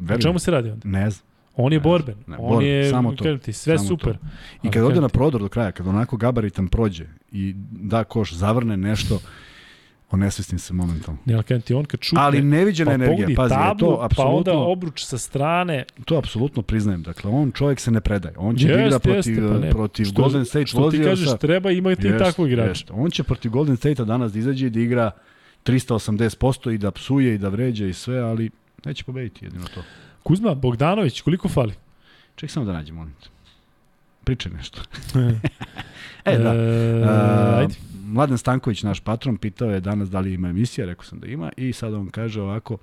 Verujem. 0.00 0.20
čemu 0.20 0.38
se 0.38 0.50
radi 0.50 0.70
onda? 0.70 0.88
ne 0.88 1.10
znam. 1.10 1.28
On 1.56 1.72
je 1.72 1.78
Ne, 1.78 1.82
borben. 1.82 2.14
ne, 2.26 2.36
on 2.36 2.48
borben, 2.48 2.68
je, 2.68 2.90
samo 2.90 3.12
to. 3.12 3.24
kažem 3.24 3.38
ti, 3.38 3.52
sve 3.52 3.78
Samo 3.78 3.88
super. 3.88 4.12
I 4.12 4.18
Ali 4.62 4.70
kad 4.70 4.84
ode 4.84 5.00
na 5.00 5.08
prodor 5.08 5.40
do 5.40 5.48
kraja, 5.48 5.72
kad 5.72 5.86
onako 5.86 6.16
gabaritan 6.16 6.68
prođe 6.68 7.06
i 7.32 7.54
da 7.70 8.04
koš, 8.04 8.32
zavrne 8.34 8.76
nešto, 8.76 9.20
onesvestim 10.10 10.58
se 10.58 10.74
momentalno. 10.74 11.20
Ne, 11.24 11.34
ali 11.34 11.60
ti, 11.60 11.74
on 11.74 11.84
kad 11.84 12.00
šutne, 12.02 12.22
Ali 12.22 12.42
neviđena 12.42 12.90
pa 12.90 12.94
energija, 12.94 13.28
pazi, 13.36 13.54
tablu, 13.54 13.78
to 13.80 13.86
pa 13.86 13.92
onda 13.92 14.04
apsolutno, 14.06 14.52
obruč 14.62 15.04
sa 15.04 15.18
strane. 15.18 15.84
to 16.04 16.16
apsolutno 16.16 16.62
priznajem. 16.62 17.02
Dakle, 17.02 17.30
on 17.30 17.52
čovjek 17.52 17.80
se 17.80 17.90
ne 17.90 18.00
predaje. 18.00 18.34
On 18.38 18.56
će 18.56 18.66
Jeste, 18.66 18.84
igra 18.84 18.98
protiv, 18.98 19.14
jeste, 19.34 19.48
pa 19.48 19.58
ne. 19.58 19.70
protiv 19.70 20.04
Što- 20.04 20.22
Golden 20.22 20.44
State 20.44 20.66
Što 20.66 20.90
ti 20.90 21.02
kažeš, 21.04 21.28
treba 21.40 21.70
imati 21.70 22.06
Jeste, 22.06 22.18
takvog 22.20 22.48
igrača. 22.48 22.68
jeste. 22.70 22.92
On 22.92 23.10
će 23.10 23.22
protiv 23.22 23.50
Golden 23.50 23.76
State-a 23.76 24.04
danas 24.04 24.32
da 24.32 24.38
izađe 24.38 24.66
i 24.66 24.70
da 24.70 24.80
igra 24.80 25.10
380% 25.64 26.70
i 26.70 26.78
da 26.78 26.90
psuje 26.90 27.34
i 27.34 27.38
da 27.38 27.48
vređa 27.48 27.86
i 27.86 27.92
sve, 27.92 28.18
ali 28.18 28.50
neće 28.84 29.04
pobediti 29.04 29.44
jedino 29.44 29.64
to. 29.66 29.82
Kuzma, 30.22 30.54
Bogdanović, 30.54 31.20
koliko 31.20 31.48
fali? 31.48 31.72
Ček 32.36 32.50
samo 32.50 32.66
da 32.66 32.72
nađem, 32.72 32.94
molim 32.94 33.14
te. 33.14 33.28
Pričaj 34.24 34.52
nešto. 34.52 34.80
e, 36.24 36.38
da. 36.38 36.54
E, 36.54 37.04
A, 37.04 37.56
ajde. 37.58 37.74
Mladen 38.08 38.38
Stanković, 38.38 38.82
naš 38.82 39.00
patron, 39.00 39.36
pitao 39.36 39.70
je 39.70 39.80
danas 39.80 40.10
da 40.10 40.20
li 40.20 40.34
ima 40.34 40.48
emisija, 40.48 40.86
rekao 40.86 41.04
sam 41.04 41.20
da 41.20 41.26
ima 41.26 41.50
i 41.56 41.72
sad 41.72 41.94
on 41.94 42.10
kaže 42.10 42.42
ovako, 42.42 42.78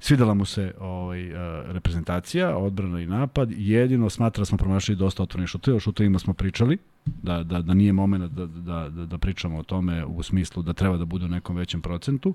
svidela 0.00 0.34
mu 0.34 0.44
se 0.44 0.74
ovaj, 0.80 1.32
uh, 1.32 1.38
reprezentacija, 1.66 2.56
odbrana 2.56 3.00
i 3.00 3.06
napad, 3.06 3.50
jedino 3.52 4.10
smatra 4.10 4.40
da 4.40 4.44
smo 4.44 4.58
promašili 4.58 4.96
dosta 4.96 5.22
otvorenih 5.22 5.48
šuteva, 5.48 5.76
o 5.76 5.80
šutevima 5.80 6.18
smo 6.18 6.34
pričali, 6.34 6.78
da, 7.06 7.42
da, 7.42 7.62
da 7.62 7.74
nije 7.74 7.92
moment 7.92 8.32
da, 8.32 8.46
da, 8.46 8.88
da, 8.88 9.06
da 9.06 9.18
pričamo 9.18 9.58
o 9.58 9.62
tome 9.62 10.04
u 10.04 10.22
smislu 10.22 10.62
da 10.62 10.72
treba 10.72 10.96
da 10.96 11.04
bude 11.04 11.24
u 11.24 11.28
nekom 11.28 11.56
većem 11.56 11.82
procentu. 11.82 12.34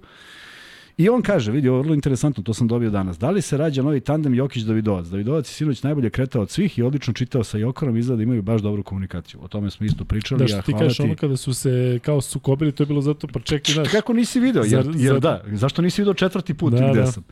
I 0.98 1.10
on 1.10 1.22
kaže, 1.22 1.52
vidi, 1.52 1.70
ovo 1.70 1.78
je 1.78 1.82
vrlo 1.82 1.94
interesantno, 1.96 2.44
to 2.44 2.54
sam 2.54 2.68
dobio 2.68 2.90
danas. 2.90 3.18
Da 3.20 3.30
li 3.30 3.42
se 3.42 3.58
rađa 3.58 3.82
novi 3.82 4.00
tandem 4.00 4.34
Jokić-Davidovac? 4.34 5.10
Davidovac 5.10 5.50
je 5.50 5.54
sinoć 5.54 5.84
najbolje 5.84 6.10
kretao 6.10 6.42
od 6.42 6.50
svih 6.50 6.78
i 6.80 6.82
odlično 6.84 7.14
čitao 7.14 7.44
sa 7.44 7.58
Jokorom, 7.58 7.98
izgleda 7.98 8.18
da 8.18 8.24
imaju 8.24 8.42
baš 8.42 8.62
dobru 8.62 8.84
komunikaciju. 8.84 9.40
O 9.44 9.48
tome 9.48 9.72
smo 9.72 9.86
isto 9.86 10.06
pričali. 10.06 10.40
Da 10.40 10.44
ja, 10.44 10.48
što 10.48 10.62
ti 10.62 10.72
hvala 10.72 10.86
kažeš 10.86 11.00
ono 11.00 11.16
kada 11.16 11.38
su 11.38 11.54
se 11.54 12.00
kao 12.04 12.22
sukobili, 12.22 12.72
to 12.72 12.84
je 12.84 12.88
bilo 12.88 13.02
zato, 13.02 13.28
pa 13.28 13.40
čekaj, 13.40 13.74
znaš, 13.74 13.88
Kako 13.92 14.14
nisi 14.14 14.40
video? 14.40 14.64
Jer, 14.64 14.86
jer 14.96 15.14
zar- 15.16 15.20
da, 15.20 15.44
zašto 15.52 15.82
nisi 15.82 16.02
video 16.02 16.14
četvrti 16.14 16.54
put 16.54 16.74
Da, 16.74 16.80
da, 16.80 16.92
gde 16.92 17.00
da. 17.00 17.12
sam? 17.12 17.24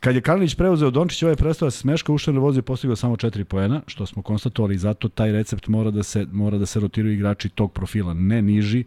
Kad 0.00 0.14
je 0.14 0.20
Kalinić 0.20 0.54
preuzeo 0.54 0.90
Dončić, 0.90 1.22
ovaj 1.22 1.36
prestao 1.36 1.66
da 1.66 1.70
se 1.70 1.78
smeška, 1.78 2.12
ušao 2.12 2.34
na 2.34 2.40
vozu 2.40 2.58
i 2.58 2.62
postigao 2.62 2.96
samo 2.96 3.16
4 3.16 3.44
poena, 3.44 3.80
što 3.86 4.06
smo 4.06 4.22
konstatovali, 4.22 4.78
zato 4.78 5.08
taj 5.08 5.32
recept 5.32 5.68
mora 5.68 5.90
da 5.90 6.02
se 6.02 6.26
mora 6.32 6.58
da 6.58 6.66
se 6.66 6.80
rotiraju 6.80 7.14
igrači 7.14 7.48
tog 7.48 7.72
profila, 7.72 8.14
ne 8.14 8.42
niži, 8.42 8.84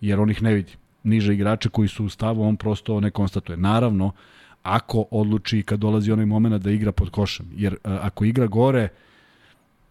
jer 0.00 0.20
on 0.20 0.30
ih 0.30 0.42
ne 0.42 0.54
vidi. 0.54 0.72
Niže 1.02 1.34
igrače 1.34 1.68
koji 1.68 1.88
su 1.88 2.04
u 2.04 2.08
stavu, 2.08 2.42
on 2.42 2.56
prosto 2.56 3.00
ne 3.00 3.10
konstatuje. 3.10 3.56
Naravno, 3.56 4.12
ako 4.62 5.04
odluči 5.10 5.62
kad 5.62 5.80
dolazi 5.80 6.12
onaj 6.12 6.26
moment 6.26 6.62
da 6.62 6.70
igra 6.70 6.92
pod 6.92 7.10
košem, 7.10 7.46
jer 7.54 7.76
a, 7.84 7.98
ako 8.02 8.24
igra 8.24 8.46
gore, 8.46 8.88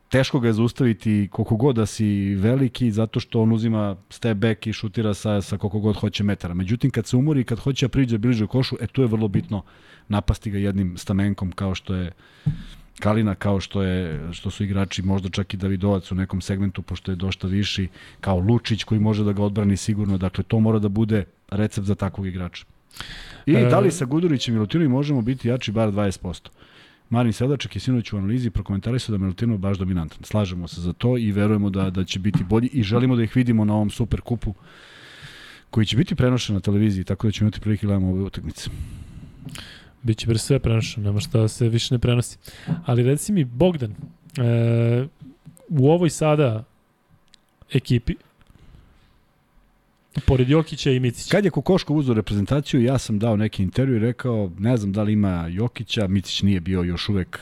teško 0.10 0.40
ga 0.40 0.48
je 0.48 0.54
zaustaviti 0.54 1.28
koliko 1.32 1.56
god 1.56 1.76
da 1.76 1.86
si 1.86 2.36
veliki, 2.36 2.92
zato 2.92 3.20
što 3.20 3.42
on 3.42 3.52
uzima 3.52 3.96
step 4.10 4.38
back 4.38 4.68
i 4.68 4.74
šutira 4.74 5.14
sa, 5.14 5.42
sa 5.42 5.58
koliko 5.58 5.80
god 5.80 5.96
hoće 5.96 6.24
metara. 6.24 6.54
Međutim, 6.54 6.92
kad 6.92 7.08
se 7.08 7.18
umori, 7.18 7.44
kad 7.44 7.60
hoće 7.60 7.86
da 7.86 7.90
priđe 7.90 8.18
bliže 8.18 8.48
košu, 8.48 8.78
e 8.82 8.88
tu 8.88 9.02
je 9.02 9.08
vrlo 9.08 9.28
bitno 9.28 9.64
napasti 10.08 10.52
ga 10.52 10.58
jednim 10.58 10.98
stamenkom 10.98 11.52
kao 11.52 11.76
što 11.76 11.96
je 11.96 12.12
Kalina, 13.00 13.36
kao 13.36 13.60
što 13.60 13.82
je 13.82 14.20
što 14.34 14.52
su 14.52 14.64
igrači 14.64 15.02
možda 15.02 15.30
čak 15.30 15.54
i 15.54 15.58
Davidovac 15.58 16.12
u 16.12 16.16
nekom 16.16 16.42
segmentu, 16.42 16.82
pošto 16.82 17.12
je 17.12 17.16
dosta 17.16 17.48
viši, 17.48 17.88
kao 18.22 18.40
Lučić 18.40 18.84
koji 18.84 19.00
može 19.00 19.24
da 19.24 19.34
ga 19.34 19.44
odbrani 19.44 19.78
sigurno. 19.78 20.18
Dakle, 20.18 20.44
to 20.44 20.60
mora 20.60 20.80
da 20.80 20.90
bude 20.90 21.26
recept 21.50 21.88
za 21.88 21.96
takvog 21.96 22.28
igrača. 22.28 22.66
I 23.46 23.54
E, 23.54 23.66
da 23.70 23.80
li 23.80 23.92
sa 23.92 24.06
Gudurićem 24.06 24.56
i 24.56 24.60
Lutinom 24.60 24.92
možemo 24.92 25.22
biti 25.22 25.48
jači 25.48 25.72
bar 25.72 25.92
20%? 25.92 26.50
Marin 27.10 27.34
Sedaček 27.34 27.76
je 27.76 27.80
sinoć 27.80 28.14
u 28.14 28.18
analizi 28.18 28.50
prokomentarisao 28.50 29.14
da 29.14 29.18
Milutinov 29.18 29.58
baš 29.58 29.78
dominantan. 29.78 30.20
Slažemo 30.24 30.68
se 30.68 30.82
za 30.82 30.94
to 30.94 31.18
i 31.18 31.32
verujemo 31.32 31.70
da, 31.70 31.90
da 31.90 32.04
će 32.04 32.20
biti 32.20 32.44
bolji 32.44 32.70
i 32.74 32.84
želimo 32.84 33.16
da 33.16 33.24
ih 33.24 33.36
vidimo 33.36 33.66
na 33.66 33.74
ovom 33.74 33.90
super 33.90 34.22
kupu 34.22 34.54
koji 35.70 35.86
će 35.86 35.98
biti 35.98 36.16
prenošen 36.16 36.56
na 36.56 36.62
televiziji, 36.62 37.04
tako 37.04 37.28
da 37.28 37.32
ćemo 37.32 37.46
imati 37.46 37.62
prilike 37.62 37.88
da 37.88 37.94
gledamo 37.94 38.12
ove 38.12 38.24
utakmice. 38.24 38.70
Biće 40.04 40.28
bre 40.28 40.38
sve 40.38 40.60
prenošeno, 40.60 41.06
nema 41.06 41.20
šta 41.20 41.48
se 41.48 41.70
više 41.70 41.96
ne 41.96 42.00
prenosi. 42.00 42.38
Ali 42.86 43.04
reci 43.04 43.32
mi, 43.32 43.44
Bogdan, 43.44 43.92
e, 43.92 45.08
u 45.70 45.92
ovoj 45.92 46.10
sada 46.10 46.64
ekipi, 47.74 48.16
pored 50.26 50.50
Jokića 50.50 50.92
i 50.92 51.00
Micića, 51.00 51.32
Kad 51.32 51.46
je 51.46 51.52
Kokoško 51.52 51.94
uzeo 51.94 52.14
reprezentaciju, 52.14 52.84
ja 52.84 52.98
sam 52.98 53.20
dao 53.20 53.36
neki 53.36 53.64
intervju 53.64 53.96
i 53.96 54.00
rekao, 54.00 54.52
ne 54.60 54.78
znam 54.78 54.92
da 54.92 55.04
li 55.04 55.14
ima 55.14 55.48
Jokića, 55.48 56.08
Micić 56.08 56.42
nije 56.42 56.60
bio 56.60 56.84
još 56.84 57.10
uvek 57.10 57.40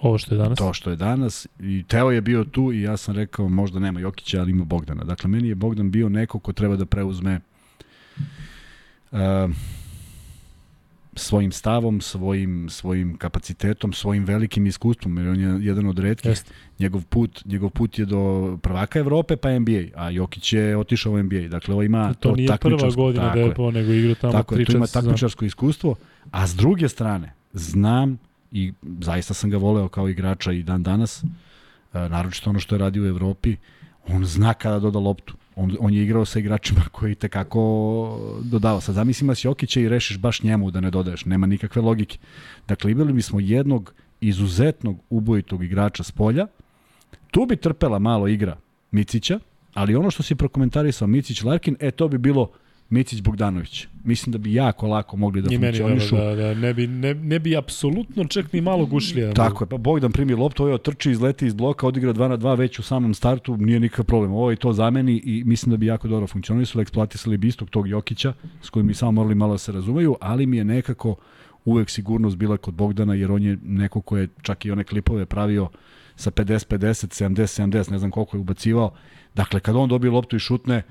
ovo 0.00 0.18
što 0.18 0.34
je 0.34 0.38
danas, 0.38 0.58
to 0.58 0.72
što 0.72 0.90
je 0.90 0.96
danas 0.96 1.46
i 1.60 1.84
Teo 1.88 2.10
je 2.10 2.20
bio 2.20 2.44
tu 2.44 2.72
i 2.72 2.82
ja 2.82 2.96
sam 2.96 3.14
rekao 3.14 3.48
možda 3.48 3.78
nema 3.78 4.00
Jokića, 4.00 4.40
ali 4.40 4.50
ima 4.50 4.64
Bogdana. 4.64 5.04
Dakle, 5.04 5.30
meni 5.30 5.48
je 5.48 5.54
Bogdan 5.54 5.90
bio 5.90 6.08
neko 6.08 6.38
ko 6.38 6.52
treba 6.52 6.76
da 6.76 6.86
preuzme 6.86 7.40
uh, 9.10 9.18
svojim 11.20 11.52
stavom, 11.52 12.00
svojim, 12.00 12.68
svojim 12.70 13.16
kapacitetom, 13.16 13.92
svojim 13.92 14.24
velikim 14.24 14.66
iskustvom, 14.66 15.18
jer 15.18 15.28
on 15.28 15.40
je 15.40 15.66
jedan 15.66 15.86
od 15.86 15.98
redkih. 15.98 16.30
Jeste. 16.30 16.54
Njegov 16.78 17.04
put, 17.04 17.44
njegov 17.44 17.70
put 17.70 17.98
je 17.98 18.04
do 18.04 18.56
prvaka 18.62 18.98
Evrope 18.98 19.36
pa 19.36 19.58
NBA, 19.58 19.82
a 19.94 20.10
Jokić 20.10 20.52
je 20.52 20.76
otišao 20.76 21.12
u 21.12 21.22
NBA. 21.22 21.48
Dakle, 21.48 21.74
ovo 21.74 21.82
ima 21.82 22.14
to, 22.14 22.28
to, 22.28 22.36
nije 22.36 22.56
prva 22.60 22.90
godina 22.90 23.34
da 23.34 23.40
je. 23.40 23.54
po, 23.54 23.70
nego 23.70 23.92
igra 23.92 24.14
tamo 24.14 24.32
Tako 24.32 24.54
3-4 24.54 24.66
tu 24.66 24.76
ima 24.76 24.86
takmičarsko 24.86 25.44
iskustvo, 25.44 25.94
a 26.30 26.46
s 26.46 26.54
druge 26.54 26.88
strane, 26.88 27.32
znam 27.52 28.18
i 28.52 28.72
zaista 29.00 29.34
sam 29.34 29.50
ga 29.50 29.56
voleo 29.56 29.88
kao 29.88 30.08
igrača 30.08 30.52
i 30.52 30.62
dan 30.62 30.82
danas, 30.82 31.24
e, 31.24 31.28
naročito 32.08 32.50
ono 32.50 32.60
što 32.60 32.74
je 32.74 32.78
radio 32.78 33.02
u 33.02 33.06
Evropi, 33.06 33.56
on 34.08 34.24
zna 34.24 34.54
kada 34.54 34.78
doda 34.78 34.98
loptu. 34.98 35.34
On, 35.56 35.76
on 35.80 35.94
je 35.94 36.02
igrao 36.02 36.24
sa 36.24 36.38
igračima 36.38 36.80
koji 36.92 37.14
te 37.14 37.28
kako 37.28 37.60
dodava. 38.44 38.80
Sad 38.80 38.94
zamisli 38.94 39.24
imaš 39.24 39.44
Jokića 39.44 39.80
i 39.80 39.88
rešiš 39.88 40.18
baš 40.18 40.42
njemu 40.42 40.70
da 40.70 40.80
ne 40.80 40.90
dodaješ. 40.90 41.24
Nema 41.24 41.46
nikakve 41.46 41.82
logike. 41.82 42.18
Dakle, 42.68 42.92
imali 42.92 43.12
bismo 43.12 43.40
jednog 43.40 43.94
izuzetnog 44.20 44.98
ubojitog 45.10 45.64
igrača 45.64 46.02
s 46.02 46.10
polja. 46.10 46.46
Tu 47.30 47.46
bi 47.46 47.56
trpela 47.56 47.98
malo 47.98 48.28
igra 48.28 48.56
Micića, 48.90 49.38
ali 49.74 49.96
ono 49.96 50.10
što 50.10 50.22
si 50.22 50.34
prokomentarisao 50.34 51.08
Micić 51.08 51.42
Larkin, 51.42 51.76
e 51.80 51.90
to 51.90 52.08
bi 52.08 52.18
bilo 52.18 52.50
Micić 52.90 53.22
Bogdanović. 53.22 53.86
Mislim 54.04 54.32
da 54.32 54.38
bi 54.38 54.54
jako 54.54 54.86
lako 54.86 55.16
mogli 55.16 55.42
da 55.42 55.48
I 55.54 55.58
funkcionišu. 55.58 56.16
da, 56.16 56.34
da, 56.34 56.54
ne 56.54 56.74
bi, 56.74 56.86
ne, 56.86 57.14
ne 57.14 57.38
bi 57.38 57.56
apsolutno 57.56 58.24
čak 58.24 58.52
ni 58.52 58.60
malo 58.60 58.86
gušlije. 58.86 59.26
da 59.26 59.32
Tako 59.32 59.64
je, 59.64 59.68
pa 59.68 59.76
Bogdan 59.76 60.12
primi 60.12 60.34
loptu, 60.34 60.62
ovaj 60.62 60.74
otrči, 60.74 61.10
izleti 61.10 61.46
iz 61.46 61.54
bloka, 61.54 61.86
odigra 61.86 62.12
2 62.12 62.28
na 62.28 62.36
2 62.38 62.58
već 62.58 62.78
u 62.78 62.82
samom 62.82 63.14
startu, 63.14 63.56
nije 63.56 63.80
nikakav 63.80 64.04
problem. 64.04 64.32
Ovo 64.32 64.52
i 64.52 64.56
to 64.56 64.72
zameni 64.72 65.22
i 65.24 65.44
mislim 65.44 65.70
da 65.70 65.76
bi 65.76 65.86
jako 65.86 66.08
dobro 66.08 66.26
funkcionisalo, 66.26 66.82
eksploatisali 66.82 67.36
bi 67.36 67.48
istog 67.48 67.70
tog 67.70 67.88
Jokića, 67.88 68.32
s 68.62 68.70
kojim 68.70 68.86
bi 68.86 68.94
samo 68.94 69.12
morali 69.12 69.34
malo 69.34 69.54
da 69.54 69.58
se 69.58 69.72
razumeju, 69.72 70.16
ali 70.20 70.46
mi 70.46 70.56
je 70.56 70.64
nekako 70.64 71.16
uvek 71.64 71.90
sigurnost 71.90 72.36
bila 72.36 72.56
kod 72.56 72.74
Bogdana, 72.74 73.14
jer 73.14 73.32
on 73.32 73.42
je 73.42 73.58
neko 73.62 74.00
ko 74.00 74.16
je 74.16 74.28
čak 74.42 74.64
i 74.64 74.70
one 74.70 74.84
klipove 74.84 75.26
pravio 75.26 75.68
sa 76.16 76.30
50-50, 76.30 77.24
70-70, 77.24 77.90
ne 77.90 77.98
znam 77.98 78.10
koliko 78.10 78.36
je 78.36 78.40
ubacivao. 78.40 78.90
Dakle, 79.34 79.60
kad 79.60 79.76
on 79.76 79.88
dobije 79.88 80.10
loptu 80.10 80.36
i 80.36 80.38
šutne, 80.38 80.82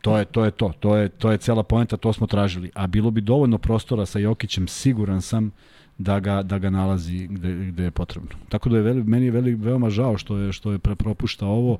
To 0.00 0.18
je 0.18 0.24
to 0.24 0.44
je 0.44 0.50
to. 0.50 0.72
To 0.80 0.96
je 0.96 1.08
to 1.08 1.30
je 1.30 1.38
cela 1.38 1.62
poenta, 1.62 1.96
to 1.96 2.12
smo 2.12 2.26
tražili. 2.26 2.70
A 2.74 2.86
bilo 2.86 3.10
bi 3.10 3.20
dovoljno 3.20 3.58
prostora 3.58 4.06
sa 4.06 4.18
Jokićem, 4.18 4.68
siguran 4.68 5.22
sam 5.22 5.50
da 5.98 6.20
ga 6.20 6.42
da 6.42 6.58
ga 6.58 6.70
nalazi 6.70 7.26
gde, 7.26 7.54
gde 7.54 7.84
je 7.84 7.90
potrebno. 7.90 8.30
Tako 8.48 8.68
da 8.68 8.76
je 8.76 8.82
veli, 8.82 9.04
meni 9.04 9.24
je 9.24 9.30
veli, 9.30 9.54
veoma 9.54 9.90
žao 9.90 10.18
što 10.18 10.36
je 10.38 10.52
što 10.52 10.72
je 10.72 10.78
prepropušta 10.78 11.46
ovo, 11.46 11.78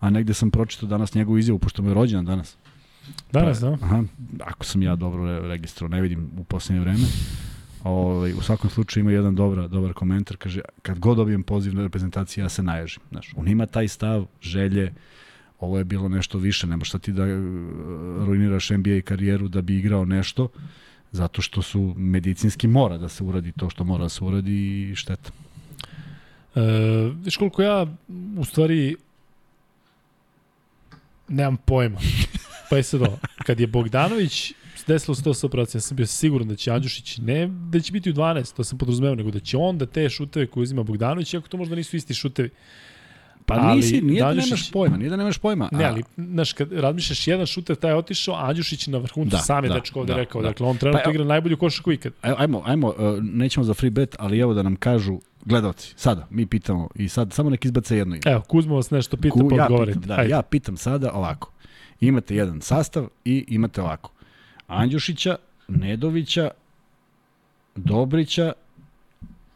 a 0.00 0.10
negde 0.10 0.34
sam 0.34 0.50
pročitao 0.50 0.88
danas 0.88 1.14
njegovu 1.14 1.38
izjavu 1.38 1.58
pošto 1.58 1.82
mu 1.82 1.90
je 1.90 1.94
rođendan 1.94 2.26
danas. 2.26 2.56
Danas, 3.32 3.60
da? 3.60 3.76
Aha, 3.82 4.02
ako 4.40 4.64
sam 4.64 4.82
ja 4.82 4.96
dobro 4.96 5.24
re- 5.24 5.48
registrovao, 5.48 5.96
ne 5.96 6.00
vidim 6.00 6.30
u 6.38 6.44
poslednje 6.44 6.80
vreme. 6.80 7.04
Ovaj 7.84 8.32
u 8.32 8.40
svakom 8.40 8.70
slučaju 8.70 9.02
ima 9.02 9.12
jedan 9.12 9.34
dobar 9.34 9.68
dobar 9.68 9.92
komentar, 9.92 10.36
kaže 10.36 10.60
kad 10.82 10.98
god 10.98 11.16
dobijem 11.16 11.42
poziv 11.42 11.74
na 11.74 11.82
reprezentaciju 11.82 12.44
ja 12.44 12.48
se 12.48 12.62
naježim, 12.62 13.02
znaš. 13.10 13.32
On 13.36 13.48
ima 13.48 13.66
taj 13.66 13.88
stav, 13.88 14.26
želje, 14.40 14.92
ovo 15.60 15.78
je 15.78 15.84
bilo 15.84 16.08
nešto 16.08 16.38
više, 16.38 16.66
nema 16.66 16.84
šta 16.84 16.98
ti 16.98 17.12
da 17.12 17.22
e, 17.26 17.36
ruiniraš 18.26 18.70
NBA 18.70 19.00
karijeru 19.04 19.48
da 19.48 19.62
bi 19.62 19.78
igrao 19.78 20.04
nešto, 20.04 20.48
zato 21.12 21.42
što 21.42 21.62
su 21.62 21.94
medicinski 21.96 22.68
mora 22.68 22.98
da 22.98 23.08
se 23.08 23.24
uradi 23.24 23.52
to 23.52 23.70
što 23.70 23.84
mora 23.84 24.02
da 24.02 24.08
se 24.08 24.24
uradi 24.24 24.90
i 24.90 24.94
šteta. 24.96 25.30
E, 26.54 26.60
viš 27.24 27.36
koliko 27.36 27.62
ja 27.62 27.86
u 28.38 28.44
stvari 28.44 28.96
nemam 31.28 31.56
pojma. 31.56 31.98
Pa 32.70 32.76
je 32.76 32.82
sad 32.82 33.02
ovo, 33.02 33.18
kad 33.46 33.60
je 33.60 33.66
Bogdanović 33.66 34.52
desilo 34.86 35.14
se 35.14 35.22
to 35.22 35.34
sa 35.34 35.46
operacijom, 35.46 35.78
ja 35.78 35.82
sam 35.82 35.96
bio 35.96 36.06
siguran 36.06 36.48
da 36.48 36.56
će 36.56 36.70
Andjušić, 36.70 37.18
ne 37.18 37.46
da 37.46 37.80
će 37.80 37.92
biti 37.92 38.10
u 38.10 38.14
12, 38.14 38.56
to 38.56 38.64
sam 38.64 38.78
podrazumeo, 38.78 39.14
nego 39.14 39.30
da 39.30 39.40
će 39.40 39.56
on 39.56 39.78
da 39.78 39.86
te 39.86 40.08
šuteve 40.08 40.46
koje 40.46 40.62
uzima 40.62 40.82
Bogdanović, 40.82 41.34
iako 41.34 41.48
to 41.48 41.56
možda 41.56 41.76
nisu 41.76 41.96
isti 41.96 42.14
šutevi. 42.14 42.50
Pa 43.54 43.60
Ali 43.60 43.76
nisi, 43.76 44.00
nije 44.00 44.22
da 44.22 44.34
nemaš 44.34 44.70
pojma, 44.70 44.96
nije 44.96 45.10
da 45.10 45.16
nemaš 45.16 45.38
pojma. 45.38 45.68
Ne, 45.72 45.84
ali, 45.84 46.02
znaš, 46.16 46.52
kad 46.52 46.72
razmišljaš 46.72 47.28
jedan 47.28 47.46
šuter, 47.46 47.76
taj 47.76 47.90
je 47.90 47.96
otišao, 47.96 48.34
a 48.34 48.48
Andjušić 48.48 48.88
je 48.88 48.92
na 48.92 48.98
vrhuncu, 48.98 49.30
Da, 49.30 49.38
sam 49.38 49.64
je 49.64 49.68
da, 49.68 49.74
dečko 49.74 50.00
ovde 50.00 50.12
da, 50.12 50.18
rekao, 50.18 50.42
da. 50.42 50.48
dakle, 50.48 50.66
on 50.66 50.76
trenutno 50.76 51.00
Pa, 51.04 51.10
igra 51.10 51.24
najbolju 51.24 51.56
košarku 51.56 51.92
ikad. 51.92 52.12
Ajmo, 52.22 52.62
ajmo, 52.66 52.88
uh, 52.88 52.94
nećemo 53.22 53.64
za 53.64 53.74
free 53.74 53.90
bet, 53.90 54.16
ali 54.18 54.38
evo 54.38 54.54
da 54.54 54.62
nam 54.62 54.76
kažu 54.76 55.18
gledalci, 55.44 55.92
sada, 55.96 56.26
mi 56.30 56.46
pitamo 56.46 56.88
i 56.94 57.08
sad 57.08 57.32
samo 57.32 57.50
nek 57.50 57.64
izbace 57.64 57.96
jedno 57.96 58.14
ime. 58.14 58.32
Evo, 58.32 58.40
Kuzmo 58.40 58.74
vas 58.74 58.90
nešto 58.90 59.16
pita, 59.16 59.32
Ku- 59.32 59.48
pa 59.48 59.56
ja 59.56 59.68
pitam, 59.86 60.02
da, 60.02 60.22
ja 60.22 60.42
pitam 60.42 60.76
sada 60.76 61.12
ovako. 61.12 61.52
Imate 62.00 62.36
jedan 62.36 62.60
sastav 62.60 63.06
i 63.24 63.44
imate 63.48 63.82
ovako. 63.82 64.12
Andjušića, 64.66 65.36
Nedovića, 65.68 66.50
Dobrića 67.74 68.52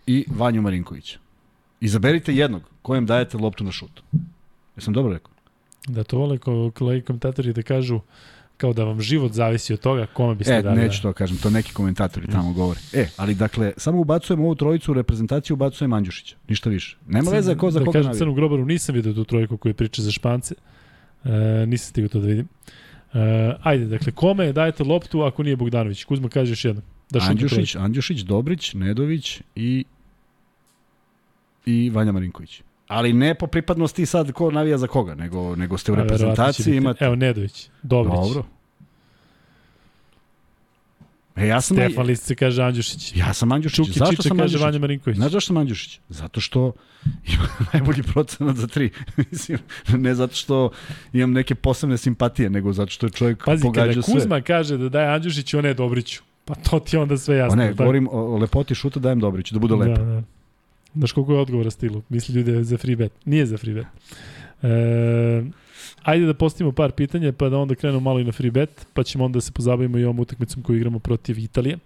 i 0.06 0.24
Vanju 0.28 0.62
Marinkovića. 0.62 1.18
Izaberite 1.84 2.34
jednog 2.34 2.62
kojem 2.82 3.06
dajete 3.06 3.38
loptu 3.38 3.64
na 3.64 3.72
šut. 3.72 4.00
Jesam 4.76 4.94
dobro 4.94 5.12
rekao? 5.12 5.32
Da 5.88 6.04
to 6.04 6.18
vole 6.18 6.38
ko, 6.38 6.70
kolegi 6.70 7.02
komentatori 7.02 7.52
da 7.52 7.62
kažu 7.62 8.00
kao 8.56 8.72
da 8.72 8.84
vam 8.84 9.00
život 9.00 9.32
zavisi 9.32 9.72
od 9.72 9.80
toga 9.80 10.06
kome 10.06 10.34
biste 10.34 10.54
E, 10.54 10.62
dali. 10.62 10.80
neću 10.80 11.02
to 11.02 11.12
kažem, 11.12 11.36
to 11.36 11.50
neki 11.50 11.72
komentatori 11.72 12.26
tamo 12.26 12.52
govore. 12.52 12.80
E, 12.92 13.06
ali 13.16 13.34
dakle, 13.34 13.72
samo 13.76 14.00
ubacujemo 14.00 14.44
ovu 14.44 14.54
trojicu 14.54 14.90
u 14.90 14.94
reprezentaciju, 14.94 15.54
ubacujemo 15.54 15.96
Andjušića. 15.96 16.36
Ništa 16.48 16.70
više. 16.70 16.96
Nema 17.08 17.30
veze 17.30 17.56
ko 17.56 17.70
za 17.70 17.78
da 17.78 17.84
koga 17.84 17.98
kažem. 17.98 18.14
Crnu 18.14 18.34
grobaru, 18.34 18.64
nisam 18.64 18.94
vidio 18.94 19.12
tu 19.12 19.24
trojku 19.24 19.56
koju 19.56 19.74
priča 19.74 20.02
za 20.02 20.10
Špance. 20.10 20.54
E, 21.24 21.66
nisam 21.66 21.88
stigao 21.90 22.08
to 22.08 22.20
da 22.20 22.26
vidim. 22.26 22.48
E, 23.14 23.18
ajde, 23.62 23.86
dakle, 23.86 24.12
kome 24.12 24.52
dajete 24.52 24.84
loptu 24.84 25.22
ako 25.22 25.42
nije 25.42 25.56
Bogdanović? 25.56 26.04
Kuzma 26.04 26.28
kaže 26.28 26.52
još 26.52 26.64
jedno. 26.64 26.82
Da 27.10 27.20
Andjušić. 27.22 27.76
Andjušić, 27.76 28.20
Dobrić, 28.20 28.74
Nedović 28.74 29.40
i 29.54 29.84
i 31.66 31.90
Vanja 31.90 32.12
Marinković. 32.12 32.62
Ali 32.88 33.12
ne 33.12 33.34
po 33.34 33.46
pripadnosti 33.46 34.06
sad 34.06 34.32
ko 34.32 34.50
navija 34.50 34.78
za 34.78 34.86
koga, 34.86 35.14
nego, 35.14 35.56
nego 35.56 35.78
ste 35.78 35.92
u 35.92 35.94
reprezentaciji 35.94 36.64
biti- 36.64 36.76
imate... 36.76 37.04
Evo, 37.04 37.14
Nedović, 37.14 37.68
Dobrić. 37.82 38.14
Dobro. 38.14 38.44
E, 41.36 41.46
ja 41.46 41.60
sam, 41.60 41.76
Stefan 41.76 42.06
Lisce 42.06 42.34
kaže 42.34 42.62
Andjušić. 42.62 43.16
ja 43.16 43.32
sam 43.34 43.52
Andjušić. 43.52 43.76
Čuki 43.76 43.98
Zašto 43.98 44.10
Čiče 44.10 44.28
sam 44.28 44.36
kaže 44.36 44.42
Andjušić? 44.42 44.64
Vanja 44.64 44.78
Marinković. 44.78 45.16
Znaš 45.16 45.32
zašto 45.32 45.46
sam 45.46 45.56
Andjušić? 45.56 46.00
Zato 46.08 46.40
što 46.40 46.72
ima 47.04 47.48
najbolji 47.72 48.02
procenat 48.02 48.56
za 48.56 48.66
tri. 48.66 48.90
Mislim, 49.30 49.58
ne 49.88 50.14
zato 50.14 50.34
što 50.34 50.70
imam 51.12 51.32
neke 51.32 51.54
posebne 51.54 51.96
simpatije, 51.98 52.50
nego 52.50 52.72
zato 52.72 52.90
što 52.90 53.06
je 53.06 53.10
čovjek 53.10 53.44
Pazi, 53.44 53.62
pogađa 53.62 53.88
kada 53.88 54.02
sve. 54.02 54.14
Kuzma 54.14 54.40
kaže 54.40 54.76
da 54.76 54.88
daje 54.88 55.14
Andjušiću, 55.14 55.58
on 55.58 55.64
je 55.64 55.74
Dobriću. 55.74 56.22
Pa 56.44 56.54
to 56.54 56.78
ti 56.78 56.96
onda 56.96 57.16
sve 57.18 57.36
jasno. 57.36 57.52
O 57.52 57.56
ne, 57.56 57.70
tako? 57.70 57.76
govorim 57.76 58.08
o, 58.08 58.10
o 58.12 58.38
lepoti 58.38 58.74
šuta 58.74 59.00
dajem 59.00 59.20
Dobriću, 59.20 59.54
da 59.54 59.58
bude 59.58 59.74
lepo. 59.74 60.02
Da, 60.02 60.04
da. 60.04 60.22
Znaš 60.94 61.12
koliko 61.12 61.32
je 61.32 61.40
odgovora 61.40 61.70
stilu? 61.70 62.02
Misli 62.08 62.34
ljudi 62.34 62.52
da 62.52 62.58
je 62.58 62.64
za 62.64 62.78
free 62.78 62.96
bet. 62.96 63.12
Nije 63.24 63.46
za 63.46 63.58
free 63.58 63.74
bet. 63.74 63.86
E, 64.62 65.44
ajde 66.02 66.26
da 66.26 66.34
postavimo 66.34 66.72
par 66.72 66.92
pitanja, 66.92 67.32
pa 67.32 67.48
da 67.48 67.58
onda 67.58 67.74
krenemo 67.74 68.00
malo 68.00 68.20
i 68.20 68.24
na 68.24 68.32
free 68.32 68.50
bet, 68.50 68.86
pa 68.92 69.02
ćemo 69.02 69.24
onda 69.24 69.40
se 69.40 69.52
pozabavimo 69.52 69.98
i 69.98 70.04
ovom 70.04 70.18
utakmicom 70.18 70.62
koju 70.62 70.76
igramo 70.76 70.98
protiv 70.98 71.38
Italije. 71.38 71.78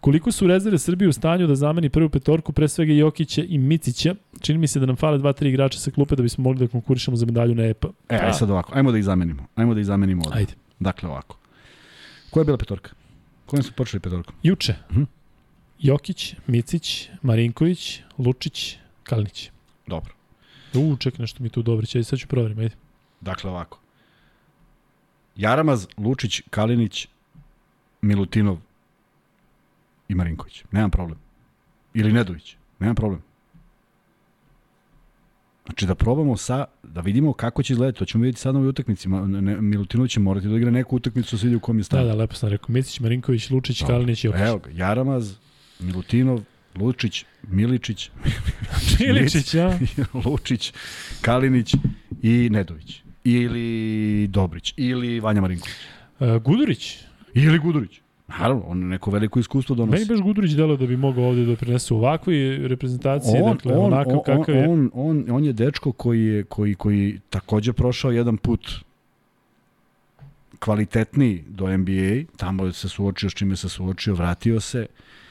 Koliko 0.00 0.32
su 0.32 0.46
rezerve 0.46 0.78
Srbije 0.78 1.08
u 1.08 1.12
stanju 1.12 1.46
da 1.46 1.54
zameni 1.54 1.88
prvu 1.88 2.08
petorku, 2.08 2.52
pre 2.52 2.68
svega 2.68 2.92
Jokića 2.92 3.42
i 3.48 3.58
Micića? 3.58 4.14
Čini 4.40 4.58
mi 4.58 4.66
se 4.66 4.80
da 4.80 4.86
nam 4.86 4.96
fale 4.96 5.18
dva, 5.18 5.32
tri 5.32 5.48
igrača 5.48 5.78
sa 5.78 5.90
klupe 5.90 6.16
da 6.16 6.22
bismo 6.22 6.42
mogli 6.42 6.66
da 6.66 6.70
konkurišemo 6.70 7.16
za 7.16 7.26
medalju 7.26 7.54
na 7.54 7.64
EPA. 7.66 7.88
E, 8.08 8.16
aj 8.16 8.32
sad 8.32 8.50
ovako, 8.50 8.72
ajmo 8.74 8.92
da 8.92 8.98
ih 8.98 9.04
zamenimo. 9.04 9.46
Ajmo 9.54 9.74
da 9.74 9.80
ih 9.80 9.86
zamenimo 9.86 10.22
ovdje. 10.26 10.38
Ajde. 10.38 10.52
Dakle, 10.80 11.08
ovako. 11.08 11.38
Koja 12.30 12.40
je 12.40 12.44
bila 12.44 12.58
petorka? 12.58 12.90
Kojom 13.46 13.62
su 13.62 13.72
počeli 13.72 14.00
petorkom? 14.00 14.34
Juče. 14.42 14.74
Mhm. 14.90 15.02
Jokić, 15.82 16.34
Micić, 16.46 17.08
Marinković, 17.22 18.00
Lučić, 18.18 18.76
Kalinić. 19.02 19.50
Dobro. 19.86 20.14
U, 20.74 20.96
čekaj, 20.96 21.18
nešto 21.20 21.42
mi 21.42 21.48
tu 21.48 21.62
dobro 21.62 21.86
će, 21.86 22.04
sad 22.04 22.18
ću 22.18 22.26
proverim, 22.28 22.58
ajde. 22.58 22.74
Dakle, 23.20 23.50
ovako. 23.50 23.78
Jaramaz, 25.36 25.86
Lučić, 25.98 26.42
Kalinić, 26.50 27.08
Milutinov 28.02 28.58
i 30.08 30.14
Marinković. 30.14 30.64
Nemam 30.70 30.90
problem. 30.90 31.18
Ili 31.94 32.12
Nedović. 32.12 32.56
Nema 32.78 32.94
problem. 32.94 33.22
Znači 35.66 35.86
da 35.86 35.94
probamo 35.94 36.36
sa, 36.36 36.64
da 36.82 37.00
vidimo 37.00 37.32
kako 37.32 37.62
će 37.62 37.72
izgledati, 37.72 37.98
to 37.98 38.04
ćemo 38.04 38.22
vidjeti 38.22 38.40
sad 38.40 38.54
na 38.54 38.60
ovoj 38.60 38.68
utakmici. 38.70 39.08
Milutinović 39.60 40.12
će 40.12 40.20
morati 40.20 40.48
da 40.48 40.56
igra 40.56 40.70
neku 40.70 40.96
utakmicu, 40.96 41.36
da 41.36 41.40
se 41.40 41.46
vidi 41.46 41.56
u 41.56 41.60
kom 41.60 41.76
je 41.76 41.80
Da, 41.80 41.84
stanju. 41.84 42.06
da, 42.06 42.14
lepo 42.14 42.34
sam 42.34 42.48
rekao. 42.48 42.66
Micić, 42.72 43.00
Marinković, 43.00 43.50
Lučić. 43.50 43.82
Kalinić, 43.82 44.24
Jokić. 44.24 44.40
Evo 44.40 44.58
ga, 44.58 44.70
Jaramaz, 44.70 45.34
Milutinov, 45.82 46.40
Lučić, 46.76 47.24
Miličić, 47.48 48.10
Iličić, 49.08 49.54
ja? 49.54 49.78
Lučić, 50.24 50.72
Kalinić 51.20 51.74
i 52.22 52.48
Nedović. 52.52 53.02
Ili 53.24 54.28
Dobrić, 54.28 54.74
ili 54.76 55.20
Vanja 55.20 55.40
Marinković. 55.40 55.74
E, 56.20 56.38
Gudurić. 56.44 56.98
Ili 57.34 57.58
Gudurić. 57.58 58.00
Naravno, 58.28 58.62
on 58.66 58.78
neko 58.88 59.10
veliko 59.10 59.40
iskustvo 59.40 59.76
donosi. 59.76 59.92
Meni 59.92 60.06
baš 60.06 60.20
Gudurić 60.20 60.52
delo 60.52 60.76
da 60.76 60.86
bi 60.86 60.96
mogao 60.96 61.24
ovde 61.24 61.44
da 61.44 61.56
prinese 61.56 61.94
u 61.94 61.96
ovakvoj 61.96 62.68
reprezentaciji, 62.68 63.40
on, 63.42 63.56
dakle, 63.56 63.76
on, 63.76 63.92
onakav 63.92 64.16
on, 64.16 64.22
kakav 64.24 64.54
je. 64.54 64.68
on, 64.68 64.90
on, 64.94 65.24
on 65.30 65.44
je 65.44 65.52
dečko 65.52 65.92
koji 65.92 66.24
je 66.24 66.44
koji 66.44 66.74
koji 66.74 67.20
takođe 67.30 67.72
prošao 67.72 68.10
jedan 68.10 68.36
put 68.36 68.70
kvalitetniji 70.58 71.44
do 71.48 71.76
NBA, 71.76 72.34
tamo 72.36 72.72
se 72.72 72.88
suočio 72.88 73.30
s 73.30 73.34
čime 73.34 73.56
se 73.56 73.68
suočio, 73.68 74.14
vratio 74.14 74.60
se. 74.60 74.86
Uh, 74.88 75.21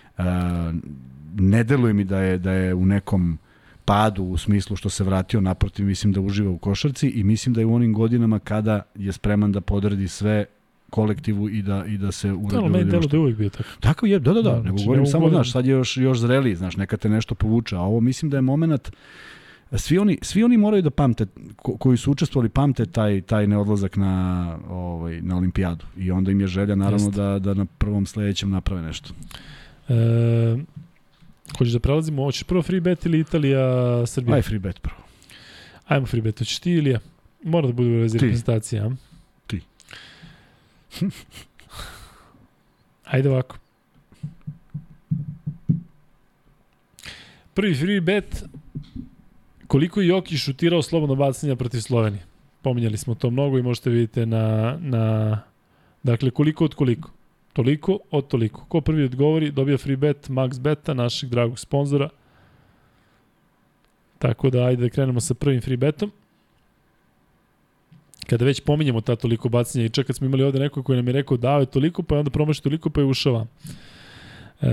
ne 1.35 1.63
deluje 1.63 1.93
mi 1.93 2.03
da 2.03 2.19
je 2.19 2.37
da 2.37 2.51
je 2.51 2.73
u 2.73 2.85
nekom 2.85 3.37
padu 3.85 4.23
u 4.23 4.37
smislu 4.37 4.75
što 4.75 4.89
se 4.89 5.03
vratio 5.03 5.41
naprotiv, 5.41 5.85
mislim 5.85 6.13
da 6.13 6.21
uživa 6.21 6.51
u 6.51 6.57
košarci 6.57 7.09
i 7.09 7.23
mislim 7.23 7.53
da 7.53 7.61
je 7.61 7.65
u 7.65 7.73
onim 7.73 7.93
godinama 7.93 8.39
kada 8.39 8.81
je 8.95 9.11
spreman 9.11 9.51
da 9.51 9.61
podredi 9.61 10.07
sve 10.07 10.45
kolektivu 10.89 11.49
i 11.49 11.61
da 11.61 11.85
i 11.85 11.97
da 11.97 12.11
se 12.11 12.27
Da, 12.27 12.33
uradi 12.35 12.55
ali 12.57 12.69
meni 12.69 12.91
delo 12.91 13.07
da 13.07 13.17
je 13.17 13.21
uvijek 13.21 13.37
bio 13.37 13.49
tako. 13.49 13.69
Tako 13.79 14.05
je, 14.05 14.19
da, 14.19 14.33
da, 14.33 14.41
da, 14.41 14.49
Da, 14.49 14.55
nego 14.55 14.69
znači, 14.69 14.83
govorim 14.85 15.03
ne 15.03 15.09
samo, 15.09 15.25
ugodim. 15.25 15.35
znaš, 15.35 15.51
sad 15.51 15.65
je 15.65 15.71
još, 15.71 15.97
još 15.97 16.19
zreliji, 16.19 16.55
znaš, 16.55 16.77
neka 16.77 16.97
te 16.97 17.09
nešto 17.09 17.35
povuče, 17.35 17.75
a 17.75 17.79
ovo 17.79 17.99
mislim 17.99 18.29
da 18.31 18.37
je 18.37 18.41
moment, 18.41 18.91
svi 19.71 19.97
oni, 19.97 20.17
svi 20.21 20.43
oni 20.43 20.57
moraju 20.57 20.83
da 20.83 20.89
pamte, 20.89 21.25
ko, 21.55 21.77
koji 21.77 21.97
su 21.97 22.11
učestvovali, 22.11 22.49
pamte 22.49 22.85
taj, 22.85 23.21
taj 23.21 23.47
neodlazak 23.47 23.97
na, 23.97 24.57
ovaj, 24.69 25.21
na 25.21 25.37
olimpijadu 25.37 25.85
i 25.97 26.11
onda 26.11 26.31
im 26.31 26.41
je 26.41 26.47
želja 26.47 26.75
naravno 26.75 27.07
Jeste. 27.07 27.21
da, 27.21 27.39
da 27.39 27.53
na 27.53 27.65
prvom 27.65 28.05
sledećem 28.05 28.49
naprave 28.49 28.81
nešto. 28.81 29.13
E, 29.91 30.57
hoćeš 31.57 31.73
da 31.73 31.79
prelazimo, 31.79 32.23
hoćeš 32.23 32.43
prvo 32.43 32.61
free 32.61 32.79
bet 32.79 33.05
ili 33.05 33.19
Italija, 33.19 34.05
Srbija? 34.07 34.35
Aj 34.35 34.41
free 34.41 34.59
bet 34.59 34.81
prvo. 34.81 35.01
Ajmo 35.87 36.05
free 36.05 36.21
bet, 36.21 36.39
hoćeš 36.39 36.59
ti 36.59 36.71
ili 36.71 36.89
ja? 36.89 36.99
Mora 37.43 37.67
da 37.67 37.73
bude 37.73 37.89
u 37.89 37.99
vezi 38.01 38.17
Ti. 38.19 38.25
reprezentacije, 38.25 38.81
a? 38.81 38.89
Ti. 39.47 39.61
Ajde 43.11 43.29
ovako. 43.29 43.57
Prvi 47.53 47.75
free 47.75 48.01
bet, 48.01 48.43
koliko 49.67 50.01
je 50.01 50.07
Jokić 50.07 50.39
šutirao 50.39 50.81
slobodno 50.81 51.15
bacanja 51.15 51.55
protiv 51.55 51.79
Slovenije? 51.79 52.23
Pominjali 52.61 52.97
smo 52.97 53.15
to 53.15 53.29
mnogo 53.29 53.57
i 53.57 53.61
možete 53.61 53.89
vidite 53.89 54.25
na, 54.25 54.77
na 54.79 55.37
dakle 56.03 56.31
koliko 56.31 56.65
od 56.65 56.75
koliko. 56.75 57.11
Toliko 57.53 57.99
od 58.11 58.27
toliko. 58.27 58.65
Ko 58.65 58.81
prvi 58.81 59.03
odgovori 59.03 59.51
dobija 59.51 59.77
free 59.77 59.97
bet 59.97 60.29
Max 60.29 60.59
Beta, 60.59 60.93
našeg 60.93 61.29
dragog 61.29 61.59
sponzora. 61.59 62.09
Tako 64.19 64.49
da 64.49 64.63
ajde 64.63 64.83
da 64.83 64.89
krenemo 64.89 65.19
sa 65.19 65.33
prvim 65.33 65.61
free 65.61 65.77
betom. 65.77 66.11
Kada 68.29 68.45
već 68.45 68.61
pominjemo 68.61 69.01
ta 69.01 69.15
toliko 69.15 69.49
bacanja 69.49 69.85
i 69.85 69.89
čak 69.89 70.07
kad 70.07 70.15
smo 70.15 70.27
imali 70.27 70.43
ovde 70.43 70.59
neko 70.59 70.83
koji 70.83 70.95
nam 70.95 71.07
je 71.07 71.13
rekao 71.13 71.37
dao 71.37 71.59
je 71.59 71.65
toliko, 71.65 72.03
pa 72.03 72.15
je 72.15 72.19
onda 72.19 72.31
promaši 72.31 72.63
toliko, 72.63 72.89
pa 72.89 73.01
je 73.01 73.05
ušao 73.05 73.33
vam. 73.33 73.47
E, 74.61 74.67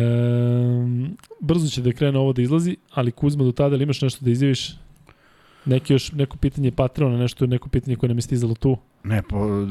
brzo 1.40 1.68
će 1.68 1.82
da 1.82 1.92
krene 1.92 2.18
ovo 2.18 2.32
da 2.32 2.42
izlazi, 2.42 2.76
ali 2.90 3.12
Kuzma 3.12 3.44
do 3.44 3.52
tada 3.52 3.74
ili 3.74 3.82
imaš 3.82 4.02
nešto 4.02 4.24
da 4.24 4.30
izjaviš? 4.30 4.76
Neki 5.64 5.92
još, 5.92 6.12
neko 6.12 6.36
pitanje 6.36 6.70
Patreona, 6.70 7.18
nešto, 7.18 7.46
neko 7.46 7.68
pitanje 7.68 7.96
koje 7.96 8.09
nam 8.09 8.18
je 8.18 8.22
stizalo 8.22 8.55
tu. 8.55 8.76
Ne, 9.05 9.22
po... 9.22 9.66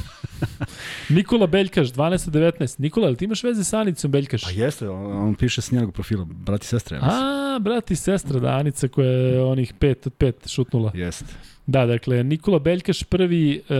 Nikola 1.16 1.46
Beljkaš, 1.46 1.92
12-19. 1.92 2.80
Nikola, 2.80 3.06
ali 3.06 3.16
ti 3.16 3.24
imaš 3.24 3.44
veze 3.44 3.64
sa 3.64 3.78
Anicom 3.78 4.10
Beljkaš? 4.10 4.42
Pa 4.42 4.50
jeste, 4.50 4.88
on, 4.88 5.28
on 5.28 5.34
piše 5.34 5.62
s 5.62 5.70
njegovog 5.70 5.94
profila, 5.94 6.24
brat 6.24 6.64
i 6.64 6.66
sestra, 6.66 6.96
ja. 6.96 7.02
A, 7.04 7.58
brat 7.58 7.90
i 7.90 7.96
sestra, 7.96 8.40
da, 8.40 8.48
Anica 8.48 8.88
koja 8.88 9.10
je 9.10 9.42
onih 9.42 9.74
5 9.80 10.06
od 10.06 10.12
5 10.18 10.54
šutnula. 10.54 10.92
Jeste. 10.94 11.34
Da, 11.66 11.86
dakle, 11.86 12.24
Nikola 12.24 12.58
Beljkaš 12.58 13.02
prvi 13.02 13.62
uh, 13.68 13.76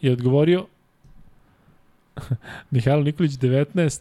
je 0.00 0.12
odgovorio 0.12 0.66
Mihajlo 2.70 3.02
Nikolić 3.02 3.32
19 3.32 4.00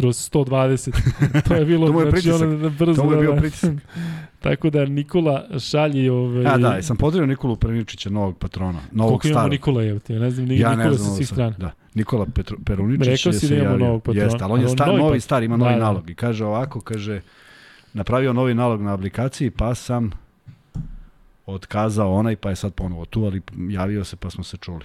kroz 0.00 0.30
120. 0.30 0.92
to 1.48 1.54
je 1.54 1.64
bilo 1.64 1.86
To 1.86 1.92
mu 1.92 2.00
je 2.00 2.10
znači, 2.10 2.30
ono 2.32 2.46
na 2.48 2.68
brzo. 2.68 3.02
To 3.02 3.12
je 3.12 3.20
bio 3.20 3.28
da, 3.28 3.34
da. 3.34 3.40
pritisak. 3.40 3.70
Tako 4.40 4.70
da 4.70 4.84
Nikola 4.84 5.44
šalji 5.60 6.08
ovaj 6.08 6.46
A 6.46 6.58
da, 6.58 6.82
sam 6.82 6.96
pozdravio 6.96 7.26
Nikolu 7.26 7.56
Peruničića, 7.56 8.10
novog 8.10 8.38
patrona, 8.38 8.78
novog 8.92 9.10
Koliko 9.10 9.28
imamo 9.28 9.40
starog. 9.40 9.50
Nikola 9.50 9.82
je, 9.82 9.98
ti 9.98 10.12
ne 10.12 10.30
znam, 10.30 10.46
ni 10.46 10.58
Ja 10.58 10.70
Nikola 10.70 10.84
ne 10.84 10.96
sa 10.96 11.02
znam 11.02 11.16
svih 11.16 11.28
sad. 11.28 11.34
strana. 11.34 11.54
Da. 11.58 11.70
Nikola 11.94 12.26
Petru, 12.26 12.56
Peruničić 12.64 13.06
Rekao 13.08 13.30
je 13.30 13.32
si 13.32 13.46
se 13.46 13.48
da 13.48 13.54
imamo 13.54 13.70
javio. 13.70 13.86
novog 13.86 14.02
patrona. 14.02 14.24
Jeste, 14.24 14.44
ali 14.44 14.52
on 14.52 14.60
je 14.60 14.68
star, 14.68 14.86
novi 14.88 14.98
novi 14.98 15.12
pat- 15.12 15.22
star, 15.22 15.42
ima 15.42 15.56
Da, 15.56 15.64
novi 15.64 15.74
da. 15.74 15.80
nalog. 15.80 16.10
I 16.10 16.14
kaže 16.14 16.44
ovako, 16.44 16.80
kaže, 16.80 17.20
napravio 17.92 18.32
novi 18.32 18.54
nalog 18.54 18.82
na 18.82 18.94
aplikaciji, 18.94 19.50
pa 19.50 19.74
sam 19.74 20.10
otkazao 21.46 22.14
onaj, 22.14 22.36
pa 22.36 22.50
je 22.50 22.56
sad 22.56 22.74
ponovo 22.74 23.04
tu, 23.04 23.24
ali 23.24 23.40
javio 23.68 24.04
se, 24.04 24.16
pa 24.16 24.30
smo 24.30 24.44
se 24.44 24.56
čuli. 24.56 24.84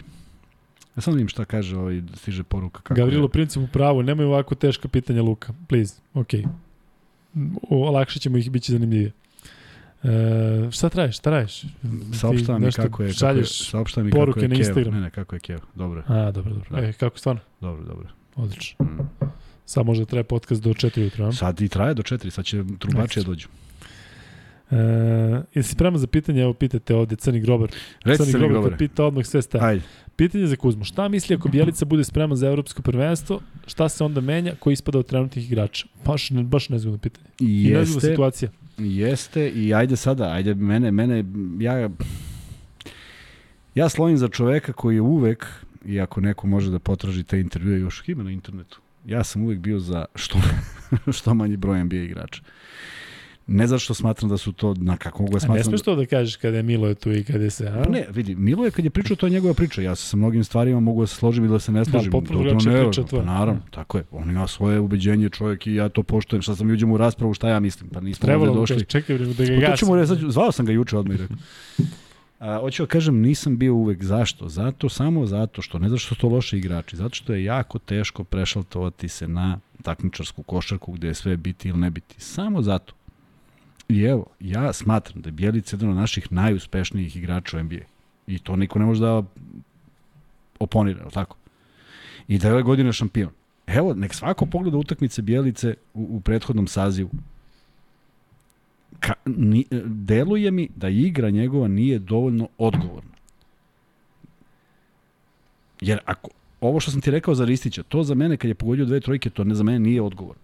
Ja 0.95 1.01
sam 1.01 1.13
vidim 1.13 1.27
šta 1.27 1.45
kaže, 1.45 1.77
ovaj, 1.77 2.01
stiže 2.13 2.43
poruka. 2.43 2.81
Kako 2.81 2.93
Gavrilo 2.97 3.25
je. 3.25 3.29
Princip 3.29 3.63
u 3.63 3.67
pravu, 3.67 4.03
nemoj 4.03 4.25
ovako 4.25 4.55
teška 4.55 4.87
pitanja 4.87 5.21
Luka, 5.21 5.53
please, 5.67 6.01
okej. 6.13 6.43
O, 7.69 7.87
olakšat 7.87 8.21
ćemo 8.21 8.37
ih, 8.37 8.51
bit 8.51 8.63
će 8.63 8.71
zanimljivije. 8.71 9.11
E, 10.03 10.71
šta 10.71 10.89
traješ, 10.89 11.17
šta 11.17 11.29
radiš? 11.29 11.61
Saopštavam 12.13 12.61
mi 12.61 12.71
kako 12.71 13.03
je, 13.03 13.13
kako 13.13 13.37
je, 13.37 13.45
saopštavam 13.45 14.05
mi 14.05 14.11
kako 14.11 14.39
je 14.39 14.49
Kev. 14.49 14.91
Ne, 14.93 15.01
ne, 15.01 15.09
kako 15.09 15.35
je 15.35 15.39
Kev. 15.39 15.59
Dobro, 15.75 16.03
A, 16.07 16.31
dobro, 16.31 16.53
dobro. 16.53 16.69
Da. 16.69 16.87
E, 16.87 16.93
kako 16.93 17.17
stvarno? 17.17 17.41
dobro, 17.61 17.83
dobro. 17.83 18.07
Odlično. 18.35 18.85
Mm. 18.85 19.25
Sad 19.65 19.85
možda 19.85 20.05
traje 20.05 20.23
podcast 20.23 20.63
do 20.63 20.69
4 20.69 21.01
jutra. 21.01 21.31
Sad 21.31 21.61
i 21.61 21.69
traje 21.69 21.93
do 21.93 22.03
četiri, 22.03 22.31
sad 22.31 22.45
će 22.45 22.63
trubačije 22.79 23.03
Ekstra. 23.03 23.23
dođu. 23.23 23.47
E, 24.71 24.77
jesi 25.53 25.69
spreman 25.69 25.99
za 25.99 26.07
pitanje? 26.07 26.41
Evo 26.41 26.53
pitate 26.53 26.95
ovde 26.95 27.15
Crni 27.15 27.39
Grobar. 27.39 27.69
Reci 28.03 28.23
Crni 28.23 28.43
mi 28.43 28.49
Grobar 28.49 28.77
pita 28.77 29.05
odmah 29.05 29.25
sve 29.25 29.41
staje. 29.41 29.63
Ajde. 29.63 29.81
Pitanje 30.15 30.47
za 30.47 30.55
Kuzmu. 30.55 30.83
Šta 30.83 31.07
misli 31.07 31.35
ako 31.35 31.49
Bjelica 31.49 31.85
bude 31.85 32.03
spreman 32.03 32.37
za 32.37 32.47
evropsko 32.47 32.81
prvenstvo? 32.81 33.41
Šta 33.67 33.89
se 33.89 34.03
onda 34.03 34.21
menja? 34.21 34.53
Ko 34.59 34.71
ispada 34.71 34.99
od 34.99 35.05
trenutnih 35.05 35.45
igrača? 35.45 35.87
Baš, 36.05 36.29
ne, 36.29 36.43
baš 36.43 36.69
nezgodno 36.69 36.97
pitanje. 36.97 37.27
I 37.39 37.63
nezgodna 37.63 37.79
Jeste, 37.79 37.99
situacija. 37.99 38.51
Jeste 38.77 39.49
i 39.49 39.73
ajde 39.73 39.95
sada, 39.95 40.31
ajde 40.31 40.53
mene, 40.53 40.91
mene, 40.91 41.23
ja, 41.59 41.89
ja 43.75 43.89
slovim 43.89 44.17
za 44.17 44.27
čoveka 44.27 44.73
koji 44.73 44.95
je 44.95 45.01
uvek, 45.01 45.47
iako 45.85 46.21
neko 46.21 46.47
može 46.47 46.71
da 46.71 46.79
potraži 46.79 47.23
te 47.23 47.39
intervjue, 47.39 47.79
još 47.79 48.01
ih 48.01 48.09
ima 48.09 48.23
na 48.23 48.31
internetu, 48.31 48.81
ja 49.05 49.23
sam 49.23 49.43
uvek 49.43 49.59
bio 49.59 49.79
za 49.79 50.05
što, 50.15 50.39
što 51.17 51.33
manji 51.33 51.57
broj 51.57 51.83
NBA 51.83 51.95
igrača. 51.95 52.41
Ne 53.47 53.67
zato 53.67 53.79
što 53.79 53.93
smatram 53.93 54.29
da 54.29 54.37
su 54.37 54.51
to, 54.51 54.73
na 54.77 54.97
kako 54.97 55.23
mogu 55.23 55.31
da 55.31 55.37
A 55.37 55.39
ne 55.39 55.45
smatram... 55.45 55.63
smeš 55.63 55.81
to 55.81 55.95
da 55.95 56.05
kažeš 56.05 56.35
kada 56.35 56.57
je 56.57 56.63
Milo 56.63 56.87
je 56.87 56.95
tu 56.95 57.11
i 57.11 57.23
kada 57.23 57.43
je 57.43 57.49
se, 57.49 57.67
a? 57.67 57.83
Pa 57.83 57.89
ne, 57.89 58.05
vidi, 58.09 58.35
Milo 58.35 58.65
je 58.65 58.71
kad 58.71 58.85
je 58.85 58.91
pričao, 58.91 59.15
to 59.15 59.25
je 59.25 59.31
njegova 59.31 59.53
priča. 59.53 59.81
Ja 59.81 59.95
se 59.95 60.05
sa 60.05 60.17
mnogim 60.17 60.43
stvarima 60.43 60.79
mogu 60.79 61.01
da 61.01 61.07
se 61.07 61.15
složim 61.15 61.43
ili 61.43 61.53
da 61.53 61.59
se 61.59 61.71
ne 61.71 61.85
složim. 61.85 62.11
potpuno 62.11 62.39
To- 62.39 62.43
to 62.43 62.49
drugačija 62.49 62.83
priča 62.83 63.03
tvoja. 63.03 63.23
Pa 63.23 63.31
naravno, 63.31 63.61
tako 63.71 63.97
je. 63.97 64.03
On 64.11 64.29
ima 64.29 64.47
svoje 64.47 64.79
ubeđenje 64.79 65.29
čovjek 65.29 65.67
i 65.67 65.75
ja 65.75 65.89
to 65.89 66.03
poštujem. 66.03 66.41
Šta 66.41 66.55
sam 66.55 66.71
uđem 66.71 66.91
u 66.91 66.97
raspravu, 66.97 67.33
šta 67.33 67.49
ja 67.49 67.59
mislim? 67.59 67.89
Pa 67.89 67.99
nismo 67.99 68.25
Trebalo 68.25 68.43
ovde 68.43 68.55
da 68.55 68.59
došli. 68.61 68.75
bre, 69.07 69.17
da 69.17 69.45
ga 69.45 69.49
Pa 69.49 69.55
to 69.55 69.59
gasim. 69.61 69.77
ćemo 69.77 69.95
reći, 69.95 70.31
zvao 70.31 70.51
sam 70.51 70.65
ga 70.65 70.71
juče 70.71 70.97
odmah 70.97 71.15
i 71.15 71.21
rekao. 71.21 71.37
A, 72.39 72.59
hoću 72.59 72.83
da 72.83 72.87
kažem, 72.87 73.21
nisam 73.21 73.57
bio 73.57 73.73
uvek. 73.73 74.03
Zašto? 74.03 74.49
Zato, 74.49 74.89
samo 74.89 75.25
zato 75.25 75.61
što, 75.61 75.79
ne 75.79 75.89
zato 75.89 75.99
što 75.99 76.15
su 76.15 76.21
to 76.21 76.27
loše 76.27 76.57
igrači, 76.57 76.95
zato 76.95 77.15
što 77.15 77.33
je 77.33 77.43
jako 77.43 77.79
teško 77.79 78.23
prešaltovati 78.23 79.07
se 79.07 79.27
na 79.27 79.59
takmičarsku 79.81 80.43
košarku 80.43 80.91
gde 80.91 81.07
je 81.07 81.13
sve 81.13 81.37
biti 81.37 81.69
ili 81.69 81.77
ne 81.77 81.89
biti. 81.89 82.15
Samo 82.17 82.61
zato. 82.61 82.93
I 83.89 84.03
evo, 84.03 84.25
ja 84.39 84.73
smatram 84.73 85.21
da 85.21 85.27
je 85.27 85.33
Bjelica 85.33 85.75
jedan 85.75 85.89
od 85.89 85.95
naših 85.95 86.31
najuspešnijih 86.31 87.15
igrača 87.15 87.57
u 87.57 87.63
NBA. 87.63 87.85
I 88.27 88.39
to 88.39 88.55
niko 88.55 88.79
ne 88.79 88.85
može 88.85 89.01
da 89.01 89.23
oponira, 90.59 91.03
je 91.03 91.11
tako? 91.11 91.37
I 92.27 92.37
da 92.37 92.47
je 92.47 92.53
ove 92.53 92.63
godine 92.63 92.93
šampion. 92.93 93.31
Evo, 93.67 93.93
nek 93.93 94.13
svako 94.13 94.45
pogleda 94.45 94.77
utakmice 94.77 95.21
Bjelice 95.21 95.75
u, 95.93 96.07
u 96.17 96.21
prethodnom 96.21 96.67
sazivu 96.67 97.09
ka, 98.99 99.13
ni, 99.25 99.65
deluje 99.85 100.51
mi 100.51 100.69
da 100.75 100.89
igra 100.89 101.29
njegova 101.29 101.67
nije 101.67 101.99
dovoljno 101.99 102.47
odgovorna. 102.57 103.15
Jer 105.81 105.99
ako, 106.05 106.29
ovo 106.61 106.79
što 106.79 106.91
sam 106.91 107.01
ti 107.01 107.11
rekao 107.11 107.35
za 107.35 107.45
Ristića, 107.45 107.83
to 107.83 108.03
za 108.03 108.15
mene 108.15 108.37
kad 108.37 108.49
je 108.49 108.55
pogodio 108.55 108.85
dve 108.85 108.99
trojke, 108.99 109.29
to 109.29 109.43
ne 109.43 109.55
za 109.55 109.63
mene 109.63 109.79
nije 109.79 110.01
odgovor. 110.01 110.35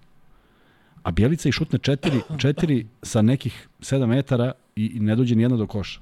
A 1.03 1.11
Bjelica 1.11 1.49
i 1.49 1.51
šutne 1.51 1.79
četiri, 1.79 2.21
četiri 2.37 2.87
sa 3.01 3.21
nekih 3.21 3.67
7 3.79 4.05
metara 4.05 4.51
i, 4.75 4.85
i 4.85 4.99
ne 4.99 5.15
dođe 5.15 5.35
nijedna 5.35 5.57
do 5.57 5.67
koša. 5.67 5.99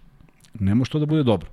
Ne 0.59 0.75
može 0.75 0.91
to 0.91 0.99
da 0.99 1.05
bude 1.05 1.23
dobro. 1.23 1.49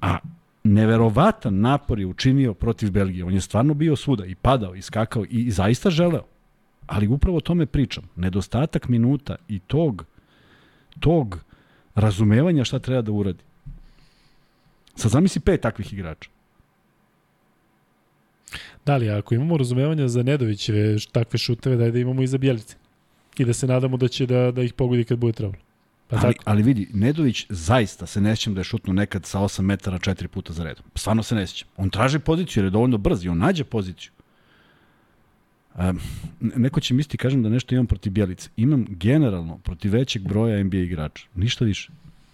A 0.00 0.18
neverovatan 0.64 1.60
napor 1.60 2.00
je 2.00 2.06
učinio 2.06 2.54
protiv 2.54 2.90
Belgije. 2.90 3.24
On 3.24 3.34
je 3.34 3.40
stvarno 3.40 3.74
bio 3.74 3.96
svuda 3.96 4.24
i 4.24 4.34
padao 4.34 4.74
i 4.74 4.82
skakao 4.82 5.24
i, 5.24 5.28
i 5.28 5.50
zaista 5.50 5.90
želeo. 5.90 6.24
Ali 6.86 7.08
upravo 7.08 7.36
o 7.36 7.40
tome 7.40 7.66
pričam. 7.66 8.04
Nedostatak 8.16 8.88
minuta 8.88 9.36
i 9.48 9.58
tog, 9.58 10.04
tog 11.00 11.38
razumevanja 11.94 12.64
šta 12.64 12.78
treba 12.78 13.02
da 13.02 13.12
uradi. 13.12 13.42
Sad 14.96 15.10
zamisli 15.10 15.40
pet 15.40 15.60
takvih 15.60 15.92
igrača. 15.92 16.30
Da 18.86 18.96
li, 18.96 19.10
ako 19.10 19.34
imamo 19.34 19.56
razumevanja 19.56 20.08
za 20.08 20.22
Nedovićeve 20.22 20.96
takve 21.12 21.38
šuteve, 21.38 21.76
daj 21.76 21.90
da 21.90 21.98
imamo 21.98 22.22
i 22.22 22.26
za 22.26 22.38
Bjelice. 22.38 22.76
I 23.38 23.44
da 23.44 23.52
se 23.52 23.66
nadamo 23.66 23.96
da 23.96 24.08
će 24.08 24.26
da, 24.26 24.50
da 24.50 24.62
ih 24.62 24.72
pogodi 24.72 25.04
kad 25.04 25.18
bude 25.18 25.32
trebalo. 25.32 25.64
Pa 26.08 26.16
ali, 26.16 26.22
tako. 26.22 26.50
ali 26.50 26.62
vidi, 26.62 26.88
Nedović 26.94 27.46
zaista 27.48 28.06
se 28.06 28.20
ne 28.20 28.36
sjećam 28.36 28.54
da 28.54 28.60
je 28.60 28.64
šutno 28.64 28.92
nekad 28.92 29.26
sa 29.26 29.38
8 29.38 29.60
metara 29.60 29.98
četiri 29.98 30.28
puta 30.28 30.52
za 30.52 30.64
redom. 30.64 30.84
Stvarno 30.94 31.22
se 31.22 31.34
ne 31.34 31.46
sjećam. 31.46 31.68
On 31.76 31.90
traži 31.90 32.18
poziciju 32.18 32.60
jer 32.60 32.64
je 32.64 32.70
dovoljno 32.70 32.98
brz 32.98 33.24
i 33.24 33.28
on 33.28 33.38
nađe 33.38 33.64
poziciju. 33.64 34.10
Um, 35.78 36.00
neko 36.40 36.80
će 36.80 36.94
misliti, 36.94 37.16
kažem 37.16 37.42
da 37.42 37.48
nešto 37.48 37.74
imam 37.74 37.86
protiv 37.86 38.12
Bjelice. 38.12 38.48
Imam 38.56 38.86
generalno 38.88 39.58
protiv 39.58 39.92
većeg 39.92 40.28
broja 40.28 40.64
NBA 40.64 40.76
igrača. 40.76 41.26
Ništa 41.34 41.64
više. 41.64 41.90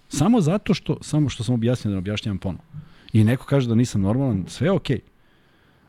Samo 0.08 0.40
zato 0.40 0.74
što, 0.74 0.98
samo 1.02 1.28
što 1.28 1.44
sam 1.44 1.54
objasnio 1.54 1.90
da 1.90 1.94
ne 1.94 1.98
objašnjavam 1.98 2.38
ponovo. 2.38 2.64
I 3.12 3.24
neko 3.24 3.44
kaže 3.44 3.68
da 3.68 3.74
nisam 3.74 4.00
normalan, 4.00 4.44
sve 4.48 4.66
je 4.66 4.72
okej. 4.72 5.00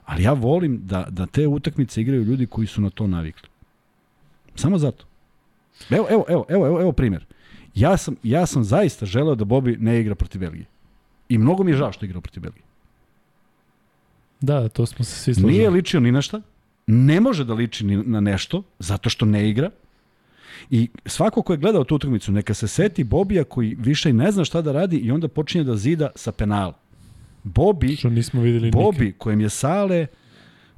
Ali 0.05 0.23
ja 0.23 0.33
volim 0.33 0.81
da, 0.83 1.07
da 1.09 1.25
te 1.25 1.47
utakmice 1.47 2.01
igraju 2.01 2.23
ljudi 2.23 2.45
koji 2.45 2.67
su 2.67 2.81
na 2.81 2.89
to 2.89 3.07
navikli. 3.07 3.49
Samo 4.55 4.77
zato. 4.77 5.05
Evo, 5.89 6.07
evo, 6.09 6.25
evo, 6.29 6.45
evo, 6.49 6.67
evo, 6.67 6.81
evo 6.81 6.91
primjer. 6.91 7.25
Ja 7.75 7.97
sam, 7.97 8.15
ja 8.23 8.45
sam 8.45 8.63
zaista 8.63 9.05
želeo 9.05 9.35
da 9.35 9.45
Bobi 9.45 9.77
ne 9.79 9.99
igra 9.99 10.15
protiv 10.15 10.39
Belgije. 10.39 10.65
I 11.29 11.37
mnogo 11.37 11.63
mi 11.63 11.71
je 11.71 11.77
žao 11.77 11.91
što 11.91 12.05
je 12.05 12.07
igrao 12.07 12.21
protiv 12.21 12.43
Belgije. 12.43 12.63
Da, 14.41 14.69
to 14.69 14.85
smo 14.85 15.05
se 15.05 15.15
svi 15.15 15.33
složili. 15.33 15.53
Nije 15.53 15.69
ličio 15.69 15.99
ni 15.99 16.11
na 16.11 16.21
šta, 16.21 16.41
ne 16.87 17.19
može 17.21 17.45
da 17.45 17.53
liči 17.53 17.85
ni 17.85 17.97
na 17.97 18.19
nešto, 18.19 18.63
zato 18.79 19.09
što 19.09 19.25
ne 19.25 19.49
igra. 19.49 19.69
I 20.69 20.89
svako 21.05 21.41
ko 21.41 21.53
je 21.53 21.57
gledao 21.57 21.83
tu 21.83 21.95
utakmicu, 21.95 22.31
neka 22.31 22.53
se 22.53 22.67
seti 22.67 23.03
Bobija 23.03 23.43
koji 23.43 23.75
više 23.79 24.13
ne 24.13 24.31
zna 24.31 24.45
šta 24.45 24.61
da 24.61 24.71
radi 24.71 24.97
i 24.97 25.11
onda 25.11 25.27
počinje 25.27 25.63
da 25.63 25.75
zida 25.75 26.09
sa 26.15 26.31
penala. 26.31 26.73
Bobi, 27.43 27.95
Što 27.95 28.09
nismo 28.09 28.41
videli 28.41 28.65
nikad. 28.65 28.81
Bobi 28.81 29.11
kojem 29.11 29.41
je 29.41 29.49
Sale 29.49 30.07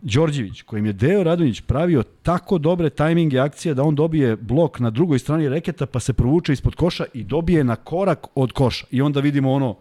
Đorđević, 0.01 0.61
kojim 0.61 0.85
je 0.85 0.93
Deo 0.93 1.23
Radonjić 1.23 1.61
pravio 1.61 2.03
tako 2.03 2.57
dobre 2.57 2.89
tajminge 2.89 3.39
akcije 3.39 3.73
da 3.73 3.83
on 3.83 3.95
dobije 3.95 4.35
blok 4.35 4.79
na 4.79 4.89
drugoj 4.89 5.19
strani 5.19 5.49
reketa 5.49 5.85
pa 5.85 5.99
se 5.99 6.13
provuče 6.13 6.53
ispod 6.53 6.75
koša 6.75 7.05
i 7.13 7.23
dobije 7.23 7.63
na 7.63 7.75
korak 7.75 8.27
od 8.35 8.51
koša. 8.51 8.85
I 8.91 9.01
onda 9.01 9.19
vidimo 9.19 9.51
ono, 9.51 9.77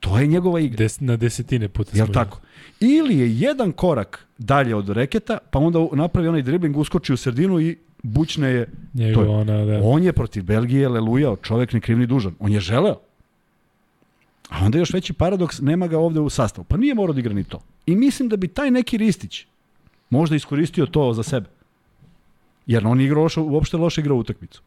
to 0.00 0.18
je 0.18 0.26
njegova 0.26 0.60
igra. 0.60 0.76
Des, 0.76 1.00
na 1.00 1.16
desetine 1.16 1.68
puta. 1.68 1.90
Jel 1.94 2.06
tako? 2.06 2.40
Ili 2.80 3.18
je 3.18 3.38
jedan 3.38 3.72
korak 3.72 4.26
dalje 4.38 4.74
od 4.74 4.88
reketa, 4.88 5.38
pa 5.50 5.58
onda 5.58 5.86
napravi 5.92 6.28
onaj 6.28 6.42
dribling, 6.42 6.76
uskoči 6.76 7.12
u 7.12 7.16
sredinu 7.16 7.60
i 7.60 7.76
bućne 8.02 8.48
je. 8.48 8.66
videli. 8.94 9.14
to 9.14 9.22
je- 9.22 9.28
ona, 9.28 9.64
da. 9.64 9.80
On 9.84 10.02
je 10.02 10.12
protiv 10.12 10.42
Belgije 10.44 10.88
lelujao, 10.88 11.36
čovek 11.36 11.72
ne 11.72 11.80
krivni 11.80 12.06
dužan. 12.06 12.34
On 12.38 12.52
je 12.52 12.60
želeo. 12.60 12.96
A 14.50 14.64
onda 14.64 14.78
još 14.78 14.92
veći 14.92 15.12
paradoks, 15.12 15.60
nema 15.60 15.86
ga 15.86 15.98
ovde 15.98 16.20
u 16.20 16.30
sastavu. 16.30 16.64
Pa 16.64 16.76
nije 16.76 16.94
morao 16.94 17.14
da 17.14 17.20
igra 17.20 17.34
ni 17.34 17.44
to. 17.44 17.60
I 17.86 17.96
mislim 17.96 18.28
da 18.28 18.36
bi 18.36 18.48
taj 18.48 18.70
neki 18.70 18.96
Ristić 18.96 19.46
možda 20.10 20.36
iskoristio 20.36 20.86
to 20.86 21.12
za 21.12 21.22
sebe. 21.22 21.48
Jer 22.66 22.86
on 22.86 23.00
igra 23.00 23.20
loše, 23.20 23.40
uopšte 23.40 23.76
loše 23.76 24.00
igra 24.00 24.14
utakmicu. 24.14 24.62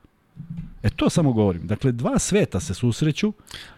E 0.83 0.89
to 0.89 1.09
samo 1.09 1.33
govorim. 1.33 1.67
Dakle, 1.67 1.91
dva 1.91 2.19
sveta 2.19 2.59
se 2.59 2.73
susreću. 2.73 3.33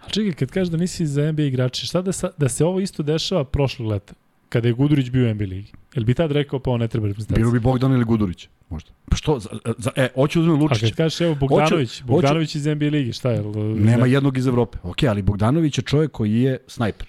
A 0.06 0.10
čekaj, 0.10 0.34
kad 0.34 0.52
kažeš 0.52 0.72
da 0.72 0.78
nisi 0.78 1.06
za 1.06 1.32
NBA 1.32 1.44
igrače, 1.44 1.86
šta 1.86 2.02
da, 2.02 2.12
sa, 2.12 2.30
da 2.38 2.50
se 2.50 2.66
ovo 2.66 2.80
isto 2.80 3.04
dešava 3.04 3.44
prošlog 3.44 3.90
leta? 3.90 4.14
Kada 4.50 4.68
je 4.68 4.74
Gudurić 4.74 5.10
bio 5.10 5.32
u 5.32 5.34
NBA 5.34 5.46
ligi. 5.46 5.72
Jel 5.96 6.04
bi 6.06 6.14
tad 6.14 6.32
rekao 6.32 6.60
pa 6.60 6.72
on 6.72 6.80
ne 6.80 6.88
treba 6.88 7.08
reprezentacija? 7.08 7.42
Bilo 7.42 7.52
bi 7.52 7.60
Bogdan 7.60 7.92
ili 7.94 8.06
Gudurić. 8.06 8.48
Možda. 8.70 8.92
Pa 9.10 9.16
što? 9.16 9.40
Za, 9.40 9.50
za, 9.78 9.92
e, 9.96 10.10
hoću 10.16 10.40
uzmem 10.40 10.56
A 10.56 10.60
Lučića. 10.60 10.86
kad 10.88 10.96
kažeš 10.96 11.22
evo 11.22 11.36
Bogdanović, 11.36 11.90
Hoću- 12.02 12.06
Bogdanović 12.06 12.56
iz 12.56 12.66
NBA 12.66 12.86
ligi, 12.86 13.14
šta 13.14 13.32
je? 13.32 13.44
Nema 13.76 14.06
jednog 14.06 14.38
iz 14.38 14.48
Evrope. 14.48 14.78
Ok, 14.84 15.04
ali 15.04 15.22
Bogdanović 15.22 15.78
je 15.78 15.82
čovjek 15.82 16.12
koji 16.12 16.34
je 16.34 16.58
snajper. 16.68 17.08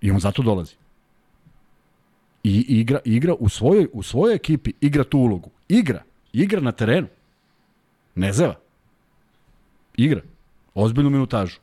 I 0.00 0.10
on 0.10 0.20
zato 0.20 0.42
dolazi. 0.42 0.74
I 2.44 2.64
igra, 2.68 2.98
igra 3.04 3.34
u 3.38 3.48
svojoj, 3.48 3.86
u 3.92 4.02
svojoj 4.02 4.34
ekipi, 4.34 4.72
igra 4.80 5.04
tu 5.04 5.18
ulogu. 5.18 5.50
Igra. 5.68 6.02
Igra 6.32 6.60
na 6.60 6.72
terenu. 6.72 7.06
Ne 8.14 8.32
zeva. 8.32 8.54
Igra. 9.96 10.20
Ozbiljnu 10.74 11.10
minutažu. 11.10 11.56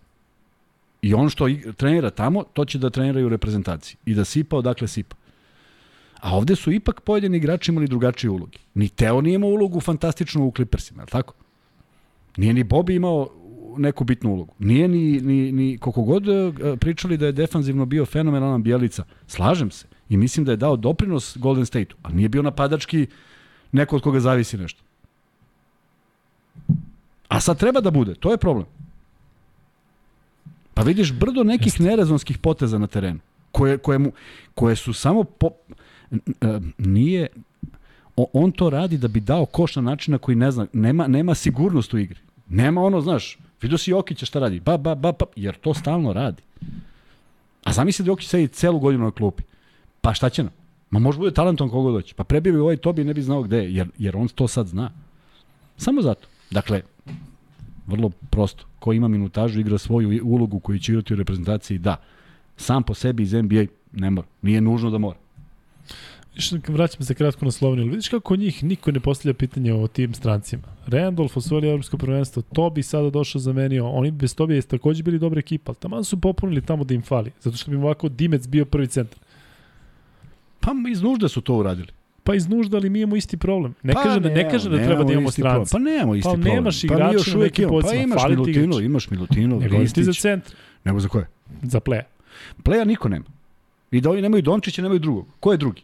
I 1.02 1.14
on 1.14 1.30
što 1.30 1.48
igra, 1.48 1.72
trenira 1.74 2.10
tamo, 2.10 2.44
to 2.54 2.66
će 2.66 2.78
da 2.78 2.90
trenira 2.90 3.20
i 3.20 3.24
u 3.24 3.30
reprezentaciji. 3.30 3.98
I 4.06 4.14
da 4.14 4.26
sipa 4.26 4.58
odakle 4.58 4.88
sipa. 4.88 5.16
A 6.20 6.38
ovde 6.38 6.56
su 6.56 6.72
ipak 6.72 7.02
pojedini 7.02 7.38
igrači 7.38 7.72
imali 7.72 7.88
drugačije 7.88 8.32
uloge. 8.32 8.58
Ni 8.74 8.90
Teo 8.90 9.22
nije 9.22 9.36
imao 9.36 9.50
ulogu 9.50 9.80
fantastičnu 9.80 10.46
u 10.46 10.52
Clippersima, 10.56 11.04
je 11.04 11.06
tako? 11.06 11.34
Nije 12.38 12.54
ni 12.54 12.64
Bobby 12.64 12.96
imao 12.96 13.30
neku 13.78 14.04
bitnu 14.04 14.34
ulogu. 14.34 14.54
Nije 14.60 14.88
ni, 14.88 15.22
ni, 15.22 15.52
ni 15.52 15.78
koliko 15.78 16.02
god 16.02 16.28
e, 16.28 16.52
pričali 16.80 17.18
da 17.18 17.26
je 17.26 17.32
defanzivno 17.32 17.86
bio 17.86 18.06
fenomenalan 18.06 18.64
Bjelica. 18.64 19.04
Slažem 19.28 19.72
se. 19.72 19.86
I 20.10 20.18
mislim 20.18 20.46
da 20.46 20.52
je 20.52 20.58
dao 20.58 20.76
doprinos 20.76 21.38
Golden 21.38 21.66
State-u. 21.66 21.98
Ali 22.02 22.16
nije 22.16 22.30
bio 22.30 22.42
napadački 22.42 23.08
neko 23.72 23.96
od 23.96 24.02
koga 24.02 24.20
zavisi 24.20 24.58
nešto. 24.58 24.82
A 27.28 27.40
sad 27.40 27.60
treba 27.60 27.82
da 27.82 27.92
bude. 27.92 28.16
To 28.16 28.32
je 28.32 28.38
problem. 28.38 28.66
Pa 30.74 30.82
vidiš 30.82 31.14
brdo 31.14 31.44
nekih 31.44 31.82
nerezonskih 31.82 32.38
poteza 32.38 32.78
na 32.78 32.88
terenu. 32.88 33.20
Koje, 33.52 33.78
koje, 33.78 33.98
mu, 33.98 34.12
koje 34.56 34.76
su 34.76 34.94
samo... 34.94 35.24
Po, 35.24 35.50
nije... 36.78 37.28
o- 38.16 38.28
On 38.34 38.52
to 38.52 38.70
radi 38.70 38.98
da 38.98 39.08
bi 39.08 39.20
dao 39.20 39.46
koš 39.46 39.76
na 39.76 39.82
način 39.82 40.12
na 40.12 40.18
koji 40.18 40.36
ne 40.36 40.52
zna, 40.52 40.68
nema, 40.74 41.08
nema 41.08 41.36
sigurnost 41.36 41.94
u 41.94 41.98
igri. 41.98 42.20
Nema 42.50 42.82
ono, 42.82 43.02
znaš, 43.02 43.38
vidio 43.62 43.78
si 43.78 43.92
Jokića 43.92 44.26
šta 44.26 44.40
radi, 44.40 44.60
ba, 44.60 44.78
ba, 44.78 44.96
ba, 44.96 45.12
ba, 45.12 45.26
jer 45.36 45.56
to 45.58 45.74
stalno 45.74 46.14
radi. 46.14 46.42
A 47.64 47.74
zamisli 47.74 48.06
da 48.06 48.12
Jokić 48.12 48.28
sedi 48.28 48.48
celu 48.48 48.80
godinu 48.80 49.04
na 49.04 49.12
klupi. 49.12 49.44
Pa 50.02 50.14
šta 50.14 50.30
će 50.30 50.44
nam? 50.44 50.52
Ma 50.90 51.00
može 51.00 51.18
bude 51.18 51.32
talentom 51.34 51.70
kogo 51.70 51.92
doći. 51.92 52.16
Pa 52.16 52.24
prebio 52.24 52.54
bi 52.54 52.60
ovaj 52.60 52.78
Tobi 52.78 53.04
ne 53.04 53.14
bi 53.14 53.22
znao 53.22 53.44
gde 53.44 53.58
je, 53.58 53.74
jer, 53.76 53.88
jer 53.98 54.18
on 54.18 54.28
to 54.28 54.48
sad 54.48 54.68
zna. 54.68 54.92
Samo 55.78 56.02
zato. 56.02 56.28
Dakle, 56.52 56.82
vrlo 57.88 58.10
prosto. 58.30 58.66
Ko 58.80 58.94
ima 58.94 59.08
minutažu, 59.08 59.60
igra 59.60 59.78
svoju 59.78 60.22
ulogu 60.24 60.60
koju 60.60 60.80
će 60.80 60.92
igrati 60.92 61.14
u 61.14 61.18
reprezentaciji, 61.18 61.78
da. 61.78 61.96
Sam 62.58 62.84
po 62.84 62.94
sebi 62.94 63.24
iz 63.24 63.34
NBA 63.34 63.66
ne 63.94 64.10
mora. 64.10 64.28
Nije 64.42 64.62
nužno 64.62 64.90
da 64.90 64.98
mora. 64.98 65.18
Vraćam 66.68 67.04
se 67.06 67.14
kratko 67.14 67.46
na 67.46 67.52
Sloveniju, 67.52 67.84
ali 67.84 67.90
vidiš 67.92 68.10
kako 68.10 68.36
njih 68.36 68.64
niko 68.64 68.92
ne 68.92 69.00
postavlja 69.00 69.34
pitanje 69.34 69.74
o 69.74 69.88
tim 69.88 70.14
strancima. 70.14 70.64
Randolph 70.88 71.38
osvojili 71.38 71.70
evropsko 71.70 71.98
prvenstvo, 71.98 72.42
Tobi 72.42 72.84
sada 72.84 73.10
došao 73.10 73.40
zamenio, 73.42 73.90
oni 73.90 74.12
bez 74.12 74.36
Tobi 74.36 74.56
je 74.56 74.62
takođe 74.62 75.04
bili 75.04 75.20
dobra 75.20 75.40
ekipa, 75.40 75.72
ali 75.72 75.78
tamo 75.80 76.04
su 76.04 76.22
popunili 76.22 76.62
tamo 76.62 76.84
da 76.84 76.94
im 76.94 77.02
fali, 77.02 77.32
zato 77.42 77.58
što 77.58 77.72
bi 77.72 77.78
ovako 77.78 78.10
Dimec 78.10 78.48
bio 78.48 78.66
prvi 78.66 78.88
centar. 78.88 79.20
Pa 80.60 80.72
iz 80.92 81.02
nužde 81.02 81.30
su 81.30 81.42
to 81.42 81.56
uradili. 81.56 81.88
Pa 82.24 82.36
iz 82.36 82.48
nužda, 82.50 82.78
ali 82.78 82.90
mi 82.90 83.00
imamo 83.02 83.16
isti 83.16 83.38
problem. 83.38 83.74
Ne 83.84 83.94
pa 83.94 84.04
kaže 84.04 84.20
da 84.20 84.30
ne 84.30 84.50
kaže 84.50 84.70
da 84.70 84.78
treba 84.78 85.04
da 85.04 85.14
imamo 85.14 85.32
strance. 85.32 85.72
Pa 85.72 85.80
nemamo 85.80 86.16
isti 86.16 86.28
Pa 86.30 86.34
problem. 86.34 86.54
nemaš 86.56 86.82
pa 86.82 86.88
mi 86.88 86.94
igrača 86.94 87.14
još 87.14 87.28
na. 87.28 87.82
Pa 87.90 87.96
imaš 87.96 88.22
fali 88.22 88.36
ti 88.36 88.40
Milutinov, 88.40 88.80
igrač. 88.80 88.86
imaš 88.86 89.10
Milutinov, 89.10 89.60
Nego 89.60 89.82
isti 89.82 90.04
za 90.04 90.14
centar, 90.14 90.54
Nego 90.84 91.00
za 91.00 91.08
koje? 91.08 91.28
za 91.62 91.80
pleja. 91.80 92.04
Pleja 92.64 92.86
niko 92.86 93.10
nema. 93.10 93.26
I 93.92 94.02
da 94.02 94.10
oni 94.12 94.22
nemaju 94.22 94.42
Dončića, 94.42 94.82
nemaju 94.82 95.00
drugog. 95.00 95.26
Ko 95.40 95.52
je 95.52 95.58
drugi? 95.58 95.82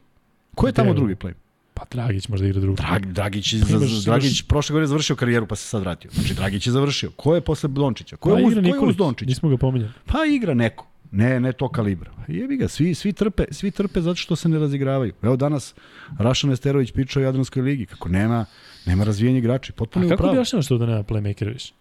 Ko 0.55 0.67
je 0.67 0.73
tamo 0.73 0.93
drugi 0.93 1.15
play? 1.15 1.33
Pa 1.73 1.83
Dragić 1.91 2.27
možda 2.27 2.47
igra 2.47 2.61
drugo. 2.61 2.75
Drag, 2.75 3.05
Dragić, 3.05 3.53
je, 3.53 3.59
Pa 3.59 3.65
za, 3.65 3.75
imaš- 3.77 4.05
Dragić 4.05 4.41
prošle 4.41 4.73
godine 4.73 4.87
završio 4.87 5.15
karijeru 5.15 5.47
pa 5.47 5.55
se 5.55 5.67
sad 5.67 5.81
vratio. 5.81 6.11
Znači 6.13 6.33
Dragić 6.33 6.67
je 6.67 6.71
završio. 6.71 7.11
Ko 7.11 7.35
je 7.35 7.41
posle 7.41 7.69
Dončića? 7.69 8.15
Ko 8.15 8.29
Pa 8.29 8.39
je, 8.39 8.45
uz, 8.45 8.53
igra 8.53 8.71
ko 8.71 8.85
je 8.85 8.89
uz 8.89 8.95
Dončića? 8.95 9.27
nismo 9.29 9.49
ga 9.49 9.57
pominjali. 9.57 9.91
Pa 10.05 10.25
igra 10.25 10.53
neko. 10.53 10.87
Ne, 11.11 11.39
ne 11.39 11.51
to 11.53 11.69
kalibra. 11.69 12.11
Jebi 12.27 12.57
ga, 12.57 12.67
svi, 12.67 12.95
svi, 12.95 13.13
trpe, 13.13 13.43
svi 13.51 13.71
trpe 13.71 14.01
zato 14.01 14.15
što 14.15 14.35
se 14.35 14.49
ne 14.49 14.59
razigravaju. 14.59 15.13
Evo 15.21 15.35
danas 15.35 15.75
Rašan 16.19 16.51
Esterović 16.51 16.91
pričao 16.91 17.21
o 17.21 17.25
Jadranskoj 17.25 17.61
ligi, 17.61 17.85
kako 17.85 18.09
nema, 18.09 18.45
nema 18.85 19.03
razvijenja 19.03 19.37
igrača. 19.37 19.73
Potpuno 19.73 20.05
A 20.05 20.09
kako 20.09 20.29
objašnjavaš 20.29 20.67
to 20.67 20.77
da 20.77 20.85
nema 20.85 21.03
playmakera 21.03 21.53
više? 21.53 21.73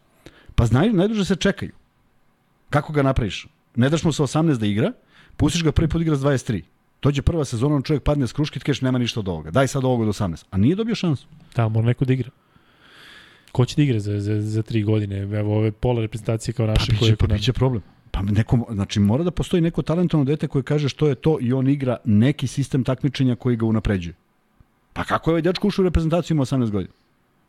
Pa 0.54 0.66
znaju, 0.66 0.92
najduže 0.92 1.24
se 1.24 1.36
čekaju. 1.36 1.72
Kako 2.70 2.92
ga 2.92 3.02
napraviš? 3.02 3.46
Ne 3.76 3.90
daš 3.90 4.04
mu 4.04 4.12
sa 4.12 4.22
18 4.22 4.58
da 4.58 4.66
igra, 4.66 4.92
pustiš 5.36 5.64
ga 5.64 5.72
prvi 5.72 5.88
put 5.88 6.02
igra 6.02 6.16
s 6.16 6.20
23. 6.20 6.62
Dođe 7.04 7.22
prva 7.22 7.44
sezona, 7.44 7.76
on 7.76 7.82
čovjek 7.82 8.02
padne 8.02 8.26
s 8.26 8.32
kruške 8.32 8.58
ti 8.58 8.64
kažeš 8.64 8.80
nema 8.80 8.98
ništa 8.98 9.20
od 9.20 9.28
ovoga. 9.28 9.50
Daj 9.50 9.68
sad 9.68 9.84
ovoga 9.84 10.04
do 10.04 10.12
18. 10.12 10.44
A 10.50 10.56
nije 10.58 10.74
dobio 10.74 10.94
šansu. 10.94 11.26
Da, 11.56 11.68
mora 11.68 11.86
neko 11.86 12.04
da 12.04 12.12
igra. 12.12 12.30
Ko 13.52 13.64
će 13.64 13.76
da 13.76 13.82
igra 13.82 14.00
za, 14.00 14.20
za, 14.20 14.40
za 14.40 14.62
tri 14.62 14.82
godine? 14.82 15.18
Evo 15.18 15.58
ove 15.58 15.72
pola 15.72 16.00
reprezentacije 16.00 16.54
kao 16.54 16.66
Pa 16.66 16.72
naše 16.72 16.86
koje 16.98 17.10
biće, 17.10 17.16
pa 17.16 17.26
biće 17.26 17.52
problem. 17.52 17.82
Pa 18.10 18.22
neko, 18.22 18.66
znači 18.70 19.00
mora 19.00 19.24
da 19.24 19.30
postoji 19.30 19.60
neko 19.60 19.82
talentovno 19.82 20.24
dete 20.24 20.48
koje 20.48 20.62
kaže 20.62 20.88
što 20.88 21.08
je 21.08 21.14
to 21.14 21.38
i 21.40 21.52
on 21.52 21.68
igra 21.68 21.96
neki 22.04 22.46
sistem 22.46 22.84
takmičenja 22.84 23.36
koji 23.36 23.56
ga 23.56 23.66
unapređuje. 23.66 24.14
Pa 24.92 25.04
kako 25.04 25.30
je 25.30 25.32
ovaj 25.32 25.42
dečko 25.42 25.68
ušao 25.68 25.82
u 25.82 25.86
reprezentaciju 25.86 26.34
ima 26.34 26.44
18 26.44 26.70
godina? 26.70 26.92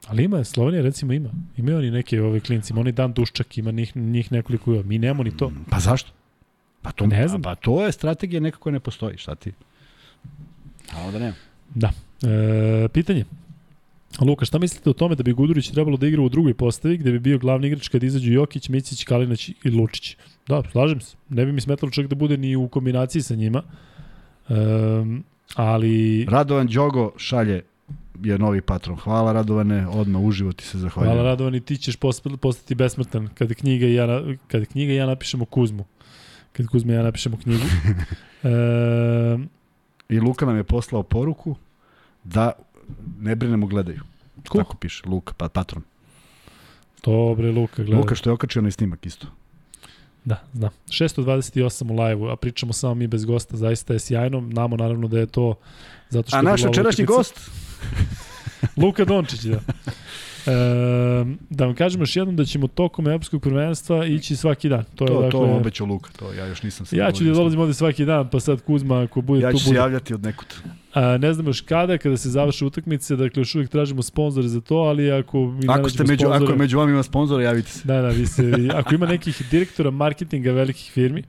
Ali 0.08 0.24
ima, 0.24 0.44
Slovenija 0.44 0.84
recimo 0.84 1.14
ima. 1.14 1.30
Imaju 1.58 1.78
oni 1.78 1.92
neke 1.92 2.22
ove 2.22 2.40
klinci, 2.40 2.74
ima 2.74 2.82
oni 2.82 2.92
Dan 2.92 3.14
Duščak, 3.14 3.58
ima 3.58 3.72
njih, 3.72 3.96
njih 3.96 4.32
nekoliko. 4.32 4.72
Mi 4.72 4.98
nemamo 4.98 5.24
ni 5.24 5.38
to. 5.38 5.52
Pa 5.70 5.80
zašto? 5.80 6.12
Pa 6.86 6.92
to, 6.92 7.08
Ne 7.08 7.28
znam. 7.28 7.42
Pa 7.42 7.56
to 7.56 7.86
je 7.86 7.92
strategija 7.92 8.42
nekako 8.42 8.64
koja 8.64 8.74
ne 8.74 8.80
postoji, 8.80 9.18
šta 9.18 9.36
ti? 9.36 9.52
A 10.94 11.02
onda 11.06 11.20
nema. 11.20 11.34
Da. 11.76 11.92
E, 12.24 12.88
pitanje. 12.88 13.26
Luka, 14.22 14.46
šta 14.46 14.60
mislite 14.60 14.90
o 14.90 14.94
tome 14.94 15.16
da 15.16 15.24
bi 15.24 15.34
Gudurić 15.34 15.72
trebalo 15.72 15.98
da 15.98 16.08
igra 16.08 16.22
u 16.22 16.30
drugoj 16.30 16.54
postavi, 16.54 16.98
gde 16.98 17.12
bi 17.12 17.20
bio 17.20 17.38
glavni 17.38 17.68
igrač 17.68 17.88
kad 17.88 18.04
izađu 18.04 18.32
Jokić, 18.32 18.70
Micić, 18.70 19.04
Kalinić 19.04 19.50
i 19.50 19.70
Lučić? 19.70 20.18
Da, 20.48 20.62
slažem 20.72 21.02
se. 21.02 21.18
Ne 21.30 21.46
bi 21.46 21.52
mi 21.52 21.62
smetalo 21.62 21.92
čak 21.92 22.08
da 22.08 22.16
bude 22.16 22.38
ni 22.38 22.56
u 22.56 22.68
kombinaciji 22.68 23.22
sa 23.22 23.36
njima. 23.36 23.64
Um, 24.50 25.24
ali... 25.56 26.26
Radovan 26.30 26.68
Đogo 26.68 27.12
šalje 27.18 27.64
je 28.24 28.38
novi 28.38 28.62
patron. 28.62 28.98
Hvala 28.98 29.34
Radovane, 29.34 29.88
odmah 29.88 30.22
uživo 30.22 30.52
ti 30.52 30.64
se 30.64 30.78
zahvaljujem. 30.78 31.16
Hvala 31.16 31.30
Radovan 31.30 31.56
i 31.56 31.62
ti 31.62 31.78
ćeš 31.78 31.96
postati 32.42 32.76
besmrtan 32.76 33.30
kada 33.34 33.54
knjiga 33.54 33.86
i 33.86 33.94
ja, 33.94 34.22
kada 34.48 34.66
knjiga 34.66 34.94
i 34.94 34.96
ja 34.96 35.06
napišemo 35.06 35.46
Kuzmu. 35.46 35.86
Kad 36.58 36.68
Kuzma 36.68 36.94
i 36.94 36.96
ja 36.96 37.04
napišemo 37.04 37.38
knjigu. 37.38 37.64
e, 38.44 39.38
I 40.10 40.20
Luka 40.20 40.46
nam 40.46 40.58
je 40.58 40.64
poslao 40.64 41.04
poruku 41.04 41.56
da 42.24 42.52
ne 43.20 43.36
brinemo 43.36 43.68
gledaju. 43.68 44.02
Ko? 44.50 44.58
Tako 44.58 44.78
piše, 44.78 45.04
Luka, 45.06 45.34
pa 45.38 45.50
patron. 45.50 45.84
dobre, 47.04 47.52
Luka, 47.52 47.84
gledaj. 47.84 48.00
Luka 48.00 48.16
što 48.16 48.30
je 48.30 48.34
okačio 48.34 48.60
onaj 48.60 48.72
snimak 48.72 49.06
isto. 49.06 49.28
Da, 50.26 50.44
znam. 50.54 50.70
628 50.88 51.92
u 51.92 52.04
live-u, 52.04 52.30
a 52.30 52.36
pričamo 52.36 52.74
samo 52.74 52.96
mi 52.96 53.08
bez 53.08 53.26
gosta, 53.26 53.58
zaista 53.58 53.94
je 53.94 54.00
sjajno. 54.00 54.42
Namo 54.42 54.78
naravno 54.78 55.08
da 55.08 55.20
je 55.20 55.26
to 55.26 55.56
zato 56.10 56.28
što 56.28 56.38
A 56.38 56.42
naš 56.42 56.64
večerašnji 56.64 57.06
gost? 57.06 57.52
Luka 58.82 59.06
Dončić, 59.06 59.42
da. 59.42 59.60
E, 60.48 61.26
da 61.50 61.66
vam 61.66 61.76
kažemo 61.76 62.02
još 62.02 62.16
jednom 62.16 62.36
da 62.36 62.46
ćemo 62.46 62.68
tokom 62.68 63.08
evropskog 63.08 63.42
prvenstva 63.42 64.06
ići 64.06 64.36
svaki 64.36 64.70
dan. 64.70 64.84
To 64.96 65.04
je 65.04 65.08
To, 65.08 65.14
dakle, 65.14 65.32
to 65.32 65.40
obećao 65.40 65.88
Luka, 65.88 66.10
to 66.20 66.34
ja 66.34 66.46
još 66.46 66.64
nisam 66.64 66.86
se 66.86 66.98
Ja 66.98 67.12
ću 67.12 67.24
da 67.24 67.34
dolazim 67.34 67.60
ovde 67.60 67.74
svaki 67.74 68.06
dan, 68.06 68.30
pa 68.30 68.40
sad 68.40 68.62
Kuzma 68.62 69.02
ako 69.02 69.22
bude 69.22 69.42
Ja 69.42 69.52
tu 69.52 69.58
ću 69.58 69.66
se 69.66 69.76
javljati 69.76 70.14
od 70.14 70.24
nekud. 70.24 70.48
A, 70.94 71.18
ne 71.18 71.34
znam 71.34 71.48
još 71.48 71.62
kada, 71.62 71.98
kada 71.98 72.18
se 72.18 72.30
završe 72.30 72.66
utakmice, 72.66 73.16
dakle 73.16 73.42
još 73.42 73.56
uvijek 73.56 73.70
tražimo 73.70 74.02
sponzore 74.02 74.48
za 74.48 74.62
to, 74.62 74.76
ali 74.76 75.12
ako 75.12 75.38
mi 75.40 75.66
Ako, 75.68 75.90
ste 75.90 76.04
među, 76.04 76.26
sponzore, 76.26 76.46
ako 76.46 76.58
među 76.58 76.78
vama 76.78 76.92
ima 76.92 77.04
sponzora, 77.04 77.44
javite 77.44 77.70
se. 77.70 77.88
Da, 77.88 78.02
da, 78.02 78.08
vi 78.08 78.26
se, 78.26 78.52
ako 78.80 78.96
ima 78.96 79.06
nekih 79.06 79.42
direktora 79.52 79.92
marketinga 79.92 80.52
velikih 80.52 80.92
firmi, 80.92 81.24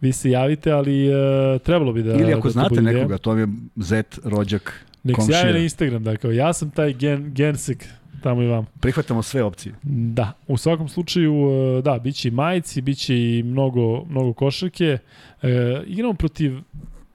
vi 0.00 0.12
se 0.12 0.30
javite, 0.30 0.72
ali 0.72 1.06
e, 1.06 1.58
trebalo 1.58 1.92
bi 1.92 2.02
da... 2.02 2.12
Ili 2.14 2.32
ako 2.32 2.48
da 2.48 2.52
znate 2.52 2.82
nekoga, 2.82 3.18
to 3.18 3.30
vam 3.30 3.38
je 3.38 3.46
zet, 3.76 4.18
rođak, 4.24 4.84
Nek 5.02 5.16
se 5.26 5.32
javi 5.32 5.52
na 5.52 5.58
Instagram, 5.58 6.04
da, 6.04 6.16
kao 6.16 6.30
ja 6.30 6.52
sam 6.52 6.70
taj 6.70 6.92
gen, 6.92 7.34
gensek, 7.34 7.86
tamo 8.22 8.42
i 8.42 8.46
vam. 8.46 8.66
prihvatamo 8.80 9.22
sve 9.22 9.42
opcije. 9.42 9.74
Da, 9.82 10.32
u 10.48 10.56
svakom 10.56 10.88
slučaju, 10.88 11.34
e, 11.78 11.82
da, 11.82 11.98
bit 11.98 12.16
će 12.16 12.28
i 12.28 12.30
majici, 12.30 12.80
bit 12.80 12.98
će 12.98 13.16
i 13.16 13.42
mnogo, 13.42 14.04
mnogo 14.04 14.32
košarke. 14.32 14.98
E, 15.42 15.82
igramo 15.86 16.14
protiv, 16.14 16.58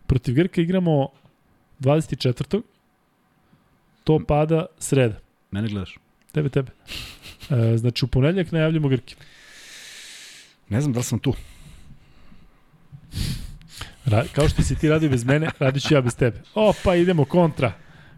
protiv 0.07 0.35
Grka, 0.35 0.61
igramo 0.61 1.07
24. 1.79 2.61
To 4.03 4.19
pada 4.27 4.65
sreda. 4.79 5.15
Mene 5.51 5.67
gledaš? 5.67 5.97
Tebe, 6.31 6.49
tebe. 6.49 6.71
E, 7.49 7.77
znači, 7.77 8.05
u 8.05 8.07
ponedljak 8.07 8.51
najavljamo 8.51 8.87
Grke. 8.87 9.15
Ne 10.69 10.81
znam 10.81 10.93
da 10.93 10.99
li 10.99 11.03
sam 11.03 11.19
tu. 11.19 11.33
Ra, 14.05 14.23
kao 14.35 14.49
što 14.49 14.61
si 14.61 14.75
ti 14.75 14.89
radio 14.89 15.09
bez 15.09 15.25
mene, 15.25 15.49
radit 15.59 15.83
ću 15.83 15.93
ja 15.93 16.01
bez 16.01 16.15
tebe. 16.15 16.41
Opa, 16.55 16.95
idemo 16.95 17.25
kontra. 17.25 17.71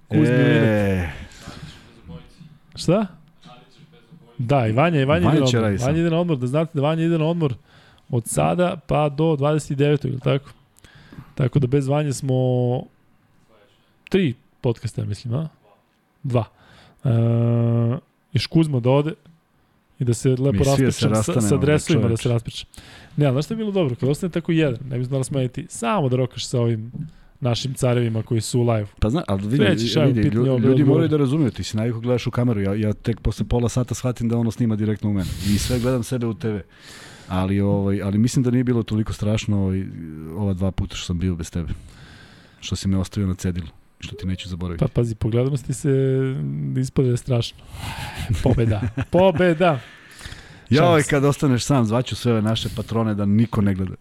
Kuzmi 0.07 0.25
e... 0.27 1.09
Šta? 2.79 3.05
Da, 4.37 4.67
i 4.67 4.71
Vanja, 4.71 5.01
i 5.01 5.05
Vanja, 5.05 5.27
Vanja 5.27 5.37
ide 5.37 5.39
na 5.39 5.59
odmor. 5.59 5.79
Vanja 5.81 5.99
ide 5.99 6.09
na 6.09 6.19
odmor, 6.19 6.37
da 6.37 6.47
znate 6.47 6.71
da 6.73 6.81
Vanja 6.81 7.03
ide 7.03 7.17
na 7.17 7.25
odmor 7.25 7.53
od 8.09 8.27
sada 8.27 8.75
pa 8.87 9.09
do 9.09 9.23
29. 9.23 10.07
ili 10.07 10.19
tako? 10.19 10.49
Tako 11.35 11.59
da 11.59 11.67
bez 11.67 11.87
Vanje 11.87 12.13
smo 12.13 12.35
tri 14.09 14.33
podcasta, 14.61 15.05
mislim, 15.05 15.33
a? 15.33 15.47
Dva. 16.23 16.45
E, 17.03 17.09
još 18.33 18.47
Kuzma 18.47 18.79
da 18.79 18.89
ode 18.89 19.13
i 19.99 20.03
da 20.03 20.13
se 20.13 20.29
lepo 20.29 20.63
raspričam 20.63 21.23
sa, 21.23 21.41
sa 21.41 21.57
dresovima 21.57 22.07
da 22.07 22.17
se 22.17 22.29
raspričam. 22.29 22.69
Ne, 23.17 23.25
ali 23.25 23.33
znaš 23.33 23.45
šta 23.45 23.53
je 23.53 23.57
bilo 23.57 23.71
dobro? 23.71 23.95
Kad 23.95 24.09
ostane 24.09 24.31
tako 24.31 24.51
jedan, 24.51 24.79
ne 24.89 24.97
bi 24.97 25.03
znala 25.03 25.23
smeniti, 25.23 25.65
samo 25.69 26.09
da 26.09 26.15
rokaš 26.15 26.47
sa 26.47 26.59
ovim 26.59 26.91
našim 27.39 27.73
carevima 27.73 28.23
koji 28.23 28.41
su 28.41 28.59
u 28.59 28.63
live. 28.63 28.87
pa 28.99 29.09
zna, 29.09 29.23
ali 29.27 29.47
vidi, 29.47 29.87
šajbu 29.87 30.07
vidi 30.07 30.29
pitanje, 30.29 30.45
ljudi, 30.45 30.67
ljudi 30.67 30.83
moraju 30.83 31.09
da 31.09 31.17
razumiju, 31.17 31.51
ti 31.51 31.63
si 31.63 31.77
navikao 31.77 32.01
gledaš 32.01 32.27
u 32.27 32.31
kameru, 32.31 32.61
ja, 32.61 32.75
ja 32.75 32.93
tek 32.93 33.19
posle 33.19 33.45
pola 33.45 33.69
sata 33.69 33.95
shvatim 33.95 34.29
da 34.29 34.37
ono 34.37 34.51
snima 34.51 34.75
direktno 34.75 35.09
u 35.09 35.13
mene. 35.13 35.29
I 35.47 35.57
sve 35.57 35.79
gledam 35.79 36.03
sebe 36.03 36.27
u 36.27 36.33
TV. 36.33 36.57
Ali, 37.27 37.59
ovaj, 37.59 38.01
ali 38.01 38.17
mislim 38.17 38.43
da 38.43 38.51
nije 38.51 38.63
bilo 38.63 38.83
toliko 38.83 39.13
strašno 39.13 39.63
ovaj, 39.63 39.83
ova 40.37 40.53
dva 40.53 40.71
puta 40.71 40.95
što 40.95 41.05
sam 41.05 41.19
bio 41.19 41.35
bez 41.35 41.51
tebe. 41.51 41.69
Što 42.59 42.75
si 42.75 42.87
me 42.87 42.97
ostavio 42.97 43.27
na 43.27 43.35
cedilu. 43.35 43.67
Što 43.99 44.15
ti 44.15 44.27
neću 44.27 44.49
zaboraviti. 44.49 44.85
Pa 44.85 44.87
pazi, 44.87 45.15
po 45.15 45.29
gledanosti 45.29 45.73
se 45.73 45.89
ispade 46.77 47.07
je 47.07 47.17
strašno. 47.17 47.57
Pobeda. 48.43 48.81
Pobeda. 49.11 49.79
Se. 50.69 51.09
kad 51.09 51.25
ostaneš 51.25 51.63
sam, 51.63 51.85
zvaću 51.85 52.15
sve 52.15 52.31
ove 52.31 52.41
naše 52.41 52.69
patrone 52.75 53.15
da 53.15 53.25
niko 53.25 53.61
ne 53.61 53.73
gleda. 53.73 53.95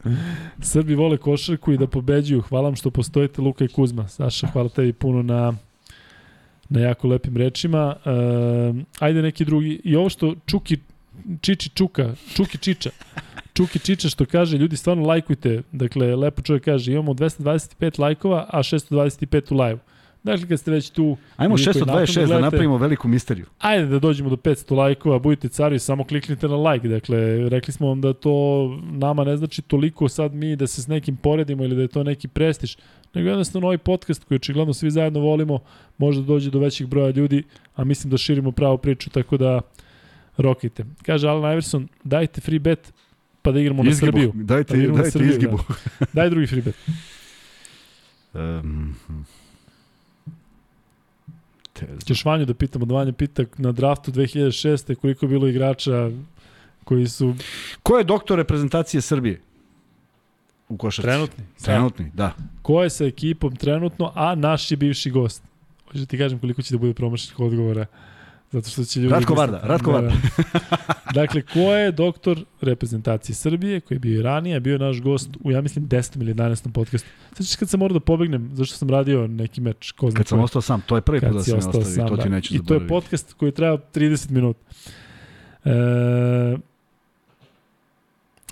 Srbi 0.60 0.94
vole 0.94 1.16
košarku 1.16 1.72
i 1.72 1.78
da 1.78 1.86
pobeđuju. 1.86 2.40
Hvala 2.40 2.64
vam 2.64 2.76
što 2.76 2.90
postojite, 2.90 3.42
Luka 3.42 3.64
i 3.64 3.68
Kuzma. 3.68 4.08
Saša, 4.08 4.46
hvala 4.46 4.68
tebi 4.68 4.92
puno 4.92 5.22
na 5.22 5.54
na 6.68 6.80
jako 6.80 7.08
lepim 7.08 7.36
rečima. 7.36 7.96
E, 8.04 8.10
ajde 8.98 9.22
neki 9.22 9.44
drugi. 9.44 9.80
I 9.84 9.96
ovo 9.96 10.08
što 10.08 10.34
Čuki 10.46 10.78
Čiči 11.40 11.70
Čuka, 11.74 12.14
Čuki 12.34 12.58
Čiča. 12.58 12.90
Čuki 13.54 13.78
Čiča 13.78 14.08
što 14.08 14.26
kaže, 14.26 14.58
ljudi 14.58 14.76
stvarno 14.76 15.06
lajkujte. 15.06 15.62
Dakle, 15.72 16.16
lepo 16.16 16.42
čovjek 16.42 16.64
kaže, 16.64 16.92
imamo 16.92 17.12
225 17.12 18.00
lajkova, 18.00 18.46
a 18.48 18.58
625 18.58 19.54
u 19.54 19.56
live. 19.56 19.78
Dakle, 20.22 20.48
kad 20.48 20.60
ste 20.60 20.70
već 20.70 20.90
tu... 20.90 21.16
Ajmo 21.36 21.54
vi 21.54 21.64
koji 21.64 21.74
naknadno 21.74 22.02
626 22.02 22.14
da 22.20 22.26
gledate, 22.26 22.42
napravimo 22.42 22.76
veliku 22.76 23.08
misteriju. 23.08 23.46
Ajde 23.58 23.86
da 23.86 23.98
dođemo 23.98 24.30
do 24.30 24.36
500 24.36 24.76
lajkova, 24.76 25.18
budite 25.18 25.48
cari, 25.48 25.78
samo 25.78 26.04
kliknite 26.04 26.48
na 26.48 26.56
like. 26.56 26.88
Dakle, 26.88 27.48
rekli 27.48 27.72
smo 27.72 27.88
vam 27.88 28.00
da 28.00 28.12
to 28.12 28.66
nama 28.82 29.24
ne 29.24 29.36
znači 29.36 29.62
toliko 29.62 30.08
sad 30.08 30.34
mi 30.34 30.56
da 30.56 30.66
se 30.66 30.82
s 30.82 30.86
nekim 30.86 31.16
poredimo 31.16 31.64
ili 31.64 31.76
da 31.76 31.82
je 31.82 31.88
to 31.88 32.02
neki 32.02 32.28
prestiž, 32.28 32.76
nego 33.14 33.28
jednostavno 33.28 33.66
ovaj 33.66 33.78
podcast 33.78 34.24
koji 34.24 34.36
očigledno 34.36 34.74
svi 34.74 34.90
zajedno 34.90 35.20
volimo, 35.20 35.58
može 35.98 36.20
da 36.20 36.26
dođe 36.26 36.50
do 36.50 36.58
većih 36.58 36.86
broja 36.86 37.10
ljudi, 37.10 37.42
a 37.76 37.84
mislim 37.84 38.10
da 38.10 38.18
širimo 38.18 38.52
pravu 38.52 38.78
priču, 38.78 39.10
tako 39.10 39.36
da 39.36 39.60
rokajte. 40.36 40.84
Kaže 41.02 41.28
Alan 41.28 41.52
Iverson, 41.52 41.88
dajte 42.04 42.40
free 42.40 42.58
bet 42.58 42.92
pa 43.42 43.52
da 43.52 43.60
igramo 43.60 43.82
na 43.82 43.90
Izgibu. 43.90 44.12
Srbiju. 44.12 44.32
Dajte, 44.34 44.68
Pa 44.68 44.74
da 44.74 44.80
igramo 44.80 44.96
na 44.96 45.02
dajte 45.02 45.18
Srbiju, 45.18 45.30
izgibu. 45.30 45.58
Da. 45.98 46.06
Daj 46.12 46.30
drugi 46.30 46.46
free 46.46 46.62
bet. 46.62 46.74
Um, 48.34 48.94
te, 51.78 51.86
Ćeš 52.04 52.24
Vanju 52.24 52.44
da 52.44 52.54
pitamo, 52.54 52.84
da 52.84 52.94
Vanja 52.94 53.12
pita 53.12 53.44
na 53.56 53.72
draftu 53.72 54.12
2006. 54.12 54.94
koliko 54.94 55.26
je 55.26 55.30
bilo 55.30 55.48
igrača 55.48 56.10
koji 56.84 57.08
su 57.08 57.34
Ko 57.82 57.98
je 57.98 58.04
doktor 58.04 58.38
reprezentacije 58.38 59.00
Srbije? 59.00 59.40
U 60.68 60.76
košarci. 60.76 61.06
trenutni. 61.06 61.44
Trenutni, 61.64 62.10
da. 62.14 62.32
Ko 62.62 62.82
je 62.82 62.90
sa 62.90 63.04
ekipom 63.04 63.56
trenutno, 63.56 64.12
a 64.14 64.34
naš 64.34 64.70
je 64.70 64.76
bivši 64.76 65.10
gost? 65.10 65.42
Hoćeš 65.86 66.00
da 66.00 66.06
ti 66.06 66.18
kažem 66.18 66.38
koliko 66.38 66.62
će 66.62 66.74
da 66.74 66.78
bude 66.78 66.94
promašenih 66.94 67.40
odgovora? 67.40 67.86
Zato 68.50 68.70
što 68.70 68.84
će 68.84 69.00
ljudi... 69.00 69.14
Ratko 69.14 69.34
Varda, 69.34 69.60
Ratko 69.64 69.92
Da, 69.92 69.98
Varda. 69.98 70.12
da. 70.36 71.14
dakle, 71.20 71.42
ko 71.42 71.58
je 71.58 71.92
doktor 71.92 72.44
reprezentacije 72.60 73.36
Srbije, 73.36 73.80
koji 73.80 73.96
je 73.96 74.00
bio 74.00 74.18
i 74.18 74.22
ranije, 74.22 74.60
bio 74.60 74.72
je 74.72 74.78
naš 74.78 75.00
gost 75.00 75.30
u, 75.44 75.50
ja 75.50 75.60
mislim, 75.60 75.88
10. 75.88 76.22
ili 76.22 76.34
11. 76.34 76.72
podcastu. 76.72 77.08
Svećaš 77.36 77.56
kad 77.56 77.68
sam 77.68 77.80
morao 77.80 77.94
da 77.94 78.00
pobegnem, 78.00 78.50
zašto 78.54 78.76
sam 78.76 78.90
radio 78.90 79.26
neki 79.26 79.60
meč, 79.60 79.92
ko 79.92 80.10
zna 80.10 80.18
Kad 80.18 80.26
sam 80.28 80.40
ostao 80.40 80.62
sam, 80.62 80.80
to 80.86 80.96
je 80.96 81.00
prvi 81.00 81.20
put 81.20 81.32
da 81.32 81.42
sam 81.42 81.58
ostao 81.58 81.82
sam, 81.82 82.08
to 82.08 82.16
ti 82.16 82.28
da. 82.28 82.34
neću 82.34 82.54
I 82.54 82.58
to 82.58 82.62
je 82.74 82.80
zaboraviti. 82.80 82.88
podcast 82.88 83.32
koji 83.32 83.52
treba 83.52 83.78
30 83.94 84.30
minuta. 84.30 84.60
E, 85.64 86.56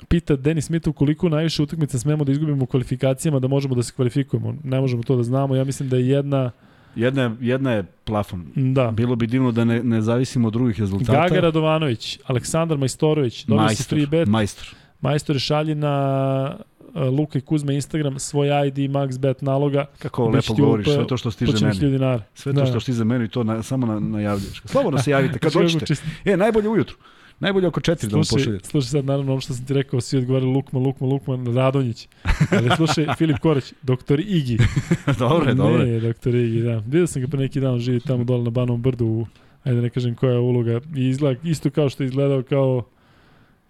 pita 0.08 0.36
Denis 0.36 0.66
Smith 0.66 0.88
koliko 0.94 1.28
najviše 1.28 1.62
utakmica 1.62 1.98
smemo 1.98 2.24
da 2.24 2.32
izgubimo 2.32 2.64
u 2.64 2.66
kvalifikacijama 2.66 3.38
da 3.38 3.48
možemo 3.48 3.74
da 3.74 3.82
se 3.82 3.92
kvalifikujemo. 3.92 4.54
Ne 4.64 4.80
možemo 4.80 5.02
to 5.02 5.16
da 5.16 5.22
znamo. 5.22 5.56
Ja 5.56 5.64
mislim 5.64 5.88
da 5.88 5.96
je 5.96 6.08
jedna... 6.08 6.50
Jedna, 6.96 7.22
je- 7.22 7.36
jedna 7.40 7.72
je 7.72 7.82
plafon. 8.04 8.46
Da. 8.54 8.90
Bilo 8.90 9.16
bi 9.16 9.26
divno 9.26 9.52
da 9.52 9.64
ne, 9.64 9.82
ne 9.82 10.02
zavisimo 10.02 10.48
od 10.48 10.52
drugih 10.52 10.80
rezultata. 10.80 11.12
Gaga 11.22 11.40
Radovanović, 11.40 12.18
Aleksandar 12.26 12.78
Majstorović, 12.78 13.44
dobio 13.44 13.60
si 13.60 13.64
majstor, 13.66 13.86
free 13.88 14.06
bet. 14.08 14.28
majstor. 14.28 14.66
Majstore 15.00 15.38
šalji 15.38 15.74
na 15.74 16.56
uh, 16.86 17.02
Luka 17.02 17.38
i 17.38 17.42
Kuzma 17.42 17.72
Instagram 17.72 18.18
svoj 18.18 18.48
ID 18.68 18.78
MaxBet 18.78 19.42
naloga. 19.42 19.84
Kako 19.98 20.26
Biće 20.26 20.36
lepo 20.52 20.54
govoriš, 20.56 20.86
upe- 20.86 20.94
sve 20.94 21.06
to 21.06 21.16
što 21.16 21.30
stiže 21.30 21.52
meni. 21.56 21.74
1000 21.74 21.90
dinara. 21.90 22.22
Sve 22.34 22.54
to 22.54 22.66
što 22.66 22.80
stiže 22.80 23.04
meni, 23.04 23.28
to 23.28 23.44
na, 23.44 23.62
samo 23.62 23.86
na, 23.86 24.00
najavljaš. 24.00 24.62
Slobodno 24.64 24.98
se 24.98 25.10
javite 25.10 25.38
kad 25.38 25.52
Znači, 25.52 25.64
hoćete. 25.64 25.86
čisto- 25.86 26.06
E, 26.24 26.36
najbolje 26.36 26.68
ujutru. 26.68 26.96
Najbolje 27.40 27.66
oko 27.68 27.80
četiri 27.80 28.10
da 28.10 28.16
mu 28.16 28.24
Slušaj, 28.24 28.44
pošaljete. 28.44 28.68
slušaj 28.68 28.88
sad, 28.88 29.04
naravno, 29.04 29.32
ono 29.32 29.40
što 29.40 29.54
sam 29.54 29.66
ti 29.66 29.74
rekao, 29.74 30.00
svi 30.00 30.18
odgovarali 30.18 30.52
Lukman, 30.52 30.82
Lukman, 30.82 31.10
Lukman, 31.10 31.54
Radonjić. 31.56 32.08
Ali 32.50 32.70
slušaj, 32.76 33.06
Filip 33.18 33.38
Korać, 33.38 33.72
doktor 33.82 34.20
Igi. 34.20 34.58
dobro, 35.18 35.54
dobro. 35.54 35.84
Ne, 35.84 36.00
doktor 36.00 36.34
Igi, 36.34 36.60
da. 36.60 36.76
Vidio 36.76 37.06
sam 37.06 37.22
ga 37.22 37.28
pre 37.28 37.38
neki 37.40 37.60
dan, 37.60 37.78
živi 37.78 38.00
tamo 38.00 38.24
dole 38.24 38.44
na 38.44 38.50
Banom 38.50 38.82
brdu, 38.82 39.06
u, 39.06 39.26
ajde 39.64 39.80
ne 39.82 39.90
kažem 39.90 40.14
koja 40.14 40.32
je 40.32 40.38
uloga. 40.38 40.80
I 40.96 41.08
izgleda 41.08 41.40
isto 41.44 41.70
kao 41.70 41.88
što 41.88 42.02
je 42.02 42.06
izgledao 42.06 42.42
kao 42.42 42.82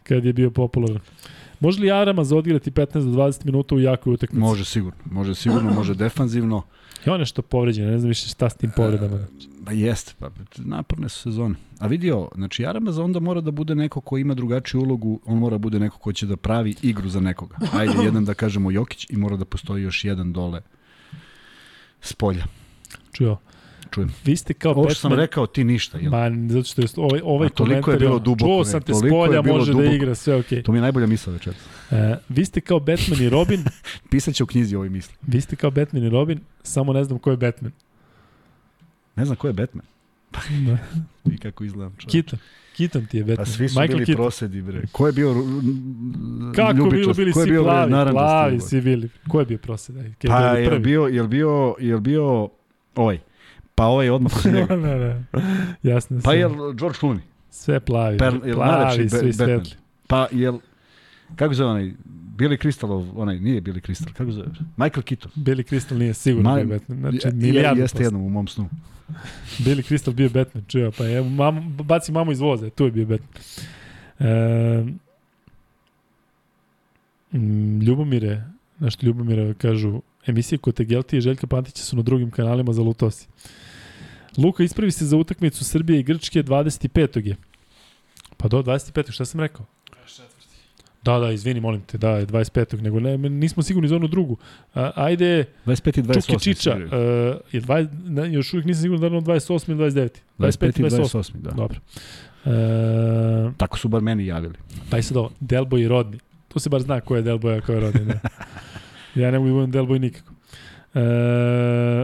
kad 0.03 0.25
je 0.25 0.33
bio 0.33 0.51
popularan. 0.51 1.01
Može 1.61 1.81
li 1.81 1.91
Aramaz 1.91 2.33
odigrati 2.33 2.71
15 2.71 2.93
do 2.93 3.23
20 3.23 3.45
minuta 3.45 3.75
u 3.75 3.81
jakoj 3.81 4.13
utakmici? 4.13 4.41
Može 4.41 4.65
sigurno, 4.65 4.99
može 5.05 5.35
sigurno, 5.35 5.73
može 5.73 5.95
defanzivno. 5.95 6.63
I 7.07 7.11
on 7.11 7.21
je 7.21 7.27
što 7.27 7.43
povređen, 7.43 7.91
ne 7.91 7.99
znam 7.99 8.09
više 8.09 8.29
šta 8.29 8.51
s 8.51 8.57
tim 8.57 8.71
povredama. 8.77 9.19
Pa 9.65 9.73
jeste, 9.73 10.13
pa 10.19 10.31
naporne 10.57 11.09
su 11.09 11.23
sezone. 11.23 11.55
A 11.79 11.87
vidio, 11.87 12.29
znači 12.35 12.67
Aramaz 12.67 12.99
onda 12.99 13.21
mora 13.21 13.41
da 13.41 13.51
bude 13.51 13.75
neko 13.75 14.01
ko 14.01 14.19
ima 14.19 14.35
drugačiju 14.35 14.81
ulogu, 14.81 15.21
on 15.25 15.39
mora 15.39 15.55
da 15.55 15.59
bude 15.59 15.79
neko 15.79 15.99
ko 15.99 16.13
će 16.13 16.27
da 16.27 16.37
pravi 16.37 16.75
igru 16.83 17.09
za 17.09 17.21
nekoga. 17.21 17.57
Ajde, 17.73 17.93
jedan 18.05 18.25
da 18.25 18.35
kažemo 18.35 18.71
Jokić 18.71 19.07
i 19.11 19.17
mora 19.17 19.37
da 19.37 19.45
postoji 19.45 19.83
još 19.83 20.05
jedan 20.05 20.33
dole 20.33 20.61
s 22.01 22.13
polja. 22.13 22.45
Čuo. 23.13 23.39
Čujem. 23.91 24.13
Vi 24.25 24.37
ste 24.37 24.55
kao 24.55 24.73
Ovo 24.73 24.83
što 24.83 24.99
Batman... 24.99 25.11
sam 25.11 25.21
rekao, 25.21 25.47
ti 25.47 25.65
ništa. 25.65 25.99
Jel? 25.99 26.11
Ma, 26.11 26.49
zato 26.49 26.65
što 26.65 26.83
je 26.83 26.89
ovaj, 26.97 27.21
ovaj 27.25 27.47
A 27.47 27.51
toliko 27.51 27.57
komentar... 27.83 27.95
je 27.95 27.99
bilo 28.01 28.19
duboko, 28.19 28.47
Čuo 28.47 28.65
sam 28.65 28.83
te 28.83 28.95
s 28.95 29.01
polja, 29.01 29.43
bilo 29.43 29.57
može 29.57 29.73
da 29.73 29.73
duboko. 29.75 29.95
igra, 29.95 30.15
sve 30.15 30.37
okej. 30.37 30.63
To 30.63 30.73
mi 30.73 30.79
je 30.79 30.83
najbolja 30.83 31.07
misla 31.07 31.33
večer. 31.33 31.55
E, 31.91 32.17
vi 32.29 32.45
ste 32.45 32.61
kao 32.61 32.81
Batman 32.81 33.23
i 33.23 33.29
Robin, 33.29 33.65
Pisaće 34.11 34.43
u 34.43 34.47
knjizi 34.47 34.77
ovoj 34.77 34.89
misli. 34.89 35.15
vi 35.23 35.41
ste 35.41 35.57
kao 35.57 35.71
Batman 35.71 36.05
i 36.05 36.11
Robin, 36.11 36.41
samo 36.63 36.93
ne 36.93 37.05
znam 37.05 37.19
ko 37.19 37.31
je 37.31 37.37
Batman. 37.37 37.73
Ne 39.17 39.25
znam 39.25 39.37
ko 39.37 39.47
je 39.47 39.53
Batman. 39.53 39.87
Da. 40.67 40.79
I 41.33 41.39
kako 41.39 41.65
izgledam 41.65 41.95
čovjek. 41.99 42.11
Kitan. 42.13 42.39
Kitan 42.75 43.07
ti 43.07 43.17
je 43.17 43.25
Batman. 43.25 43.37
Pa 43.37 43.45
svi 43.47 43.69
su 43.69 43.81
Michael 43.81 43.89
bili 43.89 44.07
Keaton. 44.07 44.23
prosedi, 44.23 44.63
bre. 44.63 44.83
Ko 44.93 45.07
je 45.07 45.13
bio 45.13 45.35
Kako 46.57 46.73
bilo 46.75 46.85
ljubičast? 46.87 47.17
bili 47.17 47.33
Ko 47.33 47.41
je 47.41 47.45
svi 47.45 47.51
bio, 47.51 47.63
bre, 47.63 47.67
plavi, 47.67 47.91
narandžasti, 47.91 48.17
plavi 48.25 48.57
bre? 48.57 48.61
svi 48.61 48.81
bili. 48.81 49.09
Ko 49.29 49.41
je 49.41 49.47
bio 49.47 49.59
prosed? 49.59 49.97
Aj, 49.97 50.13
Pa 50.21 50.41
je 50.41 50.65
je 50.65 50.79
bio, 50.79 51.03
je 51.03 51.23
bio, 51.25 51.75
je 51.81 52.01
bio 52.01 52.49
ovaj? 52.95 53.19
Pa 53.77 53.85
ovaj 53.85 54.11
odmah 54.11 54.33
posle 54.35 54.53
njega. 54.53 54.77
ne, 54.77 54.97
ne. 54.97 55.25
Jasno. 55.83 56.21
Pa 56.25 56.33
je 56.33 56.49
George 56.75 56.99
Clooney. 57.01 57.19
Sve 57.51 57.81
plavi. 57.81 58.19
Per, 58.19 58.41
jel 58.45 58.55
plavi, 58.55 59.09
svi 59.11 59.33
svetli. 59.33 59.71
Pa 60.07 60.29
jel, 60.33 60.59
kako 61.37 61.55
zove 61.55 61.71
onaj, 61.71 61.93
Billy 62.37 62.57
Crystalov, 62.59 63.07
onaj, 63.17 63.39
nije 63.39 63.61
Billy 63.63 63.81
Crystal, 63.81 64.13
kako 64.13 64.33
zove? 64.33 64.47
Michael 64.77 65.03
Keaton. 65.03 65.31
Billy 65.35 65.63
Crystal 65.65 65.99
nije 65.99 66.15
sigurno 66.15 66.51
Ma- 66.51 66.57
bio 66.57 66.67
Batman. 66.69 66.99
Znači, 67.01 67.29
Je- 67.47 67.73
Jeste 67.77 68.03
jednom 68.03 68.23
u 68.23 68.29
mom 68.29 68.49
snu. 68.49 68.69
Billy 69.65 69.83
Crystal 69.85 70.13
bio 70.13 70.29
Batman, 70.31 70.65
čuo, 70.69 70.91
pa 70.99 71.05
je, 71.05 71.23
mam, 71.23 71.77
baci 71.77 72.13
mamu 72.13 72.33
iz 72.33 72.41
voza, 72.41 72.71
tu 72.71 72.85
je 72.85 72.91
bio 72.91 73.07
Batman. 73.07 73.43
E, 74.19 74.85
Ljubomire, 77.83 78.43
nešto 78.79 79.07
Ljubomire 79.07 79.55
kažu, 79.55 80.01
emisije 80.27 80.59
kod 80.59 80.75
Tegelti 80.75 81.17
i 81.17 81.21
Željka 81.21 81.47
Pantića 81.47 81.83
su 81.83 81.97
na 81.97 82.03
drugim 82.03 82.31
kanalima 82.31 82.73
za 82.73 82.83
Lutosi. 82.83 83.27
Luka, 84.39 84.63
ispravi 84.63 84.91
se 84.91 85.07
za 85.07 85.17
utakmicu 85.17 85.65
Srbije 85.65 86.01
i 86.01 86.03
Grčke 86.03 86.43
25. 86.43 87.27
je. 87.27 87.37
Pa 88.37 88.49
do 88.49 88.63
25. 88.63 89.11
šta 89.11 89.25
sam 89.25 89.41
rekao? 89.41 89.67
Da, 91.07 91.19
da, 91.19 91.33
izvini, 91.33 91.61
molim 91.61 91.81
te, 91.81 91.99
da, 91.99 92.11
je 92.11 92.27
25. 92.27 92.81
nego 92.81 93.01
ne, 93.01 93.19
nismo 93.19 93.63
sigurni 93.63 93.89
za 93.89 93.97
onu 93.97 94.09
drugu. 94.09 94.37
A, 94.75 94.91
ajde, 94.95 95.45
25 95.67 95.99
i 95.99 96.03
28. 96.03 96.27
Čuki 96.27 96.45
Čiča, 96.45 96.75
uh, 96.75 96.81
je 97.53 97.63
20, 97.63 97.89
ne, 98.05 98.33
još 98.33 98.53
uvijek 98.53 98.67
nisam 98.67 98.83
siguran 98.83 99.01
da 99.01 99.09
li 99.09 99.17
on 99.17 99.25
28 99.25 99.71
ili 99.71 99.79
29. 99.79 100.09
25 100.39 100.81
i 100.81 100.83
28. 100.83 101.03
28, 101.03 101.33
da. 101.35 101.51
Dobro. 101.51 101.79
E, 102.45 103.53
Tako 103.57 103.79
su 103.79 103.89
bar 103.89 104.03
meni 104.03 104.27
javili. 104.27 104.55
i 104.99 105.03
sad 105.03 105.17
ovo, 105.17 105.31
Delboy 105.41 105.83
i 105.83 105.89
Rodni. 105.89 106.19
Tu 106.49 106.59
se 106.59 106.69
bar 106.69 106.81
zna 106.81 107.01
ko 107.01 107.17
je 107.17 107.23
Delboy, 107.23 107.59
a 107.59 107.61
ko 107.61 107.73
je 107.73 107.81
Rodni. 107.81 108.05
Da. 108.05 108.19
ja 109.17 109.31
ne 109.31 109.39
mogu 109.39 109.49
da 109.51 109.55
budem 109.55 109.73
Delboy 109.73 109.99
nikako. 109.99 110.33
E, 110.95 111.01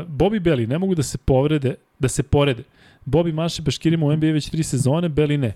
Bobby 0.08 0.40
Belly, 0.40 0.66
ne 0.68 0.78
mogu 0.78 0.94
da 0.94 1.02
se 1.02 1.18
povrede, 1.18 1.74
da 1.98 2.08
se 2.08 2.22
porede. 2.22 2.62
Bobby 3.06 3.32
maše 3.32 3.62
Baškirima 3.62 4.06
u 4.06 4.16
NBA 4.16 4.26
već 4.26 4.50
tri 4.50 4.62
sezone, 4.62 5.08
Belly 5.08 5.36
ne. 5.36 5.52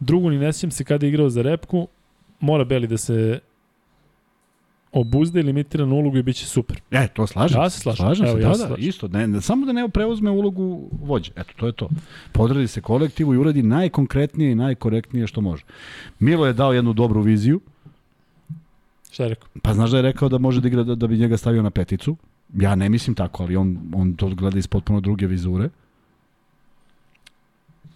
Drugu 0.00 0.30
ni 0.30 0.38
ne 0.38 0.52
sjećam 0.52 0.70
se 0.70 0.84
kada 0.84 1.06
je 1.06 1.08
igrao 1.08 1.30
za 1.30 1.42
repku, 1.42 1.88
mora 2.40 2.64
Belly 2.64 2.86
da 2.86 2.96
se 2.96 3.40
obuzda 4.92 5.40
i 5.40 5.42
limitira 5.42 5.86
na 5.86 5.94
ulogu 5.94 6.16
i 6.16 6.22
bit 6.22 6.36
će 6.36 6.46
super. 6.46 6.80
E, 6.90 7.08
to 7.08 7.26
slažem 7.26 7.60
Ja 7.60 7.70
se 7.70 7.80
slažem. 7.80 8.06
Slažem 8.06 8.26
Evo, 8.26 8.36
se, 8.36 8.42
ja 8.42 8.48
da, 8.48 8.54
se 8.54 8.60
da, 8.62 8.66
slažem. 8.66 8.88
isto. 8.88 9.08
Ne, 9.08 9.26
ne, 9.26 9.40
samo 9.40 9.66
da 9.66 9.72
ne 9.72 9.88
preuzme 9.88 10.30
ulogu 10.30 10.88
vođe. 11.02 11.32
Eto, 11.36 11.52
to 11.56 11.66
je 11.66 11.72
to. 11.72 11.88
Podredi 12.32 12.68
se 12.68 12.80
kolektivu 12.80 13.34
i 13.34 13.38
uradi 13.38 13.62
najkonkretnije 13.62 14.52
i 14.52 14.54
najkorektnije 14.54 15.26
što 15.26 15.40
može. 15.40 15.64
Milo 16.18 16.46
je 16.46 16.52
dao 16.52 16.72
jednu 16.72 16.92
dobru 16.92 17.20
viziju, 17.20 17.60
Šta 19.14 19.22
je 19.22 19.28
rekao? 19.28 19.48
pa 19.62 19.74
znaš 19.74 19.90
da 19.90 19.96
je 19.96 20.02
rekao 20.02 20.28
da 20.28 20.38
može 20.38 20.60
da 20.60 20.68
igra 20.68 20.82
da, 20.82 20.94
da 20.94 21.06
bi 21.06 21.18
njega 21.18 21.36
stavio 21.36 21.62
na 21.62 21.70
peticu. 21.70 22.16
Ja 22.54 22.74
ne 22.74 22.88
mislim 22.88 23.14
tako, 23.14 23.42
ali 23.42 23.56
on, 23.56 23.78
on 23.94 24.14
to 24.14 24.28
gleda 24.28 24.58
iz 24.58 24.66
potpuno 24.66 25.00
druge 25.00 25.26
vizure. 25.26 25.68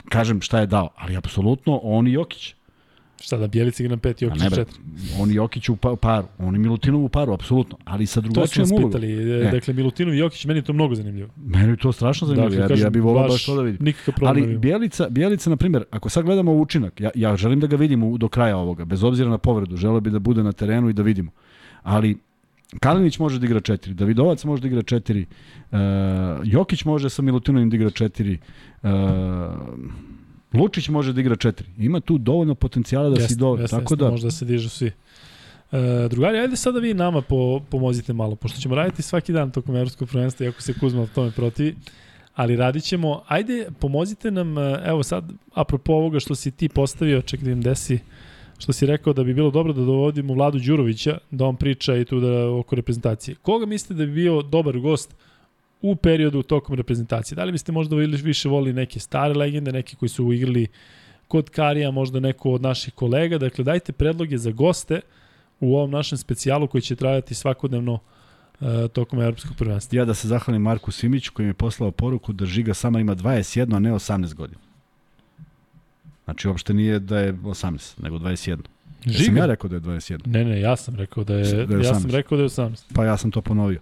Kažem 0.08 0.40
šta 0.40 0.60
je 0.60 0.66
dao, 0.66 0.88
ali 0.96 1.16
apsolutno 1.16 1.80
on 1.82 2.06
i 2.08 2.12
Jokić. 2.12 2.54
Šta 3.20 3.36
da 3.36 3.46
Bjelica 3.48 3.82
igra 3.82 3.90
na 3.90 3.98
pet, 3.98 4.22
A 4.22 4.24
Jokić 4.24 4.40
ne 4.40 4.44
na 4.44 4.56
četiri. 4.56 4.78
on 5.18 5.30
i 5.30 5.34
Jokić 5.34 5.68
u 5.68 5.76
pa- 5.76 5.96
paru, 5.96 6.26
on 6.38 6.56
i 6.56 6.58
Milutinov 6.58 7.04
u 7.04 7.08
paru, 7.08 7.32
apsolutno, 7.32 7.78
ali 7.84 8.06
sa 8.06 8.14
To 8.14 8.22
smo 8.22 8.32
drugačijom 8.32 8.62
nas 8.62 8.70
ulogom. 8.70 8.90
pitali. 8.90 9.12
E. 9.40 9.50
Dakle, 9.50 9.74
Milutinov 9.74 10.14
i 10.14 10.18
Jokić, 10.18 10.44
meni 10.44 10.58
je 10.58 10.64
to 10.64 10.72
mnogo 10.72 10.94
zanimljivo. 10.94 11.28
Meni 11.38 11.68
je 11.68 11.76
to 11.76 11.92
strašno 11.92 12.26
zanimljivo, 12.26 12.54
ja, 12.54 12.58
bi, 12.58 12.62
ja 12.64 12.68
kažem, 12.68 12.92
bih 12.92 13.02
volao 13.02 13.28
baš 13.28 13.46
to 13.46 13.56
da 13.56 13.62
vidim. 13.62 13.92
Ali 14.22 14.58
Bjelica, 14.58 15.08
Bjelica, 15.08 15.50
na 15.50 15.56
primjer, 15.56 15.84
ako 15.90 16.08
sad 16.08 16.24
gledamo 16.24 16.52
učinak, 16.52 17.00
ja, 17.00 17.10
ja 17.14 17.36
želim 17.36 17.60
da 17.60 17.66
ga 17.66 17.76
vidimo 17.76 18.08
u- 18.08 18.18
do 18.18 18.28
kraja 18.28 18.56
ovoga, 18.56 18.84
bez 18.84 19.04
obzira 19.04 19.30
na 19.30 19.38
povredu, 19.38 19.76
želeo 19.76 20.00
bi 20.00 20.10
da 20.10 20.18
bude 20.18 20.42
na 20.42 20.52
terenu 20.52 20.88
i 20.88 20.92
da 20.92 21.02
vidimo. 21.02 21.30
Ali 21.82 22.18
Kalinić 22.80 23.18
može 23.18 23.38
da 23.38 23.46
igra 23.46 23.60
četiri, 23.60 23.94
Davidovac 23.94 24.44
može 24.44 24.62
da 24.62 24.68
igra 24.68 24.82
četiri, 24.82 25.26
uh, 25.70 25.78
Jokić 26.44 26.84
može 26.84 27.10
sa 27.10 27.22
Milutinovim 27.22 27.70
da 27.70 27.76
igra 27.76 27.90
četiri, 27.90 28.38
uh, 28.82 28.88
Lučić 30.52 30.88
može 30.88 31.12
da 31.12 31.20
igra 31.20 31.36
četiri. 31.36 31.68
Ima 31.78 32.00
tu 32.00 32.18
dovoljno 32.18 32.54
potencijala 32.54 33.10
da 33.10 33.28
si 33.28 33.36
do... 33.36 33.66
tako 33.70 33.96
da, 33.96 34.10
Možda 34.10 34.30
se 34.30 34.44
dižu 34.44 34.68
svi. 34.68 34.92
E, 35.72 36.08
drugari, 36.10 36.38
ajde 36.38 36.56
sada 36.56 36.78
vi 36.78 36.94
nama 36.94 37.22
po, 37.22 37.60
pomozite 37.70 38.12
malo, 38.12 38.36
pošto 38.36 38.60
ćemo 38.60 38.74
raditi 38.74 39.02
svaki 39.02 39.32
dan 39.32 39.50
tokom 39.50 39.76
Evropskog 39.76 40.08
prvenstva, 40.08 40.46
iako 40.46 40.62
se 40.62 40.74
Kuzma 40.80 41.06
tome 41.14 41.30
protivi, 41.30 41.76
ali 42.34 42.56
radit 42.56 42.84
ćemo, 42.84 43.22
ajde 43.26 43.68
pomozite 43.78 44.30
nam, 44.30 44.58
e, 44.58 44.82
evo 44.84 45.02
sad, 45.02 45.24
apropo 45.54 45.92
ovoga 45.92 46.20
što 46.20 46.34
si 46.34 46.50
ti 46.50 46.68
postavio, 46.68 47.22
čekaj 47.22 47.44
da 47.44 47.50
im 47.50 47.62
desi, 47.62 47.98
što 48.58 48.72
si 48.72 48.86
rekao 48.86 49.12
da 49.12 49.24
bi 49.24 49.34
bilo 49.34 49.50
dobro 49.50 49.72
da 49.72 49.84
dovodimo 49.84 50.34
Vladu 50.34 50.58
Đurovića, 50.58 51.18
da 51.30 51.46
on 51.46 51.56
priča 51.56 51.96
i 51.96 52.04
tu 52.04 52.20
da 52.20 52.50
oko 52.50 52.76
reprezentacije. 52.76 53.34
Koga 53.42 53.66
mislite 53.66 53.94
da 53.94 54.06
bi 54.06 54.12
bio 54.12 54.42
dobar 54.42 54.78
gost 54.78 55.14
u 55.82 55.96
periodu 55.96 56.42
tokom 56.42 56.76
reprezentacije? 56.76 57.36
Da 57.36 57.44
li 57.44 57.52
biste 57.52 57.72
možda 57.72 57.96
ili 57.96 58.16
više 58.16 58.48
volili 58.48 58.72
neke 58.72 59.00
stare 59.00 59.34
legende, 59.34 59.72
neke 59.72 59.96
koji 59.96 60.08
su 60.08 60.32
igrali 60.32 60.66
kod 61.28 61.50
Karija, 61.50 61.90
možda 61.90 62.20
neko 62.20 62.50
od 62.50 62.62
naših 62.62 62.94
kolega. 62.94 63.38
Dakle, 63.38 63.64
dajte 63.64 63.92
predloge 63.92 64.38
za 64.38 64.50
goste 64.50 65.00
u 65.60 65.76
ovom 65.76 65.90
našem 65.90 66.18
specijalu 66.18 66.66
koji 66.66 66.82
će 66.82 66.96
trajati 66.96 67.34
svakodnevno 67.34 67.92
uh, 67.92 68.68
tokom 68.92 69.20
evropskog 69.20 69.56
prvenstva. 69.56 69.96
ja 69.96 70.04
da 70.04 70.14
se 70.14 70.28
zahvalim 70.28 70.62
Marku 70.62 70.92
Simiću 70.92 71.32
koji 71.32 71.46
mi 71.46 71.50
je 71.50 71.54
poslao 71.54 71.90
poruku 71.90 72.32
da 72.32 72.46
Žiga 72.46 72.74
sama 72.74 73.00
ima 73.00 73.14
21, 73.14 73.76
a 73.76 73.78
ne 73.78 73.92
18 73.92 74.34
godina. 74.34 74.60
Znači, 76.24 76.48
uopšte 76.48 76.74
nije 76.74 76.98
da 76.98 77.18
je 77.18 77.32
18, 77.32 78.02
nego 78.02 78.18
21. 78.18 78.58
Ja 79.04 79.24
sam 79.24 79.36
ja 79.36 79.46
rekao 79.46 79.68
da 79.70 79.76
je 79.76 79.80
21. 79.80 80.26
Ne, 80.26 80.44
ne, 80.44 80.60
ja 80.60 80.76
sam 80.76 80.96
rekao 80.96 81.24
da 81.24 81.34
je, 81.34 81.66
Da 81.66 81.74
je 81.76 81.84
ja 81.84 81.94
sam 81.94 82.10
18. 82.10 82.12
rekao 82.12 82.36
da 82.38 82.42
je 82.42 82.48
18. 82.48 82.94
Pa 82.94 83.04
ja 83.04 83.16
sam 83.16 83.30
to 83.30 83.40
ponovio. 83.40 83.80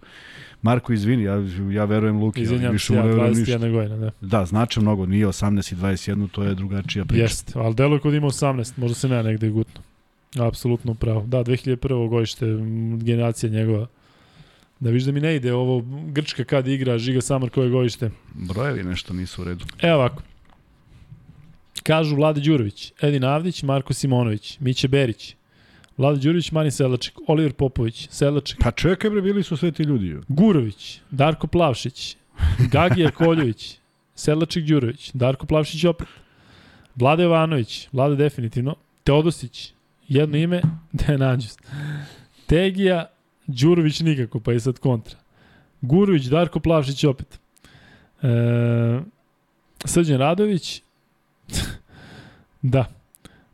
Marko, 0.62 0.92
izvini, 0.92 1.22
ja, 1.22 1.34
ja 1.72 1.84
verujem 1.84 2.16
Luki. 2.18 2.40
ali 2.40 2.44
Izvinjam 2.44 2.72
više 2.72 2.86
se, 2.86 2.92
mu 2.92 2.98
ja, 2.98 3.04
ne 3.04 3.08
verujem 3.08 3.34
ništa. 3.34 3.58
21 3.58 3.72
godina, 3.72 3.96
da. 3.96 4.10
Da, 4.20 4.46
znači 4.46 4.80
mnogo, 4.80 5.06
nije 5.06 5.26
18 5.26 5.72
i 5.72 5.76
21, 5.76 6.28
to 6.30 6.42
je 6.42 6.54
drugačija 6.54 7.04
priča. 7.04 7.22
Jeste, 7.22 7.52
ali 7.56 7.74
deluje 7.74 8.00
kod 8.00 8.14
ima 8.14 8.26
18, 8.26 8.72
možda 8.76 8.94
se 8.94 9.08
ne 9.08 9.22
negde 9.22 9.48
gutno. 9.48 9.80
Apsolutno 10.38 10.94
pravo. 10.94 11.26
Da, 11.26 11.44
2001. 11.44 12.08
godište, 12.08 12.46
generacija 13.04 13.50
njegova. 13.50 13.86
Da 14.80 14.90
viš 14.90 15.02
da 15.04 15.12
mi 15.12 15.20
ne 15.20 15.36
ide 15.36 15.52
ovo 15.52 15.84
Grčka 16.06 16.44
kad 16.44 16.68
igra, 16.68 16.98
Žiga 16.98 17.20
Samar 17.20 17.50
koje 17.50 17.70
godište. 17.70 18.10
Brojevi 18.34 18.84
nešto 18.84 19.14
nisu 19.14 19.42
u 19.42 19.44
redu. 19.44 19.64
Evo 19.82 19.94
ovako. 19.94 20.22
Kažu 21.86 22.16
Vlade 22.16 22.40
Đurović, 22.40 22.92
Edin 23.02 23.24
Avdić, 23.24 23.62
Marko 23.62 23.92
Simonović, 23.94 24.56
Miće 24.60 24.88
Berić, 24.88 25.36
Vlade 25.96 26.18
Đurović, 26.18 26.52
Mani 26.52 26.70
Selaček, 26.70 27.14
Oliver 27.26 27.52
Popović, 27.52 28.08
Selaček, 28.10 28.58
Pa 28.60 28.70
čekaj 28.70 29.10
bre, 29.10 29.22
bili 29.22 29.42
su 29.42 29.56
sve 29.56 29.72
ti 29.72 29.82
ljudi. 29.82 30.06
jo. 30.06 30.22
Gurović, 30.28 31.00
Darko 31.10 31.46
Plavšić, 31.46 32.16
Gagija 32.72 33.10
Koljović, 33.10 33.78
Sedlaček 34.14 34.64
Đurović, 34.64 35.10
Darko 35.14 35.46
Plavšić 35.46 35.84
opet, 35.84 36.08
Vlade 36.96 37.22
Jovanović, 37.22 37.88
Vlade 37.92 38.16
definitivno, 38.16 38.74
Teodosić, 39.04 39.72
jedno 40.08 40.36
ime, 40.36 40.62
Dejan 40.92 41.22
Anđus, 41.22 41.58
Tegija, 42.46 43.10
Đurović 43.46 44.00
nikako, 44.00 44.40
pa 44.40 44.52
je 44.52 44.60
sad 44.60 44.78
kontra. 44.78 45.16
Gurović, 45.80 46.24
Darko 46.24 46.60
Plavšić 46.60 47.04
opet. 47.04 47.38
E, 48.22 49.00
Srđan 49.84 50.18
Radović, 50.18 50.82
da. 52.62 52.84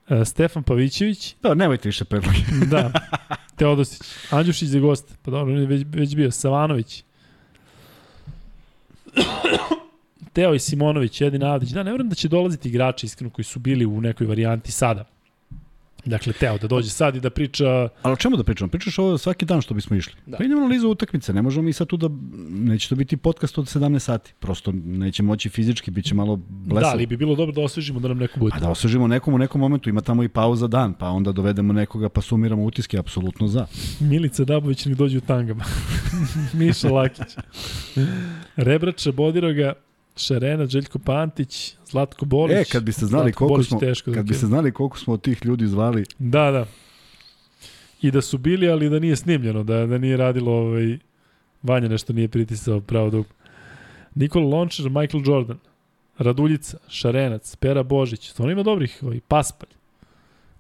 E, 0.08 0.24
Stefan 0.24 0.62
Pavićević, 0.62 1.36
Da, 1.42 1.54
nemojte 1.54 1.88
više 1.88 2.04
predloge. 2.04 2.38
Da. 2.70 2.92
Teodosić. 3.56 4.02
Andjušić 4.30 4.68
za 4.68 4.78
gost. 4.78 5.18
Pa 5.22 5.30
dobro, 5.30 5.54
već, 5.54 5.86
već 5.88 6.16
bio. 6.16 6.30
Savanović. 6.30 7.04
Teo 10.32 10.54
i 10.54 10.58
Simonović, 10.58 11.20
Edin 11.20 11.42
Avdić. 11.44 11.70
Da, 11.70 11.82
ne 11.82 11.90
vjerujem 11.90 12.08
da 12.08 12.14
će 12.14 12.28
dolaziti 12.28 12.68
igrači 12.68 13.06
iskreno 13.06 13.30
koji 13.30 13.44
su 13.44 13.58
bili 13.58 13.86
u 13.86 14.00
nekoj 14.00 14.26
varijanti 14.26 14.72
sada. 14.72 15.04
Dakle, 16.04 16.32
teo 16.32 16.58
da 16.58 16.66
dođe 16.66 16.90
sad 16.90 17.16
i 17.16 17.20
da 17.20 17.30
priča... 17.30 17.88
Ali 18.02 18.12
o 18.12 18.16
čemu 18.16 18.36
da 18.36 18.44
pričamo? 18.44 18.70
Pričaš 18.70 18.98
ovo 18.98 19.18
svaki 19.18 19.44
dan 19.44 19.62
što 19.62 19.74
bismo 19.74 19.96
išli. 19.96 20.14
Da. 20.26 20.36
Pa 20.36 20.44
idemo 20.44 20.60
analizu 20.60 20.88
utakmice, 20.88 21.32
ne 21.32 21.42
možemo 21.42 21.62
mi 21.62 21.72
sad 21.72 21.86
tu 21.88 21.96
da, 21.96 22.08
neće 22.50 22.88
to 22.88 22.94
biti 22.94 23.16
podcast 23.16 23.58
od 23.58 23.64
17 23.64 23.98
sati. 23.98 24.34
Prosto 24.40 24.72
neće 24.84 25.22
moći 25.22 25.48
fizički, 25.48 25.90
bit 25.90 26.04
će 26.04 26.14
malo 26.14 26.36
blesavo. 26.48 26.90
Da, 26.90 26.94
ali 26.94 27.06
bi 27.06 27.16
bilo 27.16 27.34
dobro 27.34 27.52
da 27.52 27.60
osvežimo 27.60 28.00
da 28.00 28.08
nam 28.08 28.18
neko 28.18 28.40
bude. 28.40 28.50
Pa 28.50 28.60
da 28.60 28.70
osvežimo 28.70 29.06
nekom 29.06 29.34
u 29.34 29.38
nekom 29.38 29.60
momentu, 29.60 29.88
ima 29.90 30.00
tamo 30.00 30.22
i 30.22 30.28
pauza 30.28 30.66
dan, 30.66 30.94
pa 30.94 31.08
onda 31.08 31.32
dovedemo 31.32 31.72
nekoga 31.72 32.08
pa 32.08 32.20
sumiramo 32.20 32.64
utiske, 32.64 32.98
apsolutno 32.98 33.48
za. 33.48 33.66
Milica 34.00 34.44
Dabović 34.44 34.86
nek 34.86 34.96
dođe 34.96 35.18
u 35.18 35.20
tangama. 35.20 35.64
Miša 36.58 36.88
Lakić. 36.88 37.36
Rebrača, 38.56 39.12
Bodiroga, 39.12 39.72
Šarena, 40.16 40.66
Željko 40.66 40.98
Pantić, 40.98 41.74
Zlatko 41.86 42.24
Bolić. 42.24 42.56
E, 42.56 42.64
kad 42.72 42.82
biste 42.82 43.06
znali 43.06 43.24
Zlatko 43.24 43.38
koliko 43.38 43.54
Bolić 43.54 43.68
smo, 43.68 43.80
teško 43.80 44.10
da 44.10 44.16
kad 44.16 44.26
biste 44.26 44.46
znali 44.46 44.72
koliko 44.72 44.98
smo 44.98 45.14
od 45.14 45.22
tih 45.22 45.44
ljudi 45.44 45.66
zvali, 45.66 46.04
Da, 46.18 46.50
da. 46.50 46.66
I 48.02 48.10
da 48.10 48.20
su 48.20 48.38
bili, 48.38 48.68
ali 48.68 48.90
da 48.90 48.98
nije 48.98 49.16
snimljeno, 49.16 49.62
da, 49.62 49.86
da 49.86 49.98
nije 49.98 50.16
radilo 50.16 50.52
ovaj, 50.52 50.98
Vanja 51.62 51.88
nešto 51.88 52.12
nije 52.12 52.28
pritisao 52.28 52.80
pravo 52.80 53.10
dug. 53.10 53.26
Nikola 54.14 54.46
Lončar, 54.46 54.90
Michael 54.90 55.22
Jordan, 55.26 55.58
Raduljica, 56.18 56.78
Šarenac, 56.88 57.56
Pera 57.56 57.82
Božić, 57.82 58.30
stvarno 58.30 58.52
ima 58.52 58.62
dobrih, 58.62 58.98
ovaj, 59.02 59.20
Paspalj, 59.28 59.70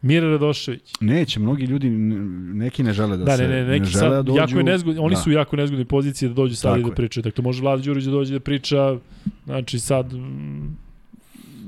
Mira 0.02 0.30
Radošević. 0.30 0.92
neće, 1.00 1.40
mnogi 1.40 1.64
ljudi, 1.64 1.90
neki 1.90 2.82
ne 2.82 2.92
žele 2.92 3.16
da, 3.16 3.24
Da, 3.24 3.36
se, 3.36 3.48
ne, 3.48 3.48
ne, 3.48 3.64
neki 3.64 3.86
žele 3.86 4.08
da 4.08 4.16
sad, 4.16 4.26
dođu. 4.26 4.38
jako 4.38 4.58
je 4.58 4.64
nezgodni, 4.64 5.00
oni 5.00 5.14
da. 5.14 5.20
su 5.20 5.30
u 5.30 5.32
jako 5.32 5.56
nezgodnoj 5.56 5.84
poziciji 5.84 6.28
da 6.28 6.34
dođu 6.34 6.56
sad 6.56 6.80
i 6.80 6.82
da 6.82 6.90
pričaju. 6.90 7.22
Dakle, 7.22 7.42
može 7.42 7.62
Vlada 7.62 7.82
Đurić 7.82 8.04
da 8.04 8.10
dođe 8.10 8.32
da 8.32 8.40
priča, 8.40 8.96
znači 9.44 9.78
sad 9.78 10.12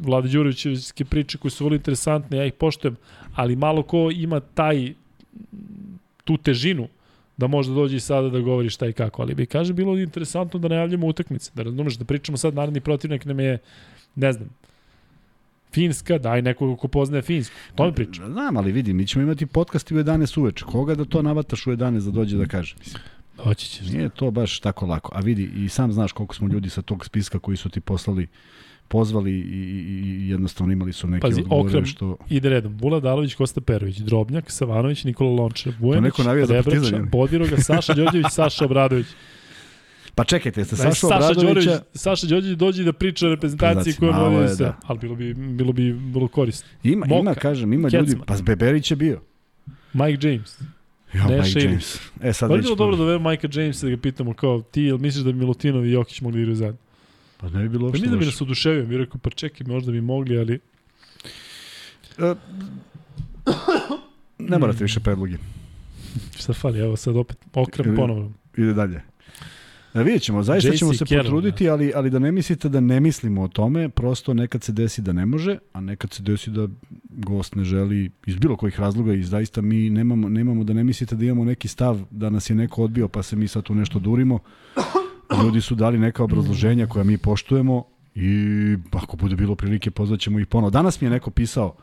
Vlada 0.03 0.29
Đurićevske 0.29 1.05
priče 1.05 1.39
koje 1.39 1.51
su 1.51 1.65
vrlo 1.65 1.77
interesantne, 1.77 2.37
ja 2.39 2.45
ih 2.45 2.53
poštujem, 2.53 2.97
ali 3.35 3.57
malo 3.57 3.83
ko 3.83 4.11
ima 4.15 4.41
taj 4.41 4.93
tu 6.25 6.37
težinu 6.37 6.89
da 7.37 7.47
može 7.47 7.71
da 7.71 7.75
dođe 7.75 7.97
i 7.97 8.01
sada 8.01 8.29
da 8.29 8.41
govori 8.41 8.71
šta 8.71 8.87
i 8.87 8.93
kako, 8.93 9.23
ali 9.23 9.35
bi 9.35 9.47
kaže 9.47 9.73
bilo 9.73 9.99
interesantno 9.99 10.61
da 10.61 10.69
najavljamo 10.69 11.07
utakmice, 11.07 11.51
da 11.55 11.63
razumeš 11.63 11.95
da 11.95 12.05
pričamo 12.05 12.39
sad 12.39 12.55
naredni 12.55 12.81
protivnik 12.81 13.25
nam 13.25 13.41
je 13.41 13.59
ne 14.15 14.33
znam 14.33 14.49
Finska, 15.75 16.19
daj 16.19 16.43
nekoga 16.43 16.77
ko 16.77 16.89
poznaje 16.89 17.23
Finsku. 17.23 17.55
To 17.75 17.87
mi 17.87 17.93
priča. 17.93 18.31
Znam, 18.31 18.57
ali 18.57 18.73
vidi, 18.73 18.93
mi 18.93 19.07
ćemo 19.07 19.23
imati 19.23 19.47
podcast 19.47 19.91
u 19.91 19.95
11 19.95 20.41
uveče. 20.41 20.65
Koga 20.65 20.95
da 20.95 21.05
to 21.05 21.23
navataš 21.23 21.67
u 21.67 21.71
11 21.71 22.05
da 22.05 22.11
dođe 22.11 22.37
da 22.37 22.47
kaže? 22.47 22.77
Doći 23.45 23.69
ćeš. 23.69 23.89
Nije 23.89 24.09
to 24.09 24.31
baš 24.31 24.61
tako 24.61 24.87
lako. 24.87 25.13
A 25.15 25.21
vidi, 25.21 25.51
i 25.57 25.69
sam 25.69 25.93
znaš 25.93 26.13
koliko 26.13 26.35
smo 26.35 26.49
ljudi 26.49 26.71
sa 26.71 26.83
tog 26.83 27.07
spiska 27.07 27.39
koji 27.39 27.57
su 27.57 27.69
ti 27.69 27.81
poslali 27.81 28.27
pozvali 28.89 29.33
i, 29.33 29.43
i, 29.43 30.29
jednostavno 30.29 30.73
imali 30.73 30.93
su 30.93 31.09
neke 31.09 31.21
Pazi, 31.21 31.41
odgovore 31.41 31.69
Okrem, 31.69 31.87
što... 31.87 32.17
Ide 32.31 32.49
redom. 32.49 32.77
Bula 32.77 33.01
Dalović, 33.01 33.35
Kosta 33.35 33.61
Perović, 33.61 33.99
Drobnjak, 33.99 34.51
Savanović, 34.51 35.05
Nikola 35.05 35.31
Lončar, 35.31 35.73
Vujanić, 35.81 36.19
li? 36.99 37.07
Bodiroga, 37.13 37.57
Saša 37.57 37.95
Đorđević, 37.95 38.27
Saša 38.31 38.65
Obradović. 38.65 39.07
Pa 40.15 40.25
čekajte, 40.25 40.61
jeste 40.61 40.77
Saša 40.77 40.95
Saša 40.95 41.17
Obradovića... 41.31 41.81
Saša 41.95 42.27
Đorđević 42.27 42.59
dođe 42.59 42.85
da 42.85 42.93
priča 42.93 43.27
o 43.27 43.31
reprezentaciji 43.31 43.93
Znači, 43.93 43.99
koja 44.01 44.19
vodi 44.21 44.37
je, 44.37 44.49
sve. 44.49 44.67
da. 44.67 44.79
Ali 44.83 44.99
bilo 44.99 45.15
bi, 45.15 45.35
bilo 45.35 45.73
bi 45.73 45.91
vrlo 45.93 46.29
korisno. 46.29 46.69
Ima, 46.85 47.07
Moka, 47.07 47.21
ima, 47.21 47.35
kažem, 47.35 47.73
ima 47.73 47.89
ljudi... 47.89 48.07
Kecman. 48.07 48.27
Pa 48.27 48.37
Beberić 48.37 48.91
je 48.91 48.97
bio. 48.97 49.21
Mike 49.93 50.29
James. 50.29 50.59
Jo, 51.13 51.23
Mike 51.23 51.35
Ilić. 51.51 51.65
James. 51.65 52.01
E, 52.23 52.33
sad 52.33 52.49
Pa 52.49 52.55
već... 52.55 52.65
bilo 52.65 52.77
dobro 52.77 52.97
da 52.97 53.05
vedemo 53.05 53.23
Majka 53.23 53.49
Jamesa 53.53 53.87
da 53.87 53.91
ga 53.91 53.97
pitamo 53.97 54.35
kao 54.35 54.63
ti, 54.63 54.83
jel 54.83 54.99
misliš 54.99 55.25
da 55.25 55.33
bi 55.33 55.39
Milutinov 55.39 55.87
i 55.87 55.93
Jokić 55.93 56.21
mogli 56.21 56.35
da 56.35 56.41
igraju 56.41 56.57
zajedno? 56.57 56.79
Pa 57.37 57.49
ne 57.49 57.63
bi 57.63 57.69
bilo 57.69 57.81
Pa 57.81 57.87
uopšte 57.87 58.07
mi 58.07 58.11
da 58.11 58.17
bi 58.17 58.27
nas 58.27 58.41
oduševio, 58.41 58.87
mi 58.87 58.97
rekao 58.97 59.19
pa 59.19 59.31
čekaj, 59.31 59.67
možda 59.67 59.93
bi 59.93 60.01
mogli, 60.01 60.39
ali 60.39 60.59
E, 62.19 62.35
Ne 64.39 64.59
morate 64.59 64.85
više 64.85 65.01
predlogi. 65.01 65.37
šta 66.37 66.53
fali, 66.53 66.79
evo 66.79 66.97
sad 66.97 67.17
opet 67.17 67.37
okrem 67.55 67.89
Ili- 67.89 67.97
ponovno. 67.97 68.33
Ide 68.57 68.73
dalje. 68.73 69.01
Da 69.95 70.03
vidjet 70.03 70.23
ćemo, 70.23 70.43
zaista 70.43 70.69
JC 70.69 70.79
ćemo 70.79 70.95
se 70.95 71.05
Carroll, 71.05 71.25
potruditi, 71.25 71.69
ali, 71.69 71.93
ali 71.95 72.11
da 72.11 72.19
ne 72.19 72.33
mislite 72.33 72.69
da 72.69 72.81
ne 72.81 73.01
mislimo 73.01 73.43
o 73.43 73.49
tome, 73.49 73.89
prosto 73.89 74.35
nekad 74.35 74.63
se 74.63 74.73
desi 74.73 75.03
da 75.03 75.13
ne 75.13 75.27
može, 75.27 75.59
a 75.73 75.81
nekad 75.81 76.13
se 76.13 76.23
desi 76.23 76.51
da 76.51 76.69
gost 77.09 77.55
ne 77.55 77.65
želi 77.65 78.11
iz 78.27 78.37
bilo 78.37 78.57
kojih 78.57 78.81
razloga 78.81 79.13
i 79.13 79.23
zaista 79.23 79.61
mi 79.61 79.91
nemamo, 79.91 80.29
nemamo 80.29 80.65
da 80.65 80.73
ne 80.73 80.85
mislite 80.85 81.17
da 81.17 81.25
imamo 81.25 81.45
neki 81.45 81.69
stav 81.69 82.01
da 82.11 82.31
nas 82.31 82.51
je 82.51 82.57
neko 82.57 82.83
odbio 82.83 83.09
pa 83.09 83.23
se 83.23 83.37
mi 83.37 83.49
sad 83.49 83.63
tu 83.63 83.75
nešto 83.75 83.99
durimo. 83.99 84.39
Ljudi 85.45 85.61
su 85.61 85.75
dali 85.75 85.99
neka 85.99 86.25
obrazloženja 86.25 86.87
koja 86.87 87.05
mi 87.05 87.19
poštujemo 87.19 87.85
i 88.15 88.31
ako 88.93 89.17
bude 89.17 89.37
bilo 89.37 89.55
prilike 89.55 89.91
pozvaćemo 89.91 90.39
ih 90.39 90.47
ponovo. 90.47 90.71
Danas 90.71 91.01
mi 91.01 91.07
je 91.07 91.11
neko 91.11 91.31
pisao 91.31 91.77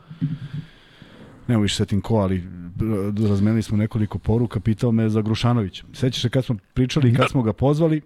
ne 1.48 1.58
više 1.58 1.76
setim 1.76 2.00
ko, 2.00 2.16
ali 2.16 2.42
razmenili 3.28 3.62
smo 3.62 3.76
nekoliko 3.76 4.18
poruka, 4.18 4.60
pitao 4.60 4.92
me 4.92 5.08
za 5.08 5.22
Grušanović. 5.22 5.82
Sećaš 5.92 6.22
se 6.22 6.28
kad 6.28 6.44
smo 6.44 6.56
pričali 6.74 7.10
i 7.10 7.14
kad 7.14 7.30
smo 7.30 7.42
ga 7.42 7.52
pozvali 7.52 8.00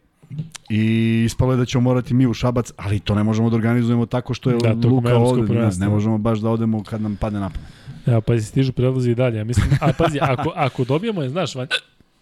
i 0.71 1.23
ispalo 1.27 1.53
je 1.53 1.57
da 1.57 1.65
ćemo 1.65 1.83
morati 1.83 2.15
mi 2.15 2.27
u 2.27 2.35
Šabac, 2.35 2.73
ali 2.77 3.01
to 3.01 3.15
ne 3.15 3.23
možemo 3.23 3.51
da 3.51 3.57
organizujemo 3.57 4.07
tako 4.07 4.35
što 4.35 4.51
je 4.51 4.57
Da, 4.63 4.89
Luka 4.89 5.17
ovde. 5.17 5.55
Ne, 5.55 5.71
ne 5.79 5.89
možemo 5.89 6.19
baš 6.19 6.39
da 6.39 6.51
odemo 6.51 6.85
kad 6.85 7.03
nam 7.03 7.17
padne 7.17 7.41
na 7.41 7.51
pamet. 7.51 7.69
Evo, 8.07 8.21
pazi, 8.21 8.47
stižu 8.47 8.73
predlozi 8.73 9.11
i 9.11 9.15
dalje. 9.15 9.39
Ja 9.39 9.45
mislim, 9.45 9.67
a 9.81 9.93
pazi, 9.99 10.19
ako, 10.21 10.53
ako 10.55 10.85
dobijemo, 10.85 11.23
je, 11.23 11.29
znaš, 11.29 11.55
Vanja, 11.55 11.69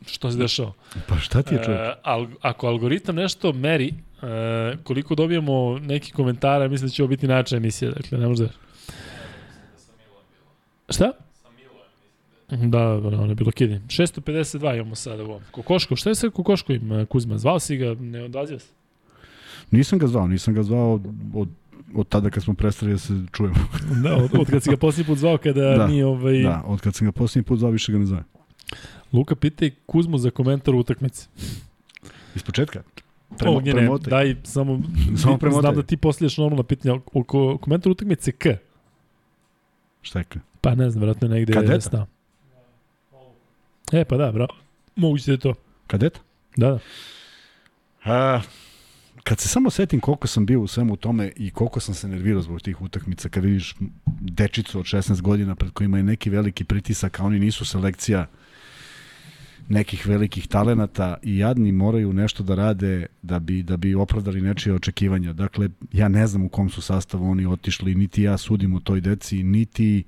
što 0.06 0.30
se 0.30 0.38
dešava? 0.38 0.72
Pa 1.08 1.16
šta 1.16 1.42
ti 1.42 1.54
je 1.54 1.62
čovjek? 1.64 1.80
E, 1.80 1.92
al, 2.02 2.26
ako 2.40 2.66
algoritam 2.66 3.14
nešto 3.14 3.52
meri, 3.52 3.94
e, 4.22 4.76
koliko 4.82 5.14
dobijemo 5.14 5.78
neki 5.78 6.12
komentara, 6.12 6.68
mislim 6.68 6.88
da 6.88 6.92
će 6.92 7.02
ovo 7.02 7.08
biti 7.08 7.28
način 7.28 7.58
emisije, 7.58 7.90
dakle, 7.90 8.18
ne 8.18 8.28
može 8.28 8.44
da... 8.44 8.50
Šta? 10.94 11.12
Da, 12.50 12.78
da, 12.78 13.08
ono 13.08 13.26
je 13.28 13.34
bilo 13.34 13.50
kidding. 13.50 13.80
652 13.86 14.74
imamo 14.74 14.94
sada 14.94 15.22
u 15.22 15.26
ovom. 15.26 15.42
Kokoško, 15.50 15.96
šta 15.96 16.10
je 16.10 16.14
sa 16.14 16.30
Kokoškovim, 16.30 16.92
e, 16.92 17.06
Kuzma? 17.06 17.38
Zvao 17.38 17.60
si 17.60 17.76
ga, 17.76 17.94
ne 17.94 18.22
odazio 18.24 18.58
se? 18.58 18.72
Nisam 19.70 19.98
ga 19.98 20.06
zvao, 20.06 20.26
nisam 20.28 20.54
ga 20.54 20.62
zvao 20.62 20.94
od, 20.94 21.06
od, 21.34 21.48
od 21.94 22.08
tada 22.08 22.30
kad 22.30 22.42
smo 22.42 22.54
prestali 22.54 22.92
da 22.92 22.98
se 22.98 23.12
čujemo. 23.32 23.56
Da, 24.04 24.16
od, 24.16 24.30
od 24.38 24.50
kad 24.50 24.62
si 24.62 24.70
ga 24.70 24.76
posljednji 24.76 25.06
put 25.06 25.18
zvao 25.18 25.38
kada 25.38 25.76
Da, 25.76 25.86
nije 25.86 26.06
ovaj... 26.06 26.42
Da, 26.42 26.62
od 26.66 26.80
kad 26.80 26.94
sam 26.94 27.06
ga 27.06 27.12
posljednji 27.12 27.44
put 27.44 27.58
zvao 27.58 27.70
više 27.70 27.92
ga 27.92 27.98
ne 27.98 28.06
zove. 28.06 28.24
Luka 29.12 29.34
pita 29.36 29.66
i 29.66 29.72
Kuzmu 29.86 30.18
za 30.18 30.30
komentar 30.30 30.74
u 30.74 30.78
utakmici. 30.78 31.28
Iz 32.34 32.42
početka? 32.42 32.82
Premo, 33.38 33.56
Ovdje 33.56 33.74
ne, 33.74 33.80
premotaj. 33.80 34.10
daj 34.10 34.36
samo, 34.42 34.80
Samo 35.22 35.38
premotaj. 35.38 35.60
znam 35.60 35.74
da 35.74 35.82
ti 35.82 35.96
postavljaš 35.96 36.38
normalna 36.38 36.62
pitanja 36.62 37.00
oko 37.12 37.58
komentar 37.58 37.92
utakmice 37.92 38.32
K. 38.32 38.46
Šta 40.02 40.18
je? 40.18 40.24
Pa 40.64 40.74
ne 40.74 40.90
znam, 40.90 41.00
vjerojatno 41.00 41.28
je 41.28 41.34
negde 41.34 41.52
Kadeta? 41.52 41.80
stav. 41.80 42.06
E, 43.92 44.04
pa 44.04 44.16
da, 44.16 44.32
bravo. 44.32 44.54
Moguće 44.96 45.26
da 45.26 45.32
je 45.32 45.38
to. 45.38 45.54
Kadeta? 45.86 46.20
Da, 46.56 46.70
da. 46.70 46.78
A, 48.04 48.40
kad 49.22 49.40
se 49.40 49.48
samo 49.48 49.70
setim 49.70 50.00
koliko 50.00 50.26
sam 50.26 50.46
bio 50.46 50.60
u 50.60 50.66
svemu 50.66 50.96
tome 50.96 51.32
i 51.36 51.50
koliko 51.50 51.80
sam 51.80 51.94
se 51.94 52.08
nervirao 52.08 52.42
zbog 52.42 52.62
tih 52.62 52.82
utakmica, 52.82 53.28
kad 53.28 53.44
vidiš 53.44 53.74
dečicu 54.20 54.78
od 54.78 54.84
16 54.84 55.20
godina 55.20 55.54
pred 55.54 55.72
kojima 55.72 55.96
je 55.96 56.02
neki 56.02 56.30
veliki 56.30 56.64
pritisak, 56.64 57.20
a 57.20 57.24
oni 57.24 57.38
nisu 57.38 57.64
selekcija 57.64 58.26
nekih 59.68 60.06
velikih 60.06 60.46
talenata 60.46 61.16
i 61.22 61.38
jadni 61.38 61.72
moraju 61.72 62.12
nešto 62.12 62.42
da 62.42 62.54
rade 62.54 63.06
da 63.22 63.38
bi, 63.38 63.62
da 63.62 63.76
bi 63.76 63.94
opravdali 63.94 64.40
nečije 64.40 64.74
očekivanja. 64.74 65.32
Dakle, 65.32 65.68
ja 65.92 66.08
ne 66.08 66.26
znam 66.26 66.44
u 66.44 66.48
kom 66.48 66.70
su 66.70 66.80
sastavu 66.80 67.30
oni 67.30 67.46
otišli, 67.46 67.94
niti 67.94 68.22
ja 68.22 68.38
sudim 68.38 68.74
o 68.74 68.80
toj 68.80 69.00
deci, 69.00 69.42
niti 69.42 70.04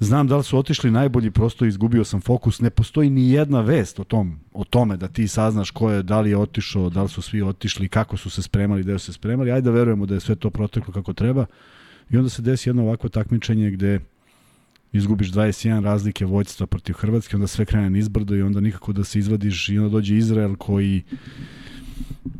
znam 0.00 0.28
da 0.28 0.36
li 0.36 0.44
su 0.44 0.58
otišli 0.58 0.90
najbolji, 0.90 1.30
prosto 1.30 1.64
izgubio 1.64 2.04
sam 2.04 2.20
fokus. 2.20 2.60
Ne 2.60 2.70
postoji 2.70 3.10
ni 3.10 3.30
jedna 3.30 3.60
vest 3.60 4.00
o, 4.00 4.04
tom, 4.04 4.38
o 4.52 4.64
tome 4.64 4.96
da 4.96 5.08
ti 5.08 5.28
saznaš 5.28 5.70
ko 5.70 5.90
je, 5.90 6.02
da 6.02 6.20
li 6.20 6.30
je 6.30 6.36
otišao, 6.36 6.90
da 6.90 7.02
li 7.02 7.08
su 7.08 7.22
svi 7.22 7.42
otišli, 7.42 7.88
kako 7.88 8.16
su 8.16 8.30
se 8.30 8.42
spremali, 8.42 8.82
gde 8.82 8.98
su 8.98 9.06
se 9.06 9.12
spremali. 9.12 9.52
Ajde 9.52 9.64
da 9.64 9.70
verujemo 9.70 10.06
da 10.06 10.14
je 10.14 10.20
sve 10.20 10.34
to 10.34 10.50
proteklo 10.50 10.94
kako 10.94 11.12
treba. 11.12 11.46
I 12.10 12.16
onda 12.16 12.30
se 12.30 12.42
desi 12.42 12.68
jedno 12.68 12.82
ovako 12.82 13.08
takmičenje 13.08 13.70
gde 13.70 14.00
izgubiš 14.92 15.32
21 15.32 15.82
razlike 15.84 16.24
vojstva 16.24 16.66
protiv 16.66 16.92
Hrvatske, 16.92 17.36
onda 17.36 17.46
sve 17.46 17.64
krene 17.64 17.90
nizbrdo 17.90 18.34
i 18.34 18.42
onda 18.42 18.60
nikako 18.60 18.92
da 18.92 19.04
se 19.04 19.18
izvadiš 19.18 19.68
i 19.68 19.78
onda 19.78 19.90
dođe 19.90 20.16
Izrael 20.16 20.56
koji 20.56 21.02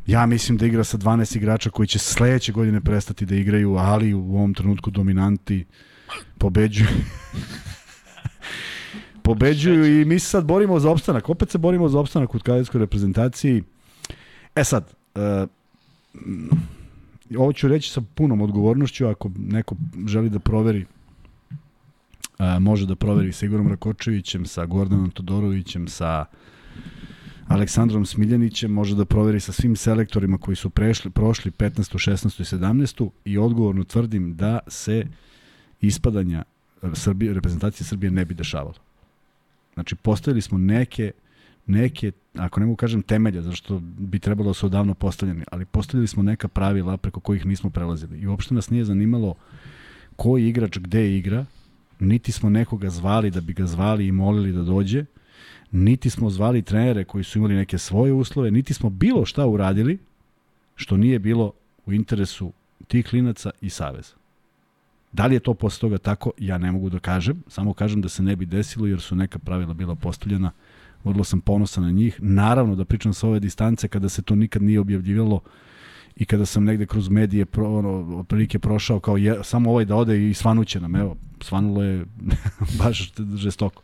ja 0.06 0.26
mislim 0.26 0.58
da 0.58 0.66
igra 0.66 0.84
sa 0.84 0.98
12 0.98 1.36
igrača 1.36 1.70
koji 1.70 1.86
će 1.86 1.98
sledeće 1.98 2.52
godine 2.52 2.80
prestati 2.80 3.26
da 3.26 3.34
igraju, 3.34 3.74
ali 3.76 4.14
u 4.14 4.36
ovom 4.36 4.54
trenutku 4.54 4.90
dominanti 4.90 5.64
pobeđuju. 6.38 6.88
pobeđuju 9.22 10.00
i 10.00 10.04
mi 10.04 10.18
se 10.18 10.26
sad 10.26 10.44
borimo 10.44 10.80
za 10.80 10.90
opstanak. 10.90 11.28
Opet 11.28 11.50
se 11.50 11.58
borimo 11.58 11.88
za 11.88 12.00
opstanak 12.00 12.34
u 12.34 12.38
kadetskoj 12.38 12.78
reprezentaciji. 12.78 13.62
E 14.54 14.64
sad, 14.64 14.94
uh, 15.14 15.48
ovo 17.38 17.52
ću 17.52 17.68
reći 17.68 17.90
sa 17.90 18.00
punom 18.14 18.40
odgovornošću, 18.40 19.06
ako 19.06 19.30
neko 19.36 19.76
želi 20.06 20.30
da 20.30 20.38
proveri 20.38 20.86
a, 22.38 22.58
može 22.58 22.86
da 22.86 22.96
proveri 22.96 23.32
sa 23.32 23.46
Igorom 23.46 23.68
Rakočevićem, 23.68 24.46
sa 24.46 24.66
Gordanom 24.66 25.10
Todorovićem, 25.10 25.88
sa 25.88 26.24
Aleksandrom 27.48 28.06
Smiljanićem, 28.06 28.70
može 28.70 28.96
da 28.96 29.04
proveri 29.04 29.40
sa 29.40 29.52
svim 29.52 29.76
selektorima 29.76 30.38
koji 30.38 30.56
su 30.56 30.70
prešli, 30.70 31.10
prošli 31.10 31.50
15. 31.50 32.10
16. 32.10 32.40
i 32.40 32.56
17. 32.58 33.10
i 33.24 33.38
odgovorno 33.38 33.84
tvrdim 33.84 34.36
da 34.36 34.58
se 34.66 35.06
ispadanja 35.80 36.44
Srbije, 36.94 37.34
reprezentacije 37.34 37.86
Srbije 37.86 38.10
ne 38.10 38.24
bi 38.24 38.34
dešavalo. 38.34 38.74
Znači, 39.74 39.94
postavili 39.94 40.40
smo 40.42 40.58
neke, 40.58 41.12
neke, 41.66 42.12
ako 42.34 42.60
ne 42.60 42.66
mogu 42.66 42.76
kažem 42.76 43.02
temelja, 43.02 43.42
zašto 43.42 43.78
bi 43.82 44.18
trebalo 44.18 44.50
da 44.50 44.54
su 44.54 44.66
odavno 44.66 44.94
postavljeni, 44.94 45.44
ali 45.52 45.64
postavili 45.64 46.06
smo 46.06 46.22
neka 46.22 46.48
pravila 46.48 46.96
preko 46.96 47.20
kojih 47.20 47.46
nismo 47.46 47.70
prelazili. 47.70 48.18
I 48.18 48.26
uopšte 48.26 48.54
nas 48.54 48.70
nije 48.70 48.84
zanimalo 48.84 49.34
koji 50.16 50.48
igrač 50.48 50.78
gde 50.78 51.16
igra, 51.16 51.44
niti 52.00 52.32
smo 52.32 52.50
nekoga 52.50 52.90
zvali 52.90 53.30
da 53.30 53.40
bi 53.40 53.52
ga 53.52 53.66
zvali 53.66 54.06
i 54.06 54.12
molili 54.12 54.52
da 54.52 54.62
dođe, 54.62 55.04
niti 55.70 56.10
smo 56.10 56.30
zvali 56.30 56.62
trenere 56.62 57.04
koji 57.04 57.24
su 57.24 57.38
imali 57.38 57.54
neke 57.54 57.78
svoje 57.78 58.12
uslove, 58.12 58.50
niti 58.50 58.74
smo 58.74 58.90
bilo 58.90 59.24
šta 59.24 59.46
uradili 59.46 59.98
što 60.74 60.96
nije 60.96 61.18
bilo 61.18 61.52
u 61.86 61.92
interesu 61.92 62.52
tih 62.88 63.06
klinaca 63.06 63.50
i 63.60 63.70
saveza. 63.70 64.17
Da 65.12 65.26
li 65.26 65.34
je 65.34 65.40
to 65.40 65.54
posle 65.54 65.80
toga 65.80 65.98
tako, 65.98 66.30
ja 66.38 66.58
ne 66.58 66.72
mogu 66.72 66.90
da 66.90 66.98
kažem, 66.98 67.42
samo 67.48 67.74
kažem 67.74 68.00
da 68.02 68.08
se 68.08 68.22
ne 68.22 68.36
bi 68.36 68.46
desilo 68.46 68.86
jer 68.86 69.00
su 69.00 69.16
neka 69.16 69.38
pravila 69.38 69.74
bila 69.74 69.94
postavljena, 69.94 70.50
vrlo 71.04 71.24
sam 71.24 71.40
ponosan 71.40 71.84
na 71.84 71.90
njih. 71.90 72.18
Naravno 72.22 72.76
da 72.76 72.84
pričam 72.84 73.14
sa 73.14 73.28
ove 73.28 73.40
distance 73.40 73.88
kada 73.88 74.08
se 74.08 74.22
to 74.22 74.34
nikad 74.34 74.62
nije 74.62 74.80
objavljivalo 74.80 75.40
i 76.16 76.24
kada 76.24 76.46
sam 76.46 76.64
negde 76.64 76.86
kroz 76.86 77.08
medije 77.08 77.46
pro, 77.46 77.74
ono, 77.74 78.18
otprilike 78.18 78.58
prošao 78.58 79.00
kao 79.00 79.16
je, 79.16 79.38
samo 79.44 79.70
ovaj 79.70 79.84
da 79.84 79.96
ode 79.96 80.30
i 80.30 80.34
svanuće 80.34 80.80
nam, 80.80 80.96
evo, 80.96 81.16
svanulo 81.40 81.82
je 81.82 82.06
baš 82.82 83.12
žestoko. 83.36 83.82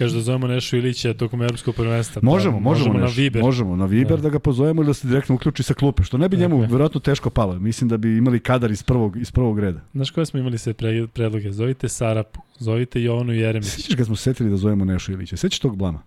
Kaže 0.00 0.14
da 0.14 0.22
zovemo 0.22 0.46
Nešu 0.46 0.76
Ilića 0.76 1.14
tokom 1.14 1.42
evropskog 1.42 1.74
prvenstva. 1.74 2.22
Možemo, 2.24 2.56
Pa, 2.56 2.60
možemo, 2.60 2.94
na 2.94 3.00
neš, 3.00 3.16
Viber. 3.16 3.42
Možemo 3.42 3.76
na 3.76 3.84
Viber 3.84 4.08
da. 4.08 4.16
Da. 4.16 4.22
da 4.22 4.28
ga 4.28 4.38
pozovemo 4.38 4.82
ili 4.82 4.86
da 4.86 4.94
se 4.94 5.08
direktno 5.08 5.34
uključi 5.34 5.62
sa 5.62 5.74
klupe, 5.74 6.02
što 6.02 6.18
ne 6.18 6.28
bi 6.28 6.36
njemu 6.36 6.60
Dakle. 6.60 6.72
verovatno 6.72 7.00
teško 7.00 7.30
palo. 7.30 7.58
Mislim 7.58 7.88
da 7.88 7.96
bi 7.96 8.16
imali 8.16 8.40
kadar 8.40 8.70
iz 8.70 8.82
prvog, 8.82 9.16
iz 9.16 9.30
prvog 9.30 9.58
reda. 9.58 9.80
Znaš 9.92 10.10
koje 10.10 10.26
smo 10.26 10.40
imali 10.40 10.58
sve 10.58 10.72
pre, 10.74 11.06
predloge? 11.06 11.52
Zovite 11.52 11.88
Sarapu, 11.88 12.40
zovite 12.58 13.02
Jovanu 13.02 13.32
Jeremić. 13.32 13.68
Sjećaš 13.68 13.94
kad 13.94 14.06
smo 14.06 14.16
se 14.16 14.22
setili 14.22 14.50
da 14.50 14.56
zovemo 14.56 14.84
Nešu 14.84 15.12
Ilića? 15.12 15.36
Sjećaš 15.36 15.58
tog 15.58 15.76
blama? 15.76 16.02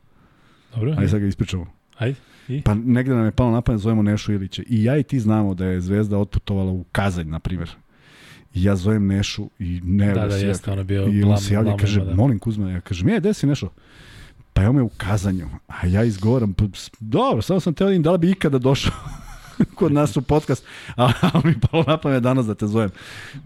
Dobro, 0.75 0.91
Ajde 0.91 1.09
sad 1.09 1.19
ga 1.19 1.25
ispričamo. 1.27 1.67
ajde. 1.97 2.15
I? 2.47 2.61
Pa 2.61 2.73
negde 2.73 3.15
nam 3.15 3.25
je 3.25 3.31
palo 3.31 3.51
na 3.51 3.61
pamet 3.61 3.79
da 3.79 3.83
zovemo 3.83 4.01
Nešu 4.01 4.33
Ilića. 4.33 4.63
I 4.67 4.83
ja 4.83 4.97
i 4.97 5.03
ti 5.03 5.19
znamo 5.19 5.53
da 5.53 5.65
je 5.65 5.81
Zvezda 5.81 6.17
otputovala 6.17 6.71
u 6.71 6.83
Kazanj, 6.91 7.27
na 7.29 7.39
primjer. 7.39 7.69
I 8.53 8.63
ja 8.63 8.75
zovem 8.75 9.07
Nešu 9.07 9.49
i 9.59 9.81
ne 9.83 10.13
Da, 10.13 10.27
da, 10.27 10.35
jeste, 10.35 10.71
ono 10.71 10.83
bio 10.83 11.07
I 11.07 11.23
on 11.23 11.37
se 11.37 11.53
javlja 11.53 11.73
i 11.73 11.77
kaže, 11.77 12.05
da. 12.05 12.15
molim 12.15 12.39
Kuzma, 12.39 12.69
ja 12.69 12.81
kažem, 12.81 13.09
je, 13.09 13.19
gde 13.19 13.33
si 13.33 13.47
Nešo? 13.47 13.69
Pa 14.53 14.63
evo 14.63 14.73
me 14.73 14.81
u 14.81 14.89
Kazanju. 14.97 15.49
A 15.67 15.87
ja 15.87 16.03
izgovoram, 16.03 16.53
pa, 16.53 16.65
dobro, 16.99 17.41
samo 17.41 17.59
sam 17.59 17.73
teo 17.73 17.89
da 17.89 17.97
da 17.97 18.11
li 18.11 18.17
bi 18.17 18.31
ikada 18.31 18.57
došao 18.57 18.93
kod 19.77 19.91
nas 19.91 20.17
u 20.17 20.21
podcast, 20.21 20.65
a, 20.95 21.11
a 21.21 21.41
mi 21.43 21.55
palo 21.59 21.83
na 21.87 21.97
pamet 21.97 22.23
danas 22.23 22.45
da 22.45 22.55
te 22.55 22.67
zovem. 22.67 22.89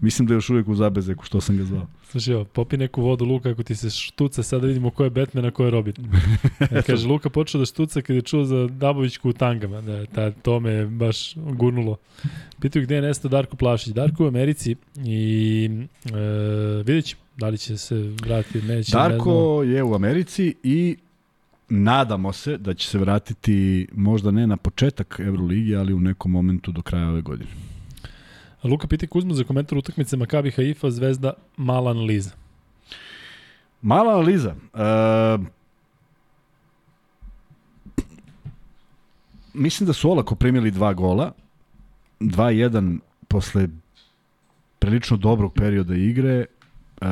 Mislim 0.00 0.28
da 0.28 0.34
je 0.34 0.36
još 0.36 0.50
uvijek 0.50 0.68
u 0.68 0.74
zabezeku 0.74 1.24
što 1.24 1.40
sam 1.40 1.56
ga 1.56 1.64
zvao. 1.64 1.86
Slušaj, 2.10 2.34
evo, 2.34 2.44
popi 2.44 2.76
neku 2.76 3.02
vodu 3.02 3.24
Luka 3.24 3.50
ako 3.50 3.62
ti 3.62 3.74
se 3.74 3.90
štuca, 3.90 4.42
sad 4.42 4.60
da 4.60 4.66
vidimo 4.66 4.90
ko 4.90 5.04
je 5.04 5.10
Batman, 5.10 5.44
a 5.44 5.50
ko 5.50 5.64
je 5.64 5.70
Robin. 5.70 5.94
Kaže, 6.86 7.06
Luka 7.06 7.30
počeo 7.30 7.58
da 7.58 7.66
štuca 7.66 8.00
kad 8.00 8.16
je 8.16 8.22
čuo 8.22 8.44
za 8.44 8.66
Dabovićku 8.66 9.28
u 9.28 9.32
tangama. 9.32 9.80
Da, 9.80 10.06
ta, 10.06 10.30
to 10.30 10.60
me 10.60 10.86
baš 10.86 11.34
gurnulo. 11.36 11.96
Pitaju 12.60 12.84
gde 12.84 12.94
je 12.94 13.02
nestao 13.02 13.28
Darko 13.28 13.56
Plavšić. 13.56 13.92
Darko 13.94 14.24
u 14.24 14.28
Americi 14.28 14.76
i 14.96 15.70
e, 16.04 16.82
vidjet 16.84 17.04
ćemo 17.04 17.22
da 17.36 17.48
li 17.48 17.58
će 17.58 17.78
se 17.78 17.94
vratiti, 17.96 18.58
neće. 18.58 18.74
ne 18.74 18.82
znam. 18.82 19.10
Darko 19.10 19.62
je 19.62 19.82
u 19.82 19.94
Americi 19.94 20.54
i 20.62 20.96
nadamo 21.68 22.32
se 22.32 22.58
da 22.58 22.74
će 22.74 22.88
se 22.88 22.98
vratiti 22.98 23.88
možda 23.92 24.30
ne 24.30 24.46
na 24.46 24.56
početak 24.56 25.20
Euroligi, 25.20 25.76
ali 25.76 25.94
u 25.94 26.00
nekom 26.00 26.32
momentu 26.32 26.72
do 26.72 26.82
kraja 26.82 27.08
ove 27.08 27.22
godine. 27.22 27.50
Luka 28.64 28.86
pita 28.86 29.06
Kuzma 29.06 29.34
za 29.34 29.44
komentar 29.44 29.78
utakmice 29.78 30.16
Makabi 30.16 30.50
Haifa, 30.50 30.90
Zvezda, 30.90 31.32
mala 31.56 31.90
analiza. 31.90 32.30
Mala 33.82 34.12
analiza. 34.12 34.54
Uh, 34.74 35.46
mislim 39.54 39.86
da 39.86 39.92
su 39.92 40.10
olako 40.10 40.34
primili 40.34 40.70
dva 40.70 40.94
gola. 40.94 41.32
2-1 42.20 42.98
posle 43.28 43.68
prilično 44.78 45.16
dobrog 45.16 45.54
perioda 45.54 45.94
igre. 45.94 46.44
Uh, 47.00 47.08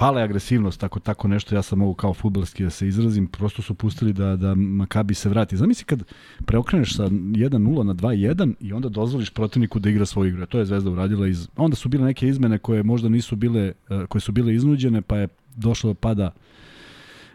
pala 0.00 0.20
je 0.20 0.24
agresivnost, 0.24 0.80
tako, 0.80 1.00
tako 1.00 1.28
nešto, 1.28 1.54
ja 1.54 1.62
sam 1.62 1.78
mogu 1.78 1.94
kao 1.94 2.14
futbalski 2.14 2.64
da 2.64 2.70
se 2.70 2.88
izrazim, 2.88 3.26
prosto 3.26 3.62
su 3.62 3.74
pustili 3.74 4.12
da, 4.12 4.36
da 4.36 4.54
Makabi 4.54 5.14
se 5.14 5.28
vrati. 5.28 5.56
Zamisli 5.56 5.84
kad 5.84 6.02
preokreneš 6.44 6.96
sa 6.96 7.04
1-0 7.04 7.82
na 7.82 7.94
2-1 7.94 8.54
i 8.60 8.72
onda 8.72 8.88
dozvoliš 8.88 9.30
protivniku 9.30 9.78
da 9.78 9.90
igra 9.90 10.06
svoju 10.06 10.28
igru. 10.28 10.46
To 10.46 10.58
je 10.58 10.64
Zvezda 10.64 10.90
uradila. 10.90 11.26
Iz... 11.26 11.48
Onda 11.56 11.76
su 11.76 11.88
bile 11.88 12.04
neke 12.04 12.28
izmene 12.28 12.58
koje 12.58 12.82
možda 12.82 13.08
nisu 13.08 13.36
bile, 13.36 13.72
eh, 13.90 14.06
koje 14.08 14.20
su 14.20 14.32
bile 14.32 14.54
iznuđene, 14.54 15.02
pa 15.02 15.16
je 15.16 15.28
došlo 15.56 15.90
do 15.90 15.94
pada 15.94 16.30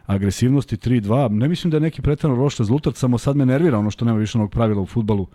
agresivnosti 0.06 0.78
3-2. 0.78 1.30
Ne 1.30 1.48
mislim 1.48 1.72
da 1.72 1.78
je 1.78 1.82
neki 1.82 2.02
pretredno 2.02 2.38
loš 2.38 2.58
rezultat, 2.58 2.96
samo 2.96 3.18
sad 3.18 3.36
me 3.36 3.46
nervira 3.46 3.80
ono 3.80 3.92
što 3.92 4.06
nema 4.06 4.18
više 4.18 4.38
onog 4.38 4.52
pravila 4.52 4.82
u 4.82 4.86
futbalu, 4.86 5.28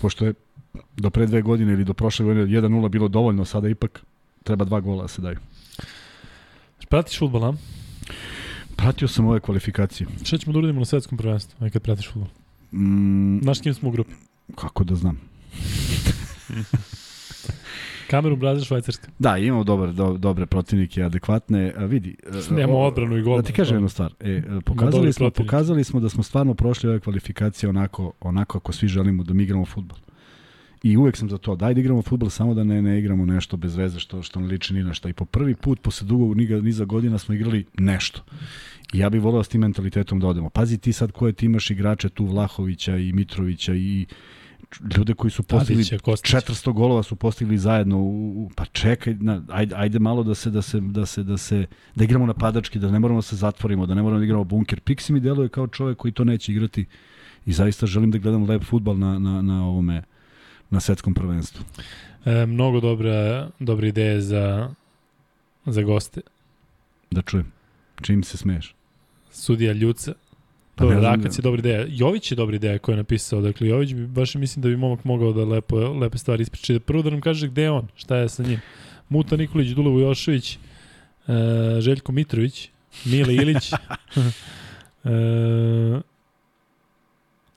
pošto 0.00 0.26
je 0.26 0.34
do 0.96 1.10
pre 1.10 1.26
dve 1.26 1.42
godine 1.42 1.72
ili 1.72 1.84
do 1.84 1.94
prošle 1.94 2.24
godine 2.24 2.46
1-0 2.46 2.88
bilo 2.88 3.08
dovoljno, 3.08 3.44
sada 3.44 3.68
ipak 3.68 4.02
treba 4.42 4.64
dva 4.64 4.80
gola 4.80 5.02
da 5.02 5.08
se 5.08 5.22
daju. 5.22 5.38
Pratiš 6.86 7.18
futbol, 7.18 7.44
a? 7.44 7.52
Pratio 8.76 9.08
sam 9.08 9.26
ove 9.26 9.40
kvalifikacije. 9.40 10.06
Šta 10.24 10.38
ćemo 10.38 10.52
da 10.52 10.58
uradimo 10.58 10.78
na 10.78 10.84
svetskom 10.84 11.18
prvenstvu, 11.18 11.64
aj 11.64 11.70
kad 11.70 11.82
pratiš 11.82 12.08
futbol? 12.08 12.28
Mm, 12.72 13.40
Znaš 13.42 13.60
kim 13.60 13.74
smo 13.74 13.88
u 13.88 13.92
grupi? 13.92 14.12
kako 14.54 14.84
da 14.84 14.94
znam. 14.94 15.20
Kameru, 18.06 18.36
Brazil, 18.36 18.64
Švajcarska. 18.64 19.08
Da, 19.18 19.38
imamo 19.38 19.64
dobar, 19.64 19.92
do, 19.92 20.12
dobre 20.12 20.46
protivnike, 20.46 21.02
adekvatne. 21.02 21.74
A, 21.76 21.84
vidi, 21.84 22.16
e, 22.50 22.54
Nemamo 22.54 22.78
o- 22.78 22.86
odbranu 22.86 23.16
i 23.16 23.22
gol. 23.22 23.36
Da 23.36 23.42
ti 23.42 23.52
kažem 23.52 23.76
jednu 23.76 23.88
stvar. 23.88 24.14
E, 24.20 24.42
pokazali, 24.64 25.12
smo, 25.12 25.20
protivnike. 25.20 25.32
pokazali 25.44 25.84
smo 25.84 26.00
da 26.00 26.08
smo 26.08 26.22
stvarno 26.22 26.54
prošli 26.54 26.88
ove 26.88 27.00
kvalifikacije 27.00 27.68
onako, 27.70 28.12
onako 28.20 28.58
ako 28.58 28.72
svi 28.72 28.88
želimo 28.88 29.24
da 29.24 29.34
mi 29.34 29.42
igramo 29.42 29.64
futbol. 29.66 29.98
I 30.82 30.96
uvek 30.96 31.16
sam 31.16 31.30
za 31.30 31.38
to. 31.38 31.56
Daj 31.56 31.74
da 31.74 31.80
igramo 31.80 32.02
futbol 32.02 32.30
samo 32.30 32.54
da 32.54 32.64
ne, 32.64 32.82
ne 32.82 32.98
igramo 32.98 33.26
nešto 33.26 33.56
bez 33.56 33.76
veze 33.76 33.98
što, 33.98 34.22
što 34.22 34.40
ne 34.40 34.46
liči 34.46 34.74
ni 34.74 34.82
na 34.84 34.94
šta. 34.94 35.08
I 35.08 35.12
po 35.12 35.24
prvi 35.24 35.54
put, 35.54 35.80
posle 35.80 36.06
dugog 36.06 36.36
niga, 36.36 36.60
niza 36.60 36.84
godina 36.84 37.18
smo 37.18 37.34
igrali 37.34 37.64
nešto. 37.78 38.22
I 38.92 38.98
ja 38.98 39.10
bih 39.10 39.22
voleo 39.22 39.42
s 39.42 39.48
tim 39.48 39.60
mentalitetom 39.60 40.20
da 40.20 40.26
odemo. 40.26 40.50
Pazi 40.50 40.78
ti 40.78 40.92
sad 40.92 41.12
koje 41.12 41.32
ti 41.32 41.46
imaš 41.46 41.70
igrače 41.70 42.08
tu 42.08 42.26
Vlahovića 42.26 42.96
i 42.96 43.12
Mitrovića 43.12 43.74
i 43.74 44.06
ljude 44.96 45.14
koji 45.14 45.30
su 45.30 45.42
postigli 45.42 45.84
Tadića, 45.84 45.98
Kostića. 45.98 46.40
400 46.40 46.72
golova 46.72 47.02
su 47.02 47.16
postigli 47.16 47.58
zajedno 47.58 47.98
u, 47.98 48.44
u 48.44 48.50
pa 48.56 48.64
čekaj 48.64 49.14
na, 49.14 49.42
ajde, 49.48 49.74
ajde 49.78 49.98
malo 49.98 50.22
da 50.22 50.34
se 50.34 50.50
da 50.50 50.62
se 50.62 50.80
da 50.80 51.06
se 51.06 51.22
da 51.22 51.36
se 51.36 51.66
da 51.94 52.04
igramo 52.04 52.26
napadački 52.26 52.78
da 52.78 52.90
ne 52.90 52.98
moramo 52.98 53.18
da 53.18 53.22
se 53.22 53.36
zatvorimo 53.36 53.86
da 53.86 53.94
ne 53.94 54.02
moramo 54.02 54.18
da 54.18 54.24
igramo 54.24 54.44
bunker 54.44 54.80
Pixi 54.80 55.12
mi 55.12 55.20
deluje 55.20 55.48
kao 55.48 55.66
čovjek 55.66 55.98
koji 55.98 56.12
to 56.12 56.24
neće 56.24 56.52
igrati 56.52 56.86
i 57.46 57.52
zaista 57.52 57.86
želim 57.86 58.10
da 58.10 58.18
gledam 58.18 58.44
lep 58.44 58.64
fudbal 58.64 58.98
na 58.98 59.18
na 59.18 59.42
na 59.42 59.66
ovome 59.66 60.02
na 60.72 60.80
svetskom 60.80 61.14
prvenstvu 61.14 61.64
E, 62.24 62.46
mnogo 62.46 62.80
dobra, 62.80 63.48
dobre 63.58 63.88
ideje 63.88 64.20
za, 64.20 64.70
za 65.66 65.82
goste. 65.82 66.20
da 67.10 67.22
čujem 67.22 67.52
čim 68.02 68.22
se 68.24 68.36
smeješ 68.36 68.74
Sudija 69.30 69.72
Ljuca. 69.72 70.14
Pa 70.74 70.86
znam, 70.86 71.02
Rakac 71.02 71.38
je 71.38 71.42
dobra 71.42 71.58
ideja. 71.58 71.86
Jović 71.88 72.32
je 72.32 72.36
dobra 72.36 72.56
ideja 72.56 72.78
koju 72.78 72.92
je 72.92 72.96
napisao. 72.96 73.40
Dakle, 73.40 73.68
Jović 73.68 73.94
bi, 73.94 74.06
baš 74.06 74.34
mislim 74.34 74.62
da 74.62 74.68
bi 74.68 74.76
momak 74.76 75.04
mogao 75.04 75.32
da 75.32 75.44
lepo, 75.44 75.76
lepe 75.76 76.18
stvari 76.18 76.42
ispriča. 76.42 76.80
Prvo 76.80 77.02
da 77.02 77.10
nam 77.10 77.20
kaže 77.20 77.48
gde 77.48 77.62
je 77.62 77.70
on, 77.70 77.88
šta 77.94 78.16
je 78.16 78.28
sa 78.28 78.42
njim. 78.42 78.60
Muta 79.08 79.36
Nikolić, 79.36 79.68
Dule 79.68 79.90
Vujošević, 79.90 80.58
e, 81.28 81.80
Željko 81.80 82.12
Mitrović, 82.12 82.70
Mile 83.04 83.34
Ilić, 83.34 83.72
e, 85.04 85.10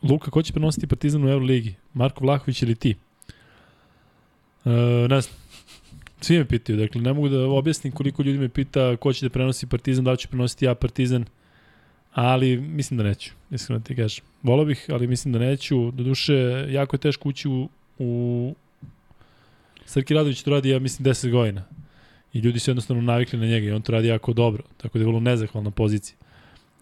Luka, 0.01 0.31
ko 0.31 0.41
će 0.41 0.53
prenositi 0.53 0.87
Partizan 0.87 1.23
u 1.25 1.29
Euroligi? 1.29 1.75
Marko 1.93 2.23
Vlahović 2.23 2.61
ili 2.61 2.75
ti? 2.75 2.95
E, 4.65 4.69
ne 5.09 5.21
znam. 5.21 5.35
Svi 6.21 6.37
me 6.37 6.45
pitaju, 6.45 6.77
dakle 6.77 7.01
ne 7.01 7.13
mogu 7.13 7.29
da 7.29 7.47
objasnim 7.47 7.93
koliko 7.93 8.23
ljudi 8.23 8.39
me 8.39 8.49
pita 8.49 8.95
ko 8.95 9.13
će 9.13 9.25
da 9.25 9.29
prenosi 9.29 9.67
Partizan, 9.67 10.03
da 10.03 10.11
li 10.11 10.17
ću 10.17 10.27
prenositi 10.27 10.65
ja 10.65 10.75
Partizan, 10.75 11.25
ali 12.13 12.57
mislim 12.57 12.97
da 12.97 13.03
neću, 13.03 13.31
iskreno 13.51 13.81
ti 13.81 13.95
kažem. 13.95 14.25
Volao 14.43 14.65
bih, 14.65 14.85
ali 14.89 15.07
mislim 15.07 15.33
da 15.33 15.39
neću. 15.39 15.91
Doduše, 15.91 16.65
jako 16.69 16.95
je 16.95 16.99
teško 16.99 17.29
ući 17.29 17.47
u, 17.47 17.69
u... 17.99 18.55
Srki 19.85 20.13
Radović 20.13 20.43
to 20.43 20.51
radi, 20.51 20.69
ja 20.69 20.79
mislim, 20.79 21.05
10 21.05 21.31
godina. 21.31 21.63
I 22.33 22.39
ljudi 22.39 22.59
su 22.59 22.71
jednostavno 22.71 23.01
navikli 23.01 23.39
na 23.39 23.45
njega 23.45 23.67
i 23.67 23.71
on 23.71 23.81
to 23.81 23.91
radi 23.91 24.07
jako 24.07 24.33
dobro, 24.33 24.63
tako 24.77 24.97
da 24.97 25.03
je 25.03 25.07
vrlo 25.07 25.19
nezahvalna 25.19 25.71
pozicija. 25.71 26.17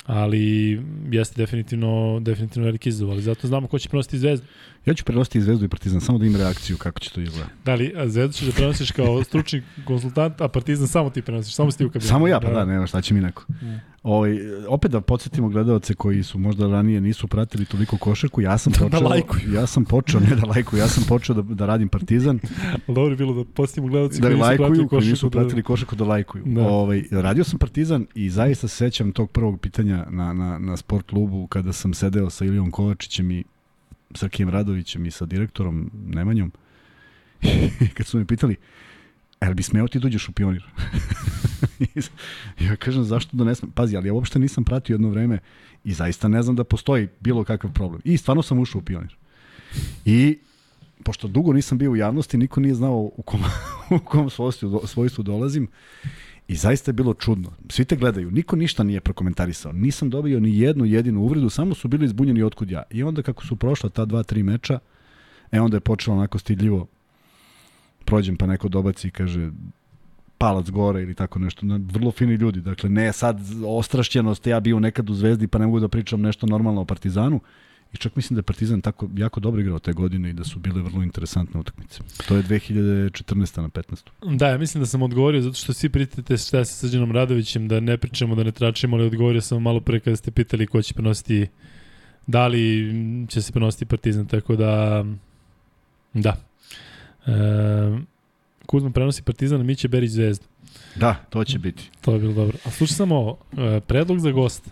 Ali 0.06 0.82
jeste 1.12 1.42
definitivno, 1.42 2.20
definitivno 2.20 2.66
veliki 2.66 2.90
izazov, 2.90 3.12
ali 3.12 3.22
zato 3.22 3.48
znamo 3.48 3.68
ko 3.68 3.80
će 3.80 3.90
prenositi 3.90 4.20
zvezdu. 4.20 4.48
Ja 4.86 4.94
ću 4.94 5.04
prenositi 5.06 5.42
Zvezdu 5.42 5.66
i 5.66 5.70
Partizan 5.70 6.02
samo 6.02 6.18
da 6.18 6.26
im 6.26 6.36
reakciju 6.36 6.78
kako 6.78 7.00
će 7.00 7.10
to 7.10 7.22
izgleda 7.22 7.48
Da 7.66 7.76
li, 7.76 7.94
a 7.98 8.10
zvezdu 8.10 8.34
ćeš 8.34 8.48
da 8.48 8.52
prenosiš 8.52 8.92
kao 8.92 9.24
stručni 9.24 9.62
konsultant, 9.86 10.42
a 10.42 10.48
partizan 10.48 10.88
samo 10.88 11.10
ti 11.10 11.22
prenosiš, 11.22 11.54
samo 11.56 11.72
si 11.72 11.78
ti 11.78 11.86
u 11.86 11.90
kabinu. 11.90 12.10
samo 12.10 12.28
ja 12.28 12.40
pa 12.40 12.50
da 12.50 12.66
nema 12.66 12.88
šta 12.88 13.02
će 13.02 13.14
mi 13.14 13.22
neko 13.22 13.44
Mm. 13.62 13.66
Ovaj, 14.04 14.38
opet 14.68 14.92
da 14.92 15.02
podsjetimo 15.02 15.50
gledalce 15.50 15.94
koji 15.94 16.24
su 16.24 16.40
možda 16.40 16.68
ranije 16.68 17.02
nisu 17.02 17.28
pratili 17.28 17.66
toliko 17.66 17.98
košarku, 17.98 18.42
ja 18.42 18.58
sam 18.58 18.74
Da- 18.80 18.80
da 18.80 18.90
počeo, 18.90 19.10
lajkuju. 19.10 19.54
ja 19.54 19.68
sam 19.68 19.86
počeo, 19.86 20.20
ne 20.20 20.36
da 20.36 20.46
lajkuju, 20.46 20.80
ja 20.80 20.88
sam 20.88 21.04
počeo 21.04 21.36
da, 21.36 21.42
da 21.54 21.66
radim 21.66 21.90
Partizan, 21.90 22.40
Dobro 22.88 23.10
je 23.10 23.16
bilo 23.16 23.34
da 23.34 23.44
postimo 23.46 23.88
gledalci 23.88 24.22
da 24.22 24.28
koji 24.28 24.36
nisu 24.36 24.42
lajkuju, 24.44 24.68
pratili 24.68 24.88
koji 24.88 25.10
nisu. 25.10 25.30
Da, 25.30 25.40
pratili 25.40 25.64
košarku 25.64 25.96
da 25.96 26.04
lajkuju. 26.04 26.44
Da. 26.46 26.62
Ovaj, 26.62 27.04
radio 27.12 27.44
sam 27.44 27.60
Partizan 27.60 28.06
i 28.16 28.30
zaista 28.30 28.68
se 28.68 28.76
sećam 28.76 29.12
tog 29.12 29.32
prvog 29.32 29.60
pitanja 29.60 30.06
na, 30.10 30.34
na, 30.34 30.58
na 30.60 30.78
sport 30.78 31.10
klubu 31.10 31.48
kada 31.48 31.74
sam 31.74 31.94
sedeo 31.94 32.30
sa 32.30 32.46
Ilijom 32.46 32.72
Kovačićem 32.72 33.32
i 33.32 33.44
Srkijem 34.16 34.50
Radovićem 34.50 35.06
i 35.06 35.12
sa 35.12 35.26
direktorom 35.26 35.92
Nemanjom. 36.08 36.52
Kad 37.96 38.06
su 38.06 38.18
me 38.18 38.26
pitali, 38.26 38.56
jel 39.42 39.54
bi 39.54 39.64
smeo 39.64 39.88
ti 39.88 40.00
dođeš 40.00 40.30
u 40.30 40.32
pionir? 40.32 40.64
Ja 42.60 42.76
kažem, 42.76 43.04
zašto 43.04 43.38
da 43.38 43.44
ne 43.44 43.56
smem? 43.56 43.72
Pazi, 43.72 43.98
ali 43.98 44.08
ja 44.08 44.14
uopšte 44.14 44.40
nisam 44.40 44.64
pratio 44.64 44.94
jedno 44.94 45.10
vreme 45.10 45.40
i 45.84 45.94
zaista 45.94 46.28
ne 46.28 46.42
znam 46.44 46.56
da 46.56 46.64
postoji 46.64 47.08
bilo 47.20 47.44
kakav 47.44 47.74
problem. 47.74 48.02
I 48.04 48.18
stvarno 48.18 48.44
sam 48.44 48.60
ušao 48.60 48.80
u 48.80 48.84
pionir. 48.84 49.16
I 50.06 50.38
pošto 51.04 51.28
dugo 51.28 51.54
nisam 51.54 51.78
bio 51.78 51.92
u 51.92 51.96
javnosti, 51.96 52.38
niko 52.38 52.60
nije 52.60 52.76
znao 52.76 52.98
u 52.98 53.22
kom, 53.26 53.42
u 53.96 54.00
kom 54.00 54.30
svojstvu, 54.30 54.82
svojstvu 54.86 55.24
dolazim. 55.24 55.68
I 56.48 56.56
zaista 56.56 56.90
je 56.90 56.94
bilo 56.94 57.14
čudno. 57.14 57.52
Svi 57.70 57.86
te 57.86 57.96
gledaju, 57.96 58.32
niko 58.32 58.56
ništa 58.56 58.84
nije 58.84 59.02
prokomentarisao. 59.02 59.72
Nisam 59.72 60.10
dobio 60.10 60.40
ni 60.40 60.60
jednu 60.60 60.86
jedinu 60.86 61.22
uvredu, 61.22 61.50
samo 61.50 61.76
su 61.76 61.88
bili 61.88 62.08
zbunjeni 62.08 62.44
otkud 62.44 62.72
ja. 62.72 62.84
I 62.92 63.04
onda 63.04 63.22
kako 63.22 63.46
su 63.46 63.56
prošla 63.56 63.90
ta 63.90 64.06
dva, 64.06 64.24
tri 64.24 64.44
meča, 64.44 64.80
e 65.52 65.62
onda 65.62 65.78
je 65.78 65.82
počelo 65.82 66.18
onako 66.18 66.40
stidljivo. 66.40 66.88
Prođem 68.06 68.38
pa 68.38 68.48
neko 68.48 68.68
dobaci 68.68 69.08
i 69.08 69.12
kaže 69.12 69.52
palac 70.38 70.70
gore 70.70 71.02
ili 71.02 71.16
tako 71.16 71.40
nešto. 71.40 71.66
Vrlo 71.92 72.12
fini 72.12 72.34
ljudi. 72.34 72.62
Dakle, 72.62 72.90
ne 72.90 73.14
sad 73.14 73.40
ostrašćenost, 73.66 74.48
ja 74.48 74.60
bio 74.60 74.80
nekad 74.80 75.10
u 75.10 75.14
Zvezdi 75.14 75.48
pa 75.48 75.60
ne 75.60 75.66
mogu 75.66 75.80
da 75.80 75.88
pričam 75.88 76.22
nešto 76.22 76.48
normalno 76.48 76.82
o 76.82 76.86
Partizanu. 76.86 77.40
I 77.94 77.98
čak 77.98 78.16
mislim 78.16 78.36
da 78.36 78.40
je 78.40 78.44
Partizan 78.44 78.82
tako 78.82 79.10
jako 79.18 79.40
dobro 79.40 79.62
igrao 79.62 79.80
te 79.80 79.94
godine 79.94 80.30
i 80.30 80.34
da 80.34 80.44
su 80.44 80.60
bile 80.60 80.82
vrlo 80.82 81.04
interesantne 81.04 81.60
utakmice. 81.60 82.00
To 82.28 82.36
je 82.36 82.44
2014. 82.44 83.62
na 83.62 83.70
15. 83.70 84.38
Da, 84.38 84.48
ja 84.48 84.58
mislim 84.58 84.82
da 84.82 84.86
sam 84.86 85.02
odgovorio 85.02 85.42
zato 85.42 85.56
što 85.56 85.74
svi 85.74 85.90
pritate 85.90 86.38
šta 86.38 86.58
je 86.58 86.66
sa 86.66 86.74
Srđanom 86.74 87.12
Radovićem, 87.12 87.68
da 87.68 87.80
ne 87.80 87.98
pričamo, 87.98 88.36
da 88.36 88.44
ne 88.44 88.52
tračimo, 88.52 88.96
ali 88.96 89.06
odgovorio 89.06 89.42
sam 89.42 89.62
malo 89.62 89.80
pre 89.80 90.00
kada 90.00 90.16
ste 90.16 90.32
pitali 90.32 90.68
ko 90.68 90.82
će 90.82 90.94
prenositi, 90.94 91.48
da 92.28 92.48
li 92.48 92.94
će 93.30 93.42
se 93.42 93.52
prenositi 93.52 93.86
Partizan, 93.86 94.26
tako 94.26 94.56
da, 94.56 95.06
da. 96.14 96.38
E, 97.26 97.34
Kuzma 98.66 98.90
prenosi 98.90 99.24
Partizan, 99.24 99.62
a 99.62 99.64
Miće 99.64 99.88
Berić 99.88 100.12
Zvezdu. 100.12 100.46
Da, 100.96 101.14
to 101.30 101.44
će 101.44 101.60
biti. 101.60 101.90
To 102.02 102.14
je 102.14 102.20
bilo 102.20 102.34
dobro. 102.34 102.58
A 102.66 102.72
slušaj 102.72 102.96
samo 102.96 103.38
e, 103.58 103.80
predlog 103.80 104.20
za 104.20 104.32
gosta. 104.32 104.70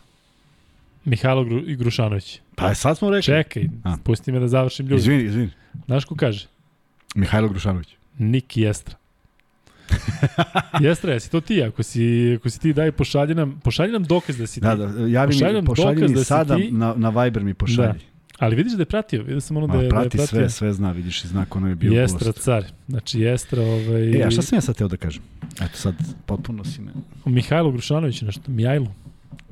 Mihajlo 1.06 1.44
Gru, 1.44 1.62
Grušanović. 1.70 2.40
Pa 2.56 2.74
sad 2.76 2.98
smo 2.98 3.10
rekli. 3.10 3.24
Čekaj, 3.24 3.68
A. 3.84 3.98
pusti 3.98 4.32
me 4.32 4.40
da 4.40 4.48
završim 4.48 4.88
ljudi. 4.88 5.00
Izvini, 5.00 5.24
izvini. 5.24 5.50
Znaš 5.86 6.06
ko 6.06 6.16
kaže? 6.16 6.48
Mihajlo 7.16 7.50
Grušanović. 7.50 7.88
Niki 8.18 8.62
Jestra. 8.62 8.96
Jestra, 10.80 11.14
jesi 11.14 11.32
to 11.32 11.42
ti? 11.42 11.64
Ako 11.64 11.84
si, 11.84 12.02
ako 12.34 12.50
si 12.50 12.60
ti, 12.60 12.74
daj, 12.74 12.92
pošalji 12.92 13.36
nam, 13.36 13.60
pošalji 13.60 13.92
nam 13.92 14.04
dokaz 14.04 14.38
da 14.38 14.48
si 14.48 14.60
Da, 14.60 14.72
ti. 14.72 14.94
da, 14.94 15.08
javi 15.08 15.32
Pošalji 15.32 15.62
mi, 15.62 15.66
pošalji 15.66 16.02
mi 16.02 16.14
da 16.14 16.24
sada 16.24 16.56
ti- 16.56 16.72
na, 16.72 16.94
na 16.96 17.10
Viber 17.12 17.44
mi 17.44 17.54
pošalji. 17.54 17.88
Da. 17.90 18.06
Ali 18.40 18.56
vidiš 18.56 18.74
da 18.74 18.82
je 18.82 18.86
pratio, 18.86 19.22
vidio 19.22 19.42
sam 19.42 19.58
ono 19.58 19.68
da 19.68 19.74
Ma, 19.74 19.76
je, 19.76 19.80
da 19.80 19.86
je 19.86 19.90
prati 19.92 20.18
pratio. 20.18 20.28
sve, 20.28 20.50
sve 20.50 20.74
zna, 20.74 20.92
vidiš 20.92 21.24
i 21.24 21.28
zna 21.28 21.46
ko 21.46 21.60
je 21.60 21.76
bio 21.76 21.94
Jestra 21.94 22.26
gost. 22.26 22.40
car. 22.40 22.64
Znači 22.88 23.20
Jestra, 23.20 23.62
ovaj... 23.62 24.12
E, 24.14 24.24
a 24.24 24.32
šta 24.32 24.42
sam 24.42 24.58
ja 24.58 24.62
sad 24.62 24.78
teo 24.78 24.88
da 24.88 24.98
kažem? 24.98 25.24
Eto 25.56 25.78
sad, 25.78 25.96
potpuno 26.26 26.64
si 26.64 26.82
me... 26.82 26.92
Mihajlo 27.26 27.72
Grušanović, 27.72 28.22
nešto, 28.22 28.42
Mijajlo. 28.48 28.94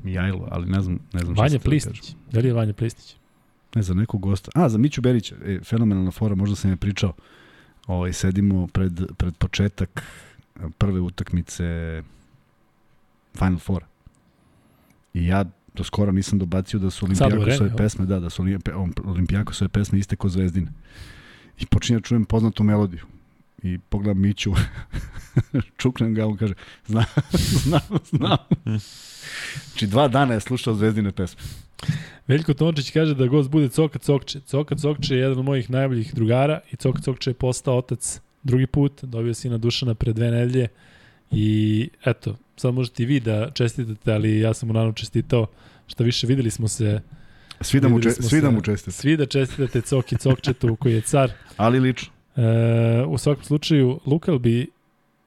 Mijajlo, 0.02 0.48
ali 0.50 0.66
ne 0.66 0.80
znam, 0.80 0.98
ne 1.12 1.20
znam 1.20 1.34
Vanja 1.36 1.58
da. 1.58 1.64
Plistić. 1.64 2.14
Da 2.32 2.40
li 2.40 2.46
je 2.46 2.52
Vanja 2.54 2.72
Plistić? 2.72 3.16
Ne, 3.74 3.82
za 3.82 3.94
nekog 3.94 4.20
gosta. 4.20 4.50
A, 4.54 4.68
za 4.68 4.78
Miću 4.78 5.00
Berića. 5.00 5.36
E, 5.44 5.60
fenomenalna 5.64 6.10
fora, 6.10 6.34
možda 6.34 6.56
sam 6.56 6.70
je 6.70 6.76
pričao. 6.76 7.12
Ovaj, 7.86 8.12
sedimo 8.12 8.66
pred, 8.66 9.00
pred 9.16 9.36
početak 9.36 10.02
prve 10.78 11.00
utakmice 11.00 12.02
Final 13.38 13.58
Four. 13.58 13.84
I 15.14 15.26
ja 15.26 15.44
do 15.74 15.84
skoro 15.84 16.12
nisam 16.12 16.38
dobacio 16.38 16.78
da 16.80 16.90
su 16.90 17.04
Olimpijakosove 17.06 17.68
jel? 17.68 17.76
pesme, 17.76 18.06
da, 18.06 18.20
da 18.20 18.30
su 18.30 18.42
Olimp- 18.42 19.00
Olimpijakosove 19.04 19.68
pesme 19.68 19.98
iste 19.98 20.16
ko 20.16 20.28
Zvezdine. 20.28 20.72
I 21.58 21.66
počinjem 21.66 22.00
da 22.00 22.06
čujem 22.06 22.24
poznatu 22.24 22.64
melodiju. 22.64 23.04
I 23.62 23.78
pogledam 23.78 24.22
Miću, 24.22 24.52
čuknem 25.80 26.14
ga, 26.14 26.26
on 26.26 26.36
kaže, 26.36 26.54
znam, 26.86 27.04
znam, 27.62 27.80
znam. 28.10 28.36
Znači 29.68 29.86
dva 29.86 30.08
dana 30.08 30.34
je 30.34 30.40
slušao 30.40 30.74
Zvezdine 30.74 31.12
pesme. 31.12 31.42
Veljko 32.28 32.54
Tončić 32.54 32.90
kaže 32.90 33.14
da 33.14 33.26
gost 33.26 33.50
bude 33.50 33.68
Coka 33.68 33.98
Cokče. 33.98 34.40
Coka 34.40 34.74
Cokče 34.74 35.14
je 35.14 35.20
jedan 35.20 35.38
od 35.38 35.44
mojih 35.44 35.70
najboljih 35.70 36.14
drugara 36.14 36.60
i 36.72 36.76
Coka 36.76 37.00
Cokče 37.02 37.30
je 37.30 37.34
postao 37.34 37.78
otac 37.78 38.20
drugi 38.42 38.66
put, 38.66 39.04
dobio 39.04 39.34
sina 39.34 39.58
Dušana 39.58 39.94
pre 39.94 40.12
dve 40.12 40.30
nedelje 40.30 40.68
i 41.30 41.88
eto, 42.04 42.36
sad 42.56 42.74
možete 42.74 43.02
i 43.02 43.06
vi 43.06 43.20
da 43.20 43.50
čestitate, 43.50 44.12
ali 44.12 44.38
ja 44.38 44.54
sam 44.54 44.66
mu 44.66 44.72
naravno 44.72 44.92
čestitao, 44.92 45.46
šta 45.86 46.04
više 46.04 46.26
videli 46.26 46.50
smo 46.50 46.68
se, 46.68 47.00
Svi 47.60 47.80
da 47.80 47.88
mu, 47.88 48.00
če, 48.02 48.10
svi 48.10 48.40
da 48.40 48.50
mu 48.50 48.62
čestite. 48.62 48.90
svi 48.90 49.16
da 49.16 49.26
čestitate 49.26 49.80
Coki 49.80 50.16
Cokčetu 50.16 50.76
koji 50.76 50.94
je 50.94 51.00
car. 51.00 51.32
Ali 51.56 51.80
lično. 51.80 52.12
E, 52.36 53.04
u 53.08 53.18
svakom 53.18 53.44
slučaju, 53.44 54.00
Lukal 54.06 54.38
bi 54.38 54.66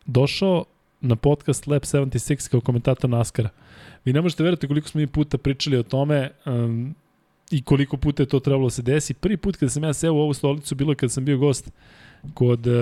došao 0.05 0.65
na 1.01 1.15
podcast 1.15 1.67
Lab 1.67 1.81
76 1.81 2.51
kao 2.51 2.61
komentator 2.61 3.09
Naskara. 3.09 3.49
Vi 4.05 4.13
ne 4.13 4.21
možete 4.21 4.43
verovati 4.43 4.67
koliko 4.67 4.87
smo 4.87 5.01
mi 5.01 5.07
puta 5.07 5.37
pričali 5.37 5.77
o 5.77 5.83
tome 5.83 6.29
um, 6.45 6.95
i 7.51 7.61
koliko 7.61 7.97
puta 7.97 8.23
je 8.23 8.27
to 8.27 8.39
trebalo 8.39 8.65
da 8.65 8.69
se 8.69 8.81
desi. 8.81 9.13
Prvi 9.13 9.37
put 9.37 9.55
kada 9.55 9.69
sam 9.69 9.83
ja 9.83 9.93
seo 9.93 10.13
u 10.13 10.19
ovu 10.19 10.33
stolicu 10.33 10.75
bilo 10.75 10.91
je 10.91 10.95
kada 10.95 11.09
sam 11.09 11.25
bio 11.25 11.37
gost 11.37 11.71
kod 12.33 12.67
uh, 12.67 12.73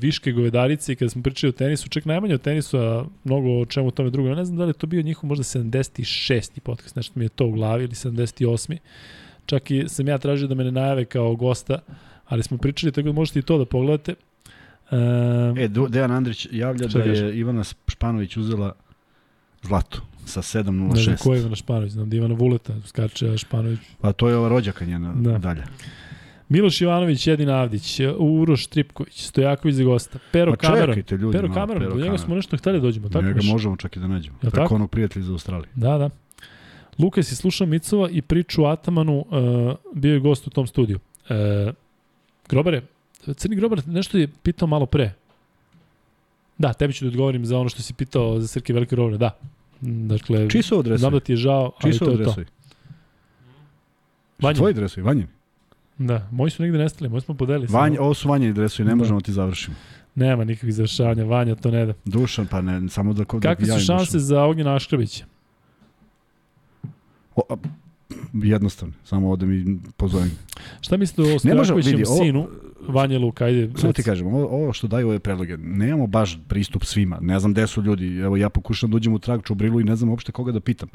Viške 0.00 0.32
Govedarice 0.32 0.92
i 0.92 0.96
kada 0.96 1.10
smo 1.10 1.22
pričali 1.22 1.48
o 1.48 1.52
tenisu, 1.52 1.88
čak 1.88 2.04
najmanje 2.04 2.34
o 2.34 2.38
tenisu, 2.38 2.78
a 2.78 3.04
mnogo 3.24 3.60
o 3.60 3.66
čemu 3.66 3.90
tome 3.90 4.10
drugom. 4.10 4.32
Ja 4.32 4.36
ne 4.36 4.44
znam 4.44 4.58
da 4.58 4.64
li 4.64 4.70
je 4.70 4.74
to 4.74 4.86
bio 4.86 5.02
njihov 5.02 5.28
možda 5.28 5.44
76. 5.44 6.60
podcast, 6.60 6.96
nešto 6.96 7.12
mi 7.18 7.24
je 7.24 7.28
to 7.28 7.46
u 7.46 7.52
glavi 7.52 7.84
ili 7.84 7.92
78. 7.92 8.76
Čak 9.46 9.70
i 9.70 9.84
sam 9.88 10.08
ja 10.08 10.18
tražio 10.18 10.48
da 10.48 10.54
me 10.54 10.64
ne 10.64 10.72
najave 10.72 11.04
kao 11.04 11.36
gosta, 11.36 11.78
ali 12.28 12.42
smo 12.42 12.58
pričali, 12.58 12.92
tako 12.92 13.06
da 13.06 13.12
možete 13.12 13.38
i 13.38 13.42
to 13.42 13.58
da 13.58 13.64
pogledate. 13.64 14.14
Um, 14.90 15.58
E, 15.58 15.68
Dejan 15.88 16.10
Andrić 16.10 16.48
javlja 16.52 16.86
da 16.86 16.98
je 16.98 17.38
Ivana 17.38 17.64
Španović 17.88 18.36
uzela 18.36 18.72
zlato 19.62 20.00
sa 20.24 20.40
ne 20.40 20.62
znam 20.62 20.74
7.06. 20.90 21.22
ko 21.22 21.34
je 21.34 21.40
Ivana 21.40 21.56
Španović, 21.56 21.92
znam 21.92 22.10
da 22.10 22.16
Ivana 22.16 22.34
Vuleta 22.34 22.74
skače, 22.86 23.38
Španović. 23.38 23.78
Pa 24.00 24.12
to 24.12 24.28
je 24.28 24.36
ova 24.36 24.48
rođaka 24.48 24.84
njena 24.84 25.12
Da. 25.16 25.30
da. 25.30 25.38
dalje. 25.38 25.62
Miloš 26.48 26.80
Ivanović, 26.80 27.26
Jedin 27.26 27.50
Avdić, 27.50 28.00
Uroš 28.18 28.66
Tripković, 28.66 29.22
Stojaković 29.22 29.74
za 29.74 29.84
gosta, 29.84 30.18
Pero 30.32 30.50
Ma 30.50 30.56
Cameron. 30.56 30.88
čekajte 30.88 31.16
ljudi. 31.16 31.38
Pero 31.38 31.54
Cameron, 31.54 31.88
do 31.90 32.04
njega 32.04 32.18
smo 32.18 32.34
nešto 32.34 32.56
hteli 32.56 32.78
da 32.78 32.82
dođemo, 32.82 33.08
tako 33.08 33.24
Njega 33.24 33.40
možemo 33.44 33.76
čak 33.76 33.96
i 33.96 34.00
da 34.00 34.06
nađemo. 34.06 34.36
Jel 34.42 34.50
Preko 34.50 34.64
tako? 34.64 34.74
onog 34.74 34.90
prijatelja 34.90 35.22
iz 35.22 35.30
Australije. 35.30 35.68
Da, 35.74 35.98
da. 35.98 36.10
Lukas 36.98 37.32
je 37.32 37.36
slušao 37.36 37.66
Micova 37.66 38.10
i 38.10 38.22
priču 38.22 38.64
Atamanu, 38.64 39.18
uh, 39.18 39.26
bio 39.94 40.14
je 40.14 40.20
gost 40.20 40.46
u 40.46 40.50
tom 40.50 40.66
studiju. 40.66 40.98
Uh, 41.30 41.74
Grobare, 42.48 42.82
Crni 43.28 43.56
Grobar 43.56 43.82
nešto 43.86 44.18
je 44.18 44.28
pitao 44.42 44.68
malo 44.68 44.86
pre. 44.86 45.12
Da, 46.58 46.72
tebi 46.72 46.92
ću 46.92 47.04
da 47.04 47.08
odgovorim 47.08 47.44
za 47.44 47.58
ono 47.58 47.68
što 47.68 47.82
si 47.82 47.94
pitao 47.94 48.40
za 48.40 48.46
Srke 48.48 48.72
Velike 48.72 48.96
Grobare, 48.96 49.18
da. 49.18 49.38
Dakle, 49.80 50.50
Čiji 50.50 50.62
su 50.62 50.74
ovo 50.74 50.82
dresovi? 50.82 50.98
znam 50.98 51.12
da 51.12 51.20
ti 51.20 51.32
je 51.32 51.36
žao, 51.36 51.72
Čiji 51.80 51.88
ali 51.90 51.98
to 51.98 52.04
je 52.04 52.10
to. 52.10 52.16
dresovi? 52.16 52.46
Vanjin. 54.38 54.56
Tvoji 54.56 54.74
dresovi, 54.74 55.04
Vanjini. 55.04 55.26
Da, 55.98 56.28
moji 56.30 56.50
su 56.50 56.62
negde 56.62 56.78
nestali, 56.78 57.10
moji 57.10 57.20
smo 57.20 57.34
podelili. 57.34 57.66
Vanj, 57.66 57.90
samo- 57.90 58.04
ovo 58.04 58.14
su 58.14 58.28
Vanjini 58.28 58.52
dresovi, 58.52 58.84
ne 58.84 58.90
Da. 58.90 58.96
možemo 58.96 59.20
ti 59.20 59.32
završimo. 59.32 59.76
Nema 60.14 60.44
nikakvih 60.44 60.74
završavanja, 60.74 61.24
Vanja 61.24 61.54
to 61.54 61.70
ne 61.70 61.86
da. 61.86 61.92
Dušan, 62.04 62.46
pa 62.46 62.60
ne, 62.60 62.88
samo 62.88 63.12
da... 63.12 63.24
da 63.24 63.38
Kakve 63.40 63.66
su 63.68 63.78
šanse 63.78 63.92
Dušan. 64.04 64.20
za 64.20 64.42
Ognjena 64.42 64.74
Aškrabića? 64.74 65.24
O, 67.36 67.56
a, 68.10 68.14
jednostavno, 68.32 68.94
samo 69.04 69.30
ovde 69.30 69.46
mi 69.46 69.78
pozovem. 69.96 70.30
Šta 70.80 70.96
mislite 70.96 71.34
o 71.34 71.38
Stojakovićem 71.38 72.04
sinu, 72.22 72.48
Vanja 72.88 73.18
Luka, 73.18 73.44
ajde. 73.44 73.70
Samo 73.76 73.92
ti 73.92 74.02
kažem, 74.02 74.26
ovo, 74.26 74.46
ovo 74.46 74.72
što 74.72 74.86
daju 74.86 75.08
ove 75.08 75.18
predloge, 75.18 75.56
nemamo 75.56 76.06
baš 76.06 76.38
pristup 76.48 76.84
svima. 76.84 77.18
Ne 77.20 77.40
znam 77.40 77.52
gde 77.52 77.66
su 77.66 77.82
ljudi. 77.82 78.18
Evo 78.18 78.36
ja 78.36 78.48
pokušam 78.48 78.90
da 78.90 78.96
uđem 78.96 79.12
u 79.12 79.18
trag 79.18 79.42
Čubrilu 79.42 79.80
i 79.80 79.84
ne 79.84 79.96
znam 79.96 80.10
uopšte 80.10 80.32
koga 80.32 80.52
da 80.52 80.60
pitam. 80.60 80.88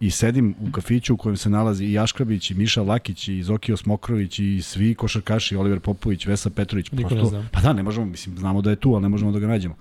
I 0.00 0.10
sedim 0.10 0.54
u 0.60 0.72
kafiću 0.72 1.14
u 1.14 1.16
kojem 1.16 1.36
se 1.36 1.50
nalazi 1.50 1.84
i 1.84 1.92
Jaškrabić, 1.92 2.50
i 2.50 2.54
Miša 2.54 2.82
Lakić, 2.82 3.28
i 3.28 3.42
Zokio 3.42 3.76
Smokrović, 3.76 4.38
i 4.38 4.62
svi 4.62 4.94
košarkaši, 4.94 5.56
Oliver 5.56 5.80
Popović, 5.80 6.26
Vesa 6.26 6.50
Petrović. 6.50 6.90
Niko 6.90 7.08
Prosto-. 7.08 7.44
Pa 7.50 7.60
da, 7.60 7.72
ne 7.72 7.82
možemo, 7.82 8.06
mislim, 8.06 8.38
znamo 8.38 8.62
da 8.62 8.70
je 8.70 8.76
tu, 8.76 8.92
ali 8.94 9.02
ne 9.02 9.08
možemo 9.08 9.32
da 9.32 9.38
ga 9.38 9.46
nađemo. 9.46 9.74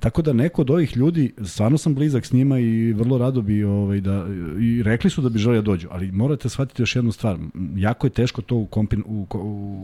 Tako 0.00 0.22
da 0.22 0.32
neko 0.32 0.62
od 0.62 0.70
ovih 0.70 0.96
ljudi, 0.96 1.32
stvarno 1.44 1.78
sam 1.78 1.94
blizak 1.94 2.26
s 2.26 2.32
njima 2.32 2.58
i 2.58 2.92
vrlo 2.92 3.18
rado 3.18 3.42
bi 3.42 3.64
ovaj, 3.64 4.00
da, 4.00 4.26
i 4.60 4.82
rekli 4.82 5.10
su 5.10 5.22
da 5.22 5.28
bi 5.28 5.38
želeli 5.38 5.62
da 5.62 5.66
dođu, 5.66 5.88
ali 5.90 6.12
morate 6.12 6.48
shvatiti 6.48 6.82
još 6.82 6.96
jednu 6.96 7.12
stvar. 7.12 7.36
Jako 7.76 8.06
je 8.06 8.10
teško 8.10 8.42
to 8.42 8.56
u, 8.56 8.66
kompin, 8.66 9.02
u, 9.06 9.26
u, 9.34 9.80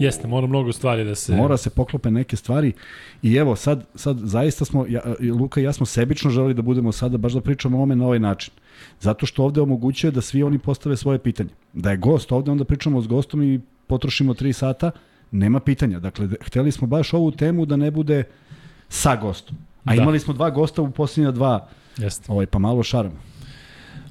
Jeste, 0.00 0.28
mora 0.28 0.46
mnogo 0.46 0.72
stvari 0.72 1.04
da 1.04 1.14
se... 1.14 1.36
Mora 1.36 1.56
se 1.56 1.70
poklope 1.70 2.10
neke 2.10 2.36
stvari 2.36 2.72
i 3.22 3.34
evo 3.34 3.56
sad, 3.56 3.86
sad 3.94 4.18
zaista 4.18 4.64
smo, 4.64 4.86
ja, 4.88 5.00
Luka 5.38 5.60
i 5.60 5.64
ja 5.64 5.72
smo 5.72 5.86
sebično 5.86 6.30
želeli 6.30 6.54
da 6.54 6.62
budemo 6.62 6.92
sada 6.92 7.18
baš 7.18 7.32
da 7.32 7.40
pričamo 7.40 7.78
o 7.78 7.82
ome 7.82 7.96
na 7.96 8.04
ovaj 8.04 8.18
način. 8.18 8.54
Zato 9.00 9.26
što 9.26 9.44
ovde 9.44 9.60
omogućuje 9.60 10.10
da 10.10 10.20
svi 10.20 10.42
oni 10.42 10.58
postave 10.58 10.96
svoje 10.96 11.18
pitanje. 11.18 11.50
Da 11.72 11.90
je 11.90 11.96
gost 11.96 12.32
ovde, 12.32 12.50
onda 12.50 12.64
pričamo 12.64 13.02
s 13.02 13.06
gostom 13.06 13.42
i 13.42 13.60
potrošimo 13.86 14.34
3 14.34 14.52
sata, 14.52 14.90
nema 15.30 15.60
pitanja. 15.60 16.00
Dakle, 16.00 16.28
hteli 16.40 16.72
smo 16.72 16.86
baš 16.86 17.14
ovu 17.14 17.30
temu 17.30 17.66
da 17.66 17.76
ne 17.76 17.90
bude 17.90 18.24
sa 18.88 19.16
gostom. 19.16 19.56
A 19.84 19.96
da. 19.96 20.02
imali 20.02 20.20
smo 20.20 20.34
dva 20.34 20.50
gosta 20.50 20.82
u 20.82 20.90
posljednja 20.90 21.30
dva, 21.30 21.68
Jeste. 21.98 22.32
ovaj, 22.32 22.46
pa 22.46 22.58
malo 22.58 22.82
šarm. 22.82 23.10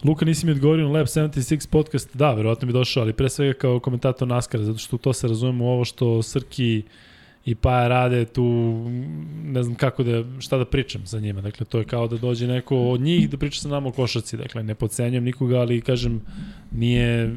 Luka, 0.04 0.26
nisi 0.26 0.46
mi 0.46 0.52
odgovorio 0.52 0.88
na 0.88 0.94
Lab 0.94 1.06
76 1.06 1.70
podcast, 1.70 2.18
da, 2.18 2.34
verovatno 2.34 2.66
bi 2.66 2.74
došao, 2.74 3.04
ali 3.04 3.14
pre 3.14 3.30
svega 3.30 3.54
kao 3.54 3.80
komentator 3.80 4.28
NASCAR, 4.28 4.62
zato 4.62 4.78
što 4.78 4.98
to 4.98 5.14
se 5.14 5.28
razumemo 5.28 5.66
u 5.66 5.68
ovo 5.68 5.86
što 5.86 6.24
Srki 6.24 6.84
i 7.46 7.56
Paja 7.56 7.88
rade 7.88 8.26
tu, 8.26 8.44
ne 9.44 9.64
znam 9.64 9.76
kako 9.76 10.04
da, 10.04 10.24
šta 10.40 10.58
da 10.58 10.66
pričam 10.66 11.06
sa 11.06 11.20
njima. 11.20 11.42
Dakle, 11.42 11.66
to 11.66 11.78
je 11.78 11.86
kao 11.86 12.08
da 12.08 12.18
dođe 12.18 12.48
neko 12.48 12.78
od 12.78 13.02
njih 13.02 13.30
da 13.30 13.38
priča 13.38 13.62
sa 13.62 13.70
nama 13.70 13.90
o 13.90 13.92
košarci. 13.92 14.38
Dakle, 14.38 14.64
ne 14.64 14.76
podcenjam 14.76 15.24
nikoga, 15.24 15.60
ali 15.60 15.82
kažem, 15.82 16.22
nije, 16.72 17.36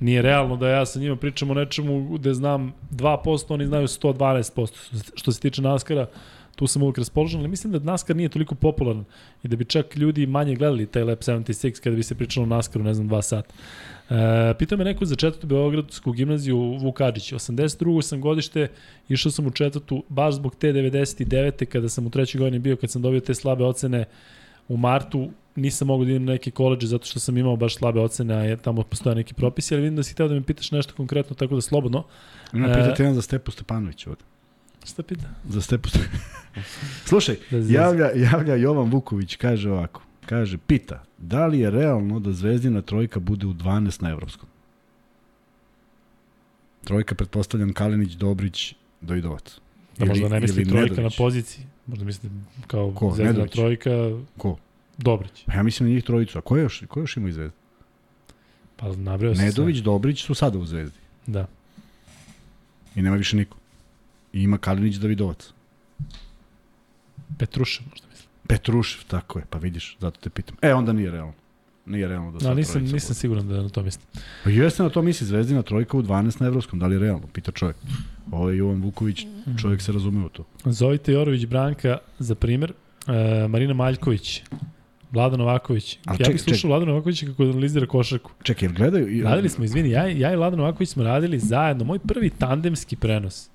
nije 0.00 0.22
realno 0.22 0.56
da 0.56 0.68
ja 0.68 0.86
sa 0.86 1.00
njima 1.00 1.16
pričam 1.16 1.50
o 1.50 1.54
nečemu 1.54 2.08
gde 2.08 2.34
znam 2.34 2.72
2%, 2.90 3.54
oni 3.54 3.66
znaju 3.66 3.86
112%. 3.86 5.10
Što 5.14 5.32
se 5.32 5.40
tiče 5.40 5.62
NASCAR-a, 5.62 6.06
tu 6.56 6.66
sam 6.66 6.82
uvijek 6.82 6.98
raspoložen, 6.98 7.40
ali 7.40 7.48
mislim 7.48 7.72
da 7.72 7.78
NASCAR 7.78 8.16
nije 8.16 8.28
toliko 8.28 8.54
popularan 8.54 9.04
i 9.42 9.48
da 9.48 9.56
bi 9.56 9.64
čak 9.64 9.96
ljudi 9.96 10.26
manje 10.26 10.54
gledali 10.54 10.86
taj 10.86 11.04
Lab 11.04 11.18
76 11.18 11.80
kada 11.82 11.96
bi 11.96 12.02
se 12.02 12.14
pričalo 12.14 12.44
o 12.44 12.48
NASCAR-u, 12.48 12.84
ne 12.84 12.94
znam, 12.94 13.08
dva 13.08 13.22
sata. 13.22 13.54
E, 14.10 14.54
pitao 14.58 14.78
me 14.78 14.84
neko 14.84 15.04
za 15.04 15.16
četvrtu 15.16 15.46
Beogradsku 15.46 16.12
gimnaziju 16.12 16.58
Vukadžić. 16.58 17.32
82. 17.32 18.02
sam 18.02 18.20
godište, 18.20 18.68
išao 19.08 19.32
sam 19.32 19.46
u 19.46 19.50
četvrtu 19.50 20.04
baš 20.08 20.34
zbog 20.34 20.54
te 20.54 20.72
99. 20.72 21.64
kada 21.64 21.88
sam 21.88 22.06
u 22.06 22.10
trećoj 22.10 22.38
godini 22.38 22.58
bio, 22.58 22.76
kad 22.76 22.90
sam 22.90 23.02
dobio 23.02 23.20
te 23.20 23.34
slabe 23.34 23.64
ocene 23.64 24.04
u 24.68 24.76
martu, 24.76 25.30
nisam 25.56 25.88
mogao 25.88 26.04
da 26.04 26.10
idem 26.10 26.24
na 26.24 26.32
neke 26.32 26.50
koleđe 26.50 26.86
zato 26.86 27.06
što 27.06 27.20
sam 27.20 27.36
imao 27.36 27.56
baš 27.56 27.76
slabe 27.76 28.00
ocene, 28.00 28.52
a 28.52 28.56
tamo 28.56 28.82
postoje 28.82 29.16
neki 29.16 29.34
propisi, 29.34 29.74
ali 29.74 29.82
vidim 29.82 29.96
da 29.96 30.02
si 30.02 30.12
htio 30.12 30.28
da 30.28 30.34
me 30.34 30.42
pitaš 30.42 30.70
nešto 30.70 30.94
konkretno, 30.94 31.36
tako 31.36 31.54
da 31.54 31.60
slobodno. 31.60 32.04
Ima 32.52 32.66
pitati 32.66 33.02
jedan 33.02 33.14
za 33.14 33.22
Stepu 33.22 33.50
Stepanović 33.50 34.06
ovde. 34.06 34.31
Šta 34.84 35.02
pita? 35.02 35.28
Za 35.48 35.60
Stepu 35.60 35.88
Slušaj, 37.08 37.36
javlja, 37.50 38.10
javlja 38.14 38.54
Jovan 38.54 38.90
Vuković, 38.90 39.36
kaže 39.36 39.70
ovako, 39.70 40.02
kaže, 40.26 40.58
pita, 40.58 41.04
da 41.18 41.46
li 41.46 41.58
je 41.58 41.70
realno 41.70 42.20
da 42.20 42.32
Zvezdina 42.32 42.82
trojka 42.82 43.20
bude 43.20 43.46
u 43.46 43.54
12 43.54 44.02
na 44.02 44.10
evropskom? 44.10 44.48
Trojka, 46.84 47.14
pretpostavljam, 47.14 47.72
Kalinić, 47.72 48.12
Dobrić, 48.12 48.74
Dovidovac. 49.00 49.58
Da 49.98 50.04
možda 50.04 50.28
ne 50.28 50.40
misli 50.40 50.64
trojka 50.64 50.90
Nedović. 50.90 51.12
na 51.18 51.24
poziciji. 51.24 51.66
Možda 51.86 52.04
misli 52.04 52.30
kao 52.66 52.92
ko? 52.94 53.06
Zvezdina 53.14 53.30
Nedović. 53.30 53.52
trojka. 53.52 53.90
Ko? 54.38 54.56
Dobrić. 54.98 55.44
Pa 55.46 55.54
ja 55.54 55.62
mislim 55.62 55.88
na 55.88 55.94
njih 55.94 56.04
trojicu. 56.04 56.38
A 56.38 56.40
ko 56.40 56.56
još, 56.56 56.82
ko 56.88 57.00
još 57.00 57.16
ima 57.16 57.28
i 57.28 57.32
Zvezda? 57.32 57.56
Pa 58.76 58.96
nabrao 58.96 59.34
se 59.34 59.42
Nedović, 59.42 59.76
sve. 59.76 59.82
Dobrić 59.84 60.24
su 60.24 60.34
sada 60.34 60.58
u 60.58 60.66
Zvezdi. 60.66 60.98
Da. 61.26 61.46
I 62.96 63.02
nema 63.02 63.16
više 63.16 63.36
niko. 63.36 63.56
I 64.32 64.42
ima 64.42 64.58
Kalinić, 64.58 64.96
Davidovac. 64.96 65.52
Petrušev 67.38 67.86
možda 67.90 68.06
mislim. 68.10 68.28
Petrušev, 68.46 69.04
tako 69.06 69.38
je, 69.38 69.44
pa 69.50 69.58
vidiš, 69.58 69.96
zato 70.00 70.20
te 70.20 70.30
pitam. 70.30 70.56
E, 70.62 70.74
onda 70.74 70.92
nije 70.92 71.10
realno. 71.10 71.32
Nije 71.86 72.08
realno 72.08 72.32
da 72.32 72.40
se 72.40 72.48
no, 72.48 72.54
nisam, 72.54 72.82
nisam 72.82 73.08
bude. 73.08 73.14
siguran 73.14 73.48
da 73.48 73.62
na 73.62 73.68
to 73.68 73.82
mislim. 73.82 74.06
Pa 74.44 74.50
jeste 74.50 74.82
na 74.82 74.88
to 74.88 75.02
misli 75.02 75.26
Zvezdina 75.26 75.62
trojka 75.62 75.96
u 75.96 76.02
12 76.02 76.40
na 76.40 76.46
evropskom, 76.46 76.78
da 76.78 76.86
li 76.86 76.94
je 76.94 76.98
realno? 76.98 77.26
Pita 77.32 77.52
čovjek. 77.52 77.76
Ovo 78.30 78.50
je 78.50 78.58
Jovan 78.58 78.82
Vuković, 78.82 79.26
čovjek 79.60 79.82
se 79.82 79.92
razume 79.92 80.24
u 80.24 80.28
to. 80.28 80.44
Zovite 80.64 81.12
Jorović 81.12 81.46
Branka 81.46 81.98
za 82.18 82.34
primer. 82.34 82.72
E, 83.06 83.48
Marina 83.48 83.74
Maljković, 83.74 84.42
Vlada 85.10 85.36
Novaković. 85.36 85.98
A, 86.04 86.12
ja 86.12 86.16
ček, 86.16 86.32
bih 86.32 86.42
slušao 86.42 86.68
Vlada 86.68 86.84
Novakovića 86.84 87.26
kako 87.26 87.42
analizira 87.42 87.86
košarku. 87.86 88.30
Čekaj, 88.42 88.68
gledaju... 88.68 89.24
Radili 89.24 89.48
smo, 89.48 89.64
izvini, 89.64 89.90
ja, 89.90 90.06
ja 90.06 90.32
i 90.32 90.36
Vlada 90.36 90.56
Novaković 90.56 90.88
smo 90.88 91.02
radili 91.02 91.38
zajedno. 91.38 91.84
Moj 91.84 91.98
prvi 91.98 92.30
tandemski 92.30 92.96
prenos 92.96 93.48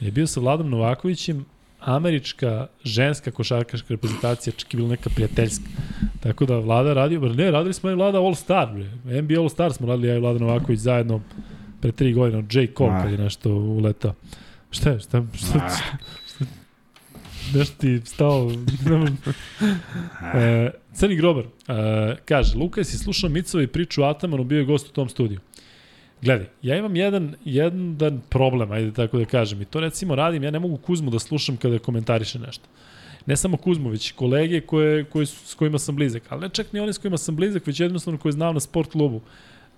je 0.00 0.10
bio 0.10 0.26
sa 0.26 0.40
Vladom 0.40 0.70
Novakovićem 0.70 1.44
američka 1.80 2.66
ženska 2.84 3.30
košarkaška 3.30 3.86
reprezentacija, 3.88 4.52
čak 4.56 4.74
je 4.74 4.76
bila 4.76 4.88
neka 4.88 5.10
prijateljska. 5.10 5.64
Tako 6.20 6.46
da 6.46 6.58
Vlada 6.58 6.94
radio, 6.94 7.20
ne, 7.20 7.50
radili 7.50 7.74
smo 7.74 7.90
i 7.90 7.94
Vlada 7.94 8.18
All 8.18 8.34
Star, 8.34 8.68
bre. 8.72 9.22
NBA 9.22 9.40
All 9.40 9.48
Star 9.48 9.72
smo 9.72 9.86
radili 9.86 10.08
ja 10.08 10.16
i 10.16 10.20
Vlada 10.20 10.38
Novaković 10.38 10.80
zajedno 10.80 11.20
pre 11.80 11.92
tri 11.92 12.12
godine, 12.12 12.38
od 12.38 12.54
J. 12.54 12.66
Cole 12.78 13.02
kad 13.02 13.12
je 13.12 13.18
nešto 13.18 13.54
uletao. 13.54 14.14
Šta 14.70 14.90
je, 14.90 15.00
šta, 15.00 15.24
šta, 15.34 15.46
šta, 15.46 15.68
šta 16.26 16.46
nešto 17.54 17.76
ti 17.80 18.00
stao. 18.04 18.50
e, 20.34 20.70
Crni 20.92 21.16
grobar, 21.16 21.44
e, 21.44 22.16
kaže, 22.24 22.58
Luka, 22.58 22.84
si 22.84 22.98
slušao 22.98 23.30
Micova 23.30 23.62
i 23.62 23.66
priču 23.66 24.04
Atamanu, 24.04 24.44
bio 24.44 24.58
je 24.58 24.64
gost 24.64 24.88
u 24.88 24.92
tom 24.92 25.08
studiju. 25.08 25.40
Gledaj, 26.22 26.46
ja 26.62 26.76
imam 26.76 26.96
jedan, 26.96 27.34
jedan 27.44 28.20
problem, 28.28 28.72
ajde 28.72 28.92
tako 28.92 29.18
da 29.18 29.24
kažem, 29.24 29.62
i 29.62 29.64
to 29.64 29.80
recimo 29.80 30.14
radim, 30.14 30.44
ja 30.44 30.50
ne 30.50 30.58
mogu 30.58 30.76
Kuzmu 30.76 31.10
da 31.10 31.18
slušam 31.18 31.56
kada 31.56 31.78
komentariše 31.78 32.38
nešto. 32.38 32.64
Ne 33.26 33.36
samo 33.36 33.56
Kuzmu, 33.56 33.90
već 33.90 34.12
kolege 34.12 34.60
koje, 34.60 35.04
koje 35.04 35.26
su, 35.26 35.46
s 35.46 35.54
kojima 35.54 35.78
sam 35.78 35.96
blizak, 35.96 36.22
ali 36.28 36.40
ne 36.40 36.48
čak 36.48 36.72
ni 36.72 36.80
oni 36.80 36.92
s 36.92 36.98
kojima 36.98 37.18
sam 37.18 37.36
blizak, 37.36 37.66
već 37.66 37.80
jednostavno 37.80 38.18
koje 38.18 38.32
znam 38.32 38.54
na 38.54 38.60
sport 38.60 38.92
klubu. 38.92 39.20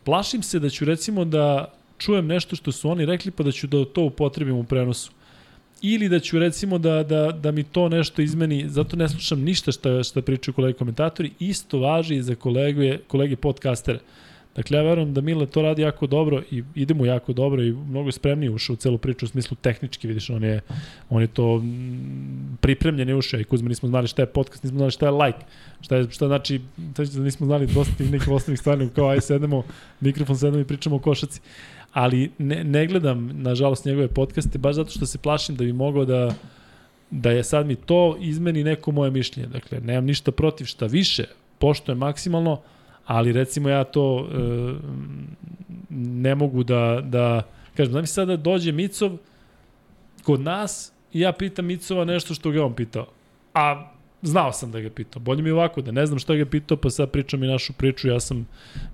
Plašim 0.05 0.43
se 0.43 0.59
da 0.59 0.71
ću 0.71 0.85
recimo 0.85 1.25
da 1.25 1.73
čujem 1.99 2.27
nešto 2.27 2.57
što 2.57 2.73
su 2.73 2.91
oni 2.91 3.07
rekli, 3.07 3.31
pa 3.31 3.43
da 3.43 3.53
ću 3.53 3.67
da 3.67 3.85
to 3.85 4.03
upotrebim 4.03 4.57
u 4.57 4.65
prenosu. 4.65 5.13
Ili 5.83 6.09
da 6.09 6.21
ću 6.21 6.39
recimo 6.39 6.79
da, 6.79 7.03
da, 7.03 7.33
da 7.33 7.51
mi 7.51 7.63
to 7.63 7.89
nešto 7.89 8.23
izmeni, 8.23 8.69
zato 8.69 8.97
ne 8.97 9.09
slušam 9.09 9.41
ništa 9.41 9.73
šta, 9.73 10.03
šta 10.03 10.23
pričaju 10.23 10.55
kolege 10.55 10.79
komentatori, 10.79 11.31
isto 11.39 11.81
važi 11.81 12.17
i 12.17 12.23
za 12.23 12.35
kolege, 12.35 12.99
kolege 13.07 13.37
podcastere. 13.37 13.99
Dakle, 14.59 14.79
ja 14.79 14.83
verujem 14.83 15.15
da 15.15 15.21
Mile 15.21 15.47
to 15.47 15.63
radi 15.63 15.83
jako 15.83 16.07
dobro 16.07 16.43
i 16.51 16.63
ide 16.75 16.95
mu 16.95 17.07
jako 17.07 17.33
dobro 17.33 17.63
i 17.63 17.73
mnogo 17.73 18.13
spremnije 18.13 18.51
ušao 18.51 18.75
u 18.75 18.77
celu 18.77 18.99
priču 18.99 19.27
u 19.27 19.29
smislu 19.29 19.57
tehnički, 19.61 20.09
vidiš, 20.09 20.31
on 20.31 20.45
je, 20.45 20.61
on 21.11 21.23
je 21.23 21.27
to 21.27 21.59
mm, 21.59 22.59
pripremljen 22.61 23.09
je 23.09 23.15
ušao 23.15 23.41
i 23.41 23.45
Kuzma 23.45 23.69
nismo 23.69 23.89
znali 23.89 24.09
šta 24.09 24.23
je 24.23 24.27
podcast, 24.27 24.63
nismo 24.63 24.79
znali 24.79 24.91
šta 24.91 25.07
je 25.07 25.13
like, 25.13 25.39
šta, 25.81 25.97
je, 25.97 26.11
šta 26.11 26.27
znači, 26.27 26.61
da 26.77 27.23
nismo 27.23 27.47
znali 27.47 27.67
dosta 27.67 27.95
tih 27.95 28.11
nekih 28.11 28.29
osnovnih 28.29 28.61
stvari, 28.61 28.89
kao 28.95 29.09
aj 29.09 29.21
sedemo, 29.21 29.63
mikrofon 30.01 30.37
sedemo 30.37 30.61
i 30.61 30.65
pričamo 30.65 30.97
o 30.97 30.99
košaci. 30.99 31.41
Ali 31.93 32.31
ne, 32.39 32.65
ne 32.65 32.87
gledam, 32.87 33.31
nažalost, 33.35 33.85
njegove 33.85 34.09
podcaste, 34.09 34.59
baš 34.59 34.75
zato 34.75 34.91
što 34.91 35.07
se 35.07 35.19
plašim 35.19 35.57
da 35.57 35.65
bi 35.65 35.73
mogao 35.73 36.05
da, 36.05 36.35
da 37.11 37.31
je 37.31 37.45
sad 37.45 37.67
mi 37.67 37.77
to 37.77 38.17
izmeni 38.21 38.65
neko 38.65 38.93
moje 38.93 39.11
mišljenje. 39.11 39.49
Dakle, 39.49 39.81
nemam 39.81 40.05
ništa 40.05 40.33
protiv 40.33 40.65
šta 40.65 40.87
više, 40.87 41.25
pošto 41.59 41.93
je 41.93 41.97
maksimalno, 41.97 42.61
ali 43.09 43.33
recimo 43.33 43.69
ja 43.69 43.85
to 43.85 44.29
e, 44.33 44.39
ne 45.91 46.35
mogu 46.35 46.63
da, 46.63 47.01
da 47.05 47.43
kažem, 47.77 47.93
znam 47.93 48.03
mi 48.03 48.07
sada 48.07 48.37
da 48.37 48.43
dođe 48.43 48.73
Micov 48.73 49.17
kod 50.23 50.41
nas 50.41 50.93
i 51.13 51.21
ja 51.21 51.33
pitam 51.33 51.67
Micova 51.67 52.05
nešto 52.05 52.35
što 52.35 52.51
ga 52.51 52.65
on 52.65 52.75
pitao. 52.75 53.07
A 53.55 53.91
znao 54.23 54.53
sam 54.53 54.73
da 54.73 54.81
ga 54.81 54.91
pitao. 54.91 55.21
Bolje 55.21 55.43
mi 55.43 55.51
ovako 55.51 55.83
da 55.83 55.93
ne 55.93 56.07
znam 56.07 56.19
šta 56.19 56.35
ga 56.35 56.47
pitao, 56.47 56.77
pa 56.77 56.91
sad 56.91 57.11
pričam 57.11 57.45
i 57.45 57.47
našu 57.47 57.73
priču, 57.73 58.09
ja 58.09 58.21
sam 58.21 58.47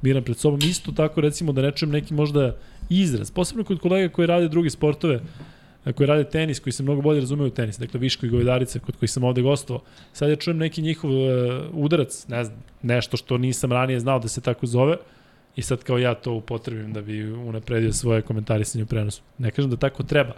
miran 0.02 0.22
pred 0.22 0.36
sobom. 0.36 0.60
Isto 0.62 0.92
tako 0.92 1.20
recimo 1.20 1.52
da 1.52 1.62
nečujem 1.62 1.92
neki 1.92 2.14
možda 2.14 2.56
izraz, 2.88 3.30
posebno 3.30 3.64
kod 3.64 3.80
kolega 3.80 4.12
koji 4.12 4.26
rade 4.26 4.48
druge 4.48 4.70
sportove, 4.70 5.20
koji 5.92 6.06
rade 6.06 6.24
tenis, 6.24 6.60
koji 6.60 6.72
se 6.72 6.82
mnogo 6.82 7.02
bolje 7.02 7.20
razumeju 7.20 7.46
u 7.46 7.50
tenis, 7.50 7.78
dakle 7.78 8.00
Viško 8.00 8.26
i 8.26 8.28
Govedarica, 8.28 8.78
kod 8.78 8.96
kojih 8.96 9.10
sam 9.10 9.24
ovde 9.24 9.42
gostovao. 9.42 9.82
Sad 10.12 10.30
ja 10.30 10.36
čujem 10.36 10.58
neki 10.58 10.82
njihov 10.82 11.10
uh, 11.10 11.28
udarac, 11.72 12.26
ne 12.28 12.44
znam, 12.44 12.58
nešto 12.82 13.16
što 13.16 13.38
nisam 13.38 13.72
ranije 13.72 14.00
znao 14.00 14.18
da 14.18 14.28
se 14.28 14.40
tako 14.40 14.66
zove, 14.66 14.96
i 15.56 15.62
sad 15.62 15.82
kao 15.82 15.98
ja 15.98 16.14
to 16.14 16.32
upotrebim 16.32 16.92
da 16.92 17.02
bi 17.02 17.32
unapredio 17.32 17.92
svoje 17.92 18.22
komentarisanje 18.22 18.84
u 18.84 18.86
prenosu. 18.86 19.22
Ne 19.38 19.50
kažem 19.50 19.70
da 19.70 19.76
tako 19.76 20.02
treba, 20.02 20.32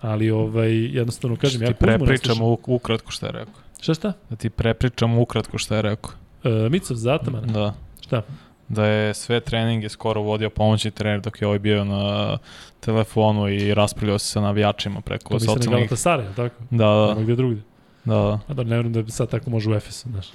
ali 0.00 0.30
ovaj, 0.30 0.72
jednostavno 0.72 1.36
kažem, 1.36 1.62
ja 1.62 1.68
ti 1.68 1.74
prepričamo 1.74 2.56
ukratko 2.66 3.10
šta 3.10 3.26
je 3.26 3.32
rekao. 3.32 3.54
Šta 3.80 3.94
šta? 3.94 4.12
Da 4.30 4.36
ti 4.36 4.50
prepričamo 4.50 5.20
ukratko 5.20 5.58
šta 5.58 5.76
je 5.76 5.82
rekao. 5.82 6.10
Uh, 6.44 6.70
Micov 6.70 6.96
za 6.96 7.14
Atamana? 7.14 7.46
Da. 7.46 7.74
Šta? 8.00 8.22
Da 8.68 8.86
je 8.86 9.14
sve 9.14 9.40
treninge 9.40 9.88
skoro 9.88 10.20
vodio 10.20 10.50
pomoćni 10.50 10.90
trener 10.90 11.20
dok 11.20 11.40
je 11.40 11.46
ovaj 11.46 11.58
bio 11.58 11.84
na 11.84 12.38
telefonu 12.80 13.48
i 13.48 13.74
raspravljao 13.74 14.18
se 14.18 14.26
sa 14.26 14.40
navijačima 14.40 15.00
preko 15.00 15.32
to 15.32 15.40
socijalnih... 15.40 15.54
To 15.54 15.58
bi 15.58 15.64
se 15.64 15.70
na 15.70 15.76
Galatasaraj, 15.76 16.26
tako? 16.36 16.64
Da, 16.70 16.86
da. 16.86 17.06
Nema 17.08 17.22
gde 17.22 17.36
drugde. 17.36 17.60
Da, 18.04 18.14
da. 18.14 18.40
A 18.48 18.54
da 18.54 18.62
ne 18.62 18.68
vjerujem 18.68 18.92
da 18.92 19.10
sad 19.10 19.30
tako 19.30 19.50
može 19.50 19.70
u 19.70 19.74
Efesu, 19.74 20.08
znaš. 20.08 20.26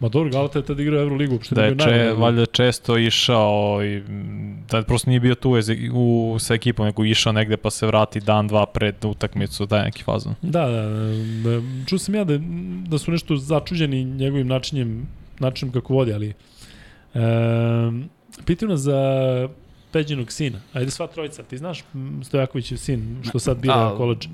Ma 0.00 0.08
dobro, 0.08 0.30
Galata 0.30 0.58
je 0.58 0.64
tad 0.64 0.80
igrao 0.80 1.00
Euroligu, 1.00 1.32
uopšte 1.34 1.54
Da 1.54 1.64
je 1.64 1.74
bio 1.74 1.86
če, 1.86 2.12
valjda 2.18 2.46
često 2.46 2.98
išao 2.98 3.84
i 3.84 4.02
da 4.70 4.82
prosto 4.82 5.10
nije 5.10 5.20
bio 5.20 5.34
tu 5.34 5.50
u, 5.50 6.32
u, 6.32 6.38
sa 6.38 6.54
ekipom, 6.54 6.86
nego 6.86 7.04
išao 7.04 7.32
negde 7.32 7.56
pa 7.56 7.70
se 7.70 7.86
vrati 7.86 8.20
dan, 8.20 8.48
dva 8.48 8.66
pred 8.66 9.04
utakmicu, 9.04 9.66
da 9.66 9.78
je 9.78 9.84
neki 9.84 10.02
fazon. 10.02 10.34
Da, 10.42 10.66
da, 10.66 10.82
da, 11.50 11.62
čuo 11.86 11.98
sam 11.98 12.14
ja 12.14 12.24
da, 12.24 12.38
da 12.88 12.98
su 12.98 13.10
nešto 13.10 13.36
začuđeni 13.36 14.04
njegovim 14.04 14.46
načinjem, 14.46 15.08
načinom 15.38 15.72
kako 15.72 15.94
vodi, 15.94 16.12
ali 16.12 16.34
pitaju 18.46 18.68
nas 18.68 18.80
za 18.80 18.98
Peđinog 19.92 20.32
sina. 20.32 20.60
Ajde 20.72 20.90
sva 20.90 21.06
trojica, 21.06 21.42
ti 21.42 21.58
znaš 21.58 21.84
Stojakovićev 22.24 22.76
sin, 22.76 23.22
što 23.28 23.38
sad 23.38 23.58
bira 23.58 23.74
A, 23.92 23.96
koleđ. 23.96 24.26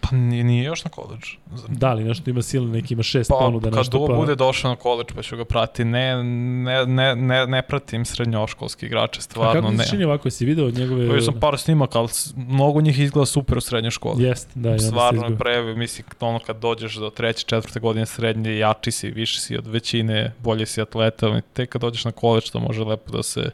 Pa 0.00 0.16
nije, 0.16 0.44
nije 0.44 0.64
još 0.64 0.84
na 0.84 0.90
koleđ. 0.90 1.20
Da 1.68 1.92
li 1.94 2.04
nešto 2.04 2.30
ima 2.30 2.42
silne, 2.42 2.72
neki 2.72 2.94
ima 2.94 3.02
šest 3.02 3.30
Pa, 3.30 3.36
ponuda, 3.36 3.70
kad 3.70 3.78
nešto 3.78 3.98
dugo 3.98 4.06
pa... 4.06 4.14
bude 4.14 4.34
došao 4.34 4.70
na 4.70 4.76
koleđ 4.76 5.06
pa 5.14 5.22
ću 5.22 5.36
ga 5.36 5.44
prati. 5.44 5.84
Ne, 5.84 6.24
ne, 6.24 6.86
ne, 6.86 7.16
ne, 7.16 7.46
ne 7.46 7.62
pratim 7.62 8.04
srednjoškolski 8.04 8.86
igrače, 8.86 9.18
A 9.18 9.22
stvarno 9.22 9.52
kako 9.60 9.70
ti 9.70 9.76
ne. 9.76 9.84
se 9.84 9.90
čini 9.90 10.04
ovako, 10.04 10.30
si 10.30 10.44
video 10.44 10.66
od 10.66 10.74
njegove... 10.74 11.04
Vidio 11.04 11.20
sam 11.20 11.40
par 11.40 11.58
snimaka, 11.58 11.98
ali 11.98 12.08
mnogo 12.36 12.80
njih 12.80 12.98
izgleda 12.98 13.26
super 13.26 13.58
u 13.58 13.60
srednjoj 13.60 13.90
školi. 13.90 14.24
Jest, 14.24 14.48
da, 14.54 14.78
se 14.78 14.86
Stvarno 14.86 15.26
je 15.26 15.36
pre, 15.36 15.74
mislim, 15.74 16.06
ono 16.20 16.38
kad 16.38 16.58
dođeš 16.58 16.94
do 16.94 17.10
treće, 17.10 17.44
četvrte 17.44 17.80
godine 17.80 18.06
srednje, 18.06 18.58
jači 18.58 18.90
si, 18.90 19.10
više 19.10 19.40
si 19.40 19.56
od 19.56 19.66
većine, 19.66 20.32
bolje 20.42 20.66
si 20.66 20.80
atleta, 20.80 21.26
ali 21.26 21.42
tek 21.52 21.68
kad 21.68 21.80
dođeš 21.80 22.04
na 22.04 22.12
koleđ 22.12 22.50
to 22.50 22.60
može 22.60 22.84
lepo 22.84 23.12
da 23.12 23.22
se 23.22 23.50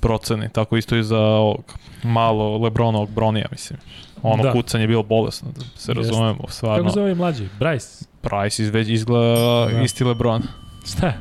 proceni. 0.00 0.48
Tako 0.52 0.76
isto 0.76 0.96
i 0.96 1.02
za 1.02 1.18
ovog 1.18 1.74
malo 2.02 2.58
Lebronovog 2.58 3.10
Bronija, 3.10 3.46
mislim. 3.50 3.78
Ono 4.22 4.42
Da. 4.42 4.48
da. 4.48 4.52
kucanje 4.52 4.84
je 4.84 4.88
bilo 4.88 5.02
bolesno, 5.02 5.48
da 5.52 5.64
se 5.76 5.94
razumemo, 5.94 6.44
stvarno. 6.48 6.78
Kako 6.78 6.94
zove 6.94 7.14
mlađi? 7.14 7.48
Bryce? 7.60 8.04
Price 8.20 8.62
izveć 8.62 8.88
izgleda 8.88 9.66
Da. 9.66 9.80
isti 9.82 10.04
Lebron. 10.04 10.42
Šta? 10.86 11.12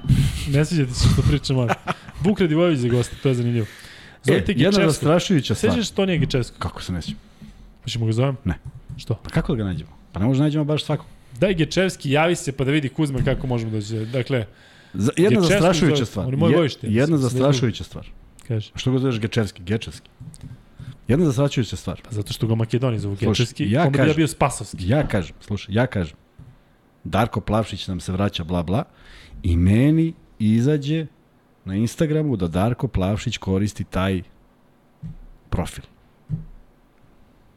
Ne 0.49 0.65
sviđate 0.65 0.93
se 0.93 1.07
što 1.13 1.21
pričam 1.21 1.57
ovdje. 1.57 1.75
Vuk 2.21 2.39
Radivojević 2.39 2.79
za 2.79 2.87
gosta, 2.87 3.15
to 3.23 3.29
je 3.29 3.35
zanimljivo. 3.35 3.65
E, 3.65 3.69
Zovite 4.23 4.53
jedna 4.53 4.83
zastrašujuća 4.83 5.55
stvar. 5.55 5.73
Sećaš 5.73 5.89
Tonija 5.89 6.17
Gičevskog? 6.17 6.59
Kako 6.59 6.81
se 6.81 6.93
nećemo? 6.93 7.17
Hoćemo 7.83 8.05
ga 8.05 8.11
zovem? 8.11 8.37
Ne. 8.45 8.59
Što? 8.97 9.15
Pa 9.15 9.29
kako 9.29 9.51
da 9.51 9.57
ga 9.57 9.63
nađemo? 9.63 9.89
Pa 10.11 10.19
ne 10.19 10.25
možemo 10.25 10.39
da 10.39 10.45
nađemo 10.45 10.63
baš 10.63 10.83
svakog. 10.83 11.05
Daj 11.39 11.53
Gečevski, 11.53 12.11
javi 12.11 12.35
se 12.35 12.51
pa 12.51 12.63
da 12.63 12.71
vidi 12.71 12.89
Kuzma 12.89 13.19
kako 13.19 13.47
možemo 13.47 13.71
doći. 13.71 13.95
Dakle, 13.95 14.45
Za, 14.93 15.11
jedna 15.17 15.29
Gečevski 15.31 15.53
zastrašujuća 15.53 15.95
zove- 15.95 16.05
stvar. 16.05 16.25
on 16.25 16.33
je 16.33 16.37
moj 16.37 16.51
Je- 16.51 16.57
bojište, 16.57 16.87
Jedna 16.87 17.17
zastrašujuća 17.17 17.83
stvar. 17.83 18.07
kaže. 18.47 18.71
Što 18.75 18.91
ga 18.91 18.99
zoveš 18.99 19.19
Gečevski? 19.19 19.63
Gečevski. 19.63 20.09
Jedna 21.07 21.25
zastrašujuća 21.25 21.75
stvar. 21.75 22.01
Pa 22.03 22.11
zato 22.11 22.33
što 22.33 22.47
ga 22.47 22.55
Makedoni 22.55 22.99
zovu 22.99 23.15
Gečevski, 23.15 23.71
ja 23.71 23.81
onda 23.81 23.89
bi 23.91 23.97
ja 23.97 24.03
kažem- 24.03 24.15
bio 24.15 24.27
Spasovski. 24.27 24.89
Ja 24.89 25.07
kažem, 25.07 25.35
slušaj, 25.39 25.75
ja 25.75 25.87
kažem, 25.87 26.17
Darko 27.03 27.41
Plavšić 27.41 27.87
nam 27.87 27.99
se 27.99 28.11
vraća, 28.11 28.43
bla, 28.43 28.63
bla, 28.63 28.83
i 29.43 29.57
meni 29.57 30.13
izađe 30.39 31.05
na 31.65 31.75
Instagramu 31.75 32.35
da 32.35 32.47
Darko 32.47 32.87
Plavšić 32.87 33.37
koristi 33.37 33.83
taj 33.83 34.21
profil. 35.49 35.83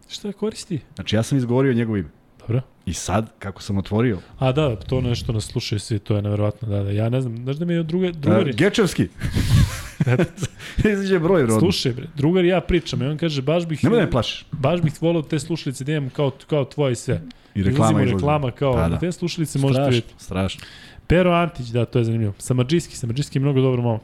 Šta 0.09 0.33
koristi? 0.33 0.81
Znači, 0.95 1.17
ja 1.17 1.23
sam 1.23 1.39
izgovorio 1.39 1.73
njegovo 1.73 1.97
ime. 1.97 2.09
Dobro. 2.41 2.63
I 2.87 2.95
sad, 2.95 3.33
kako 3.39 3.63
sam 3.63 3.79
otvorio, 3.79 4.19
A 4.39 4.53
da, 4.53 4.77
to 4.77 5.01
nešto 5.01 5.33
nas 5.33 5.45
slušaju 5.45 5.81
svi, 5.81 5.99
to 5.99 6.17
je 6.17 6.23
neverovatno. 6.23 6.69
Da, 6.69 6.83
da. 6.83 6.91
Ja 6.91 7.09
ne 7.09 7.21
znam, 7.21 7.37
znaš 7.37 7.57
da 7.57 7.65
mi 7.65 7.73
je 7.75 7.83
druge, 7.83 8.09
uh, 8.09 8.17
drugari... 8.17 8.53
Gečevski. 8.53 9.09
izađe 10.93 11.19
broj 11.19 11.41
rodno. 11.43 11.59
Slušaj 11.61 11.93
bre, 11.93 12.07
drugar 12.17 12.45
i 12.45 12.49
ja 12.49 12.61
pričam 12.61 13.03
i 13.03 13.07
on 13.07 13.17
kaže 13.17 13.43
baš 13.43 13.67
bih 13.67 13.85
Nemoj 13.85 13.99
da 13.99 14.05
me 14.05 14.11
plašiš. 14.11 14.47
baš 14.53 14.81
bih 14.83 14.93
volao 15.01 15.23
te 15.23 15.39
slušalice 15.39 15.85
da 15.85 15.93
imam 15.93 16.11
kao 16.11 16.31
kao 16.47 16.65
tvoje 16.65 16.95
sve. 16.95 17.23
I 17.55 17.63
reklama 17.63 17.91
izlazi. 17.93 18.13
reklama 18.15 18.51
kao 18.51 18.77
da. 18.77 18.89
da. 18.89 18.99
te 18.99 19.13
slušalice 19.13 19.59
možete 19.59 19.75
Strašno, 19.75 19.91
vidjeti. 19.91 20.25
strašno. 20.25 20.61
Pero 21.07 21.33
Antić, 21.33 21.67
da, 21.67 21.85
to 21.85 21.99
je 21.99 22.05
zanimljivo. 22.05 22.33
Samadžijski, 22.39 22.97
Samadžijski 22.97 23.39
je 23.39 23.43
mnogo 23.43 23.61
dobro 23.61 23.83
momak. 23.83 24.03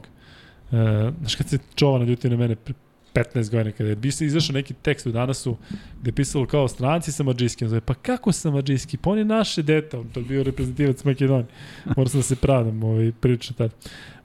E, 0.71 1.11
znaš 1.19 1.35
kad 1.35 1.49
se 1.49 1.57
čova 1.75 2.03
ljuti 2.03 2.29
na 2.29 2.37
mene 2.37 2.55
pre 2.55 2.73
15 3.13 3.51
godina, 3.51 3.71
kada 3.71 3.89
je 3.89 3.95
bis- 3.97 4.25
izašao 4.25 4.53
neki 4.53 4.73
tekst 4.73 5.05
u 5.05 5.11
danasu 5.11 5.57
gde 6.01 6.09
je 6.09 6.13
pisalo 6.13 6.45
kao 6.45 6.67
stranci 6.67 7.11
Samadžijski, 7.11 7.65
on 7.65 7.69
zove, 7.69 7.81
pa 7.81 7.93
kako 7.93 8.31
Samadžijski? 8.31 8.97
Pa 8.97 9.09
on 9.09 9.17
je 9.17 9.25
naše 9.25 9.61
deta, 9.63 9.99
on 9.99 10.07
to 10.07 10.21
bio 10.21 10.43
reprezentativac 10.43 11.03
Makedonije. 11.03 11.45
Moram 11.85 12.07
sam 12.07 12.19
da 12.19 12.23
se 12.23 12.35
pravdam 12.35 12.83
ovaj, 12.83 13.11
priča 13.11 13.53
tad. 13.53 13.71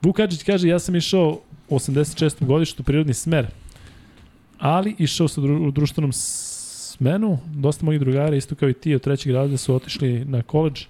Vuk 0.03 0.21
Adžić 0.21 0.43
kaže, 0.43 0.69
ja 0.69 0.79
sam 0.79 0.97
išao 0.97 1.41
86. 1.71 2.47
godištu 2.47 2.83
prirodni 2.83 3.15
smer, 3.15 3.47
ali 4.59 4.95
išao 4.99 5.29
sam 5.29 5.45
u 5.45 5.47
dru- 5.47 5.69
u 5.69 5.71
društvenom 5.71 6.13
smenu, 6.13 7.39
dosta 7.55 7.85
mojih 7.85 8.01
drugara, 8.01 8.37
isto 8.37 8.55
kao 8.55 8.69
i 8.69 8.75
ti 8.75 8.95
od 8.95 9.03
trećeg 9.03 9.33
razreda 9.33 9.57
su 9.57 9.75
otišli 9.75 10.25
na 10.25 10.43
koleđ, 10.43 10.85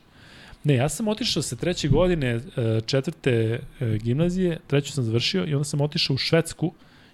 Ne, 0.65 0.75
ja 0.75 0.89
sam 0.89 1.09
otišao 1.09 1.42
sa 1.42 1.57
treće 1.57 1.89
godine 1.89 2.28
e, 2.28 2.41
četvrte 2.86 3.60
e, 3.81 3.99
gimnazije, 3.99 4.59
treću 4.67 4.92
sam 4.92 5.05
završio 5.05 5.44
i 5.47 5.55
onda 5.55 5.65
sam 5.65 5.81
otišao 5.81 6.15
u 6.15 6.18
Švedsku 6.18 6.73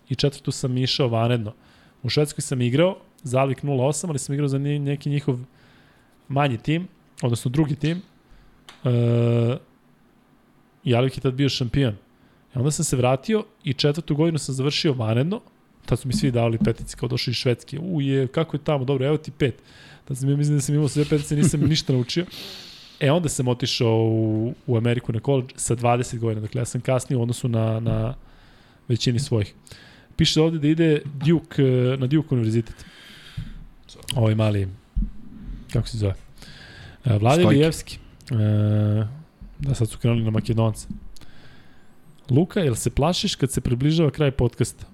i 0.09 0.15
četvrtu 0.15 0.51
sam 0.51 0.78
išao 0.78 1.09
vanredno. 1.09 1.53
U 2.03 2.09
Švedskoj 2.09 2.43
sam 2.43 2.61
igrao, 2.61 2.97
Zalvik 3.23 3.62
08, 3.62 4.09
ali 4.09 4.19
sam 4.19 4.35
igrao 4.35 4.49
za 4.49 4.59
neki 4.59 5.11
njihov 5.11 5.39
manji 6.28 6.59
tim, 6.59 6.89
odnosno 7.23 7.51
drugi 7.51 7.77
tim. 7.77 8.03
E, 8.85 9.57
I 10.85 10.95
Alvik 10.95 11.17
je 11.17 11.20
tad 11.20 11.35
bio 11.35 11.49
šampion. 11.49 11.97
I 12.55 12.59
onda 12.59 12.70
sam 12.70 12.85
se 12.85 12.97
vratio 12.97 13.44
i 13.65 13.73
četvrtu 13.73 14.15
godinu 14.15 14.39
sam 14.39 14.55
završio 14.55 14.93
vanredno. 14.93 15.41
Tad 15.86 15.99
su 15.99 16.09
mi 16.09 16.15
svi 16.15 16.31
davali 16.31 16.59
petici 16.59 16.97
kao 16.97 17.09
došli 17.09 17.31
iz 17.31 17.36
Švedske. 17.36 17.78
U 17.78 18.01
je, 18.01 18.27
kako 18.27 18.57
je 18.57 18.65
tamo, 18.65 18.85
dobro, 18.85 19.07
evo 19.07 19.17
ti 19.17 19.31
pet. 19.31 19.62
Tad 20.05 20.18
sam 20.18 20.31
ja 20.31 20.36
mislim 20.36 20.57
da 20.57 20.60
sam 20.60 20.75
imao 20.75 20.89
sve 20.89 21.05
petice, 21.05 21.36
nisam 21.36 21.60
ništa 21.68 21.93
naučio. 21.93 22.27
E, 23.01 23.10
onda 23.10 23.28
sam 23.28 23.49
otišao 23.49 23.97
u, 23.97 24.55
u 24.67 24.77
Ameriku 24.77 25.12
na 25.12 25.20
koleđ 25.20 25.44
sa 25.57 25.77
20 25.77 26.18
godina. 26.18 26.41
Dakle, 26.41 26.60
ja 26.60 26.65
sam 26.65 26.81
kasnije 26.81 27.18
u 27.18 27.23
odnosu 27.23 27.49
na, 27.49 27.81
na 27.81 28.15
većini 28.89 29.18
svojih. 29.18 29.55
Piše 30.17 30.41
ovde 30.41 30.59
da 30.59 30.68
ide 30.68 31.02
Duke, 31.27 31.62
eh, 31.62 31.97
na 31.97 32.07
Duke 32.07 32.35
univerzitet. 32.35 32.85
Ovaj 34.17 34.35
mali, 34.35 34.68
kako 35.73 35.89
se 35.89 35.99
zove? 35.99 36.15
E, 37.05 37.18
Vlade. 37.18 37.47
Lijevski. 37.47 37.99
E, 38.31 38.35
da, 39.59 39.75
sad 39.75 39.89
su 39.89 39.99
krenuli 39.99 40.25
na 40.25 40.31
Makedonce. 40.31 40.86
Luka, 42.31 42.60
jel 42.60 42.74
se 42.74 42.90
plašiš 42.90 43.34
kad 43.34 43.52
se 43.52 43.60
približava 43.60 44.10
kraj 44.10 44.31
podcasta? 44.31 44.86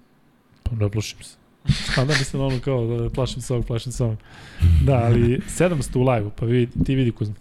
Pa 0.62 0.76
ne 0.76 0.90
plašim 0.90 1.18
se. 1.22 1.36
A 2.00 2.04
da, 2.04 2.12
mislim 2.18 2.42
ono 2.42 2.60
kao 2.60 2.86
da 2.86 3.10
plašim 3.10 3.42
se 3.42 3.52
ovog, 3.52 3.66
plašim 3.66 3.92
se 3.92 4.04
ovog. 4.04 4.16
Da, 4.82 4.94
ali 4.94 5.40
700 5.48 5.98
u 5.98 6.02
live-u, 6.02 6.30
pa 6.30 6.46
vidi, 6.46 6.84
ti 6.84 6.94
vidi 6.94 7.12
Kuzma. 7.12 7.34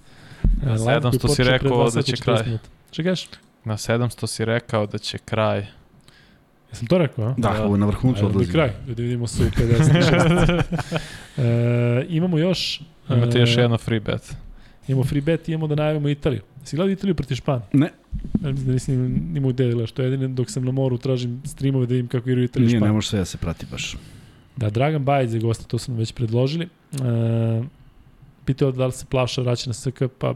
Na 0.61 0.71
live 0.73 1.01
koji 1.01 1.11
700 1.11 1.35
si 1.35 1.43
rekao 1.43 1.89
da 1.89 2.01
će 2.01 2.11
40 2.15 2.21
kraj. 2.23 2.43
minuta. 2.45 2.69
Šta 2.91 3.03
kažeš? 3.03 3.27
Na 3.65 3.77
700 3.77 4.27
si 4.27 4.45
rekao 4.45 4.85
da 4.87 4.97
će 4.97 5.17
kraj. 5.17 5.65
Jesam 6.71 6.87
to 6.87 6.97
rekao, 6.97 7.25
a? 7.25 7.33
Da, 7.37 7.49
Da. 7.49 7.63
ovo 7.65 7.77
na 7.77 7.85
vrhuncu 7.85 8.19
Ajde, 8.19 8.21
do 8.21 8.27
odlazi. 8.39 8.51
kraj, 8.51 8.71
da 8.87 9.01
vidimo 9.01 9.27
se 9.27 9.43
u 9.43 9.47
56. 9.47 10.63
e, 11.37 12.05
imamo 12.09 12.37
još... 12.37 12.81
Imate 13.09 13.37
e, 13.37 13.41
još 13.41 13.57
jedno 13.57 13.77
free 13.77 13.99
bet. 13.99 14.35
Imamo 14.87 15.03
free 15.03 15.21
bet 15.21 15.49
i 15.49 15.51
imamo 15.51 15.67
da 15.67 15.75
najavimo 15.75 16.09
Italiju. 16.09 16.41
Si 16.63 16.75
gledao 16.75 16.91
Italiju 16.91 17.15
protiv 17.15 17.35
Španije? 17.35 17.67
Ne. 17.73 17.89
Ja 18.43 18.51
mislim 18.51 18.65
da 18.67 18.73
nisam 18.73 18.95
imao 19.37 19.51
da 19.51 19.63
gledaš. 19.63 19.91
To 19.91 20.01
je 20.01 20.11
jedino 20.11 20.27
dok 20.27 20.49
sam 20.49 20.65
na 20.65 20.71
moru 20.71 20.97
tražim 20.97 21.41
streamove 21.45 21.85
da 21.85 21.93
vidim 21.93 22.07
kako 22.07 22.29
igraju 22.29 22.45
Italiju 22.45 22.69
i 22.69 22.71
Nije, 22.71 22.81
ne 22.81 22.91
može 22.91 23.07
sve 23.07 23.19
da 23.19 23.25
se 23.25 23.37
prati 23.37 23.65
baš. 23.71 23.97
Da, 24.57 24.69
Dragan 24.69 25.03
Bajić 25.03 25.29
za 25.29 25.39
gosta, 25.39 25.63
to 25.63 25.77
smo 25.77 25.95
već 25.95 26.11
predložili. 26.11 26.65
E, 26.93 27.63
pitao 28.45 28.71
da 28.71 28.85
li 28.85 28.91
se 28.91 29.05
Plavša 29.05 29.41
vraća 29.41 29.69
na 29.69 29.73
SK, 29.73 29.87
pa... 30.19 30.35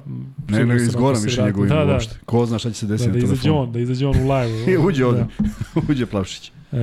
Ne, 0.50 0.66
ne, 0.66 0.76
izgoram 0.76 1.24
više 1.24 1.43
njegovo 1.43 1.66
ime 1.66 1.76
da, 1.76 1.85
da, 1.85 1.93
uopšte. 1.93 2.16
Ko 2.26 2.45
zna 2.45 2.59
šta 2.59 2.72
će 2.72 2.76
se 2.76 2.85
Da, 2.85 2.93
desiti 2.93 3.11
da 3.11 3.14
na 3.14 3.24
izađe 3.24 3.42
telefonu. 3.42 3.61
on, 3.61 3.72
da 3.72 3.80
izađe 3.80 4.08
on 4.08 4.16
u 4.17 4.24
live. 4.24 4.66
I 4.74 4.77
uđe 4.77 5.06
ovde. 5.06 5.26
Da. 5.40 5.82
Uđe 5.90 6.06
Plavšić. 6.06 6.51
E, 6.72 6.77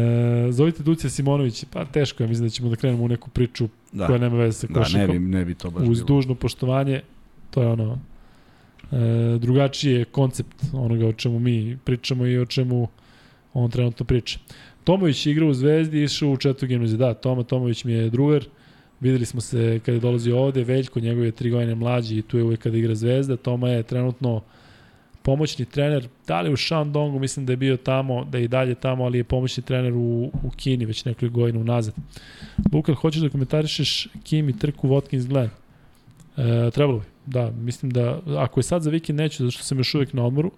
zovite 0.50 0.82
Ducija 0.82 1.10
Simonović, 1.10 1.64
pa 1.72 1.84
teško 1.84 2.22
je, 2.22 2.28
mislim 2.28 2.46
da 2.46 2.50
ćemo 2.50 2.68
da 2.68 2.76
krenemo 2.76 3.04
u 3.04 3.08
neku 3.08 3.30
priču 3.30 3.68
Da, 3.92 4.06
koja 4.06 4.18
nema 4.18 4.36
veze 4.36 4.58
sa 4.58 4.66
da 4.66 4.84
ne, 4.94 5.08
bi, 5.08 5.18
ne 5.18 5.44
bi 5.44 5.54
to 5.54 5.70
baš 5.70 5.82
Uz 5.82 5.98
bilo. 5.98 6.06
dužno 6.06 6.34
poštovanje, 6.34 7.00
to 7.54 7.62
je 7.62 7.68
ono, 7.68 7.98
e, 8.92 9.38
drugačiji 9.38 9.92
je 9.92 10.04
koncept 10.04 10.64
onoga 10.72 11.06
o 11.06 11.12
čemu 11.12 11.38
mi 11.38 11.78
pričamo 11.84 12.26
i 12.26 12.38
o 12.38 12.46
čemu 12.46 12.88
on 13.54 13.70
trenutno 13.70 14.06
priča. 14.06 14.38
Tomović 14.84 15.26
je 15.26 15.32
igrao 15.32 15.48
u 15.48 15.54
Zvezdi 15.54 16.02
išao 16.02 16.30
u 16.30 16.36
četvrtu 16.36 16.66
gimnaziju. 16.66 16.98
Da, 16.98 17.14
Toma 17.14 17.42
Tomović 17.42 17.84
mi 17.84 17.92
je 17.92 18.10
drugar. 18.10 18.44
Videli 19.00 19.26
smo 19.26 19.40
se 19.40 19.80
kada 19.84 19.96
je 19.96 20.00
dolazio 20.00 20.38
ovde, 20.38 20.64
Veljko, 20.64 21.00
njegov 21.00 21.24
je 21.24 21.32
tri 21.32 21.50
godine 21.50 21.74
mlađi 21.74 22.18
i 22.18 22.22
tu 22.22 22.38
je 22.38 22.44
uvek 22.44 22.60
kada 22.60 22.76
igra 22.76 22.94
Zvezda. 22.94 23.36
Toma 23.36 23.68
je 23.68 23.82
trenutno 23.82 24.42
pomoćni 25.22 25.64
trener, 25.64 26.08
da 26.26 26.40
li 26.40 26.52
u 26.52 26.56
Shandongu, 26.56 27.18
mislim 27.18 27.46
da 27.46 27.52
je 27.52 27.56
bio 27.56 27.76
tamo, 27.76 28.24
da 28.24 28.38
je 28.38 28.44
i 28.44 28.48
dalje 28.48 28.74
tamo, 28.74 29.04
ali 29.04 29.18
je 29.18 29.24
pomoćni 29.24 29.62
trener 29.62 29.92
u, 29.92 30.30
u 30.42 30.50
Kini 30.56 30.84
već 30.84 31.04
nekoliko 31.04 31.38
godina 31.38 31.60
unazad. 31.60 31.94
Luka, 32.72 32.94
hoćeš 32.94 33.22
da 33.22 33.28
komentarišeš 33.28 34.08
Kim 34.24 34.48
i 34.48 34.58
trku 34.58 34.88
Watkins 34.88 35.26
Glen? 35.26 35.50
E, 36.36 36.70
trebalo 36.70 36.98
bi, 36.98 37.04
da, 37.26 37.50
mislim 37.50 37.90
da, 37.90 38.20
ako 38.26 38.60
je 38.60 38.64
sad 38.64 38.82
za 38.82 38.90
vikend 38.90 39.18
neću, 39.18 39.44
zato 39.44 39.50
što 39.50 39.62
sam 39.62 39.78
još 39.78 39.94
uvek 39.94 40.12
na 40.12 40.26
odmoru. 40.26 40.52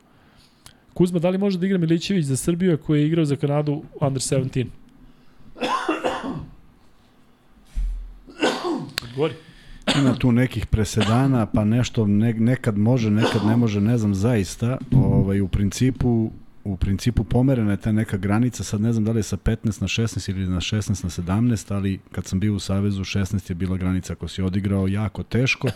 Kuzma, 0.94 1.18
da 1.18 1.30
li 1.30 1.38
može 1.38 1.58
da 1.58 1.66
igra 1.66 1.78
Milićević 1.78 2.24
za 2.24 2.36
Srbiju 2.36 2.74
ako 2.74 2.94
je 2.94 3.06
igrao 3.06 3.24
za 3.24 3.36
Kanadu 3.36 3.82
under 4.00 4.22
17? 4.22 4.66
Gori. 9.16 9.34
Ima 10.00 10.14
tu 10.14 10.32
nekih 10.32 10.66
presedana, 10.66 11.46
pa 11.46 11.64
nešto 11.64 12.06
ne, 12.06 12.32
nekad 12.32 12.78
može, 12.78 13.10
nekad 13.10 13.46
ne 13.46 13.56
može, 13.56 13.80
ne 13.80 13.98
znam 13.98 14.14
zaista. 14.14 14.78
Ovaj, 14.92 15.40
u 15.40 15.48
principu 15.48 16.30
u 16.66 16.76
principu 16.76 17.24
pomerena 17.24 17.70
je 17.70 17.76
ta 17.76 17.92
neka 17.92 18.16
granica, 18.16 18.64
sad 18.64 18.80
ne 18.80 18.92
znam 18.92 19.04
da 19.04 19.12
li 19.12 19.18
je 19.18 19.22
sa 19.22 19.36
15 19.36 19.80
na 19.80 19.88
16 19.88 20.30
ili 20.30 20.46
na 20.46 20.60
16 20.60 21.04
na 21.04 21.10
17, 21.10 21.74
ali 21.74 21.98
kad 22.12 22.26
sam 22.26 22.40
bio 22.40 22.54
u 22.54 22.58
Savezu, 22.58 23.04
16 23.04 23.50
je 23.50 23.54
bila 23.54 23.76
granica 23.76 24.12
ako 24.12 24.28
si 24.28 24.42
odigrao 24.42 24.88
jako 24.88 25.22
teško, 25.22 25.68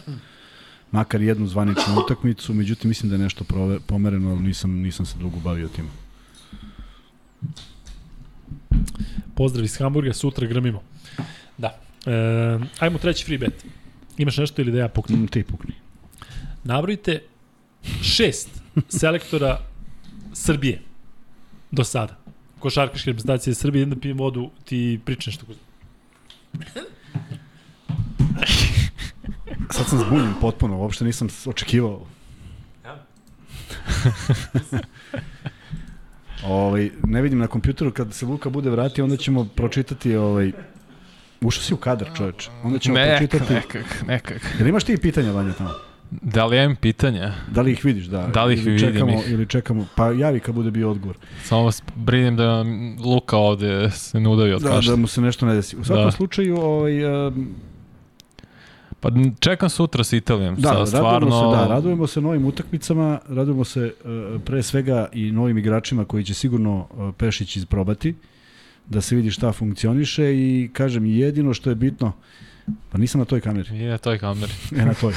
makar 0.93 1.23
jednu 1.23 1.47
zvaničnu 1.47 2.01
utakmicu, 2.05 2.55
međutim 2.55 2.89
mislim 2.89 3.10
da 3.10 3.17
je 3.17 3.23
nešto 3.23 3.44
prove, 3.44 3.81
pomereno, 3.81 4.31
ali 4.31 4.41
nisam, 4.41 4.70
nisam 4.70 5.07
se 5.07 5.19
dugo 5.19 5.39
bavio 5.39 5.69
tim. 5.69 5.89
Pozdrav 9.35 9.65
iz 9.65 9.77
Hamburga, 9.78 10.12
sutra 10.12 10.47
grmimo. 10.47 10.83
Da. 11.59 11.78
E, 12.07 12.59
ajmo 12.78 12.99
treći 12.99 13.25
free 13.25 13.39
bet. 13.39 13.65
Imaš 14.19 14.36
nešto 14.36 14.62
ili 14.62 14.73
da 14.73 14.78
ja 14.78 14.89
puknem? 14.89 15.23
Mm, 15.23 15.27
ti 15.27 15.43
pukni. 15.43 15.75
Nabrojite 16.65 17.23
šest 18.02 18.49
selektora 18.89 19.59
Srbije 20.33 20.83
do 21.70 21.85
sada. 21.85 22.17
Košarkaške 22.59 23.10
reprezentacije 23.10 23.55
Srbije, 23.55 23.86
da 23.86 23.97
pijem 23.97 24.19
vodu, 24.19 24.51
ti 24.65 25.01
pričam 25.05 25.31
nešto. 25.31 25.47
Sad 29.71 29.87
sam 29.87 29.99
zbunjen 29.99 30.35
potpuno, 30.41 30.79
uopšte 30.79 31.05
nisam 31.05 31.29
očekivao. 31.47 32.07
Ja. 32.85 33.05
ovaj, 36.45 36.91
ne 37.05 37.23
vidim 37.23 37.39
na 37.39 37.47
kompjuteru, 37.47 37.93
kad 37.93 38.15
se 38.15 38.27
Luka 38.27 38.51
bude 38.51 38.71
vratio, 38.71 39.05
onda 39.05 39.17
ćemo 39.17 39.45
pročitati 39.45 40.17
ovaj, 40.17 40.53
Ušao 41.41 41.63
si 41.63 41.75
u 41.75 41.77
kadar, 41.77 42.09
čoveče. 42.17 42.51
Onda 42.63 42.79
ćemo 42.79 42.99
nekak, 42.99 43.19
pročitati... 43.19 43.55
nekak, 43.55 44.03
nekak. 44.07 44.43
Jel 44.59 44.69
imaš 44.69 44.85
ti 44.85 44.97
pitanja, 44.97 45.33
Vanja, 45.33 45.53
tamo? 45.53 45.71
Da 46.11 46.47
li 46.47 46.57
ja 46.57 46.65
imam 46.65 46.77
pitanja? 46.77 47.35
Da 47.51 47.63
li 47.63 47.73
ih 47.73 47.85
vidiš, 47.85 48.05
da? 48.05 48.27
Da 48.27 48.45
li 48.45 48.55
ih 48.55 48.61
ili 48.63 48.71
vidim 48.73 48.93
čekamo, 48.93 49.13
ih? 49.13 49.31
Ili 49.31 49.47
čekamo, 49.47 49.87
pa 49.97 50.11
javi 50.13 50.41
kad 50.41 50.55
bude 50.55 50.71
bio 50.71 50.91
odgovor. 50.91 51.17
Samo 51.45 51.63
vas 51.65 51.83
brinim 51.95 52.37
da 52.37 52.65
Luka 53.05 53.37
ovde 53.37 53.91
se 53.91 54.21
ne 54.21 54.29
udavi 54.29 54.53
od 54.53 54.63
Da, 54.63 54.69
kašlja. 54.69 54.91
da 54.91 54.97
mu 54.97 55.07
se 55.07 55.21
nešto 55.21 55.47
ne 55.47 55.55
desi. 55.55 55.77
U 55.77 55.85
svakom 55.85 56.05
Da. 56.05 56.11
slučaju, 56.11 56.57
ovaj, 56.61 57.27
um, 57.27 57.49
Pa 59.01 59.11
čekam 59.41 59.69
sutra 59.69 60.05
sa 60.05 60.17
Italijom. 60.17 60.55
da, 60.55 60.69
Sa, 60.69 60.75
radujemo 60.75 60.87
stvarno, 60.87 61.31
se, 61.31 61.57
da, 61.57 61.67
radujemo 61.75 62.07
se 62.07 62.20
novim 62.20 62.47
utakmicama, 62.47 63.19
radujemo 63.29 63.65
se 63.65 63.95
uh, 64.05 64.43
pre 64.43 64.62
svega 64.62 65.09
i 65.12 65.33
novim 65.33 65.59
igračima 65.59 66.05
koji 66.05 66.25
će 66.25 66.35
sigurno 66.35 66.87
uh, 66.91 67.15
Pešić 67.17 67.57
isprobati, 67.57 68.15
da 68.87 69.01
se 69.01 69.17
vidi 69.17 69.31
šta 69.31 69.53
funkcioniše 69.53 70.35
i 70.35 70.70
kažem, 70.73 71.07
jedino 71.07 71.55
što 71.55 71.70
je 71.70 71.77
bitno, 71.77 72.12
pa 72.91 72.99
nisam 72.99 73.19
na 73.19 73.25
toj 73.25 73.41
kameri, 73.41 73.79
Je 73.79 73.91
na 73.91 73.99
toj 73.99 74.19
kameri. 74.19 74.53
e 74.81 74.85
na 74.85 74.95
toj. 74.95 75.15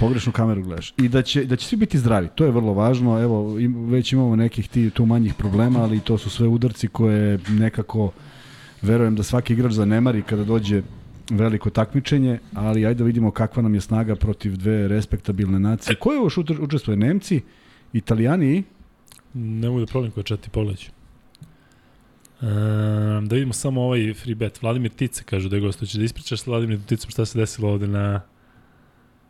Pogrešnu 0.00 0.32
kameru 0.32 0.62
gledaš. 0.62 0.94
I 0.96 1.08
da 1.08 1.22
će, 1.22 1.44
da 1.44 1.56
će 1.56 1.66
svi 1.66 1.76
biti 1.76 1.98
zdravi, 1.98 2.28
to 2.34 2.44
je 2.44 2.50
vrlo 2.50 2.72
važno. 2.72 3.22
Evo, 3.22 3.58
im, 3.58 3.90
već 3.90 4.12
imamo 4.12 4.36
nekih 4.36 4.68
ti, 4.68 4.90
tu 4.90 5.06
manjih 5.06 5.34
problema, 5.34 5.82
ali 5.82 6.00
to 6.00 6.18
su 6.18 6.30
sve 6.30 6.48
udarci 6.48 6.88
koje 6.88 7.38
nekako 7.48 8.12
verujem 8.82 9.16
da 9.16 9.22
svaki 9.22 9.52
igrač 9.52 9.72
zanemari 9.72 10.22
kada 10.22 10.44
dođe 10.44 10.82
veliko 11.30 11.70
takmičenje, 11.70 12.38
ali 12.54 12.86
ajde 12.86 12.98
da 12.98 13.04
vidimo 13.04 13.30
kakva 13.30 13.62
nam 13.62 13.74
je 13.74 13.80
snaga 13.80 14.16
protiv 14.16 14.56
dve 14.56 14.88
respektabilne 14.88 15.58
nacije. 15.58 15.96
Ko 15.96 16.12
je 16.12 16.16
još 16.16 16.36
učer- 16.36 16.60
učestvuje? 16.60 16.96
Nemci, 16.96 17.40
Italijani 17.92 18.56
i? 18.56 18.62
Ne 19.34 19.68
mogu 19.68 19.80
da 19.80 19.86
problem 19.86 20.10
koja 20.12 20.24
četi 20.24 20.50
pogledaću. 20.50 20.90
Um, 22.40 23.28
da 23.28 23.34
vidimo 23.34 23.52
samo 23.52 23.82
ovaj 23.82 24.14
free 24.14 24.34
bet. 24.34 24.62
Vladimir 24.62 24.90
Tice 24.90 25.22
kaže 25.24 25.48
da 25.48 25.56
je 25.56 25.62
gostujući. 25.62 25.98
Da 25.98 26.04
ispričaš 26.04 26.40
s 26.40 26.46
Vladimir 26.46 26.78
Ticom 26.86 27.10
šta 27.10 27.24
se 27.24 27.38
desilo 27.38 27.70
ovde 27.70 27.86
na, 27.86 28.20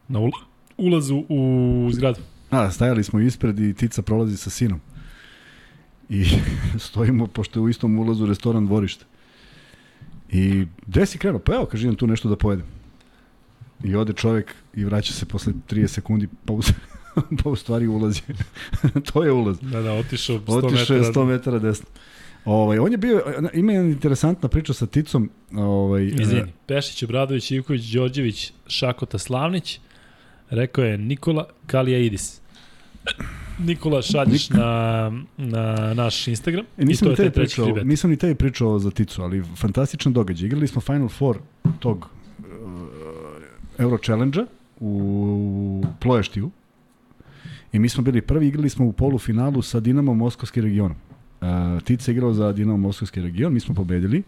na 0.09 0.19
ul 0.21 0.31
ulazu 0.77 1.25
u 1.29 1.89
zgradu. 1.93 2.21
A, 2.51 2.71
stajali 2.71 3.05
smo 3.05 3.21
ispred 3.21 3.59
i 3.59 3.75
Tica 3.75 4.03
prolazi 4.03 4.37
sa 4.37 4.51
sinom. 4.51 4.81
I 6.09 6.25
stojimo, 6.87 7.27
pošto 7.27 7.61
je 7.61 7.65
u 7.65 7.69
istom 7.69 7.99
ulazu 7.99 8.27
restoran 8.27 8.67
dvorište. 8.67 9.05
I 10.33 10.67
gde 10.87 11.07
si 11.07 11.19
krenuo? 11.19 11.39
Pa 11.41 11.55
evo, 11.55 11.67
kaže, 11.67 11.85
imam 11.85 11.97
tu 11.97 12.07
nešto 12.07 12.29
da 12.29 12.37
pojedem. 12.37 12.67
I 13.85 13.95
ode 13.95 14.13
čovek 14.13 14.55
i 14.75 14.85
vraća 14.85 15.13
se 15.13 15.27
posle 15.27 15.53
30 15.71 15.87
sekundi, 15.87 16.29
pa 16.45 16.53
u, 16.53 16.61
pa 17.43 17.51
u 17.51 17.57
stvari 17.57 17.87
ulazi. 17.87 18.21
to 19.13 19.25
je 19.25 19.33
ulaz. 19.33 19.59
Da, 19.61 19.83
da, 19.83 19.93
otišao 19.93 20.39
100 20.39 20.67
Otišao 20.67 20.95
je 20.95 21.01
metara. 21.01 21.25
100 21.25 21.27
metara 21.27 21.59
desno. 21.59 21.87
Ovaj, 22.45 22.79
on 22.79 22.93
je 22.93 22.99
bio, 22.99 23.23
ima 23.55 23.73
jedna 23.73 23.91
interesantna 23.91 24.49
priča 24.49 24.73
sa 24.73 24.87
Ticom. 24.87 25.31
Ovaj, 25.53 26.05
Izvini. 26.05 26.53
Pešić, 26.67 27.03
Obradović, 27.03 27.51
Ivković, 27.51 27.85
Đorđević, 27.85 28.53
Šakota, 28.67 29.19
Slavnić. 29.19 29.81
Rekao 30.51 30.85
je 30.85 30.99
Nikola 30.99 31.49
Kalijaidis. 31.67 32.41
Nikola, 33.59 34.03
šalješ 34.03 34.51
na, 34.51 35.13
na 35.37 35.95
naš 35.95 36.29
Instagram. 36.29 36.65
E, 36.79 36.85
nisam 36.85 37.09
I 37.09 37.11
ni 37.11 37.17
to 37.17 37.23
je 37.23 37.31
tebi 37.31 37.35
taj 37.35 37.45
pričao, 37.45 37.85
nisam 37.85 38.11
ni 38.11 38.17
tebi 38.17 38.35
pričao 38.35 38.79
za 38.79 38.91
Ticu, 38.91 39.23
ali 39.23 39.43
fantastičan 39.57 40.13
događaj. 40.13 40.47
Igrali 40.47 40.69
smo 40.69 40.81
Final 40.81 41.09
Four 41.09 41.39
tog 41.79 42.09
uh, 42.39 42.45
Euro 43.79 43.99
Challenge-a 43.99 44.47
u 44.81 45.85
Ploještiju. 46.01 46.51
I 47.73 47.79
mi 47.79 47.89
smo 47.89 48.03
bili 48.03 48.21
prvi, 48.21 48.49
igrali 48.49 48.71
smo 48.71 48.87
u 48.87 48.93
polufinalu 48.93 49.63
sa 49.63 49.81
Dinamo 49.81 50.15
Moskovski 50.15 50.61
region. 50.61 50.91
Uh, 51.41 51.83
Tica 51.85 52.11
je 52.11 52.13
igrao 52.13 52.33
za 52.33 52.53
Dinamo 52.53 52.77
Moskovski 52.77 53.21
region, 53.21 53.53
mi 53.53 53.61
smo 53.61 53.75
pobedili. 53.75 54.23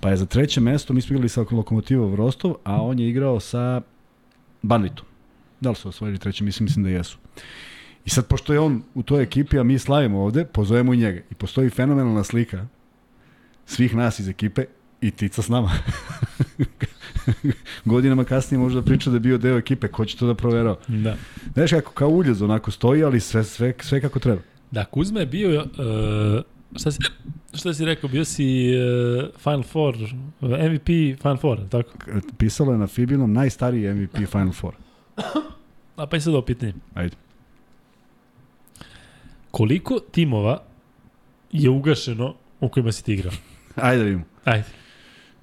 Pa 0.00 0.10
je 0.10 0.16
za 0.16 0.26
treće 0.26 0.60
mesto, 0.60 0.92
mi 0.92 1.00
smo 1.00 1.14
igrali 1.14 1.28
sa 1.28 1.44
Lokomotivom 1.50 2.14
Rostov, 2.14 2.54
a 2.64 2.82
on 2.82 2.98
je 2.98 3.08
igrao 3.08 3.40
sa 3.40 3.80
Banvitom. 4.62 5.06
Da 5.60 5.70
li 5.70 5.76
su 5.76 5.88
osvojili 5.88 6.18
treće? 6.18 6.44
Mislim, 6.44 6.64
mislim 6.64 6.84
da 6.84 6.90
jesu. 6.90 7.18
I 8.04 8.10
sad, 8.10 8.26
pošto 8.26 8.52
je 8.52 8.60
on 8.60 8.82
u 8.94 9.02
toj 9.02 9.22
ekipi, 9.22 9.58
a 9.58 9.62
mi 9.62 9.78
slavimo 9.78 10.22
ovde, 10.22 10.44
pozovemo 10.44 10.94
i 10.94 10.96
njega. 10.96 11.20
I 11.30 11.34
postoji 11.34 11.70
fenomenalna 11.70 12.24
slika 12.24 12.66
svih 13.66 13.96
nas 13.96 14.18
iz 14.18 14.28
ekipe 14.28 14.64
i 15.00 15.10
Tica 15.10 15.42
s 15.42 15.48
nama. 15.48 15.70
Godinama 17.84 18.24
kasnije 18.24 18.58
možda 18.58 18.82
priča 18.82 19.10
da 19.10 19.16
je 19.16 19.20
bio 19.20 19.38
deo 19.38 19.58
ekipe, 19.58 19.88
ko 19.88 20.04
će 20.04 20.16
to 20.16 20.26
da 20.26 20.34
proverao. 20.34 20.78
Da. 20.88 21.16
Znaš 21.54 21.70
kako, 21.70 21.92
kao 21.92 22.08
uljez 22.08 22.42
onako 22.42 22.70
stoji, 22.70 23.04
ali 23.04 23.20
sve, 23.20 23.44
sve, 23.44 23.72
sve 23.80 24.00
kako 24.00 24.18
treba. 24.18 24.42
Da, 24.70 24.84
Kuzma 24.84 25.20
je 25.20 25.26
bio, 25.26 25.60
uh, 25.60 25.66
šta, 26.76 26.92
si, 26.92 26.98
šta 27.54 27.74
si 27.74 27.84
rekao, 27.84 28.10
bio 28.10 28.24
si 28.24 28.72
uh, 28.76 29.24
Final 29.38 29.62
Four, 29.62 29.96
MVP 30.40 30.86
Final 31.22 31.36
Four, 31.36 31.68
tako? 31.68 31.90
Pisalo 32.38 32.72
je 32.72 32.78
na 32.78 32.86
Fibinom 32.86 33.32
najstariji 33.32 33.94
MVP 33.94 34.16
Final 34.16 34.52
Four. 34.52 34.74
A 35.96 36.06
pa 36.06 36.16
i 36.16 36.20
sad 36.20 36.34
ovo 36.34 36.42
pitanje. 36.42 36.74
Ajde. 36.94 37.16
Koliko 39.54 40.00
timova 40.10 40.62
je 41.52 41.70
ugašeno 41.70 42.34
u 42.60 42.68
kojima 42.68 42.92
si 42.92 43.04
ti 43.04 43.12
igrao? 43.12 43.32
Ajde 43.76 43.98
da 43.98 44.04
vidimo. 44.04 44.24
Ajde. 44.44 44.64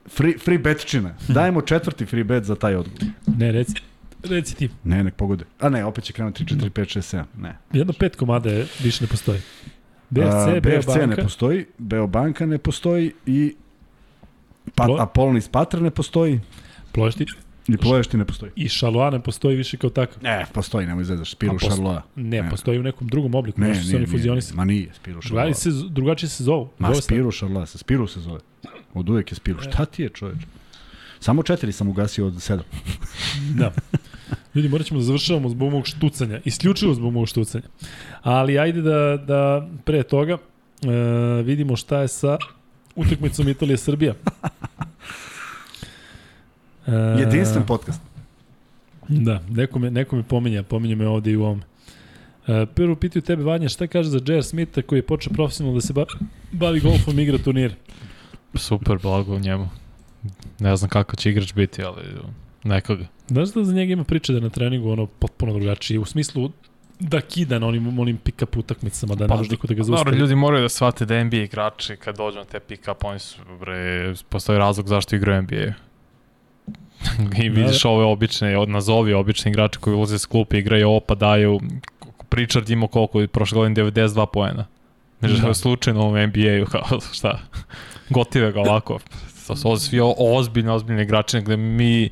Free, 0.10 0.38
free 0.38 0.58
betčina. 0.58 1.16
Dajemo 1.28 1.62
četvrti 1.62 2.06
free 2.06 2.24
bet 2.24 2.44
za 2.44 2.56
taj 2.56 2.76
odgovor. 2.76 3.14
Ne, 3.38 3.52
reci, 3.52 3.74
reci 4.24 4.56
ti. 4.56 4.70
Ne, 4.84 5.04
nek 5.04 5.16
pogode. 5.16 5.46
A 5.60 5.70
ne, 5.70 5.86
opet 5.86 6.04
će 6.04 6.14
krenuti 6.14 6.44
3, 6.46 6.56
4, 6.56 6.70
5, 6.70 6.98
6, 6.98 7.18
7. 7.18 7.24
Ne. 7.38 7.58
Jedno 7.74 7.94
pet 8.00 8.16
komada 8.16 8.50
je, 8.50 8.68
više 8.84 9.04
ne 9.04 9.08
postoji. 9.08 9.40
BFC, 10.10 10.24
A, 10.26 10.60
BFC 10.60 10.64
Beobanka, 10.64 11.06
ne 11.06 11.16
postoji, 11.16 11.66
Beobanka 11.78 12.46
ne 12.46 12.58
postoji 12.58 13.12
i 13.26 13.56
pa, 14.76 14.84
Plo- 14.84 15.02
Apollonis 15.02 15.48
Patra 15.48 15.80
ne 15.80 15.92
postoji 15.92 16.40
Ploješti 16.92 17.26
i 17.68 17.78
Ploješti 17.78 18.18
ne 18.18 18.26
postoji. 18.26 18.52
i 18.56 18.70
Šaloa 18.70 19.10
ne 19.10 19.20
postoji 19.20 19.56
više 19.56 19.78
kao 19.78 19.90
takav. 19.90 20.24
Ne, 20.24 20.46
postoji, 20.54 20.88
nemoj 20.88 21.04
zezaš, 21.04 21.32
Spiru 21.32 21.54
posto- 21.54 21.70
Šarloa. 21.70 22.02
Ne, 22.16 22.42
Ne. 22.42 22.50
postoji 22.50 22.80
u 22.80 22.84
nekom 22.84 23.08
drugom 23.08 23.36
obliku, 23.36 23.62
Ne, 23.62 23.68
ne, 23.68 23.76
su 23.76 23.82
oni 23.82 23.94
nije, 23.96 24.08
fuzionisani. 24.08 24.58
Ma 24.58 24.66
nije, 24.66 24.90
Spiru 24.94 25.22
Šarloa. 25.22 25.44
Drugačije 25.44 25.74
se, 25.74 25.90
drugačije 25.90 26.30
se 26.30 26.44
zovu. 26.44 26.70
Ma 26.80 26.88
Zove 26.88 26.96
se- 26.96 27.02
Spiru 27.02 27.32
Šarloa, 27.32 27.66
sa 27.66 27.78
Spiru 27.78 28.08
se 28.08 28.20
zove. 28.20 28.40
Od 28.94 29.10
uvek 29.10 29.32
je 29.32 29.36
Spiru. 29.36 29.62
Šta 29.62 29.86
ti 29.86 30.04
je 30.04 30.10
čoveč? 30.10 30.38
Samo 31.20 31.44
četiri 31.44 31.72
sam 31.72 31.88
ugasio 31.88 32.28
od 32.28 32.42
sedam. 32.42 32.66
Da. 33.60 33.72
Ljudi, 34.56 34.70
morat 34.70 34.88
ćemo 34.88 35.00
da 35.00 35.04
završavamo 35.04 35.50
zbog 35.50 35.72
mog 35.72 35.88
štucanja. 35.88 36.40
Isključivo 36.46 36.94
zbog 36.94 37.14
mog 37.14 37.28
štucanja. 37.28 37.64
Ali 38.22 38.60
ajde 38.60 38.82
da, 38.82 39.18
da 39.18 39.68
pre 39.86 40.04
toga 40.04 40.34
e, 40.34 40.88
vidimo 41.44 41.76
šta 41.76 42.00
je 42.00 42.08
sa 42.08 42.38
utakmicom 42.96 43.48
Italija-Srbija. 43.48 44.14
E, 46.88 46.92
Jedinstven 47.20 47.66
podcast. 47.66 48.02
Da, 49.08 49.42
neko 49.50 49.80
me, 49.80 49.92
neko 49.92 50.16
me 50.16 50.24
pominja, 50.24 50.64
pominja 50.64 50.96
me 50.96 51.08
ovde 51.08 51.32
i 51.32 51.36
u 51.38 51.44
ovome. 51.44 51.62
E, 52.48 52.66
prvo 52.66 52.96
pitaju 52.96 53.22
tebe, 53.22 53.44
Vanja, 53.44 53.70
šta 53.70 53.88
kaže 53.88 54.10
za 54.10 54.20
J.R. 54.28 54.44
Smitha 54.44 54.82
koji 54.82 55.00
je 55.00 55.04
počeo 55.04 55.34
profesionalno 55.34 55.78
da 55.78 55.82
se 55.82 55.94
ba, 55.94 56.06
bavi 56.52 56.80
golfom 56.80 57.20
i 57.20 57.24
igra 57.24 57.38
turnir? 57.38 57.76
Super, 58.56 58.98
blago 59.04 59.40
njemu. 59.40 59.70
Ne 60.60 60.76
znam 60.76 60.90
kako 60.90 61.16
će 61.16 61.30
igrač 61.30 61.54
biti, 61.54 61.84
ali 61.84 62.02
nekoga. 62.64 63.06
Znaš 63.28 63.50
da 63.50 63.64
za 63.64 63.74
njega 63.74 63.94
ima 63.94 64.04
priče 64.04 64.34
da 64.34 64.38
je 64.38 64.44
na 64.44 64.50
treningu 64.50 64.90
ono 64.92 65.06
potpuno 65.06 65.54
drugačije, 65.54 66.00
u 66.00 66.06
smislu 66.06 66.52
da 67.00 67.22
kida 67.22 67.60
na 67.60 67.68
onim, 67.68 68.00
onim 68.00 68.18
pick-up 68.18 68.58
utakmicama, 68.60 69.16
da 69.16 69.28
ne 69.28 69.36
može 69.36 69.50
niko 69.52 69.68
da 69.68 69.74
ga 69.74 69.80
Dobro, 69.84 69.96
zaustavi. 69.98 70.18
ljudi 70.18 70.36
moraju 70.36 70.62
da 70.62 70.70
shvate 70.70 71.06
da 71.06 71.24
NBA 71.24 71.38
igrači 71.38 71.96
kad 71.96 72.18
dođu 72.18 72.38
na 72.38 72.46
te 72.46 72.60
pick-up, 72.60 72.96
oni 73.04 73.20
su, 73.20 73.38
bre, 73.60 74.14
postoji 74.30 74.60
razlog 74.60 74.88
zašto 74.88 75.16
igraju 75.16 75.42
NBA. 75.42 75.74
I 77.44 77.50
vidiš 77.50 77.86
ove 77.86 78.06
obične, 78.06 78.66
nazovi 78.68 79.14
obični 79.14 79.52
igrači 79.52 79.80
koji 79.80 79.96
ulaze 79.96 80.20
s 80.20 80.26
klupe, 80.26 80.60
igraju 80.60 80.90
ovo, 80.90 81.00
pa 81.00 81.16
daju 81.16 81.60
Pritchard 82.30 82.70
imao 82.70 82.88
koliko 82.88 83.28
prošle 83.28 83.56
godine 83.56 83.84
92 83.84 84.26
poena. 84.26 84.66
Da. 85.22 85.54
slučajno 85.54 86.08
u 86.08 86.18
NBA-u, 86.18 86.66
kao 86.72 87.00
šta, 87.14 87.40
gotive 88.10 88.52
ga 88.52 88.60
ovako. 88.60 89.00
To 89.48 89.56
su 89.56 89.78
svi 89.78 90.00
ozbiljni, 90.18 90.70
ozbiljni 90.70 91.02
igrači, 91.02 91.42
gde 91.42 91.58
mi 91.58 92.10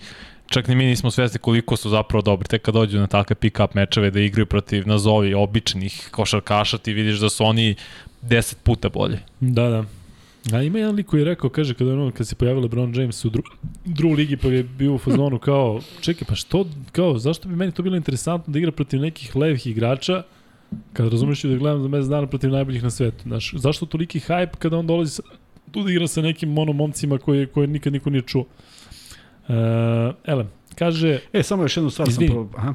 čak 0.49 0.67
ni 0.67 0.75
mi 0.75 0.85
nismo 0.85 1.11
svesni 1.11 1.39
koliko 1.39 1.77
su 1.77 1.89
zapravo 1.89 2.21
dobri. 2.21 2.47
Tek 2.47 2.61
kad 2.61 2.73
dođu 2.73 2.99
na 2.99 3.07
takve 3.07 3.35
pick-up 3.35 3.67
mečeve 3.73 4.11
da 4.11 4.19
igraju 4.19 4.45
protiv 4.45 4.87
nazovi 4.87 5.33
običnih 5.33 6.09
košarkaša, 6.11 6.77
ti 6.77 6.93
vidiš 6.93 7.19
da 7.19 7.29
su 7.29 7.45
oni 7.45 7.75
10 8.23 8.55
puta 8.63 8.89
bolje. 8.89 9.19
Da, 9.39 9.69
da. 9.69 9.83
A 10.53 10.61
ima 10.61 10.79
jedan 10.79 10.95
lik 10.95 11.05
koji 11.05 11.21
je 11.21 11.25
rekao, 11.25 11.49
kaže, 11.49 11.73
kada 11.73 11.93
ono, 11.93 12.11
kad 12.11 12.27
se 12.27 12.35
pojavio 12.35 12.61
LeBron 12.61 12.95
James 12.95 13.25
u 13.25 13.29
dru, 13.29 13.43
dru 13.85 14.11
ligi, 14.11 14.37
pa 14.37 14.47
je 14.47 14.63
bio 14.63 14.93
u 14.93 14.97
fazonu 14.97 15.39
kao, 15.39 15.79
čekaj, 16.01 16.27
pa 16.27 16.35
što, 16.35 16.65
kao, 16.91 17.17
zašto 17.17 17.49
bi 17.49 17.55
meni 17.55 17.71
to 17.71 17.83
bilo 17.83 17.95
interesantno 17.95 18.53
da 18.53 18.59
igra 18.59 18.71
protiv 18.71 19.01
nekih 19.01 19.35
levih 19.35 19.67
igrača, 19.67 20.23
kad 20.93 21.11
razumeš 21.11 21.43
da 21.43 21.57
gledam 21.57 21.81
za 21.81 21.87
mesec 21.87 22.09
dana 22.09 22.27
protiv 22.27 22.49
najboljih 22.49 22.83
na 22.83 22.89
svetu. 22.89 23.23
Znaš, 23.23 23.53
zašto 23.57 23.85
toliki 23.85 24.19
hype 24.19 24.55
kada 24.59 24.77
on 24.77 24.87
dolazi 24.87 25.11
sa, 25.11 25.23
tu 25.71 25.83
da 25.83 25.91
igra 25.91 26.07
sa 26.07 26.21
nekim 26.21 26.49
monomomcima 26.49 27.17
koje, 27.17 27.45
koje 27.45 27.67
nikad 27.67 27.93
niko 27.93 28.09
nije 28.09 28.21
čuo. 28.21 28.41
Uh, 29.47 29.55
ele, 30.25 30.45
kaže... 30.75 31.19
E, 31.33 31.43
samo 31.43 31.63
još 31.63 31.77
jednu 31.77 31.89
stvar 31.89 32.07
izvini, 32.07 32.33
sam... 32.33 32.49
Pro... 32.49 32.59
Aha. 32.59 32.73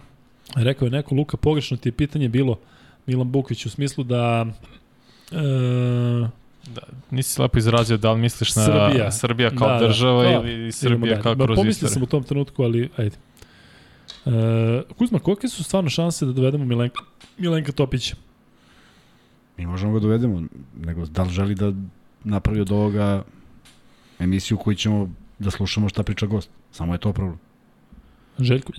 Rekao 0.57 0.87
je 0.87 0.91
neko, 0.91 1.15
Luka, 1.15 1.37
pogrešno 1.37 1.77
ti 1.77 1.89
je 1.89 1.93
pitanje 1.93 2.29
bilo 2.29 2.59
Milan 3.07 3.33
Buković 3.33 3.67
u 3.67 3.71
smislu 3.71 4.05
da... 4.05 4.47
Uh, 5.33 6.29
Da, 6.67 6.81
nisi 7.11 7.43
lepo 7.43 7.59
izrazio 7.59 7.97
da 7.97 8.13
li 8.13 8.21
misliš 8.21 8.57
na 8.57 8.65
Srbija, 8.65 9.13
Srbija 9.13 9.51
kao 9.51 9.69
da, 9.69 9.75
da. 9.75 9.87
država 9.87 10.23
da, 10.23 10.31
ili 10.31 10.73
Srbija 10.73 11.23
kao 11.23 11.35
kroz 11.35 11.59
istoriju. 11.67 11.93
sam 11.93 12.03
u 12.03 12.07
tom 12.07 12.23
trenutku, 12.23 12.63
ali 12.63 12.91
ajde. 12.97 13.17
Uh, 14.25 14.33
Kuzma, 14.99 15.19
kolike 15.19 15.49
su 15.49 15.65
stvarno 15.65 15.91
šanse 15.91 16.27
da 16.27 16.33
dovedemo 16.33 16.65
Milenka, 16.65 17.03
Milenka 17.39 17.73
Topića? 17.73 18.17
Mi 19.57 19.67
možemo 19.67 19.93
ga 19.93 20.01
dovedemo, 20.01 20.43
nego 20.81 21.07
da 21.07 21.23
li 21.23 21.31
želi 21.31 21.55
da 21.55 21.73
napravi 22.25 22.61
od 22.61 22.73
ovoga 22.73 23.23
emisiju 24.19 24.59
koju 24.59 24.75
ćemo 24.75 25.11
da 25.39 25.51
slušamo 25.51 25.89
šta 25.89 26.03
priča 26.03 26.27
gost. 26.27 26.51
Samo 26.73 26.95
je 26.95 26.99
to 26.99 27.13
problem. 27.13 27.39
Željko 28.39 28.73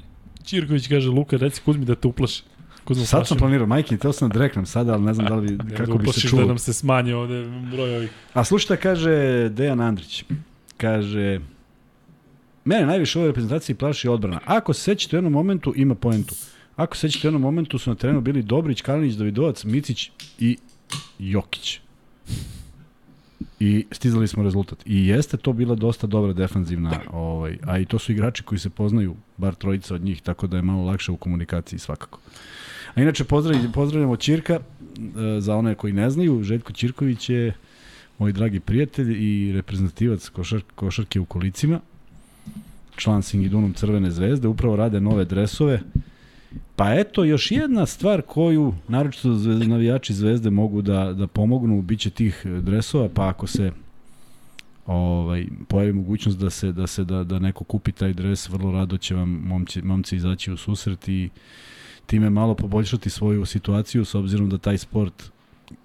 Čirković 0.44 0.88
kaže, 0.88 1.10
Luka, 1.10 1.38
reci 1.38 1.62
Kuzmi 1.66 1.86
da 1.86 1.96
te 1.96 2.08
uplaši. 2.08 2.44
Kuzma 2.86 3.06
sad 3.06 3.28
sam 3.28 3.38
planirao, 3.38 3.68
majke, 3.68 3.98
teo 3.98 4.14
sam 4.14 4.30
da 4.30 4.40
reknem 4.40 4.66
sada, 4.66 4.94
ali 4.94 5.04
ne 5.04 5.14
znam 5.14 5.28
da 5.28 5.36
li 5.36 5.58
kako 5.78 5.98
bi 5.98 6.12
se 6.14 6.22
čuo. 6.22 6.40
da 6.40 6.46
nam 6.46 6.58
se 6.58 6.74
smanje 6.74 7.16
ovde 7.16 7.48
broj 7.72 7.96
ovih. 7.96 8.12
A 8.34 8.44
slušajte, 8.44 8.82
kaže 8.82 9.50
Dejan 9.50 9.82
Andrić, 9.82 10.24
kaže, 10.78 11.40
mene 12.66 12.86
najviše 12.86 13.20
u 13.20 13.22
ovoj 13.22 13.30
reprezentaciji 13.30 13.76
plaši 13.76 14.08
odbrana. 14.08 14.40
Ako 14.46 14.74
se 14.74 14.82
sećate 14.82 15.16
u 15.16 15.18
jednom 15.18 15.34
momentu, 15.34 15.74
ima 15.76 15.96
poentu. 15.96 16.36
Ako 16.76 16.96
se 16.96 17.02
sećate 17.02 17.28
u 17.28 17.30
jednom 17.30 17.42
momentu, 17.42 17.78
su 17.78 17.90
na 17.90 17.96
terenu 17.96 18.22
bili 18.22 18.44
Dobrić, 18.44 18.82
Kalinić, 18.82 19.14
Davidovac, 19.14 19.64
Micić 19.64 20.12
i 20.40 20.58
Jokić. 21.20 21.80
I 23.60 23.86
stizali 23.92 24.28
smo 24.28 24.44
rezultat. 24.44 24.80
I 24.86 25.08
jeste 25.08 25.38
to 25.38 25.54
bila 25.54 25.76
dosta 25.76 26.08
dobra 26.08 26.34
defanzivna, 26.34 27.00
ovaj, 27.12 27.58
a 27.64 27.80
i 27.80 27.86
to 27.86 28.00
su 28.00 28.12
igrači 28.12 28.44
koji 28.44 28.60
se 28.60 28.70
poznaju, 28.70 29.16
bar 29.38 29.56
trojica 29.56 29.96
od 29.96 30.02
njih, 30.02 30.22
tako 30.22 30.48
da 30.48 30.58
je 30.58 30.64
malo 30.64 30.86
lakše 30.86 31.12
u 31.12 31.18
komunikaciji 31.18 31.80
svakako. 31.80 32.20
A 32.96 33.02
inače 33.02 33.24
pozdravljamo, 33.24 33.72
pozdravljamo 33.72 34.16
Ćirka, 34.16 34.54
e, 34.54 34.62
za 35.40 35.56
one 35.56 35.76
koji 35.76 35.94
ne 35.94 36.10
znaju, 36.10 36.44
Željko 36.44 36.74
Ćirković 36.74 37.30
je 37.30 37.54
moj 38.20 38.32
dragi 38.32 38.60
prijatelj 38.60 39.16
i 39.20 39.52
reprezentativac 39.54 40.30
košar, 40.30 40.62
košarke 40.76 41.20
u 41.20 41.26
kolicima, 41.26 41.80
član 42.96 43.24
Singidunum 43.24 43.74
Crvene 43.74 44.12
zvezde, 44.12 44.48
upravo 44.48 44.76
rade 44.76 45.00
nove 45.00 45.26
dresove. 45.26 45.82
Pa 46.76 46.94
eto, 46.94 47.24
još 47.24 47.52
jedna 47.52 47.86
stvar 47.86 48.22
koju, 48.22 48.74
naročito 48.88 49.28
navijači 49.68 50.14
zvezde 50.14 50.50
mogu 50.50 50.82
da, 50.82 51.14
da 51.14 51.28
pomognu, 51.28 51.82
bit 51.82 52.00
će 52.00 52.10
tih 52.10 52.46
dresova, 52.62 53.10
pa 53.14 53.28
ako 53.28 53.48
se 53.48 53.72
ovaj 54.86 55.46
pojavi 55.68 55.94
mogućnost 55.94 56.40
da 56.40 56.50
se 56.50 56.72
da 56.72 56.88
se 56.88 57.04
da 57.04 57.24
da 57.24 57.40
neko 57.40 57.64
kupi 57.64 57.92
taj 57.92 58.14
dres, 58.14 58.50
vrlo 58.50 58.72
rado 58.72 58.98
će 58.98 59.16
vam 59.16 59.30
momci 59.30 59.82
momci 59.82 60.16
izaći 60.16 60.52
u 60.52 60.58
susret 60.58 61.08
i 61.08 61.30
time 62.06 62.30
malo 62.30 62.56
poboljšati 62.56 63.10
svoju 63.10 63.46
situaciju 63.46 64.06
s 64.06 64.16
obzirom 64.16 64.50
da 64.50 64.58
taj 64.58 64.78
sport 64.78 65.32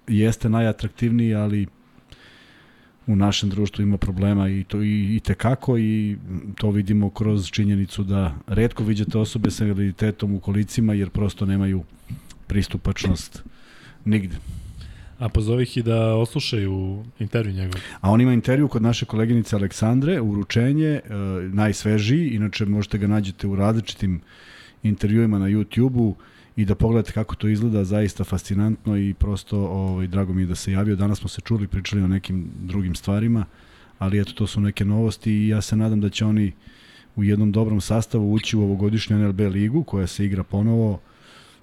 jeste 0.07 0.49
najatraktivniji, 0.49 1.35
ali 1.35 1.67
u 3.07 3.15
našem 3.15 3.49
društvu 3.49 3.83
ima 3.83 3.97
problema 3.97 4.49
i 4.49 4.63
to 4.63 4.81
i, 4.81 5.15
i 5.15 5.19
tekako 5.19 5.77
i 5.77 6.17
to 6.55 6.69
vidimo 6.71 7.09
kroz 7.09 7.49
činjenicu 7.49 8.03
da 8.03 8.35
redko 8.47 8.83
viđate 8.83 9.17
osobe 9.17 9.51
sa 9.51 9.63
invaliditetom 9.63 10.35
u 10.35 10.39
kolicima 10.39 10.93
jer 10.93 11.09
prosto 11.09 11.45
nemaju 11.45 11.83
pristupačnost 12.47 13.43
nigde. 14.05 14.35
A 15.19 15.29
pozovi 15.29 15.63
ih 15.63 15.77
i 15.77 15.81
da 15.83 16.15
oslušaju 16.15 17.05
intervju 17.19 17.53
njegov. 17.53 17.81
A 18.01 18.11
on 18.11 18.21
ima 18.21 18.33
intervju 18.33 18.67
kod 18.67 18.81
naše 18.81 19.05
koleginice 19.05 19.55
Aleksandre, 19.55 20.21
uručenje, 20.21 20.87
e, 20.87 21.01
najsvežiji, 21.53 22.29
inače 22.29 22.65
možete 22.65 22.97
ga 22.97 23.07
nađete 23.07 23.47
u 23.47 23.55
različitim 23.55 24.21
intervjuima 24.83 25.39
na 25.39 25.45
YouTube-u 25.45 26.15
i 26.55 26.65
da 26.65 26.75
pogledate 26.75 27.11
kako 27.11 27.35
to 27.35 27.47
izgleda, 27.47 27.83
zaista 27.83 28.23
fascinantno 28.23 28.97
i 28.97 29.13
prosto 29.13 29.57
ovaj, 29.59 30.07
drago 30.07 30.33
mi 30.33 30.41
je 30.41 30.45
da 30.45 30.55
se 30.55 30.71
javio. 30.71 30.95
Danas 30.95 31.19
smo 31.19 31.29
se 31.29 31.41
čuli, 31.41 31.67
pričali 31.67 32.01
o 32.01 32.07
nekim 32.07 32.47
drugim 32.59 32.95
stvarima, 32.95 33.45
ali 33.99 34.21
eto, 34.21 34.33
to 34.33 34.47
su 34.47 34.61
neke 34.61 34.85
novosti 34.85 35.31
i 35.31 35.47
ja 35.47 35.61
se 35.61 35.75
nadam 35.75 36.01
da 36.01 36.09
će 36.09 36.25
oni 36.25 36.51
u 37.15 37.23
jednom 37.23 37.51
dobrom 37.51 37.81
sastavu 37.81 38.33
ući 38.33 38.57
u 38.57 38.61
ovogodišnju 38.61 39.17
NLB 39.17 39.39
ligu 39.39 39.83
koja 39.83 40.07
se 40.07 40.25
igra 40.25 40.43
ponovo 40.43 40.99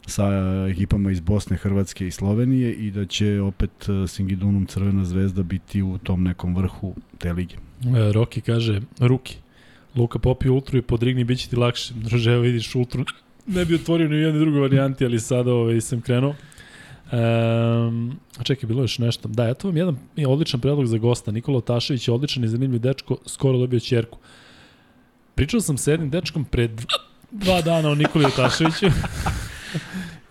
sa 0.07 0.27
ekipama 0.71 1.11
iz 1.11 1.21
Bosne, 1.21 1.57
Hrvatske 1.57 2.07
i 2.07 2.11
Slovenije 2.11 2.73
i 2.73 2.91
da 2.91 3.05
će 3.07 3.41
opet 3.41 3.71
eh, 3.89 4.09
Singidunum 4.09 4.67
Crvena 4.67 5.05
zvezda 5.05 5.43
biti 5.43 5.83
u 5.83 5.99
tom 5.99 6.23
nekom 6.23 6.57
vrhu 6.57 6.95
te 7.19 7.33
lige. 7.33 7.55
E, 7.55 8.13
Roki 8.13 8.41
kaže, 8.41 8.81
Ruki, 8.99 9.39
Luka 9.97 10.19
popio 10.19 10.55
ultru 10.55 10.79
i 10.79 10.83
podrigni, 10.83 11.25
bit 11.25 11.39
će 11.39 11.49
ti 11.49 11.57
lakše. 11.57 11.95
Druže, 11.95 12.33
evo 12.33 12.43
vidiš 12.43 12.75
ultru, 12.75 13.05
ne 13.47 13.65
bi 13.65 13.75
otvorio 13.75 14.09
ni 14.09 14.17
u 14.17 14.21
jednoj 14.21 14.41
drugoj 14.41 14.61
varijanti, 14.61 15.05
ali 15.05 15.21
sada 15.21 15.53
ovaj, 15.53 15.81
sam 15.81 16.01
krenuo. 16.01 16.35
Um, 17.13 18.19
čekaj, 18.43 18.67
bilo 18.67 18.83
još 18.83 18.99
nešto. 18.99 19.29
Da, 19.29 19.49
eto 19.49 19.69
vam 19.69 19.77
jedan 19.77 19.99
odličan 20.27 20.61
predlog 20.61 20.87
za 20.87 20.99
gosta. 20.99 21.31
Nikola 21.31 21.59
Otašević 21.59 22.09
je 22.09 22.15
odličan 22.15 22.45
i 22.45 22.49
zanimljiv 22.49 22.81
dečko, 22.81 23.17
skoro 23.27 23.59
dobio 23.59 23.81
čerku. 23.81 24.19
Pričao 25.35 25.61
sam 25.61 25.79
sa 25.79 25.91
jednim 25.91 26.11
dečkom 26.11 26.45
pred 26.45 26.71
dva, 26.71 26.99
dva 27.31 27.63
dana 27.63 27.89
o 27.89 27.95
Nikoli 27.95 28.25
Otaševiću. 28.25 28.87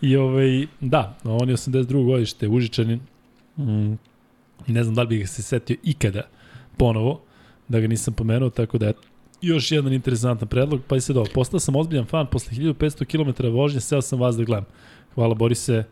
I 0.02 0.16
ovaj, 0.16 0.68
da, 0.80 1.18
on 1.24 1.50
je 1.50 1.56
82. 1.56 2.06
godište, 2.06 2.48
Užičanin. 2.48 3.00
Mm, 3.58 3.94
ne 4.68 4.84
znam 4.84 4.96
da 4.96 5.02
li 5.02 5.08
bih 5.08 5.30
se 5.30 5.42
setio 5.42 5.78
ikada 5.84 6.22
ponovo, 6.78 7.22
da 7.68 7.80
ga 7.80 7.88
nisam 7.88 8.14
pomenuo, 8.14 8.50
tako 8.50 8.78
da 8.78 8.94
još 9.42 9.72
jedan 9.72 9.94
interesantan 9.94 10.48
predlog, 10.48 10.82
pa 10.88 10.96
i 10.96 11.02
se 11.02 11.14
dobro. 11.14 11.32
Postao 11.34 11.60
sam 11.60 11.76
ozbiljan 11.76 12.06
fan, 12.06 12.28
posle 12.32 12.58
1500 12.58 13.06
km 13.06 13.48
vožnje, 13.48 13.80
seo 13.80 14.02
sam 14.02 14.20
vas 14.20 14.38
da 14.38 14.44
gledam. 14.44 14.66
Hvala 15.16 15.36
Borise, 15.36 15.84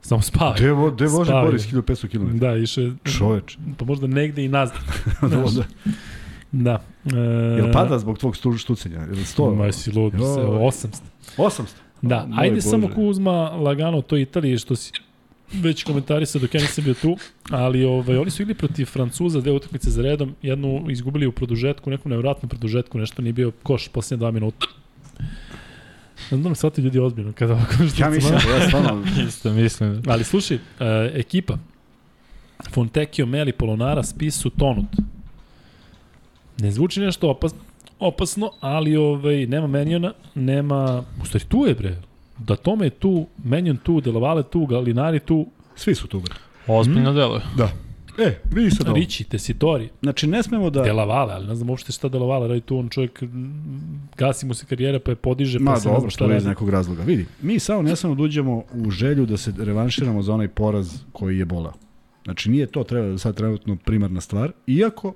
samo 0.00 0.22
spavaj. 0.22 0.56
Gde, 0.58 0.74
gde 0.94 1.06
vože 1.06 1.32
Boris 1.32 1.62
1500 1.62 2.08
km? 2.08 2.38
Da, 2.38 2.56
išao 2.56 2.84
je... 2.84 2.92
Čoveč. 3.18 3.58
Pa 3.76 3.84
možda 3.84 4.06
negde 4.06 4.44
i 4.44 4.48
nazad. 4.48 4.76
da, 5.20 5.28
da. 5.28 5.64
Da. 6.52 6.82
E, 7.04 7.18
Jel 7.56 7.72
pada 7.72 7.98
zbog 7.98 8.18
tvog 8.18 8.36
štucenja? 8.58 9.00
Jel 9.00 9.14
100? 9.14 9.54
Ma 9.54 9.72
si 9.72 9.92
lud, 9.92 10.12
800. 10.14 10.88
800? 11.36 11.62
Da, 12.02 12.26
Moj 12.26 12.44
ajde 12.44 12.54
Bože. 12.54 12.68
samo 12.68 12.88
Kuzma 12.94 13.50
lagano 13.50 14.02
to 14.02 14.16
Italije 14.16 14.58
što 14.58 14.76
si 14.76 14.92
već 15.52 15.84
komentarisao 15.84 16.40
dok 16.40 16.54
ja 16.54 16.60
nisam 16.60 16.84
bio 16.84 16.94
tu, 16.94 17.16
ali 17.50 17.84
ovaj, 17.84 18.18
oni 18.18 18.30
su 18.30 18.42
igli 18.42 18.54
protiv 18.54 18.86
Francuza, 18.86 19.40
dve 19.40 19.52
utakmice 19.52 19.90
za 19.90 20.02
redom, 20.02 20.34
jednu 20.42 20.86
izgubili 20.90 21.26
u 21.26 21.32
produžetku, 21.32 21.90
nekom 21.90 22.10
nevratnom 22.10 22.48
produžetku, 22.48 22.98
nešto 22.98 23.22
nije 23.22 23.32
bio 23.32 23.52
koš 23.62 23.88
posljednje 23.88 24.20
dva 24.20 24.30
minuta. 24.30 24.66
Ne 26.30 26.38
znam 26.38 26.54
shvati 26.54 26.80
ljudi 26.80 26.98
ozbiljno 26.98 27.32
kada 27.32 27.52
ovako 27.52 27.72
što 27.72 28.02
Ja 28.02 28.10
mislim, 28.10 28.34
ja 28.34 28.66
stvarno. 28.68 29.04
Isto 29.28 29.52
mislim. 29.52 30.02
Ali 30.06 30.24
slušaj, 30.24 30.56
uh, 30.56 30.62
ekipa 31.14 31.58
Fontecchio, 32.70 33.26
Meli, 33.26 33.52
Polonara, 33.52 34.02
Spisu, 34.02 34.50
Tonut. 34.50 34.86
Ne 36.58 36.72
zvuči 36.72 37.00
nešto 37.00 37.30
opasno, 37.30 37.58
opasno 37.98 38.50
ali 38.60 38.96
ovaj, 38.96 39.46
nema 39.46 39.66
Menjona, 39.66 40.12
nema... 40.34 41.04
U 41.22 41.26
stvari, 41.26 41.44
tu 41.48 41.64
je, 41.66 41.74
bre. 41.74 42.02
Da 42.38 42.56
tome 42.56 42.86
je 42.86 42.90
tu, 42.90 43.26
Menjon 43.44 43.76
tu, 43.76 44.00
Delavale 44.00 44.42
tu, 44.42 44.66
Galinari 44.66 45.20
tu. 45.20 45.46
Svi 45.76 45.94
su 45.94 46.08
tu. 46.08 46.22
Ozbiljno 46.66 47.10
hmm? 47.10 47.18
deluje. 47.18 47.40
Da. 47.56 47.70
E, 48.18 48.38
vidi 48.52 48.70
sad 48.70 48.88
ovo. 48.88 48.96
Riči, 48.96 49.24
Tesitori. 49.24 49.88
Znači, 50.02 50.26
ne 50.26 50.42
smemo 50.42 50.70
da... 50.70 50.82
Delavale, 50.82 51.34
ali 51.34 51.46
ne 51.46 51.54
znam 51.54 51.70
uopšte 51.70 51.92
šta 51.92 52.08
Delavale 52.08 52.48
radi 52.48 52.60
tu, 52.60 52.78
on 52.78 52.88
čovjek 52.88 53.22
gasi 54.16 54.46
mu 54.46 54.54
se 54.54 54.66
karijera 54.66 55.00
pa 55.00 55.10
je 55.10 55.14
podiže, 55.14 55.58
pa 55.58 55.64
Ma, 55.64 55.76
se 55.76 55.88
dobro, 55.88 55.94
ne 55.94 56.00
znam 56.00 56.10
šta 56.10 56.24
to 56.24 56.30
je 56.30 56.36
iz 56.36 56.44
nekog 56.44 56.68
razloga. 56.68 57.02
Vidi, 57.02 57.26
mi 57.42 57.58
samo 57.58 57.82
ne 57.82 57.96
smemo 57.96 58.14
da 58.14 58.22
uđemo 58.22 58.62
u 58.72 58.90
želju 58.90 59.26
da 59.26 59.36
se 59.36 59.52
revanširamo 59.58 60.22
za 60.22 60.34
onaj 60.34 60.48
poraz 60.48 61.02
koji 61.12 61.38
je 61.38 61.44
bola. 61.44 61.72
Znači, 62.24 62.50
nije 62.50 62.66
to 62.66 62.84
treba 62.84 63.18
sad 63.18 63.36
trenutno 63.36 63.76
primarna 63.76 64.20
stvar, 64.20 64.52
iako 64.66 65.14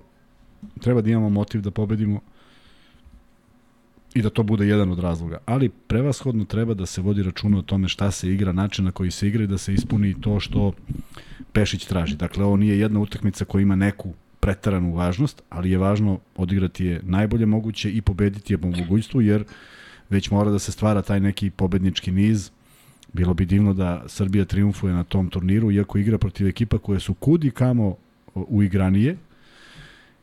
treba 0.81 1.01
da 1.01 1.11
imamo 1.11 1.31
motiv 1.31 1.61
da 1.61 1.71
pobedimo 1.71 2.21
i 4.15 4.23
da 4.23 4.31
to 4.31 4.43
bude 4.43 4.67
jedan 4.67 4.91
od 4.91 4.99
razloga. 4.99 5.39
Ali 5.47 5.69
prevashodno 5.69 6.45
treba 6.45 6.75
da 6.75 6.87
se 6.87 7.01
vodi 7.01 7.23
računa 7.23 7.59
o 7.59 7.63
tome 7.63 7.89
šta 7.89 8.11
se 8.11 8.33
igra, 8.33 8.53
način 8.53 8.85
na 8.85 8.93
koji 8.93 9.11
se 9.11 9.29
igra 9.29 9.45
i 9.45 9.47
da 9.47 9.59
se 9.59 9.75
ispuni 9.75 10.21
to 10.21 10.41
što 10.41 10.73
Pešić 11.53 11.85
traži. 11.85 12.17
Dakle, 12.17 12.45
ovo 12.45 12.57
nije 12.57 12.79
jedna 12.79 13.01
utakmica 13.01 13.45
koja 13.45 13.63
ima 13.63 13.77
neku 13.77 14.13
pretaranu 14.41 14.95
važnost, 14.95 15.43
ali 15.51 15.71
je 15.71 15.79
važno 15.79 16.19
odigrati 16.37 16.85
je 16.85 17.01
najbolje 17.03 17.47
moguće 17.47 17.93
i 17.93 18.01
pobediti 18.01 18.53
je 18.53 18.59
po 18.59 18.69
mogućstvu, 18.69 19.21
jer 19.21 19.45
već 20.11 20.31
mora 20.31 20.51
da 20.51 20.59
se 20.59 20.73
stvara 20.73 21.03
taj 21.03 21.21
neki 21.21 21.51
pobednički 21.51 22.11
niz. 22.11 22.51
Bilo 23.13 23.35
bi 23.35 23.47
divno 23.47 23.75
da 23.75 24.05
Srbija 24.07 24.45
triumfuje 24.45 24.95
na 24.95 25.05
tom 25.05 25.29
turniru, 25.31 25.73
iako 25.73 25.99
igra 25.99 26.19
protiv 26.19 26.47
ekipa 26.47 26.79
koje 26.79 27.01
su 27.01 27.15
kudi 27.15 27.51
kamo 27.51 27.97
uigranije. 28.35 29.17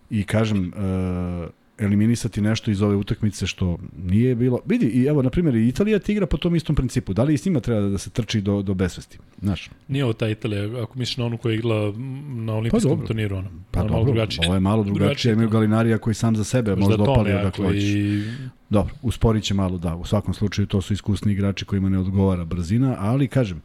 I 0.09 0.23
kažem, 0.23 0.67
uh, 0.67 1.49
eliminisati 1.79 2.41
nešto 2.41 2.71
iz 2.71 2.81
ove 2.81 2.95
utakmice 2.95 3.47
što 3.47 3.77
nije 4.03 4.35
bilo. 4.35 4.59
Vidi, 4.65 4.85
i 4.85 5.05
evo, 5.05 5.21
na 5.21 5.29
primjer, 5.29 5.55
Italija 5.55 5.99
ti 5.99 6.11
igra 6.11 6.25
po 6.25 6.37
tom 6.37 6.55
istom 6.55 6.75
principu. 6.75 7.13
Da 7.13 7.23
li 7.23 7.33
i 7.33 7.37
s 7.37 7.45
njima 7.45 7.59
treba 7.59 7.81
da 7.81 7.97
se 7.97 8.09
trči 8.09 8.41
do, 8.41 8.61
do 8.61 8.73
besvesti? 8.73 9.17
Znaš? 9.41 9.69
Nije 9.87 10.03
ovo 10.03 10.13
ta 10.13 10.29
Italija, 10.29 10.83
ako 10.83 10.99
misliš 10.99 11.17
na 11.17 11.25
onu 11.25 11.37
koja 11.37 11.51
je 11.51 11.57
igla 11.57 11.93
na 12.27 12.53
olimpijskom 12.53 12.99
pa, 12.99 13.05
turniru. 13.05 13.35
Ono. 13.35 13.49
Pa 13.71 13.79
malo 13.79 13.89
dobro, 13.89 14.03
drugačije. 14.03 14.47
ovo 14.47 14.53
je 14.53 14.59
malo 14.59 14.83
drugačije. 14.83 15.33
imaju 15.33 15.49
Galinarija 15.49 15.97
koji 15.97 16.13
sam 16.13 16.35
za 16.35 16.43
sebe 16.43 16.75
možda, 16.75 16.97
možda 16.97 17.11
opalio 17.11 17.37
da 17.37 17.51
hoćeš. 17.55 17.83
I... 17.83 18.23
Dobro, 18.69 18.93
usporit 19.01 19.43
će 19.43 19.53
malo, 19.53 19.77
da. 19.77 19.95
U 19.95 20.05
svakom 20.05 20.33
slučaju 20.33 20.67
to 20.67 20.81
su 20.81 20.93
iskusni 20.93 21.33
igrači 21.33 21.65
kojima 21.65 21.89
ne 21.89 21.99
odgovara 21.99 22.45
brzina, 22.45 22.95
ali 22.99 23.27
kažem, 23.27 23.61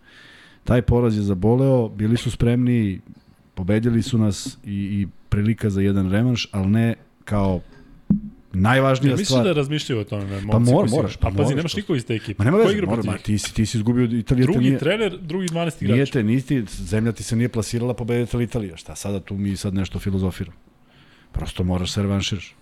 taj 0.65 0.83
poraz 0.83 1.17
je 1.17 1.23
zaboleo, 1.23 1.89
bili 1.89 2.17
su 2.17 2.31
spremni, 2.31 3.01
pobedili 3.55 4.03
su 4.03 4.19
nas 4.19 4.59
i, 4.65 4.73
i 4.73 5.09
prilika 5.29 5.71
za 5.71 5.81
jedan 5.81 6.11
revanš, 6.11 6.49
ali 6.53 6.67
ne 6.67 6.95
kao 7.25 7.61
najvažnija 8.53 9.11
ja, 9.11 9.17
stvar. 9.17 9.39
Mislim 9.39 9.45
da 9.45 9.53
razmišljaju 9.53 10.01
o 10.01 10.05
tome. 10.05 10.43
Pa 10.51 10.59
mora, 10.59 10.89
moraš. 10.91 11.17
Pa, 11.17 11.31
pazi, 11.37 11.55
nemaš 11.55 11.77
niko 11.77 11.95
iz 11.95 12.07
te 12.07 12.15
ekipe. 12.15 12.39
Ma 12.39 12.45
nema 12.45 12.57
veze, 12.59 12.83
mora, 12.83 13.03
ma, 13.03 13.19
ti, 13.19 13.39
si, 13.39 13.55
ti 13.55 13.67
si 13.67 13.79
izgubio 13.79 14.05
Italija. 14.05 14.45
Drugi 14.45 14.61
nije, 14.61 14.79
trener, 14.79 15.19
drugi 15.21 15.49
12 15.49 15.83
igrač. 15.83 15.97
Nije 15.97 16.07
te, 16.07 16.23
nisi, 16.23 16.65
zemlja 16.69 17.13
ti 17.13 17.23
se 17.23 17.37
nije 17.37 17.49
plasirala, 17.49 17.95
pobedila 17.95 18.43
Italija. 18.43 18.77
Šta 18.77 18.97
sada 18.97 19.21
tu 19.21 19.35
mi 19.35 19.57
sad 19.57 19.75
nešto 19.75 19.99
filozofiramo? 19.99 20.57
Prosto 21.33 21.65
moraš 21.65 21.93
se 21.93 22.03
revanširaš. 22.03 22.55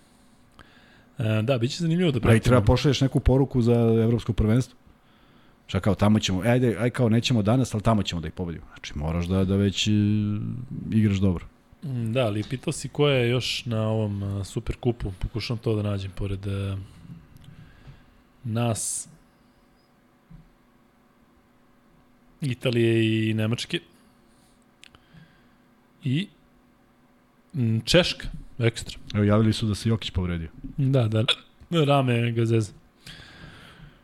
E, 1.17 1.41
da, 1.41 1.57
biće 1.57 1.77
zanimljivo 1.79 2.11
da 2.11 2.19
pratimo. 2.19 2.33
A 2.33 2.37
i 2.37 2.39
treba 2.39 2.61
pošalješ 2.61 3.01
neku 3.01 3.19
poruku 3.19 3.61
za 3.61 3.73
evropsko 4.03 4.33
prvenstvo. 4.33 4.77
Šta 5.67 5.79
kao, 5.79 5.95
tamo 5.95 6.19
ćemo, 6.19 6.45
e, 6.45 6.49
ajde, 6.49 6.75
aj 6.79 6.89
kao 6.89 7.09
nećemo 7.09 7.41
danas, 7.41 7.73
ali 7.73 7.83
tamo 7.83 8.03
ćemo 8.03 8.21
da 8.21 8.27
ih 8.27 8.33
pobedimo. 8.33 8.65
Znači, 8.73 8.93
moraš 8.95 9.25
da, 9.25 9.45
da 9.45 9.55
već 9.55 9.87
uh, 9.87 9.93
igraš 10.91 11.17
dobro. 11.17 11.45
Mm, 11.83 12.11
da, 12.11 12.25
ali 12.25 12.43
pitao 12.43 12.73
si 12.73 12.89
ko 12.89 13.07
je 13.07 13.29
još 13.29 13.65
na 13.65 13.87
ovom 13.87 14.23
uh, 14.23 14.45
super 14.45 14.75
kupu, 14.75 15.11
pokušam 15.19 15.57
to 15.57 15.75
da 15.75 15.81
nađem 15.83 16.11
pored 16.15 16.47
uh, 16.47 16.79
nas 18.43 19.07
Italije 22.41 23.29
i 23.29 23.33
Nemačke 23.33 23.79
i 26.03 26.27
mm, 27.53 27.79
Češka, 27.85 28.27
ekstra. 28.59 28.99
Evo, 29.13 29.23
javili 29.23 29.53
su 29.53 29.65
da 29.65 29.75
se 29.75 29.89
Jokić 29.89 30.11
povredio. 30.11 30.49
Da, 30.77 31.07
da, 31.07 31.25
rame 31.85 32.31
ga 32.31 32.45
zeza. 32.45 32.71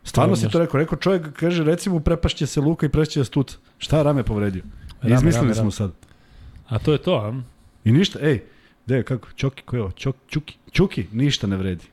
Stvarno 0.03 0.35
si 0.35 0.49
to 0.49 0.59
rekao, 0.59 0.79
rekao 0.79 0.97
čovjek, 0.97 1.33
kaže 1.33 1.63
recimo 1.63 1.99
prepašće 1.99 2.45
se 2.45 2.61
Luka 2.61 2.85
i 2.85 2.89
prešće 2.89 3.23
Stut. 3.23 3.57
Šta 3.77 4.03
rame 4.03 4.23
povredio? 4.23 4.63
Rame, 5.01 5.15
Izmislili 5.15 5.47
rame, 5.47 5.53
smo 5.53 5.61
rame. 5.61 5.71
sad. 5.71 5.91
A 6.67 6.79
to 6.79 6.91
je 6.91 6.97
to, 6.97 7.15
a? 7.15 7.56
I 7.87 7.91
ništa, 7.91 8.19
ej, 8.21 8.41
de, 8.85 9.03
kako, 9.03 9.27
Čoki, 9.35 9.63
ko 9.63 9.75
je 9.75 9.81
ovo? 9.81 9.91
Čok, 9.91 10.15
čuki, 10.27 10.57
Čuki, 10.71 11.05
ništa 11.11 11.47
ne 11.47 11.57
vredi. 11.57 11.85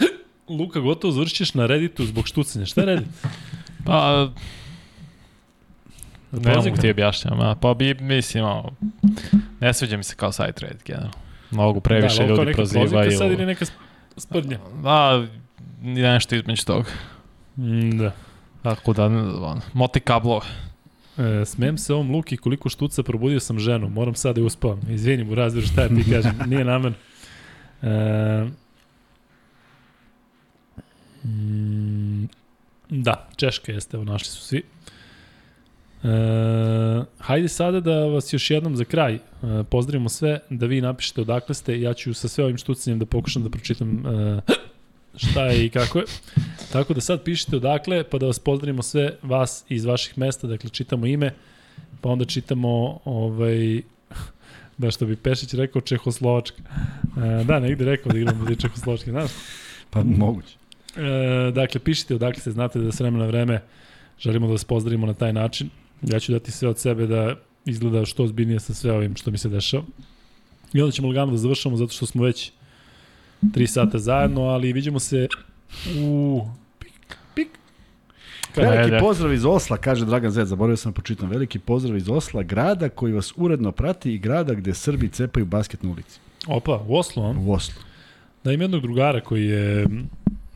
Luka, 0.58 0.80
gotovo 0.80 1.12
završićeš 1.12 1.54
na 1.54 1.66
Redditu 1.66 2.06
zbog 2.06 2.28
štucanja. 2.28 2.66
Šta 2.66 2.80
je 2.80 2.86
Reddit? 2.86 3.08
Pa, 3.86 4.28
ne 6.32 6.56
mogu 6.56 6.76
ti 6.80 6.90
objašnjam, 6.90 7.56
pa 7.60 7.74
bi, 7.74 7.94
mislim, 7.94 8.44
o, 8.44 8.70
ne 9.60 9.74
sviđa 9.74 9.96
mi 9.96 10.04
se 10.04 10.14
kao 10.16 10.32
sajt 10.32 10.60
Reddit, 10.60 10.86
generalno. 10.86 11.12
Mnogo 11.50 11.80
previše 11.80 12.26
da, 12.26 12.28
ljudi 12.28 12.52
prozivaju. 12.52 13.10
Da, 13.10 13.16
sad 13.16 13.32
ili 13.32 13.46
neka 13.46 13.64
sprdnja? 14.16 14.58
Da, 14.82 15.26
nešto 15.82 16.34
između 16.34 16.64
toga. 16.64 16.90
Mm, 17.56 17.98
da. 17.98 18.12
Tako 18.62 18.92
da, 18.92 19.04
on, 19.06 19.60
moti 19.72 20.00
kablova. 20.00 20.44
E, 21.18 21.44
smem 21.44 21.78
se 21.78 21.94
ovom 21.94 22.10
Luki 22.10 22.36
koliko 22.36 22.68
štuca 22.68 23.02
probudio 23.02 23.40
sam 23.40 23.58
ženu. 23.58 23.88
Moram 23.88 24.14
sad 24.14 24.36
da 24.36 24.42
uspavam. 24.42 24.80
Izvinim 24.90 25.30
u 25.30 25.34
razvoru 25.34 25.66
šta 25.66 25.88
ti 25.88 26.04
kažem. 26.10 26.38
Nije 26.50 26.64
namen. 26.64 26.94
E, 27.82 28.46
mm, 31.24 32.28
da, 32.88 33.28
Češka 33.36 33.72
jeste, 33.72 33.96
evo 33.96 34.04
našli 34.04 34.28
su 34.28 34.42
svi. 34.42 34.62
E, 36.04 36.08
hajde 37.18 37.48
sada 37.48 37.80
da 37.80 37.94
vas 37.94 38.32
još 38.32 38.50
jednom 38.50 38.76
za 38.76 38.84
kraj 38.84 39.14
e, 39.14 39.20
pozdravimo 39.70 40.08
sve, 40.08 40.38
da 40.50 40.66
vi 40.66 40.80
napišete 40.80 41.20
odakle 41.20 41.54
ste. 41.54 41.80
Ja 41.80 41.94
ću 41.94 42.14
sa 42.14 42.28
sve 42.28 42.44
ovim 42.44 42.58
štucanjem 42.58 42.98
da 42.98 43.06
pokušam 43.06 43.42
da 43.42 43.50
pročitam 43.50 44.06
e, 44.06 44.40
šta 45.26 45.46
je 45.46 45.66
i 45.66 45.68
kako 45.68 45.98
je. 45.98 46.04
Tako 46.72 46.94
da 46.94 47.00
sad 47.00 47.22
pišite 47.22 47.56
odakle, 47.56 48.04
pa 48.04 48.18
da 48.18 48.26
vas 48.26 48.38
pozdravimo 48.38 48.82
sve 48.82 49.16
vas 49.22 49.64
iz 49.68 49.84
vaših 49.84 50.18
mesta, 50.18 50.46
dakle 50.46 50.70
čitamo 50.70 51.06
ime, 51.06 51.34
pa 52.00 52.08
onda 52.08 52.24
čitamo 52.24 53.00
ovaj, 53.04 53.82
da 54.78 54.90
što 54.90 55.06
bi 55.06 55.16
Pešić 55.16 55.54
rekao 55.54 55.82
Čehoslovačka. 55.82 56.62
E, 56.62 57.44
da, 57.44 57.60
negde 57.60 57.84
rekao 57.84 58.12
da 58.12 58.18
igramo 58.18 58.44
za 58.48 58.54
Čehoslovačke, 58.54 59.10
znaš? 59.10 59.30
Pa 59.90 60.02
moguće. 60.04 60.54
E, 60.96 61.50
dakle, 61.52 61.80
pišite 61.80 62.14
odakle 62.14 62.42
se, 62.42 62.50
znate 62.50 62.78
da 62.78 62.92
s 62.92 63.00
vremena 63.00 63.26
vreme 63.26 63.62
želimo 64.18 64.46
da 64.46 64.52
vas 64.52 64.64
pozdravimo 64.64 65.06
na 65.06 65.14
taj 65.14 65.32
način. 65.32 65.70
Ja 66.02 66.20
ću 66.20 66.32
dati 66.32 66.52
sve 66.52 66.68
od 66.68 66.78
sebe 66.78 67.06
da 67.06 67.34
izgleda 67.64 68.04
što 68.04 68.24
ozbiljnije 68.24 68.60
sa 68.60 68.74
sve 68.74 68.92
ovim 68.92 69.16
što 69.16 69.30
mi 69.30 69.38
se 69.38 69.48
dešava. 69.48 69.84
I 70.72 70.80
onda 70.80 70.92
ćemo 70.92 71.08
lagano 71.08 71.32
da 71.32 71.38
završamo 71.38 71.76
zato 71.76 71.92
što 71.92 72.06
smo 72.06 72.22
već 72.22 72.52
3 73.42 73.66
sata 73.66 73.98
zajedno, 73.98 74.42
ali 74.42 74.72
vidimo 74.72 74.98
se 74.98 75.28
u 75.98 76.42
pik. 77.34 77.48
Veliki 78.56 78.96
pozdrav 79.00 79.32
iz 79.32 79.44
Osla, 79.44 79.76
kaže 79.76 80.06
Dragan 80.06 80.30
Zed, 80.30 80.46
zaboravio 80.46 80.76
sam 80.76 80.92
da 80.92 80.96
počitam. 80.96 81.30
Veliki 81.30 81.58
pozdrav 81.58 81.96
iz 81.96 82.08
Osla, 82.08 82.42
grada 82.42 82.88
koji 82.88 83.12
vas 83.12 83.32
uredno 83.36 83.72
prati 83.72 84.14
i 84.14 84.18
grada 84.18 84.54
gde 84.54 84.74
Srbi 84.74 85.08
cepaju 85.08 85.46
basket 85.46 85.82
na 85.82 85.90
ulici. 85.90 86.20
Opa, 86.46 86.84
u 86.88 86.96
Oslu, 86.96 87.22
on? 87.22 87.38
U 87.38 87.52
Oslu. 87.52 87.82
Da 88.44 88.52
ima 88.52 88.64
jednog 88.64 88.82
drugara 88.82 89.20
koji 89.20 89.46
je 89.46 89.86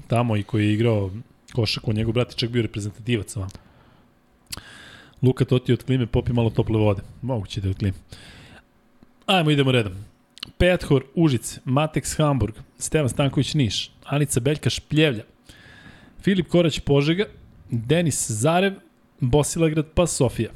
tamo 0.06 0.36
i 0.36 0.42
koji 0.42 0.66
je 0.66 0.74
igrao 0.74 1.10
košak, 1.52 1.88
on 1.88 1.94
njegov 1.94 2.14
brat 2.14 2.30
je 2.30 2.36
čak 2.36 2.50
bio 2.50 2.62
reprezentativac 2.62 3.36
vam. 3.36 3.48
Luka 5.22 5.44
Toti 5.44 5.72
od 5.72 5.84
klime 5.84 6.06
popi 6.06 6.32
malo 6.32 6.50
tople 6.50 6.78
vode. 6.78 7.02
Moguće 7.22 7.60
da 7.60 7.68
je 7.68 7.70
od 7.70 7.78
klime. 7.78 7.96
Ajmo, 9.26 9.50
idemo 9.50 9.72
redom. 9.72 9.92
Pethor 10.58 11.04
Užice, 11.14 11.60
Matex 11.64 12.16
Hamburg, 12.16 12.54
Stevan 12.78 13.08
Stanković 13.08 13.54
Niš, 13.54 13.90
Anica 14.04 14.40
Beljka 14.40 14.70
Špljevlja, 14.70 15.22
Filip 16.24 16.48
Korać 16.48 16.80
Požega, 16.80 17.24
Denis 17.70 18.30
Zarev, 18.30 18.78
Bosilegrad 19.20 19.86
pa 19.94 20.06
Sofija. 20.06 20.50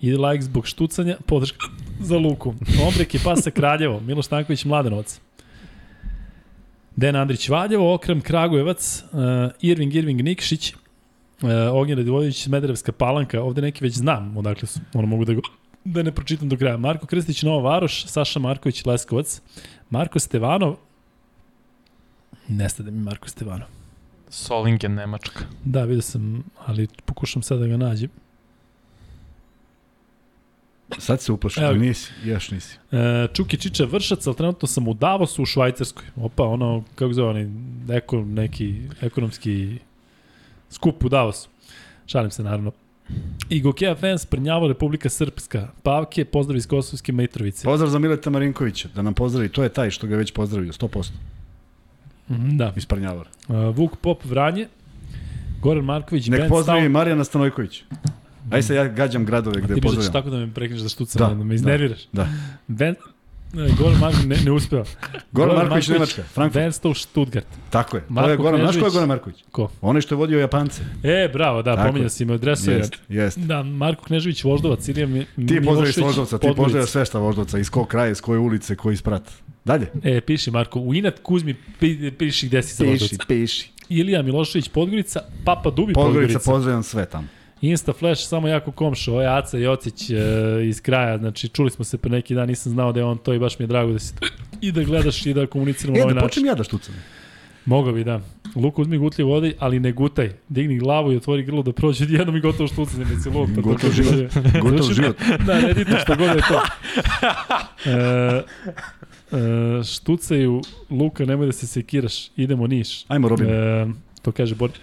Ide 0.00 0.16
like 0.16 0.42
zbog 0.42 0.66
štucanja, 0.66 1.16
podrška 1.26 1.68
za 2.08 2.16
Luku. 2.16 2.54
Ombrek 2.86 3.14
je 3.14 3.20
pasa 3.24 3.50
Kraljevo, 3.50 4.00
Miloš 4.00 4.26
Stanković 4.26 4.64
Mladenovac. 4.64 5.20
Den 6.96 7.16
Andrić 7.16 7.48
Valjevo, 7.48 7.94
Okram 7.94 8.20
Kragujevac, 8.20 9.04
uh, 9.12 9.18
Irving 9.60 9.94
Irving 9.94 10.22
Nikšić, 10.22 10.72
uh, 10.72 11.50
Ognjen 11.72 11.98
Radivojević 11.98 12.42
Smederevska 12.44 12.92
palanka, 12.92 13.42
ovde 13.42 13.62
neki 13.62 13.84
već 13.84 13.94
znam 13.94 14.36
odakle 14.36 14.68
su, 14.68 14.80
ono 14.94 15.06
mogu 15.06 15.24
da 15.24 15.34
go 15.34 15.40
da 15.84 16.02
ne 16.02 16.12
pročitam 16.12 16.48
do 16.48 16.56
kraja. 16.56 16.76
Marko 16.76 17.06
Krstić, 17.06 17.42
Nova 17.42 17.70
Varoš, 17.70 18.06
Saša 18.06 18.38
Marković, 18.38 18.84
Leskovac, 18.84 19.40
Marko 19.90 20.18
Stevanov, 20.18 20.76
nestade 22.48 22.90
mi 22.90 22.98
Marko 22.98 23.28
Stevanov. 23.28 23.75
Solingen, 24.36 24.94
Nemačka. 24.94 25.44
Da, 25.64 25.84
vidio 25.84 26.02
sam, 26.02 26.44
ali 26.66 26.88
pokušam 27.04 27.42
sad 27.42 27.58
da 27.58 27.66
ga 27.66 27.76
nađem. 27.76 28.10
Sad 30.98 31.20
se 31.20 31.32
uplašao, 31.32 31.74
nisi, 31.74 32.12
još 32.24 32.50
nisi. 32.50 32.78
E, 32.92 33.28
Čuki 33.32 33.56
Čiča 33.56 33.84
Vršac, 33.84 34.26
ali 34.26 34.36
trenutno 34.36 34.68
sam 34.68 34.88
u 34.88 34.94
Davosu 34.94 35.42
u 35.42 35.46
Švajcarskoj. 35.46 36.04
Opa, 36.16 36.44
ono, 36.44 36.84
kako 36.94 37.12
zove, 37.12 37.28
onaj, 37.28 37.46
eko, 37.96 38.16
neki 38.16 38.80
ekonomski 39.00 39.78
skup 40.70 41.04
u 41.04 41.08
Davosu. 41.08 41.48
Šalim 42.06 42.30
se, 42.30 42.42
naravno. 42.42 42.72
I 43.48 43.60
Gokeja 43.60 43.94
fans 43.94 44.26
Prnjavo, 44.26 44.68
Republika 44.68 45.08
Srpska. 45.08 45.68
Pavke, 45.82 46.24
pozdrav 46.24 46.56
iz 46.56 46.66
Kosovske 46.66 47.12
Mitrovice. 47.12 47.64
Pozdrav 47.64 47.90
za 47.90 47.98
Mileta 47.98 48.30
Marinkovića, 48.30 48.88
da 48.94 49.02
nam 49.02 49.14
pozdravi. 49.14 49.48
To 49.48 49.62
je 49.62 49.68
taj 49.68 49.90
što 49.90 50.06
ga 50.06 50.16
već 50.16 50.32
pozdravio, 50.32 50.72
100%. 50.72 51.10
Mm, 52.28 52.56
da. 52.56 52.72
Iz 52.76 52.86
Prnjavora. 52.86 53.30
Uh, 53.48 53.76
Vuk 53.76 53.96
Pop 53.96 54.24
Vranje, 54.24 54.68
Goran 55.62 55.84
Marković, 55.84 56.26
Nek 56.26 56.48
pozdravi 56.48 56.80
Stav... 56.80 56.90
Marijana 56.90 57.24
Stanojković. 57.24 57.82
Aj 58.50 58.62
se 58.62 58.74
ja 58.74 58.88
gađam 58.88 59.24
gradove 59.24 59.60
gde 59.60 59.80
pozdravljam. 59.80 60.12
Ti 60.12 60.12
tako 60.12 60.30
da 60.30 60.36
me 60.36 60.54
prekneš 60.54 60.80
da 60.80 60.88
štucam, 60.88 61.28
da, 61.28 61.34
da 61.34 61.44
me 61.44 61.54
iznerviraš. 61.54 62.00
Da. 62.12 62.28
Ben, 62.66 62.94
Ne, 63.52 63.68
Goran 63.78 63.98
Marković 64.00 64.26
ne, 64.26 64.36
ne 64.44 64.52
uspeva. 64.52 64.84
Goran 65.32 65.56
Marković, 65.56 65.88
Nemačka, 65.88 66.22
Frankfurt. 66.22 66.64
Wenstall 66.64 66.94
Stuttgart. 66.94 67.46
Tako 67.70 67.96
je. 67.96 68.00
to 68.00 68.12
Marko 68.12 68.30
je 68.30 68.36
Goran, 68.36 68.60
znaš 68.60 68.76
ko 68.78 68.84
je. 68.84 68.90
Goran 68.90 69.08
Marković? 69.08 69.44
Ko? 69.50 69.70
Onaj 69.80 70.02
što 70.02 70.14
je 70.14 70.16
vodio 70.16 70.38
Japance. 70.38 70.82
E, 71.02 71.30
bravo, 71.32 71.62
da, 71.62 71.92
je. 71.96 72.10
si 72.10 72.24
me 72.24 72.34
adresuje. 72.34 72.76
Jest, 72.76 72.94
jest. 73.08 73.38
Da, 73.38 73.62
Marko 73.62 74.04
Knežević 74.04 74.44
Voždovac, 74.44 74.88
Ilija 74.88 75.06
Mi- 75.06 75.24
Ti 75.24 75.30
pozdravi 75.36 75.60
Milošević, 75.60 76.06
Voždovca, 76.06 76.38
ti 76.38 76.48
pozdravi 76.56 76.86
sve 76.86 77.04
šta 77.04 77.18
Voždovca, 77.18 77.58
iz 77.58 77.70
kog 77.70 77.88
kraja, 77.88 78.10
iz 78.10 78.20
koje 78.20 78.38
ulice, 78.38 78.76
koji 78.76 78.96
sprat. 78.96 79.22
Dalje. 79.66 79.86
E, 80.04 80.20
piši 80.20 80.50
Marko, 80.50 80.80
u 80.80 80.94
inat 80.94 81.18
Kuzmi 81.20 81.54
pi, 81.80 82.10
piši 82.12 82.46
gde 82.46 82.62
si 82.62 82.74
sa 82.74 82.84
Voždovca. 82.84 83.24
piši. 83.28 83.68
Ilija 83.88 84.22
Milošević 84.22 84.68
Podgorica, 84.68 85.20
Papa 85.44 85.70
Dubi 85.70 85.92
Podgorica, 85.92 86.20
Podgorica. 86.20 86.38
pozdravljam 86.46 86.82
sve 86.82 87.06
tamo. 87.06 87.26
Insta 87.62 87.92
Flash, 87.92 88.22
samo 88.22 88.48
jako 88.48 88.72
komšo, 88.72 89.12
ovo 89.12 89.22
je 89.22 89.28
Aca 89.28 89.58
Jocić 89.58 90.10
e, 90.10 90.14
iz 90.64 90.80
kraja, 90.80 91.18
znači 91.18 91.48
čuli 91.48 91.70
smo 91.70 91.84
se 91.84 91.98
pre 91.98 92.10
neki 92.10 92.34
dan, 92.34 92.48
nisam 92.48 92.72
znao 92.72 92.92
da 92.92 93.00
je 93.00 93.04
on 93.04 93.18
to 93.18 93.34
i 93.34 93.38
baš 93.38 93.58
mi 93.58 93.62
je 93.62 93.66
drago 93.66 93.92
da 93.92 93.98
si 93.98 94.12
i 94.60 94.72
da 94.72 94.82
gledaš 94.82 95.26
i 95.26 95.34
da 95.34 95.46
komuniciramo 95.46 95.94
na 95.94 96.00
E, 96.00 96.02
ovaj 96.02 96.10
da 96.10 96.16
način. 96.16 96.28
počnem 96.28 96.46
ja 96.46 96.54
da 96.54 96.64
štucam. 96.64 96.94
Mogao 97.66 97.92
bi, 97.92 98.04
da. 98.04 98.20
Luka 98.56 98.82
uzmi 98.82 98.98
gutlje 98.98 99.24
vode, 99.24 99.52
ali 99.58 99.80
ne 99.80 99.92
gutaj. 99.92 100.30
Digni 100.48 100.78
glavu 100.78 101.12
i 101.12 101.16
otvori 101.16 101.42
grlo 101.42 101.62
da 101.62 101.72
prođe 101.72 102.04
odjednom 102.04 102.36
i 102.36 102.40
gotovo 102.40 102.68
štucanje, 102.68 103.04
ne 103.04 103.20
si 103.20 103.28
luk. 103.30 103.48
To 103.54 103.60
Gotov 103.62 103.80
kaže- 103.80 104.02
život. 104.02 104.32
Gotov 104.62 104.78
Znači, 104.78 104.94
život. 104.94 105.16
Da, 105.46 105.60
ne 105.60 105.72
dite 105.74 105.98
što 105.98 106.16
god 106.16 106.28
je 106.28 106.42
to. 106.42 106.60
E, 107.86 108.42
e, 109.32 109.36
štucaju, 109.84 110.60
Luka, 110.90 111.24
nemoj 111.24 111.46
da 111.46 111.52
se 111.52 111.66
sekiraš, 111.66 112.28
idemo 112.36 112.66
Niš. 112.66 113.04
Ajmo, 113.08 113.28
Robin. 113.28 113.46
E, 113.50 113.86
to 114.22 114.32
kaže 114.32 114.54
Boris 114.54 114.76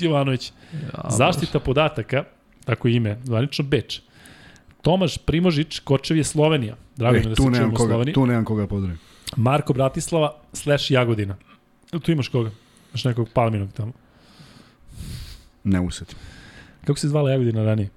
Jovanović. 0.00 0.52
Ja, 0.72 1.10
Zaštita 1.10 1.60
podataka, 1.60 2.24
tako 2.64 2.88
ime, 2.88 3.18
zvanično 3.24 3.64
Beč. 3.64 4.00
Tomaš 4.82 5.18
Primožić, 5.18 5.78
Kočev 5.78 6.16
je 6.16 6.24
Slovenija. 6.24 6.76
Drago 6.96 7.12
mi 7.12 7.18
je 7.18 7.26
E, 7.26 7.28
da 7.28 7.34
tu 7.34 7.42
se 7.42 7.50
nemam 7.50 7.58
čujemo 7.58 7.76
koga, 7.76 7.88
Sloveniji. 7.92 8.14
tu 8.14 8.26
nemam 8.26 8.44
koga 8.44 8.66
pozdravim. 8.66 8.98
Marko 9.36 9.72
Bratislava 9.72 10.36
slash 10.52 10.90
Jagodina. 10.90 11.36
Tu 12.02 12.12
imaš 12.12 12.28
koga? 12.28 12.50
Imaš 12.90 13.04
nekog 13.04 13.28
palminog 13.34 13.72
tamo. 13.72 13.92
Ne 15.64 15.80
usetim. 15.80 16.18
Kako 16.84 16.98
se 16.98 17.08
zvala 17.08 17.30
Jagodina 17.30 17.64
ranije? 17.64 17.88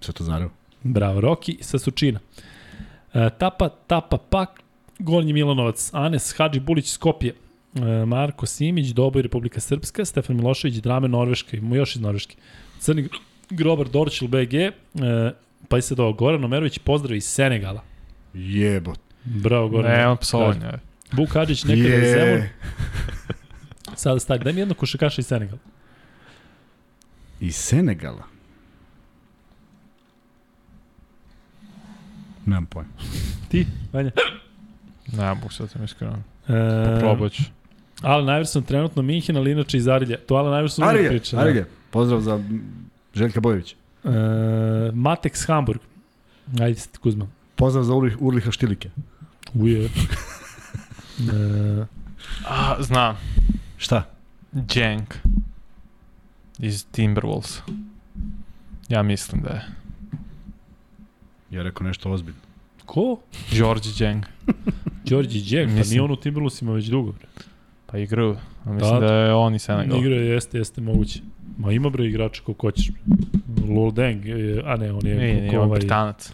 Sve 0.00 0.14
to 0.14 0.24
zareo. 0.24 0.50
Bravo, 0.82 1.20
Roki 1.20 1.58
sa 1.60 1.78
Sučina. 1.78 2.20
E, 3.14 3.30
tapa, 3.38 3.68
Tapa, 3.68 4.18
Pak, 4.18 4.60
Gornji 4.98 5.32
Milanovac, 5.32 5.90
Anes, 5.92 6.34
Hadži 6.36 6.60
Bulić, 6.60 6.90
Skopje, 6.90 7.34
e, 7.74 8.06
Marko 8.06 8.46
Simić, 8.46 8.88
Doboj, 8.88 9.22
Republika 9.22 9.60
Srpska, 9.60 10.04
Stefan 10.04 10.36
Milošević, 10.36 10.74
Drame, 10.74 11.08
Norveška, 11.08 11.56
imamo 11.56 11.76
još 11.76 11.96
iz 11.96 12.02
Norveške. 12.02 12.36
Crni 12.78 13.08
Grobar, 13.50 13.88
Dorčil, 13.88 14.28
BG, 14.28 14.54
e, 14.54 14.72
pa 15.68 15.78
i 15.78 15.82
sad 15.82 16.00
ovo, 16.00 16.12
Goran 16.12 16.44
Omerović, 16.44 16.78
pozdrav 16.78 17.16
iz 17.16 17.24
Senegala. 17.24 17.82
Jebot. 18.34 19.00
Bravo, 19.24 19.68
Goran. 19.68 19.92
Ne, 19.92 20.08
on 20.08 20.16
psovanje. 20.16 20.72
Vuk 21.12 21.34
Hadžić, 21.34 21.64
nekada 21.64 21.94
je 21.94 22.12
Zemun, 22.12 22.48
sada 23.96 24.20
stavi. 24.20 24.44
Daj 24.44 24.52
mi 24.52 24.60
jedno 24.60 24.74
košakaša 24.74 25.20
iz 25.20 25.26
Senegala. 25.26 25.58
Iz 27.40 27.56
Senegala. 27.56 28.22
Nemam 32.46 32.66
pojma. 32.66 32.90
Ti, 33.48 33.66
Vanja? 33.92 34.10
Ne, 35.12 35.34
mogu 35.34 35.50
sad 35.52 35.70
sam 35.70 35.84
iskreno. 35.84 36.16
E, 36.48 36.98
Probat 37.00 37.32
ću. 37.32 37.42
Alan 38.02 38.28
Iverson 38.36 38.62
trenutno 38.62 39.02
Minhen, 39.02 39.36
ali 39.36 39.50
inače 39.50 39.76
iz 39.76 39.88
Arilja. 39.88 40.16
To 40.26 40.34
Alan 40.34 40.58
Iverson 40.58 40.88
uvijek 40.88 41.08
priča. 41.08 41.36
da. 41.36 41.42
Arige. 41.42 41.64
Pozdrav 41.90 42.20
za 42.20 42.40
Željka 43.14 43.40
Bojovića. 43.40 43.76
E, 44.04 44.08
Matex 44.92 45.46
Hamburg. 45.46 45.80
Ajde, 46.60 46.80
Kuzma. 47.02 47.26
Pozdrav 47.56 47.84
za 47.84 47.94
Urlih, 47.94 48.16
Urliha 48.20 48.50
Štilike. 48.50 48.90
Uje. 49.54 49.84
e, 51.32 51.84
A, 52.48 52.76
znam. 52.80 53.16
Šta? 53.76 54.02
Jank. 54.74 55.14
Iz 56.58 56.86
Timberwolves. 56.92 57.60
Ja 58.88 59.02
mislim 59.02 59.42
da 59.42 59.48
je. 59.48 59.62
Ja 61.50 61.62
rekao 61.62 61.86
nešto 61.86 62.10
ozbiljno. 62.10 62.40
Ko? 62.86 63.20
George 63.50 63.88
Jank. 63.98 64.26
Đorđi 65.04 65.40
Đek, 65.40 65.68
pa 65.68 65.88
nije 65.88 66.02
on 66.02 66.10
u 66.10 66.16
Timberwolvesima 66.16 66.72
već 66.72 66.84
dugo. 66.86 67.12
Bre. 67.12 67.26
Pa 67.86 67.98
igraju. 67.98 68.36
A 68.64 68.72
mislim 68.72 69.00
Da. 69.00 69.06
da, 69.06 69.14
je 69.14 69.34
on 69.34 69.54
i 69.54 69.58
Senegal. 69.58 69.98
Igra 69.98 70.14
je, 70.14 70.26
jeste, 70.26 70.58
jeste 70.58 70.80
moguće. 70.80 71.20
Ma 71.58 71.72
ima 71.72 71.90
bre 71.90 72.06
igrača 72.06 72.42
koliko 72.42 72.66
hoćeš. 72.66 72.90
Lol 73.68 73.90
Deng, 73.92 74.24
je- 74.24 74.62
a 74.64 74.76
ne, 74.76 74.92
on 74.92 75.06
je 75.06 75.14
Nije, 75.14 75.34
ko- 75.34 75.40
nije, 75.40 75.50
ko 75.50 75.56
on 75.56 75.64
ovaj, 75.64 75.78
Britanac. 75.78 76.32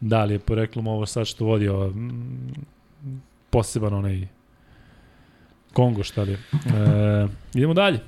da 0.00 0.24
li 0.24 0.34
je 0.34 0.38
poreklom 0.38 0.86
ovo 0.86 1.06
sad 1.06 1.26
što 1.26 1.44
vodi 1.44 1.68
ova, 1.68 1.88
mm, 1.88 2.52
poseban 3.50 3.94
onaj 3.94 4.26
Kongo 5.72 6.02
šta 6.02 6.22
li 6.22 6.30
je. 6.30 6.38
E, 6.54 7.28
idemo 7.54 7.74
dalje. 7.74 8.00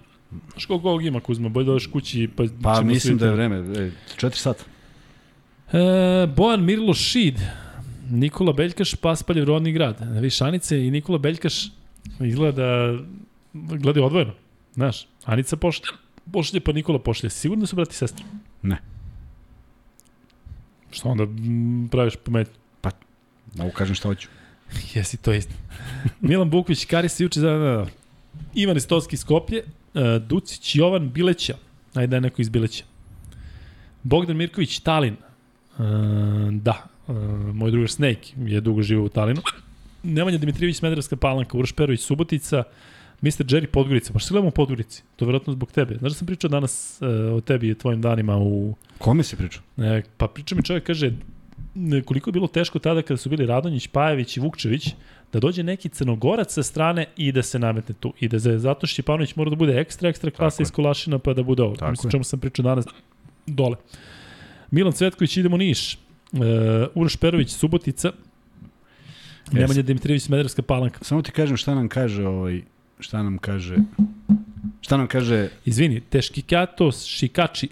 Koliko 0.67 0.89
ovog 0.89 1.05
ima 1.05 1.21
Kuzma, 1.21 1.49
bolje 1.49 1.65
da 1.65 1.71
odeš 1.71 1.87
kući 1.87 2.29
pa, 2.37 2.45
Pa 2.63 2.81
mislim 2.81 3.01
svi 3.01 3.21
da 3.21 3.27
je 3.27 3.33
vreme. 3.33 3.57
E, 3.79 3.91
četiri 4.17 4.39
sata. 4.39 4.65
E, 5.73 6.27
Bojan 6.27 6.65
Mirlo 6.65 6.95
Šid, 6.95 7.41
Nikola 8.11 8.53
Beljkaš, 8.53 8.95
Paspaljev 8.95 9.45
rodni 9.45 9.73
grad. 9.73 9.97
Viš, 10.21 10.41
Anice 10.41 10.87
i 10.87 10.91
Nikola 10.91 11.19
Beljkaš 11.19 11.71
izgleda 12.21 12.63
da 13.53 13.77
gledaju 13.77 14.07
odvojeno. 14.07 14.33
Znaš, 14.75 15.07
Anica 15.25 15.57
pošlje, 15.57 15.87
pošlje 16.33 16.61
pa 16.61 16.73
Nikola 16.73 16.99
pošlje. 16.99 17.31
Sigurno 17.31 17.63
da 17.63 17.67
su 17.67 17.77
brati 17.77 17.93
i 17.93 17.95
sestre? 17.95 18.25
Ne. 18.63 18.79
Što 20.91 21.09
onda 21.09 21.27
praviš 21.91 22.15
pametnju? 22.25 22.63
Mogu 23.55 23.71
kažem 23.71 23.95
šta 23.95 24.09
hoću. 24.09 24.29
Jesi, 24.95 25.17
to 25.17 25.33
isto. 25.33 25.53
Milan 26.21 26.51
Bukvić, 26.51 26.85
Kari 26.85 27.09
se 27.09 27.25
juče 27.25 27.41
za... 27.41 27.51
Da, 27.51 27.59
da. 27.59 27.87
Ivan 28.55 28.77
Istovski 28.77 29.17
Skoplje, 29.17 29.63
uh, 29.95 30.03
Ducić, 30.23 30.77
Jovan 30.77 31.11
Bileća. 31.11 31.57
Ajde 31.95 32.07
da 32.07 32.17
je 32.17 32.21
neko 32.21 32.43
iz 32.43 32.49
Bileća. 32.49 32.85
Bogdan 34.03 34.37
Mirković, 34.37 34.79
Talin. 34.79 35.17
Uh, 35.79 35.85
da, 36.53 36.85
uh, 37.09 37.17
moj 37.55 37.71
drugar 37.71 37.91
Snake 37.91 38.33
je 38.37 38.61
dugo 38.61 38.83
živao 38.83 39.05
u 39.05 39.09
Talinu. 39.09 39.41
Nemanja 40.03 40.39
Dimitrijević, 40.39 40.77
Smederevska 40.77 41.17
palanka, 41.17 41.59
Uroš 41.59 41.73
Perović, 41.73 42.01
Subotica, 42.01 42.63
Mr. 43.23 43.45
Jerry 43.47 43.67
Podgorica. 43.67 44.13
Baš 44.13 44.25
se 44.25 44.33
gledamo 44.33 44.49
u 44.49 44.53
Podgorici. 44.53 45.03
To 45.17 45.25
je 45.25 45.27
vjerojatno 45.27 45.53
zbog 45.53 45.73
tebe. 45.73 45.97
Znaš 45.99 46.13
da 46.13 46.19
sam 46.19 46.27
pričao 46.27 46.51
danas 46.51 46.99
uh, 47.01 47.37
o 47.37 47.41
tebi 47.41 47.71
i 47.71 47.75
tvojim 47.75 48.01
danima 48.01 48.37
u... 48.39 48.75
Kome 48.99 49.23
si 49.23 49.37
pričao? 49.37 49.63
E, 49.79 50.03
pa 50.17 50.27
priča 50.27 50.55
mi 50.55 50.63
čovjek, 50.63 50.85
kaže, 50.85 51.13
koliko 52.05 52.31
je 52.31 52.33
bilo 52.33 52.47
teško 52.47 52.79
tada 52.79 53.03
kada 53.03 53.17
su 53.17 53.29
bili 53.29 53.47
Radonjić, 53.47 53.87
Pajević 53.87 54.37
i 54.37 54.41
Vukčević, 54.41 54.89
da 55.33 55.41
dođe 55.41 55.63
neki 55.63 55.89
crnogorac 55.89 56.53
sa 56.53 56.63
strane 56.63 57.07
i 57.17 57.33
da 57.33 57.43
se 57.43 57.59
nametne 57.59 57.95
tu. 58.01 58.13
I 58.21 58.29
da 58.29 58.39
za, 58.39 58.59
zato 58.59 58.87
Šćipanović 58.87 59.37
mora 59.37 59.51
da 59.51 59.57
bude 59.57 59.81
ekstra, 59.81 60.09
ekstra 60.09 60.31
klasa 60.31 60.57
Tako 60.57 60.63
je. 60.63 60.65
iz 60.65 60.71
Kolašina 60.71 61.19
pa 61.19 61.35
da 61.35 61.43
bude 61.43 61.63
ovo. 61.63 61.77
Mislim 61.91 62.09
je. 62.09 62.11
čemu 62.11 62.25
sam 62.25 62.41
pričao 62.41 62.63
danas 62.63 62.85
dole. 63.47 63.77
Milan 64.73 64.93
Cvetković, 64.93 65.37
idemo 65.37 65.57
Niš. 65.57 65.99
Uh, 66.33 66.41
Uroš 66.95 67.17
Perović, 67.17 67.51
Subotica. 67.51 68.13
Nemanja 69.53 69.83
Dimitrijević, 69.83 70.23
Smederevska 70.23 70.63
palanka. 70.63 71.05
Samo 71.05 71.23
ti 71.23 71.33
kažem 71.33 71.57
šta 71.57 71.75
nam 71.75 71.89
kaže 71.89 72.27
ovaj 72.27 72.63
šta 73.01 73.23
nam 73.23 73.39
kaže 73.39 73.77
šta 74.81 74.97
nam 74.97 75.07
kaže 75.07 75.49
Izvini, 75.65 76.01
Teškikato, 76.01 76.93
Šikači, 76.93 77.69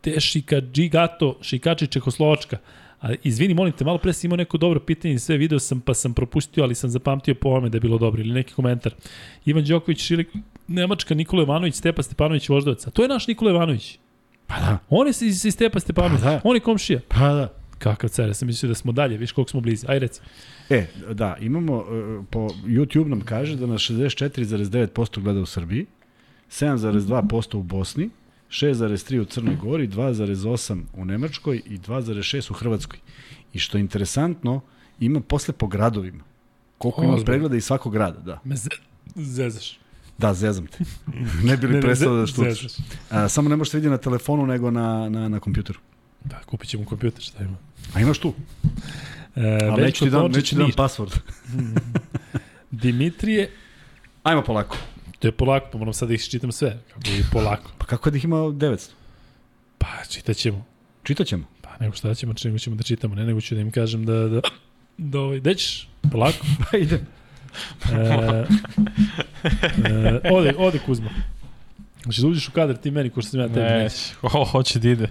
Tešika 0.00 0.60
Džigato, 0.72 1.38
Šikači 1.42 1.86
Čehoslovačka. 1.86 2.58
A, 3.00 3.14
izvini, 3.24 3.54
molim 3.54 3.72
te, 3.72 3.84
malo 3.84 3.98
pre 3.98 4.12
si 4.12 4.26
imao 4.26 4.36
neko 4.36 4.58
dobro 4.58 4.80
pitanje, 4.80 5.18
sve 5.18 5.36
video 5.36 5.58
sam 5.58 5.80
pa 5.80 5.94
sam 5.94 6.14
propustio, 6.14 6.62
ali 6.64 6.74
sam 6.74 6.90
zapamtio 6.90 7.34
po 7.34 7.48
ovome 7.48 7.68
da 7.68 7.76
je 7.76 7.80
bilo 7.80 7.98
dobro, 7.98 8.22
ili 8.22 8.34
neki 8.34 8.52
komentar. 8.54 8.94
Ivan 9.44 9.64
Đoković, 9.64 10.00
Šilik, 10.00 10.28
Nemačka, 10.68 11.14
Nikola 11.14 11.42
Ivanović, 11.42 11.74
Stepa 11.74 12.02
Stepanović, 12.02 12.48
Voždovac. 12.48 12.86
A 12.86 12.90
to 12.90 13.02
je 13.02 13.08
naš 13.08 13.26
Nikola 13.26 13.50
Ivanović. 13.50 13.98
Pa 14.50 14.60
da 14.60 14.78
On 14.88 15.06
je 15.06 15.10
iz, 15.10 15.44
iz 15.44 15.54
Stepa 15.54 15.80
Stepanović. 15.80 16.22
Pa 16.22 16.30
da. 16.30 16.40
On 16.44 16.56
je 16.56 16.60
komšija. 16.60 17.00
pa 17.08 17.32
da 17.34 17.48
Kakav 17.78 18.10
car, 18.10 18.28
ja 18.28 18.34
sam 18.34 18.46
mislio 18.46 18.68
da 18.68 18.74
smo 18.74 18.92
dalje, 18.92 19.16
viš 19.16 19.32
koliko 19.32 19.50
smo 19.50 19.60
blizi. 19.60 19.86
Aj 19.88 19.98
reci. 19.98 20.20
E, 20.70 20.86
da, 21.12 21.36
imamo, 21.40 21.78
e, 21.78 22.22
po 22.30 22.48
YouTube 22.66 23.08
nam 23.08 23.20
kaže 23.20 23.56
da 23.56 23.66
nas 23.66 23.80
64,9% 23.80 25.20
gleda 25.20 25.40
u 25.40 25.46
Srbiji, 25.46 25.86
7,2% 26.50 27.56
u 27.56 27.62
Bosni, 27.62 28.10
6,3 28.50 29.20
u 29.20 29.24
Crnoj 29.24 29.56
Gori, 29.56 29.88
2,8 29.88 30.82
u 30.94 31.04
Nemačkoj 31.04 31.62
i 31.66 31.78
2,6 31.78 32.50
u 32.50 32.54
Hrvatskoj. 32.54 32.98
I 33.52 33.58
što 33.58 33.78
je 33.78 33.80
interesantno, 33.80 34.60
ima 35.00 35.20
posle 35.20 35.54
po 35.54 35.66
gradovima. 35.66 36.24
Koliko 36.78 37.04
ima 37.04 37.16
pregleda 37.24 37.56
iz 37.56 37.64
svakog 37.64 37.92
grada, 37.92 38.20
da. 38.20 38.40
Me 38.44 38.56
ze, 38.56 38.68
zezaš. 39.16 39.78
Da, 40.20 40.34
zezam 40.34 40.66
te. 40.66 40.78
ne 41.48 41.56
bi 41.56 41.66
li 41.66 41.80
prestao 41.80 42.16
da 42.16 42.26
štucaš. 42.26 42.66
A, 43.10 43.28
samo 43.28 43.48
ne 43.48 43.56
možeš 43.56 43.70
se 43.70 43.76
vidi 43.76 43.88
na 43.88 43.98
telefonu 43.98 44.46
nego 44.46 44.70
na, 44.70 45.08
na, 45.08 45.28
na 45.28 45.40
kompjuteru. 45.40 45.78
Da, 46.24 46.40
kupit 46.46 46.68
ćemo 46.68 46.84
kompjuter, 46.84 47.22
šta 47.22 47.42
ima. 47.42 47.56
A 47.94 48.00
imaš 48.00 48.18
tu. 48.18 48.34
E, 49.36 49.58
Ali 49.70 49.82
neću 49.82 50.04
ti 50.04 50.10
dam, 50.10 50.30
neću 50.30 50.56
ti 50.56 50.56
dam 50.56 50.70
password. 50.70 51.18
Dimitrije, 52.70 53.50
Ajmo 54.22 54.42
polako. 54.42 54.76
To 55.18 55.28
je 55.28 55.32
polako, 55.32 55.68
pa 55.72 55.78
moram 55.78 55.94
sad 55.94 56.08
da 56.08 56.14
ih 56.14 56.22
čitam 56.22 56.52
sve. 56.52 56.82
Kako 56.88 57.08
je 57.08 57.24
polako. 57.32 57.70
Pa 57.78 57.86
kako 57.86 58.10
da 58.10 58.16
ih 58.16 58.24
ima 58.24 58.36
900? 58.36 58.90
Pa 59.78 59.86
čitat 60.08 60.36
ćemo. 60.36 60.64
Čitat 61.02 61.26
ćemo. 61.26 61.44
Pa 61.60 61.70
nego 61.80 61.94
šta 61.96 62.14
ćemo, 62.14 62.34
nego 62.44 62.58
ćemo 62.58 62.76
da 62.76 62.82
čitamo, 62.82 63.14
ne 63.14 63.24
nego 63.24 63.40
ću 63.40 63.54
da 63.54 63.60
im 63.60 63.70
kažem 63.70 64.06
da, 64.06 64.28
da 64.28 64.40
Do, 64.98 65.20
ovaj, 65.20 65.40
gde 65.40 65.54
ćeš? 65.54 65.88
Polako. 66.12 66.46
Pa 66.70 66.76
ide. 66.78 67.00
E, 67.92 68.44
e, 69.84 70.30
ode, 70.32 70.54
ode 70.58 70.78
Kuzma. 70.78 71.10
Hoćeš 72.04 72.22
da 72.22 72.28
uđeš 72.28 72.48
u 72.48 72.52
kadar 72.52 72.76
ti 72.76 72.90
meni 72.90 73.10
ko 73.10 73.22
što 73.22 73.30
sam 73.30 73.40
ja 73.40 73.48
tebi. 73.48 73.82
Neć, 73.82 74.12
ho, 74.20 74.44
hoće 74.44 74.78
da 74.78 74.88
ide. 74.88 75.08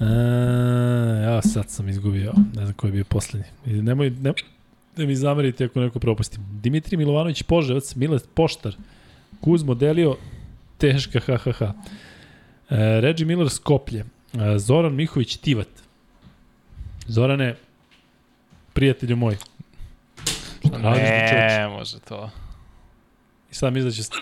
E, 0.00 0.04
ja 1.22 1.42
sad 1.42 1.70
sam 1.70 1.88
izgubio, 1.88 2.32
ne 2.54 2.62
znam 2.62 2.72
ko 2.72 2.86
je 2.86 2.92
bio 2.92 3.04
poslednji. 3.04 3.46
Nemoj, 3.64 4.10
ne, 4.10 4.32
da 4.96 5.06
mi 5.06 5.16
zamerite 5.16 5.64
ako 5.64 5.80
neko 5.80 5.98
propustim. 5.98 6.42
Dimitri 6.62 6.96
Milovanović 6.96 7.42
Poževac, 7.42 7.94
Miles 7.94 8.22
Poštar, 8.34 8.76
Kuzmo 9.40 9.74
Delio, 9.74 10.16
teška, 10.78 11.20
ha, 11.26 11.36
ha, 11.36 11.52
ha. 11.52 11.72
E, 12.70 13.00
Reggie 13.00 13.26
Miller 13.26 13.50
Skoplje, 13.50 14.04
e, 14.34 14.58
Zoran 14.58 14.94
Mihović 14.94 15.36
Tivat. 15.36 15.68
Zorane, 17.06 17.54
prijatelju 18.72 19.16
moj. 19.16 19.36
Šta 20.66 20.78
radiš, 20.78 21.02
ne? 21.02 21.58
Ne, 21.58 21.68
može 21.68 21.98
to. 21.98 22.30
I 23.50 23.54
sad 23.54 23.72
misliš 23.72 23.96
da 23.96 24.02
će... 24.02 24.20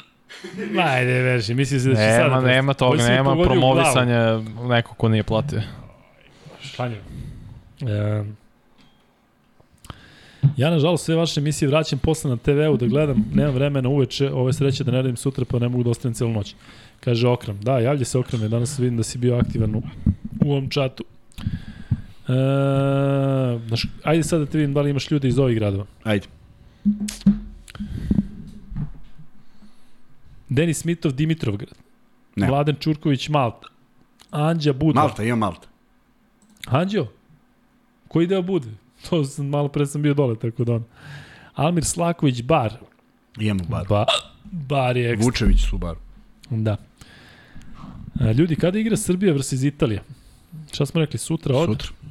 Ajde, 0.80 1.12
verši, 1.12 1.54
misli 1.54 1.80
se 1.80 1.88
da 1.88 1.94
će 1.94 2.00
sada... 2.00 2.40
Nema, 2.40 2.40
nema 2.40 2.74
Koji 2.74 2.98
toga, 2.98 3.08
nema 3.08 3.36
promovisanja 3.42 4.40
nekog 4.68 4.96
ko 4.96 5.08
nije 5.08 5.22
platio. 5.22 5.62
Klanjam. 6.76 7.00
E, 7.80 8.24
ja, 10.56 10.70
nažalost, 10.70 11.04
sve 11.04 11.16
vaše 11.16 11.40
emisije 11.40 11.68
vraćam 11.68 11.98
posle 11.98 12.30
na 12.30 12.36
TV-u 12.36 12.76
da 12.76 12.86
gledam. 12.86 13.24
Nemam 13.34 13.54
vremena 13.54 13.88
uveče, 13.88 14.30
ove 14.32 14.52
sreće 14.52 14.84
da 14.84 14.90
ne 14.90 14.96
radim 14.96 15.16
sutra, 15.16 15.44
pa 15.44 15.58
ne 15.58 15.68
mogu 15.68 15.82
da 15.82 15.90
ostavim 15.90 16.14
celu 16.14 16.30
noć. 16.30 16.54
Kaže 17.00 17.28
Okram. 17.28 17.60
Da, 17.60 17.78
javlja 17.78 18.04
se 18.04 18.18
Okram, 18.18 18.48
danas 18.48 18.78
vidim 18.78 18.96
da 18.96 19.02
si 19.02 19.18
bio 19.18 19.36
aktivan 19.36 19.74
u, 19.74 19.82
u 20.44 20.52
ovom 20.52 20.70
čatu. 20.70 21.04
E, 21.38 21.44
znaš, 23.66 23.86
ajde 24.04 24.22
sad 24.22 24.40
da 24.40 24.46
te 24.46 24.58
vidim 24.58 24.74
da 24.74 24.80
li 24.80 24.90
imaš 24.90 25.10
ljude 25.10 25.28
iz 25.28 25.38
ovih 25.38 25.56
gradova. 25.56 25.86
Ajde. 26.02 26.26
Denis 30.48 30.78
Smitov, 30.78 31.12
Dimitrovgrad. 31.12 31.74
Ne. 32.36 32.48
Vladen 32.48 32.76
Čurković, 32.80 33.28
Malta. 33.28 33.68
Anđa 34.30 34.72
Budva. 34.72 35.02
Malta, 35.02 35.22
imam 35.22 35.38
Malta. 35.38 35.68
Anđeo? 36.66 37.06
Koji 38.08 38.26
deo 38.26 38.42
bude? 38.42 38.68
To 39.10 39.24
sam, 39.24 39.46
malo 39.48 39.68
pre 39.68 39.86
sam 39.86 40.02
bio 40.02 40.14
dole, 40.14 40.36
tako 40.38 40.64
da 40.64 40.74
on. 40.74 40.84
Almir 41.54 41.84
Slaković, 41.84 42.42
Bar. 42.42 42.72
Imam 43.40 43.60
u 43.60 43.68
baru. 43.68 43.86
Ba, 43.88 44.04
bar 44.44 44.96
je 44.96 45.10
ekstra. 45.10 45.24
Vučević 45.24 45.60
su 45.68 45.76
u 45.76 45.78
baru. 45.78 45.98
Da. 46.50 46.76
E, 48.20 48.32
ljudi, 48.34 48.56
kada 48.56 48.78
igra 48.78 48.96
Srbija 48.96 49.32
versus 49.32 49.62
Italija? 49.62 50.02
Šta 50.72 50.86
smo 50.86 51.00
rekli, 51.00 51.18
sutra 51.18 51.56
od? 51.56 51.68
Sutra. 51.68 52.03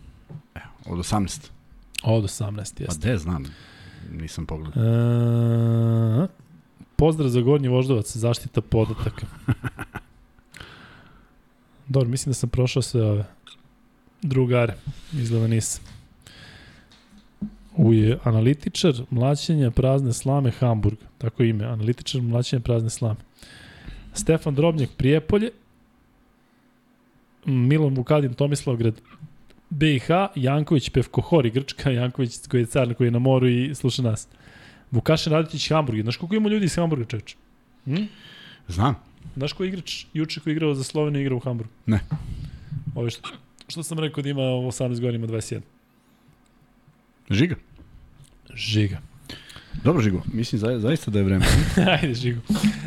Od 0.85 0.99
18. 0.99 1.49
Od 2.03 2.23
18, 2.23 2.77
Pa 2.77 2.83
jeste. 2.83 3.09
de, 3.09 3.17
znam. 3.17 3.43
Nisam 4.11 4.45
pogledao. 4.45 4.83
E, 4.83 6.27
pozdrav 6.95 7.29
za 7.29 7.41
Gornji 7.41 7.67
Voždovac, 7.67 8.17
zaštita 8.17 8.61
podataka. 8.61 9.25
Dobro, 11.87 12.09
mislim 12.09 12.29
da 12.29 12.33
sam 12.33 12.49
prošao 12.49 12.81
sve 12.81 13.03
ove 13.05 13.25
drugare. 14.21 14.75
Izgleda 15.13 15.47
nisam. 15.47 15.83
Uje, 17.77 18.19
analitičar 18.23 18.93
mlaćenja 19.09 19.71
prazne 19.71 20.13
slame 20.13 20.51
Hamburg. 20.51 20.97
Tako 21.17 21.43
je 21.43 21.49
ime, 21.49 21.65
analitičar 21.65 22.21
mlaćenja 22.21 22.59
prazne 22.59 22.89
slame. 22.89 23.19
Stefan 24.13 24.55
Drobnjak 24.55 24.89
Prijepolje, 24.97 25.51
Milan 27.45 27.93
Vukadin 27.95 28.33
Tomislavgrad 28.33 29.01
BiH, 29.73 30.07
Janković 30.35 30.89
Pevkohori 30.89 31.49
Grčka, 31.49 31.91
Janković 31.99 32.47
koji 32.47 32.61
je 32.61 32.65
car 32.65 32.93
koji 32.93 33.07
je 33.07 33.11
na 33.11 33.19
moru 33.19 33.47
i 33.47 33.75
sluša 33.75 34.01
nas. 34.01 34.27
Vukašin 34.91 35.33
Raditić 35.33 35.69
Hamburg. 35.69 36.01
Znaš 36.01 36.17
koliko 36.17 36.35
ima 36.35 36.49
ljudi 36.49 36.65
iz 36.65 36.75
Hamburga, 36.75 37.05
čovječ? 37.05 37.35
Hm? 37.85 38.03
Znam. 38.67 38.95
Znaš 39.35 39.53
koji 39.53 39.67
igrač 39.67 40.05
juče 40.13 40.39
koji 40.39 40.51
je 40.51 40.55
igrao 40.55 40.75
za 40.75 40.83
Sloveniju 40.83 41.21
igrao 41.21 41.37
u 41.37 41.39
Hamburgu? 41.39 41.73
Ne. 41.85 41.99
Ovo 42.95 43.09
što, 43.09 43.29
što 43.67 43.83
sam 43.83 43.99
rekao 43.99 44.23
da 44.23 44.29
ima 44.29 44.41
18 44.41 44.99
godina, 44.99 45.15
ima 45.15 45.27
21. 45.27 45.61
Žiga. 47.29 47.55
Žiga. 48.55 49.01
Dobro, 49.83 50.01
Žigo. 50.01 50.21
Mislim 50.33 50.59
za, 50.59 50.79
zaista 50.79 51.11
da 51.11 51.19
je 51.19 51.25
vreme. 51.25 51.45
Ajde, 52.01 52.13
Žigo. 52.13 52.41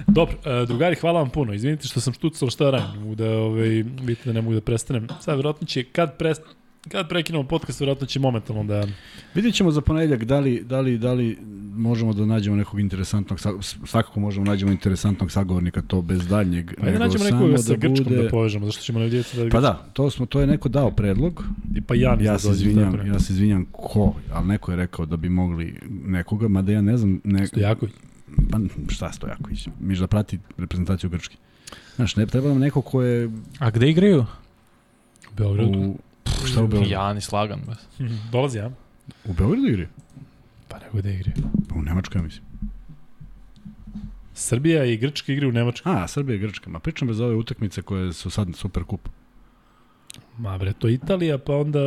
Dobro, 0.07 0.37
e, 0.45 0.67
drugari, 0.67 0.97
hvala 0.97 1.21
vam 1.21 1.31
puno. 1.31 1.53
Izvinite 1.53 1.89
što 1.89 2.01
sam 2.01 2.13
štucao 2.13 2.51
šta 2.51 2.71
radim. 2.71 2.91
Ne 2.93 2.99
mogu 3.01 3.15
da, 3.15 3.31
ovaj, 3.31 3.69
vidite 3.69 4.23
da 4.25 4.33
ne 4.33 4.43
mogu 4.43 4.55
da 4.55 4.61
prestanem. 4.61 5.09
Sad, 5.21 5.35
vjerojatno 5.35 5.67
će, 5.67 5.85
kad, 5.85 6.17
prest, 6.19 6.43
kad 6.89 7.09
prekinemo 7.09 7.45
podcast, 7.45 7.81
vjerojatno 7.81 8.07
će 8.07 8.21
momentalno 8.21 8.65
da... 8.65 8.87
Vidjet 9.35 9.55
ćemo 9.55 9.71
za 9.71 9.81
ponedjeljak 9.81 10.25
da 10.25 10.41
li, 10.41 10.63
da 10.65 10.81
li, 10.81 10.99
da 10.99 11.13
li 11.13 11.39
možemo 11.75 12.13
da 12.13 12.25
nađemo 12.27 12.57
nekog 12.57 12.81
interesantnog, 12.81 13.41
sa- 13.41 13.53
svakako 13.85 14.21
možemo 14.21 14.45
da 14.45 14.51
nađemo 14.51 14.73
interesantnog 14.73 15.31
sagovornika, 15.31 15.83
to 15.83 16.03
bez 16.03 16.27
daljnjeg. 16.29 16.73
Nego 16.83 16.99
naćemo 16.99 17.25
samo 17.25 17.41
nekoga 17.41 17.59
sa 17.59 17.71
da 17.71 17.77
Grčkom 17.79 18.05
bude- 18.07 18.23
da 18.23 18.29
povežemo, 18.29 18.67
zašto 18.67 18.83
ćemo 18.83 18.99
ne 18.99 19.05
vidjeti 19.05 19.37
da... 19.37 19.49
Pa 19.49 19.61
da, 19.61 19.91
to, 19.93 20.11
smo, 20.11 20.27
to 20.27 20.41
je 20.41 20.47
neko 20.47 20.69
dao 20.69 20.91
predlog. 20.91 21.45
I 21.75 21.81
pa 21.81 21.95
Ja 21.95 22.17
da 22.17 22.39
se 22.39 22.51
izvinjam, 22.51 23.07
ja 23.07 23.19
se 23.19 23.33
izvinjam 23.33 23.67
ko, 23.73 24.15
ali 24.33 24.47
neko 24.47 24.71
je 24.71 24.77
rekao 24.77 25.07
da 25.07 25.17
bi 25.17 25.29
mogli 25.29 25.75
nekoga, 26.05 26.49
mada 26.49 26.73
ja 26.73 26.81
ne 26.81 26.97
znam, 26.97 27.21
ne, 27.25 27.47
Stojaković. 27.47 27.95
pa 28.51 28.59
šta 28.89 29.13
Stojaković, 29.13 29.69
miš 29.81 29.99
da 29.99 30.07
prati 30.07 30.39
reprezentaciju 30.59 31.11
Grčke. 31.11 31.37
Znaš, 31.97 32.17
ne 32.17 32.27
treba 32.27 32.49
nam 32.49 32.59
neko 32.59 32.81
ko 32.81 33.03
je 33.03 33.31
A 33.59 33.71
gde 33.71 33.91
igraju? 33.91 34.21
U 34.21 35.37
Beogradu. 35.37 35.79
u, 35.79 35.99
šta 36.47 36.63
u 36.63 36.67
Beogradu? 36.67 36.93
Janis 36.93 37.33
Lagan. 37.33 37.61
Dolazi, 38.33 38.59
ja? 38.59 38.71
U 39.25 39.33
Beogradu 39.33 39.67
igri? 39.69 39.89
Pa 40.69 40.79
nego 40.79 41.03
da 41.03 41.11
igri. 41.11 41.33
Pa 41.69 41.75
u 41.75 41.83
Nemačkoj, 41.83 42.19
ja 42.19 42.23
mislim. 42.23 42.45
Srbija 44.35 44.85
i 44.85 44.97
Grčka 44.97 45.33
igri 45.33 45.47
u 45.47 45.53
Nemačkoj. 45.53 45.93
A, 45.93 46.09
Srbija 46.09 46.37
i 46.37 46.39
Grčka. 46.39 46.71
Ma 46.71 46.79
pričam 46.79 47.09
bez 47.09 47.21
ove 47.21 47.35
utakmice 47.35 47.83
koje 47.83 48.13
su 48.13 48.31
sad 48.31 48.49
super 48.55 48.85
kup. 48.85 49.09
Ma 50.39 50.59
bre, 50.59 50.73
to 50.73 50.89
Italija, 50.89 51.39
pa 51.39 51.57
onda 51.57 51.81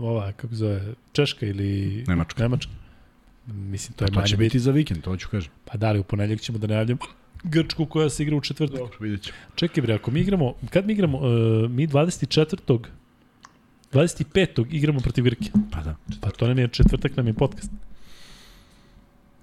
ova, 0.00 0.32
kako 0.32 0.54
zove, 0.54 0.94
Češka 1.12 1.46
ili 1.46 2.04
Nemačka. 2.08 2.42
Nemačka. 2.42 2.72
Mislim, 3.46 3.94
to 3.96 4.04
je 4.04 4.08
To, 4.08 4.14
to 4.14 4.20
manje 4.20 4.28
će 4.28 4.36
biti. 4.36 4.46
biti 4.46 4.58
za 4.58 4.70
vikend, 4.70 5.02
to 5.02 5.16
ću 5.16 5.28
kažem. 5.28 5.52
Pa 5.64 5.78
da 5.78 5.92
li, 5.92 5.98
u 5.98 6.02
ponedjeljak 6.04 6.40
ćemo 6.40 6.58
da 6.58 6.66
najavljamo 6.66 7.00
Grčku 7.42 7.86
koja 7.86 8.10
se 8.10 8.22
igra 8.22 8.36
u 8.36 8.40
četvrtak. 8.40 8.78
Dobro, 8.78 8.96
vidjet 9.00 9.22
ću. 9.22 9.32
Čekaj 9.54 9.82
bre, 9.82 9.94
ako 9.94 10.10
mi 10.10 10.20
igramo, 10.20 10.54
kad 10.70 10.86
mi 10.86 10.92
igramo, 10.92 11.18
uh, 11.18 11.24
mi 11.70 11.88
24. 11.88 12.78
25. 13.92 14.66
igramo 14.70 15.00
protiv 15.00 15.24
Grke. 15.24 15.50
Pa 15.72 15.80
da. 15.80 15.94
Pa 16.20 16.30
to 16.30 16.46
nam 16.46 16.58
je 16.58 16.68
četvrtak, 16.68 17.16
nam 17.16 17.26
je 17.26 17.32
podcast. 17.32 17.70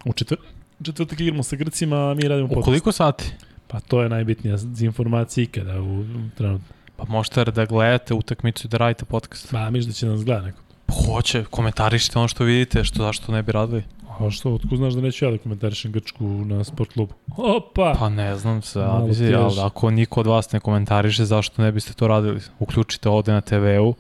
U 0.06 0.14
četvr... 0.14 0.38
četvrtak 0.84 1.19
igramo 1.19 1.43
sa 1.43 1.56
Grcima, 1.56 2.11
a 2.11 2.14
mi 2.14 2.27
radimo 2.27 2.45
U 2.45 2.50
podcast. 2.50 2.66
koliko 2.66 2.92
sati? 2.92 3.32
Pa 3.67 3.80
to 3.80 4.01
je 4.01 4.09
najbitnija 4.09 4.58
informacija 4.82 5.43
ikada 5.43 5.82
u, 5.82 6.00
u 6.00 6.30
trenutku. 6.38 6.74
Pa 6.98 7.06
možete 7.08 7.43
da 7.45 7.66
gledate 7.66 8.14
utakmicu 8.14 8.67
i 8.67 8.69
da 8.69 8.77
radite 8.77 9.06
podcast. 9.06 9.51
Ma, 9.51 9.69
miš 9.69 9.85
da 9.85 9.93
će 9.93 10.06
nas 10.06 10.26
gleda 10.26 10.42
neko. 10.42 10.59
Pa 10.85 10.93
Hoće, 10.93 11.43
komentarišite 11.50 12.19
ono 12.19 12.27
što 12.27 12.43
vidite, 12.43 12.84
što 12.84 13.03
zašto 13.03 13.32
ne 13.32 13.43
bi 13.43 13.51
radili. 13.51 13.84
A 14.19 14.32
što, 14.32 14.53
otko 14.53 14.76
znaš 14.76 14.93
da 14.93 15.01
neću 15.01 15.26
ja 15.26 15.32
da 15.32 15.38
komentarišem 15.38 15.92
Grčku 15.92 16.26
na 16.26 16.64
sport 16.64 16.93
klubu? 16.93 17.14
Opa! 17.38 17.95
Pa 18.00 18.09
ne 18.09 18.35
znam 18.35 18.61
se, 18.61 18.80
ali, 18.80 19.35
ali 19.35 19.59
ako 19.61 19.92
niko 19.92 20.19
od 20.19 20.27
vas 20.27 20.51
ne 20.51 20.59
komentariše, 20.59 21.26
zašto 21.26 21.61
ne 21.61 21.72
biste 21.72 21.93
to 21.93 22.08
radili? 22.08 22.40
Uključite 22.59 23.09
ovde 23.09 23.32
na 23.32 23.42
TV-u 23.42 23.95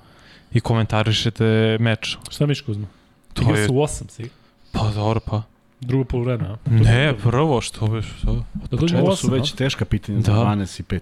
i 0.53 0.59
komentarišete 0.59 1.77
meč. 1.79 2.17
Šta 2.29 2.45
Miško 2.45 2.71
uzma? 2.71 2.87
To 3.33 3.41
Igra 3.41 3.57
je- 3.57 3.67
su 3.67 3.73
u 3.73 3.77
8 3.77 4.09
si. 4.09 4.29
Pa 4.71 4.91
dobro, 4.91 5.19
pa. 5.19 5.41
Drugo 5.81 6.03
polovreme, 6.03 6.45
a? 6.45 6.57
Ne, 6.65 7.13
prvo, 7.23 7.61
što 7.61 7.87
bi, 7.87 8.01
što? 8.01 8.45
Da 8.71 8.77
dođemo 8.77 9.01
u 9.01 9.05
Ovo 9.05 9.11
8, 9.11 9.15
su 9.17 9.31
već 9.31 9.51
teška 9.51 9.85
pitanja 9.85 10.21
za 10.21 10.33
Da. 10.33 10.39
12 10.39 10.79
i 10.79 10.83
5. 10.85 10.99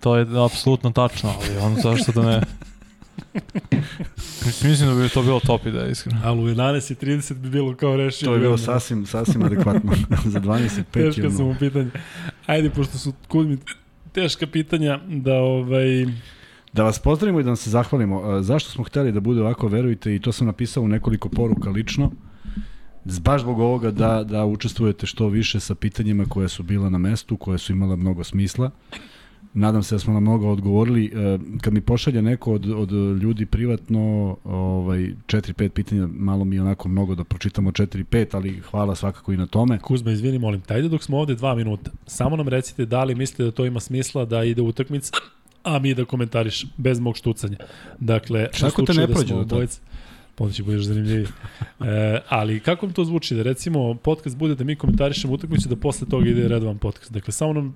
To 0.00 0.16
je 0.16 0.26
apsolutno 0.44 0.90
tačno, 0.90 1.32
ali 1.38 1.58
ono 1.58 1.76
zašto 1.76 2.12
da 2.12 2.22
ne... 2.24 2.40
Mislim, 4.46 4.70
mislim 4.70 4.88
da 4.88 5.02
bi 5.02 5.08
to 5.08 5.22
bilo 5.22 5.40
top 5.40 5.66
ideja, 5.66 5.86
iskreno. 5.86 6.20
Ali 6.24 6.40
u 6.40 6.46
11.30 6.46 7.34
bi 7.34 7.48
bilo 7.50 7.74
kao 7.74 7.96
rešio. 7.96 8.26
To 8.26 8.34
je 8.34 8.40
bilo 8.40 8.58
sasvim, 8.58 9.06
sasvim 9.06 9.42
adekvatno. 9.42 9.92
za 10.24 10.40
12 10.40 10.80
i 10.80 10.84
5 10.84 10.98
je 10.98 11.04
Teška 11.04 11.30
su 11.30 11.36
ono. 11.36 11.44
mu 11.44 11.58
pitanja. 11.58 11.90
Ajde, 12.46 12.70
pošto 12.70 12.98
su 12.98 13.12
kod 13.28 13.46
mi 13.46 13.58
teška 14.12 14.46
pitanja, 14.46 15.00
da 15.06 15.34
ovaj... 15.34 16.06
Da 16.76 16.82
vas 16.82 16.98
pozdravimo 16.98 17.40
i 17.40 17.42
da 17.42 17.50
vam 17.50 17.56
se 17.56 17.70
zahvalimo. 17.70 18.38
E, 18.38 18.42
Zašto 18.42 18.70
smo 18.70 18.84
hteli 18.84 19.12
da 19.12 19.20
bude 19.20 19.40
ovako, 19.40 19.68
verujte, 19.68 20.14
i 20.14 20.20
to 20.20 20.32
sam 20.32 20.46
napisao 20.46 20.82
u 20.82 20.88
nekoliko 20.88 21.28
poruka 21.28 21.70
lično, 21.70 22.10
baš 23.04 23.40
zbog 23.40 23.60
ovoga 23.60 23.90
da, 23.90 24.24
da 24.24 24.44
učestvujete 24.44 25.06
što 25.06 25.28
više 25.28 25.60
sa 25.60 25.74
pitanjima 25.74 26.24
koje 26.28 26.48
su 26.48 26.62
bila 26.62 26.90
na 26.90 26.98
mestu, 26.98 27.36
koje 27.36 27.58
su 27.58 27.72
imala 27.72 27.96
mnogo 27.96 28.24
smisla. 28.24 28.70
Nadam 29.54 29.82
se 29.82 29.94
da 29.94 29.98
smo 29.98 30.14
na 30.14 30.20
mnogo 30.20 30.48
odgovorili. 30.48 31.04
E, 31.06 31.38
Kad 31.60 31.72
mi 31.72 31.80
pošalje 31.80 32.22
neko 32.22 32.52
od, 32.52 32.66
od 32.66 32.92
ljudi 33.22 33.46
privatno 33.46 34.36
ovaj, 34.44 34.98
4-5 35.26 35.68
pitanja, 35.68 36.08
malo 36.12 36.44
mi 36.44 36.60
onako 36.60 36.88
mnogo 36.88 37.14
da 37.14 37.24
pročitamo 37.24 37.70
4-5, 37.70 38.26
ali 38.32 38.60
hvala 38.70 38.94
svakako 38.94 39.32
i 39.32 39.36
na 39.36 39.46
tome. 39.46 39.78
Kuzma, 39.78 40.10
izvini, 40.10 40.38
molim, 40.38 40.60
tajde 40.60 40.88
dok 40.88 41.02
smo 41.02 41.18
ovde 41.18 41.34
dva 41.34 41.54
minuta. 41.54 41.90
Samo 42.06 42.36
nam 42.36 42.48
recite 42.48 42.86
da 42.86 43.04
li 43.04 43.14
mislite 43.14 43.44
da 43.44 43.50
to 43.50 43.66
ima 43.66 43.80
smisla 43.80 44.24
da 44.24 44.44
ide 44.44 44.62
utakmica, 44.62 45.12
a 45.66 45.78
mi 45.78 45.94
da 45.94 46.04
komentariš 46.04 46.64
bez 46.76 47.00
mog 47.00 47.16
štucanja. 47.16 47.56
Dakle, 48.00 48.48
Šta 48.52 48.66
u 48.66 48.68
ako 48.68 48.82
te 48.82 48.94
ne 48.94 49.06
prođe 49.06 49.26
smo 49.26 49.36
do 49.36 49.44
tada? 49.44 49.56
obojica- 49.56 49.80
onda 50.38 50.52
će 50.52 50.62
bude 50.62 50.76
još 50.76 50.84
zanimljiviji. 50.84 51.26
E, 51.80 52.20
ali 52.28 52.60
kako 52.60 52.86
vam 52.86 52.92
to 52.92 53.04
zvuči 53.04 53.34
da 53.34 53.42
recimo 53.42 53.94
podcast 53.94 54.36
bude 54.36 54.54
da 54.54 54.64
mi 54.64 54.76
komentarišemo 54.76 55.32
utakmicu 55.34 55.68
da 55.68 55.76
posle 55.76 56.08
toga 56.08 56.28
ide 56.28 56.48
redovan 56.48 56.78
podcast. 56.78 57.12
Dakle, 57.12 57.32
samo 57.32 57.52
nam 57.52 57.74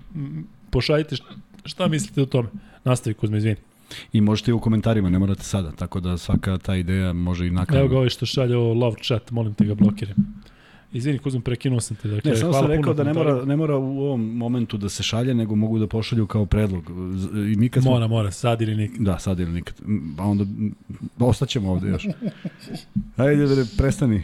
pošaljite 0.70 1.16
šta, 1.64 1.88
mislite 1.88 2.22
o 2.22 2.26
tome. 2.26 2.48
Nastavi 2.84 3.14
Kuzma, 3.14 3.36
izvini. 3.36 3.56
I 4.12 4.20
možete 4.20 4.50
i 4.50 4.54
u 4.54 4.60
komentarima, 4.60 5.10
ne 5.10 5.18
morate 5.18 5.42
sada, 5.42 5.72
tako 5.72 6.00
da 6.00 6.18
svaka 6.18 6.58
ta 6.58 6.76
ideja 6.76 7.12
može 7.12 7.46
i 7.46 7.50
nakon. 7.50 7.76
Evo 7.76 7.88
ga 7.88 7.96
ovaj 7.96 8.08
što 8.08 8.26
šalje 8.26 8.56
o 8.56 8.72
love 8.74 8.96
chat, 9.02 9.30
molim 9.30 9.54
te 9.54 9.64
ga 9.64 9.74
blokiraj. 9.74 10.14
Izvini, 10.92 11.18
Kuzma, 11.18 11.40
prekinuo 11.40 11.80
sam 11.80 11.96
te. 11.96 12.08
Dakle, 12.08 12.30
Ne, 12.30 12.36
samo 12.36 12.52
sam 12.52 12.66
rekao 12.66 12.94
da 12.94 13.04
ne 13.04 13.14
mora, 13.14 13.44
ne 13.44 13.56
mora 13.56 13.76
u 13.76 14.00
ovom 14.00 14.36
momentu 14.36 14.76
da 14.76 14.88
se 14.88 15.02
šalje, 15.02 15.34
nego 15.34 15.54
mogu 15.54 15.78
da 15.78 15.86
pošalju 15.86 16.26
kao 16.26 16.46
predlog. 16.46 16.90
I 17.52 17.56
mi 17.56 17.68
kad 17.68 17.82
smo... 17.82 17.92
Mora, 17.92 18.06
mora, 18.06 18.30
sad 18.30 18.62
ili 18.62 18.76
nikad. 18.76 19.00
Da, 19.00 19.18
sad 19.18 19.40
ili 19.40 19.52
nikad. 19.52 19.74
A 20.18 20.22
onda 20.26 20.44
ostaćemo 21.18 21.72
ovde 21.72 21.88
još. 21.88 22.06
Ajde, 23.16 23.46
bre, 23.46 23.64
prestani. 23.78 24.22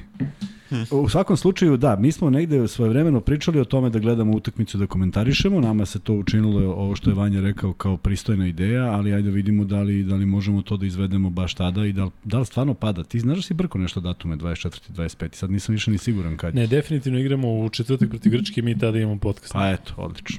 U 0.91 1.09
svakom 1.09 1.37
slučaju, 1.37 1.77
da, 1.77 1.97
mi 1.97 2.13
smo 2.13 2.31
negde 2.31 2.69
svojevremeno 2.69 3.21
pričali 3.21 3.61
o 3.61 3.65
tome 3.65 3.91
da 3.91 3.99
gledamo 3.99 4.33
utakmicu 4.37 4.79
da 4.79 4.87
komentarišemo, 4.87 5.61
nama 5.61 5.87
se 5.87 5.99
to 5.99 6.15
učinilo 6.15 6.75
ovo 6.75 6.97
što 6.97 7.11
je 7.11 7.15
Vanja 7.15 7.41
rekao 7.41 7.73
kao 7.73 7.97
pristojna 7.97 8.47
ideja, 8.47 8.85
ali 8.85 9.13
ajde 9.13 9.31
vidimo 9.31 9.65
da 9.65 9.83
li, 9.83 10.03
da 10.03 10.15
li 10.15 10.27
možemo 10.27 10.63
to 10.63 10.77
da 10.77 10.87
izvedemo 10.87 11.31
baš 11.31 11.55
tada 11.55 11.87
i 11.87 11.93
da, 11.93 12.11
da 12.25 12.39
li 12.39 12.47
stvarno 12.47 12.75
pada. 12.75 13.05
Ti 13.05 13.21
znaš 13.21 13.37
da 13.37 13.43
si 13.43 13.55
brko 13.55 13.79
nešto 13.79 14.01
datume 14.01 14.37
24. 14.37 14.93
25. 14.93 15.35
Sad 15.35 15.51
nisam 15.51 15.73
više 15.73 15.91
ni 15.91 15.99
siguran 15.99 16.37
kad. 16.37 16.55
Ne, 16.55 16.67
definitivno 16.67 17.19
igramo 17.19 17.59
u 17.59 17.69
četvrtak 17.69 18.09
protiv 18.09 18.33
Grčke, 18.33 18.63
mi 18.63 18.79
tada 18.79 18.99
imamo 18.99 19.19
podcast. 19.19 19.53
Pa 19.53 19.71
eto, 19.71 19.95
odlično. 19.97 20.39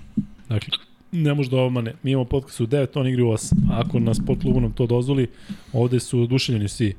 Dakle, 0.49 0.69
ne 1.11 1.33
može 1.33 1.49
da 1.49 1.57
obmane. 1.57 1.93
Mi 2.03 2.11
imamo 2.11 2.25
podcast 2.25 2.59
u 2.59 2.67
9, 2.67 2.99
on 2.99 3.07
igri 3.07 3.22
u 3.22 3.27
8. 3.27 3.53
Ako 3.72 3.99
na 3.99 4.14
sport 4.14 4.41
klubu 4.41 4.59
nam 4.59 4.72
to 4.72 4.85
dozvoli, 4.85 5.27
ovde 5.73 5.99
su 5.99 6.19
oduševljeni 6.19 6.69
svi. 6.69 6.95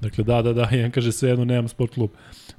Dakle, 0.00 0.24
da, 0.24 0.42
da, 0.42 0.52
da, 0.52 0.68
jedan 0.76 0.90
kaže 0.90 1.12
sve 1.12 1.28
jedno, 1.28 1.44
nemam 1.44 1.68
sport 1.68 1.94
klub. 1.94 2.10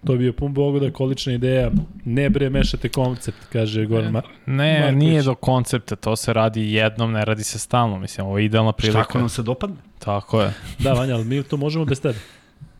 To 0.01 0.13
bi 0.13 0.17
bio 0.17 0.33
pun 0.33 0.53
bogodak, 0.53 0.99
odlična 0.99 1.33
ideja. 1.33 1.71
Ne 2.05 2.29
bre, 2.29 2.49
mešate 2.49 2.89
koncept, 2.89 3.37
kaže 3.45 3.85
Goran 3.85 4.11
Ma 4.11 4.21
Ne, 4.45 4.73
Marković. 4.73 4.99
nije 4.99 5.23
do 5.23 5.35
koncepta, 5.35 5.95
to 5.95 6.15
se 6.15 6.33
radi 6.33 6.73
jednom, 6.73 7.11
ne 7.11 7.25
radi 7.25 7.43
se 7.43 7.59
stalno, 7.59 7.99
mislim, 7.99 8.27
ovo 8.27 8.37
je 8.37 8.45
idealna 8.45 8.71
Šta 8.71 8.77
prilika. 8.77 8.99
ako 8.99 9.17
nam 9.17 9.29
se 9.29 9.43
dopadne? 9.43 9.75
Tako 9.99 10.41
je. 10.41 10.53
Da, 10.79 10.93
Vanja, 10.93 11.15
ali 11.15 11.25
mi 11.25 11.43
to 11.43 11.57
možemo 11.57 11.85
bez 11.85 12.01
tebe. 12.01 12.19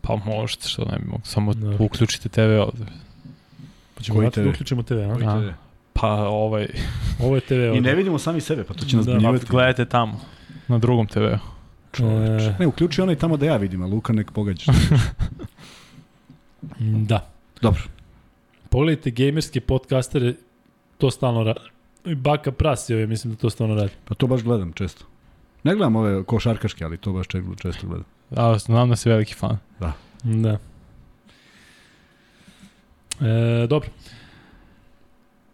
Pa 0.00 0.16
možete, 0.16 0.68
što 0.68 0.84
ne 0.84 0.98
bi 0.98 1.06
mogu, 1.06 1.22
samo 1.24 1.54
Da. 1.54 1.76
uključite 1.78 2.28
TV 2.28 2.40
ovde. 2.40 2.84
Pa 3.94 4.02
ćemo 4.02 4.16
Koji 4.16 4.24
vratiti 4.24 4.40
da 4.40 4.44
TV? 4.44 4.50
uključimo 4.50 4.82
TV, 4.82 4.94
a? 4.94 5.14
Koji. 5.14 5.26
TV? 5.26 5.48
Pa 5.92 6.08
ovaj, 6.18 6.66
Ovo 7.18 7.34
je 7.34 7.40
TV 7.40 7.54
ovde. 7.54 7.78
I 7.78 7.80
ne 7.80 7.94
vidimo 7.94 8.18
sami 8.18 8.40
sebe, 8.40 8.64
pa 8.64 8.74
to 8.74 8.84
će 8.84 8.96
nas 8.96 9.06
Da. 9.06 9.18
pa 9.22 9.32
gledajte 9.50 9.84
tamo, 9.84 10.20
na 10.68 10.78
drugom 10.78 11.06
TV-u. 11.06 11.38
E, 11.98 12.54
Ne, 12.58 12.66
uključi 12.66 13.00
onaj 13.00 13.16
tamo 13.16 13.36
da 13.36 13.46
ja 13.46 13.56
vidim, 13.56 13.82
a 13.82 13.86
Luka 13.86 14.12
nek 14.12 14.30
pogađa. 14.32 14.72
da. 16.80 17.30
Dobro. 17.62 17.82
Pogledajte 18.70 19.10
gamerske 19.10 19.60
podcastere, 19.60 20.34
to 20.98 21.10
stalno 21.10 21.44
radi. 21.44 21.60
I 22.04 22.14
Baka 22.14 22.52
Pras 22.52 22.90
je, 22.90 23.06
mislim 23.06 23.32
da 23.34 23.40
to 23.40 23.50
stalno 23.50 23.74
radi. 23.74 23.90
Pa 24.04 24.14
to 24.14 24.26
baš 24.26 24.42
gledam 24.42 24.72
često. 24.72 25.04
Ne 25.62 25.74
gledam 25.74 25.96
ove 25.96 26.24
košarkaške, 26.24 26.84
ali 26.84 26.96
to 26.96 27.12
baš 27.12 27.26
često, 27.26 27.54
često 27.62 27.86
gledam. 27.86 28.06
A, 28.36 28.58
znam 28.58 28.88
da 28.88 28.96
si 28.96 29.08
veliki 29.08 29.34
fan. 29.34 29.58
Da. 29.80 30.58
E, 33.20 33.66
dobro. 33.66 33.88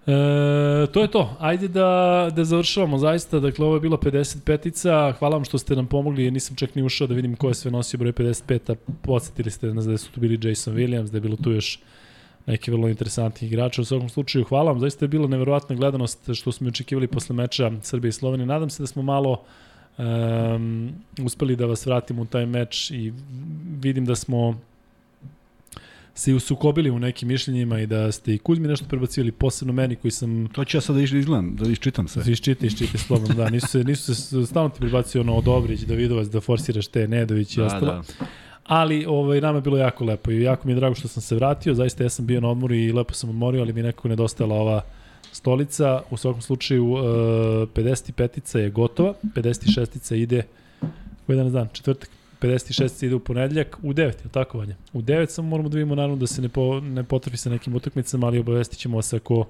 E, 0.07 0.87
to 0.93 1.03
je 1.03 1.11
to. 1.11 1.37
Ajde 1.39 1.69
da, 1.69 2.31
da 2.37 2.45
završavamo 2.45 2.99
zaista. 2.99 3.41
Dakle, 3.41 3.67
ovo 3.67 3.75
je 3.75 3.81
bilo 3.81 3.97
55-ica. 3.97 5.13
Hvala 5.19 5.37
vam 5.37 5.45
što 5.45 5.59
ste 5.59 5.77
nam 5.77 5.87
pomogli. 5.87 6.31
Nisam 6.31 6.57
čak 6.57 6.75
ni 6.75 6.83
ušao 6.83 7.07
da 7.07 7.15
vidim 7.15 7.37
ko 7.37 7.49
je 7.49 7.55
sve 7.55 7.71
nosio 7.71 7.99
broj 7.99 8.13
55-a. 8.13 8.75
Podsjetili 9.03 9.51
ste 9.51 9.67
nas 9.67 9.85
da 9.87 9.99
su 9.99 10.13
tu 10.13 10.21
bili 10.21 10.49
Jason 10.49 10.75
Williams, 10.75 11.11
da 11.11 11.17
je 11.17 11.21
bilo 11.21 11.37
tu 11.37 11.53
još 11.53 11.79
neki 12.47 12.71
vrlo 12.71 12.89
interesantnih 12.89 13.53
igrača. 13.53 13.83
U 13.83 13.85
svakom 13.85 14.09
slučaju, 14.09 14.45
hvala 14.45 14.71
vam. 14.71 14.81
Zaista 14.81 15.05
je 15.05 15.09
bila 15.09 15.29
neverovatna 15.29 15.77
gledanost 15.77 16.31
što 16.35 16.53
smo 16.53 16.69
očekivali 16.69 17.07
posle 17.07 17.37
meča 17.37 17.71
Srbije 17.83 18.09
i 18.09 18.13
Slovenije. 18.13 18.47
Nadam 18.47 18.71
se 18.71 18.83
da 18.83 18.87
smo 18.87 19.03
malo 19.03 19.43
um, 19.99 20.93
uspeli 21.23 21.57
da 21.57 21.67
vas 21.67 21.87
vratimo 21.87 22.23
u 22.23 22.27
taj 22.27 22.47
meč 22.47 22.91
i 22.91 23.13
vidim 23.81 24.05
da 24.05 24.15
smo 24.15 24.61
se 26.17 26.31
i 26.31 26.35
usukobili 26.35 26.91
u 26.91 26.99
nekim 26.99 27.29
mišljenjima 27.29 27.81
i 27.81 27.87
da 27.87 28.13
ste 28.13 28.35
i 28.35 28.39
Kuzmi 28.39 28.69
nešto 28.69 28.87
prebacivali, 28.89 29.33
posebno 29.33 29.73
meni 29.73 29.97
koji 29.97 30.11
sam 30.11 30.49
To 30.49 30.65
ću 30.65 30.77
ja 30.77 30.81
sad 30.81 30.97
da 30.97 31.03
izgledam, 31.03 31.57
da 31.57 31.71
iščitam 31.71 32.09
sve. 32.09 32.25
se 32.25 32.33
iščita, 32.33 32.67
iščita 32.67 32.99
slobodno, 32.99 33.35
da, 33.35 33.51
nisu 33.51 33.67
se, 33.67 33.85
nisu 33.85 34.15
se, 34.15 34.47
stalno 34.47 34.69
ti 34.69 34.81
prebacio 34.81 35.21
ono 35.21 35.37
Odobrić, 35.37 35.81
Davidovac, 35.81 36.27
da 36.27 36.41
forsiraš 36.41 36.87
te 36.87 37.09
Nedović 37.09 37.57
i 37.57 37.61
Da, 37.61 37.67
ostalo. 37.67 37.87
da. 37.87 38.03
Ali 38.65 39.05
ovaj, 39.09 39.41
nama 39.41 39.59
je 39.59 39.63
bilo 39.63 39.77
jako 39.79 40.05
lepo 40.05 40.31
i 40.31 40.43
jako 40.43 40.67
mi 40.69 40.73
je 40.73 40.77
drago 40.77 40.95
što 40.95 41.09
sam 41.09 41.23
se 41.23 41.35
vratio, 41.35 41.75
zaista 41.75 42.03
ja 42.05 42.09
sam 42.09 42.27
bio 42.27 42.41
na 42.41 42.49
odmoru 42.49 42.75
i 42.75 42.93
lepo 42.93 43.15
sam 43.15 43.31
odmorio, 43.31 43.63
ali 43.63 43.73
mi 43.73 43.81
je 43.81 43.85
nekako 43.85 44.09
nedostajala 44.09 44.55
ova 44.55 44.83
stolica. 45.33 46.03
U 46.11 46.17
svakom 46.17 46.43
slučaju, 46.43 46.93
uh, 46.93 47.01
55-ica 47.75 48.59
je 48.59 48.71
gotova, 48.71 49.15
56-ica 49.35 50.15
ide, 50.17 50.43
koji 51.27 51.37
dan 51.39 51.53
dan, 51.53 51.69
četvrtak, 51.73 52.11
56 52.47 53.07
ide 53.07 53.15
u 53.15 53.21
ponedljak, 53.21 53.79
u 53.83 53.93
9, 53.93 53.99
je 53.99 54.25
li 54.25 54.31
tako 54.31 54.59
Vanja? 54.59 54.75
U 54.93 55.03
9 55.03 55.29
samo 55.29 55.49
moramo 55.49 55.69
da 55.69 55.75
vidimo 55.75 55.95
naravno 55.95 56.17
da 56.17 56.27
se 56.27 56.43
ne, 56.43 56.49
po, 56.49 56.81
ne 56.81 57.05
potrafi 57.05 57.37
sa 57.37 57.51
nekim 57.51 57.75
utakmicama, 57.75 58.27
ali 58.27 58.39
obavestit 58.39 58.79
ćemo 58.79 58.97
vas 58.97 59.13
ako, 59.13 59.47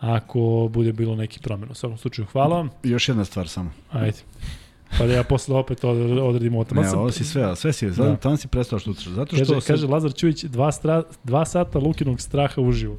ako 0.00 0.40
bude 0.70 0.92
bilo 0.92 1.16
neki 1.16 1.40
promjena. 1.40 1.72
U 1.72 1.74
svakom 1.74 1.98
slučaju, 1.98 2.26
hvala 2.26 2.56
vam. 2.56 2.70
Još 2.82 3.08
jedna 3.08 3.24
stvar 3.24 3.48
samo. 3.48 3.70
Ajde. 3.90 4.16
Pa 4.98 5.06
da 5.06 5.12
ja 5.12 5.22
posle 5.22 5.56
opet 5.56 5.84
od- 5.84 6.18
odredim 6.18 6.54
ovo. 6.54 6.64
Ne, 6.72 6.90
ovo 6.90 7.10
si 7.10 7.24
sve, 7.24 7.56
sve 7.56 7.72
si, 7.72 7.90
Da. 7.90 8.16
tamo 8.16 8.36
si 8.36 8.48
prestao 8.48 8.78
što 8.78 8.90
utraš. 8.90 9.06
Zato 9.06 9.36
što 9.36 9.44
Kaže, 9.46 9.60
se- 9.60 9.66
kaže 9.66 9.86
Lazar 9.86 10.12
Ćujić, 10.12 10.44
dva, 10.44 10.72
stra, 10.72 11.02
dva 11.24 11.44
sata 11.44 11.78
Lukinog 11.78 12.20
straha 12.20 12.60
uživo. 12.60 12.98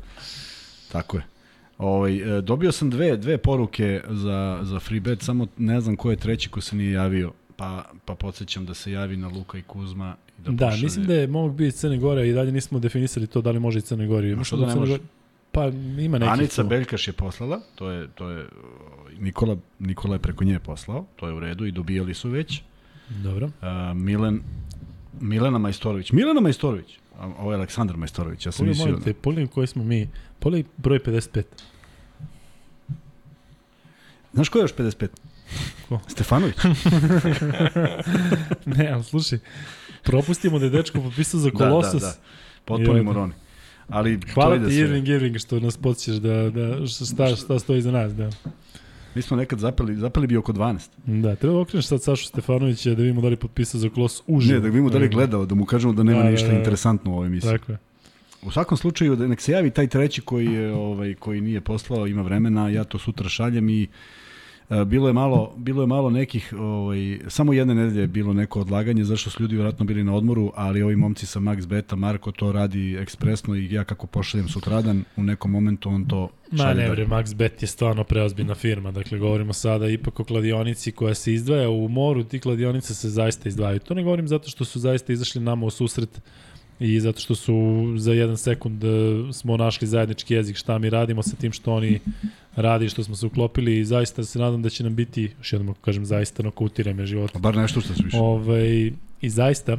Tako 0.91 1.17
je. 1.17 1.23
Ovaj, 1.77 2.37
e, 2.37 2.41
dobio 2.41 2.71
sam 2.71 2.89
dve, 2.89 3.17
dve 3.17 3.37
poruke 3.37 4.01
za, 4.09 4.59
za 4.61 4.79
free 4.79 4.99
bet, 4.99 5.21
samo 5.21 5.47
ne 5.57 5.81
znam 5.81 5.95
ko 5.95 6.11
je 6.11 6.17
treći 6.17 6.49
ko 6.49 6.61
se 6.61 6.75
nije 6.75 6.91
javio, 6.91 7.31
pa, 7.59 7.69
pa 8.05 8.15
podsjećam 8.15 8.65
da 8.65 8.73
se 8.73 8.91
javi 8.91 9.17
na 9.17 9.27
Luka 9.27 9.57
i 9.57 9.61
Kuzma. 9.61 10.15
I 10.39 10.41
da, 10.41 10.51
Da, 10.51 10.65
pošalje. 10.65 10.83
mislim 10.83 11.05
da 11.05 11.13
je 11.13 11.27
mogu 11.27 11.53
biti 11.53 11.77
Crne 11.77 11.97
Gore 11.97 12.29
i 12.29 12.33
dalje 12.33 12.51
nismo 12.51 12.79
definisali 12.79 13.27
to 13.27 13.41
da 13.41 13.51
li 13.51 13.59
može 13.59 13.79
i 13.79 13.81
Crne 13.81 14.07
Gore. 14.07 14.33
A 14.33 14.43
što 14.43 14.57
da 14.57 14.65
ne 14.65 14.71
Crne 14.71 14.79
može? 14.79 14.91
Gore- 14.91 15.03
Pa 15.51 15.67
ima 15.99 16.17
neki. 16.17 16.29
Anica 16.31 16.63
Beljkaš 16.63 17.07
je 17.07 17.13
poslala, 17.13 17.61
to 17.75 17.89
je, 17.91 18.07
to 18.07 18.29
je 18.29 18.47
ovaj, 18.93 19.13
Nikola, 19.19 19.57
Nikola 19.79 20.15
je 20.15 20.19
preko 20.19 20.43
nje 20.43 20.59
poslao, 20.59 21.05
to 21.15 21.27
je 21.27 21.33
u 21.33 21.39
redu 21.39 21.65
i 21.65 21.71
dobijali 21.71 22.13
su 22.13 22.29
već. 22.29 22.61
Dobro. 23.09 23.45
Uh, 23.45 23.51
Milen, 23.95 24.41
Milena 25.19 25.57
Majstorović. 25.57 26.11
Milena 26.11 26.41
Majstorović. 26.41 26.97
A, 27.19 27.27
Ovo 27.39 27.51
je 27.51 27.55
Aleksandar 27.55 27.97
Majstorović, 27.97 28.45
ja 28.45 28.51
sam 28.51 28.67
mislio... 28.67 28.85
molim 28.85 29.01
te, 29.01 29.13
pogledaj 29.13 29.47
koji 29.47 29.67
smo 29.67 29.83
mi. 29.83 30.09
Pogledaj 30.39 30.71
broj 30.77 30.99
55. 30.99 31.43
Znaš 34.33 34.49
ko 34.49 34.57
je 34.57 34.63
još 34.63 34.73
55? 34.73 35.07
Ko? 35.89 35.99
Stefanović. 36.07 36.55
ne, 38.77 38.89
ali 38.91 39.03
slušaj, 39.03 39.39
propustimo 40.03 40.59
da 40.59 40.65
je 40.65 40.71
dečko 40.71 41.01
popisao 41.01 41.39
za 41.39 41.51
Kolosos. 41.51 42.01
Da, 42.01 42.07
da, 42.07 42.13
da. 42.13 42.19
Potpuni 42.65 43.03
moroni. 43.03 43.33
Ali 43.87 44.19
Hvala 44.33 44.57
ti 44.57 44.63
sve. 44.63 44.75
Irving 44.75 45.07
Irving 45.07 45.37
što 45.37 45.59
nas 45.59 45.77
podsjećaš 45.77 46.15
da, 46.21 46.49
da 46.49 46.87
šta, 46.87 47.35
šta 47.35 47.59
stoji 47.59 47.81
za 47.81 47.91
nas. 47.91 48.13
Da. 48.13 48.29
Mi 49.15 49.21
smo 49.21 49.37
nekad 49.37 49.59
zapeli, 49.59 49.95
zapeli 49.95 50.27
bi 50.27 50.37
oko 50.37 50.53
12. 50.53 50.89
Da, 51.05 51.35
treba 51.35 51.55
da 51.55 51.61
okreneš 51.61 51.87
sad 51.87 52.03
Sašu 52.03 52.25
Stefanovića 52.25 52.89
da 52.89 53.01
vidimo 53.01 53.21
da 53.21 53.27
li 53.27 53.33
je 53.33 53.37
potpisao 53.37 53.81
za 53.81 53.89
Kolos 53.89 54.21
uživo. 54.27 54.53
Ne, 54.53 54.59
da 54.59 54.67
vidimo 54.67 54.89
da 54.89 54.97
li 54.97 55.05
je 55.05 55.09
gledao, 55.09 55.45
da 55.45 55.55
mu 55.55 55.65
kažemo 55.65 55.93
da 55.93 56.03
nema 56.03 56.19
Da, 56.19 56.23
da, 56.23 56.31
ništa 56.31 56.47
da. 56.47 56.53
interesantno 56.53 57.11
u 57.11 57.13
ovoj 57.13 57.27
emisiji. 57.27 57.51
Tako 57.51 57.71
je. 57.71 57.77
U 58.41 58.51
svakom 58.51 58.77
slučaju, 58.77 59.15
da 59.15 59.27
nek 59.27 59.41
se 59.41 59.51
javi 59.51 59.69
taj 59.69 59.87
treći 59.87 60.21
koji, 60.21 60.45
je, 60.45 60.73
ovaj, 60.73 61.13
koji 61.13 61.41
nije 61.41 61.61
poslao, 61.61 62.07
ima 62.07 62.21
vremena, 62.21 62.69
ja 62.69 62.83
to 62.83 62.99
sutra 62.99 63.29
šaljem 63.29 63.69
i 63.69 63.83
e, 63.83 63.87
bilo 64.85 65.07
je 65.07 65.13
malo 65.13 65.53
bilo 65.57 65.83
je 65.83 65.87
malo 65.87 66.09
nekih 66.09 66.53
ovaj 66.59 67.19
samo 67.27 67.53
jedne 67.53 67.75
nedelje 67.75 68.01
je 68.01 68.07
bilo 68.07 68.33
neko 68.33 68.61
odlaganje 68.61 69.03
zašto 69.03 69.29
su 69.29 69.43
ljudi 69.43 69.55
vjerojatno 69.55 69.85
bili 69.85 70.03
na 70.03 70.15
odmoru 70.15 70.51
ali 70.55 70.81
ovi 70.81 70.95
momci 70.95 71.25
sa 71.25 71.39
Max 71.39 71.67
Beta 71.67 71.95
Marko 71.95 72.31
to 72.31 72.51
radi 72.51 72.95
ekspresno 72.95 73.55
i 73.55 73.73
ja 73.73 73.83
kako 73.83 74.07
pošaljem 74.07 74.49
sutradan 74.49 75.03
u 75.15 75.23
nekom 75.23 75.51
momentu 75.51 75.89
on 75.89 76.05
to 76.05 76.29
Ma 76.51 76.73
ne, 76.73 76.89
bre, 76.89 77.05
Max 77.05 77.35
Bet 77.35 77.61
je 77.61 77.67
stvarno 77.67 78.03
preozbiljna 78.03 78.55
firma. 78.55 78.91
Dakle, 78.91 79.19
govorimo 79.19 79.53
sada 79.53 79.87
ipak 79.87 80.19
o 80.19 80.23
kladionici 80.23 80.91
koja 80.91 81.13
se 81.13 81.33
izdvaja 81.33 81.69
u 81.69 81.87
moru. 81.87 82.23
Ti 82.23 82.39
kladionice 82.39 82.95
se 82.95 83.09
zaista 83.09 83.49
izdvajaju. 83.49 83.79
To 83.79 83.93
ne 83.93 84.03
govorim 84.03 84.27
zato 84.27 84.49
što 84.49 84.65
su 84.65 84.79
zaista 84.79 85.13
izašli 85.13 85.41
nama 85.41 85.65
u 85.65 85.69
susret 85.69 86.21
i 86.79 86.99
zato 86.99 87.19
što 87.19 87.35
su 87.35 87.53
za 87.97 88.13
jedan 88.13 88.37
sekund 88.37 88.83
e, 88.83 88.87
smo 89.33 89.57
našli 89.57 89.87
zajednički 89.87 90.33
jezik 90.33 90.57
šta 90.57 90.77
mi 90.77 90.89
radimo 90.89 91.23
sa 91.23 91.35
tim 91.35 91.51
što 91.51 91.73
oni 91.73 91.99
radi 92.55 92.89
što 92.89 93.03
smo 93.03 93.15
se 93.15 93.25
uklopili 93.25 93.79
i 93.79 93.85
zaista 93.85 94.23
se 94.23 94.39
nadam 94.39 94.61
da 94.61 94.69
će 94.69 94.83
nam 94.83 94.95
biti, 94.95 95.31
još 95.37 95.53
jednom 95.53 95.69
ako 95.69 95.79
kažem 95.81 96.05
zaista, 96.05 96.43
nokautira 96.43 96.93
me 96.93 97.05
život. 97.05 97.31
Pa 97.31 97.39
Bar 97.39 97.55
nešto 97.55 97.81
što 97.81 97.93
se 97.93 98.03
više. 98.03 98.17
Ovaj, 98.17 98.91
I 99.21 99.29
zaista, 99.29 99.71
e, 99.71 99.77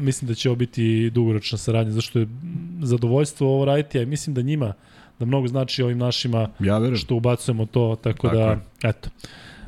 mislim 0.00 0.28
da 0.28 0.34
će 0.34 0.48
ovo 0.48 0.56
biti 0.56 1.10
dugoročna 1.10 1.58
saradnja, 1.58 1.92
zašto 1.92 2.18
je 2.18 2.26
zadovoljstvo 2.82 3.54
ovo 3.54 3.64
raditi, 3.64 3.98
a 3.98 4.06
mislim 4.06 4.34
da 4.34 4.42
njima, 4.42 4.72
da 5.18 5.24
mnogo 5.26 5.48
znači 5.48 5.82
ovim 5.82 5.98
našima 5.98 6.48
Ja 6.60 6.78
verujem. 6.78 6.96
što 6.96 7.14
ubacujemo 7.14 7.66
to, 7.66 7.96
tako, 8.02 8.28
Tako 8.28 8.36
da, 8.36 8.42
je. 8.50 8.58
eto. 8.82 9.10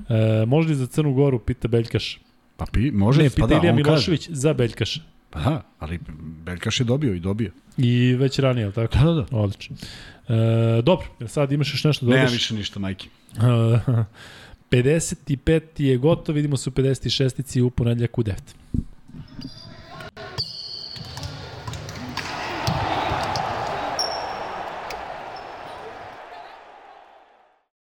E, 0.09 0.47
može 0.47 0.69
li 0.69 0.75
za 0.75 0.86
Crnu 0.86 1.15
Goru, 1.15 1.39
pita 1.39 1.69
Beljkaš. 1.69 2.20
Pa 2.57 2.67
pi, 2.73 2.91
može, 2.91 3.23
ne, 3.23 3.31
pa 3.31 3.35
pita 3.35 3.47
da, 3.47 3.55
Ilija 3.57 3.73
on 3.73 3.77
kaže. 3.78 3.91
Milošević 3.91 4.28
za 4.31 4.53
Beljkaš. 4.55 5.01
Pa 5.35 5.41
da, 5.41 5.63
ali 5.79 6.01
Beljkaš 6.45 6.81
je 6.81 6.85
dobio 6.85 7.15
i 7.15 7.21
dobio. 7.21 7.51
I 7.77 8.15
već 8.15 8.39
ranije, 8.39 8.65
ali 8.65 8.75
tako? 8.75 8.99
Da, 8.99 9.05
da, 9.05 9.13
da. 9.13 9.37
Odlično. 9.37 9.77
E, 10.29 10.83
dobro, 10.83 11.07
sad 11.27 11.53
imaš 11.53 11.75
još 11.75 11.85
nešto 11.85 12.07
da 12.07 12.11
dodaš? 12.11 12.23
Nema 12.23 12.33
više 12.33 12.55
ništa, 12.55 12.81
majke. 12.81 13.09
E, 13.37 13.41
55 14.77 15.61
je 15.77 15.97
gotovo, 15.97 16.37
vidimo 16.37 16.57
se 16.57 16.71
u 16.71 16.73
56. 16.73 17.61
u 17.61 17.71
ponedljaku 17.71 18.21
u 18.21 18.25
9. 18.25 18.35